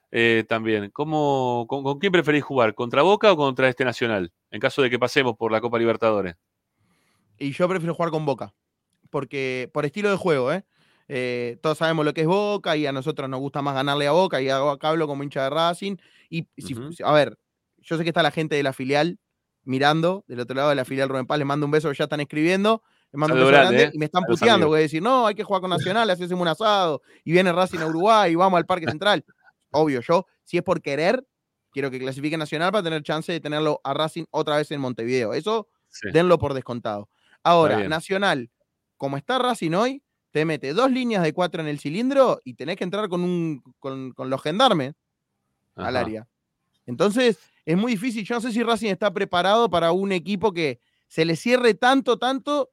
eh, 0.10 0.46
también, 0.48 0.90
¿cómo, 0.92 1.66
con, 1.68 2.00
quién 2.00 2.12
preferís 2.12 2.44
jugar? 2.44 2.74
¿Contra 2.74 3.02
Boca 3.02 3.32
o 3.32 3.38
contra 3.38 3.68
este 3.68 3.84
Nacional? 3.84 4.32
En 4.52 4.62
caso 4.62 4.82
de 4.82 4.90
que 4.90 4.98
pasemos 4.98 5.36
por 5.36 5.52
la 5.52 5.60
Copa 5.60 5.78
Libertadores. 5.78 6.36
Y 7.38 7.52
yo 7.52 7.68
prefiero 7.68 7.94
jugar 7.94 8.12
con 8.12 8.26
Boca, 8.26 8.54
porque 9.10 9.70
por 9.74 9.86
estilo 9.86 10.10
de 10.10 10.18
juego, 10.18 10.52
¿eh? 10.52 10.64
Todos 11.62 11.78
sabemos 11.78 12.06
lo 12.06 12.14
que 12.14 12.22
es 12.22 12.28
Boca 12.28 12.76
y 12.76 12.86
a 12.86 12.92
nosotros 12.92 13.30
nos 13.30 13.40
gusta 13.40 13.62
más 13.62 13.76
ganarle 13.76 14.08
a 14.08 14.12
Boca 14.12 14.42
y 14.42 14.50
acá 14.50 14.90
hablo 14.90 15.08
como 15.08 15.24
hincha 15.24 15.44
de 15.44 15.50
Racing. 15.50 15.96
Y 16.30 16.48
si, 16.58 16.76
a 17.04 17.12
ver, 17.12 17.38
yo 17.78 17.98
sé 17.98 18.04
que 18.04 18.10
está 18.10 18.24
la 18.24 18.32
gente 18.32 18.56
de 18.56 18.64
la 18.64 18.74
filial 18.74 19.20
mirando 19.64 20.24
del 20.28 20.40
otro 20.40 20.56
lado 20.56 20.70
de 20.70 20.76
la 20.76 20.86
filial 20.86 21.10
Rubén 21.10 21.28
Paz, 21.28 21.38
les 21.38 21.48
mando 21.48 21.66
un 21.66 21.72
beso, 21.72 21.92
ya 21.92 22.06
están 22.06 22.22
escribiendo, 22.22 22.84
les 23.12 23.20
mando 23.20 23.36
un 23.36 23.42
beso 23.42 23.52
grande, 23.52 23.84
¿eh? 23.84 23.90
y 23.94 23.98
me 23.98 24.06
están 24.06 24.24
puteando, 24.24 24.68
voy 24.68 24.80
a 24.80 24.82
decir, 24.84 25.02
no, 25.02 25.28
hay 25.28 25.36
que 25.36 25.44
jugar 25.44 25.62
con 25.62 25.70
Nacional, 25.70 26.10
hacemos 26.10 26.32
un 26.32 26.48
asado, 26.48 27.02
y 27.24 27.34
viene 27.34 27.52
Racing 27.52 27.80
a 27.80 27.88
Uruguay, 27.88 28.32
y 28.32 28.36
vamos 28.36 28.58
al 28.58 28.66
Parque 28.66 28.86
Central. 28.88 29.26
Obvio, 29.72 30.00
yo, 30.00 30.26
si 30.46 30.58
es 30.58 30.64
por 30.64 30.82
querer, 30.82 31.26
quiero 31.72 31.92
que 31.92 32.00
clasifique 32.00 32.38
Nacional 32.38 32.72
para 32.72 32.84
tener 32.84 33.04
chance 33.04 33.32
de 33.32 33.42
tenerlo 33.42 33.82
a 33.84 33.94
Racing 33.94 34.24
otra 34.32 34.56
vez 34.56 34.72
en 34.72 34.80
Montevideo. 34.80 35.34
Eso, 35.34 35.68
denlo 36.14 36.38
por 36.38 36.54
descontado. 36.54 37.10
Ahora, 37.44 37.88
Nacional, 37.90 38.50
como 38.96 39.18
está 39.18 39.38
Racing 39.38 39.74
hoy, 39.74 40.02
te 40.38 40.46
mete 40.46 40.72
dos 40.72 40.92
líneas 40.92 41.24
de 41.24 41.34
cuatro 41.34 41.64
en 41.64 41.68
el 41.68 41.80
cilindro 41.80 42.42
y 42.44 42.54
tenés 42.54 42.76
que 42.76 42.84
entrar 42.84 43.10
con, 43.10 43.24
un, 43.24 43.64
con, 43.80 44.14
los 44.30 44.40
gendarmes 44.44 44.94
al 45.74 45.96
área. 45.96 46.28
Entonces, 46.86 47.40
es 47.66 47.76
muy 47.76 47.94
difícil. 47.94 48.24
Yo 48.24 48.36
no 48.36 48.42
sé 48.42 48.52
si 48.52 48.62
Racing 48.62 48.92
está 48.92 49.12
preparado 49.12 49.68
para 49.68 49.92
un 49.92 50.12
equipo 50.12 50.54
que 50.54 50.80
se 51.08 51.26
le 51.26 51.36
cierre 51.36 51.74
tanto, 51.74 52.20
tanto, 52.20 52.70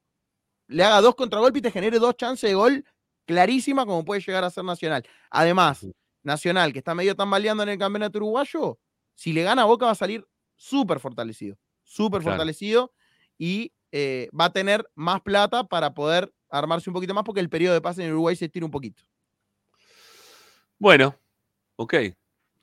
le 0.66 0.84
haga 0.84 1.00
dos 1.00 1.14
contragolpes 1.14 1.60
y 1.60 1.62
te 1.62 1.70
genere 1.70 1.98
dos 1.98 2.18
chances 2.18 2.50
de 2.50 2.54
gol 2.54 2.84
clarísima 3.24 3.86
como 3.86 4.04
puede 4.04 4.20
llegar 4.20 4.44
a 4.44 4.50
ser 4.50 4.64
Nacional. 4.64 5.02
Además, 5.30 5.86
Nacional, 6.22 6.70
que 6.70 6.80
está 6.80 6.94
medio 6.94 7.16
tambaleando 7.16 7.62
en 7.62 7.70
el 7.70 7.78
campeonato 7.78 8.18
uruguayo, 8.18 8.78
si 9.14 9.32
le 9.32 9.42
gana 9.42 9.62
a 9.62 9.64
Boca 9.64 9.86
va 9.86 9.92
a 9.92 9.94
salir 9.94 10.26
súper 10.54 11.00
fortalecido, 11.00 11.56
súper 11.82 12.20
fortalecido 12.20 12.92
y 13.38 13.72
eh, 13.90 14.28
va 14.38 14.46
a 14.46 14.52
tener 14.52 14.86
más 14.94 15.22
plata 15.22 15.64
para 15.64 15.94
poder 15.94 16.30
armarse 16.58 16.90
un 16.90 16.94
poquito 16.94 17.14
más 17.14 17.24
porque 17.24 17.40
el 17.40 17.48
periodo 17.48 17.74
de 17.74 17.80
pase 17.80 18.04
en 18.04 18.12
Uruguay 18.12 18.36
se 18.36 18.46
estira 18.46 18.64
un 18.64 18.70
poquito. 18.70 19.02
Bueno, 20.78 21.16
ok. 21.76 21.94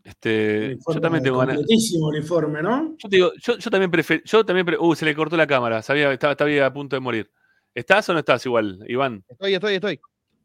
Este, 0.04 0.78
yo 0.88 1.02
también 1.02 1.24
tengo 1.24 1.38
ganas. 1.38 1.60
uniforme, 2.00 2.62
¿no? 2.64 2.96
Yo, 2.98 3.10
digo, 3.10 3.32
yo, 3.40 3.58
yo 3.58 3.70
también 3.70 3.92
prefiero. 3.92 4.24
Yo 4.26 4.46
también 4.46 4.68
uh, 4.80 4.96
se 4.96 5.06
le 5.06 5.16
cortó 5.16 5.38
la 5.38 5.46
cámara. 5.46 5.82
Sabía, 5.82 6.12
estaba, 6.12 6.34
estaba 6.34 6.66
a 6.66 6.74
punto 6.74 6.96
de 6.96 7.00
morir. 7.00 7.32
¿Estás 7.74 8.10
o 8.10 8.14
no 8.14 8.20
estás 8.20 8.46
igual, 8.46 8.84
Iván? 8.88 9.24
Estoy, 9.28 9.54
estoy, 9.54 9.76
estoy. 9.76 10.00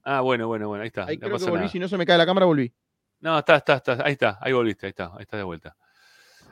Ah, 0.05 0.20
bueno, 0.20 0.47
bueno, 0.47 0.68
bueno, 0.68 0.83
ahí 0.83 0.89
está. 0.89 1.07
Ahí 1.07 1.18
creo 1.18 1.36
que 1.36 1.50
volví, 1.50 1.68
si 1.68 1.78
no 1.78 1.89
se 1.89 1.97
me 1.97 2.07
cae 2.07 2.18
la 2.18 2.26
cámara, 2.26 2.47
volví. 2.47 2.73
No, 3.20 3.39
está, 3.39 3.57
está, 3.57 3.76
está, 3.76 4.05
ahí 4.05 4.12
está, 4.12 4.39
ahí 4.41 4.52
volviste, 4.52 4.86
ahí 4.86 4.91
está, 4.91 5.07
ahí 5.07 5.23
está 5.23 5.36
de 5.36 5.42
vuelta. 5.42 5.76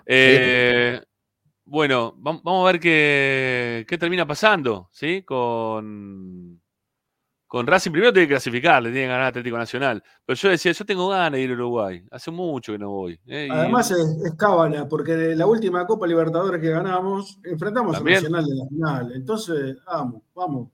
Eh, 0.07 1.01
bueno, 1.65 2.15
vamos 2.17 2.69
a 2.69 2.73
ver 2.73 2.81
qué, 2.81 3.87
qué 3.87 3.97
termina 3.97 4.27
pasando, 4.27 4.89
¿sí? 4.91 5.23
Con, 5.23 6.61
con 7.55 7.69
Racing 7.69 7.93
primero 7.93 8.13
tiene 8.13 8.27
que 8.27 8.33
clasificar, 8.33 8.83
le 8.83 8.91
tiene 8.91 9.05
que 9.05 9.13
ganar 9.13 9.27
Atlético 9.29 9.57
Nacional. 9.57 10.03
Pero 10.27 10.37
yo 10.37 10.49
decía, 10.49 10.73
yo 10.73 10.85
tengo 10.85 11.07
ganas 11.07 11.35
de 11.35 11.43
ir 11.43 11.51
a 11.53 11.55
Uruguay. 11.55 12.05
Hace 12.11 12.33
mucho 12.33 12.73
que 12.73 12.81
no 12.81 12.91
voy. 12.91 13.21
¿eh? 13.29 13.47
Además 13.49 13.93
es, 13.93 14.35
cábala, 14.37 14.89
porque 14.89 15.15
de 15.15 15.37
la 15.37 15.47
última 15.47 15.87
Copa 15.87 16.05
Libertadores 16.05 16.61
que 16.61 16.71
ganamos, 16.71 17.39
enfrentamos 17.45 17.97
a 17.97 18.01
Nacional 18.01 18.45
de 18.45 18.55
la 18.57 18.67
final. 18.67 19.13
Entonces, 19.15 19.77
vamos, 19.87 20.23
vamos. 20.35 20.69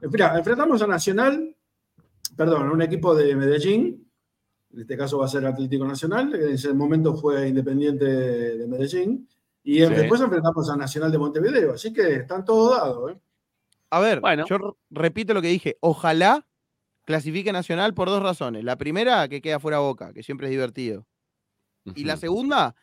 Mira, 0.00 0.38
enfrentamos 0.38 0.80
a 0.80 0.86
Nacional, 0.86 1.54
perdón, 2.34 2.68
a 2.68 2.72
un 2.72 2.80
equipo 2.80 3.14
de 3.14 3.36
Medellín. 3.36 4.10
En 4.72 4.80
este 4.80 4.96
caso 4.96 5.18
va 5.18 5.26
a 5.26 5.28
ser 5.28 5.44
Atlético 5.44 5.84
Nacional. 5.84 6.34
En 6.34 6.54
ese 6.54 6.72
momento 6.72 7.16
fue 7.16 7.48
Independiente 7.48 8.06
de 8.06 8.66
Medellín. 8.66 9.28
Y 9.62 9.80
después 9.80 10.22
enfrentamos 10.22 10.70
a 10.70 10.76
Nacional 10.78 11.12
de 11.12 11.18
Montevideo. 11.18 11.74
Así 11.74 11.92
que 11.92 12.14
están 12.14 12.46
todos 12.46 12.78
dados. 12.78 13.12
¿eh? 13.12 13.20
A 13.90 14.00
ver, 14.00 14.20
yo 14.48 14.76
repito 14.90 15.34
lo 15.34 15.42
que 15.42 15.48
dije. 15.48 15.78
Ojalá 15.80 16.46
clasifique 17.04 17.52
Nacional 17.52 17.94
por 17.94 18.08
dos 18.08 18.22
razones. 18.22 18.64
La 18.64 18.76
primera, 18.76 19.28
que 19.28 19.40
queda 19.40 19.58
fuera 19.58 19.78
Boca, 19.78 20.12
que 20.12 20.22
siempre 20.22 20.46
es 20.46 20.50
divertido. 20.50 21.06
Y 21.94 22.04
la 22.04 22.18
segunda, 22.18 22.74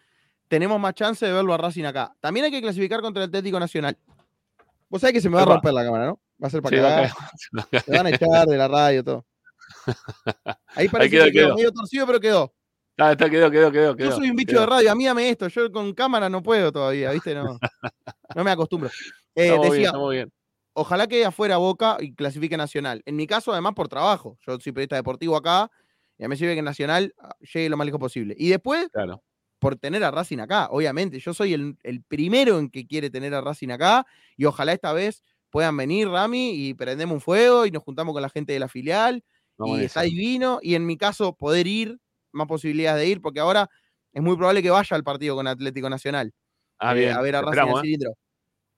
tenemos 0.48 0.80
más 0.80 0.96
chance 0.96 1.24
de 1.24 1.32
verlo 1.32 1.54
a 1.54 1.58
Racing 1.58 1.84
acá. 1.84 2.16
También 2.20 2.46
hay 2.46 2.52
que 2.52 2.62
clasificar 2.62 3.02
contra 3.02 3.24
el 3.24 3.30
Atlético 3.30 3.60
Nacional. 3.60 3.96
Vos 4.90 5.02
sabés 5.02 5.14
que 5.14 5.22
se 5.22 5.30
me 5.30 5.36
va 5.36 5.44
a 5.44 5.46
romper 5.46 5.74
la 5.74 5.84
cámara, 5.84 6.08
¿no? 6.08 6.20
Va 6.44 6.48
a 6.48 6.50
ser 6.50 6.64
para 6.64 7.08
sí, 7.08 7.14
que 7.70 7.80
Se 7.86 7.92
van 7.92 8.08
a 8.08 8.10
echar 8.10 8.48
de 8.48 8.58
la 8.58 8.68
radio, 8.68 9.04
todo. 9.04 9.26
Ahí 10.76 10.90
parece 10.90 11.26
que 11.26 11.32
quedó, 11.32 11.56
medio 11.56 11.72
torcido, 11.72 12.08
pero 12.08 12.20
quedó. 12.20 12.54
Ah, 12.98 13.12
está, 13.12 13.30
quedó, 13.30 13.52
quedó, 13.52 13.72
quedó, 13.72 13.96
Yo 13.96 14.12
soy 14.12 14.32
un 14.32 14.36
bicho 14.36 14.60
de 14.60 14.66
radio, 14.66 14.92
a 14.92 14.96
mí 14.96 15.06
ame 15.06 15.30
esto. 15.30 15.48
Yo 15.50 15.72
con 15.72 15.94
cámara 15.94 16.30
no 16.30 16.42
puedo 16.42 16.72
todavía, 16.72 17.12
¿viste? 17.12 17.36
No, 17.36 17.60
no 18.36 18.44
me 18.44 18.50
acostumbro. 18.50 18.90
Eh, 19.36 19.56
decía, 19.62 19.92
bien, 19.92 20.10
bien 20.10 20.32
ojalá 20.76 21.08
que 21.08 21.26
afuera 21.26 21.58
Boca 21.58 21.98
y 22.00 22.14
clasifique 22.14 22.58
Nacional. 22.58 23.02
En 23.06 23.16
mi 23.16 23.26
caso, 23.26 23.52
además, 23.52 23.74
por 23.74 23.88
trabajo. 23.88 24.38
Yo 24.46 24.60
soy 24.60 24.74
periodista 24.74 24.96
deportivo 24.96 25.36
acá 25.36 25.72
y 26.18 26.24
a 26.24 26.28
mí 26.28 26.30
me 26.30 26.38
sirve 26.38 26.56
que 26.56 26.62
Nacional 26.62 27.14
ah, 27.20 27.36
llegue 27.40 27.70
lo 27.70 27.78
más 27.78 27.86
lejos 27.86 28.00
posible. 28.00 28.36
Y 28.38 28.50
después, 28.50 28.90
por 29.60 29.78
tener 29.78 30.04
a 30.04 30.12
Racing 30.12 30.40
acá, 30.40 30.68
obviamente. 30.70 31.20
Yo 31.20 31.34
soy 31.34 31.54
el, 31.54 32.04
primero 32.08 32.60
en 32.60 32.70
que 32.70 32.86
quiere 32.86 33.10
tener 33.10 33.34
a 33.34 33.42
Racing 33.42 33.70
acá 33.70 34.06
y 34.38 34.46
ojalá 34.46 34.74
esta 34.74 34.94
vez 34.94 35.24
puedan 35.50 35.76
venir, 35.78 36.10
Rami, 36.10 36.52
y 36.52 36.74
prendemos 36.74 37.16
un 37.16 37.22
fuego 37.22 37.66
y 37.66 37.72
nos 37.72 37.82
juntamos 37.82 38.14
con 38.14 38.22
la 38.22 38.30
gente 38.30 38.54
de 38.54 38.60
la 38.60 38.68
filial. 38.68 39.24
y 39.58 39.84
está 39.84 40.02
divino. 40.02 40.60
Y 40.62 40.76
en 40.76 40.86
mi 40.86 40.98
caso, 40.98 41.34
poder 41.36 41.68
ir, 41.68 41.98
más 42.34 42.48
posibilidades 42.48 43.02
de 43.02 43.08
ir, 43.08 43.22
porque 43.22 43.40
ahora 43.40 43.70
es 44.12 44.22
muy 44.22 44.36
probable 44.36 44.62
que 44.62 44.70
vaya 44.70 44.96
al 44.96 45.04
partido 45.04 45.36
con 45.36 45.48
Atlético 45.48 45.90
Nacional. 45.90 46.34
Ah, 46.78 46.98
eh, 46.98 47.10
a 47.10 47.22
ver 47.22 47.38
a 47.38 47.42
Racing 47.42 47.62
el 47.62 48.02
¿eh? 48.02 48.14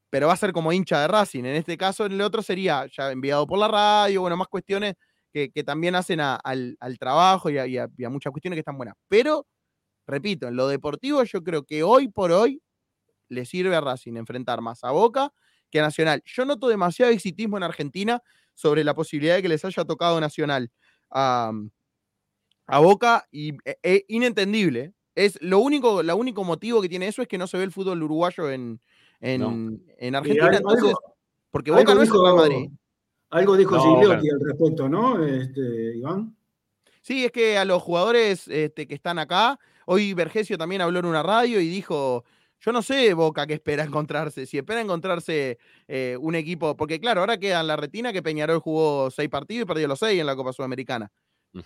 Pero 0.09 0.27
va 0.27 0.33
a 0.33 0.37
ser 0.37 0.53
como 0.53 0.71
hincha 0.71 1.01
de 1.01 1.07
Racing. 1.07 1.43
En 1.45 1.55
este 1.55 1.77
caso, 1.77 2.05
en 2.05 2.13
el 2.13 2.21
otro 2.21 2.41
sería 2.41 2.85
ya 2.87 3.11
enviado 3.11 3.45
por 3.45 3.59
la 3.59 3.67
radio, 3.67 4.21
bueno, 4.21 4.37
más 4.37 4.47
cuestiones 4.47 4.95
que, 5.33 5.63
también 5.63 5.95
hacen 5.95 6.19
al, 6.19 6.77
trabajo 6.99 7.49
y 7.49 7.77
a, 7.77 7.87
muchas 8.09 8.31
cuestiones 8.31 8.55
que 8.55 8.61
están 8.61 8.77
buenas. 8.77 8.95
Pero, 9.07 9.45
repito, 10.07 10.47
en 10.47 10.55
lo 10.55 10.67
deportivo 10.67 11.23
yo 11.23 11.43
creo 11.43 11.63
que 11.63 11.83
hoy 11.83 12.07
por 12.07 12.31
hoy 12.31 12.61
le 13.29 13.45
sirve 13.45 13.75
a 13.75 13.81
Racing 13.81 14.15
enfrentar 14.15 14.61
más 14.61 14.83
a 14.83 14.91
Boca 14.91 15.31
que 15.69 15.79
a 15.79 15.83
Nacional. 15.83 16.23
Yo 16.25 16.45
noto 16.45 16.69
demasiado 16.69 17.11
exitismo 17.11 17.57
en 17.57 17.63
Argentina 17.63 18.21
sobre 18.55 18.83
la 18.83 18.95
posibilidad 18.95 19.35
de 19.35 19.41
que 19.41 19.49
les 19.49 19.63
haya 19.65 19.85
tocado 19.85 20.19
Nacional 20.19 20.71
a, 21.11 21.51
Boca 22.67 23.27
y 23.31 23.53
es 23.65 23.77
e, 23.83 24.05
inentendible. 24.07 24.93
Es 25.13 25.37
lo 25.41 25.59
único, 25.59 26.03
lo 26.03 26.15
único 26.15 26.43
motivo 26.43 26.81
que 26.81 26.89
tiene 26.89 27.07
eso 27.07 27.21
es 27.21 27.27
que 27.27 27.37
no 27.37 27.47
se 27.47 27.57
ve 27.57 27.63
el 27.63 27.71
fútbol 27.71 28.03
uruguayo 28.03 28.49
en, 28.49 28.79
en, 29.19 30.15
Argentina. 30.15 30.57
entonces, 30.57 30.93
porque 31.51 31.71
Boca 31.71 31.95
no 31.95 32.01
es 32.01 32.09
Real 32.09 32.35
Madrid. 32.35 32.69
Algo 33.29 33.57
dijo 33.57 33.75
no, 33.75 34.11
al 34.11 34.21
respecto, 34.39 34.87
¿no, 34.87 35.23
este, 35.25 35.97
Iván? 35.97 36.35
Sí, 37.01 37.25
es 37.25 37.31
que 37.31 37.57
a 37.57 37.65
los 37.65 37.81
jugadores 37.81 38.47
este, 38.47 38.87
que 38.87 38.93
están 38.93 39.19
acá, 39.19 39.59
hoy 39.85 40.13
Vergesio 40.13 40.57
también 40.57 40.81
habló 40.81 40.99
en 40.99 41.05
una 41.05 41.23
radio 41.23 41.59
y 41.59 41.67
dijo, 41.67 42.23
yo 42.59 42.71
no 42.71 42.81
sé 42.81 43.13
Boca 43.13 43.45
qué 43.45 43.53
espera 43.53 43.83
encontrarse, 43.83 44.45
si 44.45 44.57
espera 44.57 44.81
encontrarse 44.81 45.57
eh, 45.87 46.17
un 46.19 46.35
equipo, 46.35 46.77
porque 46.77 46.99
claro, 46.99 47.21
ahora 47.21 47.37
queda 47.37 47.59
en 47.61 47.67
la 47.67 47.75
retina 47.75 48.13
que 48.13 48.23
Peñarol 48.23 48.59
jugó 48.59 49.11
seis 49.11 49.29
partidos 49.29 49.63
y 49.63 49.67
perdió 49.67 49.87
los 49.87 49.99
seis 49.99 50.19
en 50.19 50.25
la 50.25 50.35
Copa 50.35 50.53
Sudamericana, 50.53 51.11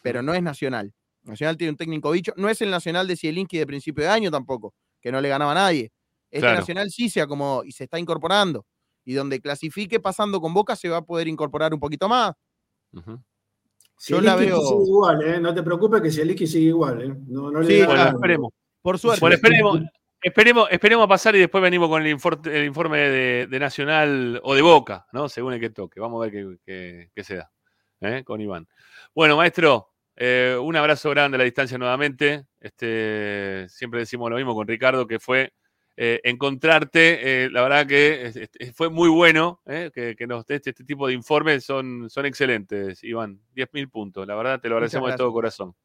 pero 0.01 0.21
no 0.21 0.33
es 0.33 0.41
Nacional. 0.41 0.93
Nacional 1.23 1.57
tiene 1.57 1.71
un 1.71 1.77
técnico 1.77 2.11
bicho, 2.11 2.33
no 2.37 2.49
es 2.49 2.61
el 2.61 2.71
Nacional 2.71 3.07
de 3.07 3.15
Zielinski 3.15 3.59
de 3.59 3.67
principio 3.67 4.03
de 4.03 4.09
año 4.09 4.31
tampoco, 4.31 4.73
que 4.99 5.11
no 5.11 5.21
le 5.21 5.29
ganaba 5.29 5.51
a 5.51 5.55
nadie. 5.55 5.91
Este 6.31 6.47
Nacional 6.53 6.89
sí 6.89 7.09
se 7.09 7.27
como 7.27 7.63
y 7.65 7.71
se 7.73 7.83
está 7.83 7.99
incorporando. 7.99 8.65
Y 9.03 9.13
donde 9.13 9.41
clasifique 9.41 9.99
pasando 9.99 10.39
con 10.39 10.53
Boca 10.53 10.75
se 10.75 10.87
va 10.89 10.97
a 10.97 11.01
poder 11.01 11.27
incorporar 11.27 11.73
un 11.73 11.79
poquito 11.79 12.07
más. 12.07 12.33
Yo 14.07 14.21
la 14.21 14.35
veo. 14.35 14.59
Sigue 14.59 14.83
igual, 14.87 15.21
¿eh? 15.23 15.39
No 15.39 15.53
te 15.53 15.61
preocupes 15.63 16.01
que 16.01 16.11
si 16.11 16.21
el 16.21 16.37
sigue 16.47 16.67
igual, 16.67 17.01
¿eh? 17.01 17.15
No, 17.27 17.63
sí, 17.63 17.81
esperemos. 17.81 18.51
Por 18.81 18.97
suerte. 18.97 19.35
esperemos. 19.35 19.81
Esperemos, 20.23 20.67
esperemos 20.69 21.05
a 21.05 21.07
pasar 21.07 21.35
y 21.35 21.39
después 21.39 21.63
venimos 21.63 21.89
con 21.89 21.99
el, 22.03 22.09
informe, 22.09 22.55
el 22.55 22.65
informe 22.65 22.99
de, 22.99 23.47
de 23.47 23.59
Nacional 23.59 24.39
o 24.43 24.53
de 24.53 24.61
Boca, 24.61 25.07
¿no? 25.13 25.27
Según 25.27 25.53
el 25.53 25.59
que 25.59 25.71
toque. 25.71 25.99
Vamos 25.99 26.21
a 26.21 26.29
ver 26.29 26.31
qué, 26.31 26.57
qué- 26.63 27.11
qué 27.15 27.23
se 27.23 27.37
da 27.37 27.51
¿eh? 28.01 28.23
con 28.23 28.39
Iván. 28.39 28.67
Bueno, 29.15 29.35
maestro, 29.35 29.89
eh, 30.15 30.55
un 30.61 30.75
abrazo 30.75 31.09
grande 31.09 31.37
a 31.37 31.39
la 31.39 31.43
distancia 31.43 31.75
nuevamente. 31.79 32.45
Este, 32.59 33.65
siempre 33.67 34.01
decimos 34.01 34.29
lo 34.29 34.35
mismo 34.35 34.53
con 34.53 34.67
Ricardo, 34.67 35.07
que 35.07 35.19
fue 35.19 35.53
eh, 36.03 36.19
encontrarte. 36.23 37.43
eh, 37.45 37.49
la 37.51 37.61
verdad 37.61 37.85
que 37.85 38.25
es- 38.25 38.35
es- 38.35 38.73
fue 38.75 38.89
muy 38.89 39.07
bueno 39.07 39.61
eh, 39.67 39.91
que, 39.93 40.15
que 40.15 40.25
nos 40.25 40.47
des 40.47 40.65
este, 40.65 40.83
tipo 40.83 41.05
de 41.07 41.13
informes. 41.13 41.63
Son, 41.63 42.09
son 42.09 42.25
excelentes, 42.25 43.03
Iván. 43.03 43.39
10.000 43.53 43.87
puntos. 43.87 44.25
La 44.25 44.33
verdad, 44.33 44.59
te 44.59 44.67
lo 44.67 44.75
agradecemos 44.77 45.09
de 45.09 45.17
todo 45.17 45.31
corazón. 45.33 45.75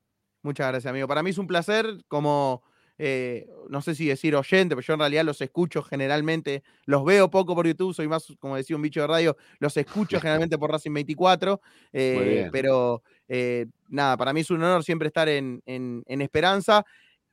Muchas 0.43 0.69
gracias, 0.69 0.89
amigo. 0.91 1.07
Para 1.07 1.23
mí 1.23 1.31
es 1.31 1.39
un 1.39 1.47
placer, 1.47 1.87
como 2.09 2.63
eh, 2.97 3.47
no 3.69 3.83
sé 3.83 3.95
si 3.95 4.07
decir 4.07 4.35
oyente, 4.37 4.75
pero 4.75 4.87
yo 4.87 4.95
en 4.95 5.01
realidad 5.01 5.23
los 5.25 5.39
escucho 5.43 5.83
generalmente, 5.83 6.63
los 6.87 7.05
veo 7.05 7.29
poco 7.29 7.55
por 7.55 7.67
YouTube, 7.67 7.93
soy 7.93 8.09
más, 8.09 8.27
como 8.39 8.57
decía 8.57 8.75
un 8.75 8.81
bicho 8.81 9.03
de 9.03 9.07
radio, 9.09 9.37
los 9.59 9.77
escucho 9.77 10.19
generalmente 10.23 10.57
por 10.57 10.71
Racing 10.71 10.95
24, 10.95 11.61
eh, 11.93 12.25
bien. 12.27 12.49
pero 12.51 13.03
eh, 13.29 13.67
nada, 13.89 14.17
para 14.17 14.33
mí 14.33 14.41
es 14.41 14.51
un 14.51 14.63
honor 14.63 14.83
siempre 14.83 15.09
estar 15.09 15.29
en, 15.29 15.61
en- 15.67 16.03
en 16.07 16.23
Esperanza. 16.23 16.87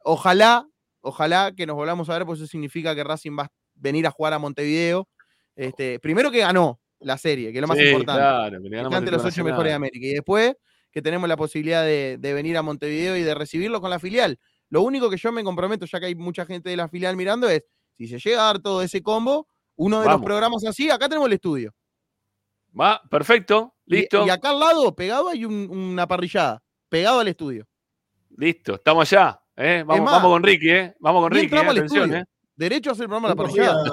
Ojalá, 0.03 0.67
ojalá 1.03 1.53
que 1.55 1.65
nos 1.67 1.75
volvamos 1.75 2.09
a 2.09 2.13
ver, 2.13 2.25
porque 2.25 2.39
eso 2.43 2.47
significa 2.47 2.95
que 2.95 3.03
Racing 3.03 3.37
va 3.37 3.43
a 3.43 3.51
venir 3.75 4.07
a 4.07 4.11
jugar 4.11 4.33
a 4.33 4.39
Montevideo. 4.39 5.07
Este, 5.55 5.99
primero 5.99 6.31
que 6.31 6.39
ganó 6.39 6.79
la 6.99 7.17
serie, 7.17 7.51
que 7.51 7.57
es 7.59 7.61
lo 7.61 7.67
más 7.67 7.77
Sí, 7.77 7.83
importante. 7.85 8.19
claro, 8.21 8.61
que 8.61 8.75
está 8.81 8.97
entre 8.97 9.11
los 9.11 9.25
ocho 9.25 9.43
mejores 9.43 9.69
de. 9.71 9.75
América. 9.75 10.05
Y 10.07 10.13
después 10.13 10.55
que 10.91 11.01
tenemos 11.01 11.27
la 11.29 11.37
posibilidad 11.37 11.83
de, 11.83 12.17
de 12.19 12.33
venir 12.33 12.55
a 12.57 12.61
Montevideo 12.61 13.17
y 13.17 13.21
de 13.23 13.33
recibirlo 13.35 13.81
con 13.81 13.89
la 13.89 13.99
filial. 13.99 14.39
Lo 14.69 14.81
único 14.83 15.09
que 15.09 15.17
yo 15.17 15.31
me 15.31 15.43
comprometo, 15.43 15.85
ya 15.85 15.99
que 15.99 16.05
hay 16.07 16.15
mucha 16.15 16.45
gente 16.45 16.69
de 16.69 16.77
la 16.77 16.87
filial 16.87 17.15
mirando, 17.17 17.49
es 17.49 17.63
si 17.97 18.07
se 18.07 18.17
llega 18.19 18.41
a 18.41 18.45
dar 18.45 18.59
todo 18.59 18.81
ese 18.81 19.01
combo, 19.03 19.47
uno 19.75 19.99
de 19.99 20.05
Vamos. 20.05 20.21
los 20.21 20.25
programas 20.25 20.65
así, 20.65 20.89
acá 20.89 21.07
tenemos 21.09 21.27
el 21.27 21.33
estudio. 21.33 21.73
Va, 22.79 23.01
perfecto, 23.09 23.75
Y- 23.85 23.95
listo. 23.97 24.25
Y, 24.25 24.29
acá 24.29 24.49
al 24.51 24.59
lado, 24.59 24.95
pegado, 24.95 25.29
hay 25.29 25.45
un- 25.45 25.69
una 25.69 26.07
parrillada, 26.07 26.63
pegado 26.89 27.19
al 27.19 27.27
estudio. 27.27 27.67
Listo, 28.37 28.75
estamos 28.75 29.11
allá. 29.11 29.39
¿Eh? 29.57 29.83
Vamos, 29.85 30.03
más, 30.05 30.13
vamos 30.15 30.31
con 30.31 30.43
Ricky, 30.43 30.69
¿eh? 30.69 30.95
Vamos 30.99 31.21
con 31.23 31.31
Ricky, 31.31 31.55
¿eh? 31.55 31.59
atención, 31.59 32.03
estudio. 32.05 32.17
¿eh? 32.17 32.25
Derecho 32.55 32.89
a 32.91 32.93
hacer 32.93 33.03
el 33.03 33.09
programa 33.09 33.29
la 33.29 33.35
parrillada. 33.35 33.83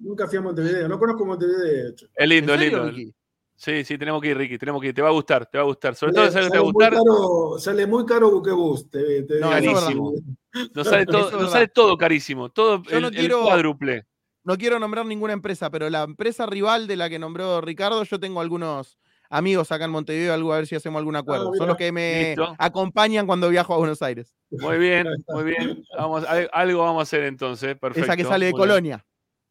Nunca 0.00 0.26
fui 0.26 0.38
a 0.38 0.40
Montevideo. 0.40 0.88
No 0.88 0.98
conozco 0.98 1.24
Montevideo. 1.26 1.94
che. 1.94 2.06
Es 2.14 2.28
lindo, 2.28 2.54
¿En 2.54 2.60
es 2.62 2.66
lindo. 2.70 2.90
Ricky? 2.90 3.14
Sí, 3.54 3.84
sí, 3.84 3.96
tenemos 3.98 4.20
que 4.20 4.28
ir, 4.28 4.36
Ricky, 4.36 4.58
tenemos 4.58 4.80
que 4.80 4.88
ir. 4.88 4.94
Te 4.94 5.02
va 5.02 5.08
a 5.08 5.12
gustar, 5.12 5.46
te 5.46 5.58
va 5.58 5.62
a 5.62 5.66
gustar. 5.66 5.94
Sobre 5.94 6.12
Sale- 6.14 6.24
todo, 6.26 6.32
¿sabes 6.32 6.46
qué 6.48 6.52
te 6.52 6.58
va 6.58 6.64
a 6.64 6.64
sale 6.64 6.72
muy 6.72 6.72
gustar? 6.72 6.92
caro- 6.92 7.58
sale 7.58 7.86
muy 7.86 8.06
caro 8.06 8.30
Buquebus. 8.30 8.90
Te, 8.90 9.22
te 9.24 9.38
No. 9.40 9.50
Carísimo. 9.50 10.12
Nos 10.74 10.86
sale, 10.86 11.06
todo, 11.06 11.30
nos 11.40 11.50
sale 11.50 11.68
todo 11.68 11.96
carísimo, 11.96 12.50
todo 12.50 12.82
Yo 12.82 12.96
el, 12.96 13.02
no 13.02 13.08
el 13.08 13.14
quiero- 13.14 13.42
cuádruple. 13.44 14.06
no 14.44 14.58
quiero 14.58 14.78
nombrar 14.78 15.06
ninguna 15.06 15.32
empresa, 15.32 15.70
pero 15.70 15.88
la 15.88 16.02
empresa 16.02 16.44
rival 16.44 16.86
de 16.86 16.96
la 16.96 17.08
que 17.08 17.18
nombró 17.18 17.62
Ricardo, 17.62 18.02
yo 18.04 18.20
tengo 18.20 18.40
algunos 18.42 18.98
amigos 19.32 19.72
acá 19.72 19.86
en 19.86 19.90
Montevideo, 19.90 20.32
algo 20.34 20.52
a 20.52 20.56
ver 20.58 20.66
si 20.66 20.76
hacemos 20.76 20.98
algún 21.00 21.16
acuerdo. 21.16 21.46
Son 21.46 21.52
mira. 21.54 21.66
los 21.66 21.76
que 21.76 21.90
me 21.90 22.26
Listo. 22.28 22.54
acompañan 22.58 23.26
cuando 23.26 23.48
viajo 23.48 23.74
a 23.74 23.78
Buenos 23.78 24.00
Aires. 24.02 24.34
Muy 24.50 24.78
bien, 24.78 25.08
muy 25.28 25.44
bien. 25.44 25.82
Vamos, 25.96 26.24
al- 26.26 26.48
algo 26.52 26.82
vamos 26.84 27.00
a 27.00 27.02
hacer 27.02 27.24
entonces, 27.24 27.76
perfecto. 27.76 28.04
Esa 28.04 28.16
que 28.16 28.24
sale 28.24 28.46
de 28.46 28.52
muy 28.52 28.58
bien. 28.60 28.68
Colonia. 28.68 29.06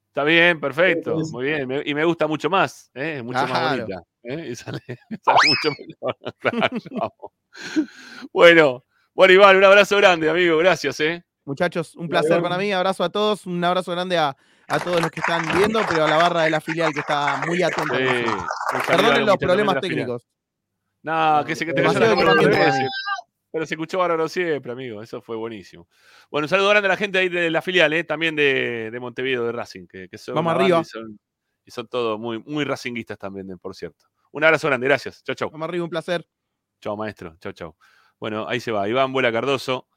Está 0.08 0.24
bien, 0.24 0.60
perfecto, 0.60 1.16
muy 1.32 1.46
bien. 1.46 1.68
me- 1.68 1.84
y 1.86 1.94
me 1.94 2.04
gusta 2.06 2.28
mucho 2.28 2.50
más, 2.50 2.92
¿eh? 2.94 3.16
es 3.18 3.24
mucho 3.24 3.48
más 3.48 3.78
bonita. 3.78 4.04
¿eh? 4.24 4.50
Y 4.52 4.56
sale, 4.56 4.80
sale 5.24 5.40
mucho 5.48 5.76
mejor. 5.88 6.18
Claro. 6.40 6.78
Bueno, 8.32 8.86
bueno, 9.14 9.34
Iván, 9.34 9.58
un 9.58 9.64
abrazo 9.64 9.98
grande, 9.98 10.30
amigo. 10.30 10.58
Gracias, 10.58 11.00
¿eh? 11.00 11.24
Muchachos, 11.44 11.96
un 11.96 12.08
placer 12.08 12.42
para 12.42 12.58
mí. 12.58 12.72
Abrazo 12.72 13.04
a 13.04 13.10
todos. 13.10 13.46
Un 13.46 13.64
abrazo 13.64 13.92
grande 13.92 14.18
a, 14.18 14.36
a 14.72 14.80
todos 14.80 15.02
los 15.02 15.12
que 15.12 15.20
están 15.20 15.46
viendo, 15.58 15.82
pero 15.88 16.06
a 16.06 16.08
la 16.08 16.18
barra 16.18 16.44
de 16.44 16.50
la 16.50 16.62
filial 16.62 16.94
que 16.94 17.02
está 17.02 17.44
muy 17.46 17.62
atenta. 17.62 17.98
Sí, 17.98 18.84
Perdonen 18.88 19.26
los 19.26 19.38
problemas 19.38 19.80
técnicos. 19.82 20.28
No, 21.04 21.44
que 21.46 21.56
se 21.56 21.66
que 21.66 21.74
te 21.74 21.84
cayó 21.84 22.00
la. 22.00 22.90
Pero 23.52 23.66
se 23.66 23.74
escuchó 23.74 23.98
bárbaro 23.98 24.30
siempre, 24.30 24.72
amigo. 24.72 25.02
Eso 25.02 25.22
fue 25.22 25.36
buenísimo. 25.36 25.90
Bueno, 26.30 26.46
un 26.46 26.50
saludo 26.50 26.70
grande 26.70 26.88
a 26.88 26.92
la 26.92 26.96
gente 26.96 27.18
ahí 27.18 27.28
de 27.28 27.52
la 27.52 27.62
filial, 27.62 27.92
¿eh? 27.92 28.06
también 28.06 28.34
de, 28.34 28.90
de 28.90 29.00
Montevideo, 29.02 29.44
de 29.44 29.52
Racing, 29.52 29.88
que, 29.88 30.08
que 30.08 30.18
son 30.18 30.36
Vamos 30.36 30.54
arriba. 30.54 30.80
Y 30.80 30.86
son, 30.86 31.20
y 31.66 31.72
son 31.72 31.88
todos 31.88 32.18
muy, 32.18 32.40
muy 32.40 32.64
racinguistas 32.64 33.18
también, 33.18 33.52
eh, 33.52 33.58
por 33.58 33.76
cierto. 33.76 34.06
Un 34.32 34.46
abrazo 34.46 34.68
grande, 34.68 34.88
gracias. 34.88 35.22
Chau, 35.24 35.36
chau. 35.36 35.50
Vamos 35.50 35.68
arriba, 35.68 35.84
un 35.84 35.90
placer. 35.90 36.26
Chau, 36.80 36.96
maestro. 36.96 37.36
Chau, 37.42 37.52
chau. 37.52 37.76
Bueno, 38.18 38.48
ahí 38.48 38.62
se 38.62 38.72
va. 38.72 38.88
Iván 38.88 39.12
Vuela 39.12 39.34
Cardoso, 39.34 39.90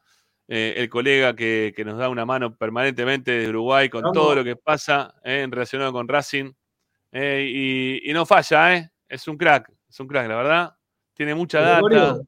eh, 0.49 0.75
el 0.77 0.89
colega 0.89 1.35
que, 1.35 1.73
que 1.75 1.85
nos 1.85 1.97
da 1.99 2.09
una 2.09 2.25
mano 2.27 2.55
permanentemente 2.57 3.31
desde 3.33 3.49
Uruguay 3.51 3.89
con 3.89 4.13
todo 4.13 4.35
lo 4.35 4.45
que 4.45 4.57
pasa 4.57 5.15
eh, 5.25 5.43
en 5.43 5.51
relacionado 5.53 5.93
con 5.93 6.07
Racing. 6.09 6.53
eh, 7.13 7.49
y, 7.51 8.11
y 8.11 8.13
no 8.13 8.27
falla, 8.27 8.77
¿eh? 8.77 8.91
Es 9.09 9.27
un 9.29 9.37
crack, 9.37 9.71
es 9.89 10.01
un 10.01 10.07
crack, 10.09 10.29
la 10.29 10.37
verdad. 10.37 10.75
Tiene 11.15 11.35
mucha 11.35 11.61
data. 11.61 12.19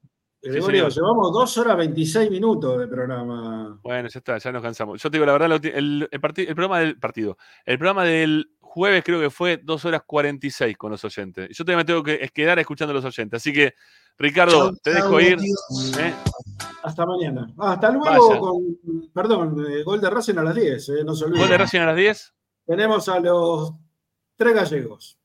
Gregorio, 0.43 0.89
llevamos 0.89 1.33
dos 1.33 1.59
horas 1.59 1.77
26 1.77 2.31
minutos 2.31 2.79
de 2.79 2.87
programa. 2.87 3.81
Bueno, 3.83 4.09
ya 4.09 4.19
está, 4.19 4.39
ya 4.39 4.53
nos 4.53 4.63
cansamos. 4.63 5.03
Yo 5.03 5.11
te 5.11 5.17
digo 5.17 5.27
la 5.27 5.33
verdad, 5.33 5.61
el, 5.65 6.09
el 6.13 6.21
programa 6.21 6.79
del 6.79 7.01
partido, 7.01 7.37
el 7.65 7.79
programa 7.79 8.05
del 8.05 8.49
jueves 8.61 9.03
creo 9.03 9.19
que 9.19 9.31
fue 9.31 9.57
2 9.57 9.85
horas 9.87 10.03
46 10.07 10.77
con 10.77 10.93
los 10.93 11.03
oyentes. 11.05 11.49
Yo 11.57 11.65
todavía 11.65 11.79
me 11.79 11.85
tengo 11.85 12.03
que 12.03 12.29
quedar 12.29 12.59
escuchando 12.61 12.93
a 12.93 12.95
los 12.95 13.05
oyentes. 13.07 13.39
Así 13.43 13.53
que, 13.53 13.75
Ricardo, 14.19 14.69
Chau, 14.69 14.77
te 14.85 14.93
dejo 14.95 15.21
ir. 15.21 15.39
¿eh? 15.99 16.15
Hasta 16.87 17.05
mañana. 17.05 17.53
Ah, 17.59 17.73
hasta 17.73 17.91
luego 17.91 18.29
Vaya. 18.29 18.41
con, 18.41 18.79
perdón, 19.13 19.67
eh, 19.69 19.83
gol 19.83 20.01
de 20.01 20.09
Racing 20.09 20.37
a 20.39 20.43
las 20.45 20.55
10, 20.55 20.89
eh, 20.91 20.93
no 21.05 21.15
se 21.17 21.25
olviden. 21.25 21.41
¿Gol 21.43 21.51
de 21.51 21.59
Racing 21.59 21.81
a 21.81 21.87
las 21.87 21.97
10? 21.97 22.35
Tenemos 22.65 23.09
a 23.09 23.19
los 23.21 23.73
tres 24.37 24.55
gallegos. 24.55 25.19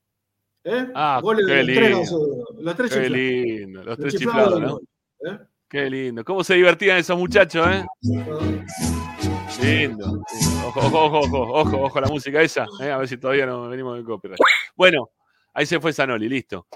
¿eh? 0.64 0.88
Ah, 0.94 1.20
Goles 1.22 1.46
de 1.46 1.52
qué 1.52 1.62
los 1.62 1.66
tres 1.66 1.90
gallegos, 2.10 2.54
los 2.58 2.76
tres 2.76 2.90
Qué 2.94 3.10
lindo, 3.10 3.84
los 3.84 3.98
tres 3.98 4.14
chiflados 4.14 4.60
¿no? 4.60 4.80
¿eh? 5.24 5.38
Qué 5.68 5.88
lindo. 5.88 6.24
¿Cómo 6.24 6.42
se 6.44 6.54
divertían 6.54 6.98
esos 6.98 7.16
muchachos, 7.16 7.66
eh? 7.68 7.84
Lindo. 9.62 10.22
Ojo, 10.66 10.80
ojo, 10.80 11.04
ojo, 11.04 11.18
ojo, 11.20 11.52
ojo, 11.60 11.82
ojo 11.84 11.98
a 11.98 12.02
la 12.02 12.08
música 12.08 12.42
esa. 12.42 12.66
eh, 12.80 12.90
A 12.90 12.98
ver 12.98 13.08
si 13.08 13.16
todavía 13.16 13.46
no 13.46 13.68
venimos 13.68 13.96
de 13.96 14.04
copyright. 14.04 14.40
Bueno, 14.74 15.10
ahí 15.54 15.64
se 15.66 15.78
fue 15.80 15.92
Zanoli, 15.92 16.28
listo. 16.28 16.66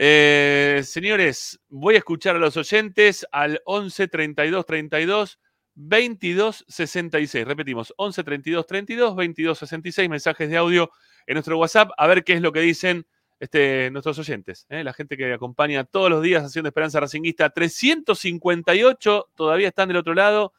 Eh, 0.00 0.82
señores, 0.84 1.58
voy 1.68 1.96
a 1.96 1.98
escuchar 1.98 2.36
a 2.36 2.38
los 2.38 2.56
oyentes 2.56 3.26
al 3.32 3.60
11 3.64 4.06
32 4.06 4.64
32 4.64 5.40
22 5.74 6.64
66. 6.68 7.44
Repetimos, 7.44 7.92
11 7.96 8.22
32 8.22 8.64
32 8.66 9.16
22 9.16 9.58
66. 9.58 10.08
Mensajes 10.08 10.48
de 10.48 10.56
audio 10.56 10.92
en 11.26 11.34
nuestro 11.34 11.58
WhatsApp. 11.58 11.90
A 11.96 12.06
ver 12.06 12.22
qué 12.22 12.34
es 12.34 12.40
lo 12.42 12.52
que 12.52 12.60
dicen 12.60 13.06
este, 13.40 13.90
nuestros 13.90 14.16
oyentes. 14.20 14.66
eh, 14.68 14.84
La 14.84 14.92
gente 14.92 15.16
que 15.16 15.32
acompaña 15.32 15.82
todos 15.82 16.10
los 16.10 16.22
días 16.22 16.44
haciendo 16.44 16.68
Esperanza 16.68 17.00
Racinguista. 17.00 17.50
358 17.50 19.30
todavía 19.34 19.66
están 19.66 19.88
del 19.88 19.96
otro 19.96 20.14
lado 20.14 20.52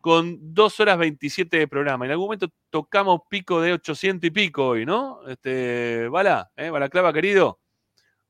con 0.00 0.36
2 0.52 0.80
horas 0.80 0.98
27 0.98 1.58
de 1.58 1.68
programa. 1.68 2.06
En 2.06 2.10
algún 2.10 2.26
momento 2.26 2.48
tocamos 2.70 3.20
pico 3.28 3.60
de 3.60 3.74
800 3.74 4.26
y 4.26 4.30
pico 4.32 4.66
hoy, 4.66 4.84
¿no? 4.84 5.20
Este, 5.28 6.08
Bala, 6.08 6.50
¿eh? 6.56 6.70
Balaclava, 6.70 7.12
querido. 7.12 7.60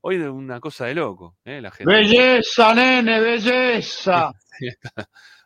Hoy 0.03 0.17
de 0.19 0.31
una 0.31 0.61
cosa 0.61 0.87
de 0.87 0.95
loco, 0.95 1.37
¿eh? 1.45 1.61
La 1.61 1.71
gente. 1.71 1.93
Belleza, 1.93 2.75
nene, 2.75 3.21
belleza. 3.21 4.29
Ahí 4.61 4.69
está, 4.69 4.91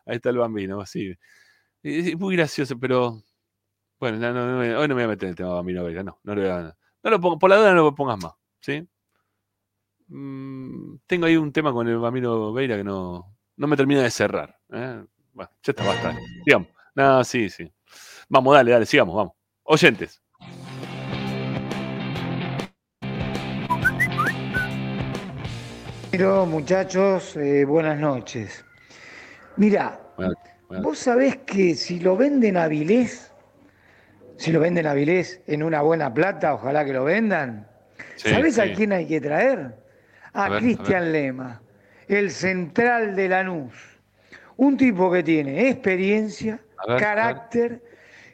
ahí 0.05 0.15
está 0.17 0.29
el 0.29 0.37
bambino, 0.37 0.85
sí. 0.85 1.13
Es 1.83 2.07
es 2.07 2.17
muy 2.19 2.35
gracioso, 2.35 2.77
pero. 2.79 3.21
Bueno, 3.99 4.17
no, 4.19 4.33
no, 4.33 4.47
no 4.51 4.59
me- 4.59 4.75
hoy 4.75 4.87
no 4.87 4.95
me 4.95 5.01
voy 5.01 5.03
a 5.05 5.07
meter 5.09 5.27
en 5.27 5.29
el 5.31 5.35
tema 5.35 5.53
bambino 5.53 5.83
Vega, 5.85 6.03
no. 6.03 6.19
No, 6.23 6.35
lo 6.35 6.41
voy 6.41 6.49
a- 6.51 6.75
no 7.03 7.09
lo 7.11 7.19
pongo, 7.21 7.39
por 7.39 7.49
la 7.49 7.57
duda 7.57 7.73
no 7.73 7.83
lo 7.83 7.95
pongas 7.95 8.21
más, 8.21 8.33
¿sí? 8.61 8.85
Mm, 10.07 10.97
tengo 11.07 11.25
ahí 11.25 11.37
un 11.37 11.51
tema 11.51 11.71
con 11.73 11.87
el 11.87 11.97
bambino 11.97 12.53
Veira 12.53 12.77
que 12.77 12.83
no, 12.83 13.35
no 13.57 13.67
me 13.67 13.75
termina 13.77 14.01
de 14.03 14.11
cerrar. 14.11 14.57
¿eh? 14.71 15.03
Bueno, 15.33 15.51
ya 15.63 15.71
está, 15.71 15.83
basta. 15.83 16.15
Sigamos. 16.43 16.67
No, 16.95 17.23
sí, 17.23 17.49
sí. 17.49 17.71
Vamos, 18.29 18.53
dale, 18.53 18.71
dale, 18.71 18.85
sigamos, 18.85 19.15
vamos. 19.15 19.33
Oyentes. 19.63 20.21
Pero 26.17 26.45
muchachos, 26.45 27.35
eh, 27.35 27.65
buenas 27.65 27.99
noches. 27.99 28.63
Mira, 29.57 29.99
Bueno, 30.15 30.33
bueno. 30.69 30.83
vos 30.83 30.97
sabés 30.97 31.35
que 31.45 31.75
si 31.75 31.99
lo 31.99 32.15
venden 32.15 32.55
a 32.55 32.69
Vilés, 32.69 33.33
si 34.37 34.53
lo 34.53 34.61
venden 34.61 34.87
a 34.87 34.93
Vilés 34.93 35.41
en 35.45 35.61
una 35.61 35.81
buena 35.81 36.13
plata, 36.13 36.53
ojalá 36.53 36.85
que 36.85 36.93
lo 36.93 37.03
vendan. 37.03 37.67
Sí, 38.15 38.29
¿Sabés 38.29 38.55
sí. 38.55 38.61
a 38.61 38.73
quién 38.73 38.93
hay 38.93 39.07
que 39.07 39.19
traer? 39.19 39.75
A, 40.31 40.57
Cristian 40.57 41.11
Lema, 41.11 41.61
el 42.07 42.31
central 42.31 43.13
de 43.13 43.27
Lanús. 43.27 43.73
Un 44.55 44.77
tipo 44.77 45.11
que 45.11 45.21
tiene 45.21 45.67
experiencia, 45.67 46.61
ver. 46.87 46.97
carácter 46.97 47.83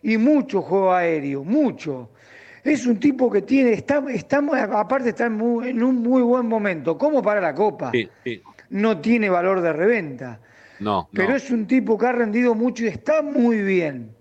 y 0.04 0.18
mucho 0.18 0.62
juego 0.62 0.94
aéreo, 0.94 1.44
mucho. 1.44 2.12
Es 2.64 2.86
un 2.86 3.00
tipo 3.00 3.30
que 3.32 3.42
tiene, 3.42 3.74
está, 3.74 4.04
está 4.10 4.38
aparte 4.80 5.10
está 5.10 5.26
en, 5.26 5.34
muy- 5.34 5.70
en 5.70 5.82
un 5.84 5.98
muy 5.98 6.22
buen 6.22 6.48
momento, 6.48 6.98
como 6.98 7.22
para 7.22 7.42
la 7.42 7.56
Copa. 7.56 7.92
Sí, 7.92 8.08
sí. 8.24 8.42
No 8.70 9.00
tiene 9.00 9.30
valor 9.30 9.62
de 9.62 9.74
reventa, 9.74 10.40
No, 10.80 11.10
pero 11.12 11.30
no. 11.30 11.36
es 11.36 11.50
un 11.52 11.66
tipo 11.66 11.98
que 11.98 12.06
ha 12.06 12.12
rendido 12.12 12.54
mucho 12.56 12.86
y 12.86 12.88
está 12.88 13.22
muy 13.22 13.62
bien. 13.62 14.12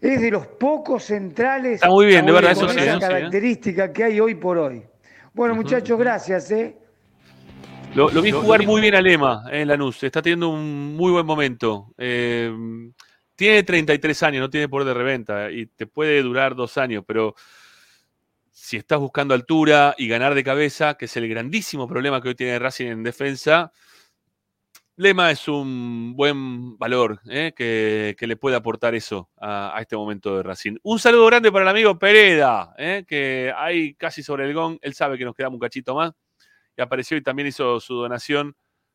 Es 0.00 0.20
de 0.20 0.30
los 0.30 0.46
pocos 0.46 1.04
centrales 1.04 1.74
Está 1.76 1.88
muy 1.88 2.06
bien, 2.06 2.26
de 2.26 2.32
verdad, 2.32 2.54
con 2.54 2.64
eso 2.64 2.72
sí, 2.74 2.80
esa 2.80 2.92
sí, 2.92 2.96
¿eh? 2.96 3.00
característica 3.00 3.92
que 3.92 4.04
hay 4.04 4.20
hoy 4.20 4.34
por 4.34 4.58
hoy. 4.58 4.82
Bueno, 5.32 5.54
muchachos, 5.54 5.98
gracias, 5.98 6.50
¿eh? 6.50 6.76
Lo, 7.94 8.10
lo 8.10 8.22
vi 8.22 8.32
jugar 8.32 8.66
muy 8.66 8.80
bien 8.80 8.94
a 8.96 9.00
Lema 9.00 9.44
eh, 9.52 9.60
en 9.62 9.68
Lanús. 9.68 10.02
Está 10.02 10.20
teniendo 10.20 10.48
un 10.48 10.96
muy 10.96 11.12
buen 11.12 11.24
momento. 11.24 11.92
Eh, 11.96 12.52
tiene 13.36 13.62
33 13.62 14.22
años, 14.22 14.40
no 14.40 14.50
tiene 14.50 14.68
poder 14.68 14.88
de 14.88 14.94
reventa 14.94 15.50
y 15.50 15.66
te 15.66 15.86
puede 15.86 16.22
durar 16.22 16.54
dos 16.54 16.78
años, 16.78 17.04
pero 17.06 17.34
si 18.50 18.76
estás 18.76 18.98
buscando 18.98 19.34
altura 19.34 19.94
y 19.98 20.08
ganar 20.08 20.34
de 20.34 20.44
cabeza, 20.44 20.94
que 20.94 21.06
es 21.06 21.16
el 21.16 21.28
grandísimo 21.28 21.88
problema 21.88 22.20
que 22.20 22.28
hoy 22.28 22.34
tiene 22.34 22.58
Racing 22.58 22.86
en 22.86 23.02
defensa, 23.02 23.72
Lema 24.96 25.32
es 25.32 25.48
un 25.48 26.14
buen 26.14 26.78
valor 26.78 27.20
eh, 27.28 27.52
que, 27.56 28.14
que 28.16 28.26
le 28.28 28.36
puede 28.36 28.54
aportar 28.54 28.94
eso 28.94 29.28
a, 29.40 29.76
este 29.80 29.96
momento 29.96 30.36
de 30.36 30.44
Racing. 30.44 30.76
Un 30.84 31.00
saludo 31.00 31.26
grande 31.26 31.50
para 31.50 31.64
el 31.64 31.68
amigo 31.68 31.98
Pereda, 31.98 32.74
eh, 32.78 33.04
que 33.06 33.52
ahí 33.56 33.94
casi 33.94 34.22
sobre 34.22 34.44
el 34.44 34.54
gong, 34.54 34.78
él 34.80 34.94
sabe 34.94 35.18
que 35.18 35.24
nos 35.24 35.34
quedamos 35.34 35.56
un 35.56 35.60
cachito 35.60 35.96
más 35.96 36.12
y 36.76 36.80
apareció 36.80 37.16
y 37.16 37.22
también 37.22 37.48
hizo 37.48 37.80
su 37.80 37.94
donación 37.94 38.54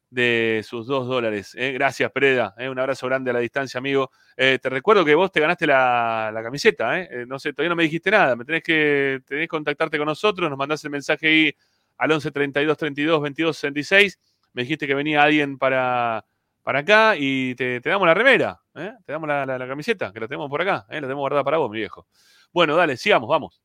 de 0.09 0.61
sus 0.67 0.87
dos 0.87 1.07
dólares. 1.07 1.53
¿eh? 1.55 1.71
Gracias, 1.73 2.11
Pereda. 2.11 2.53
¿eh? 2.57 2.67
Un 2.69 2.79
abrazo 2.79 3.05
grande 3.07 3.29
a 3.31 3.33
la 3.33 3.39
distancia, 3.39 3.77
amigo. 3.77 4.11
Eh, 4.35 4.57
te 4.61 4.69
recuerdo 4.69 5.05
que 5.05 5.13
vos 5.15 5.31
te 5.31 5.39
ganaste 5.39 5.67
la, 5.67 6.31
la 6.33 6.41
camiseta. 6.43 7.07
no 7.27 7.37
sé, 7.39 7.53
todavía 7.53 7.69
no 7.69 7.75
me 7.75 7.83
dijiste 7.83 8.09
nada. 8.11 8.35
Me 8.35 8.45
tenés 8.45 8.63
que, 8.63 9.19
tenés 9.25 9.43
que 9.43 9.47
contactarte 9.47 9.97
con 9.97 10.07
nosotros. 10.07 10.49
Nos 10.49 10.57
mandás 10.57 10.83
el 10.83 10.89
mensaje 10.91 11.27
ahí 11.27 11.53
al 11.97 12.11
11 12.11 12.31
32 12.31 12.77
32 12.77 13.21
22 13.21 13.57
66. 13.57 14.19
Me 14.53 14.63
dijiste 14.63 14.87
que 14.87 14.95
venía 14.95 15.21
alguien 15.21 15.57
para, 15.59 16.25
para 16.63 16.79
acá 16.79 17.15
y 17.17 17.53
te, 17.55 17.79
te 17.81 17.89
damos 17.89 18.07
la 18.07 18.13
remera. 18.15 18.59
Te 18.73 19.11
damos 19.11 19.27
la, 19.27 19.45
la- 19.45 19.57
la 19.59 19.67
camiseta, 19.67 20.11
que 20.13 20.19
la 20.21 20.27
tenemos 20.27 20.49
por 20.49 20.61
acá. 20.61 20.85
La 20.89 21.01
tenemos 21.01 21.17
guardada 21.17 21.43
para 21.43 21.57
vos, 21.57 21.69
mi 21.69 21.77
viejo. 21.77 22.07
Bueno, 22.51 22.75
dale, 22.75 22.97
sigamos, 22.97 23.29
vamos. 23.29 23.61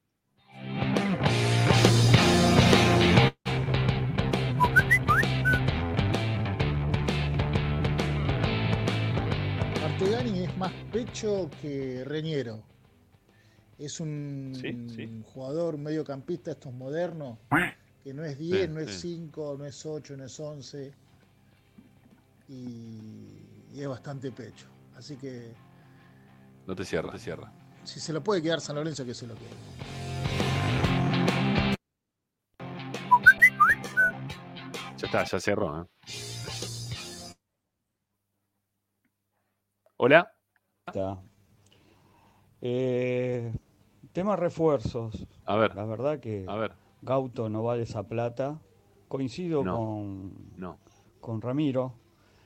Más 10.59 10.73
pecho 10.93 11.51
que 11.61 12.05
Reñero. 12.05 12.63
Es 13.79 13.99
un 14.01 15.23
jugador 15.33 15.79
mediocampista, 15.79 16.53
estos 16.53 16.73
modernos, 16.73 17.39
que 18.05 18.15
no 18.15 18.25
es 18.25 18.39
10, 18.39 18.67
Sí, 18.69 18.73
no 18.73 18.81
es 18.81 18.91
sí. 18.93 19.17
5, 19.17 19.57
no 19.59 19.65
es 19.65 19.85
8, 19.85 20.17
no 20.17 20.25
es 20.25 20.39
11. 20.39 20.95
Y, 22.49 23.73
y 23.73 23.81
es 23.81 23.89
bastante 23.89 24.31
pecho. 24.31 24.67
Así 24.97 25.17
que 25.17 25.53
No 26.67 26.77
te 26.77 26.85
cierra, 26.85 27.11
te 27.13 27.19
cierra. 27.19 27.53
si 27.83 27.99
se 27.99 28.13
lo 28.13 28.23
puede 28.23 28.41
quedar 28.43 28.61
San 28.61 28.77
Lorenzo, 28.77 29.05
que 29.05 29.15
se 29.15 29.27
lo 29.27 29.35
quede. 29.35 30.55
Ya 34.97 35.07
está, 35.07 35.25
ya 35.25 35.41
cerró. 35.41 35.83
¿eh? 35.83 35.87
Hola. 39.97 40.34
Eh, 42.61 43.53
tema 44.13 44.37
refuerzos. 44.37 45.27
A 45.45 45.57
ver. 45.57 45.75
La 45.75 45.85
verdad 45.85 46.21
que 46.21 46.45
A 46.49 46.57
ver. 46.57 46.73
Gauto 47.03 47.49
no 47.49 47.63
vale 47.63 47.83
esa 47.83 48.03
plata. 48.05 48.59
Coincido 49.09 49.63
No. 49.63 49.77
con, 49.77 50.33
No. 50.57 50.79
con 51.21 51.41
Ramiro. 51.41 51.93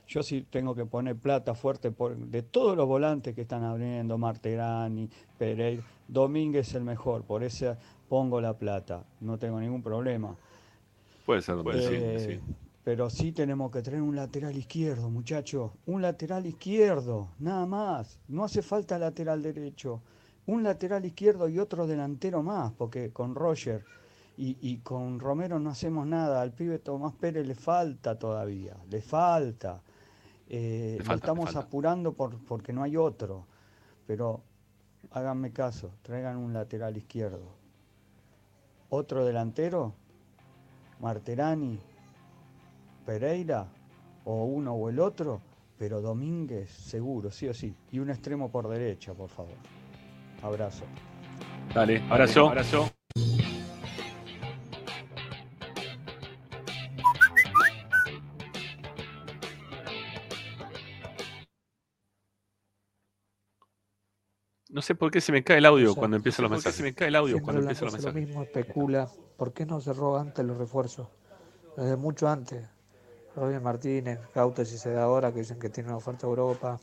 Yo 0.07 0.23
sí 0.23 0.45
tengo 0.49 0.73
que 0.73 0.85
poner 0.85 1.15
plata 1.15 1.53
fuerte 1.53 1.91
por, 1.91 2.17
de 2.17 2.41
todos 2.41 2.75
los 2.75 2.87
volantes 2.87 3.35
que 3.35 3.41
están 3.41 3.63
abriendo, 3.63 4.17
Marterani, 4.17 5.07
Pereira. 5.37 5.83
Domínguez 6.07 6.67
es 6.69 6.75
el 6.75 6.83
mejor, 6.83 7.23
por 7.23 7.43
eso 7.43 7.77
pongo 8.09 8.41
la 8.41 8.57
plata. 8.57 9.03
No 9.19 9.37
tengo 9.37 9.59
ningún 9.59 9.83
problema. 9.83 10.35
Puede 11.27 11.43
ser, 11.43 11.57
puede 11.61 11.81
ser, 11.83 11.93
Eh, 11.93 12.19
sí, 12.19 12.35
sí. 12.35 12.53
Pero 12.89 13.07
sí 13.07 13.31
tenemos 13.31 13.69
que 13.69 13.83
tener 13.83 14.01
un 14.01 14.15
lateral 14.15 14.57
izquierdo, 14.57 15.11
muchachos. 15.11 15.73
Un 15.85 16.01
lateral 16.01 16.47
izquierdo, 16.47 17.27
nada 17.37 17.67
más. 17.67 18.17
No 18.27 18.43
hace 18.43 18.63
falta 18.63 18.97
lateral 18.97 19.43
derecho. 19.43 20.01
Un 20.47 20.63
lateral 20.63 21.05
izquierdo 21.05 21.47
y 21.47 21.59
otro 21.59 21.85
delantero 21.85 22.41
más, 22.41 22.71
porque 22.71 23.13
con 23.13 23.35
Roger 23.35 23.85
y, 24.37 24.57
y 24.59 24.77
con 24.77 25.19
Romero 25.19 25.59
no 25.59 25.69
hacemos 25.69 26.07
nada. 26.07 26.41
Al 26.41 26.51
pibe 26.51 26.79
Tomás 26.79 27.13
Pérez 27.13 27.45
le 27.45 27.53
falta 27.53 28.17
todavía, 28.17 28.75
le 28.89 29.01
falta. 29.03 29.83
Eh, 30.49 30.95
lo 30.97 31.05
falta, 31.05 31.13
le 31.13 31.19
estamos 31.19 31.55
apurando 31.55 32.13
por, 32.13 32.43
porque 32.43 32.73
no 32.73 32.81
hay 32.81 32.97
otro. 32.97 33.45
Pero 34.07 34.41
háganme 35.11 35.51
caso, 35.53 35.91
traigan 36.01 36.37
un 36.37 36.53
lateral 36.53 36.97
izquierdo. 36.97 37.53
Otro 38.89 39.25
delantero, 39.25 39.93
Marterani, 40.99 41.79
Pereira, 43.09 43.65
o 44.25 44.43
uno 44.45 44.73
o 44.73 44.87
el 44.87 44.99
otro, 44.99 45.41
pero 45.79 45.99
Domínguez 45.99 46.69
seguro, 46.69 47.31
sí 47.31 47.47
o 47.47 47.55
sí. 47.55 47.75
Y 47.91 47.97
un 47.97 48.11
extremo 48.11 48.51
por 48.51 48.69
derecha, 48.69 49.15
por 49.15 49.29
favor. 49.29 49.55
Abrazo. 50.43 50.83
Dale, 51.73 52.03
abrazo. 52.07 52.49
abrazo. 52.49 52.91
No 64.69 64.83
sé 64.83 64.93
por 64.93 65.09
qué 65.09 65.19
se 65.19 65.31
me 65.31 65.43
cae 65.43 65.57
el 65.57 65.65
audio 65.65 65.95
cuando 65.95 66.15
empiezan 66.15 66.43
los 66.43 66.51
mensajes. 66.51 66.75
Se 66.75 66.83
me 66.83 66.93
cae 66.93 67.07
el 67.07 67.15
audio 67.15 67.37
Siempre 67.37 67.43
cuando 67.43 67.61
la 67.63 67.71
empiezan 67.71 67.85
los 67.87 67.95
cosa 67.95 68.07
lo 68.09 68.13
mensajes. 68.13 68.27
mismo 68.27 68.43
especula. 68.43 69.09
¿Por 69.35 69.51
qué 69.51 69.65
no 69.65 69.81
cerró 69.81 70.15
antes 70.19 70.45
los 70.45 70.59
refuerzos? 70.59 71.07
Desde 71.75 71.95
mucho 71.95 72.29
antes. 72.29 72.69
Roger 73.35 73.61
Martínez, 73.61 74.19
Gauto 74.33 74.65
si 74.65 74.77
se 74.77 74.91
da 74.91 75.03
ahora, 75.03 75.31
que 75.31 75.39
dicen 75.39 75.59
que 75.59 75.69
tiene 75.69 75.89
una 75.89 75.97
oferta 75.97 76.25
a 76.25 76.29
Europa. 76.29 76.79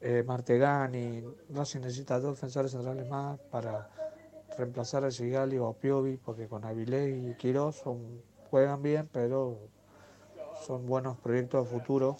Eh, 0.00 0.22
Martegani, 0.26 1.24
Racing 1.50 1.80
necesita 1.80 2.20
dos 2.20 2.36
defensores 2.36 2.72
centrales 2.72 3.08
más 3.08 3.38
para 3.50 3.88
reemplazar 4.58 5.04
a 5.04 5.10
Sigali 5.10 5.58
o 5.58 5.68
a 5.68 5.74
Piovi, 5.74 6.16
porque 6.16 6.46
con 6.46 6.64
Avilés 6.64 7.14
y 7.16 7.34
Quirós 7.36 7.76
son, 7.76 8.22
juegan 8.50 8.82
bien, 8.82 9.08
pero 9.12 9.58
son 10.66 10.86
buenos 10.86 11.16
proyectos 11.18 11.64
de 11.64 11.78
futuro, 11.78 12.16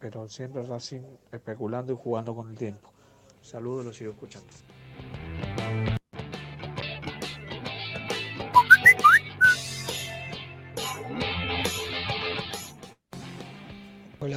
pero 0.00 0.28
siempre 0.28 0.62
Racing 0.64 1.02
especulando 1.32 1.92
y 1.92 1.96
jugando 1.96 2.34
con 2.34 2.50
el 2.50 2.56
tiempo. 2.56 2.90
Saludos, 3.40 3.84
los 3.84 3.96
sigo 3.96 4.10
escuchando. 4.10 4.48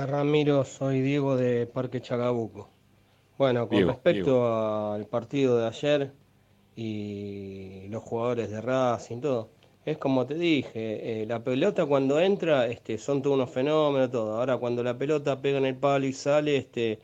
Ramiro, 0.09 0.63
soy 0.65 1.01
Diego 1.01 1.35
de 1.37 1.67
Parque 1.67 2.01
Chacabuco. 2.01 2.69
Bueno, 3.37 3.67
con 3.69 3.85
Diego, 4.09 4.35
respecto 4.39 4.91
al 4.93 5.07
partido 5.07 5.57
de 5.59 5.67
ayer 5.67 6.13
y 6.75 7.87
los 7.89 8.03
jugadores 8.03 8.49
de 8.51 8.61
Racing, 8.61 9.21
todo, 9.21 9.51
es 9.85 9.97
como 9.97 10.25
te 10.27 10.35
dije, 10.35 11.23
eh, 11.23 11.25
la 11.27 11.43
pelota 11.43 11.85
cuando 11.85 12.19
entra 12.19 12.67
este, 12.67 12.97
son 12.97 13.21
todos 13.21 13.35
unos 13.37 13.51
fenómenos, 13.51 14.11
todo. 14.11 14.37
Ahora 14.39 14.57
cuando 14.57 14.83
la 14.83 14.97
pelota 14.97 15.41
pega 15.41 15.57
en 15.59 15.65
el 15.67 15.77
palo 15.77 16.05
y 16.07 16.13
sale, 16.13 16.57
este, 16.57 17.01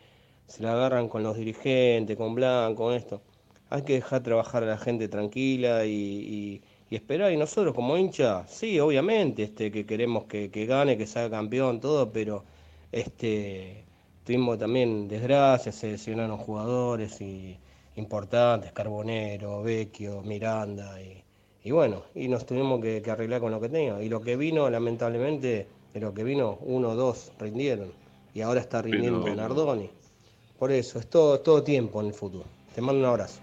se 0.47 0.63
la 0.63 0.73
agarran 0.73 1.07
con 1.09 1.23
los 1.23 1.37
dirigentes, 1.37 2.17
con 2.17 2.35
Blanco, 2.35 2.83
con 2.85 2.93
esto. 2.93 3.21
Hay 3.69 3.83
que 3.83 3.93
dejar 3.93 4.21
trabajar 4.23 4.63
a 4.63 4.67
la 4.67 4.77
gente 4.77 5.07
tranquila 5.07 5.85
y, 5.85 5.91
y- 5.91 6.61
y 6.89 6.95
esperar. 6.95 7.31
Y 7.31 7.37
nosotros 7.37 7.73
como 7.73 7.97
hincha, 7.97 8.47
sí, 8.47 8.79
obviamente, 8.79 9.43
este, 9.43 9.71
que 9.71 9.85
queremos 9.85 10.25
que, 10.25 10.51
que 10.51 10.65
gane, 10.65 10.97
que 10.97 11.07
salga 11.07 11.37
campeón, 11.37 11.79
todo, 11.79 12.11
pero 12.11 12.45
este, 12.95 13.83
tuvimos 14.23 14.57
también 14.57 15.07
desgracias, 15.09 15.75
se 15.75 15.91
lesionaron 15.91 16.37
jugadores 16.37 17.19
y, 17.19 17.57
importantes, 17.97 18.71
Carbonero, 18.71 19.63
Vecchio, 19.63 20.21
Miranda, 20.21 21.01
y, 21.01 21.21
y 21.63 21.71
bueno, 21.71 22.03
y 22.15 22.27
nos 22.29 22.45
tuvimos 22.45 22.81
que, 22.81 23.01
que 23.01 23.11
arreglar 23.11 23.41
con 23.41 23.51
lo 23.51 23.59
que 23.59 23.67
teníamos. 23.69 24.01
Y 24.01 24.09
lo 24.09 24.21
que 24.21 24.37
vino, 24.37 24.69
lamentablemente, 24.69 25.67
de 25.93 25.99
lo 25.99 26.13
que 26.13 26.23
vino, 26.23 26.57
uno 26.61 26.89
o 26.89 26.95
dos 26.95 27.33
rindieron. 27.37 27.91
Y 28.33 28.41
ahora 28.41 28.61
está 28.61 28.81
rindiendo 28.81 29.23
Pero- 29.23 29.35
Nardoni. 29.35 29.89
Por 30.57 30.71
eso, 30.71 30.99
es 30.99 31.09
todo, 31.09 31.41
todo 31.41 31.63
tiempo 31.63 31.99
en 31.99 32.07
el 32.07 32.13
fútbol. 32.13 32.45
Te 32.73 32.81
mando 32.81 33.01
un 33.01 33.05
abrazo. 33.07 33.41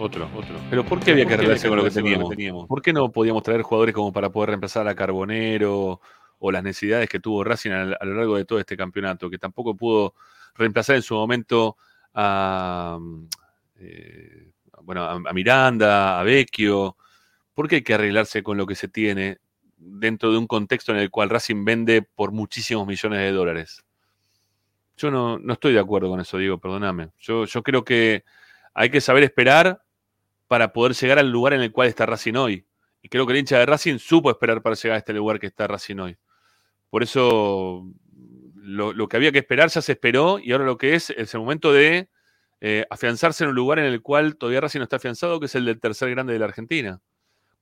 Otro, 0.00 0.28
otro. 0.36 0.54
Pero 0.68 0.84
¿por 0.84 0.98
qué 0.98 1.12
había 1.12 1.26
que 1.26 1.34
arreglarse 1.34 1.68
con 1.68 1.78
lo 1.78 1.84
que 1.84 1.90
teníamos? 1.90 2.66
¿Por 2.66 2.82
qué 2.82 2.92
no 2.92 3.10
podíamos 3.12 3.42
traer 3.44 3.62
jugadores 3.62 3.94
como 3.94 4.12
para 4.12 4.30
poder 4.30 4.50
reemplazar 4.50 4.88
a 4.88 4.94
Carbonero 4.94 6.00
o 6.40 6.50
las 6.50 6.64
necesidades 6.64 7.08
que 7.08 7.20
tuvo 7.20 7.44
Racing 7.44 7.70
a, 7.70 7.84
lo 7.84 8.14
largo 8.14 8.36
de 8.36 8.44
todo 8.44 8.58
este 8.58 8.76
campeonato? 8.76 9.30
Que 9.30 9.38
tampoco 9.38 9.76
pudo 9.76 10.14
reemplazar 10.54 10.96
en 10.96 11.02
su 11.02 11.14
momento 11.14 11.76
a, 12.14 12.98
eh, 13.76 14.50
bueno, 14.82 15.04
a, 15.04 15.32
Miranda, 15.32 16.18
a 16.18 16.24
Vecchio. 16.24 16.96
¿Por 17.54 17.68
qué 17.68 17.76
hay 17.76 17.82
que 17.82 17.94
arreglarse 17.94 18.42
con 18.42 18.56
lo 18.56 18.66
que 18.66 18.74
se 18.74 18.88
tiene 18.88 19.38
dentro 19.76 20.32
de 20.32 20.38
un 20.38 20.46
contexto 20.46 20.92
en 20.92 20.98
el 20.98 21.10
cual 21.10 21.30
Racing 21.30 21.64
vende 21.64 22.02
por 22.02 22.32
muchísimos 22.32 22.86
millones 22.86 23.20
de 23.20 23.32
dólares? 23.32 23.84
Yo 24.96 25.10
no, 25.10 25.38
no 25.38 25.54
estoy 25.54 25.72
de 25.72 25.80
acuerdo 25.80 26.10
con 26.10 26.20
eso, 26.20 26.36
Diego, 26.36 26.58
perdóname. 26.58 27.10
Yo, 27.18 27.46
yo 27.46 27.62
creo 27.62 27.84
que 27.84 28.24
hay 28.74 28.90
que 28.90 29.00
saber 29.00 29.22
esperar 29.22 29.82
para 30.46 30.72
poder 30.72 30.94
llegar 30.94 31.18
al 31.18 31.30
lugar 31.30 31.52
en 31.52 31.60
el 31.60 31.72
cual 31.72 31.88
está 31.88 32.06
Racing 32.06 32.34
hoy. 32.34 32.66
Y 33.02 33.08
creo 33.08 33.26
que 33.26 33.32
el 33.32 33.38
hincha 33.38 33.58
de 33.58 33.66
Racing 33.66 33.98
supo 33.98 34.30
esperar 34.30 34.62
para 34.62 34.74
llegar 34.74 34.96
a 34.96 34.98
este 34.98 35.12
lugar 35.12 35.38
que 35.38 35.46
está 35.46 35.66
Racing 35.66 35.96
hoy. 35.98 36.18
Por 36.90 37.02
eso 37.02 37.86
lo, 38.56 39.08
que 39.08 39.16
había 39.16 39.32
que 39.32 39.38
esperar 39.38 39.68
ya 39.70 39.80
se 39.80 39.92
esperó 39.92 40.38
y 40.38 40.52
ahora 40.52 40.64
lo 40.64 40.76
que 40.76 40.94
es 40.94 41.10
es 41.10 41.34
el 41.34 41.40
momento 41.40 41.72
de 41.72 42.08
eh, 42.60 42.84
afianzarse 42.90 43.44
en 43.44 43.50
un 43.50 43.56
lugar 43.56 43.78
en 43.78 43.86
el 43.86 44.02
cual 44.02 44.36
todavía 44.36 44.60
Racing 44.60 44.80
no 44.80 44.84
está 44.84 44.96
afianzado, 44.96 45.40
que 45.40 45.46
es 45.46 45.54
el 45.54 45.64
del 45.64 45.80
tercer 45.80 46.10
grande 46.10 46.32
de 46.34 46.38
la 46.38 46.44
Argentina. 46.46 47.00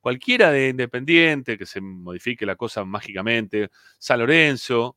Cualquiera 0.00 0.50
de 0.50 0.68
Independiente, 0.70 1.58
que 1.58 1.66
se 1.66 1.80
modifique 1.80 2.46
la 2.46 2.56
cosa 2.56 2.84
mágicamente, 2.84 3.70
San 3.98 4.20
Lorenzo, 4.20 4.96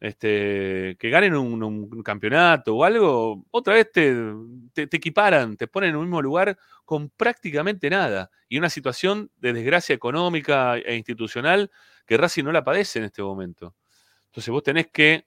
este, 0.00 0.96
que 0.98 1.10
ganen 1.10 1.34
un, 1.34 2.02
campeonato 2.02 2.76
o 2.76 2.84
algo, 2.84 3.44
otra 3.50 3.74
vez 3.74 3.90
te, 3.90 4.14
te, 4.74 4.96
equiparan, 4.96 5.56
te 5.56 5.66
ponen 5.66 5.90
en 5.90 5.96
un 5.96 6.02
mismo 6.02 6.22
lugar 6.22 6.58
con 6.84 7.10
prácticamente 7.10 7.88
nada. 7.90 8.30
Y 8.48 8.58
una 8.58 8.70
situación 8.70 9.30
de 9.36 9.52
desgracia 9.52 9.94
económica 9.94 10.76
e 10.76 10.94
institucional 10.96 11.70
que 12.06 12.16
Racing 12.16 12.44
no 12.44 12.52
la 12.52 12.64
padece 12.64 12.98
en 12.98 13.06
este 13.06 13.22
momento. 13.22 13.74
Entonces 14.26 14.52
vos 14.52 14.62
tenés 14.62 14.88
que 14.88 15.26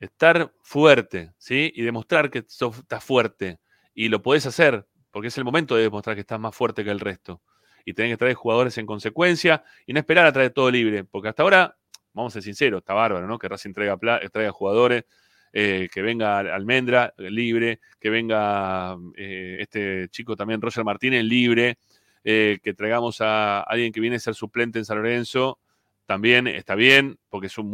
estar 0.00 0.52
fuerte, 0.62 1.32
¿sí? 1.38 1.72
Y 1.74 1.82
demostrar 1.82 2.30
que 2.30 2.38
estás 2.38 3.04
fuerte. 3.04 3.58
Y 3.94 4.08
lo 4.08 4.22
podés 4.22 4.46
hacer, 4.46 4.86
porque 5.10 5.28
es 5.28 5.38
el 5.38 5.44
momento 5.44 5.74
de 5.74 5.82
demostrar 5.82 6.14
que 6.14 6.20
estás 6.20 6.38
más 6.38 6.54
fuerte 6.54 6.84
que 6.84 6.90
el 6.90 7.00
resto. 7.00 7.42
Y 7.84 7.94
tenés 7.94 8.12
que 8.12 8.16
traer 8.18 8.34
jugadores 8.34 8.76
en 8.78 8.86
consecuencia 8.86 9.64
y 9.86 9.92
no 9.92 9.98
esperar 9.98 10.26
a 10.26 10.32
traer 10.32 10.50
todo 10.50 10.70
libre, 10.70 11.04
porque 11.04 11.28
hasta 11.28 11.42
ahora, 11.42 11.77
vamos 12.18 12.32
a 12.32 12.34
ser 12.34 12.42
sinceros, 12.42 12.80
está 12.80 12.94
bárbaro, 12.94 13.26
¿no? 13.26 13.38
Que 13.38 13.48
Racing 13.48 13.72
traiga, 13.72 13.96
traiga 14.30 14.52
jugadores, 14.52 15.04
eh, 15.52 15.88
que 15.92 16.02
venga 16.02 16.40
Almendra 16.40 17.14
libre, 17.16 17.80
que 17.98 18.10
venga 18.10 18.96
eh, 19.16 19.56
este 19.60 20.08
chico 20.10 20.36
también, 20.36 20.60
Roger 20.60 20.84
Martínez, 20.84 21.24
libre, 21.24 21.78
eh, 22.24 22.58
que 22.62 22.74
traigamos 22.74 23.20
a 23.20 23.60
alguien 23.60 23.92
que 23.92 24.00
viene 24.00 24.16
a 24.16 24.20
ser 24.20 24.34
suplente 24.34 24.78
en 24.78 24.84
San 24.84 24.98
Lorenzo 24.98 25.58
también 26.06 26.46
está 26.46 26.74
bien, 26.74 27.18
porque 27.28 27.50
son, 27.50 27.70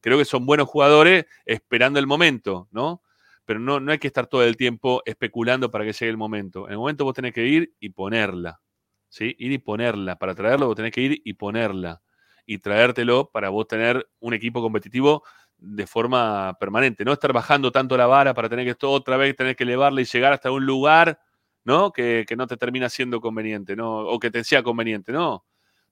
creo 0.00 0.16
que 0.16 0.24
son 0.24 0.46
buenos 0.46 0.68
jugadores 0.68 1.26
esperando 1.44 1.98
el 1.98 2.06
momento, 2.06 2.68
¿no? 2.70 3.02
Pero 3.44 3.58
no, 3.58 3.80
no 3.80 3.90
hay 3.90 3.98
que 3.98 4.06
estar 4.06 4.28
todo 4.28 4.44
el 4.44 4.56
tiempo 4.56 5.02
especulando 5.04 5.68
para 5.68 5.84
que 5.84 5.92
llegue 5.92 6.10
el 6.10 6.16
momento. 6.16 6.66
En 6.66 6.74
el 6.74 6.78
momento 6.78 7.04
vos 7.04 7.12
tenés 7.12 7.32
que 7.32 7.44
ir 7.44 7.74
y 7.80 7.88
ponerla, 7.88 8.60
¿sí? 9.08 9.34
Ir 9.36 9.50
y 9.50 9.58
ponerla. 9.58 10.16
Para 10.16 10.32
traerlo 10.32 10.68
vos 10.68 10.76
tenés 10.76 10.92
que 10.92 11.00
ir 11.00 11.22
y 11.24 11.34
ponerla. 11.34 12.00
Y 12.46 12.58
traértelo 12.58 13.30
para 13.32 13.50
vos 13.50 13.68
tener 13.68 14.08
un 14.20 14.34
equipo 14.34 14.60
competitivo 14.60 15.22
de 15.58 15.86
forma 15.86 16.56
permanente. 16.58 17.04
No 17.04 17.12
estar 17.12 17.32
bajando 17.32 17.70
tanto 17.70 17.96
la 17.96 18.06
vara 18.06 18.34
para 18.34 18.48
tener 18.48 18.64
que 18.64 18.72
esto 18.72 18.90
otra 18.90 19.16
vez 19.16 19.36
tener 19.36 19.54
que 19.56 19.64
elevarla 19.64 20.00
y 20.00 20.04
llegar 20.04 20.32
hasta 20.32 20.50
un 20.50 20.66
lugar, 20.66 21.20
¿no? 21.64 21.92
Que, 21.92 22.24
que 22.26 22.36
no 22.36 22.46
te 22.46 22.56
termina 22.56 22.88
siendo 22.88 23.20
conveniente, 23.20 23.76
¿no? 23.76 24.00
O 24.00 24.18
que 24.18 24.30
te 24.30 24.42
sea 24.44 24.62
conveniente, 24.62 25.12
¿no? 25.12 25.44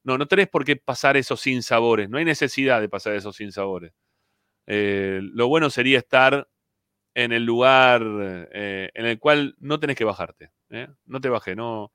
No, 0.03 0.19
no 0.19 0.27
tenés 0.27 0.49
por 0.49 0.65
qué 0.65 0.77
pasar 0.77 1.17
esos 1.17 1.41
sinsabores. 1.41 2.09
No 2.11 2.19
hay 2.19 2.25
necesidad 2.25 2.81
de 2.81 2.89
pasar 2.89 3.15
esos 3.15 3.37
sinsabores. 3.37 3.93
Eh, 4.67 5.20
lo 5.23 5.49
bueno 5.49 5.70
sería 5.70 5.99
estar 5.99 6.49
en 7.15 7.33
el 7.33 7.45
lugar 7.45 8.03
eh, 8.53 8.91
en 8.95 9.07
el 9.07 9.19
cual 9.19 9.57
no 9.59 9.81
tenés 9.81 9.97
que 9.97 10.05
bajarte. 10.05 10.53
¿eh? 10.70 10.89
No 11.07 11.20
te 11.20 11.29
bajes, 11.29 11.57
no, 11.57 11.93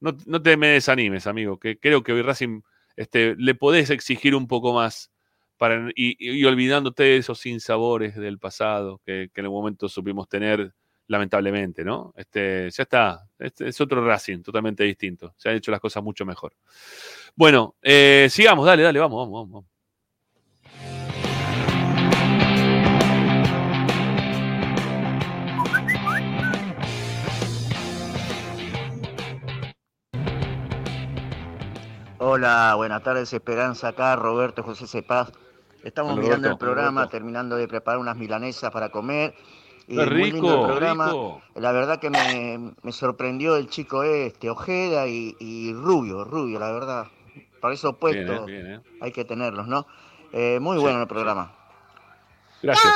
no, 0.00 0.42
te 0.42 0.56
me 0.56 0.68
desanimes, 0.68 1.26
amigo. 1.26 1.58
Que 1.58 1.78
creo 1.78 2.02
que 2.02 2.12
hoy 2.12 2.22
Racing 2.22 2.62
este, 2.96 3.36
le 3.36 3.54
podés 3.54 3.90
exigir 3.90 4.34
un 4.34 4.46
poco 4.46 4.72
más 4.72 5.10
y, 5.94 6.44
olvidándote 6.44 7.02
de 7.02 7.16
esos 7.16 7.38
sinsabores 7.38 8.14
del 8.16 8.38
pasado 8.38 9.00
que, 9.06 9.30
que 9.32 9.40
en 9.40 9.46
el 9.46 9.50
momento 9.50 9.88
supimos 9.88 10.28
tener 10.28 10.74
lamentablemente, 11.08 11.84
¿no? 11.84 12.12
Este, 12.16 12.70
ya 12.70 12.82
está, 12.82 13.28
este 13.38 13.68
es 13.68 13.80
otro 13.80 14.04
Racing, 14.04 14.42
totalmente 14.42 14.84
distinto. 14.84 15.34
Se 15.36 15.48
han 15.48 15.56
hecho 15.56 15.70
las 15.70 15.80
cosas 15.80 16.02
mucho 16.02 16.26
mejor. 16.26 16.54
Bueno, 17.34 17.76
eh, 17.82 18.28
sigamos, 18.30 18.66
dale, 18.66 18.82
dale, 18.82 18.98
vamos, 18.98 19.28
vamos, 19.28 19.50
vamos. 19.50 19.75
Hola, 32.28 32.74
buenas 32.74 33.04
tardes, 33.04 33.32
Esperanza 33.32 33.86
acá, 33.86 34.16
Roberto 34.16 34.64
José 34.64 34.88
Cepaz. 34.88 35.30
Estamos 35.84 36.18
mirando 36.18 36.50
el 36.50 36.58
programa, 36.58 37.08
terminando 37.08 37.54
de 37.54 37.68
preparar 37.68 38.00
unas 38.00 38.16
milanesas 38.16 38.72
para 38.72 38.88
comer 38.88 39.32
Qué 39.86 40.04
rico, 40.04 40.66
programa. 40.66 41.12
La 41.54 41.70
verdad 41.70 42.00
que 42.00 42.10
me, 42.10 42.90
sorprendió 42.90 43.54
el 43.54 43.68
chico 43.68 44.02
este, 44.02 44.50
Ojeda 44.50 45.06
y, 45.06 45.72
Rubio, 45.72 46.24
Rubio, 46.24 46.58
la 46.58 46.72
verdad. 46.72 47.06
Para 47.60 47.74
eso 47.74 47.90
opuestos 47.90 48.44
eh. 48.48 48.80
hay 49.00 49.12
que 49.12 49.24
tenerlos, 49.24 49.68
¿no? 49.68 49.86
Eh, 50.32 50.58
muy 50.60 50.78
bueno 50.78 51.00
el 51.00 51.06
programa. 51.06 51.55
Gracias. 52.62 52.94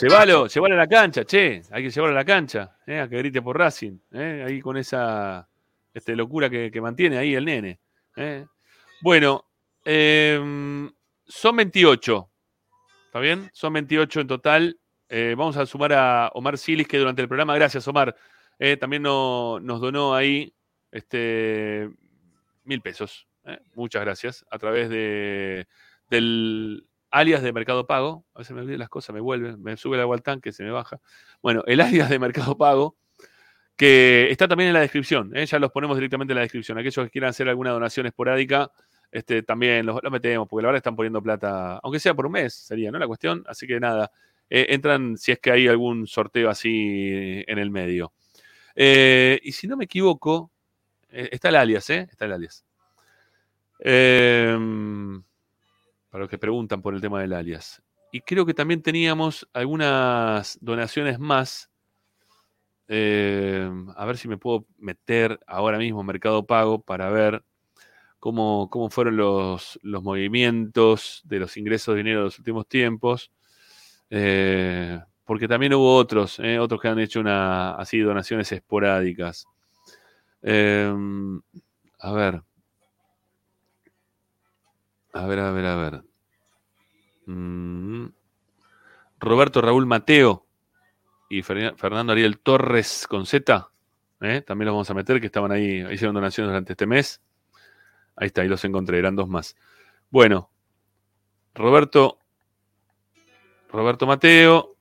Llévalo, 0.00 0.46
llévalo 0.46 0.74
a 0.74 0.78
la 0.78 0.86
cancha, 0.86 1.24
che. 1.24 1.62
Hay 1.70 1.82
que 1.82 1.90
llevarlo 1.90 2.14
a 2.16 2.20
la 2.20 2.24
cancha, 2.24 2.76
eh, 2.86 3.00
a 3.00 3.08
que 3.08 3.16
grite 3.16 3.40
por 3.42 3.58
Racing. 3.58 3.98
Eh, 4.12 4.44
ahí 4.46 4.60
con 4.60 4.76
esa 4.76 5.48
este, 5.94 6.14
locura 6.14 6.50
que, 6.50 6.70
que, 6.70 6.80
mantiene 6.80 7.18
ahí 7.18 7.34
el 7.34 7.44
nene. 7.44 7.80
Bueno, 9.00 9.46
eh, 9.84 10.90
son 11.26 11.56
28. 11.56 12.30
¿Está 13.06 13.20
bien? 13.20 13.48
Son 13.52 13.72
28 13.72 14.20
en 14.20 14.26
total. 14.26 14.80
Eh, 15.08 15.34
vamos 15.36 15.56
a 15.56 15.64
sumar 15.64 15.92
a 15.92 16.30
Omar 16.34 16.58
Silis, 16.58 16.88
que 16.88 16.98
durante 16.98 17.22
el 17.22 17.28
programa, 17.28 17.54
gracias 17.54 17.86
Omar, 17.86 18.16
eh, 18.58 18.76
también 18.76 19.02
nos 19.02 19.80
donó 19.80 20.14
ahí 20.14 20.52
este, 20.90 21.88
mil 22.64 22.82
pesos. 22.82 23.28
Eh. 23.46 23.58
Muchas 23.74 24.02
gracias. 24.02 24.44
A 24.50 24.58
través 24.58 24.88
de, 24.88 25.66
del 26.10 26.86
alias 27.10 27.42
de 27.42 27.52
Mercado 27.52 27.86
Pago. 27.86 28.24
A 28.34 28.40
veces 28.40 28.54
me 28.54 28.62
olvido 28.62 28.78
las 28.78 28.88
cosas, 28.88 29.14
me 29.14 29.20
vuelven, 29.20 29.62
me 29.62 29.76
sube 29.76 29.96
el 29.96 30.02
agua 30.02 30.16
al 30.16 30.22
tanque, 30.22 30.52
se 30.52 30.62
me 30.64 30.70
baja. 30.70 31.00
Bueno, 31.42 31.62
el 31.66 31.80
alias 31.80 32.10
de 32.10 32.18
Mercado 32.18 32.56
Pago, 32.56 32.96
que 33.76 34.30
está 34.30 34.48
también 34.48 34.68
en 34.68 34.74
la 34.74 34.80
descripción. 34.80 35.32
Ya 35.32 35.58
los 35.58 35.72
ponemos 35.72 35.96
directamente 35.96 36.32
en 36.32 36.36
la 36.36 36.42
descripción. 36.42 36.78
Aquellos 36.78 37.06
que 37.06 37.10
quieran 37.10 37.30
hacer 37.30 37.48
alguna 37.48 37.70
donación 37.70 38.06
esporádica, 38.06 38.70
este, 39.10 39.42
también 39.42 39.86
lo, 39.86 40.00
metemos, 40.10 40.48
porque 40.48 40.62
la 40.62 40.68
verdad 40.68 40.78
están 40.78 40.96
poniendo 40.96 41.22
plata, 41.22 41.78
aunque 41.82 42.00
sea 42.00 42.14
por 42.14 42.26
un 42.26 42.32
mes, 42.32 42.54
sería, 42.54 42.90
¿no? 42.90 42.98
La 42.98 43.06
cuestión. 43.06 43.44
Así 43.46 43.66
que 43.66 43.80
nada, 43.80 44.10
eh, 44.50 44.66
entran 44.70 45.16
si 45.16 45.32
es 45.32 45.38
que 45.38 45.50
hay 45.52 45.68
algún 45.68 46.06
sorteo 46.06 46.50
así 46.50 47.44
en 47.46 47.58
el 47.58 47.70
medio. 47.70 48.12
Eh, 48.74 49.40
y 49.42 49.52
si 49.52 49.66
no 49.66 49.76
me 49.76 49.84
equivoco, 49.84 50.50
eh, 51.08 51.30
está 51.32 51.48
el 51.48 51.56
alias, 51.56 51.88
¿eh? 51.90 52.06
Está 52.10 52.26
el 52.26 52.32
alias. 52.32 52.65
Em, 53.78 55.22
para 56.10 56.22
los 56.22 56.30
que 56.30 56.38
preguntan 56.38 56.82
por 56.82 56.94
el 56.94 57.00
tema 57.00 57.20
del 57.20 57.32
alias. 57.32 57.82
Y 58.12 58.20
creo 58.20 58.46
que 58.46 58.54
también 58.54 58.82
teníamos 58.82 59.48
algunas 59.52 60.58
donaciones 60.60 61.18
más. 61.18 61.70
Em, 62.88 63.90
a 63.96 64.04
ver 64.06 64.16
si 64.16 64.28
me 64.28 64.38
puedo 64.38 64.66
meter 64.78 65.40
ahora 65.46 65.78
mismo 65.78 66.02
Mercado 66.04 66.46
Pago 66.46 66.80
para 66.80 67.10
ver 67.10 67.42
cómo, 68.20 68.68
fueron 68.90 69.16
los, 69.16 69.78
movimientos 69.82 71.22
de 71.24 71.40
los 71.40 71.56
ingresos 71.56 71.94
de 71.94 71.98
dinero 71.98 72.20
de 72.20 72.24
los 72.26 72.38
últimos 72.38 72.66
tiempos. 72.66 73.30
Eh, 74.10 75.00
porque 75.24 75.48
también 75.48 75.74
hubo 75.74 75.96
otros, 75.96 76.38
eh, 76.38 76.58
otros 76.58 76.80
que 76.80 76.88
han 76.88 77.00
hecho 77.00 77.20
una, 77.20 77.72
así 77.74 77.98
donaciones 77.98 78.50
esporádicas. 78.52 79.46
Em, 80.42 81.40
a 81.98 82.12
ver. 82.12 82.42
A 85.16 85.26
ver, 85.26 85.40
a 85.40 85.50
ver, 85.50 85.64
a 85.64 85.76
ver. 85.76 86.04
Mm. 87.24 88.08
Roberto 89.18 89.62
Raúl 89.62 89.86
Mateo 89.86 90.46
y 91.30 91.42
Fernando 91.42 92.12
Ariel 92.12 92.38
Torres 92.38 93.06
con 93.08 93.24
Z. 93.24 93.70
Eh, 94.20 94.42
también 94.42 94.66
los 94.66 94.74
vamos 94.74 94.90
a 94.90 94.94
meter, 94.94 95.18
que 95.18 95.26
estaban 95.26 95.52
ahí, 95.52 95.86
hicieron 95.90 96.14
donaciones 96.14 96.50
durante 96.50 96.74
este 96.74 96.86
mes. 96.86 97.22
Ahí 98.14 98.26
está, 98.26 98.42
ahí 98.42 98.48
los 98.48 98.62
encontré, 98.66 98.98
eran 98.98 99.16
dos 99.16 99.26
más. 99.26 99.56
Bueno, 100.10 100.50
Roberto, 101.54 102.18
Roberto 103.70 104.06
Mateo. 104.06 104.76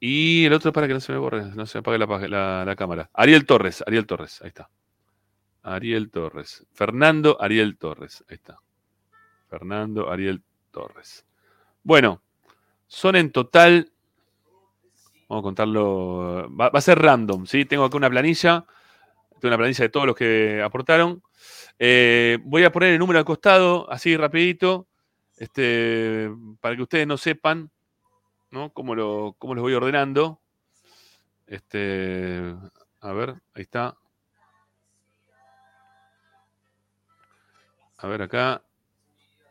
Y 0.00 0.46
el 0.46 0.52
otro 0.52 0.72
para 0.72 0.88
que 0.88 0.94
no 0.94 1.00
se 1.00 1.12
me 1.12 1.18
borre, 1.18 1.44
no 1.54 1.64
se 1.64 1.78
me 1.78 1.80
apague 1.80 2.28
la, 2.28 2.64
la, 2.64 2.74
cámara. 2.74 3.08
Ariel 3.14 3.46
Torres, 3.46 3.84
Ariel 3.86 4.04
Torres, 4.04 4.42
ahí 4.42 4.48
está. 4.48 4.68
Ariel 5.62 6.10
Torres. 6.10 6.66
Fernando 6.72 7.36
Ariel 7.40 7.76
Torres, 7.76 8.24
ahí 8.28 8.36
está. 8.36 8.58
Fernando 9.48 10.10
Ariel 10.10 10.42
Torres. 10.70 11.24
Bueno, 11.82 12.22
son 12.86 13.16
en 13.16 13.32
total, 13.32 13.90
vamos 15.28 15.42
a 15.42 15.44
contarlo, 15.44 16.48
va, 16.54 16.70
a 16.72 16.80
ser 16.80 16.98
random, 16.98 17.46
¿sí? 17.46 17.64
Tengo 17.64 17.84
acá 17.84 17.96
una 17.96 18.10
planilla, 18.10 18.64
tengo 19.40 19.48
una 19.48 19.58
planilla 19.58 19.84
de 19.84 19.88
todos 19.88 20.06
los 20.06 20.16
que 20.16 20.62
aportaron. 20.62 21.22
Eh, 21.78 22.38
voy 22.44 22.64
a 22.64 22.72
poner 22.72 22.92
el 22.92 22.98
número 22.98 23.18
al 23.18 23.24
costado, 23.24 23.90
así 23.90 24.16
rapidito, 24.16 24.86
este, 25.36 26.30
para 26.60 26.76
que 26.76 26.82
ustedes 26.82 27.06
no 27.06 27.16
sepan 27.16 27.70
¿no? 28.52 28.70
¿Cómo, 28.72 28.94
lo, 28.94 29.34
cómo 29.38 29.54
los 29.54 29.62
voy 29.62 29.74
ordenando? 29.74 30.40
Este, 31.46 32.54
a 33.00 33.12
ver, 33.12 33.30
ahí 33.54 33.62
está. 33.62 33.96
A 38.02 38.08
ver 38.08 38.22
acá. 38.22 38.62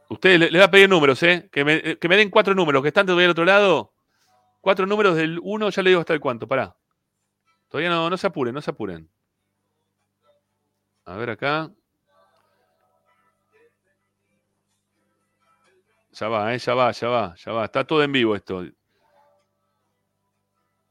Ustedes 0.10 0.52
le, 0.52 0.60
va 0.60 0.66
a 0.66 0.72
pedir 0.72 0.90
números, 0.90 1.24
¿eh? 1.24 1.50
Que 1.52 1.64
me, 1.64 2.18
den 2.18 2.30
cuatro 2.30 2.54
números, 2.54 2.82
que 2.82 2.90
están 2.90 3.06
todavía 3.06 3.24
del 3.24 3.32
otro 3.32 3.46
lado. 3.46 3.94
Cuatro 4.60 4.86
números 4.86 5.16
del 5.16 5.40
uno, 5.42 5.70
ya 5.70 5.82
le 5.82 5.92
digo 5.92 6.02
hasta 6.02 6.14
el 6.14 6.20
cuánto, 6.20 6.48
pará. 6.48 6.76
Todavía 7.70 7.90
no, 7.90 8.10
no 8.10 8.18
se 8.18 8.28
apuren, 8.28 8.54
no 8.54 8.62
se 8.62 8.72
apuren. 8.72 9.10
A 11.06 11.16
ver 11.16 11.30
acá. 11.30 11.72
Ya 16.12 16.28
va, 16.28 16.54
¿eh? 16.54 16.60
ya 16.60 16.74
va, 16.74 16.92
ya 16.92 17.08
va, 17.08 17.36
ya 17.36 17.52
va. 17.54 17.66
Está 17.66 17.86
todo 17.86 18.04
en 18.04 18.12
vivo 18.12 18.36
esto. 18.36 18.66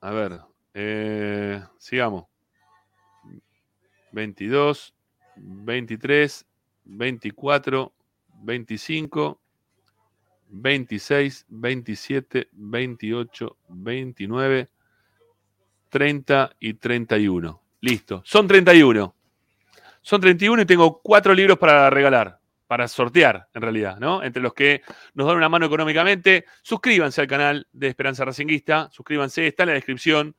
A 0.01 0.11
ver, 0.13 0.41
eh, 0.73 1.63
sigamos. 1.79 2.25
22, 4.13 4.95
23, 5.37 6.47
24, 6.85 7.93
25, 8.43 9.41
26, 10.49 11.47
27, 11.49 12.49
28, 12.53 13.57
29, 13.69 14.69
30 15.89 16.57
y 16.61 16.75
31. 16.75 17.63
Listo. 17.81 18.23
Son 18.25 18.47
31. 18.47 19.15
Son 20.03 20.21
31 20.21 20.63
y 20.63 20.67
tengo 20.67 21.01
cuatro 21.03 21.35
libros 21.35 21.59
para 21.59 21.91
regalar, 21.91 22.41
para 22.67 22.89
sortear 22.89 23.49
en 23.55 23.63
realidad, 23.63 23.99
¿no? 23.99 24.23
Entre 24.23 24.43
los 24.43 24.55
que 24.55 24.83
nos 25.15 25.27
dan 25.27 25.37
una 25.37 25.49
mano 25.49 25.67
económicamente. 25.67 26.47
Suscríbanse 26.63 27.21
al 27.21 27.27
canal 27.27 27.67
de 27.73 27.89
Esperanza 27.89 28.25
Racinguista. 28.25 28.89
Suscríbanse, 28.93 29.47
está 29.47 29.65
en 29.65 29.69
la 29.69 29.75
descripción 29.75 30.35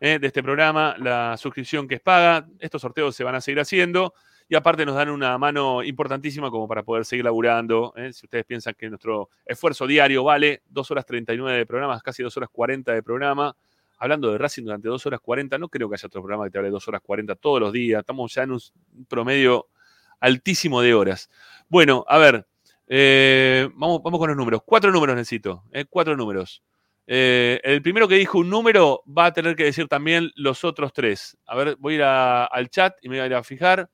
¿eh? 0.00 0.18
de 0.18 0.26
este 0.26 0.42
programa, 0.42 0.96
la 0.98 1.36
suscripción 1.36 1.86
que 1.86 1.96
es 1.96 2.00
paga. 2.00 2.46
Estos 2.58 2.82
sorteos 2.82 3.14
se 3.14 3.24
van 3.24 3.36
a 3.36 3.40
seguir 3.40 3.60
haciendo 3.60 4.14
y 4.48 4.54
aparte 4.54 4.84
nos 4.84 4.94
dan 4.94 5.08
una 5.08 5.38
mano 5.38 5.82
importantísima 5.82 6.50
como 6.50 6.68
para 6.68 6.82
poder 6.82 7.04
seguir 7.04 7.24
laburando. 7.24 7.94
¿eh? 7.96 8.12
Si 8.12 8.26
ustedes 8.26 8.44
piensan 8.44 8.74
que 8.74 8.88
nuestro 8.88 9.30
esfuerzo 9.44 9.86
diario 9.86 10.24
vale 10.24 10.62
2 10.68 10.90
horas 10.90 11.06
39 11.06 11.58
de 11.58 11.66
programas, 11.66 12.02
casi 12.02 12.22
2 12.22 12.36
horas 12.36 12.50
40 12.52 12.92
de 12.92 13.02
programa, 13.02 13.56
hablando 13.98 14.30
de 14.30 14.38
Racing 14.38 14.64
durante 14.64 14.88
2 14.88 15.06
horas 15.06 15.20
40, 15.20 15.56
no 15.58 15.68
creo 15.68 15.88
que 15.88 15.94
haya 15.94 16.06
otro 16.06 16.20
programa 16.20 16.44
que 16.44 16.50
te 16.50 16.58
hable 16.58 16.70
2 16.70 16.88
horas 16.88 17.00
40 17.02 17.34
todos 17.36 17.60
los 17.60 17.72
días, 17.72 18.00
estamos 18.00 18.34
ya 18.34 18.42
en 18.42 18.52
un 18.52 18.60
promedio 19.08 19.68
altísimo 20.20 20.82
de 20.82 20.94
horas. 20.94 21.30
Bueno, 21.68 22.04
a 22.06 22.18
ver, 22.18 22.46
eh, 22.86 23.68
vamos, 23.74 24.02
vamos 24.02 24.18
con 24.20 24.28
los 24.28 24.36
números. 24.36 24.60
Cuatro 24.64 24.92
números 24.92 25.16
necesito, 25.16 25.64
¿eh? 25.72 25.86
cuatro 25.88 26.16
números. 26.16 26.62
el 27.06 27.80
primero 27.82 28.08
que 28.08 28.16
dijo 28.16 28.38
un 28.38 28.50
número 28.50 29.02
va 29.06 29.26
a 29.26 29.32
tener 29.32 29.56
que 29.56 29.64
decir 29.64 29.88
también 29.88 30.30
los 30.36 30.64
otros 30.64 30.92
tres. 30.92 31.38
A 31.46 31.56
ver, 31.56 31.76
voy 31.78 31.94
a 31.94 31.96
ir 31.96 32.02
al 32.02 32.68
chat 32.68 32.94
y 33.00 33.08
me 33.08 33.16
voy 33.16 33.22
a 33.22 33.26
ir 33.26 33.34
a 33.34 33.42
fijar. 33.42 33.88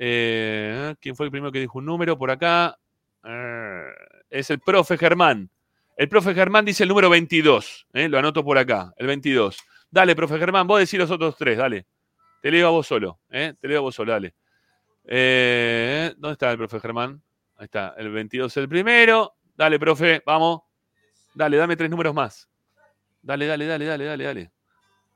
Eh, 0.00 0.94
¿Quién 1.00 1.16
fue 1.16 1.26
el 1.26 1.32
primero 1.32 1.50
que 1.50 1.58
dijo 1.58 1.78
un 1.78 1.84
número 1.84 2.16
por 2.16 2.30
acá? 2.30 2.78
Eh, 3.24 3.84
es 4.30 4.48
el 4.50 4.60
profe 4.60 4.96
Germán. 4.96 5.50
El 5.96 6.08
profe 6.08 6.32
Germán 6.32 6.64
dice 6.64 6.84
el 6.84 6.88
número 6.88 7.10
22. 7.10 7.88
Eh, 7.92 8.08
lo 8.08 8.18
anoto 8.18 8.44
por 8.44 8.56
acá, 8.56 8.94
el 8.96 9.08
22. 9.08 9.58
Dale, 9.90 10.14
profe 10.14 10.38
Germán, 10.38 10.66
vos 10.66 10.78
decís 10.78 10.98
los 10.98 11.10
otros 11.10 11.36
tres, 11.36 11.58
dale. 11.58 11.86
Te 12.40 12.52
leo 12.52 12.68
a 12.68 12.70
vos 12.70 12.86
solo. 12.86 13.18
Te 13.28 13.56
leo 13.62 13.78
a 13.78 13.82
vos 13.82 13.94
solo, 13.94 14.12
dale. 14.12 14.34
¿Dónde 16.16 16.32
está 16.32 16.52
el 16.52 16.58
profe 16.58 16.78
Germán? 16.78 17.20
Ahí 17.56 17.64
está, 17.64 17.94
el 17.98 18.10
22 18.10 18.52
es 18.52 18.56
el 18.56 18.68
primero. 18.68 19.34
Dale, 19.56 19.80
profe, 19.80 20.22
vamos. 20.24 20.60
Dale, 21.34 21.56
dame 21.56 21.76
tres 21.76 21.90
números 21.90 22.14
más. 22.14 22.48
Dale, 23.20 23.46
dale, 23.46 23.66
dale, 23.66 23.84
dale, 23.84 24.04
dale, 24.04 24.24
dale. 24.24 24.52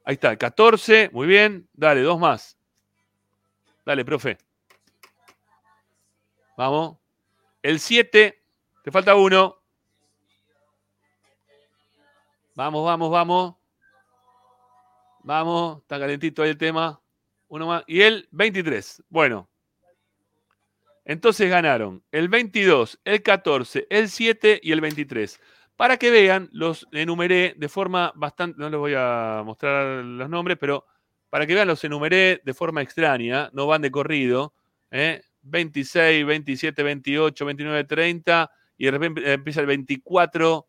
Ahí 0.05 0.15
está, 0.15 0.33
el 0.33 0.39
14, 0.39 1.11
muy 1.13 1.29
bien. 1.29 1.69
Dale, 1.73 2.01
dos 2.01 2.19
más. 2.19 2.59
Dale, 3.87 4.05
profe. 4.05 4.39
Vamos. 6.57 6.99
El 7.63 7.81
7. 7.81 8.43
Te 8.83 8.91
falta 8.91 9.15
uno. 9.15 9.59
Vamos, 12.55 12.85
vamos, 12.85 13.11
vamos. 13.11 13.55
Vamos. 15.23 15.83
Está 15.83 15.99
calentito 15.99 16.43
ahí 16.43 16.51
el 16.51 16.59
tema. 16.59 17.01
Uno 17.49 17.67
más. 17.67 17.85
Y 17.87 18.03
el 18.03 18.29
23. 18.31 19.05
Bueno. 19.09 19.49
Entonces 21.05 21.51
ganaron 21.51 22.05
el 22.13 22.29
22, 22.29 23.01
el 23.05 23.23
14, 23.23 23.87
el 23.91 24.09
7 24.09 24.61
y 24.63 24.73
el 24.73 24.81
23. 24.81 25.41
Para 25.77 25.97
que 25.97 26.11
vean, 26.11 26.49
los 26.53 26.87
enumeré 26.93 27.55
de 27.57 27.69
forma 27.69 28.13
bastante, 28.15 28.61
no 28.61 28.71
les 28.71 28.79
voy 28.79 28.95
a 28.97 29.43
mostrar 29.45 30.05
los 30.05 30.29
nombres, 30.31 30.59
pero 30.61 30.87
para 31.29 31.47
que 31.47 31.55
vean, 31.55 31.67
los 31.67 31.83
enumeré 31.83 32.41
de 32.45 32.55
forma 32.55 32.83
extraña, 32.83 33.51
no 33.53 33.67
van 33.67 33.83
de 33.83 33.91
corrido. 33.91 34.55
¿eh? 34.91 35.23
26, 35.43 36.25
27, 36.25 36.83
28, 36.83 37.45
29, 37.45 37.85
30 37.85 38.51
y 38.79 38.85
de 38.87 38.91
repente 38.91 39.33
empieza 39.33 39.61
el 39.61 39.67
24, 39.67 40.67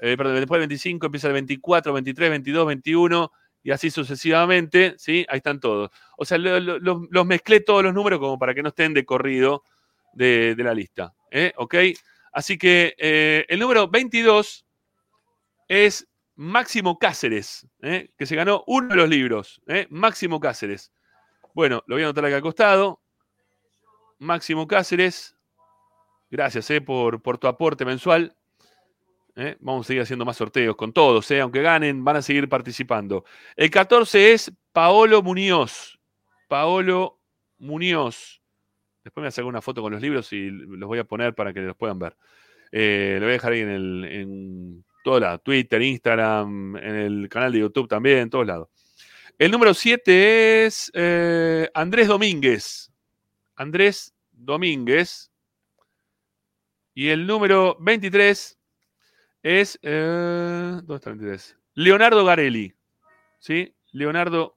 eh, 0.00 0.16
perdón, 0.16 0.36
después 0.36 0.58
del 0.58 0.68
25 0.68 1.06
empieza 1.06 1.26
el 1.28 1.34
24, 1.34 1.92
23, 1.92 2.30
22, 2.30 2.66
21 2.66 3.32
y 3.62 3.70
así 3.70 3.90
sucesivamente, 3.90 4.94
¿sí? 4.98 5.26
Ahí 5.28 5.38
están 5.38 5.60
todos. 5.60 5.90
O 6.16 6.24
sea, 6.24 6.38
los 6.38 7.26
mezclé 7.26 7.60
todos 7.60 7.82
los 7.82 7.92
números 7.92 8.18
como 8.18 8.38
para 8.38 8.54
que 8.54 8.62
no 8.62 8.70
estén 8.70 8.94
de 8.94 9.04
corrido 9.04 9.64
de, 10.14 10.54
la 10.58 10.74
lista, 10.74 11.14
¿eh? 11.30 11.52
¿Ok? 11.56 11.74
Así 12.32 12.56
que 12.56 12.94
eh, 12.96 13.44
el 13.48 13.58
número 13.58 13.88
22 13.88 14.64
es 15.68 16.08
Máximo 16.36 16.98
Cáceres, 16.98 17.66
¿eh? 17.82 18.08
que 18.16 18.26
se 18.26 18.36
ganó 18.36 18.64
uno 18.66 18.88
de 18.88 18.96
los 18.96 19.08
libros, 19.08 19.60
¿eh? 19.66 19.86
Máximo 19.90 20.40
Cáceres. 20.40 20.92
Bueno, 21.54 21.82
lo 21.86 21.96
voy 21.96 22.02
a 22.02 22.06
anotar 22.06 22.24
acá 22.24 22.36
al 22.36 22.42
costado. 22.42 22.99
Máximo 24.20 24.68
Cáceres. 24.68 25.34
Gracias 26.30 26.70
eh, 26.70 26.80
por, 26.80 27.38
tu 27.38 27.48
aporte 27.48 27.84
mensual. 27.84 28.36
Eh, 29.34 29.56
vamos 29.60 29.86
a 29.86 29.88
seguir 29.88 30.02
haciendo 30.02 30.24
más 30.24 30.36
sorteos 30.36 30.76
con 30.76 30.92
todos, 30.92 31.28
eh, 31.30 31.40
aunque 31.40 31.62
ganen, 31.62 32.04
van 32.04 32.16
a 32.16 32.22
seguir 32.22 32.48
participando. 32.48 33.24
El 33.56 33.70
14 33.70 34.32
es 34.32 34.52
Paolo 34.72 35.22
Muñoz. 35.22 35.98
Paolo 36.48 37.18
Muñoz. 37.58 38.42
Después 39.02 39.22
me 39.22 39.42
voy 39.42 39.46
a 39.46 39.48
una 39.48 39.62
foto 39.62 39.80
con 39.80 39.92
los 39.92 40.02
libros 40.02 40.32
y 40.32 40.50
los 40.50 40.86
voy 40.86 40.98
a 40.98 41.04
poner 41.04 41.34
para 41.34 41.52
que 41.52 41.60
los 41.60 41.76
puedan 41.76 41.98
ver. 41.98 42.14
lo 42.70 43.20
voy 43.20 43.30
a 43.30 43.32
dejar 43.32 43.52
ahí 43.52 43.60
en, 43.60 43.70
el, 43.70 44.04
en 44.04 44.84
todos 45.02 45.22
lados. 45.22 45.40
Twitter, 45.42 45.80
Instagram, 45.80 46.76
en 46.76 46.94
el 46.96 47.28
canal 47.30 47.52
de 47.52 47.60
YouTube 47.60 47.88
también, 47.88 48.18
en 48.18 48.30
todos 48.30 48.46
lados. 48.46 48.68
El 49.38 49.50
número 49.50 49.72
7 49.72 50.66
es 50.66 50.92
Andrés 51.72 52.08
Domínguez. 52.08 52.89
Andrés 53.60 54.14
Domínguez. 54.32 55.30
Y 56.94 57.08
el 57.10 57.26
número 57.26 57.76
23 57.78 58.58
es. 59.42 59.78
Eh, 59.82 60.80
¿Dónde 60.82 60.94
está 60.94 61.10
el 61.10 61.16
23? 61.16 61.58
Leonardo 61.74 62.24
Garelli. 62.24 62.74
¿Sí? 63.38 63.74
Leonardo 63.92 64.56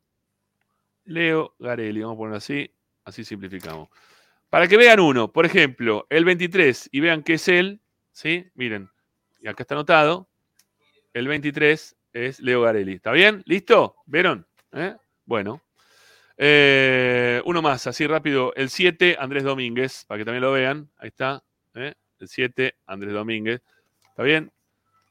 Leo 1.03 1.53
Garelli. 1.59 1.99
Vamos 1.99 2.15
a 2.15 2.17
ponerlo 2.17 2.37
así. 2.37 2.73
Así 3.03 3.25
simplificamos. 3.25 3.89
Para 4.49 4.69
que 4.69 4.77
vean 4.77 5.01
uno, 5.01 5.33
por 5.33 5.45
ejemplo, 5.45 6.07
el 6.09 6.23
23 6.23 6.87
y 6.93 7.01
vean 7.01 7.23
que 7.23 7.33
es 7.33 7.49
él. 7.49 7.81
¿Sí? 8.13 8.49
Miren. 8.55 8.89
Y 9.41 9.49
acá 9.49 9.63
está 9.63 9.75
anotado. 9.75 10.29
El 11.13 11.27
23 11.27 11.97
es 12.13 12.39
Leo 12.39 12.61
Garelli. 12.61 12.93
¿Está 12.93 13.11
bien? 13.11 13.43
¿Listo? 13.47 13.97
¿Vieron? 14.05 14.47
¿Eh? 14.71 14.95
Bueno. 15.25 15.61
Eh, 16.37 17.41
uno 17.45 17.61
más, 17.61 17.87
así 17.87 18.07
rápido. 18.07 18.53
El 18.55 18.69
7, 18.69 19.17
Andrés 19.19 19.43
Domínguez, 19.43 20.05
para 20.05 20.19
que 20.19 20.25
también 20.25 20.41
lo 20.41 20.51
vean. 20.51 20.89
Ahí 20.97 21.09
está. 21.09 21.43
¿eh? 21.75 21.93
El 22.19 22.27
7, 22.27 22.75
Andrés 22.85 23.13
Domínguez. 23.13 23.61
¿Está 24.09 24.23
bien? 24.23 24.51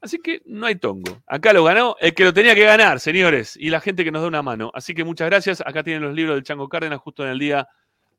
Así 0.01 0.19
que 0.19 0.41
no 0.45 0.65
hay 0.65 0.75
tongo. 0.75 1.23
Acá 1.27 1.53
lo 1.53 1.63
ganó 1.63 1.95
el 2.01 2.13
que 2.13 2.25
lo 2.25 2.33
tenía 2.33 2.55
que 2.55 2.65
ganar, 2.65 2.99
señores. 2.99 3.55
Y 3.55 3.69
la 3.69 3.79
gente 3.79 4.03
que 4.03 4.11
nos 4.11 4.21
da 4.21 4.27
una 4.27 4.41
mano. 4.41 4.69
Así 4.73 4.93
que 4.93 5.05
muchas 5.05 5.29
gracias. 5.29 5.61
Acá 5.61 5.81
tienen 5.81 6.03
los 6.03 6.13
libros 6.13 6.35
del 6.35 6.43
Chango 6.43 6.67
Cárdenas 6.67 6.99
justo 6.99 7.23
en 7.23 7.31
el 7.31 7.39
día 7.39 7.67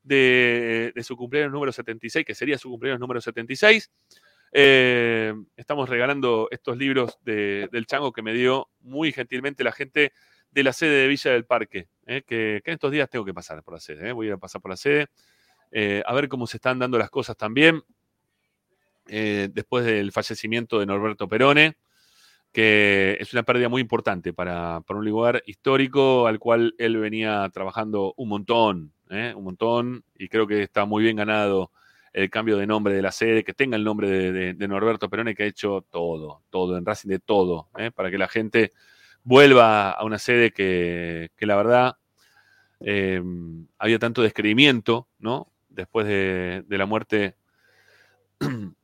de, 0.05 0.93
su 1.03 1.15
cumpleaños 1.15 1.51
número 1.51 1.71
76, 1.71 2.25
que 2.25 2.35
sería 2.35 2.57
su 2.57 2.69
cumpleaños 2.69 2.99
número 2.99 3.21
76. 3.21 3.91
Eh, 4.51 5.33
estamos 5.55 5.89
regalando 5.89 6.47
estos 6.49 6.77
libros 6.77 7.19
del 7.23 7.85
Chango 7.85 8.11
que 8.11 8.21
me 8.21 8.33
dio 8.33 8.69
muy 8.79 9.11
gentilmente 9.11 9.63
la 9.63 9.71
gente 9.71 10.13
de 10.51 10.63
la 10.63 10.73
sede 10.73 11.01
de 11.01 11.07
Villa 11.07 11.31
del 11.31 11.45
Parque, 11.45 11.89
¿eh? 12.05 12.23
que, 12.25 12.61
en 12.63 12.73
estos 12.73 12.91
días 12.91 13.09
tengo 13.09 13.25
que 13.25 13.33
pasar 13.33 13.63
por 13.63 13.73
la 13.73 13.79
sede, 13.79 14.09
¿eh? 14.09 14.11
voy 14.11 14.29
a 14.29 14.37
pasar 14.37 14.61
por 14.61 14.71
la 14.71 14.77
sede, 14.77 15.07
eh, 15.71 16.03
a 16.05 16.13
ver 16.13 16.29
cómo 16.29 16.47
se 16.47 16.57
están 16.57 16.79
dando 16.79 16.97
las 16.97 17.09
cosas 17.09 17.37
también, 17.37 17.83
después 19.07 19.85
del 19.85 20.11
fallecimiento 20.11 20.79
de 20.79 20.87
Norberto 20.87 21.27
Perone, 21.27 21.77
que 22.51 23.17
es 23.19 23.33
una 23.33 23.43
pérdida 23.43 23.69
muy 23.69 23.81
importante 23.81 24.33
para, 24.33 24.81
para 24.81 24.99
un 24.99 25.05
lugar 25.05 25.43
histórico 25.45 26.25
al 26.25 26.39
cual 26.39 26.73
él 26.79 26.97
venía 26.97 27.47
trabajando 27.53 28.15
un 28.17 28.29
montón, 28.29 28.93
un 29.09 29.43
montón, 29.43 30.03
y 30.17 30.27
creo 30.27 30.47
que 30.47 30.63
está 30.63 30.85
muy 30.85 31.03
bien 31.03 31.17
ganado 31.17 31.69
el 32.13 32.31
cambio 32.31 32.57
de 32.57 32.65
nombre 32.65 32.95
de 32.95 33.03
la 33.03 33.11
sede, 33.11 33.43
que 33.43 33.53
tenga 33.53 33.75
el 33.75 33.83
nombre 33.83 34.09
de, 34.09 34.67
Norberto 34.67 35.07
Perone, 35.07 35.35
que 35.35 35.43
ha 35.43 35.47
hecho 35.47 35.85
todo, 35.91 36.41
todo, 36.49 36.77
en 36.77 36.85
Racing 36.85 37.09
de 37.09 37.19
todo, 37.19 37.69
para 37.93 38.09
que 38.09 38.17
la 38.17 38.27
gente 38.27 38.71
vuelva 39.25 39.89
a 39.91 40.05
una 40.05 40.19
sede 40.19 40.51
que, 40.51 41.31
la 41.39 41.55
verdad 41.57 41.97
eh, 42.79 43.21
había 43.77 43.99
tanto 43.99 44.21
descreimiento, 44.21 45.09
¿no? 45.19 45.51
Después 45.67 46.07
de, 46.07 46.63
la 46.69 46.85
muerte 46.85 47.35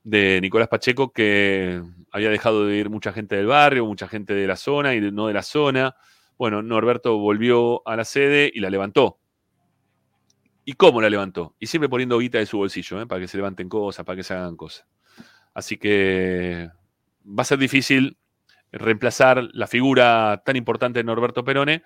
de 0.04 0.40
Nicolás 0.42 0.68
Pacheco, 0.68 1.14
que 1.14 1.82
había 2.12 2.30
dejado 2.30 2.66
de 2.66 2.76
ir 2.76 2.90
mucha 2.90 3.14
gente 3.14 3.38
del 3.38 3.46
barrio, 3.46 3.86
mucha 3.86 4.08
gente 4.08 4.34
de 4.34 4.48
la 4.48 4.58
zona 4.58 4.94
y 4.94 5.00
no 5.12 5.28
de 5.28 5.34
la 5.34 5.44
zona. 5.44 5.96
Bueno, 6.38 6.62
Norberto 6.62 7.18
volvió 7.18 7.88
a 7.88 7.96
la 7.96 8.04
sede 8.04 8.52
y 8.54 8.60
la 8.60 8.70
levantó. 8.70 9.20
¿Y 10.66 10.74
cómo 10.74 11.02
la 11.02 11.10
levantó? 11.10 11.56
Y 11.60 11.68
siempre 11.68 11.90
poniendo 11.90 12.18
guita 12.18 12.40
de 12.40 12.46
su 12.46 12.58
bolsillo, 12.58 13.02
¿eh? 13.02 13.08
para 13.08 13.22
que 13.22 13.28
se 13.28 13.38
levanten 13.38 13.70
cosas, 13.70 14.06
para 14.06 14.16
que 14.16 14.24
se 14.24 14.34
hagan 14.34 14.58
cosas. 14.58 14.86
Así 15.54 15.78
que 15.78 16.70
va 17.26 17.42
a 17.42 17.46
ser 17.46 17.60
difícil 17.60 18.18
reemplazar 18.72 19.50
la 19.54 19.68
figura 19.68 20.42
tan 20.46 20.56
importante 20.56 21.00
de 21.00 21.04
Norberto 21.04 21.44
Perone. 21.44 21.84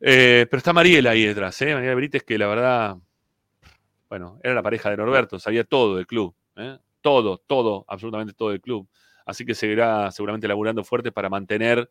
Eh, 0.00 0.46
pero 0.50 0.58
está 0.58 0.72
Mariela 0.72 1.10
ahí 1.10 1.24
detrás, 1.24 1.60
¿eh? 1.62 1.74
Mariela 1.74 1.94
Brites, 1.94 2.22
que 2.22 2.38
la 2.38 2.46
verdad, 2.46 2.96
bueno, 4.08 4.38
era 4.42 4.54
la 4.54 4.62
pareja 4.62 4.90
de 4.90 4.96
Norberto, 4.96 5.38
sabía 5.38 5.64
todo 5.64 5.96
del 5.96 6.06
club, 6.06 6.34
¿eh? 6.56 6.78
todo, 7.00 7.38
todo, 7.38 7.84
absolutamente 7.88 8.34
todo 8.34 8.50
del 8.50 8.60
club. 8.60 8.88
Así 9.24 9.44
que 9.44 9.54
seguirá 9.54 10.10
seguramente 10.12 10.46
laburando 10.46 10.84
fuerte 10.84 11.12
para 11.12 11.28
mantener 11.28 11.90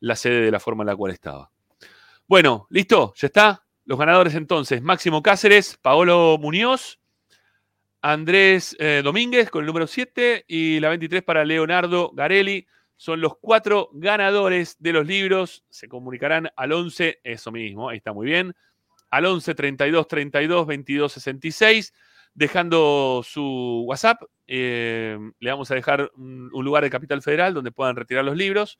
la 0.00 0.14
sede 0.14 0.42
de 0.42 0.50
la 0.50 0.60
forma 0.60 0.82
en 0.82 0.88
la 0.88 0.96
cual 0.96 1.12
estaba. 1.12 1.50
Bueno, 2.28 2.66
¿listo? 2.70 3.14
¿Ya 3.16 3.26
está? 3.26 3.64
Los 3.84 3.98
ganadores 3.98 4.34
entonces, 4.34 4.82
Máximo 4.82 5.22
Cáceres, 5.22 5.78
Paolo 5.80 6.36
Muñoz, 6.38 7.00
Andrés 8.02 8.76
Domínguez 9.02 9.50
con 9.50 9.62
el 9.62 9.66
número 9.66 9.86
7 9.86 10.44
y 10.46 10.78
la 10.78 10.90
23 10.90 11.22
para 11.22 11.44
Leonardo 11.44 12.10
Garelli. 12.12 12.66
Son 12.96 13.20
los 13.20 13.36
cuatro 13.38 13.90
ganadores 13.92 14.76
de 14.78 14.92
los 14.92 15.06
libros. 15.06 15.64
Se 15.68 15.88
comunicarán 15.88 16.48
al 16.56 16.72
11, 16.72 17.20
eso 17.22 17.52
mismo, 17.52 17.90
ahí 17.90 17.98
está 17.98 18.12
muy 18.12 18.26
bien. 18.26 18.54
Al 19.10 19.26
11 19.26 19.54
32 19.54 20.08
32 20.08 20.66
22 20.66 21.12
66, 21.12 21.92
dejando 22.34 23.22
su 23.24 23.84
WhatsApp. 23.86 24.22
Eh, 24.46 25.18
le 25.38 25.50
vamos 25.50 25.70
a 25.70 25.74
dejar 25.74 26.10
un, 26.16 26.48
lugar 26.52 26.84
de 26.84 26.90
Capital 26.90 27.20
Federal 27.20 27.52
donde 27.52 27.72
puedan 27.72 27.96
retirar 27.96 28.24
los 28.24 28.36
libros 28.36 28.78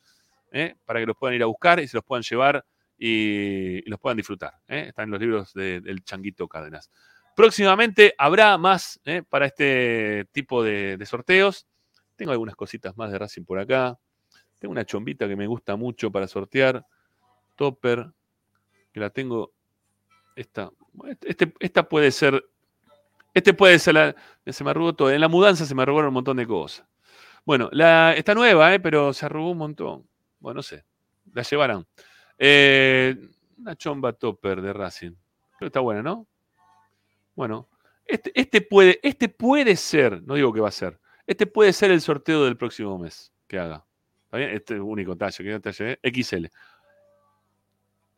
eh, 0.53 0.77
para 0.85 1.01
que 1.01 1.07
los 1.07 1.17
puedan 1.17 1.35
ir 1.35 1.43
a 1.43 1.47
buscar 1.47 1.81
y 1.81 1.89
se 1.89 1.97
los 1.97 2.05
puedan 2.05 2.23
llevar 2.23 2.65
y, 2.99 3.89
los 3.89 4.01
puedan 4.01 4.17
disfrutar. 4.17 4.55
¿eh? 4.69 4.86
Están 4.89 5.11
los 5.11 5.20
libros 5.20 5.53
del 5.53 6.03
Changuito 6.05 6.49
Cárdenas. 6.49 6.91
Próximamente 7.35 8.15
habrá 8.17 8.57
más 8.57 8.99
para 9.28 9.45
este 9.45 10.27
tipo 10.33 10.65
de 10.65 11.05
sorteos. 11.05 11.67
Tengo 12.17 12.33
algunas 12.33 12.57
cositas 12.57 12.97
más 12.97 13.12
de 13.12 13.19
Racing 13.19 13.45
por 13.45 13.59
acá. 13.59 13.99
Una 14.67 14.85
chombita 14.85 15.28
que 15.28 15.36
me 15.36 15.47
gusta 15.47 15.77
mucho 15.77 16.11
para 16.11 16.27
sortear. 16.27 16.86
Topper, 17.55 18.11
que 18.93 19.01
la 19.01 19.11
tengo. 19.11 19.53
Esta, 20.35 20.70
este, 21.23 21.53
esta 21.61 21.89
puede 21.89 22.11
ser. 22.11 22.45
Este 23.33 23.55
puede 23.55 23.78
ser 23.78 23.95
la. 23.95 24.17
Se 24.47 24.65
me 24.65 24.70
arrugó 24.70 24.95
todo. 24.95 25.11
En 25.11 25.20
la 25.20 25.28
mudanza 25.28 25.67
se 25.67 25.75
me 25.75 25.83
arrugaron 25.83 26.09
un 26.09 26.15
montón 26.15 26.36
de 26.36 26.47
cosas. 26.47 26.86
Bueno, 27.45 27.69
la, 27.73 28.15
está 28.15 28.35
nueva, 28.35 28.75
eh, 28.75 28.81
pero 28.81 29.12
se 29.12 29.27
arrugó 29.27 29.51
un 29.51 29.59
montón. 29.59 30.09
Bueno, 30.41 30.57
no 30.57 30.62
sé. 30.62 30.85
La 31.33 31.43
llevarán. 31.43 31.86
Eh, 32.39 33.17
una 33.59 33.77
chomba 33.77 34.12
topper 34.12 34.61
de 34.61 34.73
Racing. 34.73 35.12
Pero 35.59 35.67
está 35.69 35.81
buena, 35.81 36.03
¿no? 36.03 36.27
Bueno, 37.35 37.69
este, 38.07 38.33
este, 38.35 38.61
puede, 38.61 39.01
este 39.03 39.28
puede 39.28 39.77
ser, 39.77 40.23
no 40.23 40.35
digo 40.35 40.53
que 40.53 40.61
va 40.61 40.69
a 40.69 40.73
ser, 40.73 40.99
este 41.27 41.47
puede 41.47 41.73
ser 41.73 41.91
el 41.91 42.01
sorteo 42.01 42.45
del 42.45 42.57
próximo 42.57 42.99
mes 42.99 43.33
que 43.47 43.59
haga. 43.59 43.85
Este 44.33 44.75
es 44.75 44.79
el 44.79 44.81
único 44.81 45.17
talle, 45.17 45.45
que 45.45 45.61
talle 45.61 46.01
XL. 46.03 46.47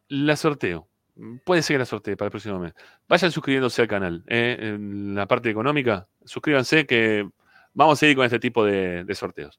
La 0.08 0.36
sorteo. 0.36 0.88
Puede 1.44 1.62
ser 1.62 1.74
que 1.74 1.78
la 1.80 1.84
sortee 1.84 2.16
para 2.16 2.26
el 2.26 2.30
próximo 2.30 2.58
mes. 2.60 2.74
Vayan 3.08 3.32
suscribiéndose 3.32 3.82
al 3.82 3.88
canal. 3.88 4.24
Eh, 4.28 4.56
en 4.60 5.14
la 5.14 5.26
parte 5.26 5.50
económica, 5.50 6.08
suscríbanse 6.24 6.86
que 6.86 7.28
vamos 7.74 7.98
a 7.98 8.00
seguir 8.00 8.16
con 8.16 8.24
este 8.24 8.38
tipo 8.38 8.64
de, 8.64 9.04
sorteos. 9.14 9.58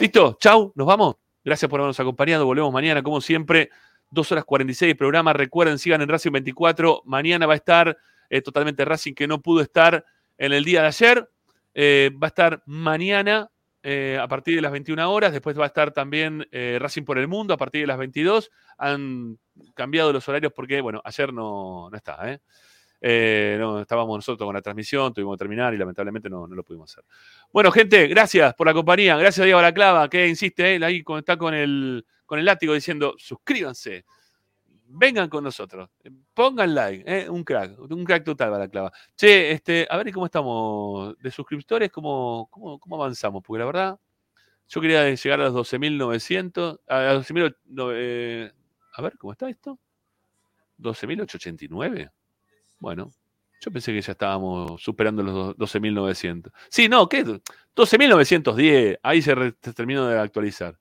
Listo, 0.00 0.36
chau, 0.40 0.72
nos 0.74 0.86
vamos. 0.86 1.16
Gracias 1.44 1.68
por 1.68 1.80
habernos 1.80 2.00
acompañado. 2.00 2.44
Volvemos 2.44 2.72
mañana, 2.72 3.02
como 3.02 3.20
siempre. 3.20 3.70
2 4.10 4.32
horas 4.32 4.44
46 4.44 4.90
de 4.90 4.94
programa. 4.96 5.32
Recuerden, 5.32 5.78
sigan 5.78 6.02
en 6.02 6.08
Racing 6.08 6.32
24. 6.32 7.02
Mañana 7.04 7.46
va 7.46 7.52
a 7.52 7.56
estar 7.56 7.96
eh, 8.28 8.42
totalmente 8.42 8.84
Racing, 8.84 9.14
que 9.14 9.28
no 9.28 9.40
pudo 9.40 9.60
estar 9.60 10.04
en 10.38 10.52
el 10.52 10.64
día 10.64 10.82
de 10.82 10.88
ayer. 10.88 11.30
Eh, 11.74 12.10
va 12.20 12.26
a 12.26 12.28
estar 12.28 12.62
mañana 12.66 13.48
eh, 13.82 14.18
a 14.20 14.28
partir 14.28 14.56
de 14.56 14.62
las 14.62 14.72
21 14.72 15.10
horas. 15.10 15.32
Después 15.32 15.58
va 15.58 15.64
a 15.64 15.66
estar 15.68 15.92
también 15.92 16.46
eh, 16.52 16.78
Racing 16.80 17.04
por 17.04 17.18
el 17.18 17.28
Mundo 17.28 17.54
a 17.54 17.56
partir 17.56 17.82
de 17.82 17.86
las 17.86 17.98
22. 17.98 18.50
Han 18.78 19.38
cambiado 19.74 20.12
los 20.12 20.28
horarios 20.28 20.52
porque, 20.54 20.80
bueno, 20.80 21.00
ayer 21.04 21.32
no, 21.32 21.88
no 21.90 21.96
está. 21.96 22.18
¿eh? 22.30 23.56
no, 23.58 23.80
estábamos 23.80 24.18
nosotros 24.18 24.46
con 24.46 24.54
la 24.54 24.60
transmisión, 24.60 25.14
tuvimos 25.14 25.36
que 25.36 25.38
terminar 25.38 25.72
y 25.72 25.78
lamentablemente 25.78 26.28
no, 26.28 26.46
no, 26.46 26.54
lo 26.54 26.62
pudimos 26.62 26.92
hacer. 26.92 27.04
Bueno, 27.52 27.72
gente, 27.72 28.06
gracias 28.08 28.54
por 28.54 28.66
la 28.66 28.74
compañía. 28.74 29.16
Gracias 29.16 29.42
a 29.42 29.46
Diego 29.46 29.60
Clava, 29.74 30.08
que 30.10 30.28
insiste, 30.28 30.84
ahí 30.84 31.02
está 31.18 31.36
con 31.36 31.54
el, 31.54 32.04
con 32.26 32.38
el 32.38 32.44
látigo 32.44 32.74
diciendo 32.74 33.14
suscríbanse 33.16 34.04
vengan 34.92 35.28
con 35.28 35.44
nosotros, 35.44 35.88
pongan 36.34 36.74
like, 36.74 37.04
¿eh? 37.06 37.28
un 37.28 37.44
crack, 37.44 37.78
un 37.78 38.04
crack 38.04 38.24
total 38.24 38.50
para 38.50 38.68
clava. 38.68 38.92
Che, 39.16 39.52
este, 39.52 39.86
a 39.88 39.96
ver 39.96 40.12
cómo 40.12 40.26
estamos 40.26 41.16
de 41.18 41.30
suscriptores, 41.30 41.90
cómo, 41.90 42.48
cómo, 42.50 42.96
avanzamos, 42.96 43.42
porque 43.42 43.60
la 43.60 43.66
verdad, 43.66 44.00
yo 44.68 44.80
quería 44.80 45.12
llegar 45.14 45.40
a 45.40 45.48
los 45.48 45.72
12.900, 45.72 46.80
a 46.88 47.14
12.000, 47.14 47.56
eh, 47.94 48.52
a 48.94 49.02
ver, 49.02 49.16
¿cómo 49.18 49.32
está 49.32 49.48
esto? 49.48 49.78
12.889. 50.78 52.10
Bueno, 52.78 53.12
yo 53.60 53.70
pensé 53.70 53.92
que 53.92 54.00
ya 54.00 54.12
estábamos 54.12 54.82
superando 54.82 55.22
los 55.22 55.56
12.900. 55.56 56.50
Sí, 56.68 56.88
no, 56.88 57.08
¿qué? 57.08 57.24
12.910, 57.24 58.98
ahí 59.02 59.22
se, 59.22 59.34
se 59.60 59.72
terminó 59.72 60.06
de 60.06 60.18
actualizar. 60.18 60.78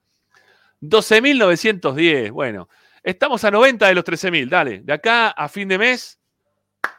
12.910, 0.81 2.31
bueno. 2.31 2.69
Estamos 3.03 3.43
a 3.43 3.51
90 3.51 3.87
de 3.87 3.95
los 3.95 4.03
13.000, 4.03 4.49
dale. 4.49 4.81
De 4.81 4.93
acá 4.93 5.29
a 5.29 5.47
fin 5.47 5.67
de 5.67 5.77
mes, 5.77 6.19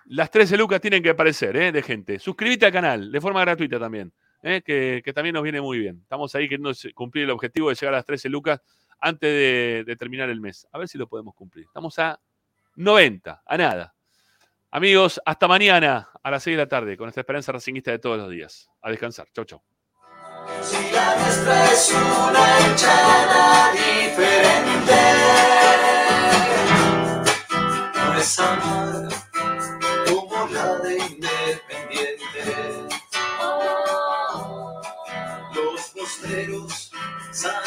las 0.06 0.30
13 0.30 0.56
lucas 0.56 0.80
tienen 0.80 1.02
que 1.02 1.10
aparecer, 1.10 1.56
¿eh? 1.56 1.72
De 1.72 1.82
gente. 1.82 2.18
Suscríbete 2.18 2.66
al 2.66 2.72
canal, 2.72 3.12
de 3.12 3.20
forma 3.20 3.40
gratuita 3.40 3.78
también, 3.78 4.12
¿eh? 4.42 4.62
que, 4.64 5.12
también 5.14 5.34
nos 5.34 5.42
viene 5.42 5.60
muy 5.60 5.78
bien. 5.78 6.00
Estamos 6.02 6.34
ahí 6.34 6.48
queriendo 6.48 6.72
cumplir 6.94 7.24
el 7.24 7.30
objetivo 7.30 7.68
de 7.68 7.74
llegar 7.74 7.94
a 7.94 7.98
las 7.98 8.06
13 8.06 8.28
lucas 8.28 8.60
antes 9.00 9.86
de, 9.86 9.96
terminar 9.96 10.28
el 10.30 10.40
mes. 10.40 10.66
A 10.72 10.78
ver 10.78 10.88
si 10.88 10.98
lo 10.98 11.06
podemos 11.06 11.34
cumplir. 11.34 11.66
Estamos 11.66 11.98
a 11.98 12.18
90, 12.76 13.42
a 13.44 13.56
nada. 13.56 13.94
Amigos, 14.72 15.20
hasta 15.24 15.48
mañana 15.48 16.08
a 16.22 16.30
las 16.30 16.42
6 16.42 16.56
de 16.56 16.62
la 16.62 16.68
tarde 16.68 16.96
con 16.96 17.08
esta 17.08 17.20
esperanza 17.20 17.52
racinguista 17.52 17.90
de 17.90 17.98
todos 17.98 18.18
los 18.18 18.30
días. 18.30 18.68
A 18.82 18.90
descansar. 18.90 19.28
Chau, 19.32 19.44
chau 19.44 19.62
como 30.06 30.46
la 30.48 30.76
de 30.80 30.98
Independiente. 30.98 32.88
Oh. 33.40 34.78
Los 35.54 35.80
posteros 35.88 36.92